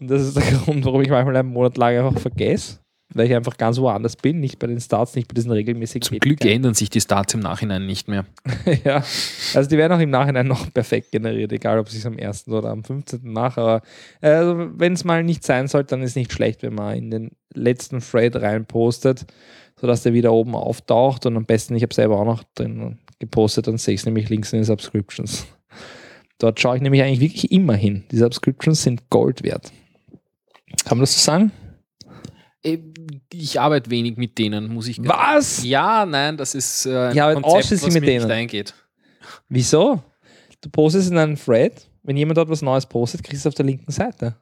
Und 0.00 0.10
das 0.10 0.22
ist 0.22 0.36
der 0.36 0.42
Grund, 0.42 0.84
warum 0.84 1.00
ich 1.00 1.08
manchmal 1.08 1.36
einen 1.36 1.52
Monat 1.52 1.76
lang 1.76 1.96
einfach 1.96 2.20
vergesse, 2.20 2.80
weil 3.14 3.26
ich 3.26 3.34
einfach 3.34 3.56
ganz 3.56 3.78
woanders 3.78 4.16
bin, 4.16 4.40
nicht 4.40 4.58
bei 4.58 4.66
den 4.66 4.80
Stats, 4.80 5.14
nicht 5.14 5.28
bei 5.28 5.34
diesen 5.34 5.52
regelmäßigen 5.52 6.02
Zum 6.02 6.18
Glück 6.18 6.44
ändern 6.44 6.74
sich 6.74 6.90
die 6.90 7.00
Starts 7.00 7.34
im 7.34 7.40
Nachhinein 7.40 7.86
nicht 7.86 8.08
mehr. 8.08 8.26
ja, 8.84 9.04
also 9.54 9.68
die 9.68 9.76
werden 9.76 9.92
auch 9.92 10.00
im 10.00 10.10
Nachhinein 10.10 10.48
noch 10.48 10.72
perfekt 10.72 11.12
generiert, 11.12 11.52
egal 11.52 11.78
ob 11.78 11.88
ich 11.88 11.94
es 11.94 12.06
am 12.06 12.18
1. 12.18 12.48
oder 12.48 12.70
am 12.70 12.82
15. 12.82 13.20
mache. 13.22 13.60
Aber 13.60 13.82
äh, 14.20 14.30
also, 14.30 14.68
wenn 14.74 14.94
es 14.94 15.04
mal 15.04 15.22
nicht 15.22 15.44
sein 15.44 15.68
sollte, 15.68 15.90
dann 15.90 16.02
ist 16.02 16.16
nicht 16.16 16.32
schlecht, 16.32 16.62
wenn 16.62 16.74
man 16.74 16.96
in 16.96 17.10
den 17.10 17.30
letzten 17.54 18.00
Thread 18.00 18.36
reinpostet, 18.36 19.26
sodass 19.80 20.02
der 20.02 20.12
wieder 20.12 20.32
oben 20.32 20.56
auftaucht 20.56 21.24
und 21.26 21.36
am 21.36 21.46
besten, 21.46 21.76
ich 21.76 21.82
habe 21.82 21.94
selber 21.94 22.18
auch 22.18 22.24
noch 22.24 22.42
drin 22.54 22.98
gepostet, 23.18 23.66
dann 23.66 23.78
sehe 23.78 23.94
ich 23.94 24.00
es 24.00 24.06
nämlich 24.06 24.28
links 24.28 24.52
in 24.52 24.58
den 24.58 24.64
Subscriptions. 24.64 25.46
Dort 26.38 26.60
schaue 26.60 26.76
ich 26.76 26.82
nämlich 26.82 27.02
eigentlich 27.02 27.20
wirklich 27.20 27.50
immer 27.50 27.74
hin. 27.74 28.04
Die 28.10 28.18
Subscriptions 28.18 28.82
sind 28.82 29.08
Gold 29.10 29.42
wert. 29.42 29.72
Kann 30.84 30.98
man 30.98 31.02
das 31.02 31.14
so 31.14 31.20
sagen? 31.20 31.52
Äh, 32.62 32.78
Ich 33.32 33.58
arbeite 33.60 33.90
wenig 33.90 34.16
mit 34.16 34.36
denen, 34.38 34.72
muss 34.72 34.88
ich 34.88 34.98
Was? 35.02 35.64
Ja, 35.64 36.04
nein, 36.04 36.36
das 36.36 36.54
ist 36.54 36.86
äh, 36.86 36.90
ein 37.08 37.14
Ja, 37.14 37.24
aber 37.26 37.34
Konzept, 37.40 37.54
ausschließlich 37.54 37.86
was 37.88 37.94
mit 37.94 38.02
mir 38.04 38.10
nicht 38.12 38.22
denen. 38.22 38.30
eingeht. 38.32 38.74
Wieso? 39.48 40.02
Du 40.60 40.68
postest 40.70 41.10
in 41.10 41.18
einem 41.18 41.36
Thread, 41.36 41.88
wenn 42.02 42.16
jemand 42.16 42.36
dort 42.38 42.48
was 42.48 42.62
Neues 42.62 42.86
postet, 42.86 43.22
kriegst 43.22 43.44
du 43.44 43.48
es 43.48 43.52
auf 43.52 43.54
der 43.56 43.66
linken 43.66 43.90
Seite. 43.90 44.36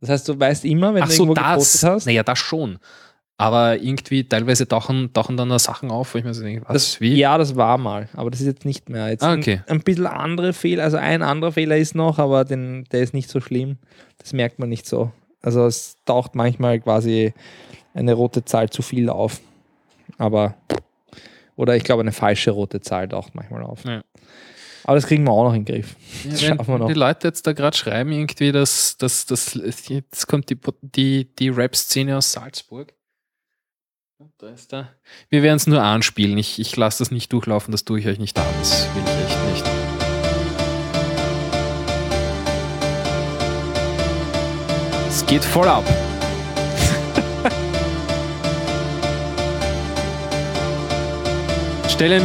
Das 0.00 0.10
heißt, 0.10 0.28
du 0.28 0.38
weißt 0.38 0.64
immer, 0.64 0.94
wenn 0.94 1.02
Ach 1.04 1.08
du 1.08 1.14
so, 1.14 1.22
irgendwo 1.24 1.34
das. 1.34 1.52
gepostet 1.52 1.90
hast. 1.90 2.06
Naja, 2.06 2.22
das 2.22 2.38
schon. 2.38 2.78
Aber 3.42 3.80
irgendwie 3.82 4.24
teilweise 4.24 4.68
tauchen, 4.68 5.12
tauchen 5.12 5.36
dann 5.36 5.48
da 5.48 5.58
Sachen 5.58 5.90
auf, 5.90 6.14
wo 6.14 6.18
ich 6.18 6.24
mir 6.24 6.32
so 6.34 6.42
denke, 6.42 6.62
was, 6.66 6.72
Das, 6.74 7.00
wie? 7.00 7.14
Ja, 7.16 7.38
das 7.38 7.56
war 7.56 7.76
mal, 7.78 8.08
aber 8.14 8.30
das 8.30 8.40
ist 8.40 8.46
jetzt 8.46 8.64
nicht 8.64 8.88
mehr. 8.88 9.08
Jetzt 9.08 9.22
Ah, 9.24 9.34
okay. 9.34 9.62
ein, 9.66 9.78
ein 9.78 9.80
bisschen 9.82 10.06
andere 10.06 10.52
Fehler, 10.52 10.84
also 10.84 10.96
ein 10.96 11.22
anderer 11.22 11.52
Fehler 11.52 11.76
ist 11.76 11.94
noch, 11.94 12.18
aber 12.18 12.44
den, 12.44 12.84
der 12.92 13.00
ist 13.00 13.14
nicht 13.14 13.28
so 13.28 13.40
schlimm. 13.40 13.78
Das 14.18 14.32
merkt 14.32 14.58
man 14.58 14.68
nicht 14.68 14.86
so. 14.86 15.10
Also 15.42 15.66
es 15.66 15.96
taucht 16.04 16.34
manchmal 16.34 16.78
quasi 16.80 17.32
eine 17.94 18.12
rote 18.14 18.44
Zahl 18.44 18.70
zu 18.70 18.80
viel 18.82 19.10
auf. 19.10 19.40
Aber, 20.18 20.54
oder 21.56 21.74
ich 21.76 21.82
glaube, 21.84 22.02
eine 22.02 22.12
falsche 22.12 22.52
rote 22.52 22.80
Zahl 22.80 23.08
taucht 23.08 23.34
manchmal 23.34 23.62
auf. 23.64 23.84
Ja. 23.84 24.02
Aber 24.84 24.96
das 24.96 25.06
kriegen 25.06 25.24
wir 25.24 25.30
auch 25.32 25.44
noch 25.44 25.54
in 25.54 25.64
den 25.64 25.74
Griff. 25.74 25.96
Das 26.28 26.42
Ja, 26.42 26.54
schaffen 26.56 26.74
wir 26.74 26.78
noch. 26.78 26.86
die 26.88 26.94
Leute 26.94 27.28
jetzt 27.28 27.46
da 27.46 27.52
gerade 27.52 27.76
schreiben, 27.76 28.12
irgendwie, 28.12 28.52
dass, 28.52 28.96
dass, 28.98 29.26
dass 29.26 29.54
jetzt 29.88 30.26
kommt 30.26 30.48
die, 30.50 30.58
die, 30.82 31.28
die 31.36 31.48
Rap-Szene 31.48 32.16
aus 32.16 32.32
Salzburg. 32.32 32.92
Da 34.38 34.48
ist 34.48 34.72
er. 34.72 34.88
Wir 35.28 35.42
werden 35.42 35.56
es 35.56 35.66
nur 35.66 35.82
anspielen. 35.82 36.38
Ich, 36.38 36.60
ich 36.60 36.76
lasse 36.76 37.00
das 37.00 37.10
nicht 37.10 37.32
durchlaufen, 37.32 37.72
das 37.72 37.84
tue 37.84 37.98
ich 38.00 38.06
euch 38.06 38.18
nicht 38.18 38.38
an. 38.38 38.46
Das 38.58 38.86
will 38.94 39.02
ich 39.04 39.10
echt 39.26 39.38
nicht. 39.50 39.64
Es 45.08 45.26
geht 45.26 45.44
voll 45.44 45.68
ab. 45.68 45.84
Stellen 51.88 52.22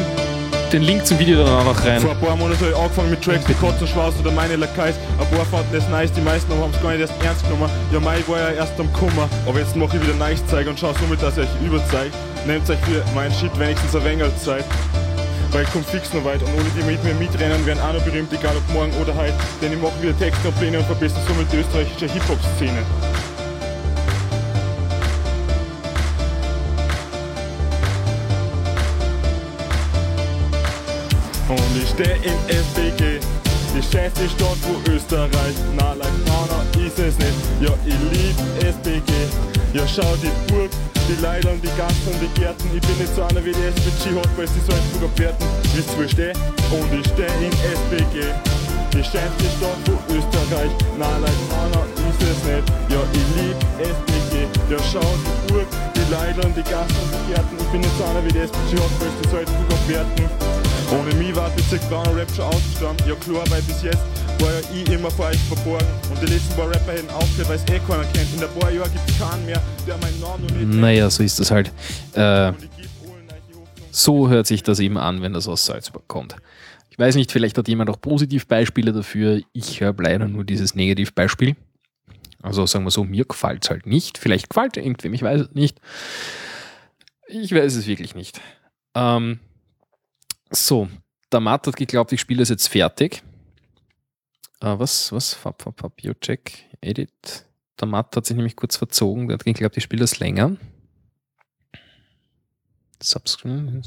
den 0.71 0.81
Link 0.81 1.05
zum 1.05 1.17
Video 1.19 1.43
dann 1.43 1.53
auch 1.53 1.63
noch 1.63 1.85
rein. 1.85 2.01
Vor 2.01 2.11
ein 2.11 2.19
paar 2.19 2.35
Monaten 2.35 2.59
habe 2.59 2.71
ich 2.71 2.77
angefangen 2.77 3.09
mit 3.09 3.23
Tracks 3.23 3.47
wie 3.47 3.53
Katzenschwanz 3.53 4.15
oder 4.19 4.31
meine 4.31 4.55
Lakais. 4.55 4.95
Ein 5.19 5.35
paar 5.35 5.45
fanden 5.45 5.73
das 5.73 5.87
nice, 5.89 6.11
die 6.11 6.21
meisten 6.21 6.51
haben 6.53 6.71
es 6.73 6.81
gar 6.81 6.91
nicht 6.91 7.01
erst 7.01 7.13
ernst 7.23 7.43
genommen. 7.43 7.69
Ja, 7.91 7.99
Mai 7.99 8.23
war 8.27 8.39
ja 8.39 8.49
erst 8.51 8.79
am 8.79 8.91
Kummer. 8.93 9.29
Aber 9.45 9.59
jetzt 9.59 9.75
mache 9.75 9.97
ich 9.97 10.03
wieder 10.03 10.15
nice 10.15 10.45
Zeug 10.47 10.67
und 10.67 10.79
schau 10.79 10.93
somit, 10.99 11.21
dass 11.21 11.37
ich 11.37 11.43
euch 11.43 11.61
überzeug. 11.65 12.11
Nehmt 12.45 12.69
euch 12.69 12.79
für 12.79 13.03
meinen 13.15 13.33
Shit 13.33 13.57
wenigstens 13.57 13.95
ein 13.95 14.03
wenig 14.05 14.35
Zeit. 14.43 14.65
Weil 15.51 15.63
ich 15.63 15.69
komm 15.71 15.83
fix 15.83 16.13
noch 16.13 16.25
weit 16.25 16.41
und 16.41 16.49
alle, 16.49 16.69
die 16.75 16.83
mit 16.83 17.01
mir 17.03 17.13
mitrennen, 17.13 17.65
werden 17.65 17.79
auch 17.79 17.93
noch 17.93 18.01
berühmt, 18.01 18.31
egal 18.33 18.55
ob 18.57 18.73
morgen 18.73 18.91
oder 19.01 19.15
heute. 19.15 19.33
Denn 19.61 19.71
ich 19.71 19.81
mache 19.81 19.95
wieder 20.01 20.17
Texte 20.17 20.49
und 20.49 20.59
Pläne 20.59 20.79
und 20.79 20.85
verbessere 20.85 21.21
somit 21.27 21.51
die 21.51 21.57
österreichische 21.57 22.11
Hip-Hop-Szene. 22.11 22.83
Steh 31.97 32.13
in 32.21 32.37
SBG, 32.45 33.17
die 33.73 33.81
schönste 33.81 34.29
Stadt 34.29 34.61
wo 34.69 34.77
Österreich. 34.91 35.57
Na, 35.75 35.93
like 35.93 36.13
Nana 36.29 36.61
ist 36.77 36.99
es 36.99 37.17
nicht. 37.17 37.33
Ja, 37.59 37.73
ich 37.89 37.97
lieb 38.13 38.37
SBG. 38.61 39.09
Ja, 39.73 39.81
schau 39.87 40.13
die 40.21 40.29
Burg, 40.45 40.69
die 41.09 41.17
Leute 41.25 41.49
und 41.49 41.57
die 41.57 41.73
Gassen 41.73 42.13
und 42.13 42.21
die 42.21 42.29
Gärten. 42.39 42.69
Ich 42.69 42.85
bin 42.85 42.97
nicht 42.99 43.15
so 43.15 43.23
einer 43.23 43.43
wie 43.43 43.51
die 43.51 43.65
SBG 43.73 44.13
hat, 44.13 44.29
weil 44.37 44.45
sie 44.45 44.61
Salzburger 44.69 45.09
Pferden. 45.15 45.47
Wisst 45.73 45.89
ihr, 45.89 45.97
wo 45.97 46.03
ich 46.03 46.11
steh? 46.11 46.33
Und 46.69 46.93
ich 46.93 47.07
steh 47.17 47.33
in 47.41 47.53
SBG. 47.65 48.29
Die 48.93 49.01
schönste 49.01 49.47
Stadt 49.57 49.81
wo 49.89 49.97
Österreich. 50.13 50.69
Na, 51.01 51.09
like 51.17 51.41
Nana 51.49 51.81
ist 51.81 52.21
es 52.21 52.39
nicht. 52.45 52.67
Ja, 52.93 53.01
ich 53.09 53.27
lieb 53.41 53.57
SBG. 53.81 54.45
Ja, 54.69 54.77
schau 54.85 55.01
die 55.01 55.49
Burg, 55.49 55.69
die 55.97 56.05
Leute 56.13 56.45
und 56.45 56.53
die 56.53 56.61
Gassen 56.61 56.93
und 56.93 57.09
die 57.09 57.33
Gärten. 57.33 57.57
Ich 57.57 57.69
bin 57.73 57.81
nicht 57.81 57.97
so 57.97 58.05
einer 58.05 58.21
wie 58.21 58.33
die 58.37 58.45
SBG 58.45 58.85
hat, 58.85 58.93
weil 59.01 59.09
sie 59.17 59.29
Salzburger 59.33 59.81
Pferden. 59.89 60.46
Ohne 60.91 61.13
mich 61.15 61.35
war 61.35 61.51
die 61.57 61.63
Zigeuner 61.67 62.15
Rap 62.15 62.29
schon 62.33 62.45
ausgestorben. 62.45 62.97
Ja 63.07 63.15
klar, 63.15 63.43
weil 63.49 63.61
bis 63.63 63.83
jetzt 63.83 63.99
war 64.39 64.51
ja 64.51 64.59
ich 64.73 64.89
immer 64.89 65.11
vor 65.11 65.25
euch 65.27 65.37
verborgen. 65.39 65.85
Und 66.09 66.21
die 66.21 66.33
letzten 66.33 66.55
paar 66.55 66.69
Rapper 66.69 66.93
hätten 66.93 67.09
aufgehört, 67.09 67.49
weil 67.49 67.55
es 67.57 67.63
eh 67.63 67.79
keiner 67.79 68.05
kennt. 68.13 68.33
In 68.35 68.43
ein 68.43 68.59
paar 68.59 68.71
Jahren 68.71 68.91
gibt 68.91 69.09
es 69.09 69.19
keinen 69.19 69.45
mehr, 69.45 69.61
der 69.85 69.97
meinen 69.97 70.19
Namen 70.21 70.45
noch 70.45 70.51
nicht 70.51 70.79
Naja, 70.79 71.09
so 71.09 71.23
ist 71.23 71.39
das 71.39 71.51
halt. 71.51 71.71
Äh, 72.13 72.53
so 73.91 74.29
hört 74.29 74.47
sich 74.47 74.63
das 74.63 74.79
eben 74.79 74.97
an, 74.97 75.21
wenn 75.21 75.33
das 75.33 75.47
aus 75.47 75.65
Salzburg 75.65 76.07
kommt. 76.07 76.35
Ich 76.89 76.97
weiß 76.97 77.15
nicht, 77.15 77.31
vielleicht 77.31 77.57
hat 77.57 77.67
jemand 77.67 77.89
auch 77.89 77.99
Positivbeispiele 77.99 78.93
dafür. 78.93 79.41
Ich 79.53 79.81
habe 79.81 80.03
leider 80.03 80.27
nur 80.27 80.45
dieses 80.45 80.73
Negativbeispiel. 80.73 81.55
Also 82.41 82.65
sagen 82.65 82.85
wir 82.85 82.91
so, 82.91 83.03
mir 83.03 83.25
gefällt 83.25 83.65
es 83.65 83.69
halt 83.69 83.85
nicht. 83.85 84.17
Vielleicht 84.17 84.49
gefällt 84.49 84.77
irgendwem, 84.77 85.13
ich 85.13 85.21
weiß 85.21 85.41
es 85.41 85.51
nicht. 85.53 85.81
Ich 87.27 87.53
weiß 87.53 87.75
es 87.75 87.87
wirklich 87.87 88.15
nicht. 88.15 88.39
Ähm, 88.95 89.39
so, 90.51 90.89
der 91.31 91.39
Matt 91.39 91.67
hat 91.67 91.75
geglaubt, 91.75 92.11
ich 92.11 92.21
spiele 92.21 92.39
das 92.39 92.49
jetzt 92.49 92.67
fertig. 92.67 93.23
Äh, 94.61 94.79
was, 94.79 95.11
was? 95.11 95.33
Fab, 95.33 95.61
fab, 95.61 95.79
fab, 95.79 95.95
Biocheck, 95.95 96.65
Edit. 96.81 97.45
Der 97.79 97.87
Matt 97.87 98.15
hat 98.15 98.25
sich 98.25 98.35
nämlich 98.35 98.55
kurz 98.55 98.75
verzogen, 98.75 99.27
der 99.27 99.35
hat 99.35 99.43
geglaubt, 99.43 99.77
ich 99.77 99.83
spiele 99.83 100.01
das 100.01 100.19
länger. 100.19 100.57
Subscreen. 103.01 103.83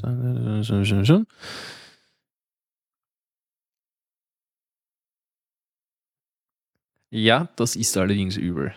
Ja, 7.10 7.48
das 7.56 7.74
ist 7.74 7.96
allerdings 7.96 8.36
übel. 8.36 8.72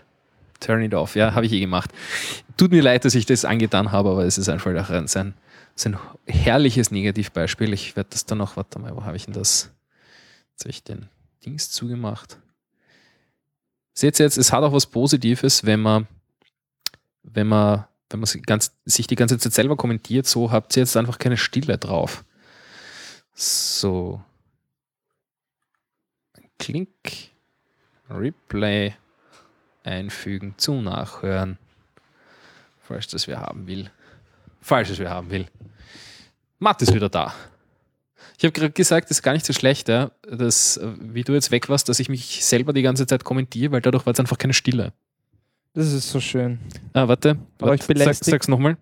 Turn 0.60 0.82
it 0.82 0.96
off, 0.96 1.16
ja, 1.16 1.36
habe 1.36 1.46
ich 1.46 1.52
eh 1.52 1.60
gemacht. 1.60 1.92
Tut 2.58 2.72
mir 2.72 2.82
leid, 2.82 3.06
dass 3.06 3.14
ich 3.14 3.28
das 3.28 3.46
angetan 3.46 3.92
habe, 3.92 4.10
aber 4.10 4.26
es 4.26 4.40
ist 4.40 4.50
einfach 4.50 4.74
auch 4.76 4.90
ein, 4.90 5.08
sein, 5.08 5.36
sein 5.76 5.98
herrliches 6.28 6.92
Negativbeispiel. 6.92 7.74
Ich 7.74 7.96
werde 7.96 8.12
das 8.12 8.26
dann 8.26 8.38
noch, 8.38 8.58
warte 8.58 8.80
mal, 8.80 8.96
wo 8.96 9.04
habe 9.04 9.18
ich 9.18 9.26
denn 9.26 9.34
das? 9.34 9.72
Jetzt 10.52 10.62
habe 10.62 10.70
ich 10.70 10.84
den 10.84 11.10
Dings 11.46 11.72
zugemacht. 11.72 12.38
Seht 13.94 14.20
ihr 14.20 14.26
jetzt, 14.26 14.38
es 14.38 14.52
hat 14.52 14.64
auch 14.64 14.74
was 14.74 14.86
Positives, 14.86 15.66
wenn 15.66 15.82
man, 15.82 16.08
wenn 17.24 17.48
man, 17.48 17.86
wenn 18.10 18.20
man 18.20 18.28
sich, 18.28 18.44
ganz, 18.44 18.72
sich 18.86 19.08
die 19.08 19.16
ganze 19.16 19.38
Zeit 19.38 19.54
selber 19.54 19.76
kommentiert, 19.76 20.26
so 20.26 20.52
habt 20.52 20.76
ihr 20.76 20.82
jetzt 20.82 20.98
einfach 20.98 21.20
keine 21.20 21.38
Stille 21.38 21.78
drauf. 21.78 22.24
So. 23.34 24.22
Klick. 26.60 27.32
Replay 28.10 28.94
einfügen 29.84 30.56
zum 30.58 30.84
Nachhören. 30.84 31.58
Falls 32.82 33.08
das 33.08 33.28
wer 33.28 33.40
haben 33.40 33.68
will. 33.68 33.92
Falls 34.64 34.90
es 34.90 34.98
wer 34.98 35.10
haben 35.10 35.30
will. 35.30 35.46
Matt 36.58 36.82
ist 36.82 36.94
wieder 36.94 37.10
da. 37.10 37.34
Ich 38.38 38.46
habe 38.46 38.54
gerade 38.54 38.72
gesagt, 38.72 39.10
das 39.10 39.18
ist 39.18 39.22
gar 39.22 39.34
nicht 39.34 39.46
so 39.46 39.52
schlecht, 39.52 39.90
ja, 39.90 40.12
dass, 40.26 40.80
wie 41.00 41.24
du 41.24 41.34
jetzt 41.34 41.52
weg 41.52 41.68
warst, 41.68 41.90
dass 41.90 42.00
ich 42.00 42.08
mich 42.08 42.44
selber 42.46 42.72
die 42.72 42.82
ganze 42.82 43.06
Zeit 43.06 43.26
kommentiere, 43.26 43.74
weil 43.74 43.82
dadurch 43.82 44.06
war 44.06 44.14
es 44.14 44.20
einfach 44.22 44.38
keine 44.38 44.54
Stille. 44.54 44.94
Das 45.74 45.92
ist 45.92 46.10
so 46.10 46.22
schön. 46.22 46.60
Ah, 46.94 47.08
warte. 47.08 47.36
War 47.60 47.70
warte 47.70 47.82
ich 47.82 47.88
belästigt? 47.88 48.24
Sag, 48.24 48.32
sag's 48.32 48.48
nochmal. 48.48 48.78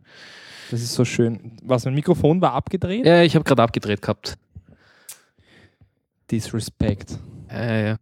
Das 0.69 0.81
ist 0.81 0.93
so 0.93 1.03
schön. 1.03 1.57
Was, 1.63 1.85
mein 1.85 1.95
Mikrofon 1.95 2.39
war 2.41 2.53
abgedreht? 2.53 3.05
Ja, 3.05 3.23
ich 3.23 3.33
habe 3.33 3.43
gerade 3.43 3.63
abgedreht 3.63 4.01
gehabt. 4.01 4.37
Disrespect. 6.29 7.17
Ja, 7.49 7.75
ja. 7.75 7.97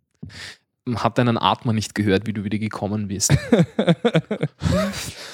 Hat 0.96 1.18
deinen 1.18 1.38
Atmer 1.38 1.72
nicht 1.72 1.96
gehört, 1.96 2.28
wie 2.28 2.34
du 2.34 2.44
wieder 2.44 2.58
gekommen 2.58 3.08
bist. 3.08 3.32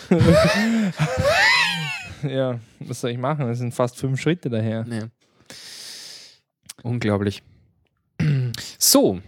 ja, 2.30 2.60
was 2.80 3.02
soll 3.02 3.12
ich 3.12 3.18
machen? 3.18 3.48
Das 3.48 3.58
sind 3.58 3.74
fast 3.74 3.98
fünf 3.98 4.20
Schritte 4.20 4.50
daher. 4.50 4.86
Ja. 4.90 5.08
Unglaublich. 6.84 7.42
So, 8.78 9.22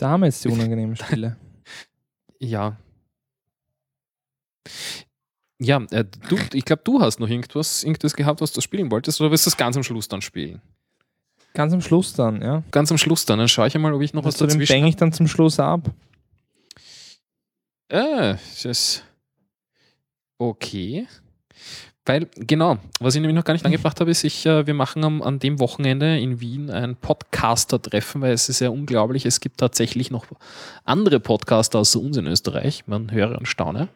Da 0.00 0.08
haben 0.08 0.20
wir 0.20 0.28
jetzt 0.28 0.42
die 0.44 0.48
unangenehme 0.48 0.96
Stille. 0.96 1.36
ja. 2.38 2.78
Ja, 5.58 5.82
äh, 5.90 6.06
du, 6.30 6.38
ich 6.54 6.64
glaube, 6.64 6.80
du 6.84 7.02
hast 7.02 7.20
noch 7.20 7.28
irgendwas, 7.28 7.84
irgendwas 7.84 8.16
gehabt, 8.16 8.40
was 8.40 8.52
du 8.52 8.62
spielen 8.62 8.90
wolltest, 8.90 9.20
oder 9.20 9.30
willst 9.30 9.44
du 9.44 9.50
das 9.50 9.58
ganz 9.58 9.76
am 9.76 9.82
Schluss 9.82 10.08
dann 10.08 10.22
spielen? 10.22 10.62
Ganz 11.52 11.74
am 11.74 11.82
Schluss 11.82 12.14
dann, 12.14 12.40
ja. 12.40 12.62
Ganz 12.70 12.90
am 12.90 12.96
Schluss 12.96 13.26
dann, 13.26 13.40
dann 13.40 13.48
schaue 13.48 13.66
ich 13.68 13.74
einmal, 13.74 13.92
ob 13.92 14.00
ich 14.00 14.14
noch 14.14 14.24
was 14.24 14.34
Was 14.34 14.38
du 14.38 14.46
den 14.46 14.58
dazwischen 14.58 14.72
bänge 14.72 14.88
ich 14.88 14.96
dann 14.96 15.12
zum 15.12 15.28
Schluss 15.28 15.60
ab. 15.60 15.90
Äh, 17.88 18.36
das 18.36 18.64
ist 18.64 19.04
okay. 20.40 21.06
Weil, 22.06 22.28
genau, 22.34 22.78
was 22.98 23.14
ich 23.14 23.20
nämlich 23.20 23.36
noch 23.36 23.44
gar 23.44 23.52
nicht 23.52 23.64
angebracht 23.64 24.00
habe, 24.00 24.10
ist, 24.10 24.24
ich, 24.24 24.46
äh, 24.46 24.66
wir 24.66 24.74
machen 24.74 25.04
am, 25.04 25.22
an 25.22 25.38
dem 25.38 25.60
Wochenende 25.60 26.18
in 26.18 26.40
Wien 26.40 26.70
ein 26.70 26.96
Podcaster-Treffen, 26.96 28.22
weil 28.22 28.32
es 28.32 28.48
ist 28.48 28.60
ja 28.60 28.70
unglaublich, 28.70 29.26
es 29.26 29.38
gibt 29.40 29.58
tatsächlich 29.58 30.10
noch 30.10 30.26
andere 30.84 31.20
Podcaster 31.20 31.78
außer 31.78 32.00
uns 32.00 32.16
in 32.16 32.26
Österreich. 32.26 32.84
Man 32.86 33.12
höre 33.12 33.38
und 33.38 33.46
staune. 33.46 33.88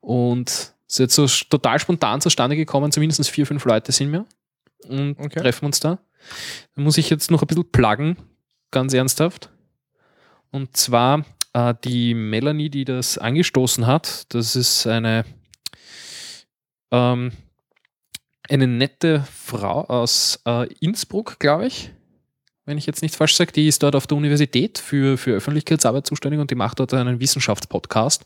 Und 0.00 0.48
es 0.48 0.72
ist 0.86 0.98
jetzt 0.98 1.14
so 1.14 1.26
total 1.26 1.78
spontan 1.80 2.20
zustande 2.20 2.56
gekommen, 2.56 2.92
zumindest 2.92 3.28
vier, 3.28 3.46
fünf 3.46 3.64
Leute 3.64 3.92
sind 3.92 4.12
wir 4.12 4.24
und 4.88 5.18
Okay. 5.18 5.40
treffen 5.40 5.66
uns 5.66 5.80
da. 5.80 5.98
Da 6.76 6.82
muss 6.82 6.98
ich 6.98 7.10
jetzt 7.10 7.30
noch 7.30 7.42
ein 7.42 7.46
bisschen 7.46 7.70
pluggen, 7.70 8.16
ganz 8.70 8.94
ernsthaft. 8.94 9.50
Und 10.50 10.76
zwar 10.76 11.24
äh, 11.52 11.74
die 11.84 12.14
Melanie, 12.14 12.70
die 12.70 12.84
das 12.84 13.18
angestoßen 13.18 13.86
hat, 13.86 14.32
das 14.34 14.56
ist 14.56 14.86
eine, 14.86 15.24
ähm, 16.90 17.32
eine 18.48 18.66
nette 18.66 19.24
Frau 19.32 19.84
aus 19.84 20.40
äh, 20.46 20.72
Innsbruck, 20.80 21.38
glaube 21.38 21.66
ich. 21.66 21.90
Wenn 22.64 22.78
ich 22.78 22.86
jetzt 22.86 23.02
nicht 23.02 23.16
falsch 23.16 23.34
sage, 23.34 23.52
die 23.52 23.66
ist 23.66 23.82
dort 23.82 23.96
auf 23.96 24.06
der 24.06 24.16
Universität 24.16 24.78
für, 24.78 25.18
für 25.18 25.32
Öffentlichkeitsarbeit 25.32 26.06
zuständig 26.06 26.40
und 26.40 26.50
die 26.50 26.54
macht 26.54 26.78
dort 26.78 26.94
einen 26.94 27.18
Wissenschaftspodcast. 27.18 28.24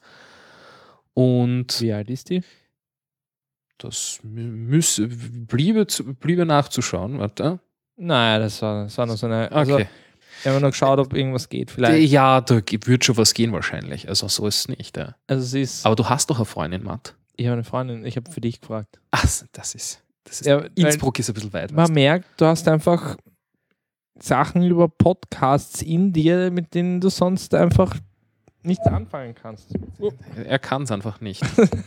Und 1.15 1.81
Wie 1.81 1.93
alt 1.93 2.11
ist 2.11 2.29
die? 2.29 2.43
das 3.79 4.21
mü- 4.25 4.51
müsse, 4.51 5.09
bliebe, 5.09 5.87
bliebe 6.21 6.47
nachzuschauen. 6.47 7.19
Warte. 7.19 7.61
Naja, 7.97 8.39
das 8.39 8.61
war, 8.63 8.85
das 8.85 8.97
war 8.99 9.07
noch 9.07 9.17
so 9.17 9.27
eine. 9.27 9.51
Also, 9.53 9.81
Wir 10.43 10.53
haben 10.53 10.63
noch 10.63 10.71
geschaut, 10.71 10.99
ob 10.99 11.15
irgendwas 11.15 11.49
geht. 11.49 11.71
Vielleicht. 11.71 12.11
ja, 12.11 12.41
da 12.41 12.61
wird 12.85 13.05
schon 13.05 13.17
was 13.17 13.35
gehen 13.35 13.53
wahrscheinlich. 13.53 14.09
Also 14.09 14.29
so 14.29 14.47
ist 14.47 14.59
es 14.61 14.69
nicht. 14.69 14.97
Ja. 14.97 15.15
Also, 15.27 15.45
sie 15.45 15.63
ist. 15.63 15.85
Aber 15.87 15.97
du 15.97 16.09
hast 16.09 16.31
doch 16.31 16.37
eine 16.37 16.45
Freundin, 16.45 16.83
Matt. 16.85 17.15
Ich 17.37 17.47
habe 17.47 17.55
eine 17.55 17.65
Freundin, 17.65 18.05
ich 18.05 18.17
habe 18.17 18.31
für 18.31 18.41
dich 18.41 18.61
gefragt. 18.61 18.99
Ach, 19.11 19.23
das 19.53 19.75
ist. 19.75 20.03
Das 20.25 20.41
ist 20.41 20.47
Ja, 20.47 20.65
Innsbruck 20.75 21.19
ist 21.19 21.29
ein 21.29 21.35
bisschen 21.35 21.53
weit. 21.53 21.71
Man 21.71 21.85
weißt 21.85 21.93
merkt, 21.93 22.27
du 22.41 22.47
hast 22.47 22.67
einfach 22.69 23.17
Sachen 24.19 24.63
über 24.63 24.89
Podcasts 24.89 25.83
in 25.83 26.13
dir, 26.13 26.51
mit 26.51 26.75
denen 26.75 27.01
du 27.01 27.11
sonst 27.11 27.55
einfach 27.55 27.95
nichts 28.63 28.87
anfangen 28.87 29.35
kannst. 29.35 29.73
du. 29.99 30.11
Er 30.45 30.59
kann 30.59 30.83
es 30.83 30.91
einfach 30.91 31.21
nicht. 31.21 31.43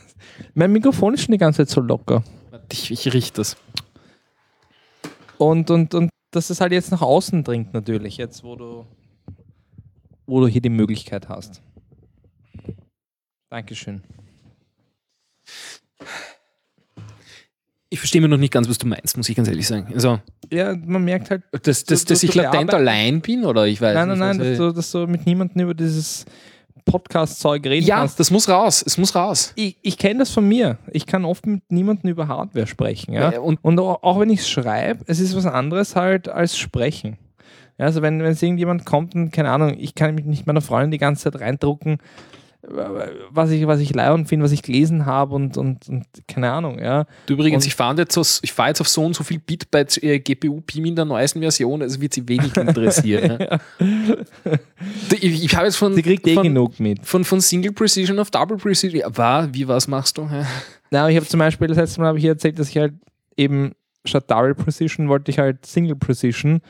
Mein 0.54 0.72
Mikrofon 0.72 1.14
ist 1.16 1.24
schon 1.24 1.34
die 1.34 1.38
ganze 1.38 1.66
Zeit 1.66 1.70
so 1.70 1.82
locker. 1.82 2.24
ich, 2.72 2.92
ich 2.92 3.14
richte 3.14 3.42
das. 3.42 3.58
Und, 5.38 5.70
und, 5.72 5.94
und 5.94 6.10
dass 6.32 6.50
es 6.50 6.62
halt 6.62 6.72
jetzt 6.72 6.92
nach 6.92 7.02
außen 7.02 7.44
dringt, 7.44 7.74
natürlich, 7.74 8.18
jetzt 8.18 8.44
wo 8.44 8.56
du, 8.56 8.86
wo 10.28 10.42
du 10.42 10.48
hier 10.48 10.62
die 10.62 10.70
Möglichkeit 10.70 11.30
hast. 11.30 11.62
Dankeschön. 13.50 14.04
Ich 17.92 17.98
verstehe 18.00 18.22
mir 18.22 18.28
noch 18.28 18.38
nicht 18.38 18.54
ganz, 18.54 18.70
was 18.70 18.78
du 18.78 18.86
meinst, 18.86 19.18
muss 19.18 19.28
ich 19.30 19.36
ganz 19.36 19.48
ehrlich 19.48 19.66
sagen. 19.68 19.92
Also, 19.94 20.20
Ja, 20.52 20.76
man 20.76 21.04
merkt 21.04 21.32
halt, 21.32 21.42
dass, 21.64 21.84
dass, 21.86 22.06
Du- 22.06 22.14
dass 22.14 22.20
du- 22.22 22.28
ich 22.28 22.36
latent 22.36 22.72
allein 22.74 23.22
bin 23.22 23.46
oder 23.46 23.66
ich 23.66 23.82
weiß 23.82 23.96
nein, 23.96 24.10
nicht. 24.10 24.18
nein, 24.20 24.38
nein, 24.38 24.40
was- 24.40 24.48
dass 24.48 24.58
du, 24.58 24.72
dass 24.74 24.92
du 24.92 25.08
mit 25.08 25.26
niemandem 25.26 25.64
über 25.64 25.74
dieses 25.74 26.26
Podcast-Zeug 26.92 27.66
reden 27.66 27.86
ja, 27.86 27.98
kannst. 28.00 28.20
das 28.20 28.32
muss 28.32 28.50
raus. 28.50 28.84
Es 28.86 28.98
muss 28.98 29.16
raus. 29.16 29.54
Ich, 29.56 29.78
ich 29.82 29.98
kenne 29.98 30.20
das 30.20 30.32
von 30.32 30.48
mir. 30.48 30.78
Ich 30.92 31.06
kann 31.06 31.26
oft 31.26 31.46
mit 31.46 31.62
niemandem 31.72 32.10
über 32.12 32.28
Hardware 32.28 32.68
sprechen. 32.68 33.14
Ja? 33.14 33.32
Ja, 33.34 33.40
und- 33.40 33.60
Und 33.62 33.80
auch, 33.80 34.04
auch 34.04 34.20
wenn 34.20 34.30
ich 34.30 34.42
es 34.42 34.50
schreibe, 34.50 35.04
es 35.08 35.20
ist 35.20 35.36
was 35.36 35.46
anderes 35.46 35.96
halt 35.96 36.28
als 36.30 36.58
sprechen. 36.58 37.18
Ja, 37.78 37.86
also 37.86 38.02
wenn, 38.02 38.20
wenn 38.22 38.32
es 38.32 38.42
irgendjemand 38.42 38.86
kommt 38.86 39.16
und, 39.16 39.32
keine 39.32 39.52
Ahnung, 39.52 39.76
ich 39.78 39.96
kann 39.96 40.14
mich 40.16 40.26
nicht 40.26 40.46
meiner 40.48 40.62
Freundin 40.62 40.92
die 40.92 40.98
ganze 40.98 41.32
Zeit 41.32 41.40
reindrucken, 41.42 42.00
was 42.62 43.52
ich, 43.52 43.66
was 43.68 43.80
ich 43.80 43.94
leihend 43.96 44.28
finde, 44.28 44.44
was 44.44 44.52
ich 44.52 44.62
gelesen 44.62 45.06
habe 45.06 45.34
und, 45.34 45.56
und, 45.56 45.88
und 45.88 46.06
keine 46.28 46.52
Ahnung, 46.52 46.78
ja. 46.80 47.06
Du 47.26 47.34
übrigens, 47.36 47.64
Und- 47.64 47.68
ich 47.68 47.76
fahre 47.76 47.96
jetzt, 47.98 48.14
so- 48.14 48.40
ich 48.42 48.52
fahr 48.52 48.68
jetzt 48.68 48.82
auf 48.82 48.90
so 48.90 49.06
und 49.06 49.16
so 49.16 49.24
viel 49.24 49.40
Bit 49.40 49.72
bei 49.72 49.86
äh, 50.02 50.20
GPU 50.20 50.60
PIM 50.62 50.86
in 50.86 50.96
der 50.96 51.06
neuesten 51.06 51.40
Version, 51.40 51.82
also 51.82 52.02
wird 52.02 52.14
sie 52.14 52.28
wenig 52.28 52.56
interessieren. 52.58 53.38
ja. 53.50 53.60
Ich, 55.22 55.44
ich 55.46 55.56
habe 55.56 55.66
jetzt 55.66 55.78
von, 55.78 55.94
Sie 55.94 56.02
kriegt 56.02 56.28
eh 56.28 56.34
von, 56.36 56.44
genug 56.44 56.80
mit. 56.80 57.06
von, 57.06 57.24
von 57.24 57.42
Single 57.42 57.72
Precision 57.72 58.20
auf 58.20 58.32
Double 58.32 58.58
Precision. 58.58 59.00
Ja, 59.02 59.18
war, 59.18 59.54
wie 59.54 59.68
was 59.68 59.88
machst 59.88 60.18
du? 60.18 60.24
Ja. 60.24 60.46
Na, 60.92 61.10
ich 61.10 61.16
habe 61.16 61.26
zum 61.26 61.40
Beispiel, 61.40 61.68
das 61.68 61.78
letzte 61.78 62.02
Mal 62.02 62.08
habe 62.08 62.18
ich 62.18 62.24
hier 62.24 62.32
erzählt, 62.32 62.60
dass 62.60 62.70
ich 62.70 62.78
halt 62.78 62.94
eben 63.38 63.74
statt 64.06 64.30
Double 64.30 64.56
Precision 64.56 65.08
wollte 65.10 65.32
ich 65.32 65.40
halt 65.40 65.66
Single 65.66 65.96
Precision 65.96 66.62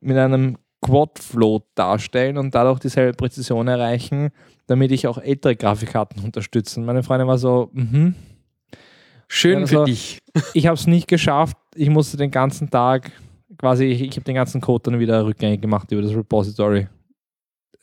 mit 0.00 0.16
einem 0.16 0.56
Quad 0.82 1.18
Float 1.18 1.64
darstellen 1.74 2.36
und 2.38 2.54
dadurch 2.54 2.80
dieselbe 2.80 3.12
Präzision 3.16 3.68
erreichen, 3.68 4.30
damit 4.72 4.90
ich 4.90 5.06
auch 5.06 5.18
ältere 5.18 5.54
Grafikkarten 5.54 6.24
unterstützen. 6.24 6.84
Meine 6.84 7.02
Freundin 7.02 7.28
war 7.28 7.38
so, 7.38 7.70
mhm. 7.72 8.14
Schön 9.28 9.60
Ja, 9.60 9.66
für 9.66 9.80
also- 9.80 9.84
dich. 9.86 10.18
ich 10.54 10.66
habe 10.66 10.74
es 10.74 10.86
nicht 10.86 11.08
geschafft. 11.08 11.56
Ich 11.74 11.88
musste 11.88 12.16
den 12.16 12.30
ganzen 12.30 12.68
Tag 12.70 13.12
quasi, 13.58 13.84
ich, 13.84 14.02
ich 14.02 14.10
habe 14.12 14.24
den 14.24 14.34
ganzen 14.34 14.60
Code 14.60 14.90
dann 14.90 15.00
wieder 15.00 15.24
rückgängig 15.24 15.60
gemacht 15.62 15.90
über 15.92 16.02
das 16.02 16.14
Repository. 16.14 16.86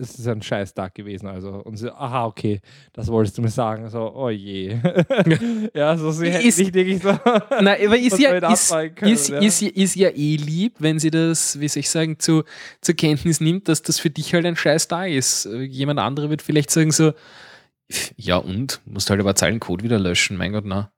Es 0.02 0.18
ist 0.18 0.28
ein 0.30 0.42
scheiß 0.42 0.74
Tag 0.74 0.96
gewesen, 0.96 1.28
also. 1.28 1.56
Und 1.56 1.76
sie, 1.76 1.94
aha, 1.94 2.26
okay, 2.26 2.62
das 2.94 3.10
wolltest 3.10 3.38
du 3.38 3.42
mir 3.42 3.50
sagen. 3.50 3.90
So, 3.90 4.16
oh 4.16 4.30
je. 4.30 4.80
ja, 5.74 5.98
so 5.98 6.10
sie 6.12 6.28
Ist- 6.30 6.58
nicht 6.58 6.74
wirklich 6.74 7.04
so. 7.04 7.10
Nein, 7.62 7.86
aber 7.86 7.98
ist 7.98 8.18
ja, 8.18 8.32
ist, 8.50 8.70
können, 8.96 9.12
ist, 9.12 9.28
ja? 9.28 9.40
ist, 9.40 9.62
ist 9.62 9.96
ja 9.96 10.08
eh 10.10 10.38
lieb, 10.38 10.76
wenn 10.80 11.00
sie 11.00 11.12
das, 11.12 11.60
wie 11.60 11.68
soll 11.68 11.82
ich 11.82 11.90
sagen, 11.90 12.18
zu, 12.18 12.44
zur 12.80 12.96
Kenntnis 12.96 13.42
nimmt, 13.42 13.68
dass 13.68 13.82
das 13.82 14.00
für 14.00 14.10
dich 14.10 14.34
halt 14.34 14.46
ein 14.46 14.56
Scheiß 14.56 14.88
da 14.88 15.06
ist. 15.06 15.44
Jemand 15.46 16.00
anderer 16.00 16.30
wird 16.30 16.42
vielleicht 16.42 16.72
sagen 16.72 16.92
so, 16.92 17.12
ja 18.16 18.38
und? 18.38 18.80
Musst 18.86 19.10
halt 19.10 19.20
aber 19.20 19.36
Zeilen 19.36 19.60
Code 19.60 19.84
wieder 19.84 20.00
löschen, 20.00 20.38
mein 20.38 20.54
Gott, 20.54 20.66
na. 20.66 20.94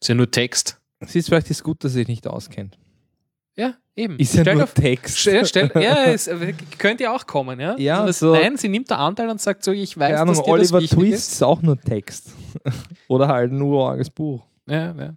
Ist 0.00 0.08
ja 0.08 0.14
nur 0.14 0.30
Text. 0.30 0.80
Siehst 1.00 1.28
vielleicht 1.28 1.50
ist 1.50 1.64
gut, 1.64 1.82
dass 1.82 1.92
sie 1.92 1.98
sich 2.00 2.08
nicht 2.08 2.28
auskennt. 2.28 2.78
Ja, 3.56 3.74
eben. 3.96 4.16
Ist 4.18 4.34
ja 4.34 4.54
nur 4.54 4.64
auf- 4.64 4.74
Text. 4.74 5.18
Stell, 5.18 5.44
stell, 5.46 5.70
ja, 5.74 6.04
es 6.06 6.26
äh, 6.26 6.54
könnte 6.78 7.04
ja 7.04 7.14
auch 7.14 7.26
kommen, 7.26 7.58
ja. 7.60 7.76
Ja, 7.78 7.94
Also 8.00 8.06
das, 8.06 8.18
so- 8.18 8.32
Nein, 8.34 8.56
sie 8.56 8.68
nimmt 8.68 8.90
der 8.90 8.98
Anteil 8.98 9.28
und 9.28 9.40
sagt 9.40 9.64
so, 9.64 9.72
ich 9.72 9.98
weiß, 9.98 10.16
Ahnung, 10.20 10.34
dass 10.34 10.44
dir 10.44 10.50
Oliver 10.50 10.80
das 10.80 10.90
Twist 10.90 11.12
ist. 11.14 11.32
ist 11.32 11.42
auch 11.42 11.62
nur 11.62 11.80
Text. 11.80 12.32
Oder 13.08 13.28
halt 13.28 13.52
ein 13.52 13.60
urarges 13.60 14.10
Buch. 14.10 14.44
Ja, 14.66 14.94
ja. 14.94 15.14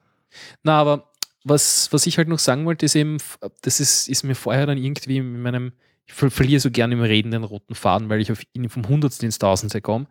Na, 0.63 0.79
aber 0.81 1.11
was, 1.43 1.91
was 1.93 2.05
ich 2.07 2.17
halt 2.17 2.27
noch 2.27 2.39
sagen 2.39 2.65
wollte, 2.65 2.85
ist 2.85 2.95
eben, 2.95 3.17
das 3.61 3.79
ist, 3.79 4.09
ist 4.09 4.23
mir 4.23 4.35
vorher 4.35 4.65
dann 4.65 4.77
irgendwie 4.77 5.17
in 5.17 5.41
meinem, 5.41 5.73
ich 6.07 6.13
ver 6.13 6.29
verliere 6.31 6.59
so 6.59 6.71
gerne 6.71 6.95
im 6.95 7.01
Reden 7.01 7.31
den 7.31 7.43
roten 7.43 7.75
Faden, 7.75 8.09
weil 8.09 8.19
ich 8.19 8.31
auf 8.31 8.41
ihn 8.53 8.67
vom 8.69 8.87
Hundertsten 8.87 9.25
ins 9.27 9.37
Tausendste 9.39 9.81
komme. 9.81 10.07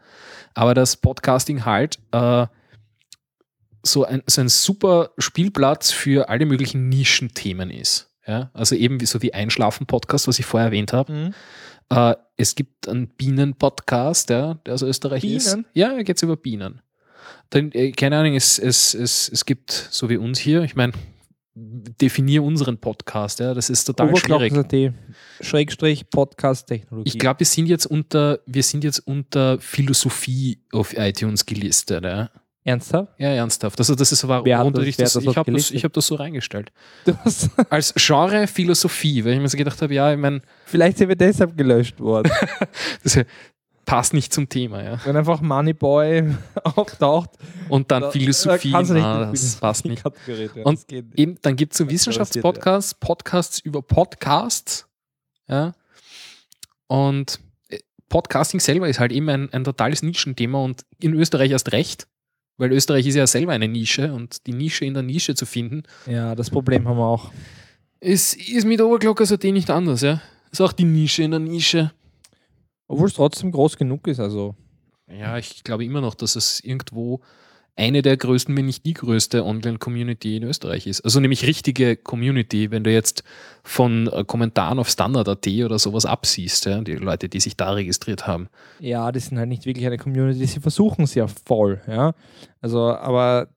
Aber 0.54 0.74
das 0.74 0.96
Podcasting 0.96 1.64
halt 1.64 1.98
äh, 2.12 2.46
so, 3.82 4.04
ein, 4.04 4.22
so 4.26 4.40
ein 4.40 4.48
super 4.48 5.10
Spielplatz 5.18 5.90
für 5.90 6.28
alle 6.28 6.46
möglichen 6.46 6.88
Nischenthemen 6.88 7.70
ist. 7.70 8.10
Ja? 8.26 8.50
Also 8.52 8.74
eben 8.74 9.00
wie, 9.00 9.06
so 9.06 9.22
wie 9.22 9.34
Einschlafen-Podcast, 9.34 10.28
was 10.28 10.38
ich 10.38 10.46
vorher 10.46 10.68
erwähnt 10.68 10.92
habe. 10.92 11.32
Äh, 11.90 12.14
es 12.36 12.54
gibt 12.54 12.88
einen 12.88 13.08
Bienen-Podcast, 13.08 14.30
ja, 14.30 14.54
der 14.66 14.74
aus 14.74 14.82
Österreich 14.82 15.24
ist. 15.24 15.50
Bienen? 15.50 15.66
Ja, 15.74 15.94
da 15.94 16.02
geht 16.02 16.16
es 16.16 16.22
über 16.22 16.36
Bienen. 16.36 16.80
Dann, 17.50 17.70
äh, 17.72 17.92
keine 17.92 18.18
Ahnung, 18.18 18.34
es, 18.34 18.58
es, 18.58 18.94
es, 18.94 19.28
es 19.28 19.44
gibt, 19.44 19.70
so 19.70 20.08
wie 20.08 20.16
uns 20.16 20.38
hier, 20.38 20.62
ich 20.62 20.74
meine, 20.74 20.92
definier 21.54 22.42
unseren 22.42 22.78
Podcast, 22.78 23.38
ja, 23.38 23.54
das 23.54 23.70
ist 23.70 23.84
total 23.84 24.14
schwierig. 24.16 24.92
Schrägstrich 25.40 26.10
Podcast 26.10 26.66
Technologie. 26.66 27.08
Ich 27.08 27.18
glaube, 27.18 27.40
wir 27.40 27.46
sind 27.46 27.66
jetzt 27.66 27.86
unter, 27.86 28.40
wir 28.46 28.62
sind 28.62 28.82
jetzt 28.82 28.98
unter 29.00 29.60
Philosophie 29.60 30.58
auf 30.72 30.96
iTunes 30.96 31.46
gelistet, 31.46 32.04
ja. 32.04 32.30
Ernsthaft? 32.66 33.12
Ja, 33.18 33.28
ernsthaft. 33.28 33.78
Also 33.78 33.94
das 33.94 34.10
ist 34.10 34.24
aber 34.24 34.42
Wer 34.44 34.64
das- 34.70 34.84
ich, 34.86 34.96
das, 34.96 35.12
das 35.12 35.22
ich 35.24 35.36
habe 35.36 35.52
das, 35.52 35.70
hab 35.70 35.92
das 35.92 36.06
so 36.06 36.14
reingestellt. 36.14 36.72
Du 37.04 37.14
hast, 37.24 37.50
Als 37.70 37.92
Genre 37.96 38.46
Philosophie, 38.46 39.22
weil 39.24 39.34
ich 39.34 39.40
mir 39.40 39.48
so 39.48 39.58
gedacht 39.58 39.80
habe, 39.82 39.92
ja, 39.92 40.10
ich 40.12 40.18
meine, 40.18 40.40
vielleicht 40.64 40.96
sind 40.98 41.08
wir 41.08 41.16
deshalb 41.16 41.56
gelöscht 41.58 42.00
worden. 42.00 42.32
das 43.02 43.18
passt 43.84 44.14
nicht 44.14 44.32
zum 44.32 44.48
Thema, 44.48 44.82
ja. 44.82 44.98
Wenn 45.04 45.14
einfach 45.14 45.42
Moneyboy 45.42 46.34
auftaucht, 46.64 47.30
Und 47.68 47.90
dann 47.90 48.00
da- 48.04 48.10
Philosophie, 48.10 48.72
da 48.72 48.80
na, 48.82 49.26
das 49.30 49.56
passt 49.56 49.84
nicht. 49.84 50.02
Kategorie 50.02 50.48
drin. 50.48 50.62
Und 50.64 50.78
Das 50.78 50.86
nicht. 50.88 51.04
Eben, 51.18 51.36
dann 51.42 51.56
gibt 51.56 51.72
es 51.74 51.78
so 51.78 51.84
Das 51.84 51.92
Wissenschaftspodcasts, 51.92 52.94
Podcasts 52.94 53.58
über 53.58 53.82
Podcasts. 53.82 54.86
Ja. 55.48 55.74
Und 56.86 57.40
äh, 57.68 57.78
Podcasting 58.08 58.60
selber 58.60 58.88
ist 58.88 59.00
halt 59.00 59.12
eben 59.12 59.28
ein, 59.28 59.52
ein 59.52 59.64
totales 59.64 60.02
Nischenthema 60.02 60.58
und 60.64 60.86
in 61.00 61.12
Österreich 61.14 61.50
erst 61.50 61.72
recht, 61.72 62.06
weil 62.56 62.72
Österreich 62.72 63.06
ist 63.06 63.14
ja 63.16 63.26
selber 63.26 63.52
eine 63.52 63.68
Nische 63.68 64.12
und 64.12 64.46
die 64.46 64.52
Nische 64.52 64.84
in 64.84 64.94
der 64.94 65.02
Nische 65.02 65.34
zu 65.34 65.46
finden, 65.46 65.82
Ja, 66.06 66.34
das 66.34 66.50
Problem 66.50 66.86
haben 66.88 66.98
wir 66.98 67.06
auch. 67.06 67.32
ist, 68.00 68.34
ist 68.36 68.64
mit 68.66 68.80
Oberglocker 68.80 69.26
so 69.26 69.36
nicht 69.42 69.70
anders, 69.70 70.02
ja. 70.02 70.20
Ist 70.50 70.60
auch 70.60 70.72
die 70.72 70.84
Nische 70.84 71.22
in 71.24 71.32
der 71.32 71.40
Nische. 71.40 71.92
Obwohl 72.86 73.08
es 73.08 73.14
trotzdem 73.14 73.50
groß 73.50 73.76
genug 73.76 74.06
ist. 74.06 74.20
Also, 74.20 74.54
Ja, 75.08 75.36
ich 75.38 75.64
glaube 75.64 75.84
immer 75.84 76.00
noch, 76.00 76.14
dass 76.14 76.36
es 76.36 76.60
irgendwo 76.60 77.20
eine 77.76 78.02
der 78.02 78.16
größten, 78.16 78.56
wenn 78.56 78.66
nicht 78.66 78.86
die 78.86 78.94
größte 78.94 79.44
Online-Community 79.44 80.36
in 80.36 80.44
Österreich 80.44 80.86
ist. 80.86 81.00
Also 81.00 81.18
nämlich 81.18 81.44
richtige 81.44 81.96
Community, 81.96 82.70
wenn 82.70 82.84
du 82.84 82.92
jetzt 82.92 83.24
von 83.64 84.06
äh, 84.12 84.24
Kommentaren 84.24 84.78
auf 84.78 84.88
Standard.at 84.88 85.46
oder 85.64 85.78
sowas 85.80 86.06
absiehst, 86.06 86.66
ja, 86.66 86.80
die 86.82 86.94
Leute, 86.94 87.28
die 87.28 87.40
sich 87.40 87.56
da 87.56 87.70
registriert 87.72 88.26
haben. 88.28 88.48
ja, 88.78 89.10
die 89.10 89.18
sind 89.18 89.38
halt 89.38 89.48
nicht 89.48 89.66
wirklich 89.66 89.86
eine 89.86 89.98
Community. 89.98 90.46
Sie 90.46 90.60
versuchen 90.60 91.02
es 91.02 91.14
ja 91.16 91.26
voll. 91.26 91.80
Ja? 91.88 92.12
Also, 92.60 92.94
aber 92.94 93.48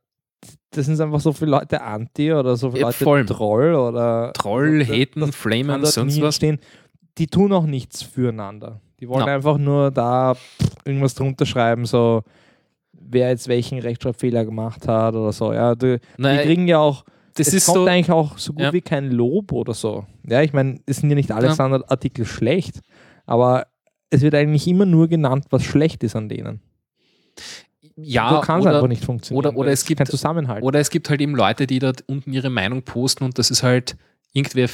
das 0.71 0.85
sind 0.87 0.99
einfach 0.99 1.19
so 1.19 1.31
viele 1.33 1.51
Leute 1.51 1.81
anti 1.81 2.33
oder 2.33 2.55
so 2.57 2.69
viele 2.71 2.81
Ja, 2.81 2.87
Leute 2.87 3.03
voll. 3.03 3.25
Troll 3.25 3.75
oder. 3.75 4.31
Troll, 4.33 4.79
das- 4.79 4.89
Haten, 4.89 5.19
das 5.21 5.35
Flamen, 5.35 5.85
sonst 5.85 6.15
was. 6.17 6.25
entstehen. 6.35 6.59
Die 7.19 7.27
tun 7.27 7.51
auch 7.53 7.65
nichts 7.65 8.01
füreinander. 8.01 8.81
Die 8.99 9.07
wollen 9.07 9.27
Ja. 9.27 9.35
einfach 9.35 9.57
nur 9.59 9.91
da 9.91 10.35
irgendwas 10.85 11.13
drunter 11.13 11.45
schreiben, 11.45 11.85
so 11.85 12.23
wer 13.09 13.29
jetzt 13.29 13.47
welchen 13.47 13.79
Rechtschreibfehler 13.79 14.45
gemacht 14.45 14.87
hat 14.87 15.15
oder 15.15 15.31
so. 15.31 15.53
Ja, 15.53 15.75
die, 15.75 15.97
die 15.97 16.21
Nein, 16.21 16.39
kriegen 16.45 16.67
ja 16.67 16.79
auch, 16.79 17.03
das 17.35 17.47
es 17.47 17.53
ist 17.53 17.65
kommt 17.67 17.77
so, 17.77 17.85
eigentlich 17.85 18.11
auch 18.11 18.37
so 18.37 18.53
gut 18.53 18.61
Ja. 18.63 18.73
wie 18.73 18.81
kein 18.81 19.11
Lob 19.11 19.51
oder 19.51 19.73
so. 19.73 20.05
Ja, 20.27 20.41
ich 20.41 20.53
meine, 20.53 20.79
es 20.85 20.97
sind 20.97 21.09
ja 21.09 21.15
nicht 21.15 21.31
alle 21.31 21.47
Ja. 21.47 21.53
Standardartikel 21.53 22.25
schlecht, 22.25 22.79
aber 23.25 23.67
es 24.09 24.21
wird 24.21 24.35
eigentlich 24.35 24.67
immer 24.67 24.85
nur 24.85 25.07
genannt, 25.07 25.45
was 25.49 25.63
schlecht 25.63 26.03
ist 26.03 26.15
an 26.15 26.29
denen. 26.29 26.61
ja, 27.95 28.29
so 28.29 28.41
kann 28.41 28.59
es 28.59 28.65
einfach 28.65 28.87
nicht 28.87 29.03
funktionieren. 29.03 29.45
oder- 29.45 29.57
oder 29.57 29.71
es 29.71 29.85
gibt- 29.85 29.97
kein 29.99 30.07
Zusammenhalt. 30.07 30.63
Oder 30.63 30.79
es 30.79 30.89
gibt 30.89 31.09
halt 31.09 31.19
eben 31.21 31.35
Leute, 31.35 31.65
die 31.67 31.79
dort 31.79 32.03
unten 32.07 32.31
ihre 32.33 32.49
Meinung 32.49 32.83
posten 32.83 33.23
und 33.23 33.37
das 33.39 33.49
ist 33.51 33.63
halt, 33.63 33.97
irgendwer 34.33 34.69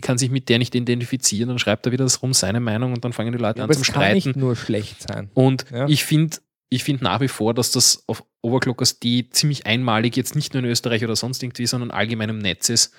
kann 0.00 0.16
sich 0.16 0.30
mit 0.30 0.48
der 0.48 0.58
nicht 0.58 0.74
identifizieren, 0.74 1.48
dann 1.48 1.58
schreibt 1.58 1.84
er 1.86 1.92
wieder 1.92 2.04
das 2.04 2.22
rum, 2.22 2.32
seine 2.32 2.60
Meinung 2.60 2.92
und 2.94 3.04
dann 3.04 3.12
fangen 3.12 3.32
die 3.32 3.38
Leute 3.38 3.58
Ja, 3.58 3.64
an 3.64 3.72
zum 3.72 3.82
es 3.82 3.88
kann 3.88 4.02
Streiten. 4.02 4.14
nicht 4.14 4.36
nur 4.36 4.56
schlecht 4.56 5.02
sein. 5.02 5.30
Und 5.34 5.66
Ja. 5.70 5.86
ich 5.86 6.04
finde 6.04 6.38
ich 6.68 6.84
find 6.84 7.02
nach 7.02 7.20
wie 7.20 7.28
vor, 7.28 7.54
dass 7.54 7.70
das 7.70 8.04
auf 8.06 8.24
Overclockers.de 8.42 9.30
ziemlich 9.30 9.66
einmalig 9.66 10.16
jetzt 10.16 10.34
nicht 10.34 10.54
nur 10.54 10.62
in 10.62 10.68
Österreich 10.68 11.04
oder 11.04 11.16
sonst 11.16 11.42
irgendwie, 11.42 11.66
sondern 11.66 11.90
allgemein 11.90 12.28
im 12.30 12.38
Netz 12.38 12.68
ist. 12.68 12.92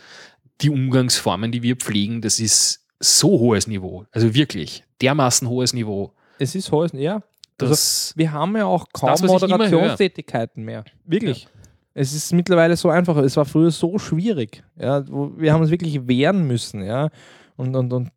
Die 0.61 0.69
Umgangsformen, 0.69 1.51
die 1.51 1.61
wir 1.61 1.75
pflegen, 1.75 2.21
das 2.21 2.39
ist 2.39 2.85
so 2.99 3.39
hohes 3.39 3.67
Niveau. 3.67 4.05
Also 4.11 4.33
wirklich, 4.33 4.83
dermaßen 5.01 5.47
hohes 5.47 5.73
Niveau. 5.73 6.13
Es 6.39 6.55
ist 6.55 6.71
hohes, 6.71 6.91
ja. 6.93 7.21
Also, 7.59 7.71
Das, 7.71 8.13
wir 8.15 8.31
haben 8.31 8.55
ja 8.55 8.65
auch 8.65 8.87
kaum 8.93 9.09
das. 9.09 9.23
Moderationstätigkeiten 9.23 10.63
mehr. 10.63 10.85
Wirklich. 11.05 11.47
Es 11.93 12.13
ist 12.13 12.31
mittlerweile 12.31 12.77
so 12.77 12.89
einfach. 12.89 13.17
Es 13.17 13.35
war 13.37 13.45
früher 13.45 13.71
so 13.71 13.97
schwierig. 13.97 14.63
Ja, 14.79 15.03
wir 15.07 15.51
haben 15.51 15.61
uns 15.61 15.71
wirklich 15.71 16.07
wehren 16.07 16.45
müssen. 16.45 16.83
Ja, 16.83 17.09
und, 17.55 17.75
und, 17.75 17.91
und 17.91 18.11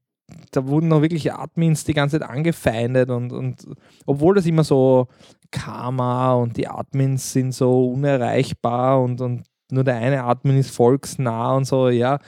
da 0.52 0.66
wurden 0.66 0.88
noch 0.88 1.02
wirklich 1.02 1.32
Admins 1.32 1.84
die 1.84 1.94
ganze 1.94 2.18
Zeit 2.18 2.28
angefeindet 2.28 3.10
und, 3.10 3.32
und 3.32 3.66
obwohl 4.06 4.34
das 4.34 4.46
immer 4.46 4.64
so 4.64 5.08
Karma 5.50 6.34
und 6.34 6.56
die 6.56 6.68
Admins 6.68 7.32
sind 7.32 7.52
so 7.52 7.90
unerreichbar 7.90 9.00
und, 9.02 9.20
und 9.20 9.44
nur 9.70 9.84
der 9.84 9.96
eine 9.96 10.24
Admin 10.24 10.58
ist 10.58 10.70
volksnah 10.70 11.54
und 11.54 11.64
so, 11.64 11.88
ja, 11.88 12.18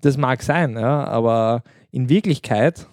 das 0.00 0.16
mag 0.16 0.42
sein, 0.42 0.74
ja, 0.74 1.04
aber 1.04 1.62
in 1.90 2.08
Wirklichkeit 2.08 2.86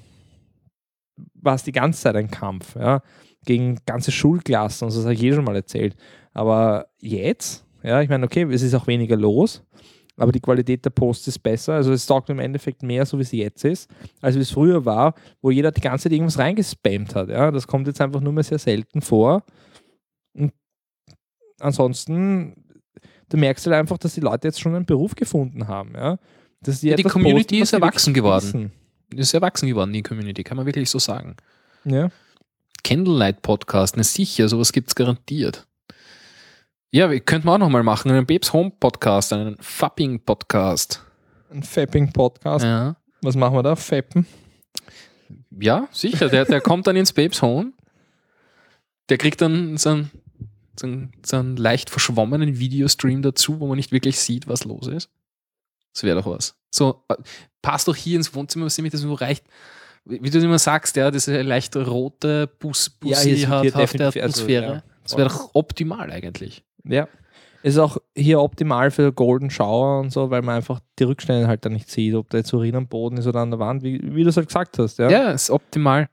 war 1.33 1.55
es 1.55 1.63
die 1.63 1.71
ganze 1.71 2.01
Zeit 2.01 2.15
ein 2.15 2.31
Kampf, 2.31 2.75
ja, 2.75 3.01
gegen 3.45 3.77
ganze 3.85 4.11
Schulklassen 4.11 4.85
und 4.85 4.91
so, 4.91 4.99
das 4.99 5.05
habe 5.05 5.13
ich 5.13 5.23
eh 5.23 5.33
schon 5.33 5.43
mal 5.45 5.55
erzählt. 5.55 5.95
Aber 6.33 6.87
jetzt, 6.99 7.65
Ja, 7.85 8.01
ich 8.01 8.09
meine, 8.09 8.25
okay, 8.25 8.47
es 8.51 8.63
ist 8.63 8.73
auch 8.73 8.87
weniger 8.87 9.15
los, 9.15 9.63
aber 10.17 10.31
die 10.31 10.39
Qualität 10.39 10.85
der 10.85 10.89
Posts 10.91 11.27
ist 11.27 11.39
besser. 11.39 11.73
Also 11.73 11.91
es 11.91 12.05
taugt 12.05 12.29
im 12.29 12.39
Endeffekt 12.39 12.83
mehr, 12.83 13.05
so 13.05 13.17
wie 13.17 13.23
es 13.23 13.31
jetzt 13.31 13.65
ist, 13.65 13.89
als 14.21 14.35
wie 14.35 14.41
es 14.41 14.51
früher 14.51 14.85
war, 14.85 15.13
wo 15.41 15.51
jeder 15.51 15.71
die 15.71 15.81
ganze 15.81 16.03
Zeit 16.03 16.13
irgendwas 16.13 16.37
reingespammt 16.39 17.15
hat. 17.15 17.29
Ja, 17.29 17.51
das 17.51 17.67
kommt 17.67 17.87
jetzt 17.87 18.01
einfach 18.01 18.21
nur 18.21 18.33
mehr 18.33 18.43
sehr 18.43 18.59
selten 18.59 19.01
vor. 19.01 19.43
Und 20.33 20.53
ansonsten, 21.59 22.55
du 23.29 23.37
merkst 23.37 23.65
halt 23.65 23.75
einfach, 23.75 23.97
dass 23.97 24.13
die 24.13 24.21
Leute 24.21 24.47
jetzt 24.47 24.61
schon 24.61 24.75
einen 24.75 24.85
Beruf 24.85 25.15
gefunden 25.15 25.67
haben. 25.67 25.93
Ja, 25.95 26.17
dass 26.61 26.79
die, 26.79 26.89
Ja, 26.89 26.95
die 26.95 27.03
Community 27.03 27.59
posten, 27.59 27.63
ist 27.63 27.73
erwachsen 27.73 28.13
geworden. 28.13 28.43
wissen. 28.45 28.71
Ist 29.13 29.33
erwachsen 29.33 29.67
geworden, 29.67 29.93
die 29.93 30.01
Community, 30.01 30.43
kann 30.43 30.57
man 30.57 30.65
wirklich 30.65 30.89
so 30.89 30.99
sagen. 30.99 31.35
Ja. 31.83 32.09
Candlelight 32.83 33.41
Podcast, 33.41 33.97
ne 33.97 34.03
sicher, 34.03 34.47
sowas 34.47 34.71
gibt 34.71 34.89
es 34.89 34.95
garantiert. 34.95 35.67
Ja, 36.91 37.09
wir 37.11 37.19
könnten 37.19 37.47
wir 37.47 37.53
auch 37.53 37.57
nochmal 37.57 37.83
machen, 37.83 38.11
einen 38.11 38.25
Babes 38.25 38.53
Home 38.53 38.71
Podcast, 38.79 39.33
einen 39.33 39.57
Fapping 39.59 40.19
Podcast. 40.21 41.01
Ein 41.51 41.63
Fapping-Podcast. 41.63 42.65
Ja. 42.65 42.95
Was 43.21 43.35
machen 43.35 43.55
wir 43.55 43.63
da? 43.63 43.75
Fappen? 43.75 44.25
Ja, 45.51 45.87
sicher. 45.91 46.27
Der, 46.27 46.45
der 46.45 46.59
kommt 46.59 46.87
dann 46.87 46.95
ins 46.95 47.13
Babes 47.13 47.41
Home. 47.41 47.71
Der 49.09 49.17
kriegt 49.17 49.41
dann 49.41 49.77
so 49.77 49.89
einen, 49.89 50.11
so, 50.77 50.87
einen, 50.87 51.13
so 51.25 51.37
einen 51.37 51.55
leicht 51.55 51.89
verschwommenen 51.89 52.59
Videostream 52.59 53.21
dazu, 53.21 53.59
wo 53.59 53.67
man 53.67 53.77
nicht 53.77 53.91
wirklich 53.91 54.19
sieht, 54.19 54.47
was 54.47 54.65
los 54.65 54.87
ist. 54.87 55.09
Das 55.93 56.03
wäre 56.03 56.21
doch 56.21 56.29
was. 56.29 56.55
So, 56.71 57.03
äh, 57.07 57.15
passt 57.61 57.87
doch 57.87 57.95
hier 57.95 58.17
ins 58.17 58.33
Wohnzimmer, 58.35 58.65
was 58.65 58.75
damit 58.75 58.93
das 58.93 59.03
nur 59.03 59.21
reicht. 59.21 59.45
Wie 60.03 60.29
du 60.29 60.39
immer 60.39 60.59
sagst, 60.59 60.95
ja, 60.97 61.09
diese 61.09 61.41
leicht 61.41 61.75
rote 61.75 62.47
Bus 62.47 62.97
Ja, 63.03 63.17
Bussi 63.17 63.35
sind 63.35 63.49
hat 63.49 63.75
auf 63.75 63.91
der 63.93 64.07
also, 64.07 64.19
Atmosphäre. 64.19 64.65
ja, 64.65 64.83
das 65.03 65.15
wäre 65.17 65.29
doch 65.29 65.51
optimal 65.53 66.11
eigentlich. 66.11 66.63
Ja. 66.87 67.07
Ist 67.63 67.79
auch 67.79 67.97
hier 68.15 68.41
optimal 68.41 68.91
für 68.91 69.11
Golden 69.11 69.49
Shower 69.49 69.99
und 69.99 70.11
so, 70.11 70.29
weil 70.29 70.43
man 70.43 70.57
einfach 70.57 70.81
die 70.99 71.03
Rückstände 71.03 71.47
halt 71.47 71.65
dann 71.65 71.73
nicht 71.73 71.89
sieht, 71.89 72.13
ob 72.13 72.29
da 72.29 72.37
jetzt 72.37 72.53
Urin 72.53 72.75
am 72.75 72.87
Boden 72.87 73.17
ist 73.17 73.25
oder 73.25 73.39
an 73.39 73.49
der 73.49 73.59
Wand, 73.59 73.81
wie, 73.81 73.99
wie 74.15 74.23
du 74.23 74.29
es 74.29 74.37
halt 74.37 74.47
gesagt 74.47 74.77
hast. 74.77 74.99
Ja. 74.99 75.09
Ja, 75.09 75.31
ist 75.31 75.49
optimal. 75.49 76.07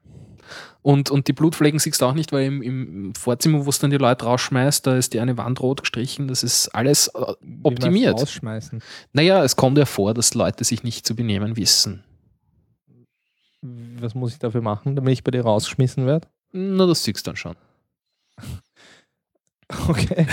Und, 0.82 1.10
und 1.10 1.28
die 1.28 1.32
Blutflecken 1.32 1.78
siehst 1.78 2.00
du 2.00 2.06
auch 2.06 2.14
nicht, 2.14 2.32
weil 2.32 2.46
im, 2.46 2.62
im 2.62 3.14
Vorzimmer, 3.14 3.64
wo 3.64 3.70
es 3.70 3.78
dann 3.78 3.90
die 3.90 3.98
Leute 3.98 4.24
rausschmeißt, 4.24 4.86
da 4.86 4.96
ist 4.96 5.14
die 5.14 5.20
eine 5.20 5.36
Wand 5.38 5.60
rot 5.60 5.82
gestrichen. 5.82 6.26
Das 6.26 6.42
ist 6.42 6.68
alles 6.70 7.08
äh, 7.08 7.34
Wie 7.40 7.60
optimiert. 7.62 8.20
Rausschmeißen. 8.20 8.82
Naja, 9.12 9.44
es 9.44 9.54
kommt 9.54 9.78
ja 9.78 9.84
vor, 9.84 10.12
dass 10.14 10.34
Leute 10.34 10.64
sich 10.64 10.82
nicht 10.82 11.06
zu 11.06 11.14
benehmen 11.14 11.56
wissen. 11.56 12.02
Was 13.60 14.16
muss 14.16 14.32
ich 14.32 14.38
dafür 14.40 14.60
machen, 14.60 14.96
damit 14.96 15.12
ich 15.12 15.22
bei 15.22 15.30
dir 15.30 15.42
rausgeschmissen 15.42 16.04
werde? 16.04 16.26
Na, 16.50 16.86
das 16.86 17.04
siehst 17.04 17.26
du 17.26 17.30
dann 17.30 17.36
schon. 17.36 17.54
Okay. 19.88 20.26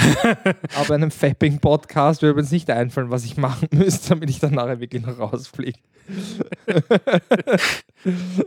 Aber 0.76 0.96
einem 0.96 1.12
Fapping-Podcast 1.12 2.22
würde 2.22 2.36
mir 2.36 2.42
jetzt 2.42 2.52
nicht 2.52 2.70
einfallen, 2.70 3.10
was 3.10 3.26
ich 3.26 3.38
machen 3.38 3.68
müsste, 3.74 4.10
damit 4.10 4.30
ich 4.30 4.40
dann 4.40 4.54
nachher 4.54 4.80
wirklich 4.80 5.06
noch 5.06 5.18
rausfliege. 5.20 5.80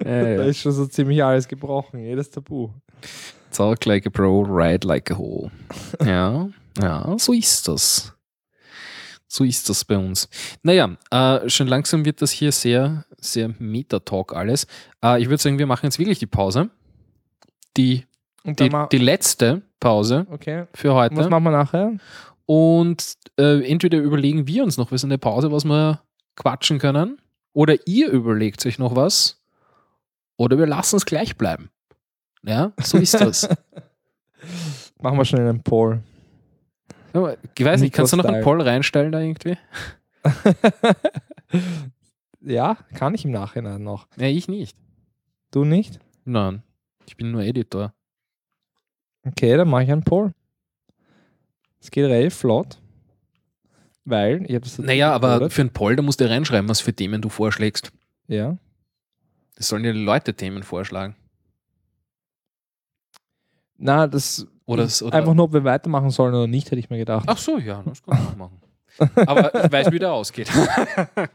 Da 0.01 0.45
ist 0.45 0.59
schon 0.59 0.73
so 0.73 0.87
ziemlich 0.87 1.23
alles 1.23 1.47
gebrochen, 1.47 2.01
jedes 2.01 2.31
Tabu. 2.31 2.71
Talk 3.53 3.85
like 3.85 4.07
a 4.07 4.11
bro, 4.11 4.41
ride 4.41 4.87
like 4.87 5.11
a 5.11 5.17
hoe. 5.17 5.51
Ja, 6.05 6.49
ja, 6.81 7.15
so 7.19 7.33
ist 7.33 7.69
das. 7.69 8.15
So 9.29 9.45
ist 9.45 9.69
das 9.69 9.85
bei 9.85 9.97
uns. 9.97 10.29
Naja, 10.63 10.97
äh, 11.11 11.49
schon 11.49 11.69
langsam 11.69 12.05
wird 12.05 12.21
das 12.23 12.33
hier 12.33 12.51
sehr, 12.53 13.05
sehr 13.19 13.55
Meta-Talk 13.59 14.35
alles. 14.35 14.67
Äh, 15.03 15.23
ich 15.23 15.29
würde 15.29 15.43
sagen, 15.43 15.59
wir 15.59 15.67
machen 15.67 15.87
jetzt 15.87 15.99
wirklich 15.99 16.19
die 16.19 16.27
Pause. 16.27 16.71
Die, 17.77 18.05
die, 18.45 18.71
die 18.91 18.99
letzte 18.99 19.63
Pause 19.81 20.27
okay. 20.31 20.67
für 20.75 20.93
Und 20.93 21.17
was 21.17 21.25
heute. 21.25 21.31
machen 21.31 21.45
wir 21.45 21.51
nachher? 21.51 21.93
Und 22.47 23.15
äh, 23.39 23.65
entweder 23.71 23.99
überlegen 23.99 24.47
wir 24.47 24.65
uns 24.65 24.77
noch 24.77 24.93
was 24.93 25.05
in 25.05 25.11
der 25.11 25.19
Pause, 25.19 25.53
was 25.53 25.65
wir 25.65 26.01
quatschen 26.37 26.79
können, 26.79 27.19
oder 27.53 27.77
ihr 27.87 28.11
überlegt 28.11 28.65
euch 28.67 28.79
noch 28.79 28.97
was, 28.97 29.41
oder 30.37 30.59
wir 30.59 30.67
lassen 30.67 30.97
es 30.97 31.07
gleich 31.07 31.37
bleiben. 31.37 31.71
Ja, 32.43 32.73
so 32.81 32.99
ist 32.99 33.15
das. 33.15 33.49
Machen 35.01 35.19
wir 35.19 35.25
schnell 35.25 35.49
einen 35.49 35.63
Poll. 35.63 36.03
Ich 37.57 37.65
weiß 37.65 37.81
nicht, 37.81 37.95
kannst 37.95 38.13
du 38.13 38.17
noch 38.17 38.25
einen. 38.25 38.43
Poll 38.43 38.61
reinstellen 38.63 39.13
da 39.13 39.21
irgendwie? 39.21 39.59
ja, 42.41 42.77
kann 42.95 43.15
ich 43.15 43.25
im 43.25 43.31
Nachhinein 43.31 43.83
noch. 43.83 44.09
Ja, 44.17 44.27
ich 44.27 44.49
nicht. 44.49 44.77
Du 45.51 45.65
nicht? 45.65 46.01
Nein, 46.25 46.63
ich 47.07 47.17
bin 47.17 47.31
nur 47.31 47.43
Editor. 47.43 47.93
Okay, 49.25 49.57
dann 49.57 49.69
mache 49.69 49.85
ich 49.85 49.93
einen 49.93 50.03
Poll. 50.03 50.33
Es 51.81 51.91
geht 51.91 52.05
relativ 52.05 52.35
flott. 52.35 52.79
Weil, 54.05 54.43
ich 54.47 54.51
habe 54.55 54.61
das 54.61 54.79
Naja, 54.79 55.13
aber 55.13 55.35
gecodet. 55.35 55.53
für 55.53 55.61
einen 55.63 55.71
Poll, 55.71 55.97
da 55.97 56.03
musst 56.03 56.21
du 56.21 56.29
reinschreiben, 56.29 56.69
was 56.69 56.81
für 56.81 56.93
Themen 56.93 57.23
du 57.23 57.29
vorschlägst. 57.29 57.93
Ja. 58.27 58.57
Das 59.57 59.69
sollen 59.69 59.85
ja 59.85 59.93
die 59.93 60.03
Leute 60.03 60.35
Themen 60.35 60.63
vorschlagen. 60.65 61.15
Na, 63.79 64.07
das 64.07 64.47
Oder, 64.65 64.89
oder 65.03 65.19
einfach 65.19 65.35
nur, 65.35 65.45
ob 65.47 65.53
wir 65.53 65.65
weitermachen 65.65 66.11
sollen 66.11 66.35
oder 66.35 66.47
nicht, 66.47 66.67
hätte 66.71 66.79
ich 66.81 66.91
mir 66.91 66.99
gedacht. 66.99 67.25
Ach 67.29 67.39
so, 67.39 67.59
ja, 67.59 67.83
das 67.85 68.03
kann 68.03 68.25
man 68.25 68.39
machen. 68.39 68.61
Aber 69.27 69.65
ich 69.65 69.73
weiß, 69.73 69.91
wie 69.93 69.99
der 69.99 70.13
ausgeht. 70.13 70.51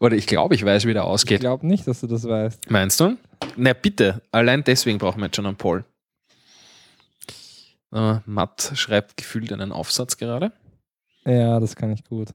oder 0.00 0.16
ich 0.16 0.26
glaube, 0.26 0.54
ich 0.54 0.64
weiß, 0.64 0.84
wie 0.86 0.92
der 0.94 1.02
ich 1.02 1.08
ausgeht. 1.08 1.40
glaube 1.40 1.66
nicht, 1.66 1.86
dass 1.86 2.00
du 2.00 2.06
das 2.06 2.26
weißt. 2.26 2.70
Meinst 2.70 3.00
du? 3.00 3.16
Na 3.56 3.72
bitte, 3.72 4.22
allein 4.30 4.64
deswegen 4.64 4.98
brauchen 4.98 5.20
wir 5.20 5.26
jetzt 5.26 5.36
schon 5.36 5.46
einen 5.46 5.56
Poll. 5.56 5.84
Äh, 7.92 8.20
Matt 8.26 8.72
schreibt 8.74 9.16
gefühlt 9.16 9.52
einen 9.52 9.72
Aufsatz 9.72 10.16
gerade. 10.16 10.52
Ja, 11.24 11.60
das 11.60 11.76
kann 11.76 11.92
ich 11.92 12.04
gut. 12.04 12.30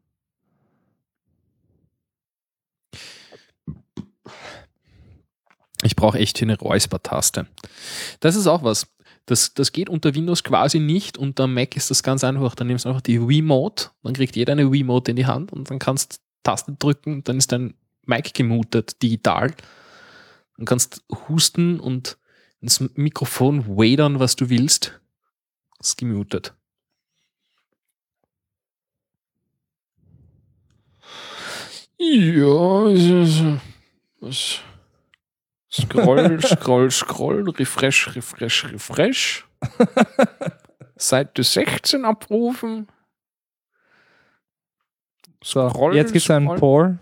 Ich 5.83 5.95
brauche 5.95 6.19
echt 6.19 6.37
hier 6.37 6.47
eine 6.47 6.57
Räuspertaste. 6.57 7.47
Das 8.19 8.35
ist 8.35 8.47
auch 8.47 8.63
was. 8.63 8.87
Das, 9.25 9.53
das 9.53 9.73
geht 9.73 9.89
unter 9.89 10.15
Windows 10.15 10.43
quasi 10.43 10.79
nicht. 10.79 11.17
Unter 11.17 11.47
Mac 11.47 11.75
ist 11.75 11.91
das 11.91 12.01
ganz 12.01 12.23
einfach. 12.23 12.55
Dann 12.55 12.67
nimmst 12.67 12.85
du 12.85 12.89
einfach 12.89 13.01
die 13.01 13.27
Wiimote, 13.27 13.89
dann 14.03 14.13
kriegt 14.13 14.35
jeder 14.35 14.53
eine 14.53 14.71
Wiimote 14.71 15.11
in 15.11 15.17
die 15.17 15.25
Hand 15.25 15.51
und 15.51 15.69
dann 15.69 15.79
kannst 15.79 16.13
du 16.13 16.17
Taste 16.43 16.77
drücken, 16.79 17.25
dann 17.25 17.37
ist 17.37 17.51
dein 17.51 17.73
Mic 18.05 18.31
gemutet, 18.33 19.01
digital. 19.03 19.53
Dann 20.55 20.65
kannst 20.65 21.03
husten 21.27 21.79
und 21.79 22.17
ins 22.61 22.79
Mikrofon 22.95 23.67
wadern, 23.67 24.19
was 24.19 24.37
du 24.37 24.49
willst. 24.49 24.99
Ist 25.79 25.97
gemutet. 25.97 26.53
Ja, 31.99 32.85
was, 34.19 34.61
Scroll, 35.71 36.41
scroll, 36.41 36.91
scroll, 36.91 37.49
refresh, 37.49 38.15
refresh, 38.15 38.65
refresh. 38.71 39.47
Seite 40.95 41.43
16 41.43 42.05
abrufen. 42.05 42.87
So, 45.43 45.69
Scroll, 45.69 45.95
jetzt 45.95 46.13
gibt 46.13 46.23
es 46.23 46.31
einen. 46.31 46.47
Poll 46.55 46.97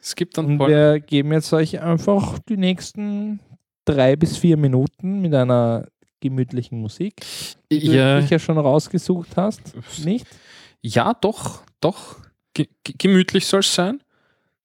Es 0.00 0.16
gibt 0.16 0.38
dann 0.38 0.46
und 0.46 0.58
Poll. 0.58 0.70
wir 0.70 1.00
geben 1.00 1.32
jetzt 1.32 1.52
euch 1.52 1.80
einfach 1.80 2.38
die 2.40 2.56
nächsten 2.56 3.40
drei 3.84 4.16
bis 4.16 4.38
vier 4.38 4.56
Minuten 4.56 5.20
mit 5.20 5.34
einer 5.34 5.86
gemütlichen 6.20 6.80
Musik, 6.80 7.14
die 7.70 7.80
du 7.80 7.92
ja, 7.94 8.20
dich 8.20 8.30
ja 8.30 8.38
schon 8.38 8.58
rausgesucht 8.58 9.36
hast. 9.36 9.74
Nicht? 10.04 10.26
ja, 10.82 11.14
doch, 11.14 11.62
doch. 11.80 12.16
Ge 12.54 12.68
ge- 12.84 12.94
gemütlich 12.98 13.46
soll 13.46 13.60
es 13.60 13.74
sein. 13.74 14.02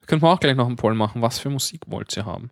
Können 0.08 0.22
wir 0.22 0.30
auch 0.30 0.40
gleich 0.40 0.56
noch 0.56 0.68
einen 0.68 0.76
Poll 0.76 0.96
machen. 0.96 1.22
Was 1.22 1.40
für 1.40 1.50
Musik 1.50 1.82
wollt 1.88 2.16
ihr 2.18 2.26
haben? 2.26 2.50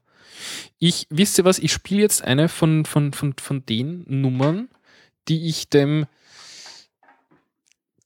Ich, 0.80 1.08
wisst 1.10 1.38
ihr 1.38 1.46
was, 1.46 1.60
ich 1.60 1.72
spiele 1.74 2.02
jetzt 2.02 2.24
eine 2.24 2.48
von, 2.48 2.86
von, 2.86 3.12
von, 3.14 3.34
von 3.40 3.66
den 3.66 4.06
Nummern, 4.08 4.70
die 5.28 5.48
ich 5.50 5.70
dem. 5.70 6.06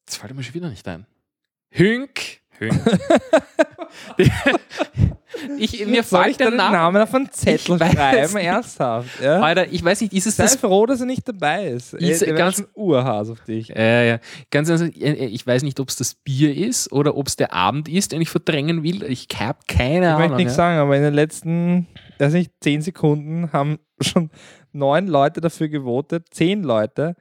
Jetzt 0.06 0.18
fällt 0.18 0.34
mir 0.36 0.44
schon 0.44 0.54
wieder 0.54 0.70
nicht 0.70 0.88
ein. 0.88 1.06
Hünk. 1.70 2.40
Hünk. 2.58 2.82
ich, 5.58 5.86
mir 5.86 6.00
ich 6.00 6.06
fällt 6.06 6.40
der 6.40 6.52
Name. 6.52 6.78
Namen 6.78 7.02
auf 7.02 7.14
einen 7.14 7.32
Zettel 7.32 7.76
Ich 7.82 7.92
schreiben? 7.94 8.38
Ernsthaft. 8.38 9.22
Ja? 9.22 9.40
Alter, 9.42 9.72
ich 9.72 9.84
weiß 9.84 10.02
nicht, 10.02 10.14
ist 10.14 10.28
es 10.28 10.36
Sei 10.38 10.44
das 10.44 10.56
froh, 10.56 10.86
dass 10.86 11.00
er 11.00 11.06
nicht 11.06 11.28
dabei 11.28 11.68
ist. 11.68 11.94
Ey, 11.94 12.12
Ist 12.12 12.22
wäre 12.22 12.36
ganz- 12.36 12.64
Urhas 12.74 13.30
auf 13.30 13.42
dich. 13.42 13.70
Ja, 13.70 14.02
ja. 14.04 14.20
Ganz 14.52 14.70
ehrlich, 14.70 15.02
äh, 15.02 15.26
ich 15.26 15.46
weiß 15.46 15.64
nicht, 15.64 15.80
ob 15.80 15.90
es 15.90 15.96
das 15.98 16.14
Bier 16.16 16.56
ist 16.56 16.92
oder 16.92 17.16
ob 17.18 17.28
es 17.28 17.36
der 17.36 17.54
Abend 17.54 17.88
ist, 17.90 18.12
den 18.12 18.22
ich 18.22 18.30
verdrängen 18.30 18.84
will. 18.84 19.04
Ich 19.04 19.28
habe 19.40 19.60
keine 19.68 20.06
Ich 20.06 20.06
Ahnung. 20.08 20.20
möchte 20.20 20.36
nichts 20.38 20.54
ja. 20.54 20.58
sagen, 20.58 20.80
aber 20.80 20.96
in 20.96 21.04
den 21.04 21.14
letzten, 21.14 21.88
weiß 22.20 22.34
nicht, 22.34 22.52
zehn 22.62 22.82
Sekunden 22.82 23.52
haben 23.54 23.80
schon 24.02 24.30
neun 24.72 25.08
Leute 25.08 25.42
dafür 25.42 25.70
gewotet, 25.70 26.28
zehn 26.32 26.64
Leute, 26.64 27.16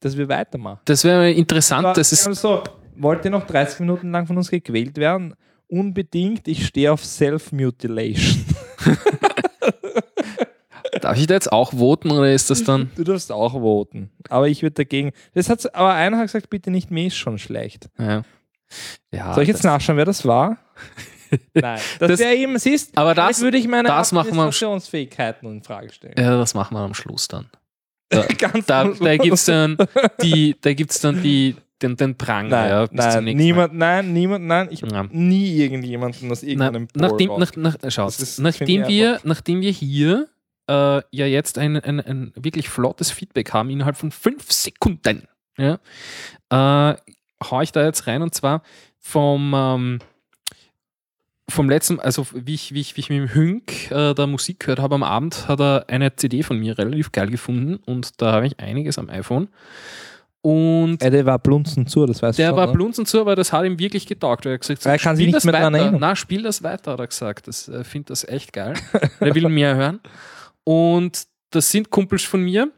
dass 0.00 0.16
wir 0.16 0.28
weitermachen. 0.28 0.80
Das 0.84 1.04
wäre 1.04 1.30
interessant. 1.30 1.84
Aber 1.86 1.94
Das 1.94 2.12
ist, 2.12 2.24
so, 2.34 2.62
wollt 2.96 3.24
ihr 3.24 3.30
noch 3.30 3.46
30 3.46 3.80
Minuten 3.80 4.10
lang 4.12 4.26
von 4.26 4.36
uns 4.36 4.50
gequält 4.50 4.96
werden? 4.98 5.34
Unbedingt, 5.68 6.46
ich 6.48 6.66
stehe 6.66 6.92
auf 6.92 7.04
Self-Mutilation. 7.04 8.44
Darf 11.00 11.18
ich 11.18 11.26
da 11.26 11.34
jetzt 11.34 11.52
auch 11.52 11.72
voten 11.72 12.10
oder 12.10 12.32
ist 12.32 12.48
das 12.50 12.64
dann. 12.64 12.90
Du 12.96 13.04
darfst 13.04 13.30
auch 13.30 13.52
voten. 13.52 14.10
Aber 14.28 14.48
ich 14.48 14.62
würde 14.62 14.74
dagegen. 14.74 15.12
Das 15.34 15.48
hat's, 15.50 15.66
aber 15.66 15.92
einer 15.92 16.16
hat 16.18 16.26
gesagt, 16.26 16.48
bitte 16.50 16.70
nicht 16.70 16.90
mehr, 16.90 17.06
ist 17.08 17.16
schon 17.16 17.38
schlecht. 17.38 17.88
Ja. 17.98 18.22
ja 19.12 19.34
Soll 19.34 19.42
ich 19.42 19.48
jetzt 19.48 19.64
nachschauen, 19.64 19.96
wer 19.98 20.04
das 20.04 20.24
war? 20.24 20.58
Nein. 21.54 21.80
Dass 21.98 22.08
Das- 22.08 22.18
der 22.20 22.36
eben 22.36 22.58
siehst, 22.58 22.96
Aber 22.96 23.14
das- 23.14 23.40
würde 23.40 23.58
ich 23.58 23.68
meine 23.68 23.88
das 23.88 24.12
Sch- 24.12 24.18
Administrationsfähigkeiten 24.18 25.48
in 25.50 25.62
Frage 25.62 25.92
stellen. 25.92 26.14
Ja, 26.18 26.36
das 26.38 26.54
machen 26.54 26.74
wir 26.74 26.80
am 26.80 26.94
Schluss 26.94 27.28
dann. 27.28 27.50
Ganz 28.38 28.66
Da, 28.66 28.84
da 28.84 28.94
Schluss. 28.94 29.18
gibt 29.18 29.34
es 29.34 29.44
dann, 29.46 29.76
die, 30.22 30.56
da 30.60 30.72
gibt's 30.72 31.00
dann 31.00 31.22
die, 31.22 31.56
den, 31.86 31.96
den 31.96 32.18
Drang. 32.18 32.48
Nein, 32.48 32.68
ja, 32.70 32.86
nein, 32.90 33.24
niemand, 33.36 33.74
nein, 33.74 34.12
niemand, 34.12 34.44
nein, 34.46 34.68
ich 34.70 34.82
habe 34.82 35.08
nie 35.16 35.56
irgendjemanden 35.56 36.30
aus 36.30 36.42
irgendeinem 36.42 36.88
Poll 36.88 37.02
nachdem, 37.02 37.30
nach, 37.38 37.56
nach, 37.82 37.90
schau, 37.90 38.04
Das 38.06 38.20
ist- 38.20 38.38
nachdem, 38.40 38.66
wir, 38.88 39.20
nachdem 39.24 39.60
wir 39.60 39.70
hier 39.70 40.28
äh, 40.68 41.00
ja 41.10 41.26
jetzt 41.26 41.58
ein, 41.58 41.76
ein, 41.76 42.00
ein 42.00 42.32
wirklich 42.34 42.68
flottes 42.68 43.10
Feedback 43.10 43.52
haben, 43.52 43.70
innerhalb 43.70 43.96
von 43.96 44.10
fünf 44.10 44.50
Sekunden, 44.50 45.28
ja, 45.56 45.78
äh, 46.50 46.96
hau 47.50 47.60
ich 47.60 47.70
da 47.72 47.84
jetzt 47.84 48.06
rein 48.06 48.22
und 48.22 48.34
zwar 48.34 48.62
vom, 48.98 49.52
ähm, 49.54 49.98
vom 51.48 51.70
letzten, 51.70 52.00
also 52.00 52.26
wie 52.34 52.54
ich, 52.54 52.74
wie 52.74 52.80
ich, 52.80 52.96
wie 52.96 53.00
ich 53.00 53.08
mit 53.10 53.18
dem 53.20 53.32
Hünk 53.32 53.90
äh, 53.92 54.14
da 54.14 54.26
Musik 54.26 54.60
gehört 54.60 54.80
habe 54.80 54.96
am 54.96 55.04
Abend, 55.04 55.46
hat 55.46 55.60
er 55.60 55.84
eine 55.88 56.14
CD 56.16 56.42
von 56.42 56.58
mir 56.58 56.76
relativ 56.76 57.12
geil 57.12 57.28
gefunden 57.30 57.76
und 57.86 58.20
da 58.20 58.32
habe 58.32 58.46
ich 58.48 58.58
einiges 58.58 58.98
am 58.98 59.08
iPhone. 59.08 59.48
Und 60.46 61.02
Äh, 61.02 61.10
der 61.10 61.26
war 61.26 61.40
blunzen 61.40 61.88
zu, 61.88 62.06
das 62.06 62.22
weißt 62.22 62.38
der 62.38 62.50
du 62.50 62.50
schon, 62.52 62.56
war 62.58 62.66
ne? 62.68 62.72
blunzen 62.72 63.04
zu, 63.04 63.20
aber 63.20 63.34
das 63.34 63.52
hat 63.52 63.64
ihm 63.64 63.80
wirklich 63.80 64.06
getaugt. 64.06 64.46
Er 64.46 64.52
hat 64.54 64.60
gesagt, 64.60 64.86
Er 64.86 64.96
kann 64.96 65.16
sich 65.16 65.24
spiel 65.24 65.26
nicht 65.26 65.36
das 65.36 65.44
mehr 65.44 65.54
weiter. 65.54 65.76
erinnern. 65.76 65.96
Na, 65.98 66.14
spiel 66.14 66.42
das 66.44 66.62
weiter, 66.62 66.92
hat 66.92 67.00
er 67.00 67.06
gesagt. 67.08 67.48
Das 67.48 67.68
äh, 67.68 67.82
findet 67.82 68.10
das 68.10 68.22
echt 68.22 68.52
geil. 68.52 68.74
er 69.20 69.34
will 69.34 69.48
mehr 69.48 69.74
hören. 69.74 69.98
Und 70.62 71.26
das 71.50 71.70
sind 71.72 71.90
Kumpels 71.90 72.22
von 72.22 72.42
mir, 72.42 72.70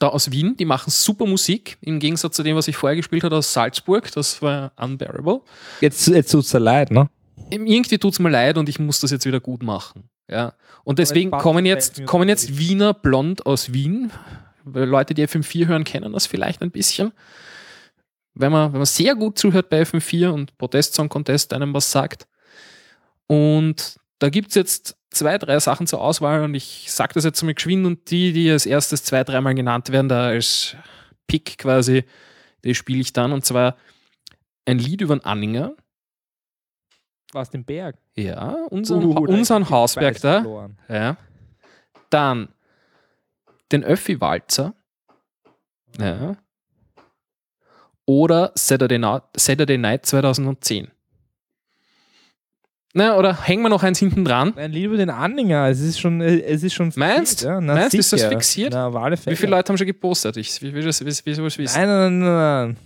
da 0.00 0.08
aus 0.08 0.32
Wien, 0.32 0.56
die 0.58 0.64
machen 0.64 0.90
super 0.90 1.24
Musik, 1.26 1.78
im 1.82 2.00
Gegensatz 2.00 2.34
zu 2.34 2.42
dem, 2.42 2.56
was 2.56 2.66
ich 2.66 2.76
vorher 2.76 2.96
gespielt 2.96 3.22
habe 3.22 3.36
aus 3.36 3.52
Salzburg. 3.52 4.10
Das 4.12 4.42
war 4.42 4.72
unbearable. 4.76 5.40
Jetzt, 5.80 6.08
jetzt 6.08 6.32
tut 6.32 6.44
es 6.44 6.52
leid, 6.52 6.90
ne? 6.90 7.08
Irgendwie 7.50 7.98
tut 7.98 8.12
es 8.12 8.18
mir 8.18 8.30
leid 8.30 8.58
und 8.58 8.68
ich 8.68 8.80
muss 8.80 8.98
das 8.98 9.12
jetzt 9.12 9.24
wieder 9.24 9.40
gut 9.40 9.62
machen. 9.62 10.08
Ja. 10.28 10.54
Und 10.82 10.98
deswegen 10.98 11.30
kommen 11.30 11.64
jetzt, 11.64 12.04
kommen 12.06 12.28
jetzt 12.28 12.58
Wiener 12.58 12.92
Blond 12.92 13.46
aus 13.46 13.72
Wien. 13.72 14.10
Weil 14.64 14.88
Leute, 14.88 15.14
die 15.14 15.26
FM4 15.26 15.66
hören, 15.66 15.84
kennen 15.84 16.12
das 16.12 16.26
vielleicht 16.26 16.62
ein 16.62 16.70
bisschen. 16.70 17.12
Wenn 18.34 18.52
man, 18.52 18.72
wenn 18.72 18.78
man 18.78 18.86
sehr 18.86 19.14
gut 19.14 19.38
zuhört 19.38 19.68
bei 19.68 19.82
FM4 19.82 20.30
und 20.30 20.56
Protest 20.56 20.94
Song 20.94 21.08
Contest 21.08 21.52
einem 21.52 21.74
was 21.74 21.90
sagt. 21.90 22.26
Und 23.26 23.96
da 24.18 24.28
gibt 24.30 24.48
es 24.50 24.54
jetzt 24.54 24.96
zwei, 25.10 25.36
drei 25.38 25.58
Sachen 25.60 25.86
zur 25.86 26.00
Auswahl 26.00 26.42
und 26.42 26.54
ich 26.54 26.86
sage 26.90 27.14
das 27.14 27.24
jetzt 27.24 27.42
mal 27.42 27.54
geschwind 27.54 27.84
und 27.86 28.10
die, 28.10 28.32
die 28.32 28.50
als 28.50 28.66
erstes 28.66 29.04
zwei, 29.04 29.24
dreimal 29.24 29.54
genannt 29.54 29.90
werden, 29.90 30.08
da 30.08 30.28
als 30.28 30.76
Pick 31.26 31.58
quasi, 31.58 32.04
die 32.64 32.74
spiele 32.74 33.00
ich 33.00 33.12
dann 33.12 33.32
und 33.32 33.44
zwar 33.44 33.76
ein 34.64 34.78
Lied 34.78 35.00
über 35.00 35.14
einen 35.14 35.24
Anhänger. 35.24 35.74
Was 37.32 37.50
den 37.50 37.64
Berg? 37.64 37.96
Ja, 38.16 38.56
unseren, 38.70 39.04
Uh, 39.04 39.24
unseren 39.26 39.68
Hausberg 39.70 40.20
da. 40.20 40.42
verloren. 40.42 40.78
Ja. 40.88 41.16
Dann 42.10 42.48
den 43.72 43.84
Öffi-Walzer. 43.84 44.74
Ja. 45.98 46.36
Oder 48.06 48.52
Saturday 48.54 48.98
Night, 48.98 49.22
Saturday 49.36 49.78
Night 49.78 50.06
2010. 50.06 50.88
Na, 52.94 53.16
oder 53.16 53.42
hängen 53.44 53.62
wir 53.62 53.70
noch 53.70 53.82
eins 53.82 53.98
hinten 54.00 54.24
dran? 54.24 54.54
Ein 54.56 54.72
Lied 54.72 54.84
über 54.84 54.98
den 54.98 55.08
Anhänger, 55.08 55.68
es 55.68 55.80
ist 55.80 55.98
schon, 55.98 56.20
äh, 56.20 56.40
es 56.42 56.62
ist 56.62 56.74
schon 56.74 56.92
Meinst? 56.96 57.40
fixiert, 57.40 57.50
Ja? 57.50 57.60
Na, 57.60 57.74
Meinst, 57.74 57.94
ist 57.94 58.12
das 58.12 58.24
fixiert? 58.24 58.72
Na. 58.74 58.92
Wie 58.92 59.36
viele 59.36 59.50
Leute 59.50 59.70
haben 59.72 59.78
schon 59.78 59.86
gepostet? 59.86 60.36
Ich 60.36 60.60
will 60.60 60.74
will 60.74 60.84
das 60.84 61.00
will, 61.00 61.14
will 61.24 61.34
sowas 61.34 61.56
wissen. 61.56 61.78
Nein, 61.80 61.88
nein, 61.88 62.18
nein, 62.18 62.28
nein. 62.68 62.76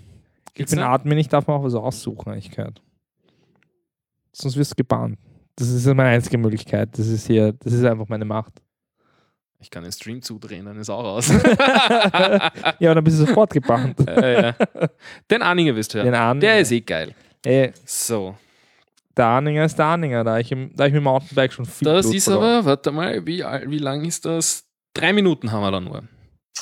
Ich 0.55 0.67
bin? 0.67 0.79
Admin, 0.79 1.19
ich 1.19 1.29
darf 1.29 1.47
mir 1.49 1.55
auch 1.55 1.65
was 1.65 1.75
aussuchen, 1.75 2.27
habe 2.27 2.39
ich 2.39 2.51
gehört. 2.51 2.81
Sonst 4.33 4.57
wirst 4.57 4.73
du 4.73 4.75
gebannt. 4.77 5.19
Das 5.57 5.69
ist 5.69 5.87
meine 5.87 6.05
einzige 6.11 6.39
Möglichkeit. 6.39 6.97
Das 6.99 7.09
ist 7.09 7.27
hier, 7.27 7.53
das 7.55 7.73
ist 7.73 7.85
einfach 7.85 8.09
meine 8.09 8.25
Macht. 8.25 8.53
Ich 9.67 9.71
kann 9.71 9.83
den 9.83 9.91
Stream 9.91 10.23
zudrehen, 10.23 10.65
dann 10.65 10.79
ist 10.79 10.89
auch 10.91 11.03
aus. 11.03 11.29
Ja, 12.79 12.95
dann 12.95 13.03
bist 13.03 13.19
du 13.19 13.27
sofort 13.27 13.53
gebannt. 13.53 13.99
äh, 14.09 14.43
ja. 14.43 14.55
Den 15.29 15.43
Anhänger 15.43 15.75
ihr. 15.95 16.05
Den 16.05 16.15
Anhänger. 16.15 16.41
Der 16.41 16.61
ist 16.61 16.71
eh 16.71 16.81
geil. 16.81 17.13
Ey, 17.45 17.73
So. 17.85 18.37
der 19.17 19.27
Anhänger 19.27 19.65
ist 19.65 19.77
der 19.77 19.87
Anhänger, 19.87 20.23
da 20.23 20.39
ich, 20.39 20.53
im, 20.53 20.71
da 20.77 20.87
ich 20.87 20.93
mit 20.93 21.01
dem 21.01 21.05
Mountainbike 21.05 21.53
schon 21.53 21.65
viel 21.65 21.85
Das 21.85 22.07
Blut 22.07 22.15
ist 22.15 22.25
verloren. 22.25 22.45
aber, 22.59 22.65
warte 22.67 22.93
mal, 22.93 23.27
wie, 23.27 23.41
wie 23.67 23.79
lang 23.79 24.05
ist 24.05 24.25
das? 24.25 24.65
Drei 24.95 25.13
Minuten 25.13 25.51
haben 25.51 25.63
wir 25.63 25.73
da 25.73 25.81
nur. 25.81 26.05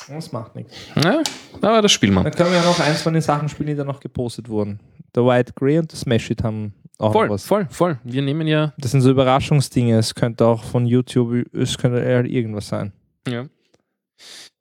Das 0.08 0.33
macht 0.33 0.55
nichts. 0.57 0.74
Ja, 1.05 1.23
aber 1.60 1.83
das 1.83 1.92
spielen 1.92 2.15
wir. 2.15 2.23
Dann 2.23 2.33
können 2.33 2.52
wir 2.52 2.57
ja 2.58 2.65
noch 2.65 2.81
eins 2.81 3.02
von 3.02 3.12
den 3.12 3.20
Sachen 3.23 3.50
spielen, 3.50 3.66
die 3.68 3.74
da 3.76 3.84
noch 3.84 4.00
gepostet 4.00 4.49
wurden. 4.49 4.81
Der 5.15 5.26
White 5.26 5.52
Grey 5.55 5.78
und 5.78 5.92
der 5.92 5.99
Smash 5.99 6.31
It 6.31 6.42
haben 6.42 6.73
auch 6.99 7.13
Voll, 7.13 7.29
was. 7.31 7.45
voll, 7.47 7.67
voll. 7.71 7.99
Wir 8.05 8.23
nehmen 8.23 8.47
ja. 8.47 8.73
Das 8.79 8.93
sind 8.93 9.01
so 9.01 9.11
Überraschungsdinge. 9.11 9.97
Es 9.99 10.15
könnte 10.15 10.47
auch 10.47 10.63
von 10.65 10.87
YouTube, 10.87 11.47
es 11.55 11.77
könnte 11.79 12.01
eher 12.01 12.25
irgendwas 12.25 12.69
sein. 12.69 12.93
ja. 13.29 13.47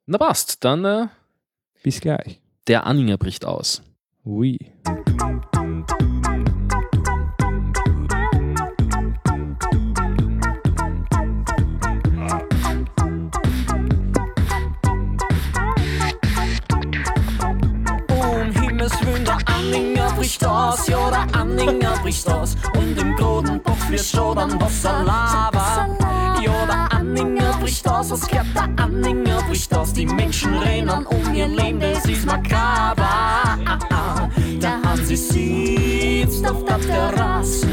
Na 0.06 0.18
passt, 0.18 0.64
dann 0.64 0.84
äh, 0.84 1.06
Bis 1.82 2.00
gleich. 2.00 2.40
der 2.66 2.86
Anhänger 2.86 3.16
bricht 3.16 3.44
aus. 3.46 3.82
Ui. 4.26 4.58
Bricht 20.34 20.46
aus, 20.46 20.86
ja, 20.88 21.10
der 21.10 21.40
Anhänger 21.40 21.96
bricht 22.02 22.28
aus. 22.28 22.56
Und 22.76 22.98
im 22.98 23.14
Grodenbach 23.14 23.76
fließt 23.86 24.10
schon 24.10 24.36
dann 24.36 24.60
Wasser 24.60 25.04
Lava. 25.04 25.88
Ja, 26.42 26.66
der 26.66 26.98
Anhänger 26.98 27.56
bricht 27.60 27.88
aus, 27.88 28.10
was 28.10 28.26
gehört 28.26 28.46
der 28.54 28.84
Anhänger 28.84 29.42
bricht 29.48 29.74
aus. 29.76 29.92
Die 29.92 30.06
Menschen 30.06 30.54
rennen 30.58 31.06
um 31.06 31.34
ihr 31.34 31.46
Leben, 31.46 31.80
das 31.80 32.04
ist 32.06 32.26
makaber. 32.26 33.04
Ah, 33.04 33.78
ah. 33.90 34.28
Der 34.60 34.82
Hansi 34.82 35.16
sitzt 35.16 36.50
auf 36.50 36.64
der 36.64 36.80
Terrasse, 36.80 37.68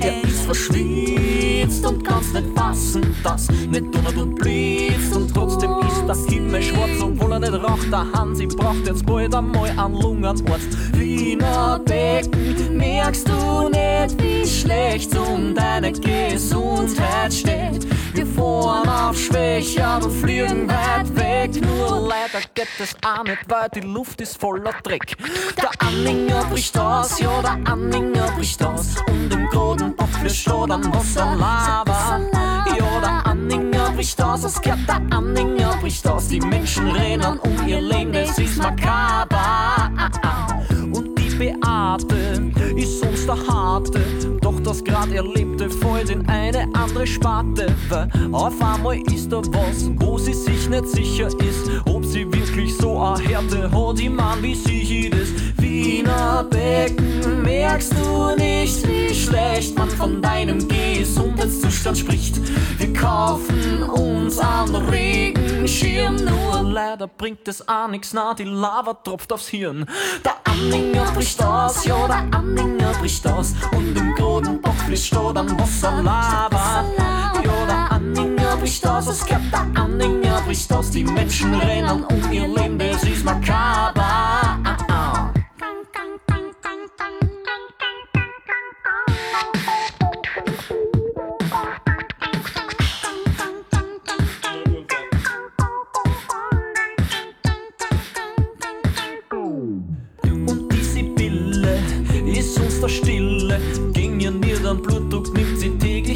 er 0.00 0.24
ist 0.24 0.31
verschwitzt 0.52 1.86
und 1.86 2.06
kann's 2.06 2.32
nicht 2.34 2.46
fassen, 2.54 3.16
dass 3.24 3.48
nicht 3.48 3.94
donnert 3.94 4.16
und 4.16 4.34
blitzt 4.34 5.16
und 5.16 5.32
trotzdem 5.32 5.70
ist 5.80 6.06
der 6.06 6.34
Himmel 6.34 6.62
schwarz, 6.62 7.00
obwohl 7.00 7.32
er 7.32 7.40
nicht 7.40 7.54
raucht. 7.54 7.90
Der 7.90 8.06
Hansi 8.12 8.46
braucht 8.46 8.86
jetzt 8.86 9.06
bald 9.06 9.34
einmal 9.34 9.70
einen 9.70 9.94
Lungenarzt. 9.94 10.44
Wiener 10.92 11.80
Becken, 11.84 12.76
merkst 12.76 13.26
du 13.28 13.68
nicht, 13.68 14.22
wie 14.22 14.46
schlecht 14.46 15.16
um 15.16 15.54
deine 15.54 15.92
Gesundheit 15.92 17.32
steht? 17.32 17.86
Wir 18.14 18.26
fahren 18.26 18.88
auf 18.88 19.18
Schwächer 19.18 20.00
und 20.02 20.12
fliegen 20.12 20.68
weit 20.68 21.16
weg, 21.16 21.62
nur 21.64 22.08
leider 22.08 22.44
geht 22.54 22.68
es 22.78 22.94
auch 23.02 23.24
nicht, 23.24 23.38
weil 23.48 23.68
die 23.74 23.80
Luft 23.80 24.20
ist 24.20 24.38
voller 24.38 24.74
Dreck. 24.82 25.16
Der 25.56 25.70
Anhänger 25.78 26.44
bricht 26.50 26.76
aus, 26.78 27.18
ja, 27.18 27.40
der 27.40 27.72
Anhänger 27.72 28.30
bricht 28.36 28.62
aus. 28.62 28.96
Und 29.08 29.32
im 29.32 29.46
Grodenbach 29.46 30.08
fließt 30.20 30.41
schon 30.42 30.68
dann 30.68 30.92
Wasser 30.92 31.36
Lava. 31.36 32.20
Ja, 32.76 33.00
der 33.00 33.26
Anhänger 33.26 33.92
bricht 33.94 34.22
aus, 34.22 34.44
es 34.44 34.60
gehört 34.60 34.88
der 34.88 35.00
Anhänger 35.16 35.76
bricht 35.80 36.06
aus. 36.08 36.28
Die 36.28 36.40
Menschen 36.40 36.88
rennen 36.90 37.38
um 37.38 37.66
ihr 37.66 37.80
Leben, 37.80 38.12
das 38.12 38.38
ist 38.38 38.58
makaber. 38.58 39.90
Und 40.92 41.18
die 41.18 41.34
Beate 41.36 42.52
ist 42.76 43.00
sonst 43.00 43.26
der 43.26 43.36
Harte, 43.46 44.00
doch 44.40 44.58
das 44.60 44.82
grad 44.84 45.12
Erlebte 45.12 45.70
fällt 45.70 46.10
in 46.10 46.26
eine 46.28 46.68
andere 46.74 47.06
Sparte. 47.06 47.74
Weil 47.88 48.08
auf 48.32 48.60
einmal 48.60 48.98
ist 49.12 49.30
da 49.32 49.38
was, 49.38 49.90
wo 49.96 50.18
sie 50.18 50.34
sich 50.34 50.68
nicht 50.68 50.88
sicher 50.88 51.26
ist, 51.26 51.70
ob 51.86 52.04
sie 52.04 52.30
wirklich 52.32 52.76
so 52.76 52.98
a 52.98 53.18
Härte 53.18 53.70
hat, 53.70 53.98
die 53.98 54.08
Mann 54.08 54.42
wie 54.42 54.54
sie 54.54 55.10
das 55.10 55.28
Wiener 55.82 56.44
Becken. 56.48 57.42
Merkst 57.42 57.92
du 57.92 58.36
nicht, 58.36 58.86
wie 58.86 59.12
schlecht 59.12 59.76
man 59.76 59.90
von 59.90 60.22
deinem 60.22 60.68
Gesundheitszustand 60.68 61.98
spricht? 61.98 62.36
Wir 62.78 62.92
kaufen 62.92 63.82
uns 63.82 64.38
einen 64.38 64.76
Regenschirm, 64.76 66.16
nur 66.16 66.62
leider 66.62 67.08
bringt 67.08 67.48
es 67.48 67.66
auch 67.66 67.88
nix, 67.88 68.12
na, 68.12 68.32
die 68.32 68.44
Lava 68.44 68.94
tropft 68.94 69.32
aufs 69.32 69.48
Hirn. 69.48 69.84
Der 70.24 70.34
Anhänger 70.44 71.10
bricht 71.14 71.42
aus, 71.42 71.84
ja, 71.84 72.06
der 72.06 72.38
Anhänger 72.38 72.92
bricht 73.00 73.26
aus. 73.26 73.54
Und 73.76 73.98
im 73.98 74.14
Grodenbach 74.14 74.76
fließt 74.86 75.08
schon 75.08 75.34
dann 75.34 75.58
Wasser 75.58 76.00
Lava. 76.00 76.84
Ja, 77.44 77.66
der 77.66 77.90
Anhänger 77.90 78.56
bricht 78.58 78.86
aus, 78.86 79.08
es 79.08 79.26
gehört 79.26 79.42
der 79.52 79.82
Anhänger 79.82 80.42
bricht 80.46 80.72
aus. 80.72 80.90
Die 80.90 81.02
Menschen 81.02 81.52
rennen 81.54 82.04
um 82.04 82.32
ihr 82.32 82.46
Leben, 82.46 82.78
das 82.78 83.02
ist 83.02 83.24
makaber. 83.24 84.91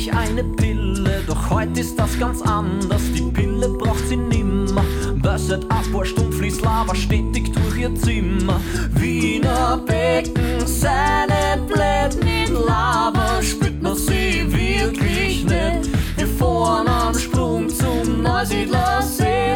Täglich 0.07 0.13
eine 0.15 0.45
Pille. 0.45 1.23
Doch 1.27 1.51
heute 1.51 1.81
ist 1.81 1.99
das 1.99 2.19
ganz 2.19 2.43
anders, 2.43 3.03
die 3.15 3.23
Pille 3.23 3.69
braucht 3.69 4.07
sie 4.09 4.17
nimmer. 4.17 4.85
Ein 5.09 5.93
paar 5.93 6.05
Stunden 6.05 6.33
fließt 6.33 6.63
Lava 6.63 6.95
stetig 6.95 7.53
durch 7.53 7.79
ihr 7.79 7.95
Zimmer. 7.95 8.61
Wiener 8.95 9.79
Becken, 9.79 10.67
seine 10.67 11.61
Blätt 11.67 12.17
mit 12.25 12.51
Lava, 12.51 13.43
spürt 13.43 13.83
man 13.83 13.97
sie 13.97 14.45
wirklich 14.47 15.45
nicht. 15.45 15.91
Wir 16.17 16.27
fahren 16.27 16.89
am 16.89 17.15
Sprung 17.15 17.69
zum 17.69 18.23
Neusiedler 18.23 19.03
See, 19.03 19.55
nur 19.55 19.56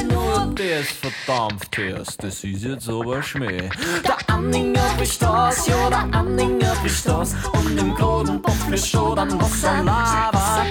erst, 1.79 2.23
das 2.23 2.45
ist 2.45 2.63
jetzt 2.65 2.89
aber 2.89 3.23
Schmäh. 3.23 3.69
Der 4.05 4.97
bricht 4.97 5.25
aus, 5.25 5.67
ja, 5.67 5.91
der 5.91 6.75
bricht 6.83 7.09
aus, 7.09 7.35
und 7.53 7.79
im 7.79 7.95
Grodenbock 7.95 8.55
fließt 8.69 8.89
schon 8.89 9.17
dann 9.17 9.41
Wasser 9.41 9.83
Lava. 9.83 10.65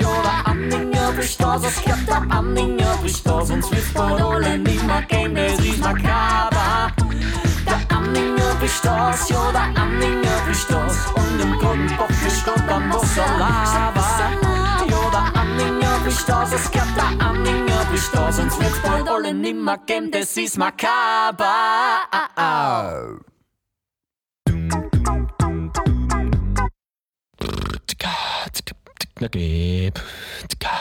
Ja, 0.00 0.52
der 0.90 1.12
bricht 1.12 1.44
aus, 1.44 1.62
es 1.64 1.82
gibt 1.82 2.08
der 2.08 2.22
aus, 3.28 3.50
uns 3.50 3.70
wird's 3.70 3.92
bald 3.92 4.20
alle 4.20 4.58
nicht 4.58 4.84
mehr 4.86 5.02
geben, 5.02 5.34
das 5.34 5.58
ist 5.64 5.78
makaber. 5.78 6.92
Der 7.66 8.54
bricht 8.58 8.86
aus, 8.88 9.28
ja, 9.28 9.52
der 9.52 10.44
bricht 10.46 10.72
aus, 10.72 10.96
und 11.14 11.40
im 11.40 11.58
Grodenbock 11.58 12.12
fließt 12.12 12.44
schon 12.44 12.66
dann 12.66 12.92
Wasser 12.92 13.26
Lava. 13.38 14.53
Bricht 16.14 16.30
aus, 16.30 16.52
es 16.52 16.70
gibt 16.70 16.96
der 16.96 17.26
Anhänger 17.26 17.84
bricht 17.90 18.16
aus, 18.16 18.38
uns 18.38 18.56
wird's 18.60 18.80
bald 18.82 19.08
alle 19.08 19.34
nimmer 19.34 19.78
geben, 19.78 20.12
das 20.12 20.36
ist 20.36 20.56
makaber. 20.56 21.56
Gib, 29.30 30.00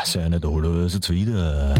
sei 0.03 0.29
nicht 0.29 0.45
alles 0.45 0.93
jetzt 0.93 1.09
wieder. 1.09 1.73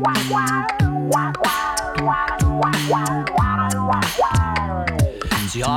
Sie 0.00 1.57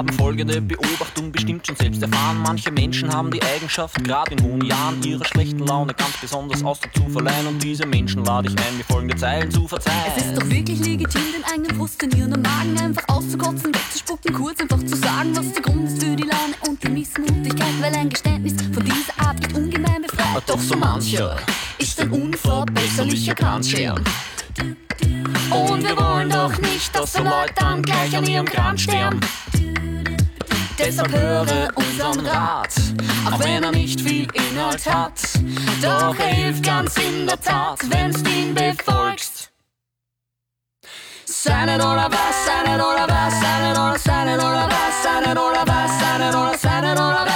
haben 0.01 0.13
folgende 0.13 0.59
Beobachtung 0.59 1.31
bestimmt 1.31 1.67
schon 1.67 1.75
selbst 1.75 2.01
erfahren. 2.01 2.41
Manche 2.41 2.71
Menschen 2.71 3.13
haben 3.13 3.29
die 3.29 3.39
Eigenschaft, 3.43 4.03
gerade 4.03 4.33
in 4.33 4.41
hohen 4.41 4.65
Jahren, 4.65 5.03
ihrer 5.03 5.23
schlechten 5.25 5.59
Laune 5.59 5.93
ganz 5.93 6.17
besonders 6.19 6.63
Ausdruck 6.63 6.91
zu 6.95 7.07
verleihen. 7.09 7.45
Und 7.45 7.61
diese 7.61 7.85
Menschen 7.85 8.25
lade 8.25 8.47
ich 8.47 8.57
ein, 8.57 8.77
mir 8.77 8.83
folgende 8.83 9.15
Zeilen 9.15 9.51
zu 9.51 9.67
verzeihen. 9.67 10.11
Es 10.17 10.25
ist 10.25 10.35
doch 10.35 10.49
wirklich 10.49 10.79
legitim, 10.79 11.21
den 11.35 11.43
eigenen 11.43 11.75
Frust 11.77 12.01
in 12.01 12.09
ihren 12.17 12.41
Magen 12.41 12.79
einfach 12.79 13.03
auszukotzen, 13.09 13.75
wegzuspucken, 13.75 14.33
kurz 14.33 14.59
einfach 14.59 14.79
zu 14.79 14.95
sagen, 14.95 15.35
was 15.35 15.53
der 15.53 15.61
Grund 15.61 15.87
ist 15.87 16.03
für 16.03 16.15
die 16.15 16.23
Laune 16.23 16.55
und 16.67 16.83
die 16.83 16.89
Missmutigkeit, 16.89 17.81
weil 17.81 17.93
ein 17.93 18.09
Geständnis 18.09 18.55
von 18.73 18.83
dieser 18.83 19.19
Art 19.19 19.37
nicht 19.37 19.55
ungemein 19.55 20.01
befreit. 20.01 20.41
Doch 20.47 20.59
so 20.59 20.75
mancher 20.77 21.37
ist 21.77 22.01
ein 22.01 22.09
unverbesserlicher 22.09 23.35
Kranzstern. 23.35 24.03
Und 25.51 25.83
wir 25.83 25.97
wollen 25.97 26.29
doch 26.29 26.57
nicht, 26.59 26.95
dass 26.95 27.13
so 27.13 27.23
Leute 27.23 27.53
dann 27.57 27.81
gleich 27.81 28.15
an 28.15 28.25
ihrem 28.25 28.45
Kranz 28.45 28.81
sterben. 28.81 29.19
Deshalb 30.79 31.11
höre 31.11 31.69
unseren 31.75 32.25
Rat, 32.25 32.73
auch 33.25 33.39
wenn 33.39 33.63
er 33.63 33.71
nicht 33.71 34.01
viel 34.01 34.27
Inhalt 34.33 34.85
hat. 34.85 35.19
Doch 35.81 36.17
er 36.17 36.33
hilft 36.33 36.63
ganz 36.63 36.95
in 36.97 37.27
der 37.27 37.39
Tat, 37.39 37.79
wenn's 37.89 38.23
ihn 38.23 38.53
befolgst. 38.53 39.51
Sei 41.25 41.65
nicht 41.65 41.75
oder 41.75 42.09
was, 42.09 42.45
sei 42.45 42.61
nicht 42.63 42.83
oder 42.83 43.07
was, 43.07 43.33
sei 43.39 43.67
nicht 43.67 43.79
oder 43.79 43.97
sei 43.97 44.25
nicht 44.25 44.39
oder 44.39 44.69
was, 44.69 45.03
sei 45.03 45.19
nicht 45.21 45.37
oder 45.37 45.67
was, 45.67 45.99
sei 45.99 46.17
nicht 46.17 46.35
oder 46.35 46.57
sei 46.57 46.81
nicht 46.81 46.93
oder 46.93 47.25
was, 47.25 47.30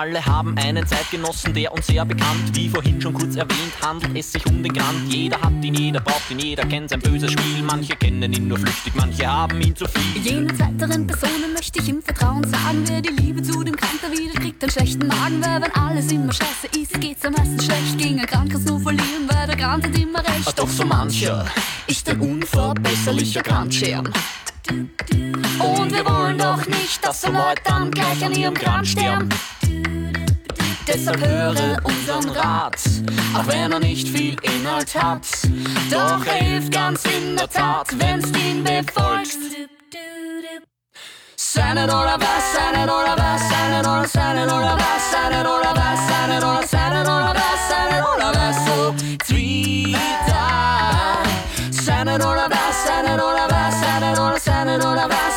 alle 0.00 0.24
haben 0.24 0.56
einen 0.56 0.86
Zeitgenossen, 0.86 1.52
der 1.52 1.72
uns 1.72 1.86
sehr 1.86 2.06
bekannt, 2.06 2.56
wie 2.56 2.70
vorhin 2.70 3.02
schon 3.02 3.12
kurz 3.12 3.36
erwähnt, 3.36 3.72
handelt 3.84 4.16
es 4.16 4.32
sich 4.32 4.46
um 4.46 4.62
den 4.62 4.72
Grant. 4.72 5.12
Jeder 5.12 5.38
hat 5.38 5.62
ihn, 5.62 5.74
jeder 5.74 6.00
braucht 6.00 6.30
ihn, 6.30 6.38
jeder 6.38 6.64
kennt 6.64 6.88
sein 6.88 7.00
böses 7.00 7.30
Spiel. 7.32 7.62
Manche 7.62 7.94
kennen 7.96 8.32
ihn 8.32 8.48
nur 8.48 8.56
flüchtig, 8.56 8.94
manche 8.94 9.26
haben 9.26 9.60
ihn 9.60 9.76
zu 9.76 9.84
viel. 9.86 10.22
Jenen 10.22 10.56
zweiteren 10.56 11.06
Personen 11.06 11.52
möchte 11.52 11.80
ich 11.80 11.88
im 11.90 12.00
Vertrauen 12.02 12.44
sagen, 12.44 12.82
wer 12.86 13.02
die 13.02 13.10
Liebe 13.10 13.42
zu 13.42 13.62
dem 13.62 13.76
Kranker 13.76 14.10
wieder 14.10 14.40
kriegt, 14.40 14.62
einen 14.62 14.72
schlechten 14.72 15.06
Magen, 15.06 15.44
weil 15.44 15.60
wenn 15.60 15.74
alles 15.74 16.10
immer 16.10 16.32
scheiße 16.32 16.80
ist, 16.80 16.98
geht's 16.98 17.26
am 17.26 17.34
meisten 17.34 17.60
schlecht. 17.60 17.98
Gegen 17.98 18.20
ein 18.20 18.26
Krank 18.26 18.52
kannst 18.52 18.68
nur 18.68 18.80
verlieren, 18.80 19.28
weil 19.28 19.46
der 19.48 19.56
Krank 19.56 19.84
hat 19.84 19.98
immer 19.98 20.20
recht. 20.20 20.58
Doch 20.58 20.68
so 20.68 20.86
mancher 20.86 21.44
ist 21.86 22.08
ein 22.08 22.20
unverbesserlicher 22.20 23.42
Grandscheren. 23.42 24.10
Und 25.58 25.92
wir 25.92 26.06
wollen 26.06 26.38
doch 26.38 26.64
nicht, 26.66 27.04
dass 27.04 27.20
so 27.20 27.30
Leute 27.30 27.60
dann 27.64 27.90
gleich 27.90 28.24
an 28.24 28.32
ihrem 28.32 28.54
Grand 28.54 28.88
sterben. 28.88 29.28
Deshalb 30.86 31.24
höre 31.24 31.78
unseren 31.84 32.30
Rat, 32.30 32.80
auch 33.34 33.46
wenn 33.46 33.72
er 33.72 33.78
nicht 33.78 34.08
viel 34.08 34.36
Inhalt 34.42 34.94
hat. 34.94 35.26
Doch 35.90 36.26
er 36.26 36.44
hilft 36.44 36.72
ganz 36.72 37.04
in 37.04 37.36
der 37.36 37.48
Tat, 37.48 37.88
wenn's 37.98 38.28
ihn 38.36 38.64
befolgst. 38.64 39.38
Sei 41.36 41.74
nicht 41.74 41.84
oder 41.84 42.16
was, 42.18 42.52
sei 42.54 42.70
nicht 42.76 42.84
oder 42.84 43.16
was, 43.16 43.40
sei 43.48 43.68
nicht 43.70 43.88
oder 43.88 44.06
sei 44.06 44.34
nicht 44.34 44.52
oder 44.52 44.76
was, 44.76 45.10
sei 45.10 45.28
nicht 45.30 45.46
oder 45.46 45.74
was, 45.74 46.00
sei 46.08 46.26
nicht 46.28 46.44
oder 46.44 46.66
sei 46.66 46.90
nicht 46.90 47.08
oder 47.08 47.34
was, 47.34 47.68
sei 47.68 47.84
nicht 47.90 48.06
oder 48.14 48.30
was, 48.34 48.56
so 48.66 48.78
Zwieder. 49.24 50.48
Sei 51.70 52.04
nicht 52.04 52.24
oder 52.24 52.48
was, 52.50 52.76
sei 52.86 53.02
nicht 53.02 53.14
oder 53.14 53.46
was, 53.48 53.74
sei 53.80 53.96
nicht 54.00 54.20
oder 54.20 54.90
oder 54.90 55.06
was, 55.08 55.29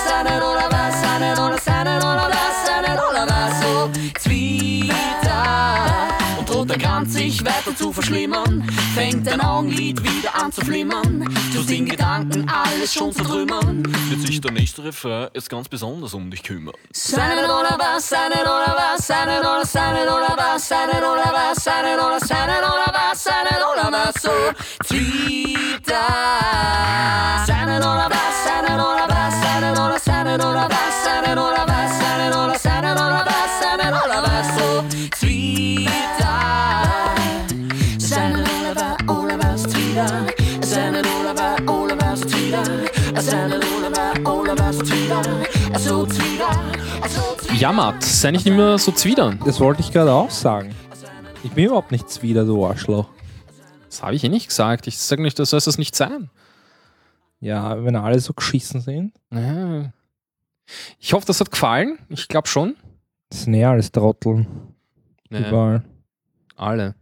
Kranz 7.04 7.14
sich 7.16 7.44
weiter 7.44 7.76
zu 7.76 7.92
verschlimmern, 7.92 8.64
fängt 8.94 9.28
dein 9.28 9.42
Augenlid 9.42 10.02
wieder 10.02 10.42
an 10.42 10.52
zu 10.54 10.62
flimmern, 10.62 11.28
tust 11.54 11.70
in 11.70 11.86
Gedanken 11.86 12.48
alles 12.48 12.94
schon 12.94 13.12
zertrümmern. 13.12 13.84
Wird 14.10 14.22
sich 14.22 14.40
der 14.40 14.52
nächste 14.52 14.86
Refrain 14.86 15.28
jetzt 15.34 15.50
ganz 15.50 15.68
besonders 15.68 16.14
um 16.14 16.32
dich 16.32 16.44
kümmern. 16.44 16.76
Sei 16.92 17.36
nicht 17.36 17.44
oder 17.44 17.78
was, 17.78 18.08
sei 18.08 18.30
nicht 18.30 18.42
oder 18.42 18.76
was, 18.78 19.06
sei 19.06 19.26
nicht 19.26 19.40
oder 19.42 19.66
sei 19.66 19.94
nicht 19.94 20.04
oder 20.06 20.36
was, 20.38 20.68
sei 20.70 20.86
nicht 20.86 20.98
oder 20.98 21.34
was, 21.34 21.64
sei 21.64 21.82
nicht 21.82 22.00
oder 22.00 22.20
sei 22.20 22.46
nicht 22.46 22.60
oder 22.60 22.94
was, 22.94 23.24
sei 23.24 23.44
nicht 23.44 23.64
oder 23.74 23.92
was, 23.92 24.22
so 24.22 24.32
Twitter. 24.88 26.08
Sei 27.46 27.66
nicht 27.66 27.80
oder 27.80 28.10
was, 28.10 28.36
sei 28.46 28.62
nicht 28.62 28.74
oder 28.76 29.08
was, 29.10 29.42
sei 29.42 29.60
nicht 29.60 29.80
oder 29.80 30.00
sei 30.00 30.24
nicht 30.24 30.40
oder 30.40 30.70
was, 30.70 31.04
sei 31.04 31.22
nicht 31.22 31.38
oder 31.38 31.66
was, 31.68 32.00
sei 32.00 32.18
nicht 32.24 32.38
oder 32.38 32.60
sei 32.60 32.82
nicht 32.82 32.96
oder 32.96 33.26
was, 33.26 33.60
sei 33.60 33.76
nicht 33.76 33.92
oder 33.92 34.24
was, 34.24 34.48
so 34.56 34.84
Twitter. 35.20 35.33
Matt, 47.74 48.04
sei 48.04 48.32
nicht 48.32 48.46
immer 48.46 48.78
so 48.78 48.92
zwiedern. 48.92 49.40
Das 49.46 49.60
wollte 49.60 49.82
ich 49.82 49.92
gerade 49.92 50.12
auch 50.12 50.30
sagen. 50.30 50.74
Ich 51.44 51.52
bin 51.52 51.66
überhaupt 51.66 51.92
nicht 51.92 52.10
Zwider, 52.10 52.46
du 52.46 52.66
Arschloch. 52.66 53.10
Das 53.90 54.04
habe 54.04 54.16
ich 54.16 54.24
eh 54.24 54.30
nicht 54.30 54.48
gesagt. 54.48 54.88
Ich 54.88 54.98
sage 54.98 55.22
nicht, 55.22 55.38
das 55.40 55.50
soll 55.50 55.58
es 55.58 55.78
nicht 55.78 55.96
sein. 55.96 56.30
Ja, 57.40 57.84
wenn 57.84 57.96
alle 57.96 58.20
so 58.20 58.34
geschissen 58.34 58.82
sind. 58.82 59.14
Ja. 59.32 59.92
Ich 61.00 61.14
hoffe, 61.14 61.26
das 61.26 61.40
hat 61.40 61.52
gefallen. 61.52 62.00
Ich 62.10 62.28
glaube 62.28 62.48
schon. 62.48 62.76
Das 63.30 63.44
sind 63.44 63.54
eh 63.56 63.66
alles 63.66 63.92
Trotteln. 63.92 64.48
Ja, 65.30 65.40
Überall. 65.48 65.84
alle. 66.56 66.96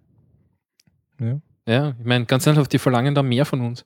Ja. 1.19 1.39
Ja, 1.67 1.93
ich 1.99 2.05
meine, 2.05 2.25
ganz 2.25 2.47
einfach, 2.47 2.65
die 2.67 2.79
verlangen 2.79 3.13
da 3.13 3.21
mehr 3.21 3.45
von 3.45 3.61
uns. 3.61 3.85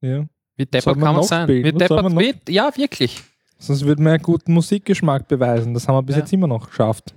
Ja. 0.00 0.24
Wie 0.56 0.66
deppert 0.66 0.96
man 0.96 1.04
kann 1.04 1.14
man 1.16 1.24
sein? 1.24 1.48
Wie 1.48 1.62
deppert, 1.62 2.02
man 2.02 2.14
noch- 2.14 2.20
wie, 2.20 2.34
ja, 2.48 2.70
wirklich. 2.76 3.22
Sonst 3.58 3.84
würde 3.84 4.02
man 4.02 4.12
ja 4.14 4.18
guten 4.18 4.52
Musikgeschmack 4.52 5.28
beweisen. 5.28 5.72
Das 5.74 5.86
haben 5.88 5.96
wir 5.96 6.02
bis 6.02 6.16
Ja. 6.16 6.20
jetzt 6.22 6.32
immer 6.32 6.46
noch 6.46 6.68
geschafft. 6.68 7.14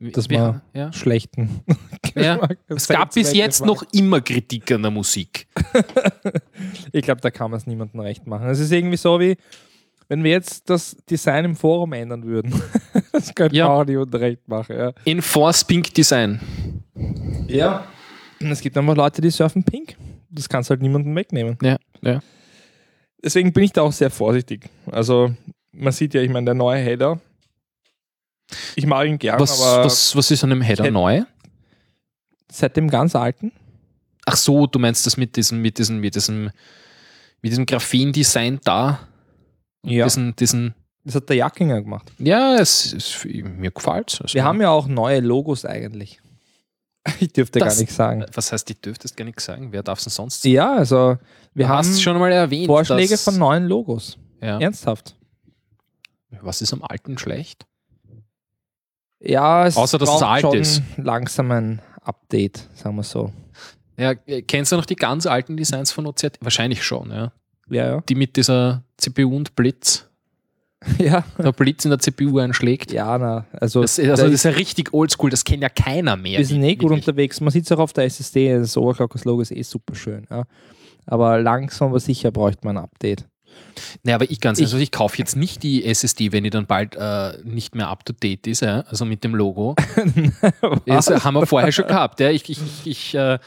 Wie- 0.00 0.10
Das 0.12 0.30
wie- 0.30 0.36
war- 0.36 0.62
ja. 0.74 0.92
Schlechten 0.92 1.60
Ja. 2.14 2.36
Geschmack. 2.36 2.58
Es 2.68 2.88
gab 2.88 3.12
bis 3.14 3.32
jetzt 3.32 3.64
noch 3.64 3.82
immer 3.92 4.20
Kritik 4.20 4.70
an 4.72 4.82
der 4.82 4.90
Musik. 4.90 5.46
Ich 6.92 7.02
glaube, 7.02 7.20
da 7.20 7.30
kann 7.30 7.50
man 7.50 7.58
es 7.58 7.66
niemandem 7.66 8.00
recht 8.00 8.26
machen. 8.26 8.48
Es 8.48 8.58
ist 8.58 8.72
irgendwie 8.72 8.96
so 8.96 9.18
wie, 9.20 9.36
Wenn 10.10 10.24
wir 10.24 10.30
jetzt 10.30 10.70
das 10.70 10.96
Design 11.10 11.44
im 11.44 11.54
Forum 11.56 11.92
ändern 11.92 12.24
würden, 12.24 12.50
das 13.12 13.34
könnte 13.34 13.56
Ja. 13.56 13.68
man 13.68 13.76
auch 13.76 13.84
nicht 13.84 13.96
unrecht 13.98 14.48
machen. 14.48 14.76
Ja. 14.76 14.92
Enforce 15.04 15.64
Pink 15.64 15.92
Design. 15.92 16.40
ja. 17.46 17.84
Es 18.40 18.60
gibt 18.60 18.76
einfach 18.78 18.96
Leute, 18.96 19.20
die 19.20 19.30
surfen 19.30 19.62
pink. 19.64 19.96
Das 20.30 20.48
kannst 20.48 20.68
du 20.68 20.72
halt 20.72 20.82
niemandem 20.82 21.14
wegnehmen. 21.16 21.56
Ja, 21.62 21.76
ja. 22.02 22.20
Deswegen 23.22 23.52
bin 23.52 23.64
ich 23.64 23.72
da 23.72 23.82
auch 23.82 23.92
sehr 23.92 24.10
vorsichtig. 24.10 24.68
Also, 24.86 25.34
man 25.72 25.92
sieht 25.92 26.14
ja, 26.14 26.20
ich 26.22 26.30
meine, 26.30 26.44
der 26.46 26.54
neue 26.54 26.80
Header. 26.82 27.20
Ich 28.76 28.86
mag 28.86 29.06
ihn 29.06 29.18
gern, 29.18 29.38
Was, 29.40 29.60
aber 29.60 29.84
was, 29.84 30.14
was 30.16 30.30
ist 30.30 30.44
an 30.44 30.50
dem 30.50 30.62
Header 30.62 30.84
hätte- 30.84 30.92
neu? 30.92 31.22
seit 32.50 32.76
dem 32.78 32.88
ganz 32.88 33.14
alten. 33.14 33.52
Ach 34.24 34.36
so, 34.36 34.66
du 34.66 34.78
meinst 34.78 35.04
das 35.06 35.16
mit 35.18 35.36
diesem, 35.36 35.60
mit 35.60 35.76
diesem, 35.78 36.00
mit 36.00 36.14
diesem, 36.14 36.44
mit 37.42 37.52
diesem 37.52 37.66
Graphen-Design 37.66 38.60
da? 38.64 39.00
Ja. 39.84 40.04
Diesen, 40.04 40.34
diesen, 40.36 40.74
Das 41.04 41.14
hat 41.16 41.28
der 41.28 41.36
Jackinger 41.36 41.82
gemacht. 41.82 42.10
ja, 42.18 42.56
es, 42.56 42.92
es, 42.94 43.24
mir 43.24 43.70
gefällt 43.70 44.18
es. 44.24 44.32
Wir 44.34 44.44
haben 44.44 44.60
ja 44.62 44.70
auch 44.70 44.86
neue 44.86 45.20
Logos 45.20 45.64
eigentlich. 45.66 46.20
Ich 47.20 47.32
dürfte 47.32 47.58
Das- 47.58 47.74
gar 47.74 47.80
nichts 47.80 47.96
sagen. 47.96 48.24
Was 48.34 48.52
heißt, 48.52 48.68
ich 48.70 48.80
dürftest 48.80 49.16
gar 49.16 49.24
nichts 49.24 49.44
sagen? 49.44 49.72
Wer 49.72 49.82
darf 49.82 49.98
es 49.98 50.04
denn 50.04 50.10
sonst 50.12 50.42
sagen? 50.42 50.54
Ja, 50.54 50.76
also 50.76 51.16
wir 51.54 51.66
du 51.66 51.72
haben 51.72 51.94
schon 51.96 52.18
mal 52.18 52.30
erwähnt. 52.32 52.66
Vorschläge 52.66 53.16
von 53.18 53.36
neuen 53.38 53.66
Logos. 53.66 54.18
ja. 54.40 54.58
Ernsthaft. 54.60 55.14
Was 56.42 56.60
ist 56.62 56.72
am 56.72 56.82
alten 56.82 57.16
schlecht? 57.18 57.66
Ja, 59.20 59.66
es 59.66 59.76
Außer, 59.76 59.98
dass 59.98 60.14
es 60.14 60.22
alt 60.22 60.42
schon 60.42 60.56
ist. 60.56 60.82
langsam 60.96 61.50
ein 61.50 61.82
Update, 62.02 62.68
sagen 62.74 62.96
wir 62.96 63.02
so. 63.02 63.32
Ja, 63.96 64.12
äh, 64.26 64.42
kennst 64.42 64.70
du 64.70 64.76
noch 64.76 64.86
die 64.86 64.94
ganz 64.94 65.26
alten 65.26 65.56
Designs 65.56 65.90
von 65.90 66.06
OZ? 66.06 66.24
Wahrscheinlich 66.40 66.84
schon, 66.84 67.10
ja. 67.10 67.32
Ja, 67.68 67.86
ja. 67.86 68.00
Die 68.08 68.14
mit 68.14 68.36
dieser 68.36 68.84
CPU 68.96 69.34
und 69.34 69.56
Blitz, 69.56 70.07
Ja, 70.98 71.24
der 71.38 71.52
Blitz 71.52 71.84
in 71.84 71.90
der 71.90 71.98
CPU 71.98 72.38
einschlägt. 72.38 72.92
ja 72.92 73.18
na, 73.18 73.46
also, 73.52 73.82
Das, 73.82 73.98
also 73.98 74.10
da 74.10 74.22
das 74.24 74.32
ist, 74.32 74.44
ja 74.44 74.50
richtig 74.52 74.92
oldschool, 74.94 75.30
das 75.30 75.44
kennt 75.44 75.62
ja 75.62 75.68
keiner 75.68 76.16
mehr. 76.16 76.38
wir 76.38 76.46
sind 76.46 76.62
eh 76.62 76.76
gut 76.76 76.92
unterwegs. 76.92 77.40
Man 77.40 77.50
sieht 77.50 77.64
es 77.64 77.72
auch 77.72 77.78
auf 77.80 77.92
der 77.92 78.04
SSD, 78.04 78.58
das 78.58 78.76
Overclockers-Logo 78.76 79.42
ist 79.42 79.50
eh 79.52 79.62
super 79.62 79.94
schön. 79.94 80.26
Ja. 80.30 80.44
Aber 81.06 81.40
langsam 81.40 81.88
aber 81.88 82.00
sicher 82.00 82.30
bräuchte 82.30 82.64
man 82.66 82.76
ein 82.76 82.84
Update. 82.84 83.26
Naja, 84.04 84.16
aber 84.16 84.30
ich 84.30 84.40
ganz 84.40 84.58
Ich- 84.60 84.66
also 84.66 84.76
ich 84.78 84.92
kaufe 84.92 85.18
jetzt 85.18 85.34
nicht 85.34 85.62
die 85.64 85.84
SSD, 85.84 86.30
wenn 86.32 86.44
die 86.44 86.50
dann 86.50 86.66
bald 86.66 86.94
äh, 86.96 87.38
nicht 87.44 87.74
mehr 87.74 87.88
up 87.88 88.04
to 88.04 88.12
date 88.12 88.46
ist, 88.46 88.60
ja? 88.60 88.82
also 88.82 89.04
mit 89.04 89.24
dem 89.24 89.34
Logo. 89.34 89.74
Das 90.86 91.08
haben 91.24 91.34
wir 91.34 91.46
vorher 91.46 91.72
schon 91.72 91.86
gehabt. 91.86 92.20
Ja? 92.20 92.30
Ich, 92.30 92.48
ich, 92.48 92.58
ich, 92.84 92.86
ich, 92.86 93.14
äh, 93.14 93.38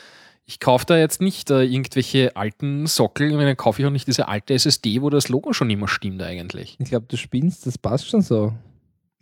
ich 0.52 0.60
kaufe 0.60 0.86
da 0.86 0.98
jetzt 0.98 1.22
nicht 1.22 1.50
äh, 1.50 1.64
irgendwelche 1.64 2.36
alten 2.36 2.86
Sockel, 2.86 3.28
ich 3.28 3.34
meine, 3.34 3.48
dann 3.48 3.58
kaufe 3.58 3.82
ich 3.82 3.86
auch 3.86 3.92
nicht 3.92 4.08
diese 4.08 4.28
alte 4.28 4.54
SSD, 4.54 5.02
wo 5.02 5.10
das 5.10 5.30
Logo 5.30 5.54
schon 5.54 5.70
immer 5.70 5.88
stimmt 5.88 6.22
eigentlich. 6.22 6.76
Ich 6.78 6.90
glaube, 6.90 7.06
du 7.08 7.16
spinnst, 7.16 7.66
das 7.66 7.78
passt 7.78 8.10
schon 8.10 8.22
so. 8.22 8.54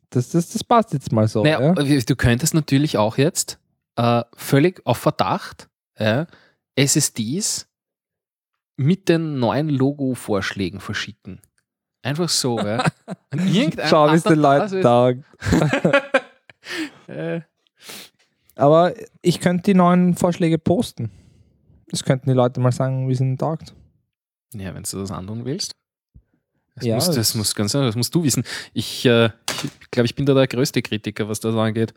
Das, 0.09 0.29
das, 0.29 0.49
das 0.49 0.63
passt 0.63 0.91
jetzt 0.93 1.11
mal 1.11 1.27
so. 1.27 1.43
naja, 1.43 1.75
ja? 1.79 2.01
du 2.01 2.15
könntest 2.15 2.55
natürlich 2.55 2.97
auch 2.97 3.19
jetzt 3.19 3.59
äh, 3.95 4.23
völlig 4.35 4.83
auf 4.87 4.97
Verdacht 4.97 5.69
ja, 5.99 6.25
SSDs 6.75 7.67
mit 8.75 9.07
den 9.07 9.37
neuen 9.37 9.69
Logo-Vorschlägen 9.69 10.79
verschicken. 10.79 11.41
Einfach 12.01 12.29
so, 12.29 12.57
ja. 12.59 12.83
Irgendein 13.33 13.87
Schau, 13.87 14.11
wie 14.11 14.15
es 14.15 14.23
den 14.23 14.39
Leuten 14.39 14.81
taugt. 14.81 15.23
Äh, 17.07 17.41
Aber 18.59 18.93
ich 19.21 19.39
könnte 19.39 19.63
die 19.71 19.73
neuen 19.73 20.15
Vorschläge 20.15 20.57
posten. 20.57 21.11
Das 21.87 22.03
könnten 22.03 22.29
die 22.29 22.35
Leute 22.35 22.59
mal 22.59 22.71
sagen, 22.71 23.07
wie 23.07 23.13
es 23.13 23.21
ihnen 23.21 23.37
taugt. 23.37 23.73
Ja, 24.53 24.73
wenn 24.75 24.83
du 24.83 24.97
das 24.97 25.11
anderen 25.11 25.45
willst. 25.45 25.71
Das, 26.75 26.85
Ja, 26.85 26.95
muss, 26.95 27.05
das, 27.07 27.15
das- 27.15 27.35
muss 27.35 27.55
ganz 27.55 27.71
das 27.71 27.95
musst 27.95 28.13
du 28.13 28.23
wissen. 28.23 28.43
Ich 28.73 29.05
äh, 29.05 29.29
ich 29.63 29.91
glaube, 29.91 30.05
ich 30.05 30.15
bin 30.15 30.25
da 30.25 30.33
der 30.33 30.47
größte 30.47 30.81
Kritiker, 30.81 31.27
was 31.27 31.39
das 31.39 31.55
angeht. 31.55 31.93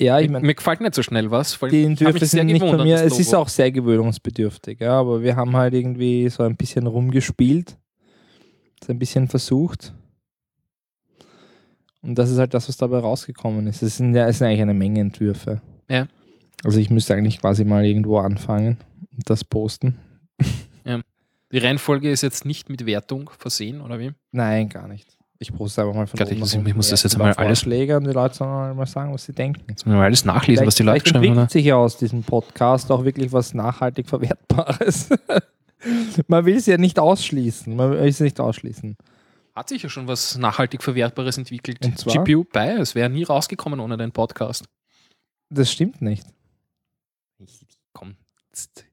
Ja, 0.00 0.18
ich 0.20 0.26
mir, 0.26 0.34
meine, 0.34 0.46
mir 0.46 0.54
gefällt 0.54 0.80
nicht 0.80 0.94
so 0.94 1.02
schnell 1.02 1.30
was. 1.30 1.58
Die 1.70 1.84
Entwürfe 1.84 2.24
sind 2.26 2.46
nicht 2.46 2.60
von 2.60 2.82
mir. 2.82 2.96
Es 3.02 3.18
ist 3.18 3.34
auch 3.34 3.48
sehr 3.48 3.70
gewöhnungsbedürftig, 3.70 4.80
ja, 4.80 4.98
aber 4.98 5.22
wir 5.22 5.36
haben 5.36 5.54
halt 5.56 5.74
irgendwie 5.74 6.28
so 6.28 6.42
ein 6.42 6.56
bisschen 6.56 6.86
rumgespielt, 6.86 7.76
so 8.84 8.92
ein 8.92 8.98
bisschen 8.98 9.28
versucht. 9.28 9.92
Und 12.02 12.16
das 12.16 12.30
ist 12.30 12.38
halt 12.38 12.52
das, 12.52 12.68
was 12.68 12.76
dabei 12.76 12.98
rausgekommen 12.98 13.66
ist. 13.66 13.82
Es 13.82 13.96
sind 13.96 14.14
ja 14.14 14.26
es 14.26 14.38
sind 14.38 14.48
eigentlich 14.48 14.62
eine 14.62 14.74
Menge 14.74 15.00
Entwürfe. 15.00 15.60
Ja. 15.88 16.06
Also 16.64 16.78
ich 16.78 16.90
müsste 16.90 17.14
eigentlich 17.14 17.40
quasi 17.40 17.64
mal 17.64 17.84
irgendwo 17.84 18.18
anfangen 18.18 18.78
und 19.16 19.28
das 19.30 19.44
posten. 19.44 19.98
Die 21.52 21.58
Reihenfolge 21.58 22.10
ist 22.10 22.22
jetzt 22.22 22.46
nicht 22.46 22.70
mit 22.70 22.86
Wertung 22.86 23.30
versehen, 23.38 23.82
oder 23.82 23.98
wie? 23.98 24.12
Nein, 24.30 24.70
gar 24.70 24.88
nicht. 24.88 25.06
Ich 25.38 25.52
poste 25.52 25.82
einfach 25.82 25.94
mal 25.94 26.06
von 26.06 26.16
Gott, 26.16 26.30
ich 26.30 26.38
oben 26.38 26.46
ich 26.46 26.56
unten 26.56 26.76
muss 26.76 26.88
das 26.88 27.02
jetzt 27.02 27.18
mal 27.18 27.34
alles- 27.34 27.58
Vorschläge 27.58 27.98
und 27.98 28.04
die 28.04 28.12
Leute 28.12 28.36
sollen 28.36 28.74
mal 28.74 28.86
sagen, 28.86 29.12
was 29.12 29.24
sie 29.24 29.34
denken. 29.34 29.60
Jetzt 29.68 29.84
müssen 29.84 29.98
wir 29.98 30.04
alles 30.04 30.24
nachlesen, 30.24 30.66
was 30.66 30.76
die 30.76 30.82
Leute 30.82 31.00
vielleicht 31.00 31.14
entwickelt 31.14 31.38
haben. 31.38 31.48
sich 31.50 31.66
ja 31.66 31.76
aus 31.76 31.98
diesem 31.98 32.22
Podcast 32.22 32.90
auch 32.90 33.04
wirklich 33.04 33.32
was 33.32 33.52
nachhaltig 33.52 34.08
Verwertbares. 34.08 35.10
man 36.26 36.46
will 36.46 36.56
es 36.56 36.64
ja 36.64 36.78
nicht 36.78 36.98
ausschließen. 36.98 37.76
Man 37.76 37.90
will 37.90 37.98
es 37.98 38.20
nicht 38.20 38.40
ausschließen. 38.40 38.96
Hat 39.54 39.68
sich 39.68 39.82
ja 39.82 39.90
schon 39.90 40.08
was 40.08 40.38
nachhaltig 40.38 40.82
Verwertbares 40.82 41.36
entwickelt. 41.36 41.78
GPU 41.80 42.44
bei, 42.44 42.70
es 42.72 42.94
wäre 42.94 43.10
nie 43.10 43.24
rausgekommen 43.24 43.80
ohne 43.80 43.98
den 43.98 44.12
Podcast. 44.12 44.64
Das 45.50 45.70
stimmt 45.70 46.00
nicht. 46.00 46.26
Ich, 47.38 47.66
komm, 47.92 48.16
jetzt 48.48 48.86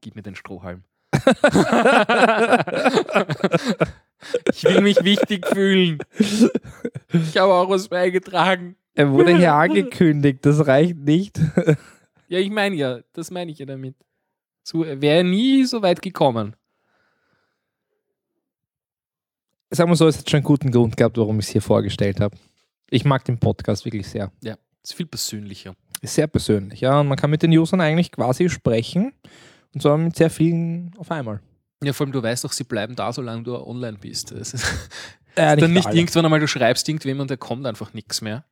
gib 0.00 0.16
mir 0.16 0.22
den 0.22 0.34
Strohhalm. 0.34 0.84
ich 4.52 4.64
will 4.64 4.80
mich 4.80 5.04
wichtig 5.04 5.46
fühlen. 5.46 5.98
Ich 6.18 7.36
habe 7.36 7.52
auch 7.52 7.68
was 7.68 7.88
beigetragen. 7.88 8.76
Er 8.94 9.10
wurde 9.10 9.36
hier 9.36 9.52
angekündigt, 9.52 10.46
das 10.46 10.66
reicht 10.66 10.96
nicht. 10.96 11.38
Ja, 12.28 12.38
ich 12.38 12.50
meine 12.50 12.74
ja, 12.74 13.00
das 13.12 13.30
meine 13.30 13.50
ich 13.52 13.58
ja 13.58 13.66
damit. 13.66 13.94
So 14.62 14.84
wäre 14.84 15.22
nie 15.22 15.64
so 15.64 15.82
weit 15.82 16.02
gekommen. 16.02 16.56
Sagen 19.70 19.90
wir 19.90 19.96
so, 19.96 20.06
es 20.06 20.18
hat 20.18 20.30
schon 20.30 20.38
einen 20.38 20.44
guten 20.44 20.70
Grund 20.70 20.96
gehabt, 20.96 21.16
warum 21.18 21.38
ich 21.40 21.46
es 21.46 21.52
hier 21.52 21.62
vorgestellt 21.62 22.20
habe. 22.20 22.36
Ich 22.90 23.04
mag 23.04 23.24
den 23.24 23.38
Podcast 23.38 23.84
wirklich 23.84 24.06
sehr. 24.06 24.30
Ja, 24.42 24.56
ist 24.82 24.94
viel 24.94 25.06
persönlicher. 25.06 25.74
Ist 26.02 26.14
sehr 26.14 26.28
persönlich, 26.28 26.80
ja. 26.80 27.00
Und 27.00 27.08
man 27.08 27.16
kann 27.18 27.30
mit 27.30 27.42
den 27.42 27.50
Usern 27.56 27.80
eigentlich 27.80 28.12
quasi 28.12 28.48
sprechen. 28.48 29.12
Und 29.74 29.82
zwar 29.82 29.98
mit 29.98 30.14
sehr 30.14 30.30
vielen 30.30 30.92
auf 30.98 31.10
einmal. 31.10 31.40
Ja, 31.82 31.92
vor 31.92 32.06
allem 32.06 32.12
du 32.12 32.22
weißt 32.22 32.44
doch, 32.44 32.52
sie 32.52 32.64
bleiben 32.64 32.94
da, 32.94 33.12
solange 33.12 33.42
du 33.42 33.56
online 33.56 33.98
bist. 33.98 34.30
Das 34.32 34.54
ist 34.54 34.64
Äh, 35.34 35.56
dann 35.56 35.72
nicht 35.74 35.86
alle. 35.86 35.96
irgendwann 35.96 36.24
einmal, 36.24 36.40
du 36.40 36.48
schreibst 36.48 36.88
irgendwem 36.88 37.20
und 37.20 37.30
da 37.30 37.36
kommt 37.36 37.66
einfach 37.66 37.92
nichts 37.92 38.22
mehr. 38.22 38.44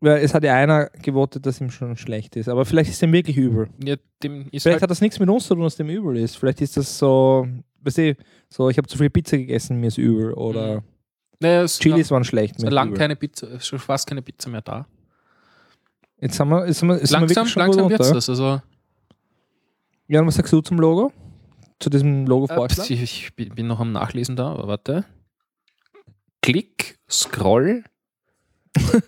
Ja, 0.00 0.16
es 0.16 0.34
hat 0.34 0.42
ja 0.42 0.54
einer 0.56 0.86
gewotet, 1.02 1.46
dass 1.46 1.60
ihm 1.60 1.70
schon 1.70 1.96
schlecht 1.96 2.34
ist. 2.36 2.48
Aber 2.48 2.64
vielleicht 2.64 2.90
ist 2.90 3.00
ihm 3.02 3.12
wirklich 3.12 3.36
übel. 3.36 3.68
Ja, 3.84 3.94
dem 4.22 4.46
Vielleicht 4.50 4.66
halt, 4.66 4.82
hat 4.82 4.90
das 4.90 5.00
nichts 5.00 5.20
mit 5.20 5.28
uns 5.30 5.46
zu 5.46 5.54
tun, 5.54 5.62
dass 5.62 5.76
dem 5.76 5.88
übel 5.88 6.16
ist. 6.16 6.36
Vielleicht 6.36 6.60
ist 6.62 6.76
das 6.76 6.98
so, 6.98 7.46
weißt 7.84 7.98
du, 7.98 8.16
so, 8.48 8.68
ich 8.70 8.78
habe 8.78 8.88
zu 8.88 8.98
viel 8.98 9.10
Pizza 9.10 9.36
gegessen, 9.36 9.80
mir 9.80 9.88
ist 9.88 9.98
übel. 9.98 10.32
Oder 10.32 10.82
naja, 11.40 11.62
es 11.62 11.78
Chilis 11.78 12.10
waren 12.10 12.24
schlecht. 12.24 12.58
mir 12.58 12.68
ist 12.68 12.72
lang 12.72 12.88
übel. 12.88 12.98
keine 12.98 13.16
Pizza, 13.16 13.48
ist 13.48 13.66
schon 13.66 13.78
fast 13.78 14.06
keine 14.08 14.22
Pizza 14.22 14.48
mehr 14.50 14.62
da. 14.62 14.86
Jetzt 16.20 16.38
haben 16.40 16.48
wir, 16.50 16.66
jetzt 16.66 16.80
haben 16.80 16.88
wir, 16.88 16.98
jetzt 16.98 17.08
sind 17.08 17.20
wir 17.20 17.26
langsam 17.26 17.36
wirklich 17.36 17.52
schon 17.52 17.60
langsam 17.60 17.82
gut 17.82 17.90
wird 17.90 18.00
das. 18.00 18.28
Also, 18.28 18.60
Ja, 20.08 20.20
und 20.20 20.26
was 20.26 20.36
sagst 20.36 20.52
du 20.52 20.60
zum 20.60 20.78
Logo? 20.78 21.12
Zu 21.80 21.90
diesem 21.90 22.24
äh, 22.24 22.28
Logo-Vorschlag? 22.28 22.88
ich, 22.88 23.02
ich 23.02 23.34
bin 23.34 23.54
bin 23.54 23.66
noch 23.66 23.80
am 23.80 23.92
Nachlesen 23.92 24.36
da, 24.36 24.52
aber 24.52 24.68
warte. 24.68 25.04
Klick, 26.40 26.98
Scroll. 27.10 27.84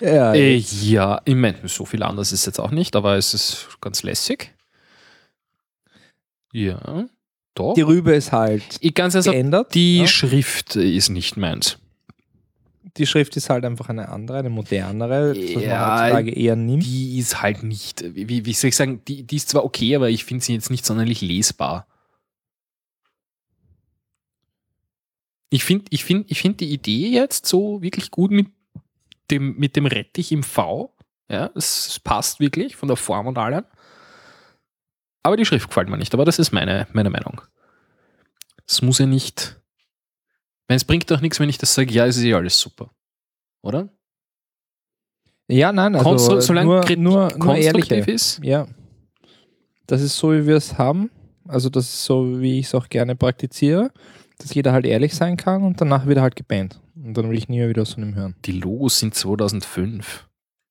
ja, 0.00 0.34
Äh, 0.34 0.56
ja, 0.56 1.20
ich 1.24 1.34
meine, 1.34 1.66
so 1.68 1.84
viel 1.84 2.02
anders 2.02 2.32
ist 2.32 2.46
jetzt 2.46 2.60
auch 2.60 2.70
nicht, 2.70 2.96
aber 2.96 3.16
es 3.16 3.34
ist 3.34 3.68
ganz 3.80 4.02
lässig. 4.02 4.54
Ja, 6.52 7.06
doch. 7.54 7.74
die 7.74 7.80
Rübe 7.82 8.12
ist 8.14 8.30
halt 8.32 8.62
Ich 8.80 8.94
ganz 8.94 9.16
also, 9.16 9.30
geändert. 9.32 9.74
die 9.74 10.00
ja. 10.00 10.06
Schrift 10.06 10.76
ist 10.76 11.08
nicht 11.08 11.36
meins. 11.36 11.78
die 12.98 13.06
Schrift 13.06 13.36
ist 13.38 13.48
halt 13.48 13.64
einfach 13.64 13.88
eine 13.88 14.10
andere, 14.10 14.38
eine 14.38 14.50
modernere, 14.50 15.34
das 15.34 15.54
man 15.54 15.62
Ja, 15.64 16.02
heutzutage 16.02 16.30
eher 16.32 16.56
nimmt. 16.56 16.84
Die 16.84 17.18
ist 17.18 17.40
halt 17.40 17.62
nicht, 17.62 18.04
wie, 18.14 18.44
wie 18.44 18.52
soll 18.52 18.68
ich 18.68 18.76
sagen, 18.76 19.00
die, 19.08 19.22
die 19.22 19.36
ist 19.36 19.48
zwar 19.48 19.64
okay, 19.64 19.96
aber 19.96 20.10
ich 20.10 20.24
finde 20.26 20.44
sie 20.44 20.52
jetzt 20.52 20.70
nicht 20.70 20.84
sonderlich 20.84 21.22
lesbar. 21.22 21.86
Ich 25.50 25.64
finde 25.64 25.84
ich 25.90 26.04
find, 26.04 26.30
ich 26.30 26.40
find 26.40 26.60
die 26.60 26.70
Idee 26.72 27.08
jetzt 27.08 27.46
so 27.46 27.82
wirklich 27.82 28.10
gut 28.10 28.30
mit 28.30 28.48
dem, 29.30 29.56
mit 29.58 29.76
dem 29.76 29.86
Rettich 29.86 30.32
im 30.32 30.42
V. 30.42 30.94
Ja, 31.30 31.50
es 31.54 31.98
passt 32.00 32.40
wirklich 32.40 32.76
von 32.76 32.88
der 32.88 32.96
Form 32.96 33.26
und 33.26 33.38
allem. 33.38 33.64
Aber 35.22 35.36
die 35.36 35.44
Schrift 35.44 35.68
gefällt 35.68 35.88
mir 35.88 35.98
nicht, 35.98 36.14
aber 36.14 36.24
das 36.24 36.38
ist 36.38 36.52
meine, 36.52 36.86
meine 36.92 37.10
Meinung. 37.10 37.40
Es 38.66 38.82
muss 38.82 38.98
ja 38.98 39.06
nicht. 39.06 39.60
Ich 40.62 40.68
meine, 40.68 40.76
Es 40.76 40.84
bringt 40.84 41.10
doch 41.10 41.20
nichts, 41.20 41.38
wenn 41.40 41.48
ich 41.48 41.58
das 41.58 41.74
sage, 41.74 41.92
ja, 41.92 42.06
es 42.06 42.16
ist 42.16 42.24
eh 42.24 42.34
alles 42.34 42.58
super. 42.58 42.90
Oder? 43.62 43.88
Ja, 45.48 45.72
nein, 45.72 45.94
also 45.94 46.08
Konstru 46.08 46.40
solange 46.40 46.66
nur, 46.66 46.80
Kritik 46.80 46.98
nur, 46.98 47.20
nur 47.20 47.38
konstruktiv 47.38 47.90
ehrliche. 47.92 48.10
ist. 48.10 48.40
Ja. 48.42 48.66
Das 49.86 50.00
ist 50.00 50.16
so, 50.16 50.32
wie 50.32 50.46
wir 50.46 50.56
es 50.56 50.78
haben. 50.78 51.10
Also 51.46 51.68
das 51.68 51.84
ist 51.84 52.04
so, 52.04 52.40
wie 52.40 52.58
ich 52.60 52.66
es 52.66 52.74
auch 52.74 52.88
gerne 52.88 53.14
praktiziere. 53.16 53.90
dass 54.38 54.54
jeder 54.54 54.72
halt 54.72 54.86
ehrlich 54.86 55.14
sein 55.14 55.36
kann 55.36 55.62
und 55.62 55.80
danach 55.80 56.06
wird 56.06 56.18
er 56.18 56.22
halt 56.22 56.36
gebannt. 56.36 56.80
Und 56.96 57.14
dann 57.14 57.30
will 57.30 57.36
ich 57.38 57.48
nie 57.48 57.58
mehr 57.58 57.68
wieder 57.68 57.82
was 57.82 57.94
von 57.94 58.02
ihm 58.02 58.14
hören. 58.14 58.34
Die 58.44 58.52
Logos 58.52 58.98
sind 58.98 59.14
2005. 59.14 60.28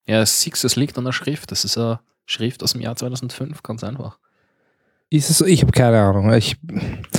Ja, 0.08 0.24
du, 0.24 0.24
es 0.24 0.76
liegt 0.76 0.98
an 0.98 1.06
der 1.06 1.12
Schrift. 1.12 1.52
Das 1.52 1.64
ist 1.64 1.78
eine 1.78 2.00
Schrift 2.26 2.64
aus 2.64 2.74
dem 2.74 2.82
Jahr 2.82 2.96
2005, 2.96 3.64
ganz 3.64 3.84
einfach. 3.84 4.20
Ist 5.12 5.30
es 5.30 5.40
so? 5.40 5.46
Ich 5.46 5.62
habe 5.62 5.74
keine 5.74 6.00
Ahnung. 6.00 6.34
Ich, 6.34 6.56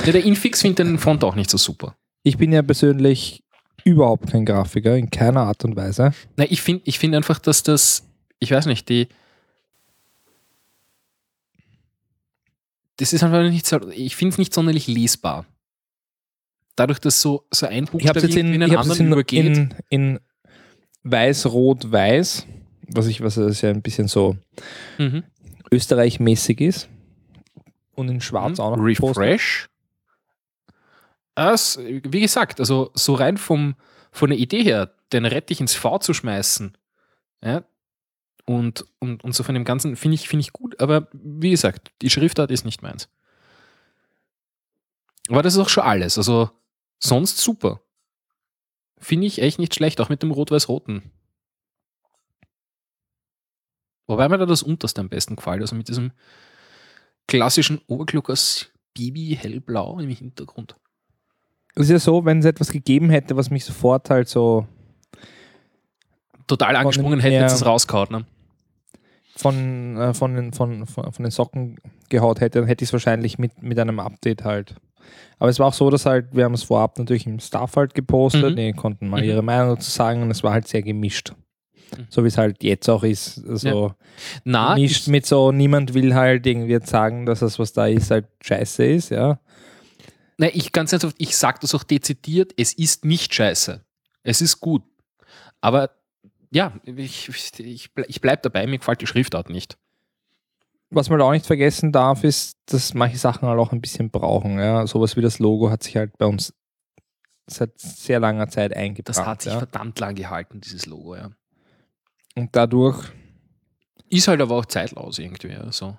Ja, 0.06 0.12
der 0.12 0.24
Infix 0.24 0.62
findet 0.62 0.80
den 0.80 0.98
Font 0.98 1.22
auch 1.22 1.36
nicht 1.36 1.50
so 1.50 1.58
super. 1.58 1.94
ich 2.24 2.38
bin 2.38 2.50
ja 2.50 2.62
persönlich 2.62 3.44
überhaupt 3.84 4.30
kein 4.30 4.46
Grafiker, 4.46 4.96
in 4.96 5.10
keiner 5.10 5.42
Art 5.42 5.64
und 5.64 5.76
Weise. 5.76 6.12
Nein, 6.36 6.48
ich 6.50 6.62
finde 6.62 6.82
ich 6.86 6.98
find 6.98 7.14
einfach, 7.14 7.38
dass 7.38 7.62
das, 7.62 8.08
ich 8.38 8.50
weiß 8.50 8.66
nicht, 8.66 8.88
die. 8.88 9.08
Das 12.96 13.12
ist 13.12 13.22
einfach 13.22 13.42
nicht 13.42 13.66
so, 13.66 13.90
ich 13.90 14.16
finde 14.16 14.32
es 14.32 14.38
nicht 14.38 14.54
sonderlich 14.54 14.86
lesbar. 14.86 15.44
Dadurch, 16.76 16.98
dass 16.98 17.20
so, 17.20 17.44
so 17.52 17.66
ein 17.66 17.84
Buchstabe 17.84 18.20
jetzt 18.20 18.36
in, 18.36 18.54
in 18.54 18.60
den 18.60 18.70
ich 18.70 18.78
anderen 18.78 19.00
in, 19.00 19.12
übergeht. 19.12 19.44
in, 19.44 19.74
in 19.90 20.20
weiß-rot-weiß, 21.02 22.46
was 22.88 23.06
ich, 23.06 23.20
was 23.20 23.36
ja 23.60 23.68
ein 23.68 23.82
bisschen 23.82 24.08
so 24.08 24.36
mhm. 24.98 25.24
österreichmäßig 25.70 26.60
ist. 26.62 26.88
Und 27.94 28.08
in 28.08 28.20
schwarz 28.20 28.58
auch 28.58 28.76
noch. 28.76 28.82
Refresh. 28.82 29.68
Das, 31.34 31.78
wie 31.78 32.20
gesagt, 32.20 32.60
also 32.60 32.90
so 32.94 33.14
rein 33.14 33.36
vom, 33.36 33.74
von 34.10 34.30
der 34.30 34.38
Idee 34.38 34.62
her, 34.62 34.94
den 35.12 35.24
Rettich 35.24 35.60
ins 35.60 35.74
V 35.74 35.98
zu 35.98 36.12
schmeißen, 36.12 36.76
ja, 37.42 37.64
und, 38.44 38.84
und, 38.98 39.22
und 39.24 39.34
so 39.34 39.42
von 39.42 39.54
dem 39.54 39.64
Ganzen 39.64 39.96
finde 39.96 40.16
ich, 40.16 40.28
finde 40.28 40.42
ich 40.42 40.52
gut, 40.52 40.80
aber 40.80 41.08
wie 41.12 41.50
gesagt, 41.50 41.92
die 42.02 42.10
Schriftart 42.10 42.50
ist 42.50 42.64
nicht 42.64 42.82
meins. 42.82 43.08
Aber 45.28 45.42
das 45.42 45.54
ist 45.54 45.60
auch 45.60 45.68
schon 45.68 45.84
alles. 45.84 46.18
Also 46.18 46.50
sonst 46.98 47.38
super. 47.38 47.80
Finde 48.98 49.26
ich 49.26 49.40
echt 49.40 49.58
nicht 49.58 49.74
schlecht, 49.74 50.00
auch 50.00 50.08
mit 50.08 50.22
dem 50.22 50.30
Rot-Weiß-Roten. 50.30 51.10
Wobei 54.06 54.28
mir 54.28 54.38
da 54.38 54.46
das 54.46 54.62
unterste 54.62 55.00
am 55.00 55.08
besten 55.08 55.36
gefällt, 55.36 55.60
also 55.60 55.74
mit 55.74 55.88
diesem 55.88 56.12
klassischen 57.28 57.80
Obergluckers 57.86 58.70
Bibi 58.94 59.36
hellblau 59.40 59.98
im 59.98 60.10
Hintergrund. 60.10 60.76
Es 61.74 61.84
ist 61.84 61.90
ja 61.90 61.98
so, 61.98 62.24
wenn 62.24 62.40
es 62.40 62.44
etwas 62.44 62.70
gegeben 62.70 63.08
hätte, 63.10 63.36
was 63.36 63.50
mich 63.50 63.64
sofort 63.64 64.10
halt 64.10 64.28
so 64.28 64.66
Total 66.46 66.76
angesprungen 66.76 67.20
hätte, 67.20 67.36
jetzt 67.36 67.52
es 67.54 67.64
rausgehauen. 67.64 68.08
Ne? 68.10 68.26
von, 69.34 69.96
äh, 69.96 70.12
von, 70.12 70.34
den, 70.34 70.52
von, 70.52 70.86
von, 70.86 71.10
von 71.12 71.22
den 71.22 71.30
Socken 71.30 71.76
gehaut 72.10 72.40
hätte, 72.40 72.58
dann 72.58 72.68
hätte 72.68 72.84
ich 72.84 72.90
es 72.90 72.92
wahrscheinlich 72.92 73.38
mit, 73.38 73.62
mit 73.62 73.78
einem 73.78 73.98
Update 73.98 74.44
halt. 74.44 74.74
Aber 75.38 75.48
es 75.48 75.58
war 75.58 75.68
auch 75.68 75.72
so, 75.72 75.88
dass 75.88 76.04
halt, 76.04 76.36
wir 76.36 76.44
haben 76.44 76.52
es 76.54 76.62
vorab 76.62 76.98
natürlich 76.98 77.26
im 77.26 77.40
Staff 77.40 77.74
halt 77.76 77.94
gepostet, 77.94 78.52
Mhm. 78.52 78.56
die 78.56 78.72
konnten 78.72 79.08
mal 79.08 79.22
Mhm. 79.22 79.28
ihre 79.28 79.42
Meinung 79.42 79.76
dazu 79.76 79.90
sagen 79.90 80.20
und 80.22 80.30
es 80.30 80.42
war 80.42 80.52
halt 80.52 80.68
sehr 80.68 80.82
gemischt. 80.82 81.32
Mhm. 81.96 82.06
So 82.10 82.24
wie 82.24 82.28
es 82.28 82.38
halt 82.38 82.62
jetzt 82.62 82.88
auch 82.88 83.02
ist. 83.02 83.34
So 83.34 83.94
Na, 84.44 84.74
gemischt 84.74 85.02
ich, 85.02 85.08
mit 85.08 85.26
so, 85.26 85.52
niemand 85.52 85.94
will 85.94 86.14
halt 86.14 86.46
irgendwie 86.46 86.72
jetzt 86.72 86.90
sagen, 86.90 87.26
dass 87.26 87.40
das, 87.40 87.58
was 87.58 87.72
da 87.72 87.86
ist, 87.86 88.10
halt 88.10 88.26
scheiße 88.42 88.84
ist, 88.84 89.10
ja. 89.10 89.38
na, 90.38 90.48
ich 90.52 90.72
ganz 90.72 90.92
ernsthaft, 90.92 91.16
ich 91.18 91.36
sage 91.36 91.58
das 91.60 91.74
auch 91.74 91.84
dezidiert, 91.84 92.52
es 92.56 92.72
ist 92.72 93.04
nicht 93.04 93.34
scheiße. 93.34 93.84
Es 94.22 94.40
ist 94.40 94.60
gut. 94.60 94.82
Aber 95.60 95.90
ja, 96.50 96.72
ich, 96.84 97.30
ich, 97.58 97.90
ich 98.08 98.20
bleibe 98.20 98.42
dabei, 98.42 98.66
mir 98.66 98.78
gefällt 98.78 99.00
die 99.00 99.06
Schriftart 99.06 99.48
nicht. 99.48 99.78
Was 100.90 101.08
man 101.08 101.22
auch 101.22 101.32
nicht 101.32 101.46
vergessen 101.46 101.90
darf, 101.90 102.22
ist, 102.22 102.58
dass 102.66 102.92
manche 102.92 103.16
Sachen 103.16 103.48
halt 103.48 103.58
auch 103.58 103.72
ein 103.72 103.80
bisschen 103.80 104.10
brauchen. 104.10 104.58
Ja. 104.58 104.86
Sowas 104.86 105.16
wie 105.16 105.22
das 105.22 105.38
Logo 105.38 105.70
hat 105.70 105.82
sich 105.82 105.96
halt 105.96 106.18
bei 106.18 106.26
uns 106.26 106.52
seit 107.46 107.78
sehr 107.78 108.20
langer 108.20 108.48
Zeit 108.48 108.76
eingebracht. 108.76 109.16
Das 109.16 109.24
hat 109.26 109.42
sich 109.42 109.52
ja. 109.52 109.58
verdammt 109.58 109.98
lang 110.00 110.14
gehalten, 110.14 110.60
dieses 110.60 110.84
Logo, 110.86 111.16
ja. 111.16 111.30
Und 112.36 112.54
dadurch 112.56 113.10
Ist 114.08 114.28
halt 114.28 114.40
aber 114.40 114.56
auch 114.56 114.66
zeitlos 114.66 115.18
irgendwie. 115.18 115.54
Also. 115.54 115.96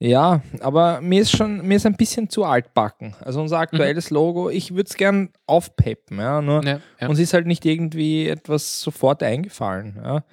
Ja, 0.00 0.42
aber 0.60 1.00
mir 1.00 1.22
ist 1.22 1.36
schon, 1.36 1.66
mir 1.66 1.76
ist 1.76 1.86
ein 1.86 1.96
bisschen 1.96 2.28
zu 2.28 2.44
altbacken. 2.44 3.14
Also 3.20 3.40
unser 3.40 3.56
Mhm. 3.56 3.62
aktuelles 3.62 4.10
Logo, 4.10 4.50
ich 4.50 4.72
würde 4.74 4.88
es 4.90 4.96
gern 4.96 5.30
aufpeppen, 5.46 6.18
ja. 6.18 6.42
Nur 6.42 6.64
Ja, 6.64 6.80
ja. 7.00 7.08
uns 7.08 7.18
ist 7.18 7.32
halt 7.32 7.46
nicht 7.46 7.64
irgendwie 7.64 8.28
etwas 8.28 8.80
sofort 8.80 9.22
eingefallen. 9.22 9.96
Ja. 10.02 10.24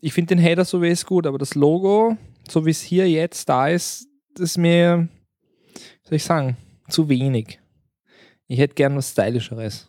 Ich 0.00 0.12
finde 0.12 0.34
den 0.34 0.38
Header 0.42 0.64
so 0.64 0.82
wie 0.82 0.88
es 0.88 1.06
gut, 1.06 1.26
aber 1.26 1.38
das 1.38 1.54
Logo, 1.54 2.16
so 2.48 2.66
wie 2.66 2.70
es 2.70 2.82
hier 2.82 3.08
jetzt 3.08 3.48
da 3.48 3.68
ist, 3.68 4.06
das 4.34 4.50
ist 4.50 4.58
mir, 4.58 5.08
wie 5.72 6.08
soll 6.08 6.16
ich 6.16 6.24
sagen, 6.24 6.56
zu 6.88 7.08
wenig. 7.08 7.60
Ich 8.46 8.58
hätte 8.58 8.74
gern 8.74 8.96
was 8.96 9.12
Stylischeres. 9.12 9.88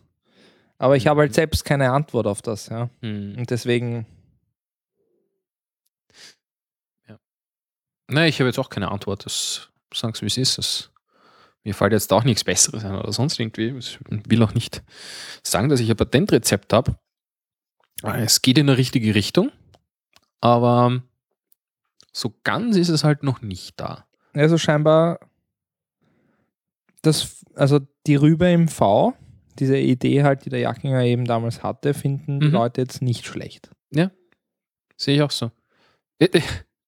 Aber 0.78 0.96
ich 0.96 1.06
habe 1.08 1.20
halt 1.20 1.34
selbst 1.34 1.64
keine 1.64 1.90
Antwort 1.90 2.26
auf 2.26 2.42
das, 2.42 2.68
ja. 2.68 2.88
Hm. 3.02 3.34
Und 3.38 3.50
deswegen, 3.50 4.06
Nein, 8.08 8.28
ich 8.28 8.38
habe 8.40 8.48
jetzt 8.48 8.58
auch 8.58 8.70
keine 8.70 8.90
Antwort. 8.90 9.24
Das 9.26 9.70
sagen 9.92 10.14
Sie, 10.14 10.22
wie 10.22 10.26
es 10.26 10.36
ist. 10.36 10.58
Das, 10.58 10.90
mir 11.64 11.74
fällt 11.74 11.92
jetzt 11.92 12.12
auch 12.12 12.24
nichts 12.24 12.44
Besseres 12.44 12.84
ein 12.84 12.94
oder 12.94 13.12
sonst 13.12 13.38
irgendwie. 13.40 13.76
Ich 13.78 13.98
will 14.08 14.42
auch 14.42 14.54
nicht 14.54 14.82
sagen, 15.42 15.68
dass 15.68 15.80
ich 15.80 15.90
ein 15.90 15.96
Patentrezept 15.96 16.72
habe. 16.72 16.98
Es 18.02 18.42
geht 18.42 18.58
in 18.58 18.68
eine 18.68 18.78
richtige 18.78 19.14
Richtung, 19.14 19.50
aber 20.40 21.02
so 22.12 22.34
ganz 22.44 22.76
ist 22.76 22.90
es 22.90 23.04
halt 23.04 23.22
noch 23.22 23.40
nicht 23.42 23.80
da. 23.80 24.06
also 24.34 24.58
scheinbar, 24.58 25.18
das, 27.02 27.44
also 27.54 27.80
die 28.06 28.16
Rübe 28.16 28.48
im 28.50 28.68
V, 28.68 29.14
diese 29.58 29.78
Idee 29.78 30.22
halt, 30.24 30.44
die 30.44 30.50
der 30.50 30.60
Jackinger 30.60 31.02
eben 31.04 31.24
damals 31.24 31.62
hatte, 31.62 31.94
finden 31.94 32.40
die 32.40 32.48
Mhm. 32.48 32.52
Leute 32.52 32.82
jetzt 32.82 33.00
nicht 33.02 33.26
schlecht. 33.26 33.70
Sehe 34.98 35.16
ich 35.16 35.22
auch 35.22 35.30
so. 35.30 35.50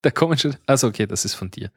Da 0.09 0.13
kommen 0.13 0.39
schon. 0.39 0.57
Also, 0.65 0.89
okay, 0.89 1.07
das 1.07 1.27
ist 1.27 1.35
von 1.35 1.51
dir. 1.51 1.71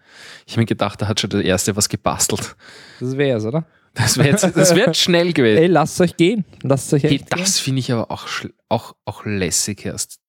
Ich 0.45 0.53
habe 0.53 0.61
mir 0.61 0.65
gedacht, 0.65 1.01
da 1.01 1.09
hat 1.09 1.19
schon 1.19 1.31
der 1.31 1.43
Erste 1.43 1.75
was 1.75 1.89
gebastelt. 1.89 2.55
Das 3.01 3.17
wär's, 3.17 3.43
oder? 3.43 3.67
Das 3.93 4.17
wäre 4.17 4.29
jetzt, 4.29 4.55
das 4.55 4.73
wär 4.73 4.93
schnell 4.93 5.33
gewesen. 5.33 5.57
Ey, 5.61 5.67
lasst 5.67 5.99
euch 5.99 6.15
gehen. 6.15 6.45
Lasst 6.63 6.93
euch 6.93 7.03
Hey, 7.03 7.21
das 7.29 7.59
finde 7.59 7.81
ich 7.81 7.91
aber 7.91 8.09
auch, 8.09 8.29
auch, 8.69 8.95
auch 9.03 9.25
lässig 9.25 9.85
erst. 9.85 10.21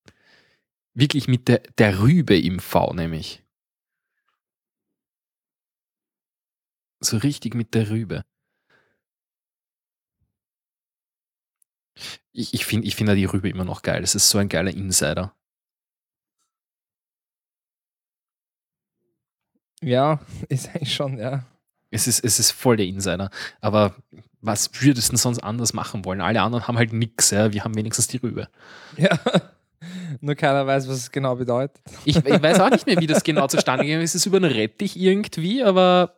Wirklich 0.95 1.29
mit 1.29 1.47
der, 1.47 1.63
der 1.79 2.01
Rübe 2.01 2.37
im 2.37 2.59
V, 2.59 2.93
nämlich. 2.93 3.45
So 6.99 7.19
richtig 7.19 7.55
mit 7.55 7.73
der 7.73 7.89
Rübe. 7.89 8.25
Ich, 12.33 12.53
ich 12.53 12.67
finde 12.67 12.89
ich 12.89 12.97
find 12.97 13.09
ja 13.09 13.15
die 13.15 13.27
Rübe 13.27 13.49
immer 13.49 13.65
noch 13.65 13.83
geil. 13.83 14.01
Das 14.01 14.17
ist 14.17 14.29
so 14.29 14.39
ein 14.39 14.49
geiler 14.49 14.75
Insider. 14.75 15.37
Ja, 19.83 20.21
ist 20.49 20.69
eigentlich 20.71 20.95
schon, 20.95 21.19
ja. 21.19 21.45
Es 21.91 22.07
ist, 22.07 22.25
es 22.25 22.39
ist 22.39 22.53
voll 22.53 22.77
der 22.79 22.87
Insider. 22.87 23.31
Aber 23.61 23.95
was 24.41 24.71
würdest 24.81 25.09
du 25.09 25.13
denn 25.13 25.19
sonst 25.19 25.41
anders 25.41 25.75
machen 25.75 26.05
wollen? 26.07 26.21
Alle 26.23 26.41
anderen 26.41 26.67
haben 26.67 26.79
halt 26.79 26.93
nichts. 26.95 27.31
Ja? 27.31 27.53
Wir 27.53 27.65
haben 27.65 27.75
wenigstens 27.77 28.07
die 28.09 28.17
Rübe. 28.17 28.49
Ja. 28.97 29.19
Nur 30.21 30.35
keiner 30.37 30.67
weiß, 30.67 30.89
was 30.89 30.97
es 30.97 31.11
genau 31.11 31.35
bedeutet. 31.37 31.81
Ich, 32.05 32.17
ich 32.17 32.43
weiß 32.43 32.61
auch 32.61 32.71
nicht 32.71 32.87
mehr, 32.87 32.99
wie 32.99 33.07
das 33.07 33.25
genau 33.25 33.47
zustande 33.49 33.85
gekommen 33.85 34.03
ist. 34.03 34.11
Es 34.15 34.23
ist 34.23 34.27
über 34.27 34.39
einen 34.39 34.51
Rettich 34.53 34.97
irgendwie, 34.97 35.63
aber 35.63 36.17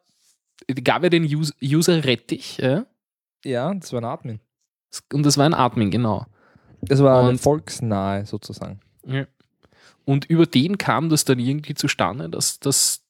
es 0.66 0.76
gab 0.84 1.02
ja 1.02 1.08
den 1.08 1.24
Us- 1.34 1.54
User 1.62 2.04
Rettich. 2.04 2.58
Ja? 2.58 2.86
Ja, 3.44 3.74
das 3.74 3.92
war 3.92 4.00
ein 4.00 4.04
Admin. 4.04 4.40
Und 5.12 5.24
das 5.26 5.36
war 5.38 5.46
ein 5.46 5.54
Admin, 5.54 5.90
genau. 5.90 6.26
Das 6.82 7.02
war 7.02 7.28
Und- 7.28 7.40
volksnahe 7.40 8.26
sozusagen. 8.26 8.80
Ja. 9.06 9.24
Und 10.04 10.26
über 10.26 10.46
den 10.46 10.76
kam 10.78 11.08
das 11.08 11.24
dann 11.24 11.38
irgendwie 11.38 11.74
zustande, 11.74 12.28
dass 12.28 12.60
das. 12.60 13.00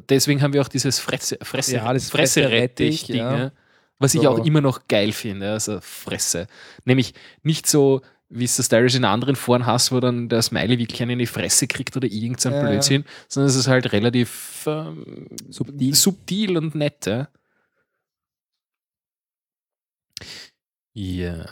Deswegen 0.00 0.42
haben 0.42 0.52
wir 0.52 0.62
auch 0.62 0.68
dieses 0.68 0.98
Fresse, 0.98 1.38
Fresse, 1.42 1.76
Ja, 1.76 1.92
das 1.92 2.10
Fresse-Rettich, 2.10 3.00
Fresse-Rettich, 3.02 3.08
ja. 3.08 3.52
was 3.98 4.14
ich 4.14 4.22
So. 4.22 4.30
auch 4.30 4.44
immer 4.44 4.60
noch 4.60 4.88
geil 4.88 5.12
finde, 5.12 5.50
also 5.52 5.78
Fresse. 5.80 6.46
Nämlich 6.84 7.14
nicht 7.42 7.66
so, 7.66 8.00
wie 8.28 8.44
es 8.44 8.56
das 8.56 8.68
teilweise 8.68 8.96
in 8.98 9.04
anderen 9.04 9.36
Foren 9.36 9.66
hast, 9.66 9.92
wo 9.92 10.00
dann 10.00 10.28
der 10.28 10.40
Smiley 10.42 10.78
wirklich 10.78 11.02
einen 11.02 11.12
in 11.12 11.18
die 11.18 11.26
Fresse 11.26 11.66
kriegt 11.66 11.96
oder 11.96 12.08
irgend 12.08 12.40
so 12.40 12.48
ein 12.48 12.54
Ja. 12.54 12.62
Blödsinn, 12.62 13.04
sondern 13.28 13.50
es 13.50 13.56
ist 13.56 13.68
halt 13.68 13.92
relativ 13.92 14.64
ähm, 14.66 15.28
Subtil. 15.50 15.94
subtil 15.94 16.56
und 16.56 16.74
nett. 16.74 17.06
Ja. 17.06 17.28
Ja. 20.94 21.44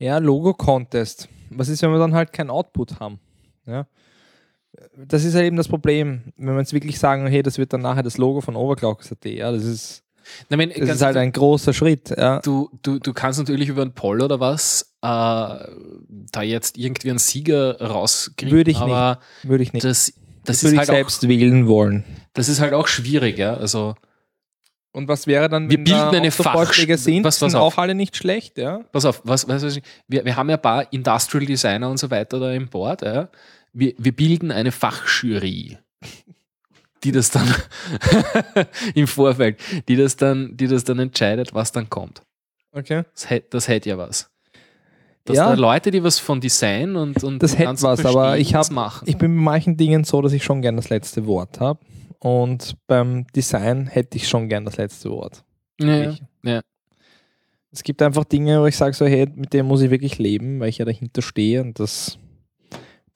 Ja, 0.00 0.18
Logo-Contest. 0.18 1.28
Was 1.50 1.68
ist, 1.68 1.82
wenn 1.82 1.90
wir 1.90 1.98
dann 1.98 2.14
halt 2.14 2.32
kein 2.32 2.50
Output 2.50 3.00
haben? 3.00 3.18
Ja. 3.66 3.86
Das 4.96 5.24
ist 5.24 5.34
halt 5.34 5.46
eben 5.46 5.56
das 5.56 5.68
Problem, 5.68 6.32
wenn 6.36 6.54
wir 6.54 6.60
jetzt 6.60 6.72
wirklich 6.72 6.98
sagen, 6.98 7.26
hey, 7.26 7.42
das 7.42 7.58
wird 7.58 7.72
dann 7.72 7.80
nachher 7.82 8.02
das 8.02 8.16
Logo 8.18 8.40
von 8.40 8.54
Overclock.at. 8.56 9.24
Ja, 9.24 9.50
das 9.50 9.64
ist, 9.64 10.02
Na, 10.50 10.58
wenn, 10.58 10.70
das 10.70 10.88
ist 10.96 11.02
halt 11.02 11.16
ein 11.16 11.32
großer 11.32 11.72
Schritt. 11.72 12.10
Ja. 12.16 12.40
du, 12.40 12.68
du, 12.82 12.98
du 12.98 13.12
kannst 13.12 13.38
natürlich 13.38 13.68
über 13.68 13.82
einen 13.82 13.92
Poll 13.94 14.20
oder 14.22 14.40
was 14.40 14.92
äh, 15.02 15.06
da 15.06 16.42
jetzt 16.42 16.76
irgendwie 16.78 17.10
einen 17.10 17.18
Sieger 17.18 17.80
rauskriegen. 17.80 18.54
Würde 18.54 18.70
ich 18.70 18.76
aber 18.78 19.20
Würde 19.42 19.62
ich 19.62 19.72
nicht. 19.72 19.84
das, 19.84 20.06
das, 20.06 20.14
Das 20.44 20.56
ist 20.58 20.62
würde 20.64 20.74
ich 20.74 20.78
halt 20.80 20.88
selbst 20.88 21.24
auch, 21.24 21.28
wählen 21.28 21.66
wollen. 21.66 22.04
das 22.34 22.48
ist 22.48 22.60
halt 22.60 22.74
auch 22.74 22.86
schwierig, 22.88 23.38
ja. 23.38 23.54
Also, 23.54 23.94
Und 24.92 25.08
was 25.08 25.26
wäre 25.26 25.48
dann, 25.48 25.70
Wir 25.70 25.78
wenn 25.78 25.84
bilden 25.84 26.12
da 26.12 26.18
eine 26.18 26.30
Vorschläge 26.30 26.98
sind? 26.98 27.24
Was- 27.24 27.40
was 27.42 27.52
sind 27.52 27.60
auch 27.60 27.78
alle 27.78 27.94
nicht 27.94 28.16
schlecht, 28.16 28.58
ja? 28.58 28.80
Pass 28.92 29.04
auf, 29.04 29.22
was, 29.24 29.48
was, 29.48 29.62
was, 29.62 29.80
wir, 30.08 30.24
wir 30.24 30.36
haben 30.36 30.48
ja 30.50 30.56
ein 30.56 30.62
paar 30.62 30.92
Industrial 30.92 31.44
Designer 31.46 31.90
und 31.90 31.98
so 31.98 32.10
weiter 32.10 32.38
da 32.38 32.52
im 32.52 32.68
Board. 32.68 33.02
Ja. 33.02 33.28
Wir, 33.78 33.94
wir 33.98 34.12
bilden 34.12 34.50
eine 34.50 34.72
Fachjury, 34.72 35.78
die 37.04 37.12
das 37.12 37.30
dann 37.30 37.46
im 38.94 39.06
Vorfeld, 39.06 39.58
die 39.88 39.96
das 39.96 40.16
dann, 40.16 40.56
die 40.56 40.66
das 40.66 40.84
dann 40.84 40.98
entscheidet, 40.98 41.54
was 41.54 41.72
dann 41.72 41.88
kommt. 41.88 42.22
Okay. 42.72 43.04
Das 43.14 43.30
hätte 43.30 43.46
das 43.50 43.68
hätt 43.68 43.86
ja 43.86 43.96
was. 43.98 44.30
Dass 45.24 45.36
Ja. 45.36 45.48
da 45.48 45.54
Leute, 45.54 45.90
die 45.90 46.02
was 46.02 46.18
von 46.18 46.40
Design 46.40 46.96
und, 46.96 47.22
und 47.22 47.42
Das 47.42 47.58
hätte 47.58 47.82
was, 47.82 48.04
aber 48.04 48.38
ich 48.38 48.54
hab- 48.54 48.60
das 48.62 48.70
machen. 48.70 49.06
Ich 49.08 49.16
bin 49.16 49.36
bei 49.36 49.42
manchen 49.42 49.76
Dingen 49.76 50.04
so, 50.04 50.22
dass 50.22 50.32
ich 50.32 50.42
schon 50.42 50.62
gern 50.62 50.76
das 50.76 50.88
letzte 50.88 51.26
Wort 51.26 51.60
habe. 51.60 51.80
Und 52.20 52.76
beim 52.88 53.26
Design 53.36 53.86
hätte 53.86 54.16
ich 54.16 54.26
schon 54.28 54.48
gern 54.48 54.64
das 54.64 54.76
letzte 54.76 55.10
Wort. 55.10 55.44
ja, 55.80 56.14
ja. 56.42 56.60
Es 57.70 57.82
gibt 57.82 58.00
einfach 58.00 58.24
Dinge, 58.24 58.60
wo 58.62 58.66
ich 58.66 58.76
sage 58.76 58.94
so, 58.94 59.04
hey, 59.06 59.28
mit 59.36 59.52
dem 59.52 59.66
muss 59.66 59.82
ich 59.82 59.90
wirklich 59.90 60.18
leben, 60.18 60.58
weil 60.58 60.70
ich 60.70 60.78
ja 60.78 60.84
dahinter 60.86 61.20
stehe 61.20 61.60
und 61.60 61.78
das 61.78 62.18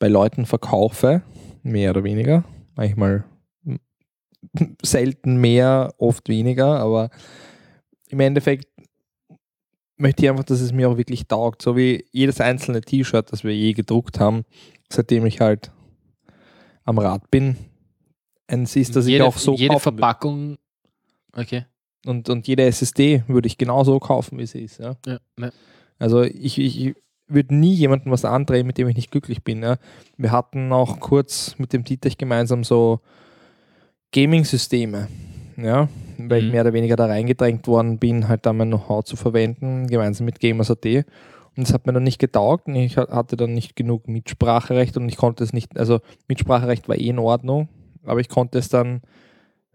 bei 0.02 0.08
Leuten 0.08 0.46
verkaufe, 0.46 1.22
mehr 1.62 1.90
oder 1.90 2.02
weniger. 2.02 2.42
Manchmal 2.74 3.22
selten 4.82 5.36
mehr, 5.36 5.94
oft 5.96 6.28
weniger, 6.28 6.80
aber 6.80 7.10
im 8.08 8.18
Endeffekt 8.18 8.66
möchte 9.96 10.24
ich 10.24 10.28
einfach, 10.28 10.42
dass 10.42 10.60
es 10.60 10.72
mir 10.72 10.90
auch 10.90 10.96
wirklich 10.96 11.28
taugt. 11.28 11.62
So 11.62 11.76
wie 11.76 12.04
jedes 12.10 12.40
einzelne 12.40 12.80
T-Shirt, 12.80 13.30
das 13.30 13.44
wir 13.44 13.54
je 13.54 13.74
gedruckt 13.74 14.18
haben, 14.18 14.42
seitdem 14.92 15.24
ich 15.24 15.40
halt 15.40 15.70
am 16.82 16.98
Rad 16.98 17.30
bin. 17.30 17.56
Eins 18.48 18.74
ist, 18.74 18.96
dass 18.96 19.06
jede, 19.06 19.22
ich 19.22 19.28
auch 19.28 19.36
so 19.38 19.54
jede. 19.54 19.78
Verpackung. 19.78 20.58
Okay. 21.32 21.66
Und, 22.06 22.28
und 22.28 22.48
jede 22.48 22.64
SSD 22.64 23.22
würde 23.28 23.46
ich 23.46 23.56
genauso 23.56 24.00
kaufen, 24.00 24.36
wie 24.40 24.46
sie 24.46 24.64
ist. 24.64 24.80
Ja? 24.80 24.96
Ja, 25.06 25.20
ja. 25.38 25.52
Also 26.00 26.22
ich, 26.22 26.58
ich 26.58 26.96
würde 27.32 27.54
nie 27.54 27.74
jemandem 27.74 28.12
was 28.12 28.24
andrehen, 28.24 28.66
mit 28.66 28.78
dem 28.78 28.88
ich 28.88 28.96
nicht 28.96 29.10
glücklich 29.10 29.42
bin. 29.42 29.62
Ja? 29.62 29.76
Wir 30.16 30.32
hatten 30.32 30.72
auch 30.72 31.00
kurz 31.00 31.54
mit 31.58 31.72
dem 31.72 31.84
Dietrich 31.84 32.18
gemeinsam 32.18 32.64
so 32.64 33.00
Gaming-Systeme, 34.12 35.08
ja? 35.56 35.88
weil 36.18 36.38
ich 36.40 36.44
Mhm. 36.46 36.50
mehr 36.52 36.60
oder 36.62 36.72
weniger 36.72 36.96
da 36.96 37.06
reingedrängt 37.06 37.66
worden 37.66 37.98
bin, 37.98 38.28
halt 38.28 38.44
da 38.46 38.52
mein 38.52 38.68
Know-how 38.68 39.04
zu 39.04 39.16
verwenden, 39.16 39.86
gemeinsam 39.86 40.26
mit 40.26 40.40
Gamers.at. 40.40 40.84
Und 41.56 41.64
es 41.64 41.72
hat 41.74 41.86
mir 41.86 41.92
dann 41.92 42.04
nicht 42.04 42.18
getaugt 42.18 42.66
und 42.66 42.76
ich 42.76 42.96
ha- 42.96 43.08
hatte 43.10 43.36
dann 43.36 43.52
nicht 43.52 43.76
genug 43.76 44.08
Mitspracherecht 44.08 44.96
und 44.96 45.08
ich 45.08 45.16
konnte 45.16 45.44
es 45.44 45.52
nicht, 45.52 45.78
also 45.78 46.00
Mitspracherecht 46.28 46.88
war 46.88 46.96
eh 46.96 47.08
in 47.08 47.18
Ordnung, 47.18 47.68
aber 48.04 48.20
ich 48.20 48.28
konnte 48.30 48.58
es 48.58 48.68
dann 48.68 49.02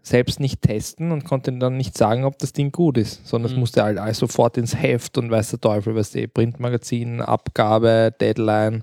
selbst 0.08 0.40
nicht 0.40 0.62
testen 0.62 1.12
und 1.12 1.24
konnte 1.24 1.52
dann 1.52 1.76
nicht 1.76 1.96
sagen, 1.96 2.24
ob 2.24 2.38
das 2.38 2.52
Ding 2.52 2.72
gut 2.72 2.98
ist, 2.98 3.26
sondern 3.26 3.50
es 3.50 3.54
Mhm. 3.54 3.60
musste 3.60 3.82
halt 3.82 3.98
alles 3.98 4.18
sofort 4.18 4.56
ins 4.58 4.74
Heft 4.76 5.18
und 5.18 5.30
weiß 5.30 5.50
der 5.50 5.60
Teufel, 5.60 5.94
was 5.94 6.10
die 6.10 6.26
Printmagazin, 6.26 7.20
Abgabe, 7.20 8.14
Deadline. 8.20 8.82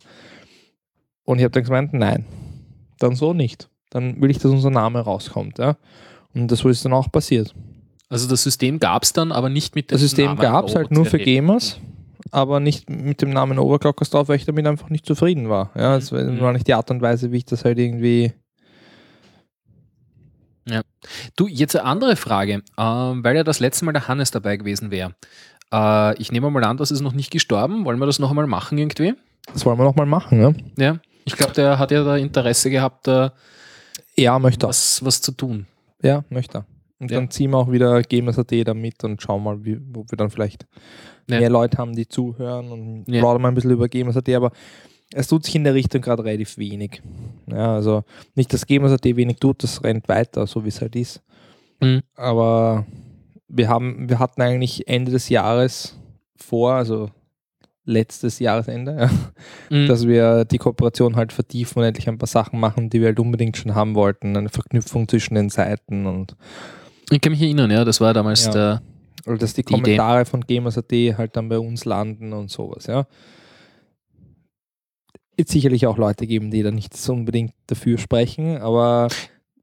Und 1.26 1.40
ich 1.40 1.44
habe 1.44 1.52
dann 1.52 1.64
gemeint, 1.64 1.94
nein, 1.94 2.26
dann 3.00 3.16
so 3.16 3.34
nicht. 3.34 3.70
Dann 3.90 4.22
will 4.22 4.30
ich, 4.30 4.38
dass 4.38 4.52
unser 4.52 4.70
Name 4.70 5.00
rauskommt. 5.00 5.58
Ja? 5.60 5.78
Und 6.34 6.52
das 6.52 6.64
ist 6.66 6.86
dann 6.86 6.94
auch 6.94 7.12
passiert. 7.12 7.54
Also 8.10 8.28
das 8.28 8.44
System 8.44 8.80
gab 8.80 9.04
es 9.04 9.14
dann, 9.14 9.32
aber 9.32 9.50
nicht 9.50 9.76
mit 9.76 9.90
dem 9.90 9.95
Das 9.95 10.02
System 10.02 10.36
gab 10.36 10.66
es 10.68 10.76
halt 10.76 10.92
nur 10.92 11.06
für. 11.06 11.18
Gamers, 11.18 11.80
aber 12.32 12.60
nicht 12.60 12.90
mit 12.90 13.22
dem 13.22 13.32
Namen 13.32 13.58
Overclockers 13.58 14.12
drauf, 14.12 14.28
weil 14.30 14.36
ich 14.36 14.45
damit 14.45 14.68
einfach 14.68 14.90
nicht 14.90 15.06
zufrieden 15.06 15.50
war. 15.50 15.72
Ja, 15.76 15.95
es 15.98 16.12
Mhm. 16.12 16.40
war 16.40 16.54
nicht 16.54 16.68
die 16.68 16.74
Art 16.76 16.92
und 16.92 17.02
Weise, 17.02 17.32
wie 17.32 17.38
ich 17.38 17.45
das 17.45 17.66
halt 17.66 17.80
irgendwie. 17.80 18.34
Du, 21.35 21.48
jetzt 21.48 21.76
eine 21.76 21.85
andere 21.85 22.16
Frage, 22.16 22.64
ähm, 22.77 23.24
weil 23.24 23.35
ja 23.35 23.44
das 23.44 23.60
letzte 23.60 23.85
Mal 23.85 23.92
der 23.94 24.08
Hannes 24.08 24.32
dabei 24.32 24.58
gewesen 24.58 24.90
wäre. 24.92 25.16
Äh, 25.72 26.19
ich 26.19 26.32
nehme 26.32 26.50
mal 26.50 26.64
an, 26.64 26.77
das 26.77 26.92
ist 26.92 27.02
noch 27.02 27.14
nicht 27.14 27.32
gestorben. 27.32 27.85
Wollen 27.85 28.00
wir 28.00 28.06
das 28.08 28.19
noch 28.19 28.30
einmal 28.30 28.48
machen 28.48 28.77
irgendwie? 28.77 29.14
Das 29.53 29.66
wollen 29.66 29.77
wir 29.77 29.84
nochmal 29.84 30.08
machen, 30.08 30.40
ne? 30.40 30.56
Ja. 30.77 30.98
Ich 31.26 31.35
glaube, 31.35 31.53
der 31.53 31.77
hat 31.80 31.92
ja 31.92 32.03
da 32.03 32.16
Interesse 32.18 32.69
gehabt, 32.69 33.08
da 33.08 33.34
Ja, 34.18 34.40
möchte 34.40 34.68
was, 34.68 35.03
was 35.06 35.22
zu 35.22 35.32
tun. 35.34 35.68
Ja, 36.02 36.24
möchte 36.30 36.60
er. 36.60 36.66
Und 37.00 37.11
Ja. 37.11 37.19
dann 37.19 37.30
ziehen 37.30 37.52
wir 37.52 37.58
auch 37.58 37.72
wieder 37.72 38.02
Gamers.at 38.02 38.52
da 38.68 38.74
mit 38.74 39.03
und 39.03 39.22
schauen 39.22 39.44
mal, 39.44 39.64
wie, 39.66 39.80
wo 39.94 40.06
wir 40.10 40.18
dann 40.18 40.30
vielleicht 40.30 40.66
Ja. 41.30 41.40
mehr 41.40 41.50
Leute 41.50 41.77
haben, 41.77 41.95
die 41.95 42.08
zuhören 42.08 42.72
und 42.72 43.06
Ja. 43.08 43.19
plaudern 43.19 43.42
mal 43.42 43.50
ein 43.50 43.56
bisschen 43.56 43.72
über 43.72 43.88
Gamers.at, 43.90 44.30
aber 44.30 44.52
es 45.18 45.27
tut 45.27 45.45
sich 45.45 45.56
in 45.56 45.64
der 45.64 45.74
Richtung 45.74 46.02
gerade 46.02 46.24
relativ 46.24 46.58
wenig. 46.58 47.02
Ja, 47.48 47.76
also 47.76 48.03
nicht, 48.35 48.52
dass 48.53 48.66
Gamers.at 48.68 49.03
wenig 49.06 49.38
tut, 49.38 49.64
das 49.64 49.84
rennt 49.84 50.08
weiter, 50.10 50.45
so 50.48 50.64
wie 50.64 50.69
es 50.69 50.82
halt 50.82 50.95
ist. 50.95 51.22
Mhm. 51.82 52.02
Aber 52.16 52.85
wir 53.48 53.69
haben, 53.69 54.10
wir 54.10 54.19
hatten 54.19 54.42
eigentlich 54.42 54.88
Ende 54.88 55.11
des 55.11 55.30
Jahres 55.30 55.98
vor, 56.35 56.74
also 56.74 57.10
letztes 57.85 58.40
Jahresende, 58.40 58.98
ja, 59.00 59.10
Mhm. 59.77 59.88
dass 59.88 60.08
wir 60.08 60.44
die 60.45 60.58
Kooperation 60.58 61.16
halt 61.16 61.32
vertiefen 61.32 61.80
und 61.80 61.85
endlich 61.85 62.10
ein 62.10 62.18
paar 62.18 62.27
Sachen 62.27 62.60
machen, 62.60 62.90
die 62.90 63.00
wir 63.00 63.08
halt 63.08 63.19
unbedingt 63.19 63.58
schon 63.58 63.76
haben 63.76 63.94
wollten. 63.95 64.35
Eine 64.35 64.50
Verknüpfung 64.50 65.08
zwischen 65.08 65.35
den 65.35 65.50
Seiten 65.50 66.06
und 66.08 66.35
ich 67.11 67.22
kann 67.22 67.32
mich 67.32 67.42
erinnern, 67.42 67.69
ja, 67.69 67.85
das 67.85 68.02
war 68.02 68.14
damals 68.14 68.45
Ja. 68.45 68.52
der. 68.52 68.82
oder 69.27 69.38
dass 69.38 69.53
die, 69.53 69.64
Die 69.64 69.74
Idee. 69.74 69.82
Kommentare 69.98 70.26
von 70.26 70.42
Gamers.at 70.42 70.92
halt 71.18 71.35
dann 71.35 71.48
bei 71.50 71.58
uns 71.60 71.85
landen 71.85 72.34
und 72.34 72.50
sowas, 72.52 72.88
ja. 72.88 73.06
Jetzt 75.38 75.52
sicherlich 75.52 75.86
auch 75.88 75.98
Leute 75.98 76.28
geben, 76.28 76.52
die 76.52 76.64
da 76.64 76.72
nicht 76.72 76.96
so 76.96 77.14
unbedingt 77.14 77.54
dafür 77.68 77.98
sprechen, 77.98 78.58
aber 78.58 79.10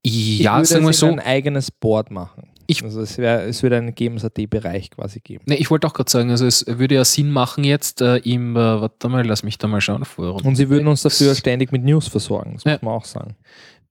ich 0.02 0.41
Ja, 0.41 0.57
würde 0.57 0.67
sagen 0.67 0.92
so. 0.92 1.07
in 1.07 1.18
ein 1.18 1.26
eigenes 1.26 1.70
Board 1.70 2.10
machen. 2.10 2.49
Ich- 2.67 2.83
also 2.84 3.01
es, 3.01 3.18
wär, 3.18 3.44
es 3.47 3.62
würde 3.62 3.76
einen 3.76 3.94
Gamers.at-Bereich 3.94 4.91
quasi 4.91 5.20
geben. 5.20 5.44
Ne, 5.47 5.57
ich 5.57 5.70
wollte 5.70 5.86
auch 5.86 5.94
gerade 5.94 6.10
sagen, 6.10 6.31
also 6.31 6.47
es 6.47 6.65
würde 6.67 6.94
ja 6.94 7.05
Sinn 7.05 7.31
machen 7.31 7.65
jetzt 7.65 8.01
äh, 8.01 8.17
im, 8.18 8.55
äh, 8.57 8.81
warte 8.81 9.09
mal, 9.09 9.26
lass 9.26 9.42
mich 9.42 9.59
da 9.59 9.67
mal 9.67 9.81
schauen, 9.81 10.05
Forum. 10.05 10.44
Und 10.47 10.57
sie 10.57 10.68
würden 10.70 10.86
uns 10.89 11.02
dafür 11.02 11.34
ständig 11.34 11.73
mit 11.73 11.83
News 11.84 12.09
versorgen, 12.09 12.55
das 12.55 12.65
Ja. 12.65 12.73
muss 12.73 12.83
man 12.83 12.94
auch 12.94 13.05
sagen. 13.05 13.36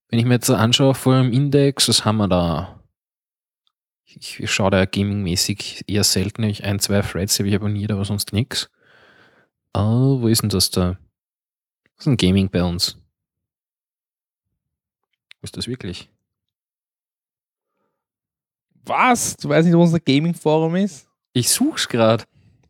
Wenn 0.10 0.20
ich 0.20 0.26
mir 0.26 0.36
jetzt 0.36 0.50
anschaue, 0.50 0.94
vor 0.96 1.18
dem 1.22 1.32
Index, 1.32 1.88
was 1.90 2.06
haben 2.06 2.18
wir 2.18 2.28
da? 2.28 2.82
Ich, 4.06 4.40
ich 4.40 4.52
schaue 4.52 4.72
da 4.72 4.86
gamingmäßig 4.86 5.86
eher 5.88 6.04
selten. 6.04 6.44
Ich 6.44 6.64
ein, 6.66 6.80
zwei 6.80 7.02
Threads 7.02 7.40
habe 7.40 7.48
ich 7.50 7.56
abonniert, 7.56 7.92
aber 7.92 8.04
sonst 8.04 8.34
nichts. 8.34 8.70
Oh, 9.74 10.22
wo 10.22 10.28
ist 10.28 10.42
denn 10.42 10.50
das 10.50 10.70
da? 10.70 10.98
Was 12.02 12.08
ist 12.08 12.14
ein 12.14 12.18
Gaming 12.18 12.50
bei 12.50 12.64
uns? 12.64 12.98
Ist 15.44 15.56
das 15.56 15.68
wirklich? 15.68 16.10
Was? 18.84 19.38
Du 19.38 19.50
weißt 19.50 19.68
nicht, 19.68 19.78
wo 19.78 19.84
unser 19.84 20.00
Gaming-Forum 20.00 20.78
ist? 20.78 21.08
Ich 21.34 21.52
such's 21.52 21.88
gerade. 21.88 22.24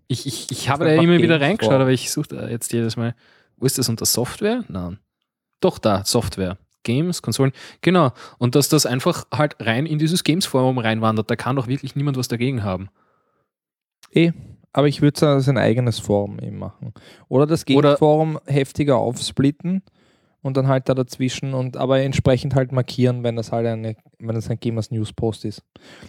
Ich, 0.10 0.26
ich, 0.26 0.52
ich 0.52 0.68
habe 0.68 0.84
da 0.84 0.92
immer 1.02 1.18
wieder 1.18 1.40
reingeschaut, 1.40 1.70
Forum. 1.72 1.84
aber 1.84 1.92
ich 1.92 2.12
suche 2.12 2.28
da 2.28 2.50
jetzt 2.50 2.74
jedes 2.74 2.98
Mal. 2.98 3.16
Wo 3.56 3.66
ist 3.66 3.78
das 3.78 3.88
unter 3.88 4.06
Software? 4.06 4.66
Nein. 4.68 5.00
Doch 5.62 5.80
da, 5.80 6.04
Software. 6.04 6.58
Games, 6.84 7.22
Konsolen. 7.22 7.54
Genau. 7.80 8.12
Und 8.38 8.56
dass 8.56 8.68
das 8.68 8.86
einfach 8.86 9.28
halt 9.32 9.56
rein 9.62 9.86
in 9.86 9.98
dieses 9.98 10.26
Games-Forum 10.26 10.78
reinwandert, 10.78 11.32
da 11.32 11.38
kann 11.38 11.56
doch 11.56 11.68
wirklich 11.68 11.96
niemand 11.96 12.18
was 12.18 12.28
dagegen 12.28 12.66
haben. 12.66 12.90
Eh, 14.14 14.34
aber 14.74 14.88
ich 14.88 15.02
würde 15.02 15.16
es 15.16 15.24
als 15.24 15.50
ein 15.50 15.58
eigenes 15.58 16.00
Forum 16.00 16.40
eben 16.40 16.58
machen. 16.58 16.94
Oder 17.28 17.46
das 17.46 17.66
Oder- 17.68 17.82
Gaming-Forum 17.82 18.40
heftiger 18.46 18.98
aufsplitten 18.98 19.84
und 20.42 20.58
dann 20.58 20.68
halt 20.68 20.90
da 20.90 20.94
dazwischen 20.94 21.54
und 21.54 21.78
aber 21.78 22.00
entsprechend 22.02 22.56
halt 22.56 22.72
markieren, 22.72 23.24
wenn 23.24 23.36
das 23.36 23.52
halt 23.52 23.68
eine, 23.68 23.96
wenn 24.20 24.36
das 24.36 24.50
ein 24.50 24.60
Gamers 24.60 24.90
News 24.92 25.14
Post 25.14 25.46
ist. 25.46 25.64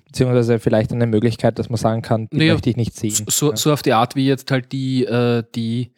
Beziehungsweise 0.07 0.59
vielleicht 0.59 0.93
eine 0.93 1.07
Möglichkeit, 1.07 1.59
dass 1.59 1.69
man 1.69 1.77
sagen 1.77 2.03
kann, 2.03 2.29
die 2.33 2.39
Naja, 2.39 2.53
möchte 2.55 2.71
ich 2.71 2.77
nicht 2.77 2.95
sehen. 2.95 3.27
So, 3.29 3.51
ja. 3.51 3.57
so 3.57 3.73
auf 3.73 3.83
die 3.83 3.93
Art, 3.93 4.17
wie 4.17 4.27
jetzt 4.27 4.51
halt 4.51 4.73
die, 4.73 5.05
äh, 5.05 5.43
die, 5.55 5.93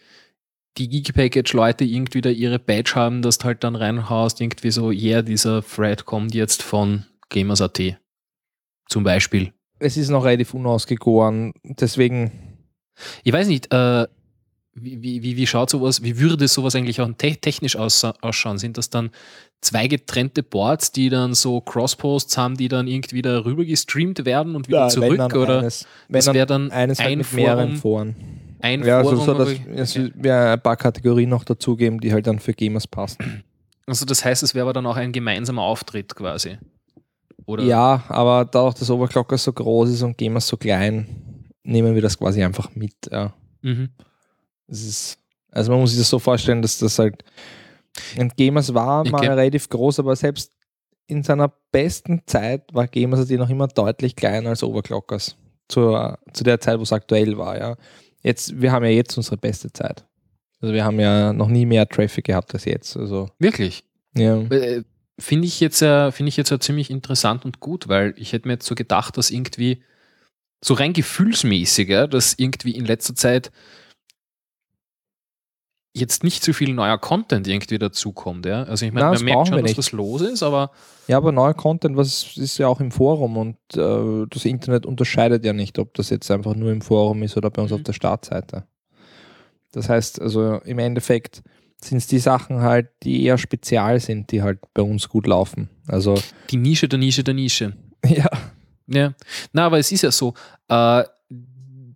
die 0.78 0.89
Geek-Package-Leute 0.89 1.84
irgendwie 1.84 2.20
da 2.20 2.31
ihre 2.31 2.59
Badge 2.59 2.94
haben, 2.97 3.23
dass 3.23 3.39
du 3.39 3.44
halt 3.44 3.62
dann 3.62 3.76
reinhaust, 3.76 4.41
irgendwie 4.41 4.70
so, 4.73 4.91
yeah, 4.91 5.23
dieser 5.23 5.62
Thread 5.62 6.05
kommt 6.05 6.34
jetzt 6.34 6.62
von 6.62 7.05
Gamers.at. 7.28 7.99
Zum 8.89 9.05
Beispiel. 9.05 9.52
Es 9.78 9.97
ist 9.97 10.09
noch 10.09 10.25
relativ 10.25 10.55
unausgegoren, 10.55 11.52
deswegen 11.62 12.53
Ich 13.23 13.32
weiß 13.32 13.47
nicht, 13.48 13.73
äh, 13.73 14.06
wie, 14.76 15.23
wie, 15.23 15.36
wie, 15.36 15.47
schaut 15.47 15.70
sowas, 15.70 16.02
wie 16.02 16.18
würde 16.18 16.48
sowas 16.48 16.74
eigentlich 16.74 17.00
auch 17.00 17.08
te 17.16 17.36
technisch 17.36 17.76
ausschauen? 17.76 18.58
Sind 18.58 18.76
das 18.76 18.90
dann 18.90 19.10
zwei 19.60 19.86
getrennte 19.86 20.42
Boards, 20.42 20.90
die 20.90 21.10
dann 21.10 21.34
so 21.34 21.60
Crossposts 21.60 22.36
haben, 22.36 22.56
die 22.56 22.68
dann 22.68 22.89
irgendwie 22.89 23.23
da 23.23 23.44
rüber 23.44 23.64
gestreamt 23.64 24.24
werden 24.24 24.56
und 24.56 24.66
wieder 24.68 24.78
Ja, 24.78 24.84
wenn 24.86 24.90
zurück? 24.90 25.16
dann 25.18 25.32
Oder 25.32 25.58
eines, 25.60 25.86
wenn 26.08 26.18
das 26.18 26.34
wäre 26.34 26.47
dann 26.47 26.70
eines 26.73 26.98
ein 26.98 27.18
mit 27.18 27.32
mehreren 27.32 27.76
Forum, 27.76 28.14
Foren. 28.14 28.56
ein 28.60 28.84
Ja, 28.84 28.98
also 28.98 29.10
Forum, 29.16 29.24
so, 29.26 29.34
dass 29.34 29.48
aber- 29.60 29.74
es 29.81 29.97
okay. 29.97 30.12
wäre 30.16 30.52
ein 30.55 30.60
paar 30.60 30.76
Kategorien 30.76 31.31
noch 31.31 31.44
dazugeben, 31.44 32.00
die 32.00 32.12
halt 32.12 32.26
dann 32.26 32.40
für 32.40 32.52
Gamers 32.52 32.86
passen. 32.89 33.44
Also 33.86 34.05
das 34.05 34.24
heißt, 34.24 34.42
es 34.42 34.55
wäre 34.55 34.64
aber 34.64 34.73
dann 34.73 34.86
auch 34.86 34.97
ein 34.97 35.12
gemeinsamer 35.12 35.62
Auftritt 35.62 36.14
quasi. 36.16 36.58
Oder? 37.47 37.62
Ja, 37.64 38.02
aber 38.08 38.44
dadurch, 38.47 38.74
dass 38.74 38.90
Overclocker 38.90 39.39
so 39.39 39.52
groß 39.52 39.90
ist 39.90 40.02
und 40.02 40.16
Gamers 40.18 40.48
so 40.48 40.56
klein, 40.56 41.06
nehmen 41.65 41.94
wir 41.94 42.02
das 42.02 42.18
quasi 42.18 42.43
einfach 42.43 42.75
mit. 42.75 42.94
Ja. 43.10 43.34
Mhm. 43.62 43.91
Es 44.68 44.84
ist, 44.84 45.18
also 45.51 45.73
man 45.73 45.81
muss 45.81 45.91
sich 45.91 45.99
das 45.99 46.10
so 46.10 46.18
vorstellen, 46.18 46.62
dass 46.62 46.78
das 46.78 46.99
halt 46.99 47.25
ein 48.18 48.31
Gamers 48.36 48.75
war 48.75 49.09
mal 49.09 49.26
relativ 49.26 49.68
groß, 49.68 50.01
aber 50.01 50.17
selbst 50.17 50.52
in 51.07 51.23
seiner 51.23 51.52
besten 51.70 52.23
Zeit 52.26 52.62
war 52.73 52.86
Gamersatie 52.86 53.36
noch 53.36 53.51
immer 53.51 53.68
deutlich 53.68 54.17
kleiner 54.17 54.51
als 54.51 54.62
Overclockers. 54.62 55.36
Zur, 55.68 56.18
zu 56.33 56.44
der 56.44 56.60
Zeit, 56.60 56.78
wo 56.78 56.83
es 56.83 56.93
aktuell 56.93 57.39
war, 57.39 57.59
ja. 57.59 57.76
Jetzt, 58.23 58.60
wir 58.60 58.73
haben 58.73 58.84
ja 58.84 58.91
jetzt 58.91 59.17
unsere 59.17 59.36
beste 59.36 59.73
Zeit. 59.73 60.05
Also 60.60 60.75
wir 60.75 60.84
haben 60.84 60.99
ja 60.99 61.33
noch 61.33 61.49
nie 61.49 61.67
mehr 61.67 61.89
Traffic 61.89 62.25
gehabt 62.26 62.52
als 62.55 62.65
jetzt. 62.65 62.97
Also, 62.97 63.28
Wirklich. 63.39 63.84
ja. 64.17 64.41
Äh, 64.43 64.83
Finde 65.18 65.47
ich 65.47 65.60
jetzt 65.60 65.81
ja, 65.81 66.10
finde 66.10 66.31
ich 66.31 66.36
jetzt 66.36 66.51
ja 66.51 66.59
ziemlich 66.59 66.91
interessant 66.91 67.44
und 67.44 67.60
gut, 67.60 67.86
weil 67.86 68.15
ich 68.17 68.33
hätte 68.33 68.49
mir 68.49 68.55
jetzt 68.55 68.67
so 68.67 68.75
gedacht, 68.75 69.17
dass 69.17 69.31
irgendwie 69.31 69.81
so 70.65 70.75
rein 70.75 70.93
gefühlsmäßig, 70.94 71.89
ja, 71.89 72.07
dass 72.07 72.34
irgendwie 72.39 72.73
in 72.73 72.84
letzter 72.86 73.15
Zeit 73.15 73.51
jetzt 75.97 76.25
nicht 76.25 76.43
so 76.43 76.52
viel 76.52 76.73
neuer 76.75 76.99
Content 76.99 77.47
irgendwie 77.47 77.78
dazukommt, 77.78 78.47
ja. 78.47 78.65
Also 78.65 78.84
ich 78.84 78.93
meine, 78.93 79.10
man 79.10 79.25
merkt 79.25 79.49
schon, 79.49 79.62
dass 79.62 79.78
was 79.78 79.93
los 79.93 80.23
ist, 80.23 80.43
aber 80.43 80.73
Ja, 81.07 81.18
aber 81.18 81.31
neuer 81.31 81.55
Content, 81.55 81.97
was 81.97 82.36
ist 82.36 82.59
ja 82.59 82.67
auch 82.67 82.81
im 82.81 82.91
Forum 82.91 83.36
und 83.36 83.57
äh, 83.76 84.26
das 84.28 84.44
Internet 84.44 84.86
unterscheidet 84.86 85.44
ja 85.44 85.52
nicht, 85.52 85.78
ob 85.78 85.94
das 85.94 86.10
jetzt 86.10 86.31
einfach 86.31 86.57
nur 86.57 86.73
im 86.73 86.81
Forum 86.81 87.23
ist 87.23 87.36
oder 87.36 87.51
bei 87.51 87.62
uns 87.62 87.70
Mhm. 87.70 87.76
auf 87.76 87.83
der 87.84 87.93
Startseite. 87.93 88.65
Das 89.70 89.89
heißt, 89.89 90.20
also 90.20 90.55
im 90.65 90.78
Endeffekt 90.78 91.43
sind 91.81 91.99
es 91.99 92.07
die 92.09 92.18
Sachen 92.18 92.62
halt, 92.62 92.89
die 93.02 93.23
eher 93.25 93.39
spezial 93.39 94.01
sind, 94.01 94.33
die 94.33 94.43
halt 94.43 94.59
bei 94.73 94.83
uns 94.83 95.09
gut 95.09 95.26
laufen. 95.26 95.68
Also 95.86 96.15
die 96.51 96.57
Nische 96.57 96.89
der 96.89 96.99
Nische 96.99 97.23
der 97.23 97.34
Nische. 97.34 97.76
ja, 98.07 98.28
Ja, 98.86 99.14
na, 99.52 99.66
aber 99.66 99.78
es 99.78 99.90
ist 99.92 100.02
ja 100.02 100.10
so, 100.10 100.34
äh, 100.68 101.04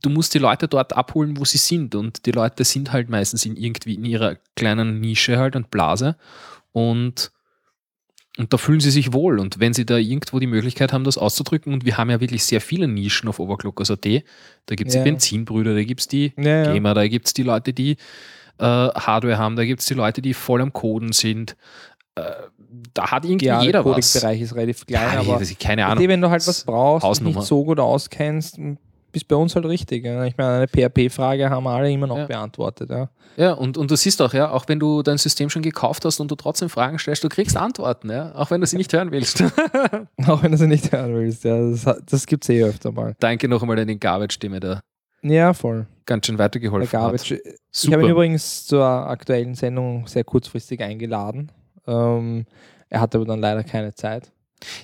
du 0.03 0.11
musst 0.11 0.33
die 0.35 0.39
Leute 0.39 0.69
dort 0.69 0.97
abholen, 0.97 1.37
wo 1.37 1.45
sie 1.45 1.59
sind. 1.59 1.95
Und 1.95 2.25
die 2.27 2.31
Leute 2.31 2.65
sind 2.65 2.93
halt 2.93 3.09
meistens 3.11 3.45
in 3.45 3.57
irgendwie 3.57 3.95
in 3.95 4.05
ihrer 4.05 4.37
kleinen 4.57 5.01
Nische 5.01 5.39
halt 5.39 5.57
und 5.57 5.71
Blase. 5.71 6.17
Und, 6.73 7.33
und 8.39 8.53
da 8.53 8.57
fühlen 8.57 8.81
sie 8.81 8.91
sich 8.91 9.13
wohl. 9.13 9.39
Und 9.41 9.59
wenn 9.59 9.75
sie 9.75 9.85
da 9.85 9.97
irgendwo 9.97 10.39
die 10.39 10.47
Möglichkeit 10.47 10.93
haben, 10.93 11.05
das 11.05 11.19
auszudrücken 11.19 11.73
und 11.73 11.85
wir 11.85 11.99
haben 11.99 12.11
ja 12.11 12.21
wirklich 12.21 12.45
sehr 12.45 12.61
viele 12.61 12.87
Nischen 12.87 13.29
auf 13.29 13.41
Overclockers.at, 13.41 14.05
da 14.67 14.75
gibt 14.75 14.89
es 14.89 14.95
Ja. 14.95 15.03
die 15.03 15.11
Benzinbrüder, 15.11 15.75
da 15.75 15.83
gibt 15.83 16.01
es 16.01 16.09
die 16.09 16.33
ja, 16.37 16.65
ja. 16.65 16.73
Gamer, 16.73 16.95
da 16.95 17.07
gibt 17.09 17.27
es 17.27 17.35
die 17.35 17.43
Leute, 17.43 17.73
die 17.73 17.93
äh, 18.59 18.65
Hardware 18.65 19.39
haben, 19.39 19.57
da 19.57 19.65
gibt 19.65 19.81
es 19.81 19.87
die 19.87 19.95
Leute, 19.95 20.23
die 20.23 20.35
voll 20.35 20.63
am 20.63 20.73
Coden 20.73 21.13
sind, 21.13 21.57
da 22.95 23.11
hat 23.11 23.25
irgendwie 23.25 23.47
ja 23.47 23.61
jeder 23.63 23.83
der 23.83 23.85
was. 23.97 24.13
Codec-Bereich 24.13 24.41
ist 24.41 24.55
relativ 24.55 24.87
klein, 24.87 25.03
Ja, 25.15 25.21
aber 25.21 25.41
ich- 25.43 25.59
keine 25.59 25.87
Ahnung. 25.87 26.07
wenn 26.09 26.21
du 26.21 26.31
halt 26.31 26.47
was 26.47 26.65
brauchst, 26.65 27.05
Hausnummer. 27.05 27.37
nicht 27.39 27.47
so 27.47 27.65
gut 27.65 27.81
auskennst, 27.81 28.59
bist 29.11 29.27
bei 29.29 29.37
uns 29.37 29.55
halt 29.55 29.65
richtig. 29.65 30.05
Ich 30.05 30.37
meine, 30.37 30.37
eine 30.39 30.67
PHP-Frage 30.69 31.49
haben 31.49 31.67
alle 31.67 31.91
immer 31.91 32.07
noch 32.07 32.19
Ja. 32.19 32.27
beantwortet. 32.27 32.91
Ja. 32.91 33.09
Ja, 33.37 33.53
und, 33.53 33.79
und 33.79 33.91
du 33.91 33.97
siehst 33.97 34.21
auch, 34.21 34.35
ja, 34.35 34.51
auch 34.51 34.65
wenn 34.67 34.81
du 34.81 35.03
dein 35.03 35.17
System 35.17 35.49
schon 35.49 35.63
gekauft 35.63 36.05
hast 36.05 36.19
und 36.19 36.29
du 36.31 36.35
trotzdem 36.35 36.69
Fragen 36.69 36.99
stellst, 36.99 37.23
du 37.23 37.29
kriegst 37.29 37.57
Antworten, 37.57 38.11
ja, 38.11 38.35
auch 38.35 38.51
wenn 38.51 38.61
du 38.61 38.67
sie 38.67 38.77
nicht 38.77 38.93
hören 38.93 39.13
willst. 39.13 39.43
Auch 40.27 40.43
wenn 40.43 40.51
du 40.53 40.59
sie 40.59 40.67
nicht 40.67 40.91
hören 40.93 41.15
willst. 41.15 41.45
Ja. 41.45 41.57
Das, 41.71 41.87
das 42.07 42.27
gibt 42.27 42.43
es 42.45 42.51
eh 42.51 42.65
öfter 42.65 42.91
mal. 42.91 43.15
Danke 43.21 43.49
noch 43.49 43.63
einmal 43.63 43.79
an 43.79 43.87
den 43.87 44.01
Garbage-Stimme, 44.01 44.59
der 44.61 44.81
Ja, 45.23 45.55
voll. 45.55 45.87
ganz 46.05 46.27
schön 46.27 46.37
Der 46.37 46.45
weitergeholfen 46.47 46.91
Garbage. 46.91 47.31
hat. 47.33 47.39
Ich 47.73 47.93
habe 47.93 48.03
ihn 48.03 48.11
übrigens 48.11 48.67
zur 48.67 48.85
aktuellen 48.85 49.55
Sendung 49.55 50.07
sehr 50.09 50.25
kurzfristig 50.25 50.81
eingeladen. 50.83 51.53
Ähm, 51.89 52.47
er 52.89 53.01
hatte 53.01 53.19
aber 53.19 53.27
dann 53.27 53.41
leider 53.41 53.65
keine 53.65 53.95
Zeit. 53.95 54.31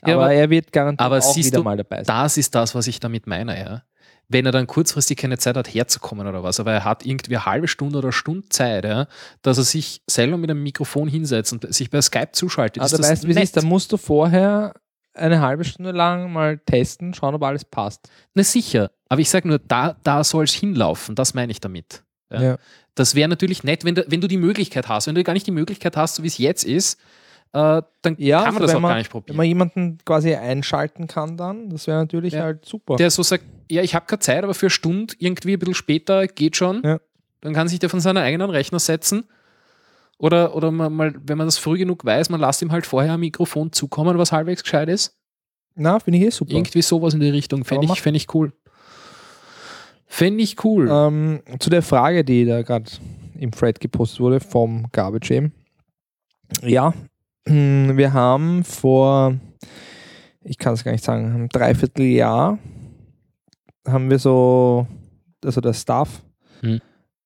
Ja, 0.06 0.14
aber, 0.14 0.24
aber- 0.24 0.34
er 0.34 0.50
wird 0.50 0.72
garantiert 0.72 1.04
aber 1.04 1.18
auch 1.18 1.36
wieder 1.36 1.58
du, 1.58 1.62
mal 1.64 1.76
dabei 1.76 2.04
sein. 2.04 2.06
Das 2.06 2.36
ist 2.36 2.54
das, 2.54 2.74
was 2.74 2.86
ich 2.86 3.00
damit 3.00 3.26
meine, 3.26 3.58
ja. 3.58 3.82
Wenn 4.28 4.46
er 4.46 4.52
dann 4.52 4.66
kurzfristig 4.66 5.18
keine 5.18 5.36
Zeit 5.36 5.56
hat, 5.56 5.72
herzukommen 5.74 6.26
oder 6.26 6.42
was, 6.42 6.58
aber 6.58 6.72
er 6.72 6.84
hat 6.84 7.04
irgendwie 7.04 7.36
eine 7.36 7.44
halbe 7.44 7.68
Stunde 7.68 7.98
oder 7.98 8.10
Stunde 8.10 8.48
Zeit, 8.48 8.84
ja, 8.84 9.06
dass 9.42 9.58
er 9.58 9.64
sich 9.64 10.00
selber 10.08 10.38
mit 10.38 10.50
einem 10.50 10.62
Mikrofon 10.62 11.08
hinsetzt 11.08 11.52
und 11.52 11.72
sich 11.74 11.90
bei 11.90 12.00
Skype 12.00 12.32
zuschaltet. 12.32 12.82
Also, 12.82 12.96
das 12.96 13.10
weißt 13.10 13.24
du, 13.24 13.28
wie 13.28 13.40
ist? 13.42 13.56
Da 13.56 13.62
musst 13.62 13.92
du 13.92 13.98
vorher 13.98 14.74
eine 15.12 15.40
halbe 15.40 15.64
Stunde 15.64 15.92
lang 15.92 16.32
mal 16.32 16.58
testen, 16.58 17.12
schauen, 17.12 17.34
ob 17.34 17.42
alles 17.42 17.64
passt. 17.66 18.08
Na 18.32 18.42
sicher, 18.42 18.90
aber 19.10 19.20
ich 19.20 19.28
sage 19.28 19.46
nur, 19.46 19.58
da, 19.58 19.96
da 20.02 20.24
soll 20.24 20.44
es 20.44 20.54
hinlaufen, 20.54 21.14
das 21.14 21.34
meine 21.34 21.52
ich 21.52 21.60
damit. 21.60 22.02
Ja. 22.34 22.42
Ja. 22.42 22.58
Das 22.94 23.14
wäre 23.14 23.28
natürlich 23.28 23.64
nett, 23.64 23.84
wenn 23.84 23.94
du, 23.96 24.04
wenn 24.08 24.20
du 24.20 24.28
die 24.28 24.36
Möglichkeit 24.36 24.88
hast. 24.88 25.06
Wenn 25.06 25.14
du 25.14 25.24
gar 25.24 25.32
nicht 25.32 25.46
die 25.46 25.50
Möglichkeit 25.52 25.96
hast, 25.96 26.16
so 26.16 26.22
wie 26.22 26.28
es 26.28 26.38
jetzt 26.38 26.64
ist, 26.64 26.98
äh, 27.52 27.82
dann 28.02 28.16
Ja, 28.18 28.42
kann 28.44 28.54
man 28.54 28.62
also 28.62 28.66
das 28.66 28.70
wenn 28.70 28.76
auch 28.76 28.80
man- 28.82 28.90
gar 28.90 28.96
nicht 28.98 29.06
Wenn 29.08 29.10
probieren. 29.20 29.36
man 29.36 29.46
jemanden 29.46 29.98
quasi 30.04 30.34
einschalten 30.34 31.06
kann, 31.08 31.36
dann, 31.36 31.70
das 31.70 31.86
wäre 31.86 31.98
natürlich 31.98 32.34
halt 32.36 32.64
super. 32.64 32.96
Der 32.96 33.10
so 33.10 33.22
sagt, 33.22 33.44
ja, 33.70 33.82
ich 33.82 33.94
habe 33.94 34.06
keine 34.06 34.20
Zeit, 34.20 34.44
aber 34.44 34.54
für 34.54 34.66
eine 34.66 34.70
Stunde 34.70 35.14
irgendwie 35.18 35.54
ein 35.54 35.58
bisschen 35.58 35.74
später 35.74 36.26
geht 36.26 36.56
schon. 36.56 36.82
Dann 37.40 37.52
kann 37.52 37.68
sich 37.68 37.78
der 37.78 37.90
von 37.90 38.00
seinem 38.00 38.22
eigenen 38.22 38.50
Rechner 38.50 38.78
setzen. 38.78 39.24
Oder, 40.18 40.54
oder 40.54 40.70
man 40.70 40.92
mal, 40.92 41.14
wenn 41.24 41.36
man 41.36 41.46
das 41.46 41.58
früh 41.58 41.76
genug 41.76 42.04
weiß, 42.04 42.30
man 42.30 42.40
lässt 42.40 42.62
ihm 42.62 42.70
halt 42.72 42.86
vorher 42.86 43.14
ein 43.14 43.20
Mikrofon 43.20 43.72
zukommen, 43.72 44.16
was 44.16 44.30
halbwegs 44.32 44.62
gescheit 44.62 44.88
ist. 44.88 45.16
Na, 45.74 45.98
finde 45.98 46.18
ich 46.20 46.24
eh 46.26 46.30
super. 46.30 46.52
Irgendwie 46.52 46.82
sowas 46.82 47.14
in 47.14 47.20
die 47.20 47.28
Richtung. 47.30 47.64
Fände 47.64 47.86
Aber 47.88 47.94
ich, 47.94 48.00
fänd 48.02 48.16
ich 48.16 48.32
cool. 48.32 48.52
Fände 50.14 50.44
ich 50.44 50.62
cool. 50.64 50.88
Ähm, 50.88 51.42
zu 51.58 51.70
der 51.70 51.82
Frage, 51.82 52.24
die 52.24 52.44
da 52.44 52.62
gerade 52.62 52.88
im 53.36 53.50
Thread 53.50 53.80
gepostet 53.80 54.20
wurde 54.20 54.38
vom 54.38 54.86
Garbage 54.92 55.32
eben. 55.32 55.52
Ja, 56.62 56.94
wir 57.46 58.12
haben 58.12 58.62
vor, 58.62 59.34
ich 60.44 60.56
kann 60.56 60.74
es 60.74 60.84
gar 60.84 60.92
nicht 60.92 61.02
sagen, 61.02 61.34
einem 61.34 61.48
Dreivierteljahr 61.48 62.60
haben 63.88 64.08
wir 64.08 64.20
so, 64.20 64.86
also 65.44 65.60
der 65.60 65.72
Staff 65.72 66.22
Hm. 66.60 66.80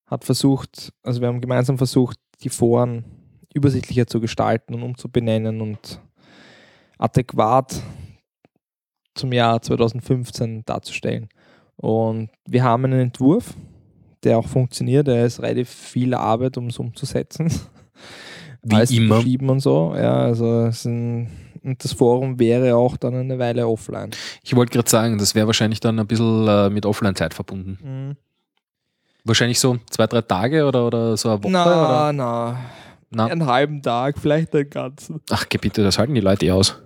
hat 0.07 0.25
versucht, 0.25 0.91
also 1.03 1.21
wir 1.21 1.29
haben 1.29 1.43
gemeinsam 1.43 1.77
versucht, 1.77 2.19
die 2.43 2.49
Foren 2.49 3.05
übersichtlicher 3.53 4.07
zu 4.07 4.19
gestalten 4.19 4.73
und 4.73 4.83
umzubenennen 4.83 5.61
und 5.61 6.01
adäquat 6.97 7.83
zum 9.15 9.31
Jahr 9.35 9.61
2015 9.61 10.65
darzustellen. 10.65 11.29
Und 11.79 12.31
wir 12.47 12.65
haben 12.65 12.85
einen 12.85 13.01
Entwurf, 13.01 13.55
der 14.25 14.39
auch 14.39 14.47
funktioniert. 14.47 15.07
Der 15.07 15.25
ist 15.25 15.41
relativ 15.41 15.69
viel 15.69 16.13
Arbeit, 16.13 16.57
um 16.59 16.67
es 16.67 16.79
umzusetzen. 16.79 17.51
Wie 18.63 18.75
Alles 18.75 18.91
immer. 18.91 19.17
verschieben 19.17 19.49
und 19.49 19.61
so. 19.61 19.95
Ja, 19.97 20.19
also 20.19 20.71
sind, 20.73 21.29
und 21.63 21.83
das 21.83 21.93
Forum 21.93 22.39
wäre 22.39 22.75
auch 22.75 22.97
dann 22.97 23.15
eine 23.15 23.39
Weile 23.39 23.67
offline. 23.67 24.11
Ich 24.43 24.57
wollte 24.57 24.73
gerade 24.73 24.91
sagen, 24.91 25.19
das 25.19 25.35
wäre 25.37 25.47
wahrscheinlich 25.47 25.79
dann 25.79 25.99
ein 26.01 26.07
bisschen 26.07 26.49
äh, 26.49 26.69
mit 26.69 26.85
Offline-Zeit 26.85 27.33
verbunden. 27.33 28.17
Wahrscheinlich 29.25 29.61
so 29.61 29.79
zwei, 29.91 30.07
drei 30.09 30.23
Tage 30.23 30.67
oder, 30.67 30.87
oder 30.87 31.17
so 31.17 31.31
eine 31.31 31.43
Woche. 31.45 31.53
Na, 31.53 31.65
oder? 31.65 32.13
na. 32.13 32.59
Na. 33.11 33.27
Einen 33.27 33.47
halben 33.47 33.83
Tag, 33.83 34.19
vielleicht 34.19 34.53
den 34.53 34.69
ganzen. 34.69 35.21
Ach, 35.31 35.47
bitte, 35.47 35.83
das 35.83 35.99
halten 35.99 36.15
die 36.15 36.21
Leute 36.21 36.47
eh 36.47 36.51
aus. 36.51 36.79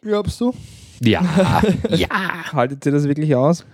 Glaubst 0.00 0.40
du? 0.40 0.54
Ja, 1.00 1.22
ja. 1.90 2.52
Haltet 2.52 2.86
ihr 2.86 2.92
das 2.92 3.04
wirklich 3.04 3.34
aus? 3.34 3.66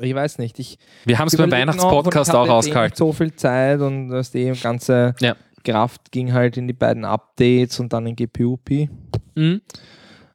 Ich 0.00 0.14
weiß 0.14 0.38
nicht. 0.38 0.58
Ich 0.58 0.78
Wir 1.04 1.18
haben 1.18 1.28
es 1.28 1.36
beim 1.36 1.50
Weihnachtspodcast 1.50 2.34
auch 2.34 2.42
jetzt 2.44 2.48
eh 2.48 2.52
ausgehalten. 2.52 2.96
so 2.96 3.12
viel 3.12 3.34
Zeit 3.34 3.80
und 3.80 4.08
das 4.08 4.30
die 4.30 4.52
ganze 4.60 5.14
Ja. 5.20 5.36
Kraft 5.64 6.10
ging 6.10 6.32
halt 6.32 6.56
in 6.56 6.66
die 6.66 6.72
beiden 6.74 7.04
Updates 7.04 7.80
und 7.80 7.92
dann 7.92 8.06
in 8.06 8.16
GPUP. 8.16 8.88
Mhm. 9.34 9.60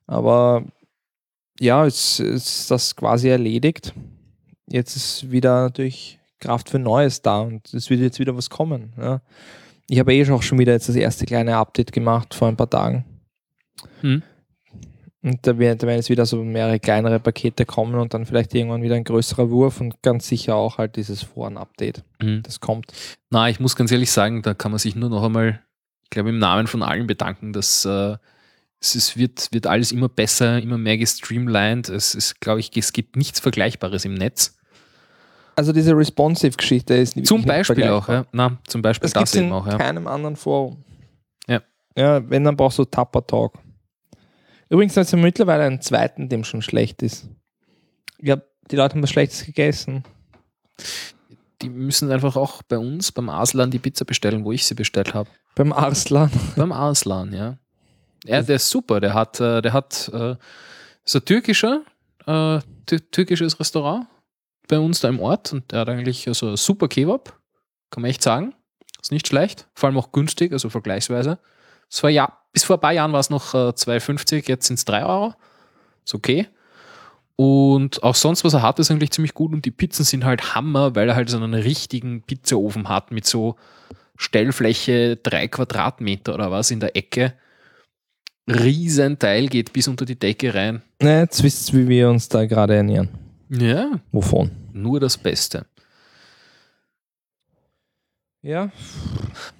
Aber 0.07 0.63
ja, 1.59 1.85
es 1.85 2.19
es 2.19 2.45
ist 2.59 2.71
das 2.71 2.95
quasi 2.95 3.29
erledigt. 3.29 3.93
Jetzt 4.67 4.95
ist 4.95 5.31
wieder 5.31 5.63
natürlich 5.63 6.19
Kraft 6.39 6.69
für 6.69 6.79
Neues 6.79 7.21
da 7.21 7.39
und 7.41 7.73
es 7.73 7.89
wird 7.89 8.01
jetzt 8.01 8.19
wieder 8.19 8.35
was 8.35 8.49
kommen. 8.49 8.93
Ja. 8.97 9.21
Ich 9.87 9.99
habe 9.99 10.13
eh 10.13 10.29
auch 10.31 10.41
schon 10.41 10.59
wieder 10.59 10.73
jetzt 10.73 10.89
das 10.89 10.95
erste 10.95 11.25
kleine 11.25 11.57
Update 11.57 11.91
gemacht 11.91 12.33
vor 12.33 12.47
ein 12.47 12.57
paar 12.57 12.69
Tagen. 12.69 13.05
Mhm. 14.01 14.23
Und 15.25 15.39
da 15.47 15.57
werden, 15.57 15.79
da 15.79 15.87
werden 15.87 15.97
jetzt 15.97 16.11
wieder 16.11 16.27
so 16.27 16.43
mehrere 16.43 16.79
kleinere 16.79 17.19
Pakete 17.19 17.65
kommen 17.65 17.95
und 17.95 18.13
dann 18.13 18.27
vielleicht 18.27 18.53
irgendwann 18.53 18.83
wieder 18.83 18.93
ein 18.93 19.03
größerer 19.03 19.49
Wurf 19.49 19.81
und 19.81 20.03
ganz 20.03 20.27
sicher 20.27 20.55
auch 20.55 20.77
halt 20.77 20.97
dieses 20.97 21.23
Foren-Update. 21.23 22.03
Mhm. 22.21 22.43
Das 22.43 22.59
kommt. 22.59 22.93
Na, 23.31 23.49
ich 23.49 23.59
muss 23.59 23.75
ganz 23.75 23.91
ehrlich 23.91 24.11
sagen, 24.11 24.43
da 24.43 24.53
kann 24.53 24.69
man 24.71 24.77
sich 24.77 24.95
nur 24.95 25.09
noch 25.09 25.23
einmal, 25.23 25.63
ich 26.03 26.11
glaube, 26.11 26.29
im 26.29 26.37
Namen 26.37 26.67
von 26.67 26.83
allen 26.83 27.07
bedanken, 27.07 27.53
dass 27.53 27.85
äh, 27.85 28.17
es 28.79 29.17
wird, 29.17 29.51
wird 29.51 29.65
alles 29.65 29.91
immer 29.91 30.09
besser, 30.09 30.61
immer 30.61 30.77
mehr 30.77 30.99
gestreamlined. 30.99 31.89
Es 31.89 32.13
ist, 32.13 32.39
glaube 32.39 32.59
ich, 32.59 32.69
es 32.77 32.93
gibt 32.93 33.15
nichts 33.15 33.39
Vergleichbares 33.39 34.05
im 34.05 34.13
Netz. 34.13 34.59
Also 35.55 35.73
diese 35.73 35.97
Responsive-Geschichte 35.97 36.93
ist 36.93 37.13
Zum 37.25 37.39
nicht 37.39 37.47
Beispiel 37.47 37.87
auch, 37.87 38.07
ja. 38.09 38.27
Na, 38.31 38.59
zum 38.67 38.83
Beispiel 38.83 39.09
Das, 39.09 39.13
das, 39.13 39.33
eben 39.33 39.47
in 39.47 39.53
auch, 39.53 39.65
ja. 39.65 39.79
keinem 39.79 40.05
anderen 40.05 40.35
Forum. 40.35 40.83
Ja. 41.47 41.63
Ja, 41.97 42.29
wenn, 42.29 42.43
dann 42.43 42.55
brauchst 42.55 42.77
du 42.77 42.85
Tapper 42.85 43.25
Talk. 43.25 43.57
Übrigens 44.69 44.97
hat 44.97 45.05
es 45.05 45.11
ja 45.11 45.17
mittlerweile 45.17 45.63
einen 45.63 45.81
zweiten, 45.81 46.29
dem 46.29 46.43
schon 46.43 46.61
schlecht 46.61 47.01
ist. 47.01 47.27
Ich 48.17 48.25
glaube, 48.25 48.43
die 48.71 48.75
Leute 48.75 48.95
haben 48.95 49.03
was 49.03 49.11
Schlechtes 49.11 49.45
gegessen. 49.45 50.03
Die 51.61 51.69
müssen 51.69 52.11
einfach 52.11 52.35
auch 52.35 52.61
bei 52.63 52.77
uns 52.77 53.11
beim 53.11 53.29
Arslan 53.29 53.71
die 53.71 53.79
Pizza 53.79 54.05
bestellen, 54.05 54.43
wo 54.43 54.51
ich 54.51 54.65
sie 54.65 54.73
bestellt 54.75 55.13
habe. 55.13 55.29
Beim 55.55 55.71
Arslan. 55.71 56.29
beim 56.55 56.71
Arslan, 56.71 57.31
ja. 57.33 57.57
Ja, 58.25 58.41
der 58.41 58.55
ist 58.55 58.69
super. 58.69 58.99
Der 58.99 59.13
hat, 59.13 59.39
äh, 59.39 59.61
der 59.61 59.71
hat 59.73 60.09
äh, 60.13 60.35
so 61.03 61.19
ein 61.19 61.25
türkischer, 61.25 61.81
äh, 62.25 62.31
tü- 62.87 63.03
türkisches 63.11 63.59
Restaurant 63.59 64.07
bei 64.67 64.79
uns 64.79 64.99
da 64.99 65.09
im 65.09 65.19
Ort 65.19 65.53
und 65.53 65.71
der 65.71 65.81
hat 65.81 65.89
eigentlich 65.89 66.27
also 66.27 66.55
super 66.55 66.87
Kebab, 66.87 67.39
kann 67.91 68.01
man 68.01 68.09
echt 68.09 68.23
sagen. 68.23 68.55
Ist 68.99 69.11
nicht 69.11 69.27
schlecht, 69.27 69.67
vor 69.75 69.87
allem 69.87 69.97
auch 69.99 70.11
günstig, 70.11 70.51
also 70.51 70.69
vergleichsweise. 70.71 71.37
Es 71.89 72.03
war 72.03 72.09
ja, 72.09 72.37
bis 72.51 72.63
vor 72.63 72.77
ein 72.77 72.81
paar 72.81 72.93
Jahren 72.93 73.13
war 73.13 73.19
es 73.19 73.29
noch 73.29 73.53
äh, 73.53 73.69
2,50, 73.69 74.47
jetzt 74.47 74.67
sind 74.67 74.77
es 74.77 74.85
3 74.85 75.05
Euro. 75.05 75.33
Ist 76.03 76.15
okay. 76.15 76.47
Und 77.35 78.01
auch 78.03 78.15
sonst, 78.15 78.43
was 78.43 78.53
er 78.53 78.61
hat, 78.61 78.79
ist 78.79 78.91
eigentlich 78.91 79.11
ziemlich 79.11 79.33
gut. 79.33 79.51
Und 79.51 79.65
die 79.65 79.71
Pizzen 79.71 80.05
sind 80.05 80.23
halt 80.23 80.55
Hammer, 80.55 80.95
weil 80.95 81.09
er 81.09 81.15
halt 81.15 81.29
so 81.29 81.37
einen 81.37 81.53
richtigen 81.53 82.21
Pizzaofen 82.21 82.87
hat 82.87 83.11
mit 83.11 83.25
so 83.25 83.55
Stellfläche 84.17 85.17
drei 85.17 85.47
Quadratmeter 85.47 86.33
oder 86.33 86.51
was 86.51 86.71
in 86.71 86.79
der 86.79 86.95
Ecke. 86.95 87.33
Riesenteil 88.47 89.47
geht 89.47 89.73
bis 89.73 89.87
unter 89.87 90.05
die 90.05 90.17
Decke 90.17 90.53
rein. 90.53 90.81
Na, 91.01 91.19
jetzt 91.21 91.43
wisst 91.43 91.73
ihr, 91.73 91.79
wie 91.79 91.87
wir 91.89 92.09
uns 92.09 92.29
da 92.29 92.45
gerade 92.45 92.75
ernähren. 92.75 93.09
Ja, 93.49 93.99
Wovon? 94.11 94.51
nur 94.71 94.99
das 94.99 95.17
Beste. 95.17 95.65
Ja. 98.45 98.71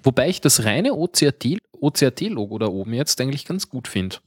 Wobei 0.03 0.29
ich 0.29 0.41
das 0.41 0.63
reine 0.63 0.93
OCAT 0.93 1.57
OCAT-Logo 1.71 2.59
da 2.59 2.67
oben 2.67 2.93
jetzt 2.93 3.19
eigentlich 3.19 3.45
ganz 3.45 3.67
gut 3.67 3.87
finde. 3.87 4.17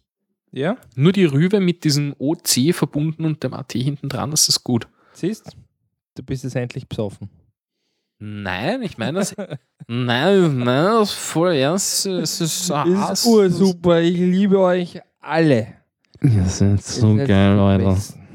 Ja? 0.50 0.76
Nur 0.96 1.12
die 1.12 1.26
Rübe 1.26 1.60
mit 1.60 1.84
diesem 1.84 2.14
OC 2.18 2.74
verbunden 2.74 3.24
und 3.24 3.44
dem 3.44 3.54
AT 3.54 3.72
hinten 3.72 4.08
dran, 4.08 4.32
das 4.32 4.48
ist 4.48 4.64
gut. 4.64 4.88
Siehst 5.12 5.46
du? 5.46 6.22
bist 6.24 6.42
jetzt 6.42 6.56
endlich 6.56 6.88
besoffen. 6.88 7.30
Nein, 8.18 8.82
ich 8.82 8.98
meine 8.98 9.20
das. 9.20 9.36
nein, 9.86 10.58
nein, 10.58 10.64
das 10.64 11.10
ist 11.10 11.14
voll 11.14 11.52
ernst. 11.54 12.06
Es 12.06 12.40
ist 12.40 12.68
ist 12.70 13.26
ursuper. 13.26 14.00
Ich 14.00 14.16
liebe 14.16 14.58
euch 14.58 15.00
alle. 15.20 15.74
Ihr 16.20 16.44
seid 16.46 16.82
so 16.82 17.16
seid 17.16 17.28
geil. 17.28 17.78
Besten. 17.78 18.26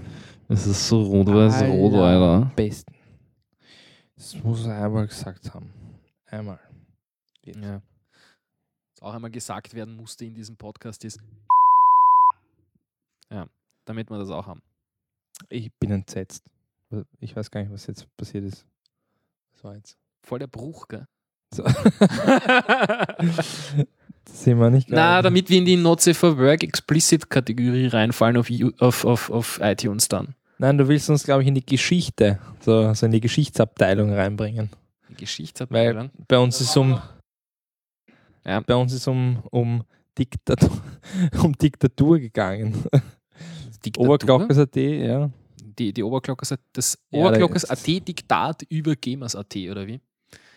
Es 0.47 0.65
ist 0.67 0.87
so 0.87 1.01
rot-weiß-rot, 1.01 1.93
Alter. 1.95 2.51
Besten. 2.55 2.93
Das 4.15 4.41
muss 4.41 4.65
er 4.65 4.85
einmal 4.85 5.05
gesagt 5.05 5.53
haben. 5.53 5.82
Einmal. 6.33 6.59
Jetzt. 7.43 7.59
Ja. 7.59 7.83
Was 8.95 9.01
auch 9.03 9.13
einmal 9.13 9.29
gesagt 9.29 9.75
werden 9.75 9.95
musste 9.95 10.25
in 10.25 10.33
diesem 10.33 10.57
Podcast 10.57 11.05
ist. 11.05 11.19
Ja, 13.29 13.45
damit 13.85 14.09
wir 14.09 14.17
das 14.17 14.31
auch 14.31 14.47
haben. 14.47 14.63
Ich 15.49 15.71
bin 15.73 15.91
entsetzt. 15.91 16.43
Ich 17.19 17.35
weiß 17.35 17.51
gar 17.51 17.61
nicht, 17.61 17.71
was 17.71 17.85
jetzt 17.85 18.07
passiert 18.17 18.45
ist. 18.45 18.65
Das 19.51 19.63
war 19.63 19.75
jetzt. 19.75 19.99
Voll 20.23 20.39
der 20.39 20.47
Bruch, 20.47 20.87
gell? 20.87 21.07
So. 21.53 21.61
das 21.61 21.85
sind 24.25 24.57
wir 24.57 24.71
nicht 24.71 24.89
Na, 24.89 25.21
damit 25.21 25.51
wir 25.51 25.59
in 25.59 25.65
die 25.65 25.77
Not 25.77 26.01
Safe 26.01 26.15
for 26.15 26.39
Work 26.39 26.63
Explicit 26.63 27.29
Kategorie 27.29 27.85
reinfallen 27.85 28.37
auf, 28.37 28.49
auf, 28.79 29.05
auf, 29.05 29.29
auf 29.29 29.59
iTunes 29.61 30.07
dann. 30.07 30.33
Nein, 30.57 30.79
du 30.79 30.87
willst 30.87 31.11
uns, 31.11 31.25
glaube 31.25 31.43
ich, 31.43 31.47
in 31.47 31.53
die 31.55 31.65
Geschichte, 31.65 32.39
so, 32.61 32.91
so 32.95 33.05
in 33.05 33.11
die 33.11 33.21
Geschichtsabteilung 33.21 34.11
reinbringen. 34.11 34.71
Die 35.13 35.21
Geschichtsabteilung. 35.21 36.09
Weil 36.13 36.25
bei 36.27 36.37
uns 36.39 36.59
ist 36.61 36.75
um, 36.77 36.99
Ja. 38.45 38.59
bei 38.61 38.75
uns 38.75 38.93
ist 38.93 39.07
um, 39.07 39.41
um, 39.51 39.83
Diktatur, 40.17 40.69
um 41.43 41.53
Diktatur 41.57 42.19
gegangen. 42.19 42.83
Diktatur? 43.85 44.05
Oberglockers.at, 44.07 44.75
ja. 44.75 45.29
Die, 45.79 45.91
die 45.91 46.03
Oberglockers, 46.03 46.53
das 46.71 46.97
Ja, 47.09 47.21
da 47.23 47.27
Oberglockers 47.29 47.63
ist- 47.63 47.71
AT 47.71 48.07
Diktat 48.07 48.61
über 48.69 48.95
Gamers 48.95 49.35
AT, 49.35 49.55
oder 49.71 49.87
wie? 49.87 49.99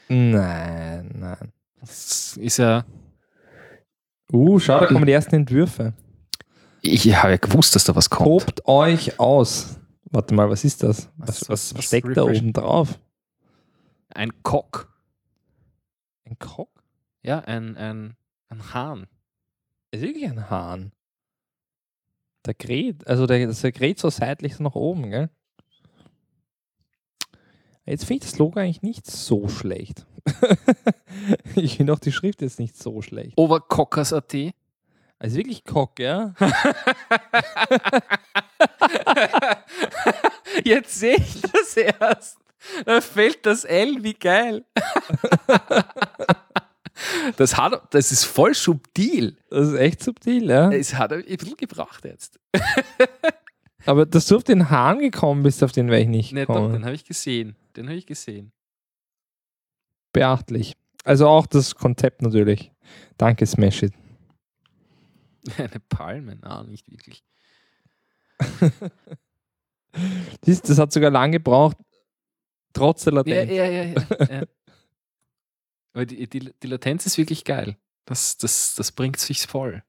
Nein, 0.09 1.11
nein. 1.19 1.53
Das 1.81 2.37
ist 2.37 2.59
ja. 2.59 2.85
Uh, 4.33 4.59
schau, 4.59 4.81
da 4.81 4.87
kommen 4.87 5.07
die 5.07 5.13
ersten 5.13 5.35
Entwürfe. 5.37 5.93
Ich 6.83 7.15
habe 7.17 7.31
ja 7.31 7.37
gewusst, 7.37 7.75
dass 7.75 7.85
da 7.85 7.95
was 7.97 8.11
kommt. 8.11 8.29
Tobt 8.43 8.67
euch 8.67 9.19
aus. 9.19 9.79
Warte 10.11 10.35
mal, 10.35 10.49
was 10.51 10.65
ist 10.65 10.83
das? 10.83 11.09
Was, 11.17 11.43
Was- 11.43 11.49
was, 11.49 11.75
was 11.77 11.85
steckt 11.85 12.17
da 12.17 12.23
oben 12.25 12.53
drauf? 12.53 12.99
Ein 14.09 14.43
Cock. 14.43 14.93
Ein 16.25 16.39
Kock? 16.39 16.83
Ja, 17.23 17.41
ein, 17.41 17.77
ein, 17.77 18.17
ein 18.49 18.75
Hahn. 18.75 19.07
ist 19.91 20.03
wirklich 20.03 20.25
ein 20.25 20.49
Hahn. 20.51 20.93
Der 22.45 22.55
kräht, 22.55 23.07
also 23.07 23.27
der, 23.27 23.53
der 23.53 23.73
kräht 23.73 23.99
so 23.99 24.09
seitlich 24.11 24.57
so 24.57 24.63
nach 24.63 24.75
oben, 24.75 25.11
gell? 25.11 25.31
Jetzt 27.85 28.05
finde 28.05 28.25
ich 28.25 28.31
das 28.31 28.39
Logo 28.39 28.59
eigentlich 28.59 28.83
nicht 28.83 29.07
so 29.07 29.49
schlecht. 29.49 30.07
ich 31.55 31.77
finde 31.77 31.93
auch 31.93 31.99
die 32.01 32.13
Schrift 32.13 32.43
jetzt 32.43 32.59
nicht 32.59 32.77
so 32.77 33.01
schlecht. 33.03 33.37
Obercockers 33.37 34.13
AT. 34.13 34.35
Also 35.19 35.37
wirklich 35.37 35.65
Kock, 35.65 35.99
ja? 36.01 36.35
Jetzt 40.65 40.99
sehe 40.99 41.17
ich 41.17 41.41
das 41.43 41.77
erst. 41.77 42.39
Da 42.85 43.01
fällt 43.01 43.45
das 43.47 43.65
L, 43.65 44.03
wie 44.03 44.15
geil. 44.15 44.65
Das, 47.37 47.59
hat, 47.59 47.93
das 47.93 48.11
ist 48.11 48.25
voll 48.25 48.55
subtil. 48.55 49.37
Das 49.51 49.69
ist 49.69 49.75
echt 49.75 50.03
subtil, 50.03 50.49
ja? 50.49 50.73
Es 50.73 50.95
hat 50.95 51.13
ein 51.13 51.23
bisschen 51.25 51.57
gebracht 51.59 52.05
jetzt. 52.07 52.41
Aber 53.85 54.07
dass 54.07 54.25
du 54.27 54.37
auf 54.37 54.45
den 54.45 54.71
Hahn 54.71 55.01
gekommen 55.01 55.43
bist, 55.43 55.63
auf 55.63 55.73
den 55.73 55.91
wäre 55.91 56.01
ich 56.01 56.09
nicht 56.09 56.33
Ne, 56.33 56.47
doch, 56.47 56.55
gekommen. 56.55 56.73
den 56.73 56.85
habe 56.87 56.95
ich 56.95 57.05
gesehen. 57.05 57.55
Den 57.77 57.87
habe 57.89 57.97
ich 57.99 58.07
gesehen. 58.07 58.51
Beachtlich. 60.13 60.75
Also 61.05 61.29
auch 61.29 61.47
das 61.47 61.75
Konzept 61.75 62.23
natürlich. 62.23 62.73
Danke, 63.19 63.45
Smash 63.45 63.83
It. 63.83 63.93
Eine 65.59 65.81
Palme, 65.91 66.39
na, 66.41 66.63
nicht 66.65 66.91
wirklich. 66.91 67.23
Das 70.41 70.79
hat 70.79 70.93
sogar 70.93 71.11
lange 71.11 71.33
gebraucht, 71.33 71.77
trotz 72.77 73.05
der 73.05 73.13
Ja, 73.15 73.19
Latenz. 73.19 73.53
ja, 73.53 73.65
ja. 73.65 73.83
ja, 73.83 73.95
ja. 74.41 74.43
Aber 75.95 76.07
die, 76.07 76.29
die, 76.29 76.53
die 76.63 76.67
Latenz 76.67 77.07
ist 77.07 77.17
wirklich 77.19 77.45
geil. 77.45 77.77
Das, 78.05 78.37
das, 78.37 78.75
das 78.75 78.93
bringt 78.93 79.19
sich 79.19 79.47
voll. 79.47 79.83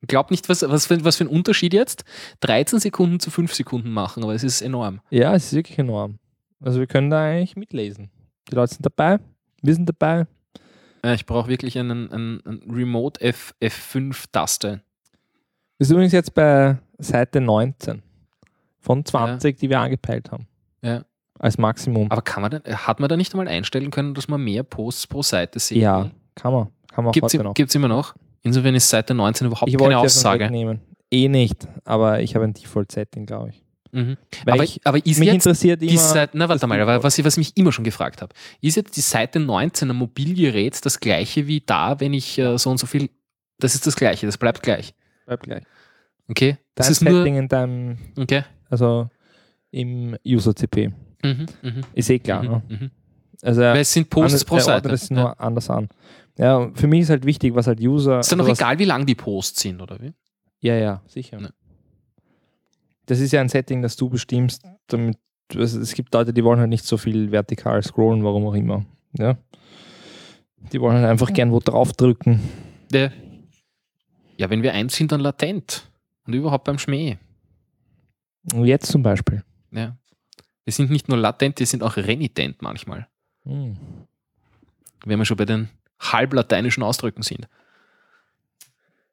Ich 0.00 0.08
glaube 0.08 0.32
nicht, 0.32 0.48
was, 0.48 0.62
was, 0.62 0.86
für, 0.86 1.02
was 1.04 1.16
für 1.16 1.24
ein 1.24 1.28
Unterschied 1.28 1.72
jetzt 1.74 2.04
13 2.40 2.78
Sekunden 2.78 3.18
zu 3.18 3.30
5 3.30 3.52
Sekunden 3.52 3.90
machen, 3.90 4.22
aber 4.22 4.34
es 4.34 4.44
ist 4.44 4.60
enorm. 4.60 5.00
Ja, 5.10 5.34
es 5.34 5.46
ist 5.46 5.54
wirklich 5.54 5.78
enorm. 5.78 6.18
Also 6.60 6.78
wir 6.78 6.86
können 6.86 7.10
da 7.10 7.24
eigentlich 7.24 7.56
mitlesen. 7.56 8.10
Die 8.50 8.54
Leute 8.54 8.74
sind 8.74 8.86
dabei, 8.86 9.18
wir 9.62 9.74
sind 9.74 9.88
dabei. 9.88 10.26
Ja, 11.04 11.14
ich 11.14 11.26
brauche 11.26 11.48
wirklich 11.48 11.78
einen, 11.78 12.12
einen, 12.12 12.46
einen 12.46 12.70
Remote 12.70 13.20
F, 13.20 13.54
F5-Taste. 13.60 14.82
Wir 15.78 15.86
sind 15.86 15.94
übrigens 15.96 16.12
jetzt 16.12 16.34
bei 16.34 16.78
Seite 16.98 17.40
19 17.40 18.02
von 18.80 19.04
20, 19.04 19.56
die 19.58 19.68
wir 19.70 19.80
angepeilt 19.80 20.30
haben. 20.30 20.46
Als 21.38 21.58
Maximum. 21.58 22.10
Aber 22.10 22.22
kann 22.22 22.42
man 22.42 22.50
denn, 22.50 22.62
hat 22.64 23.00
man 23.00 23.08
da 23.08 23.16
nicht 23.16 23.32
einmal 23.32 23.48
einstellen 23.48 23.90
können, 23.90 24.14
dass 24.14 24.28
man 24.28 24.42
mehr 24.42 24.62
Posts 24.62 25.06
pro 25.06 25.22
Seite 25.22 25.58
sehen 25.58 25.80
ja, 25.80 26.10
kann 26.34 26.52
man. 26.52 26.68
Kann 26.92 27.04
man 27.04 27.12
Gibt 27.12 27.26
es 27.68 27.74
immer 27.74 27.88
noch? 27.88 28.14
Insofern 28.42 28.74
ist 28.74 28.88
Seite 28.88 29.14
19 29.14 29.46
überhaupt 29.46 29.70
ich 29.70 29.76
keine 29.76 29.98
Aussage. 29.98 30.44
wegnehmen. 30.44 30.80
Eh 31.10 31.28
nicht, 31.28 31.66
aber 31.84 32.20
ich 32.20 32.34
habe 32.34 32.44
ein 32.44 32.54
Default-Setting, 32.54 33.26
glaube 33.26 33.50
ich. 33.50 33.62
Mhm. 33.92 34.16
Aber, 34.46 34.62
ich, 34.62 34.80
aber 34.84 34.98
ist 34.98 35.18
mich 35.18 35.26
jetzt 35.28 35.46
interessiert 35.46 35.80
die 35.80 35.88
immer. 35.88 35.98
Seite, 35.98 36.36
na 36.36 36.48
warte 36.48 36.66
mal, 36.66 36.80
aber 36.80 37.02
was 37.02 37.18
ich, 37.18 37.24
was 37.24 37.34
ich 37.34 37.38
mich 37.38 37.56
immer 37.56 37.72
schon 37.72 37.84
gefragt 37.84 38.20
habe, 38.20 38.34
ist 38.60 38.76
jetzt 38.76 38.96
die 38.96 39.00
Seite 39.00 39.40
19 39.40 39.90
am 39.90 39.96
Mobilgerät 39.96 40.84
das 40.84 41.00
gleiche 41.00 41.46
wie 41.46 41.60
da, 41.60 41.98
wenn 42.00 42.12
ich 42.12 42.38
äh, 42.38 42.58
so 42.58 42.70
und 42.70 42.78
so 42.78 42.86
viel, 42.86 43.08
das 43.58 43.74
ist 43.74 43.86
das 43.86 43.96
gleiche, 43.96 44.26
das 44.26 44.36
bleibt 44.36 44.62
gleich. 44.62 44.94
Bleib 45.24 45.42
gleich. 45.42 45.62
Okay? 46.28 46.58
Das 46.74 46.86
Dein 46.86 46.92
ist 46.92 47.02
nur, 47.02 47.18
Setting 47.18 47.36
in 47.36 47.48
deinem, 47.48 47.98
okay. 48.18 48.44
also 48.68 49.08
im 49.70 50.16
User-CP. 50.26 50.92
Mhm, 51.22 51.46
mhm, 51.62 51.80
Ist 51.94 52.10
eh 52.10 52.18
klar, 52.18 52.42
mhm, 52.42 52.48
ne? 52.50 52.62
mhm. 52.68 52.90
Also 53.42 53.60
Weil 53.60 53.80
es 53.80 53.92
sind 53.92 54.08
Posts 54.10 54.32
anders- 54.34 54.44
pro 54.44 54.58
Seite. 54.58 54.88
es 54.90 55.08
Ja. 55.08 55.16
nur 55.16 55.40
anders 55.40 55.70
an. 55.70 55.88
Ja, 56.38 56.70
für 56.74 56.86
mich 56.86 57.00
ist 57.02 57.10
halt 57.10 57.24
wichtig, 57.24 57.54
was 57.54 57.66
halt 57.66 57.80
User. 57.80 58.20
Ist 58.20 58.30
dann 58.30 58.38
noch 58.38 58.48
also 58.48 58.60
egal, 58.60 58.78
wie 58.78 58.84
lang 58.84 59.06
die 59.06 59.14
Posts 59.14 59.60
sind, 59.60 59.80
oder 59.80 60.00
wie? 60.00 60.12
Ja, 60.60 60.74
ja, 60.76 61.02
sicher. 61.06 61.40
Ne. 61.40 61.52
Das 63.06 63.20
ist 63.20 63.32
ja 63.32 63.40
ein 63.40 63.48
Setting, 63.48 63.82
das 63.82 63.96
du 63.96 64.08
bestimmst, 64.08 64.62
damit 64.88 65.18
es, 65.54 65.74
es 65.74 65.94
gibt 65.94 66.12
Leute, 66.14 66.32
die 66.32 66.44
wollen 66.44 66.60
halt 66.60 66.68
nicht 66.68 66.84
so 66.84 66.96
viel 66.96 67.30
vertikal 67.32 67.82
scrollen, 67.82 68.22
warum 68.22 68.46
auch 68.46 68.54
immer. 68.54 68.84
Ja. 69.18 69.36
Die 70.72 70.80
wollen 70.80 70.96
halt 70.96 71.06
einfach 71.06 71.32
gern 71.32 71.50
wo 71.52 71.58
draufdrücken. 71.60 72.40
Der, 72.92 73.12
ja, 74.36 74.50
wenn 74.50 74.62
wir 74.62 74.74
eins 74.74 74.94
sind, 74.96 75.10
dann 75.12 75.20
latent. 75.20 75.88
Und 76.26 76.34
überhaupt 76.34 76.64
beim 76.64 76.78
Schmäh. 76.78 77.16
Und 78.52 78.64
jetzt 78.66 78.90
zum 78.92 79.02
Beispiel. 79.02 79.42
Ja. 79.72 79.96
Wir 80.68 80.72
sind 80.74 80.90
nicht 80.90 81.08
nur 81.08 81.16
latent, 81.16 81.58
wir 81.60 81.66
sind 81.66 81.82
auch 81.82 81.96
renitent 81.96 82.60
manchmal. 82.60 83.08
Hm. 83.44 83.78
Wenn 85.02 85.18
wir 85.18 85.24
schon 85.24 85.38
bei 85.38 85.46
den 85.46 85.70
halblateinischen 85.98 86.82
Ausdrücken 86.82 87.22
sind. 87.22 87.48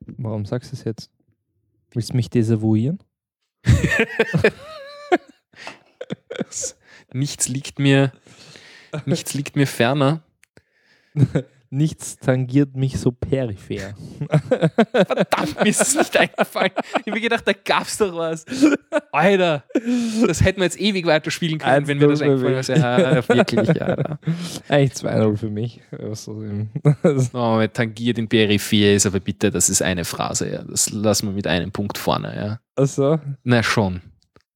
Warum 0.02 0.46
sagst 0.46 0.74
du 0.74 0.76
es 0.76 0.84
jetzt? 0.84 1.10
Willst 1.92 2.10
du 2.10 2.18
mich 2.18 2.30
desavouieren? 2.30 3.00
Nichts 7.14 7.48
liegt 7.48 7.80
mir, 7.80 8.12
nichts 9.06 9.34
liegt 9.34 9.56
mir 9.56 9.66
ferner. 9.66 10.24
Nichts 11.70 12.18
tangiert 12.18 12.76
mich 12.76 13.00
so 13.00 13.12
peripher. 13.12 13.96
Verdammt, 14.92 15.64
mir 15.64 15.70
ist 15.70 15.82
es 15.82 15.96
nicht 15.96 16.18
eingefallen. 16.20 16.72
Ich 17.00 17.12
habe 17.12 17.22
gedacht, 17.22 17.48
da 17.48 17.54
gab's 17.54 17.98
doch 17.98 18.16
was. 18.16 18.46
Alter, 19.12 19.64
das 20.28 20.44
hätten 20.44 20.60
wir 20.60 20.66
jetzt 20.66 20.80
ewig 20.80 21.06
weiterspielen 21.06 21.60
können, 21.60 21.88
wenn 21.88 21.98
mir 21.98 22.08
das 22.08 22.22
1-0 22.22 22.38
für 22.38 22.48
eingefallen 22.48 22.52
wäre. 22.52 22.66
Ja, 23.16 23.28
wirklich, 23.28 23.82
Alter. 23.82 24.20
Eigentlich 24.70 24.94
2-0 24.94 25.38
für 25.38 25.50
mich. 25.50 25.82
Also, 25.92 26.44
tangiert 27.74 28.18
in 28.18 28.28
Peripher 28.28 28.94
ist 28.94 29.06
aber 29.06 29.20
bitte, 29.20 29.52
das 29.52 29.70
ist 29.70 29.82
eine 29.82 30.06
Phrase, 30.06 30.52
ja. 30.52 30.64
Das 30.64 30.90
lassen 30.92 31.28
wir 31.28 31.34
mit 31.34 31.48
einem 31.48 31.72
Punkt 31.72 31.98
vorne, 31.98 32.36
ja. 32.36 32.60
also, 32.76 33.20
Na 33.44 33.64
schon. 33.64 34.02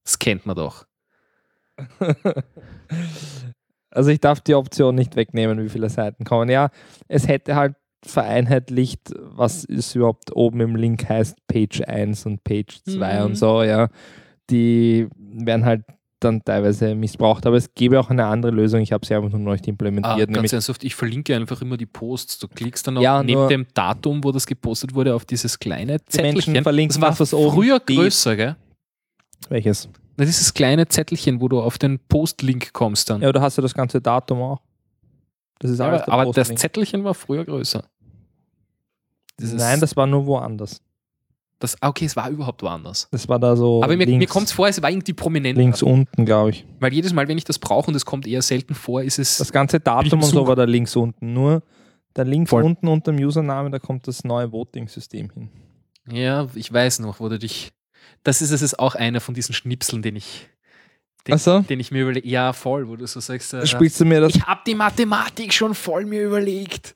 Das 0.03 0.17
kennt 0.19 0.45
man 0.45 0.55
doch. 0.55 0.85
Also 3.91 4.09
ich 4.09 4.19
darf 4.19 4.41
die 4.41 4.55
Option 4.55 4.95
nicht 4.95 5.15
wegnehmen, 5.15 5.63
wie 5.63 5.69
viele 5.69 5.89
Seiten 5.89 6.23
kommen. 6.25 6.49
Ja, 6.49 6.69
es 7.07 7.27
hätte 7.27 7.55
halt 7.55 7.75
vereinheitlicht, 8.05 9.13
was 9.17 9.63
ist 9.65 9.95
überhaupt 9.95 10.35
oben 10.35 10.61
im 10.61 10.75
Link 10.75 11.07
heißt, 11.09 11.35
Page 11.47 11.81
1 11.81 12.25
und 12.25 12.43
Page 12.43 12.81
2 12.85 13.19
Mhm. 13.19 13.25
und 13.25 13.35
so, 13.35 13.63
ja. 13.63 13.89
Die 14.49 15.07
werden 15.17 15.65
halt 15.65 15.83
dann 16.21 16.43
teilweise 16.43 16.95
missbraucht, 16.95 17.45
aber 17.45 17.55
es 17.55 17.73
gäbe 17.75 17.97
auch 17.99 18.09
eine 18.09 18.25
andere 18.25 18.51
Lösung. 18.51 18.81
Ich 18.81 18.91
habe 18.91 19.05
sie 19.05 19.15
einfach 19.15 19.29
nur 19.29 19.39
noch 19.39 19.51
nicht 19.53 19.65
Ah, 19.65 19.69
implementiert. 19.69 20.17
ganz 20.27 20.29
nämlich, 20.35 20.53
ernsthaft, 20.53 20.83
ich 20.83 20.95
verlinke 20.95 21.33
einfach 21.35 21.61
immer 21.61 21.77
die 21.77 21.85
Posts. 21.85 22.39
Du 22.39 22.47
klickst 22.49 22.87
dann 22.87 22.97
auch 22.97 23.01
Ja, 23.01 23.23
neben 23.23 23.47
dem 23.47 23.67
Datum, 23.73 24.21
wo 24.23 24.31
das 24.33 24.45
gepostet 24.45 24.93
wurde, 24.95 25.15
auf 25.15 25.23
dieses 25.25 25.59
kleine 25.59 26.03
Zettelchen. 26.05 26.51
Menschen 26.53 26.63
verlinken 26.63 26.99
das 27.01 27.09
war 27.11 27.19
was 27.19 27.33
oben 27.33 27.53
früher 27.55 27.79
größer, 27.79 28.35
gell? 28.35 28.55
welches? 29.49 29.87
Na, 30.19 30.25
dieses 30.25 30.53
kleine 30.53 30.87
Zettelchen, 30.87 31.41
wo 31.41 31.47
du 31.47 31.61
auf 31.61 31.77
den 31.77 31.97
Post-Link 31.97 32.73
kommst 32.73 33.09
dann. 33.09 33.21
Ja, 33.21 33.31
du 33.31 33.41
hast 33.41 33.57
ja 33.57 33.61
das 33.61 33.73
ganze 33.73 34.01
Datum 34.01 34.41
auch. 34.41 34.61
Das 35.59 35.71
ist 35.71 35.79
Ja, 35.79 35.87
alles 35.87 36.01
aber 36.03 36.13
aber 36.13 36.31
das. 36.33 36.53
Zettelchen 36.55 37.03
war 37.03 37.13
früher 37.13 37.45
größer. 37.45 37.83
Dieses- 39.39 39.59
Nein, 39.61 39.79
das 39.79 39.95
war 39.95 40.05
nur 40.07 40.25
woanders. 40.25 40.81
das, 41.59 41.75
ah, 41.81 41.89
okay, 41.89 42.05
es 42.05 42.15
war 42.15 42.29
überhaupt 42.29 42.61
woanders. 42.61 43.07
Das 43.11 43.27
war 43.27 43.37
da 43.39 43.55
so 43.55 43.83
Aber 43.83 43.95
mir, 43.97 44.07
mir 44.07 44.27
kommt 44.27 44.47
es 44.47 44.51
vor, 44.53 44.67
es 44.69 44.81
war 44.81 44.89
irgendwie 44.89 45.11
prominent. 45.13 45.57
links 45.57 45.81
unten, 45.81 46.25
glaube 46.25 46.51
ich. 46.51 46.65
Weil 46.79 46.93
jedes 46.93 47.11
Mal, 47.13 47.27
wenn 47.27 47.37
ich 47.37 47.43
das 47.43 47.59
brauche 47.59 47.87
und 47.89 47.95
es 47.95 48.05
kommt 48.05 48.25
eher 48.27 48.41
selten 48.41 48.75
vor, 48.75 49.01
ist 49.03 49.19
es. 49.19 49.37
Das 49.37 49.51
ganze 49.51 49.79
Datum 49.81 50.19
und 50.21 50.25
so 50.29 50.47
war 50.47 50.55
da 50.55 50.63
links 50.63 50.95
unten. 50.95 51.33
Nur 51.33 51.63
da 52.13 52.23
links 52.23 52.49
Voll. 52.49 52.63
unten 52.63 52.87
unter 52.87 53.11
dem 53.11 53.25
Username, 53.25 53.71
da 53.71 53.79
kommt 53.79 54.07
das 54.07 54.23
neue 54.23 54.51
Voting-System 54.51 55.29
hin. 55.31 55.49
ja, 56.11 56.47
ich 56.55 56.71
weiß 56.71 56.99
noch, 56.99 57.19
wo 57.19 57.27
du 57.29 57.37
dich. 57.39 57.71
Das 58.23 58.41
ist 58.41 58.51
es 58.51 58.61
ist 58.61 58.79
auch 58.79 58.95
einer 58.95 59.21
von 59.21 59.33
diesen 59.33 59.53
Schnipseln, 59.53 60.01
den 60.01 60.15
ich, 60.15 60.47
den, 61.27 61.35
Achso, 61.35 61.61
den 61.61 61.79
ich 61.79 61.91
mir 61.91 62.03
überlege. 62.03 62.27
Ja, 62.27 62.53
voll, 62.53 62.87
wo 62.87 62.95
du 62.95 63.05
so 63.07 63.19
sagst. 63.19 63.53
Äh, 63.53 63.65
spielst 63.65 63.99
du 63.99 64.05
mir 64.05 64.21
das? 64.21 64.35
ich 64.35 64.43
habe 64.45 64.61
die 64.65 64.75
Mathematik 64.75 65.53
schon 65.53 65.73
voll 65.73 66.05
mir 66.05 66.23
überlegt. 66.23 66.95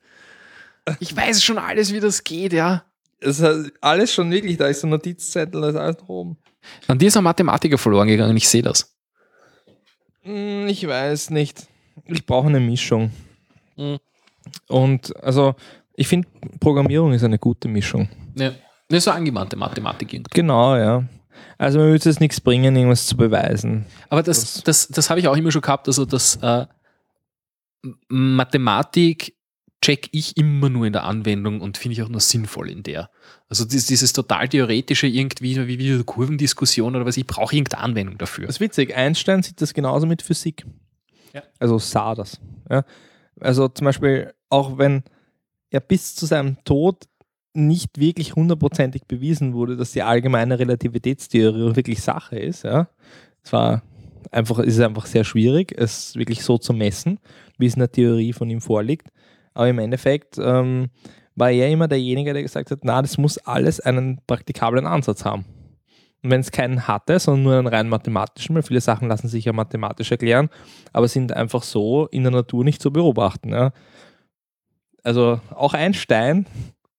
Ich 1.00 1.16
weiß 1.16 1.44
schon 1.44 1.58
alles, 1.58 1.94
wie 1.94 2.00
das 2.00 2.24
geht, 2.24 2.52
ja. 2.54 2.84
Es 3.22 3.42
hat 3.42 3.72
alles 3.80 4.14
schon 4.14 4.30
wirklich, 4.32 4.58
da 4.58 4.68
ist 4.68 4.82
so 4.82 4.88
ein 4.88 4.90
Notizzettel, 4.90 5.62
da 5.62 5.70
ist 5.70 5.76
alles 5.78 5.98
oben. 6.08 6.38
An 6.88 7.00
dir 7.00 7.08
ist 7.08 7.16
ein 7.16 7.24
Mathematiker 7.24 7.78
verloren 7.78 8.08
gegangen, 8.10 8.36
ich 8.36 8.50
sehe 8.50 8.62
das. 8.62 8.94
Hm, 10.24 10.68
Ich 10.68 10.86
weiß 10.86 11.30
nicht. 11.30 11.68
Ich 12.06 12.26
brauche 12.26 12.48
eine 12.48 12.60
Mischung. 12.60 13.12
Mhm. 13.78 14.00
Und 14.68 15.16
also, 15.24 15.56
ich 15.96 16.08
finde, 16.08 16.28
Programmierung 16.60 17.14
ist 17.14 17.24
eine 17.24 17.40
gute 17.40 17.68
Mischung. 17.70 18.10
Ja. 18.36 18.52
Ne, 18.94 19.02
so 19.02 19.10
angewandte 19.10 19.56
Mathematik 19.56 20.14
irgendwie. 20.14 20.30
Genau, 20.36 20.76
ja. 20.76 21.04
Also 21.58 21.80
mir 21.80 21.88
würde 21.88 22.08
es 22.08 22.20
nichts 22.20 22.40
bringen, 22.40 22.76
irgendwas 22.76 23.08
zu 23.08 23.18
beweisen. 23.18 23.88
Aber 24.10 24.22
das, 24.22 24.62
das, 24.62 24.88
das 24.88 25.10
habe 25.10 25.20
ich 25.20 25.28
auch 25.28 25.36
immer 25.36 25.52
schon 25.52 25.64
gehabt, 25.64 25.88
also 25.88 26.06
das 26.06 26.36
äh, 26.44 26.68
Mathematik 28.08 29.36
check 29.82 30.10
ich 30.12 30.38
immer 30.38 30.70
nur 30.70 30.86
in 30.86 30.94
der 30.94 31.06
Anwendung 31.06 31.60
und 31.60 31.80
finde 31.80 31.94
ich 31.94 32.04
auch 32.04 32.08
nur 32.08 32.22
sinnvoll 32.22 32.70
in 32.70 32.84
der. 32.84 33.10
Also 33.50 33.66
dieses, 33.66 33.88
dieses 33.88 34.14
total 34.14 34.48
theoretische 34.48 35.08
irgendwie, 35.08 35.68
wie 35.68 35.80
wieder 35.80 36.04
Kurvendiskussion 36.04 36.96
oder 36.96 37.08
was, 37.08 37.18
ich 37.18 37.26
brauche 37.26 37.56
irgendeine 37.56 37.82
Anwendung 37.82 38.20
dafür. 38.20 38.46
Das 38.46 38.58
ist 38.58 38.62
witzig, 38.62 38.96
Einstein 38.96 39.42
sieht 39.42 39.60
das 39.60 39.74
genauso 39.74 40.06
mit 40.06 40.22
Physik. 40.22 40.68
Ja. 41.34 41.42
Also 41.58 41.80
sah 41.80 42.14
das. 42.14 42.40
Ja. 42.70 42.86
Also 43.40 43.68
zum 43.70 43.86
Beispiel, 43.86 44.36
auch 44.50 44.78
wenn 44.78 45.04
er 45.72 45.80
bis 45.80 46.14
zu 46.14 46.28
seinem 46.28 46.64
Tod 46.64 47.08
nicht 47.54 48.00
wirklich 48.00 48.36
hundertprozentig 48.36 49.04
bewiesen 49.08 49.54
wurde, 49.54 49.78
dass 49.78 49.92
die 49.92 50.02
allgemeine 50.02 50.58
Relativitätstheorie 50.60 51.76
wirklich 51.76 52.02
Sache 52.02 52.38
ist, 52.38 52.64
ja. 52.64 52.88
Es 53.44 53.54
war 53.54 53.84
einfach, 54.32 54.60
es 54.60 54.76
ist 54.76 54.80
einfach 54.80 55.06
sehr 55.06 55.24
schwierig, 55.24 55.74
es 55.78 56.16
wirklich 56.16 56.44
so 56.44 56.58
zu 56.58 56.74
messen, 56.74 57.20
wie 57.58 57.68
es 57.68 57.76
in 57.76 57.80
der 57.80 57.92
Theorie 57.92 58.34
von 58.34 58.50
ihm 58.50 58.62
vorliegt. 58.62 59.10
Aber 59.54 59.70
im 59.70 59.80
Endeffekt 59.80 60.38
ähm, 60.40 60.90
war 61.36 61.52
er 61.52 61.70
immer 61.70 61.88
derjenige, 61.88 62.34
der 62.34 62.42
gesagt 62.42 62.72
hat, 62.72 62.80
na, 62.84 63.02
das 63.02 63.18
muss 63.18 63.38
alles 63.40 63.80
einen 63.80 64.20
praktikablen 64.26 64.86
Ansatz 64.86 65.26
haben. 65.26 65.46
Und 66.24 66.32
wenn 66.32 66.42
es 66.42 66.52
keinen 66.52 66.88
hatte, 66.88 67.20
sondern 67.20 67.44
nur 67.44 67.58
einen 67.58 67.68
rein 67.68 67.90
mathematischen, 67.90 68.56
weil 68.56 68.64
viele 68.64 68.82
Sachen 68.82 69.10
lassen 69.10 69.28
sich 69.28 69.46
ja 69.46 69.54
mathematisch 69.54 70.10
erklären, 70.10 70.50
aber 70.94 71.08
sind 71.08 71.34
einfach 71.34 71.64
so 71.64 72.08
in 72.08 72.24
der 72.24 72.32
Natur 72.32 72.64
nicht 72.64 72.82
zu 72.82 72.92
beobachten. 72.92 73.50
Ja. 73.50 73.72
Also 75.04 75.42
auch 75.54 75.74
Einstein, 75.74 76.46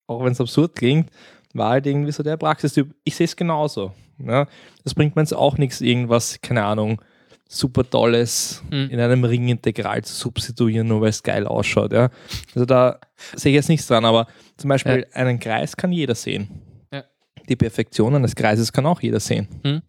auch 0.07 0.25
wenn 0.25 0.33
es 0.33 0.41
absurd 0.41 0.75
klingt, 0.75 1.11
war 1.53 1.71
halt 1.71 1.87
irgendwie 1.87 2.13
so 2.13 2.23
der 2.23 2.37
Praxistyp. 2.37 2.95
Ich 3.05 3.15
sehe 3.17 3.27
es 3.27 3.37
genauso. 3.37 3.93
Ja. 4.19 4.47
Das 4.83 4.95
bringt 4.95 5.17
mir 5.17 5.23
jetzt 5.23 5.35
auch 5.35 5.59
nichts, 5.59 5.81
irgendwas, 5.81 6.39
keine 6.43 6.65
Ahnung, 6.65 7.01
super 7.49 7.89
Tolles 7.89 8.63
Hm. 8.71 8.91
in 8.91 9.01
einem 9.01 9.25
Ringintegral 9.25 10.03
zu 10.03 10.15
substituieren, 10.15 10.89
nur 10.89 11.01
weil 11.01 11.11
es 11.11 11.23
geil 11.23 11.47
ausschaut. 11.47 11.93
Ja. 11.93 12.11
Also 12.55 12.65
da 12.65 12.99
sehe 13.37 13.51
ich 13.53 13.57
jetzt 13.57 13.69
nichts 13.69 13.87
dran, 13.87 14.05
aber 14.05 14.27
zum 14.57 14.69
Beispiel 14.69 15.07
einen 15.13 15.39
Kreis 15.39 15.77
kann 15.77 15.93
jeder 15.93 16.15
sehen. 16.15 16.49
Ja. 16.93 17.05
Die 17.49 17.57
Perfektion 17.57 18.15
eines 18.15 18.35
Kreises 18.35 18.73
kann 18.73 18.87
auch 18.87 19.01
jeder 19.01 19.21
sehen. 19.21 19.49
Hm. 19.63 19.83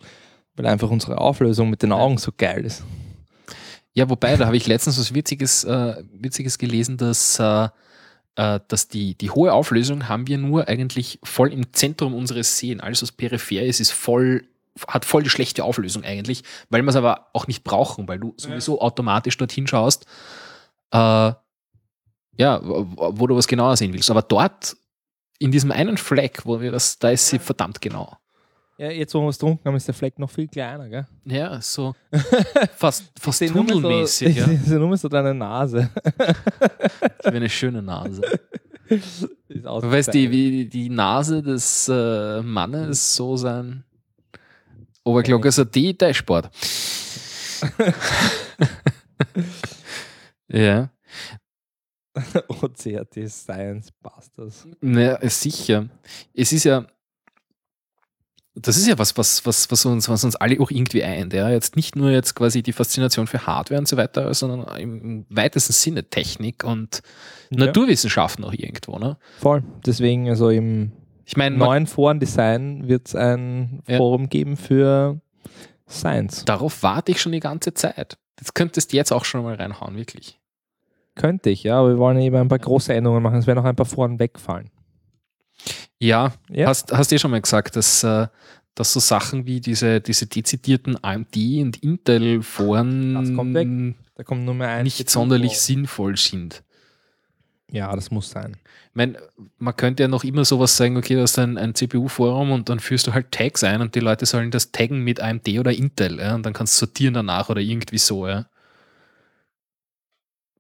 Weil 0.56 0.68
einfach 0.68 0.90
unsere 0.90 1.18
Auflösung 1.18 1.70
mit 1.70 1.82
den 1.84 1.92
Augen 1.92 2.18
so 2.18 2.32
geil 2.36 2.66
ist. 2.66 2.84
Ja, 3.94 4.10
wobei, 4.10 4.36
da 4.36 4.46
habe 4.46 4.58
ich 4.58 4.68
letztens 4.68 5.00
was 5.00 5.14
Witziges, 5.14 5.64
äh, 5.64 6.04
Witziges 6.14 6.58
gelesen, 6.58 6.98
dass, 6.98 7.40
äh, 7.40 7.70
dass 8.36 8.90
die, 8.90 9.16
die 9.18 9.32
hohe 9.32 9.54
Auflösung 9.54 10.10
haben 10.10 10.28
wir 10.28 10.38
nur 10.38 10.68
eigentlich 10.68 11.20
voll 11.24 11.54
im 11.54 11.72
Zentrum 11.72 12.14
unseres 12.14 12.58
Sehen. 12.58 12.82
Alles, 12.82 13.02
was 13.02 13.14
peripher 13.14 13.64
ist, 13.64 13.80
ist 13.80 13.92
voll, 13.92 14.48
hat 14.88 15.06
voll 15.06 15.24
die 15.24 15.30
schlechte 15.30 15.64
Auflösung 15.64 16.04
eigentlich, 16.04 16.44
weil 16.70 16.82
wir 16.82 16.90
es 16.90 16.98
aber 16.98 17.28
auch 17.34 17.48
nicht 17.48 17.64
brauchen, 17.64 18.10
weil 18.10 18.20
du 18.20 18.34
sowieso 18.36 18.82
automatisch 18.82 19.38
dorthin 19.38 19.68
schaust, 19.68 20.06
äh, 20.92 21.32
ja, 22.38 22.60
wo 22.62 22.86
wo 22.98 23.28
du 23.28 23.38
was 23.38 23.48
genauer 23.48 23.78
sehen 23.78 23.94
willst. 23.94 24.12
Aber 24.12 24.22
dort, 24.22 24.76
in 25.40 25.52
diesem 25.52 25.72
einen 25.72 25.98
Fleck, 25.98 26.46
wo 26.46 26.60
wir 26.60 26.72
das, 26.72 27.00
da 27.00 27.12
ist 27.12 27.30
sie 27.30 27.40
verdammt 27.40 27.82
genau. 27.82 28.18
Ja, 28.78 28.90
jetzt 28.92 29.14
wo 29.14 29.22
wir 29.22 29.30
es 29.30 29.38
trunken 29.38 29.64
haben, 29.66 29.76
ist 29.76 29.88
der 29.88 29.94
Fleck 29.94 30.20
noch 30.20 30.30
viel 30.30 30.48
kleiner, 30.48 30.90
gell? 30.90 31.08
Ja, 31.24 31.62
so 31.62 31.96
fast, 32.76 33.06
fast 33.18 33.42
Ich 33.42 33.52
tunnelmäßig. 33.52 34.36
So, 34.36 34.42
ja. 34.42 34.48
Ich 34.52 34.62
sehe 34.62 34.80
nur 34.80 34.98
so 34.98 35.08
deine 35.08 35.34
Nase. 35.34 35.90
Wie 37.24 37.36
eine 37.36 37.50
schöne 37.50 37.82
Nase. 37.82 38.22
Ist 38.88 39.28
Du 39.48 39.92
weißt, 39.92 40.14
die, 40.14 40.30
wie 40.30 40.66
die 40.66 40.90
Nase 40.90 41.42
des 41.42 41.90
äh, 41.90 42.42
Mannes 42.44 43.16
so 43.16 43.36
sein 43.36 43.84
Oberglocke 45.04 45.48
ist 45.48 45.60
ein 45.60 45.72
die 45.72 45.98
Dashboard. 45.98 46.50
ja, 50.48 50.90
OCRT 52.48 53.30
Science 53.30 53.92
Busters. 53.92 54.68
na, 54.82 55.18
sicher. 55.30 55.88
Es 56.34 56.52
ist 56.52 56.64
ja, 56.64 56.86
das 58.56 58.78
ist 58.78 58.88
ja 58.88 58.98
was, 58.98 59.18
was, 59.18 59.46
was, 59.46 59.70
was, 59.70 59.86
uns, 59.86 60.08
was 60.08 60.24
uns 60.24 60.36
alle 60.38 60.60
auch 60.62 60.72
irgendwie 60.72 61.04
eint. 61.04 61.34
Ja? 61.34 61.50
Jetzt 61.50 61.76
nicht 61.76 61.96
nur 61.96 62.10
jetzt 62.10 62.36
quasi 62.36 62.64
die 62.64 62.72
Faszination 62.74 63.28
für 63.28 63.46
Hardware 63.46 63.80
und 63.80 63.88
so 63.88 63.98
weiter, 63.98 64.34
sondern 64.34 64.66
im 64.80 65.26
weitesten 65.30 65.74
Sinne 65.74 66.06
Technik 66.10 66.64
und 66.64 67.02
Ja. 67.50 67.66
Naturwissenschaften 67.66 68.44
auch 68.46 68.54
irgendwo. 68.54 68.98
Ne? 68.98 69.18
Voll. 69.40 69.64
Deswegen, 69.86 70.30
also 70.30 70.50
im 70.50 70.94
Ich 71.26 71.36
meine, 71.38 71.58
man- 71.58 71.68
neuen 71.68 71.88
Forendesign 71.88 72.88
wird 72.88 73.08
es 73.10 73.16
ein 73.16 73.82
Ja. 73.88 73.98
Forum 73.98 74.30
geben 74.30 74.56
für 74.58 75.20
Science. 75.90 76.46
darauf 76.46 76.82
warte 76.84 77.12
ich 77.12 77.22
schon 77.22 77.32
die 77.34 77.40
ganze 77.40 77.74
Zeit. 77.74 78.18
Das 78.38 78.54
könntest 78.54 78.92
du 78.94 78.98
jetzt 78.98 79.12
auch 79.12 79.26
schon 79.26 79.44
mal 79.44 79.56
reinhauen, 79.56 79.96
wirklich. 79.98 80.40
Könnte 81.16 81.50
ich, 81.50 81.64
ja, 81.64 81.80
aber 81.80 81.90
wir 81.90 81.98
wollen 81.98 82.18
eben 82.20 82.36
ein 82.36 82.48
paar 82.50 82.60
große 82.60 82.94
Änderungen 82.94 83.24
machen. 83.24 83.38
Es 83.38 83.48
werden 83.48 83.60
auch 83.60 83.64
ein 83.66 83.76
paar 83.76 83.86
Foren 83.86 84.20
wegfallen. 84.20 84.70
Ja, 86.06 86.34
Ja. 86.50 86.68
hast, 86.68 86.92
hast 86.92 87.12
eh 87.12 87.20
schon 87.20 87.32
mal 87.32 87.42
gesagt, 87.42 87.76
dass, 87.76 88.04
äh, 88.04 88.28
dass 88.76 88.94
so 88.94 89.00
Sachen 89.00 89.46
wie 89.46 89.60
diese, 89.62 90.02
diese 90.02 90.28
dezidierten 90.28 91.02
AMD 91.04 91.36
und 91.62 91.78
Intel-Foren 91.82 93.14
nicht 94.84 94.98
CPU 94.98 95.10
sonderlich 95.10 95.60
sinnvoll 95.60 96.18
sind. 96.18 96.64
Ja, 97.72 97.96
das 97.96 98.12
muss 98.12 98.30
sein. 98.30 98.58
Ich 98.90 98.96
meine, 98.96 99.18
man 99.58 99.76
könnte 99.76 100.04
ja 100.04 100.08
noch 100.08 100.24
immer 100.24 100.46
sowas 100.46 100.78
sagen, 100.78 100.98
okay, 100.98 101.16
du 101.16 101.22
hast 101.22 101.40
ein, 101.40 101.58
ein 101.58 101.74
CPU-Forum 101.74 102.52
und 102.52 102.70
dann 102.70 102.80
führst 102.80 103.08
du 103.08 103.14
halt 103.14 103.32
Tags 103.32 103.64
ein 103.64 103.82
und 103.82 103.96
die 103.96 104.00
Leute 104.00 104.26
sollen 104.26 104.52
das 104.52 104.72
taggen 104.72 105.02
mit 105.04 105.20
AMD 105.20 105.48
oder 105.60 105.72
Intel 105.74 106.20
ja, 106.20 106.36
und 106.36 106.46
dann 106.46 106.54
kannst 106.54 106.76
du 106.76 106.86
sortieren 106.86 107.16
danach 107.16 107.50
oder 107.50 107.62
irgendwie 107.62 107.98
so. 107.98 108.28
Ja. 108.28 108.46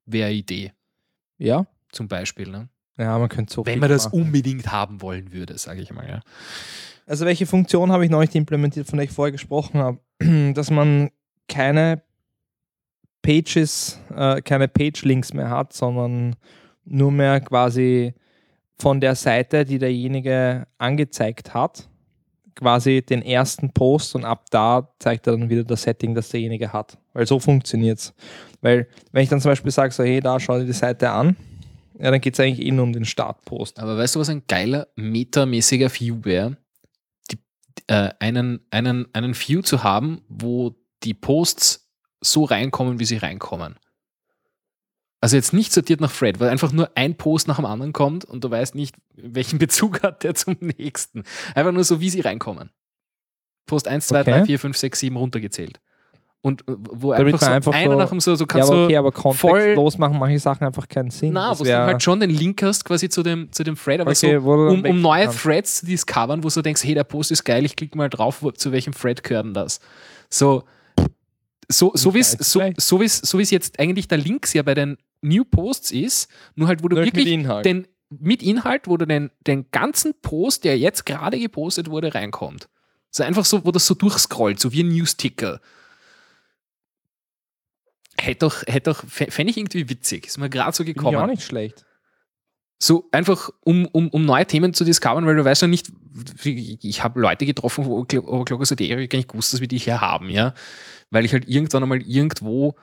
Wäre 0.05 0.27
eine 0.29 0.35
Idee. 0.35 0.73
Ja, 1.37 1.67
zum 1.91 2.07
Beispiel. 2.07 2.49
Ne? 2.49 2.69
Ja, 2.97 3.17
man 3.19 3.29
könnte 3.29 3.53
so 3.53 3.65
Wenn 3.65 3.79
man 3.79 3.89
das 3.89 4.05
machen. 4.05 4.21
unbedingt 4.21 4.71
haben 4.71 5.01
wollen 5.01 5.33
würde, 5.33 5.57
sage 5.57 5.81
ich 5.81 5.91
mal. 5.91 6.07
Ja. 6.07 6.21
Also 7.05 7.25
welche 7.25 7.45
Funktion 7.45 7.91
habe 7.91 8.05
ich 8.05 8.11
noch 8.11 8.21
nicht 8.21 8.35
implementiert, 8.35 8.87
von 8.87 8.97
der 8.97 9.05
ich 9.05 9.11
vorher 9.11 9.31
gesprochen 9.31 9.79
habe? 9.79 9.99
Dass 10.53 10.71
man 10.71 11.09
keine 11.47 12.01
Pages, 13.21 13.99
äh, 14.15 14.41
keine 14.41 14.67
Page-Links 14.67 15.33
mehr 15.33 15.49
hat, 15.49 15.73
sondern 15.73 16.35
nur 16.85 17.11
mehr 17.11 17.41
quasi 17.41 18.13
von 18.77 19.01
der 19.01 19.15
Seite, 19.15 19.65
die 19.65 19.79
derjenige 19.79 20.67
angezeigt 20.77 21.53
hat, 21.53 21.89
quasi 22.55 23.01
den 23.01 23.21
ersten 23.21 23.71
Post 23.71 24.15
und 24.15 24.25
ab 24.25 24.45
da 24.51 24.89
zeigt 24.99 25.27
er 25.27 25.37
dann 25.37 25.49
wieder 25.49 25.63
das 25.63 25.83
Setting, 25.83 26.13
das 26.15 26.29
derjenige 26.29 26.71
hat. 26.71 26.97
Weil 27.13 27.25
so 27.25 27.39
funktioniert 27.39 27.99
es. 27.99 28.13
Weil 28.61 28.87
wenn 29.11 29.23
ich 29.23 29.29
dann 29.29 29.41
zum 29.41 29.51
Beispiel 29.51 29.71
sage, 29.71 29.93
so 29.93 30.03
hey, 30.03 30.19
da 30.19 30.39
schau 30.39 30.59
dir 30.59 30.65
die 30.65 30.73
Seite 30.73 31.09
an, 31.09 31.35
ja, 31.99 32.11
dann 32.11 32.21
geht 32.21 32.33
es 32.33 32.39
eigentlich 32.39 32.65
eh 32.65 32.71
nur 32.71 32.83
um 32.83 32.93
den 32.93 33.05
Startpost. 33.05 33.79
Aber 33.79 33.97
weißt 33.97 34.15
du, 34.15 34.19
was 34.19 34.29
ein 34.29 34.43
geiler 34.47 34.87
metamäßiger 34.95 35.93
View 35.93 36.19
wäre? 36.23 36.57
Äh, 37.87 38.11
einen, 38.19 38.65
einen, 38.71 39.13
einen 39.13 39.35
View 39.35 39.61
zu 39.61 39.83
haben, 39.83 40.21
wo 40.27 40.75
die 41.03 41.13
Posts 41.13 41.89
so 42.21 42.43
reinkommen, 42.43 42.99
wie 42.99 43.05
sie 43.05 43.17
reinkommen. 43.17 43.75
Also 45.21 45.37
jetzt 45.37 45.53
nicht 45.53 45.71
sortiert 45.71 46.01
nach 46.01 46.11
Thread, 46.11 46.39
weil 46.39 46.49
einfach 46.49 46.71
nur 46.71 46.91
ein 46.95 47.15
Post 47.15 47.47
nach 47.47 47.55
dem 47.55 47.65
anderen 47.65 47.93
kommt 47.93 48.25
und 48.25 48.43
du 48.43 48.51
weißt 48.51 48.75
nicht, 48.75 48.95
welchen 49.15 49.59
Bezug 49.59 50.03
hat 50.03 50.23
der 50.23 50.35
zum 50.35 50.57
nächsten. 50.59 51.23
Einfach 51.53 51.71
nur 51.71 51.83
so, 51.83 51.99
wie 51.99 52.09
sie 52.09 52.21
reinkommen. 52.21 52.71
Post 53.65 53.87
1, 53.87 54.07
2, 54.07 54.21
Okay. 54.21 54.31
3, 54.31 54.45
4, 54.45 54.59
5, 54.59 54.77
6, 54.77 54.99
7 54.99 55.15
runtergezählt. 55.15 55.79
Und 56.45 56.61
äh, 56.61 56.73
wo 56.77 57.11
Damit 57.13 57.33
einfach 57.33 57.47
so 57.47 57.51
einfach 57.51 57.73
einer 57.73 57.91
so- 57.93 57.97
nach 57.97 58.09
dem 58.09 58.19
so, 58.19 58.35
so 58.35 58.43
Ja, 58.43 58.47
kannst 58.47 58.69
aber 58.71 58.83
okay, 58.85 58.97
aber 58.97 59.11
voll 59.11 59.51
kontextlos 59.51 59.97
machen 59.97 60.19
manche 60.19 60.37
Sachen 60.37 60.63
einfach 60.67 60.87
keinen 60.87 61.09
Sinn. 61.09 61.33
na, 61.33 61.49
Das 61.49 61.59
wo 61.59 61.63
du 61.63 61.75
halt 61.75 62.03
schon 62.03 62.19
den 62.19 62.29
Link 62.29 62.61
hast, 62.61 62.85
quasi 62.85 63.09
zu 63.09 63.23
dem, 63.23 63.51
zu 63.51 63.63
dem 63.63 63.75
Thread, 63.75 63.99
aber 64.01 64.11
Okay, 64.11 64.39
so, 64.39 64.51
um, 64.51 64.85
um 64.85 65.01
neue. 65.01 65.27
Threads 65.29 65.77
zu 65.79 65.85
discovern, 65.87 66.43
wo 66.43 66.49
du 66.49 66.61
denkst, 66.61 66.83
hey, 66.83 66.93
der 66.93 67.03
Post 67.03 67.31
ist 67.31 67.43
geil, 67.45 67.65
ich 67.65 67.75
klicke 67.75 67.97
mal 67.97 68.09
drauf, 68.09 68.43
wo, 68.43 68.51
zu 68.51 68.71
welchem 68.71 68.93
Thread 68.93 69.23
gehört 69.23 69.45
denn 69.45 69.53
das? 69.55 69.79
So, 70.29 70.63
so, 71.67 71.91
so 71.95 72.13
wie 72.13 72.19
es 72.19 72.33
so, 72.33 72.61
so 72.77 72.99
wie's- 73.01 73.21
so 73.23 73.39
wie's 73.39 73.49
jetzt 73.49 73.79
eigentlich 73.79 74.07
der 74.07 74.19
Links 74.19 74.53
ja 74.53 74.61
bei 74.61 74.75
den 74.75 74.97
New 75.21 75.43
Posts 75.45 75.91
ist, 75.91 76.29
nur 76.55 76.67
halt, 76.67 76.83
wo 76.83 76.87
du 76.89 76.95
Nur 76.95 77.05
mit 77.05 77.15
wirklich 77.15 77.33
Inhalt. 77.33 77.65
den 77.65 77.87
mit 78.19 78.43
Inhalt, 78.43 78.87
wo 78.87 78.97
du 78.97 79.07
den, 79.07 79.31
den 79.47 79.65
ganzen 79.71 80.13
Post, 80.21 80.63
der 80.63 80.77
jetzt 80.77 81.05
gerade 81.07 81.39
gepostet 81.39 81.89
wurde, 81.89 82.13
reinkommt. 82.13 82.69
So 83.09 83.23
einfach 83.23 83.45
so, 83.45 83.65
wo 83.65 83.71
das 83.71 83.87
so 83.87 83.95
durchscrollt, 83.95 84.59
so 84.59 84.71
wie 84.71 84.83
ein 84.83 84.89
Newsticker. 84.89 85.59
Hätte 88.25 88.39
doch, 88.39 88.63
hätte 88.65 88.91
doch, 88.91 89.03
fände 89.05 89.51
ich 89.51 89.57
irgendwie 89.57 89.89
witzig. 89.89 90.25
Ist 90.27 90.37
mir 90.37 90.49
gerade 90.49 90.75
so 90.75 90.83
gekommen. 90.83 91.15
auch 91.15 91.27
nicht 91.27 91.43
schlecht. 91.43 91.85
So 92.79 93.07
einfach, 93.11 93.51
um, 93.61 93.85
um, 93.85 94.09
um 94.09 94.25
neue 94.25 94.45
Themen 94.45 94.73
zu 94.73 94.83
discovern, 94.83 95.25
weil 95.25 95.35
du 95.35 95.45
weißt 95.45 95.61
ja 95.61 95.67
nicht, 95.67 95.91
ich 96.43 97.03
habe 97.03 97.19
Leute 97.19 97.45
getroffen, 97.45 97.85
wo 97.85 97.99
Overclockers 97.99 98.71
Erik 98.71 99.11
gar 99.11 99.17
nicht 99.17 99.29
gewusst, 99.29 99.53
dass 99.53 99.61
wir 99.61 99.67
die 99.67 99.77
hier 99.77 100.01
haben, 100.01 100.29
ja. 100.29 100.53
Weil 101.11 101.23
ich 101.23 101.33
halt 101.33 101.47
irgendwann 101.47 101.83
einmal 101.83 102.01
irgendwo 102.01 102.75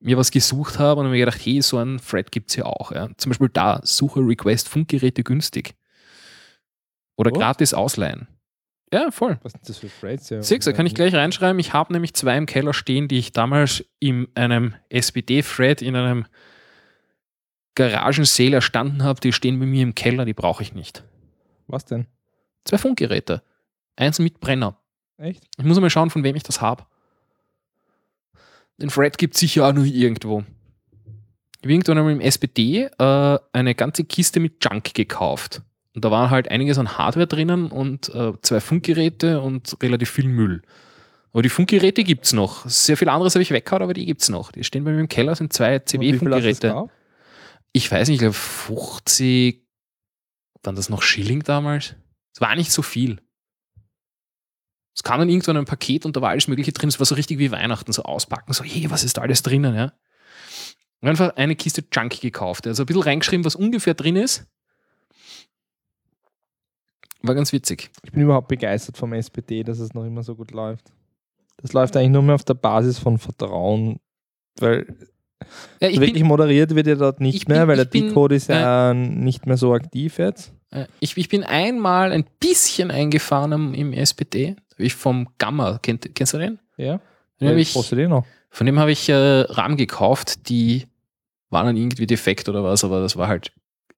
mir 0.00 0.16
was 0.16 0.30
gesucht 0.30 0.78
habe 0.78 1.00
und 1.00 1.06
habe 1.06 1.14
mir 1.14 1.24
gedacht, 1.24 1.40
hey, 1.44 1.62
so 1.62 1.78
ein 1.78 1.98
Thread 1.98 2.30
gibt 2.30 2.50
es 2.50 2.56
ja 2.56 2.64
auch. 2.66 2.92
Ja. 2.92 3.08
Zum 3.16 3.30
Beispiel 3.30 3.48
da, 3.52 3.80
Suche 3.84 4.20
Request 4.20 4.68
Funkgeräte 4.68 5.22
günstig. 5.22 5.74
Oder 7.16 7.30
Was? 7.30 7.38
gratis 7.38 7.74
ausleihen. 7.74 8.28
Ja, 8.92 9.10
voll. 9.10 9.38
Was 9.42 9.52
sind 9.52 9.68
das 9.68 9.78
für 9.78 9.88
Threads? 9.88 10.30
Ja, 10.30 10.42
Six, 10.42 10.64
da 10.64 10.72
kann 10.72 10.86
ich 10.86 10.94
gleich 10.94 11.14
reinschreiben. 11.14 11.58
Ich 11.58 11.72
habe 11.72 11.92
nämlich 11.92 12.14
zwei 12.14 12.36
im 12.36 12.46
Keller 12.46 12.72
stehen, 12.72 13.08
die 13.08 13.18
ich 13.18 13.32
damals 13.32 13.84
in 13.98 14.28
einem 14.34 14.74
SPD-Thread 14.88 15.82
in 15.82 15.94
einem 15.94 16.26
Garagensale 17.74 18.56
erstanden 18.56 19.02
habe. 19.02 19.20
Die 19.20 19.32
stehen 19.32 19.58
bei 19.60 19.66
mir 19.66 19.82
im 19.82 19.94
Keller, 19.94 20.24
die 20.24 20.34
brauche 20.34 20.62
ich 20.62 20.74
nicht. 20.74 21.04
Was 21.66 21.84
denn? 21.84 22.06
Zwei 22.64 22.78
Funkgeräte. 22.78 23.42
Eins 23.96 24.18
mit 24.18 24.40
Brenner. 24.40 24.78
Echt? 25.18 25.44
Ich 25.58 25.64
muss 25.64 25.78
mal 25.78 25.90
schauen, 25.90 26.10
von 26.10 26.24
wem 26.24 26.36
ich 26.36 26.42
das 26.42 26.60
habe. 26.60 26.86
Den 28.78 28.88
Thread 28.88 29.18
gibt 29.18 29.34
es 29.34 29.40
sicher 29.40 29.66
auch 29.66 29.72
nur 29.72 29.84
irgendwo. 29.84 30.44
Ich 31.58 31.64
habe 31.64 31.72
irgendwann 31.72 31.98
einmal 31.98 32.12
im 32.12 32.20
SPD 32.20 32.84
äh, 32.98 33.38
eine 33.52 33.74
ganze 33.74 34.04
Kiste 34.04 34.38
mit 34.38 34.64
Junk 34.64 34.94
gekauft. 34.94 35.62
Und 35.98 36.04
da 36.04 36.12
war 36.12 36.30
halt 36.30 36.48
einiges 36.48 36.78
an 36.78 36.96
Hardware 36.96 37.26
drinnen 37.26 37.72
und 37.72 38.14
äh, 38.14 38.32
zwei 38.42 38.60
Funkgeräte 38.60 39.40
und 39.40 39.76
relativ 39.82 40.10
viel 40.10 40.28
Müll. 40.28 40.62
Aber 41.32 41.42
die 41.42 41.48
Funkgeräte 41.48 42.04
gibt 42.04 42.24
es 42.24 42.32
noch. 42.32 42.68
Sehr 42.68 42.96
viel 42.96 43.08
anderes 43.08 43.34
habe 43.34 43.42
ich 43.42 43.50
weggehauen, 43.50 43.82
aber 43.82 43.94
die 43.94 44.06
gibt 44.06 44.22
es 44.22 44.28
noch. 44.28 44.52
Die 44.52 44.62
stehen 44.62 44.84
bei 44.84 44.92
mir 44.92 45.00
im 45.00 45.08
Keller, 45.08 45.34
sind 45.34 45.52
zwei 45.52 45.80
gekauft? 46.68 46.94
Ich 47.72 47.90
weiß 47.90 48.06
nicht, 48.06 48.14
ich 48.14 48.20
glaube 48.20 48.34
50, 48.34 49.60
waren 50.62 50.76
das 50.76 50.88
noch 50.88 51.02
Schilling 51.02 51.42
damals? 51.42 51.96
Es 52.32 52.40
war 52.40 52.54
nicht 52.54 52.70
so 52.70 52.82
viel. 52.82 53.20
Es 54.94 55.02
kam 55.02 55.18
dann 55.18 55.28
irgendwann 55.28 55.56
ein 55.56 55.64
Paket 55.64 56.06
und 56.06 56.16
da 56.16 56.22
war 56.22 56.30
alles 56.30 56.46
Mögliche 56.46 56.70
drin. 56.70 56.90
Es 56.90 57.00
war 57.00 57.06
so 57.06 57.16
richtig 57.16 57.40
wie 57.40 57.50
Weihnachten, 57.50 57.90
so 57.90 58.04
auspacken, 58.04 58.52
so, 58.52 58.62
hey, 58.62 58.88
was 58.88 59.02
ist 59.02 59.16
da 59.16 59.22
alles 59.22 59.42
drinnen, 59.42 59.74
ja? 59.74 59.94
Und 61.00 61.08
einfach 61.08 61.34
eine 61.34 61.56
Kiste 61.56 61.82
Junk 61.92 62.20
gekauft. 62.20 62.68
Also 62.68 62.84
ein 62.84 62.86
bisschen 62.86 63.02
reingeschrieben, 63.02 63.44
was 63.44 63.56
ungefähr 63.56 63.94
drin 63.94 64.14
ist. 64.14 64.46
War 67.22 67.34
ganz 67.34 67.52
witzig. 67.52 67.90
Ich 68.04 68.12
bin 68.12 68.22
überhaupt 68.22 68.48
begeistert 68.48 68.96
vom 68.96 69.12
SPD, 69.12 69.64
dass 69.64 69.78
es 69.80 69.92
noch 69.94 70.04
immer 70.04 70.22
so 70.22 70.34
gut 70.34 70.52
läuft. 70.52 70.92
Das 71.60 71.72
läuft 71.72 71.96
eigentlich 71.96 72.10
nur 72.10 72.22
mehr 72.22 72.36
auf 72.36 72.44
der 72.44 72.54
Basis 72.54 72.98
von 72.98 73.18
Vertrauen, 73.18 73.98
weil 74.60 74.86
Ja, 75.80 75.88
ich, 75.88 75.98
wirklich 76.00 76.22
moderiert 76.22 76.74
wird 76.74 76.86
ja 76.86 76.94
dort 76.94 77.20
nicht 77.20 77.34
ich 77.34 77.46
bin- 77.46 77.56
mehr, 77.56 77.66
weil 77.66 77.76
der 77.76 77.84
Decode 77.86 78.36
ist 78.36 78.48
ja 78.48 78.94
nicht 78.94 79.46
mehr 79.46 79.56
so 79.56 79.74
aktiv 79.74 80.18
jetzt. 80.18 80.52
äh, 80.70 80.86
ich, 81.00 81.16
ich 81.16 81.28
bin 81.28 81.42
einmal 81.42 82.12
ein 82.12 82.24
bisschen 82.38 82.90
eingefahren 82.92 83.52
am- 83.52 83.74
im 83.74 83.92
SPD. 83.92 84.54
Ich 84.76 84.94
vom 84.94 85.28
Gamma, 85.38 85.78
kennt, 85.78 86.14
kennst 86.14 86.34
du 86.34 86.38
den? 86.38 86.60
Ja. 86.76 87.00
Den 87.40 87.58
ich, 87.58 87.74
noch. 88.08 88.24
Von 88.50 88.66
dem 88.66 88.78
habe 88.78 88.92
ich 88.92 89.08
äh, 89.08 89.14
RAM 89.48 89.76
gekauft, 89.76 90.48
die 90.48 90.86
waren 91.50 91.66
dann 91.66 91.76
irgendwie 91.76 92.06
defekt 92.06 92.48
oder 92.48 92.62
was, 92.62 92.84
aber 92.84 93.00
das 93.00 93.16
war 93.16 93.26
halt 93.28 93.52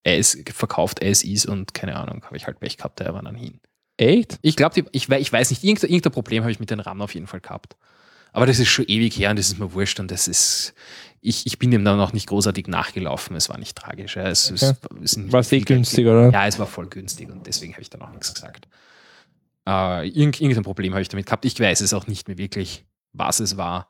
as, 0.07 0.37
verkauft 0.53 1.03
as 1.05 1.23
is 1.23 1.47
und 1.47 1.75
keine 1.75 1.97
Ahnung, 1.97 2.23
habe 2.25 2.37
ich 2.37 2.47
halt 2.47 2.61
Pech 2.61 2.77
gehabt, 2.77 3.01
der 3.01 3.13
war 3.15 3.23
dann 3.23 3.35
hin. 3.35 3.61
Echt? 3.97 4.39
Ich 4.43 4.57
glaube, 4.57 4.83
ich, 4.93 5.09
ich 5.11 5.33
weiß 5.33 5.51
nicht, 5.51 5.63
irgendein, 5.63 5.91
irgendein 5.91 6.13
Problem 6.13 6.43
habe 6.43 6.51
ich 6.53 6.61
mit 6.61 6.71
den 6.71 6.81
RAM 6.81 7.03
auf 7.03 7.15
jeden 7.15 7.27
Fall 7.27 7.41
gehabt. 7.41 7.77
Aber 8.33 8.47
das 8.47 8.59
ist 8.61 8.69
schon 8.69 8.85
ewig 8.87 9.19
her 9.19 9.31
und 9.31 9.39
das 9.39 9.49
ist 9.49 9.59
mir 9.59 9.73
wurscht 9.75 9.99
und 10.01 10.11
das 10.11 10.29
ist, 10.29 10.73
ich, 11.21 11.47
ich 11.47 11.59
bin 11.59 11.71
dem 11.73 11.85
dann 11.85 12.01
auch 12.01 12.13
nicht 12.13 12.29
großartig 12.29 12.69
nachgelaufen, 12.69 13.35
es 13.37 13.49
war 13.49 13.59
nicht 13.59 13.77
tragisch. 13.77 14.17
Ja. 14.17 14.29
Es, 14.29 14.51
Okay. 14.53 14.75
es, 15.03 15.17
es 15.17 15.33
War 15.33 15.41
eh 15.43 15.49
Geld- 15.49 15.67
günstig, 15.67 16.07
oder? 16.07 16.31
Ja, 16.31 16.47
es 16.47 16.59
war 16.59 16.67
voll 16.67 16.87
günstig 16.87 17.29
und 17.29 17.47
deswegen 17.47 17.73
habe 17.73 17.83
ich 17.83 17.91
dann 17.91 18.01
auch 18.03 18.11
nichts 18.11 18.33
gesagt. 18.33 18.69
Äh, 19.69 20.09
irgend, 20.09 20.41
irgendein 20.41 20.63
Problem 20.65 20.93
habe 20.95 21.03
ich 21.03 21.09
damit 21.09 21.27
gehabt. 21.27 21.45
Ich 21.45 21.59
weiß 21.59 21.81
es 21.83 21.93
auch 21.93 22.07
nicht 22.07 22.29
mehr 22.29 22.39
wirklich, 22.39 22.87
was 23.13 23.41
es 23.41 23.57
war. 23.57 23.90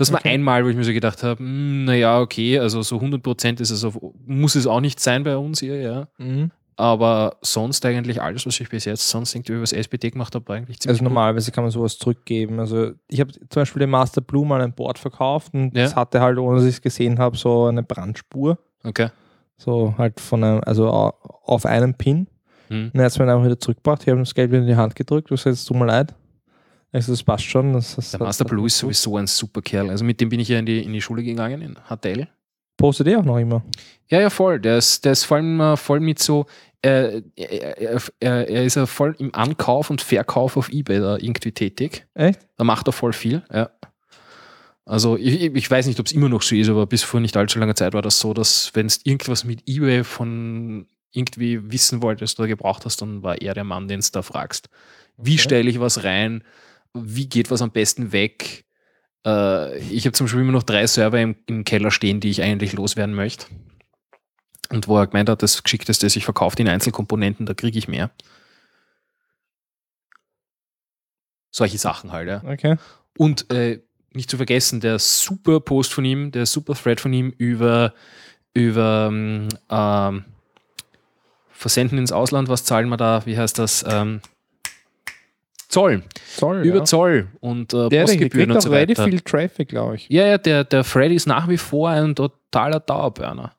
Das 0.00 0.10
war 0.12 0.18
Okay. 0.20 0.30
einmal, 0.30 0.64
wo 0.64 0.68
ich 0.68 0.76
mir 0.76 0.82
so 0.84 0.92
gedacht 0.92 1.22
habe, 1.22 1.38
hm, 1.38 1.84
naja, 1.84 2.20
okay, 2.20 2.58
also 2.58 2.82
so 2.82 2.96
100% 2.98 3.60
ist 3.60 3.70
es 3.70 3.84
auf, 3.84 3.98
muss 4.26 4.54
es 4.56 4.66
auch 4.66 4.80
nicht 4.80 4.98
sein 4.98 5.22
bei 5.22 5.36
uns 5.36 5.60
hier, 5.60 5.76
ja. 5.80 6.08
Mhm. 6.18 6.50
Aber 6.76 7.36
sonst 7.42 7.84
eigentlich 7.84 8.22
alles, 8.22 8.46
was 8.46 8.58
ich 8.58 8.70
bis 8.70 8.86
jetzt 8.86 9.06
sonst 9.10 9.34
irgendwie 9.34 9.52
über 9.52 9.60
das 9.60 9.72
SPT 9.72 10.12
gemacht 10.12 10.34
habe, 10.34 10.50
eigentlich 10.54 10.80
ziemlich 10.80 10.94
Also 11.00 11.04
normalerweise 11.04 11.52
kann 11.52 11.62
man 11.64 11.70
sowas 11.70 11.98
zurückgeben. 11.98 12.58
Also 12.58 12.92
ich 13.08 13.20
habe 13.20 13.30
zum 13.32 13.48
Beispiel 13.50 13.80
dem 13.80 13.90
Master 13.90 14.22
Blue 14.22 14.46
mal 14.46 14.62
ein 14.62 14.72
Board 14.72 14.98
verkauft 14.98 15.52
und 15.52 15.76
Ja. 15.76 15.82
das 15.84 15.94
hatte 15.94 16.22
halt, 16.22 16.38
ohne 16.38 16.56
dass 16.56 16.64
ich 16.64 16.76
es 16.76 16.80
gesehen 16.80 17.18
habe, 17.18 17.36
so 17.36 17.66
eine 17.66 17.82
Brandspur. 17.82 18.58
Okay. 18.82 19.08
So 19.58 19.94
halt 19.98 20.18
von 20.20 20.42
einem, 20.42 20.62
also 20.64 20.88
au- 20.88 21.12
auf 21.44 21.66
einem 21.66 21.92
Pin. 21.92 22.28
Hm. 22.68 22.90
Und 22.94 22.98
er 22.98 23.04
hat 23.04 23.12
es 23.12 23.18
mir 23.18 23.30
einfach 23.30 23.44
wieder 23.44 23.58
zurückgebracht. 23.60 24.00
Ich 24.04 24.08
habe 24.08 24.20
das 24.20 24.34
Geld 24.34 24.50
wieder 24.50 24.62
in 24.62 24.66
die 24.68 24.76
Hand 24.76 24.94
gedrückt. 24.96 25.28
Sage, 25.28 25.50
es 25.50 25.66
tut 25.66 25.76
mir 25.76 25.84
leid. 25.84 26.14
Ich 26.92 27.04
so, 27.04 27.12
das 27.12 27.22
passt 27.22 27.44
schon. 27.44 27.72
Das, 27.72 27.94
das, 27.96 28.10
Der 28.10 28.20
Master 28.20 28.44
Blue 28.44 28.66
ist 28.66 28.78
sowieso 28.78 29.16
ein 29.16 29.26
super 29.26 29.62
Kerl. 29.62 29.90
Also 29.90 30.04
mit 30.04 30.20
dem 30.20 30.28
bin 30.28 30.40
ich 30.40 30.48
ja 30.48 30.58
in 30.58 30.66
die, 30.66 30.82
in 30.82 30.92
die 30.92 31.00
Schule 31.00 31.22
gegangen, 31.22 31.62
in 31.62 31.76
HTL. 31.88 32.26
Postet 32.76 33.06
ihr 33.08 33.20
auch 33.20 33.24
noch 33.24 33.38
immer. 33.38 33.62
Ja, 34.08 34.20
ja, 34.20 34.30
voll. 34.30 34.58
Der 34.58 34.78
ist, 34.78 35.04
der 35.04 35.12
ist 35.12 35.24
vor 35.24 35.36
allem 35.36 35.76
voll 35.76 36.00
mit 36.00 36.18
so, 36.18 36.46
äh, 36.82 37.22
er, 37.36 37.78
er, 37.78 38.02
er 38.18 38.48
er 38.48 38.64
ist 38.64 38.74
ja 38.76 38.86
voll 38.86 39.14
im 39.18 39.34
Ankauf 39.34 39.90
und 39.90 40.00
Verkauf 40.00 40.56
auf 40.56 40.70
Ebay 40.70 40.98
da 40.98 41.16
irgendwie 41.18 41.52
tätig. 41.52 42.06
Echt? 42.14 42.40
Da 42.56 42.64
macht 42.64 42.88
er 42.88 42.92
voll 42.92 43.12
viel, 43.12 43.42
ja. 43.52 43.70
Also 44.86 45.16
ich, 45.16 45.42
ich 45.42 45.70
weiß 45.70 45.86
nicht, 45.86 46.00
ob 46.00 46.06
es 46.06 46.12
immer 46.12 46.28
noch 46.28 46.42
so 46.42 46.56
ist, 46.56 46.68
aber 46.68 46.86
bis 46.86 47.02
vor 47.04 47.20
nicht 47.20 47.36
allzu 47.36 47.60
langer 47.60 47.76
Zeit 47.76 47.92
war 47.92 48.02
das 48.02 48.18
so, 48.18 48.34
dass 48.34 48.70
wenn 48.74 48.88
du 48.88 48.94
irgendwas 49.04 49.44
mit 49.44 49.62
Ebay 49.68 50.02
von 50.02 50.86
irgendwie 51.12 51.70
wissen 51.70 52.02
wolltest 52.02 52.40
oder 52.40 52.48
gebraucht 52.48 52.84
hast, 52.86 53.02
dann 53.02 53.22
war 53.22 53.40
er 53.40 53.54
der 53.54 53.64
Mann, 53.64 53.86
den 53.86 54.00
du 54.00 54.06
da 54.12 54.22
fragst. 54.22 54.68
Wie 55.16 55.34
Okay. 55.34 55.42
stelle 55.42 55.70
ich 55.70 55.78
was 55.80 56.02
rein? 56.02 56.42
Wie 56.94 57.28
geht 57.28 57.50
was 57.50 57.62
am 57.62 57.70
besten 57.70 58.12
weg? 58.12 58.64
Äh, 59.26 59.78
ich 59.78 60.04
habe 60.06 60.12
zum 60.12 60.26
Beispiel 60.26 60.40
immer 60.40 60.52
noch 60.52 60.62
drei 60.62 60.86
Server 60.86 61.20
im, 61.20 61.36
im 61.46 61.64
Keller 61.64 61.90
stehen, 61.90 62.20
die 62.20 62.30
ich 62.30 62.42
eigentlich 62.42 62.72
loswerden 62.72 63.14
möchte. 63.14 63.46
Und 64.70 64.88
wo 64.88 64.98
er 64.98 65.06
gemeint 65.06 65.28
hat, 65.28 65.42
das 65.42 65.62
Geschickteste 65.62 66.06
ist, 66.06 66.16
ich 66.16 66.24
verkaufe 66.24 66.56
in 66.58 66.68
Einzelkomponenten, 66.68 67.46
da 67.46 67.54
kriege 67.54 67.78
ich 67.78 67.88
mehr. 67.88 68.10
Solche 71.50 71.78
Sachen 71.78 72.12
halt, 72.12 72.28
ja. 72.28 72.44
Okay. 72.44 72.76
Und 73.18 73.50
äh, 73.50 73.82
nicht 74.12 74.30
zu 74.30 74.36
vergessen, 74.36 74.80
der 74.80 74.98
super 74.98 75.60
Post 75.60 75.92
von 75.92 76.04
ihm, 76.04 76.30
der 76.30 76.46
super 76.46 76.74
Thread 76.74 77.00
von 77.00 77.12
ihm 77.12 77.30
über, 77.36 77.94
über 78.54 79.08
ähm, 79.10 79.48
ähm, 79.68 80.24
Versenden 81.50 81.98
ins 81.98 82.12
Ausland, 82.12 82.48
was 82.48 82.64
zahlen 82.64 82.88
wir 82.88 82.96
da? 82.96 83.26
Wie 83.26 83.36
heißt 83.36 83.58
das? 83.58 83.84
Ähm, 83.86 84.20
Zoll. 85.70 86.02
Zoll, 86.36 86.66
Über 86.66 86.78
ja. 86.78 86.84
Zoll 86.84 87.28
und 87.38 87.72
äh, 87.72 87.76
Der, 87.76 87.88
der 87.88 88.00
Postgebühren 88.02 88.48
kriegt 88.48 88.56
und 88.56 88.60
so 88.62 88.70
relativ 88.70 88.98
weiter. 88.98 89.08
viel 89.10 89.20
Traffic, 89.20 89.68
glaube 89.68 89.94
ich. 89.94 90.08
Ja, 90.08 90.26
ja, 90.26 90.36
der, 90.36 90.64
der 90.64 90.82
Freddy 90.82 91.14
ist 91.14 91.26
nach 91.26 91.48
wie 91.48 91.58
vor 91.58 91.90
ein 91.90 92.16
totaler 92.16 92.80
Dauerburner. 92.80 93.54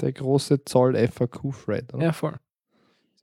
Der 0.00 0.12
große 0.12 0.64
Zoll-FAQ-Thread. 0.64 1.92
oder? 1.94 2.04
Ja, 2.04 2.12
voll. 2.12 2.36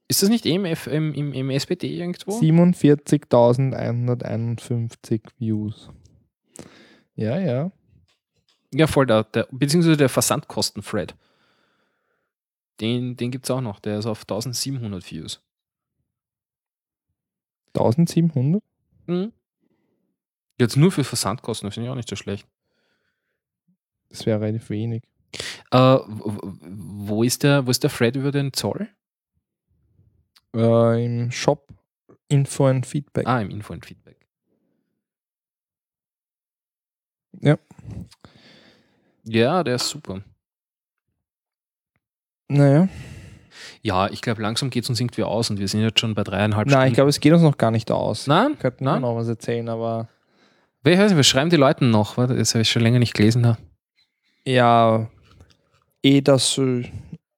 Ist 0.09 0.22
das 0.24 0.30
nicht 0.30 0.45
im, 0.45 0.66
im, 0.66 1.14
im, 1.14 1.33
im 1.33 1.49
SPD 1.51 1.88
irgendwo? 1.95 2.38
47.151 2.40 5.22
Views. 5.38 5.90
Ja, 7.16 7.40
ja. 7.40 7.72
Ja, 8.74 8.88
voll, 8.88 9.06
der, 9.06 9.24
der, 9.24 9.48
beziehungsweise 9.51 9.95
der 9.98 10.09
Versandkosten-Thread. 10.09 11.16
Den, 12.82 13.16
den 13.16 13.32
gibt 13.32 13.45
es 13.45 13.51
auch 13.51 13.61
noch, 13.61 13.80
der 13.80 13.99
ist 13.99 14.06
auf 14.06 14.22
1700 14.24 15.09
Views. 15.11 15.41
1700? 17.73 18.64
Mhm. 19.07 19.33
Jetzt 20.59 20.75
nur 20.75 20.91
für 20.91 21.03
Versandkosten, 21.03 21.67
das 21.67 21.75
finde 21.75 21.88
ich 21.88 21.91
auch 21.91 21.95
nicht 21.95 22.09
so 22.09 22.15
schlecht. 22.15 22.48
Das 24.09 24.25
wäre 24.25 24.41
relativ 24.41 24.69
wenig. 24.69 25.03
Äh, 25.72 25.98
wo, 26.07 27.23
ist 27.23 27.43
der, 27.43 27.65
wo 27.65 27.72
ist 27.72 27.83
der 27.83 27.91
Thread 27.91 28.15
über 28.15 28.31
den 28.31 28.51
Zoll? 28.51 28.89
Äh, 30.56 31.06
Im 31.06 31.31
Shop 31.31 31.67
Info 32.27 32.67
und 32.67 32.85
Feedback. 32.85 33.27
Ah, 33.27 33.41
im 33.41 33.49
Info 33.49 33.73
und 33.73 33.85
Feedback. 33.85 34.27
Ja. 37.41 37.57
Ja, 39.23 39.64
der 39.64 39.75
ist 39.75 39.89
super. 39.89 40.23
Naja. 42.48 42.88
Ja, 43.82 44.09
ich 44.09 44.22
glaube, 44.22 44.41
langsam 44.41 44.69
geht 44.69 44.83
es 44.83 44.90
uns 44.90 44.99
irgendwie 44.99 45.24
aus 45.24 45.49
und 45.49 45.59
wir 45.59 45.67
sind 45.67 45.82
jetzt 45.82 45.99
schon 45.99 46.14
bei 46.14 46.24
dreieinhalb 46.24 46.67
Nein, 46.67 46.74
ich 46.77 46.82
Stunden. 46.82 46.93
glaube, 46.95 47.09
es 47.09 47.19
geht 47.19 47.32
uns 47.33 47.41
noch 47.41 47.58
gar 47.58 47.72
nicht 47.72 47.90
aus. 47.91 48.27
Nein? 48.27 48.49
Wir 48.51 48.56
könnten 48.58 48.83
Nein? 48.83 49.01
noch 49.01 49.16
was 49.16 49.27
erzählen, 49.30 49.69
aber 49.69 50.09
Ich 50.83 50.98
weiß 50.98 51.09
nicht, 51.11 51.16
wir 51.17 51.24
schreiben 51.24 51.49
die 51.49 51.56
Leuten 51.56 51.90
noch, 51.90 52.16
das 52.16 52.53
habe 52.53 52.61
ich 52.61 52.69
schon 52.69 52.82
länger 52.82 52.99
nicht 52.99 53.14
gelesen. 53.14 53.45
habe. 53.48 53.58
ja, 54.45 55.08
eh 56.03 56.22
das 56.22 56.58
äh, 56.58 56.83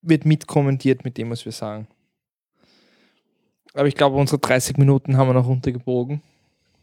wird 0.02 0.26
mitkommentiert 0.26 1.04
mit 1.04 1.18
dem, 1.18 1.30
was 1.30 1.46
wir 1.46 1.52
sagen. 1.52 1.88
Aber 3.74 3.88
ich 3.88 3.96
glaube, 3.96 4.18
unsere 4.18 4.40
30 4.40 4.78
Minuten 4.78 5.18
haben 5.18 5.28
wir 5.30 5.34
noch 5.34 5.46
runtergebogen. 5.48 6.22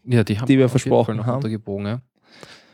Ja, 0.05 0.23
die 0.23 0.39
haben 0.39 0.47
Die 0.47 0.57
wir 0.57 0.69
versprochen 0.69 1.25
haben. 1.25 1.33
runtergebogen. 1.35 1.85
Ja. 1.85 2.01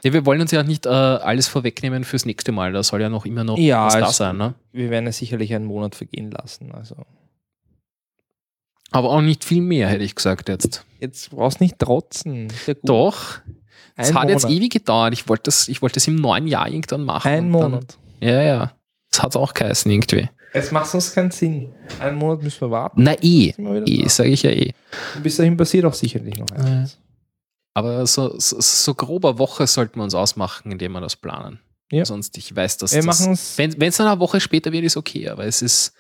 Ja, 0.06 0.14
wir 0.14 0.26
wollen 0.26 0.40
uns 0.40 0.52
ja 0.52 0.64
nicht 0.64 0.86
äh, 0.86 0.90
alles 0.90 1.48
vorwegnehmen 1.48 2.04
fürs 2.06 2.26
nächste 2.26 2.52
Mal. 2.52 2.72
Da 2.72 2.84
soll 2.84 3.02
ja 3.02 3.10
noch 3.10 3.26
immer 3.26 3.44
noch 3.44 3.58
Ja, 3.58 3.88
was 3.88 3.94
da 3.96 4.10
es- 4.10 4.18
sein. 4.18 4.38
Ne? 4.38 4.54
Wir 4.72 4.90
werden 4.90 5.08
es 5.08 5.18
sicherlich 5.18 5.54
einen 5.54 5.66
Monat 5.66 5.96
vergehen 5.96 6.32
lassen. 6.32 6.72
Also 6.72 6.96
Aber 8.92 9.10
auch 9.12 9.22
nicht 9.22 9.44
viel 9.44 9.62
mehr, 9.62 9.88
hätte 9.90 10.04
ich 10.04 10.16
gesagt 10.16 10.48
jetzt. 10.50 10.86
jetzt 11.00 11.32
brauchst 11.32 11.60
du 11.60 11.64
nicht 11.66 11.80
trotzen. 11.80 12.48
Ja. 12.68 12.74
Doch, 12.84 13.40
es 13.98 14.14
hat 14.14 14.30
jetzt 14.30 14.44
Monat. 14.44 14.58
ewig 14.58 14.72
gedauert. 14.74 15.14
Ich 15.14 15.28
wollte 15.28 15.44
das, 15.46 15.68
ich 15.68 15.82
wollte 15.82 15.96
das 15.96 16.08
im 16.08 16.16
neuen 16.16 16.48
Jahr 16.48 16.68
irgendwann 16.70 17.04
machen. 17.04 17.28
Ein 17.32 17.46
und 17.46 17.60
dann- 17.62 17.72
Monat. 17.72 17.98
Ja, 18.22 18.42
ja. 18.42 18.72
Das 19.12 19.24
hat 19.24 19.36
auch 19.36 19.54
geheißen 19.54 19.92
irgendwie. 19.92 20.30
Es 20.54 20.72
macht 20.72 20.88
sonst 20.90 21.14
keinen 21.14 21.32
Sinn. 21.32 21.74
Einen 22.00 22.18
Monat 22.18 22.42
müssen 22.44 22.62
wir 22.62 22.72
warten. 22.72 23.04
Na 23.04 23.14
eh, 23.22 23.54
eh, 23.58 24.08
sage 24.08 24.30
ich 24.30 24.44
ja 24.44 24.52
eh. 24.52 24.72
Bis 25.22 25.36
dahin 25.36 25.58
passiert 25.58 25.84
auch 25.86 25.94
sicherlich 25.94 26.38
noch 26.38 26.50
eins. 26.52 26.98
Aber 27.76 28.08
so, 28.08 28.40
so, 28.40 28.60
so 28.60 28.96
grober 28.96 29.38
Woche 29.38 29.68
sollten 29.68 30.00
wir 30.00 30.04
uns 30.06 30.16
ausmachen, 30.16 30.72
indem 30.72 30.94
wir 30.94 31.02
das 31.02 31.18
planen. 31.18 31.60
Ja. 31.92 32.06
Sonst, 32.06 32.38
ich 32.38 32.56
weiß, 32.56 32.78
dass 32.78 32.94
Wir 32.94 33.04
das, 33.04 33.58
wenn 33.58 33.82
es 33.82 33.98
dann 33.98 34.08
eine 34.08 34.20
Woche 34.20 34.40
später 34.40 34.72
wird, 34.72 34.86
ist 34.86 34.98
okay, 34.98 35.28
aber 35.28 35.46
es 35.46 35.62
ist, 35.62 35.94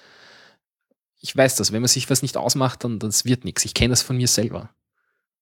ich 1.19 1.35
weiß 1.35 1.57
das, 1.57 1.73
wenn 1.73 1.81
man 1.81 1.89
sich 1.89 2.09
was 2.09 2.21
nicht 2.21 2.37
ausmacht, 2.37 2.85
dann 2.85 2.97
das 2.99 3.25
wird 3.25 3.43
nichts. 3.43 3.65
Ich 3.65 3.73
kenne 3.73 3.89
das 3.89 4.01
von 4.01 4.15
mir 4.15 4.29
selber. 4.29 4.69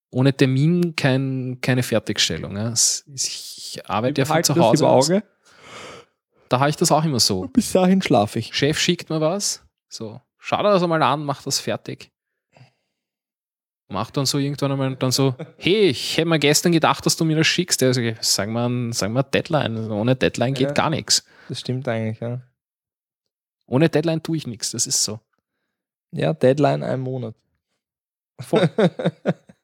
Ohne 0.10 0.36
Termin 0.36 0.96
kein, 0.96 1.60
keine 1.62 1.84
Fertigstellung. 1.84 2.58
Ja. 2.58 2.74
Ich 3.14 3.82
arbeite 3.86 4.22
ja 4.22 4.26
von 4.26 4.44
zu 4.44 4.54
das 4.54 4.64
Hause. 4.64 4.84
im 4.84 4.90
aus. 4.90 5.10
Auge. 5.10 5.24
Da 6.50 6.60
habe 6.60 6.70
ich 6.70 6.76
das 6.76 6.92
auch 6.92 7.04
immer 7.04 7.20
so. 7.20 7.48
Bis 7.48 7.72
dahin 7.72 8.02
schlafe 8.02 8.40
ich. 8.40 8.56
Chef 8.56 8.80
schickt 8.80 9.10
mir 9.10 9.22
was, 9.22 9.64
so, 9.88 10.20
schau 10.40 10.58
dir 10.58 10.72
das 10.72 10.82
einmal 10.82 11.02
an, 11.04 11.26
mach 11.26 11.44
das 11.44 11.60
fertig. 11.60 12.12
Macht 13.94 14.18
dann 14.18 14.26
so 14.26 14.40
irgendwann 14.40 14.72
einmal 14.72 14.96
dann 14.96 15.12
so, 15.12 15.36
hey, 15.58 15.90
ich 15.90 16.18
hätte 16.18 16.28
mir 16.28 16.40
gestern 16.40 16.72
gedacht, 16.72 17.06
dass 17.06 17.16
du 17.16 17.26
mir 17.26 17.38
das 17.38 17.46
schickst. 17.48 17.82
Also, 17.84 18.02
sag 18.22 18.50
mal, 18.50 18.92
sag 18.92 19.12
mal 19.12 19.22
Deadline. 19.24 19.92
Ohne 19.92 20.16
Deadline 20.16 20.54
geht 20.56 20.70
Ja. 20.70 20.74
gar 20.74 20.90
nichts. 20.90 21.24
Das 21.48 21.60
stimmt 21.60 21.88
eigentlich, 21.88 22.20
ja. 22.20 22.42
Ohne 23.68 23.88
Deadline 23.90 24.22
tue 24.24 24.38
ich 24.38 24.48
nichts, 24.48 24.72
das 24.72 24.88
ist 24.88 25.04
so. 25.04 25.20
Ja, 26.12 26.34
Deadline 26.34 26.84
ein 26.84 27.00
Monat. 27.00 27.36
Voll. 28.42 28.70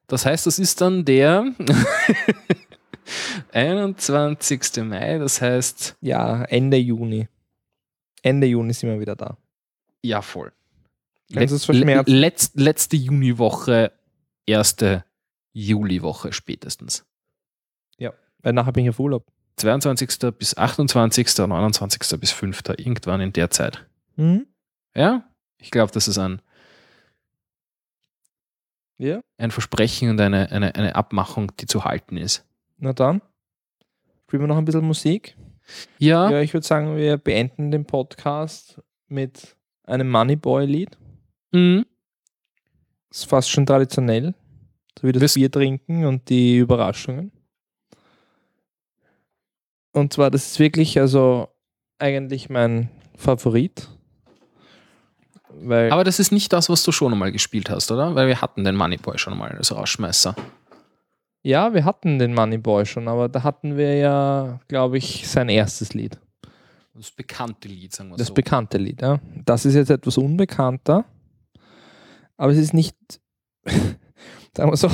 Das 0.08 0.26
heißt, 0.26 0.48
das 0.48 0.58
ist 0.58 0.82
dann 0.82 1.06
der 1.06 1.54
21. 3.52 4.84
Mai, 4.84 5.20
das 5.20 5.40
heißt, 5.42 5.98
Ja, 6.02 6.44
Ende 6.46 6.78
Juni. 6.78 7.28
Ende 8.24 8.48
Juni 8.48 8.74
sind 8.74 8.90
wir 8.90 9.00
wieder 9.00 9.16
da. 9.16 9.38
ja, 10.02 10.22
voll. 10.24 10.52
Kannst 11.32 11.64
verschmerzen? 11.64 12.12
Letz, 12.12 12.52
letzte 12.56 12.96
Juniwoche, 12.96 13.92
erste 14.50 15.04
Juliwoche 15.54 16.34
spätestens. 16.34 17.06
Weil 18.42 18.54
nachher 18.54 18.72
bin 18.72 18.86
ich 18.86 18.90
auf 18.92 19.00
Urlaub. 19.00 19.28
22. 19.58 20.32
bis 20.38 20.56
28., 20.56 21.28
29. 21.40 22.18
bis 22.18 22.32
5. 22.32 22.62
irgendwann 22.78 23.20
in 23.20 23.34
der 23.34 23.50
Zeit. 23.50 23.86
Mhm. 24.16 24.48
Ja, 24.96 25.30
ich 25.58 25.72
glaube, 25.72 25.92
das 25.92 26.08
ist 26.08 26.18
ein, 26.18 26.42
Ja. 28.98 29.20
ein 29.38 29.52
Versprechen 29.52 30.10
und 30.10 30.22
eine, 30.22 30.50
eine, 30.52 30.74
eine 30.76 30.96
Abmachung, 30.96 31.52
die 31.58 31.66
zu 31.66 31.84
halten 31.84 32.16
ist. 32.16 32.46
Na 32.78 32.94
dann. 32.94 33.22
Spielen 34.28 34.44
wir 34.44 34.48
noch 34.48 34.58
ein 34.58 34.64
bisschen 34.64 34.86
Musik. 34.86 35.36
Ja, 35.98 36.30
Ja, 36.32 36.40
ich 36.40 36.54
würde 36.54 36.66
sagen, 36.66 36.96
wir 36.96 37.18
beenden 37.18 37.72
den 37.72 37.84
Podcast 37.86 38.82
mit 39.10 39.58
einem 39.84 40.10
Moneyboy-Lied. 40.10 40.98
mhm. 41.52 41.86
Ist 43.12 43.26
fast 43.26 43.50
schon 43.50 43.66
traditionell. 43.66 44.34
So 45.00 45.08
wie 45.08 45.12
das 45.14 45.22
Wisst- 45.22 45.36
Bier 45.36 45.50
trinken 45.50 46.06
und 46.06 46.28
die 46.30 46.58
Überraschungen. 46.58 47.32
Und 49.94 50.14
zwar, 50.14 50.30
das 50.30 50.46
ist 50.52 50.60
wirklich, 50.60 51.00
also 51.00 51.48
eigentlich 52.00 52.50
mein 52.50 52.90
Favorit. 53.16 53.88
Weil, 55.62 55.92
aber 55.92 56.04
das 56.04 56.20
ist 56.20 56.32
nicht 56.32 56.54
das, 56.54 56.70
was 56.70 56.84
du 56.84 56.92
schon 56.92 57.12
einmal 57.12 57.32
gespielt 57.32 57.70
hast, 57.70 57.92
oder? 57.92 58.14
Weil 58.16 58.28
wir 58.28 58.42
hatten 58.42 58.64
den 58.64 58.76
Moneyboy 58.76 59.18
schon 59.18 59.38
mal 59.38 59.52
als 59.52 59.76
Rausschmeißer. 59.76 60.36
ja, 61.44 61.74
wir 61.74 61.84
hatten 61.86 62.20
den 62.20 62.34
Moneyboy 62.34 62.86
schon, 62.86 63.08
aber 63.08 63.28
da 63.30 63.44
hatten 63.44 63.76
wir 63.78 63.96
ja, 63.96 64.60
glaube 64.68 64.98
ich, 64.98 65.28
sein 65.28 65.50
erstes 65.50 65.94
Lied. 65.94 66.20
Das 66.94 67.12
bekannte 67.12 67.68
Lied, 67.68 67.94
sagen 67.94 68.10
wir 68.12 68.18
Das 68.18 68.28
so. 68.28 68.34
bekannte 68.34 68.78
Lied, 68.78 69.02
ja. 69.02 69.20
Das 69.46 69.66
ist 69.66 69.76
jetzt 69.76 69.90
etwas 69.90 70.18
unbekannter, 70.18 71.06
aber 72.38 72.52
es 72.52 72.58
ist 72.58 72.74
nicht, 72.74 72.96
sagen 74.60 74.72
wir 74.72 74.78
so, 74.78 74.90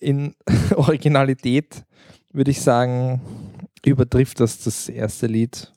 in 0.00 0.34
Originalität 0.76 1.84
würde 2.32 2.50
ich 2.50 2.60
sagen, 2.60 3.20
übertrifft 3.84 4.40
das 4.40 4.58
das 4.64 4.88
erste 4.88 5.26
Lied 5.28 5.72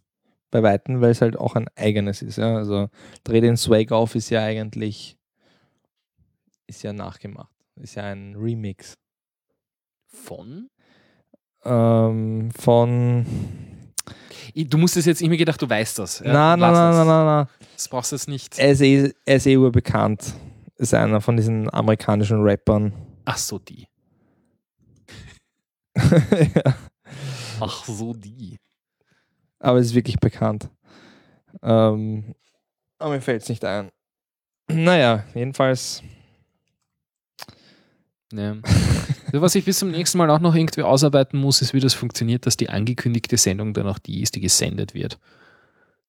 bei 0.50 0.64
Weitem, 0.64 1.00
weil 1.00 1.12
es 1.12 1.22
halt 1.22 1.38
auch 1.38 1.56
ein 1.56 1.68
eigenes 1.76 2.22
ist. 2.22 2.38
Ja. 2.38 2.56
Also 2.58 2.90
Dreh 3.24 3.40
den 3.42 3.56
Swag 3.58 3.92
auf 3.92 4.16
ist 4.16 4.30
ja 4.32 4.44
eigentlich, 4.44 5.18
ist 6.68 6.84
ja 6.84 6.92
nachgemacht, 6.92 7.54
ist 7.76 7.96
ja 7.96 8.04
ein 8.04 8.36
Remix 8.36 8.98
Von? 10.08 10.70
ähm, 11.64 12.50
von, 12.58 13.26
Du 14.56 14.78
musst 14.78 14.98
es 14.98 15.06
jetzt 15.06 15.22
immer 15.22 15.38
gedacht, 15.38 15.62
du 15.62 15.70
weißt 15.70 16.00
das. 16.00 16.20
Ja, 16.20 16.34
na, 16.34 16.56
es. 16.56 16.60
na, 16.60 16.92
na, 16.92 17.06
na, 17.06 17.48
Das 17.76 17.88
brauchst 17.88 18.12
du 18.12 18.16
jetzt 18.16 18.28
nicht. 18.28 18.58
er 18.58 18.72
ist 18.72 18.82
er 19.24 19.36
ist 19.36 19.46
urbekannt. 19.48 20.34
Ist 20.82 20.96
einer 20.96 21.22
von 21.22 21.38
diesen 21.38 21.72
amerikanischen 21.72 22.42
Rappern. 22.42 22.92
Ach 23.26 23.38
so, 23.38 23.60
die. 23.60 23.88
ja, 25.96 26.76
Ach 27.60 27.86
so, 27.86 28.16
die. 28.16 28.58
aber 29.60 29.78
es 29.78 29.88
ist 29.88 29.94
wirklich 29.94 30.20
bekannt. 30.20 30.70
Ähm, 31.62 32.34
aber 32.98 33.12
mir 33.12 33.22
fällt 33.22 33.44
es 33.44 33.50
nicht 33.50 33.64
ein. 33.64 33.90
Naja, 34.72 35.24
jedenfalls. 35.36 36.02
Ja. 38.34 38.56
Was 39.34 39.54
ich 39.54 39.66
bis 39.66 39.78
zum 39.78 39.92
nächsten 39.92 40.18
Mal 40.18 40.32
auch 40.32 40.40
noch 40.40 40.56
irgendwie 40.56 40.82
ausarbeiten 40.82 41.40
muss, 41.40 41.62
ist, 41.62 41.76
wie 41.76 41.80
das 41.80 41.94
funktioniert, 41.94 42.48
dass 42.48 42.58
die 42.58 42.70
angekündigte 42.70 43.38
Sendung 43.38 43.76
dann 43.76 43.88
auch 43.88 44.00
die 44.00 44.24
ist, 44.24 44.34
die 44.34 44.42
gesendet 44.42 44.96
wird. 44.96 45.20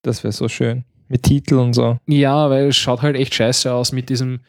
Das 0.01 0.23
wäre 0.23 0.31
so 0.31 0.47
schön. 0.47 0.83
Mit 1.09 1.21
Titel 1.21 1.55
und 1.59 1.73
so. 1.73 1.99
Ja, 2.07 2.49
weil 2.49 2.69
es 2.69 2.77
schaut 2.77 3.03
halt 3.03 3.15
echt 3.17 3.35
scheiße 3.35 3.71
aus 3.71 3.91
mit 3.91 4.09
diesem 4.09 4.39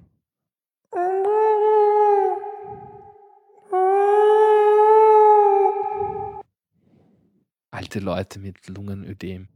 Alte 7.70 7.98
Leute 7.98 8.38
mit 8.38 8.68
Lungenödem. 8.68 9.48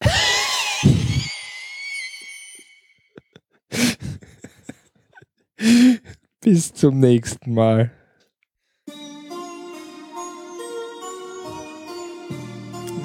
Bis 6.40 6.72
zum 6.72 7.00
nächsten 7.00 7.52
Mal. 7.52 7.90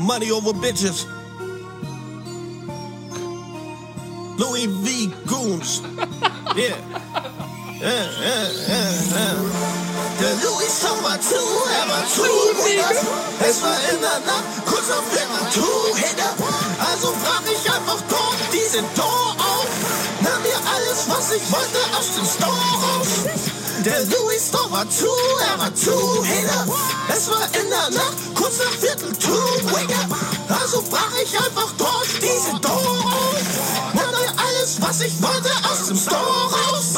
Money 0.01 0.31
over 0.31 0.53
bitches. 0.53 1.05
Louis 4.37 4.67
V. 4.67 5.13
Goons. 5.27 5.81
Yeah. 6.53 6.75
Yeah, 7.79 8.11
yeah, 8.19 8.51
yeah. 8.67 9.71
Der 10.19 10.33
Louis 10.43 10.67
Song 10.69 11.01
war 11.01 11.17
zu, 11.21 11.35
er 11.35 11.87
war 11.87 12.05
zu. 12.09 12.23
Es 13.39 13.63
war 13.63 13.77
in 13.89 14.01
der 14.01 14.19
Nacht, 14.27 14.65
kurz 14.65 14.91
auf 14.91 15.05
Finger, 15.07 15.49
two 15.53 15.95
Hitter. 15.95 16.33
Also 16.77 17.13
brach 17.23 17.43
ich 17.45 17.71
einfach 17.71 18.01
dort 18.09 18.53
diesen 18.53 18.85
Tor 18.95 19.35
auf. 19.39 19.67
Nahm 20.19 20.41
mir 20.43 20.59
alles, 20.75 21.07
was 21.07 21.31
ich 21.31 21.51
wollte, 21.51 21.79
aus 21.97 22.15
dem 22.15 22.25
Store 22.25 22.51
raus. 22.51 23.50
Der 23.83 24.05
Louis 24.05 24.47
Store 24.47 24.71
war 24.71 24.87
zu, 24.87 25.07
er 25.51 25.57
war 25.57 25.73
zu 25.73 26.23
Hitter. 26.23 26.67
Es 27.09 27.27
war 27.29 27.45
in 27.45 27.67
der 27.67 27.89
Nacht, 27.89 28.15
kurz 28.35 28.59
nach 28.59 28.71
Viertel, 28.79 29.11
two 29.17 29.31
Wigger. 29.31 30.05
Also 30.49 30.83
brach 30.83 31.11
ich 31.23 31.35
einfach. 31.35 31.73
Nahm 33.93 34.11
mir 34.11 34.33
alles, 34.37 34.79
was 34.79 35.01
ich 35.01 35.19
wollte, 35.19 35.49
aus 35.67 35.87
dem 35.87 35.97
Store 35.97 36.15
raus. 36.15 36.93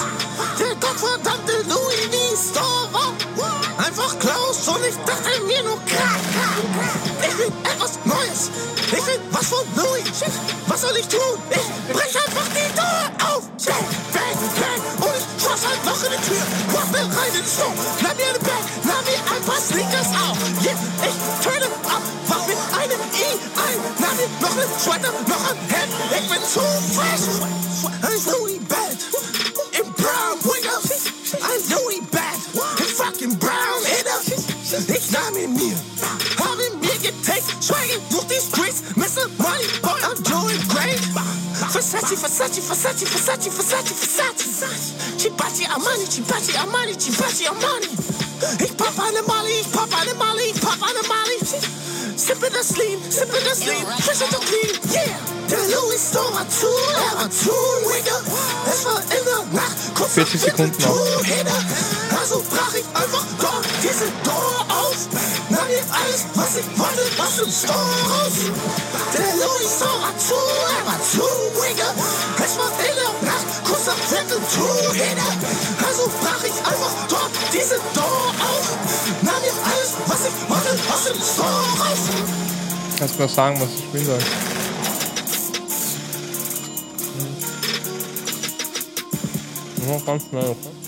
Der 0.59 0.75
gottverdammte 0.75 1.53
Louis. 1.69 2.49
Store 2.51 2.89
war 2.91 3.85
einfach 3.85 4.19
Klaus 4.19 4.67
und 4.67 4.83
ich 4.85 4.95
dachte 5.05 5.41
mir 5.47 5.63
nur 5.63 5.79
krass. 5.85 6.19
Ich 7.21 7.37
will 7.37 7.51
etwas 7.63 7.91
Neues. 8.03 8.51
Ich 8.87 9.05
will 9.07 9.21
was 9.31 9.47
von 9.47 9.65
Louis. 9.77 10.31
Was 10.67 10.81
soll 10.81 10.97
ich 10.97 11.07
tun? 11.07 11.39
Ich 11.49 11.93
brech 11.93 12.15
einfach 12.25 12.47
die 12.49 12.73
Tür 12.75 13.27
auf. 13.29 13.43
Mir 17.43 17.49
den 17.49 17.49
Store. 17.49 17.73
Nahm 18.01 18.17
mir 18.17 18.29
eine 18.29 18.39
Bag. 18.39 18.63
Nahm 18.83 19.03
mir 19.05 19.35
ein 19.35 19.43
paar 19.43 19.61
Sneakers 19.61 20.07
auf. 20.07 20.37
Yeah, 20.63 20.75
ich 21.03 21.17
töne 21.43 21.65
ab. 21.83 22.01
Wach 22.27 22.47
mit 22.47 22.57
einem 22.79 23.01
I 23.13 23.29
ein. 23.59 23.79
Nahm 23.99 24.15
mir 24.17 24.29
noch 24.41 24.55
einen 24.55 24.79
Sweater, 24.79 25.11
noch 25.27 25.49
ein 25.49 25.57
Hemd. 25.69 25.93
Ich 26.11 26.29
bin 26.29 26.43
zu 26.43 26.61
fresh. 26.95 27.27
Ein 28.01 28.19
Louis 28.31 28.59
Band. 28.67 28.99
Im 29.79 29.93
Brown 29.93 30.37
Winger. 30.43 30.79
Ein 31.33 31.61
Louis 31.69 32.01
Band. 32.11 32.79
Im 32.79 32.85
fucking 32.85 33.39
Brown 33.39 33.83
Hitter. 33.83 34.19
Ich 34.87 35.11
nahm 35.11 35.35
ihn 35.37 35.53
mir. 35.53 35.75
Hab 36.39 36.57
ihn 36.59 36.79
mir 36.79 36.97
getaked. 36.99 37.43
Schweige 37.61 37.99
durch 38.09 38.27
die 38.27 38.41
Streets. 38.41 38.83
Mr. 38.95 39.27
Money 39.37 39.67
Versace, 41.83 42.15
Versace, 42.15 42.61
Versace, 42.61 43.05
Versace, 43.05 43.49
Versace, 43.51 43.93
Versace. 43.93 44.93
Chibachi 45.17 45.65
Armani, 45.67 46.05
Chibachi 46.07 46.55
Armani, 46.55 46.95
Chibachi 46.95 47.45
Armani. 47.45 47.89
Ich 48.59 48.77
pop 48.77 48.93
eine 48.99 49.21
Mali, 49.23 49.51
ich 49.59 49.71
pop 49.71 49.89
eine 49.99 50.13
Mali, 50.13 50.43
ich 50.53 50.61
pop 50.61 50.77
eine 50.81 51.07
Mali. 51.07 51.37
Sippe 52.15 52.49
das 52.51 52.77
Lean, 52.77 52.99
sippe 53.09 53.37
das 53.43 53.65
Lean, 53.65 53.85
frisch 53.99 54.21
und 54.21 54.45
clean, 54.45 54.93
yeah. 54.93 55.19
Der 55.49 55.59
Louis 55.59 56.07
Store 56.09 56.33
war 56.33 56.47
zu, 56.49 56.67
er 56.67 57.19
war 57.19 57.29
zu, 57.29 57.51
Nigga. 57.91 58.21
Es 58.65 58.85
war 58.85 59.01
in 59.01 59.25
der 59.25 59.61
Nacht, 59.61 59.77
kurz 59.95 60.13
40 60.13 60.41
Sekunden 60.41 60.81
noch. 60.83 60.97
Also 62.17 62.43
brach 62.49 62.73
ich 62.73 62.85
einfach 62.93 63.25
dort 63.39 63.65
diese 63.83 64.05
Door 64.23 64.65
auf. 64.69 65.52
Nahm 65.63 65.71
mir 65.71 65.85
alles, 65.95 66.25
was 66.35 66.57
ich 66.57 66.67
wollte, 66.77 67.23
aus 67.23 67.35
dem 67.37 67.49
Store 67.49 67.77
raus. 68.11 68.33
Der 69.13 69.35
Louis 69.39 69.71
Store 69.77 70.01
war 70.01 70.17
zu, 70.17 70.35
er 70.35 70.99
zu, 71.01 71.23
Nigga. 71.61 71.87
Es 72.43 72.57
war 72.57 72.71
in 72.79 72.95
der 72.95 73.31
Nacht, 73.31 73.47
kurz 73.63 73.85
nach 73.85 73.95
Viertel, 73.95 74.39
two 74.53 74.91
Hitter. 74.91 75.31
Also 75.87 76.11
brach 76.19 76.43
ich 76.43 76.57
einfach 76.67 76.93
dort 77.07 77.31
diese 77.53 77.79
Door 77.93 78.33
auf. 78.43 78.77
Nahm 79.21 79.41
mir 79.41 79.53
alles, 79.63 79.93
was 80.07 80.19
ich 80.27 80.49
wollte, 80.49 80.71
aus 80.91 81.03
dem 81.05 81.21
Store 81.21 81.63
raus. 81.79 81.99
Kannst 82.99 83.15
du 83.15 83.21
mir 83.21 83.29
sagen, 83.29 83.61
was 83.61 83.69
ich 83.69 83.83
spielen 83.85 84.05
soll? 84.05 84.19
Ja, 89.87 89.99
ganz 90.05 90.23
schnell, 90.27 90.49
okay? 90.49 90.82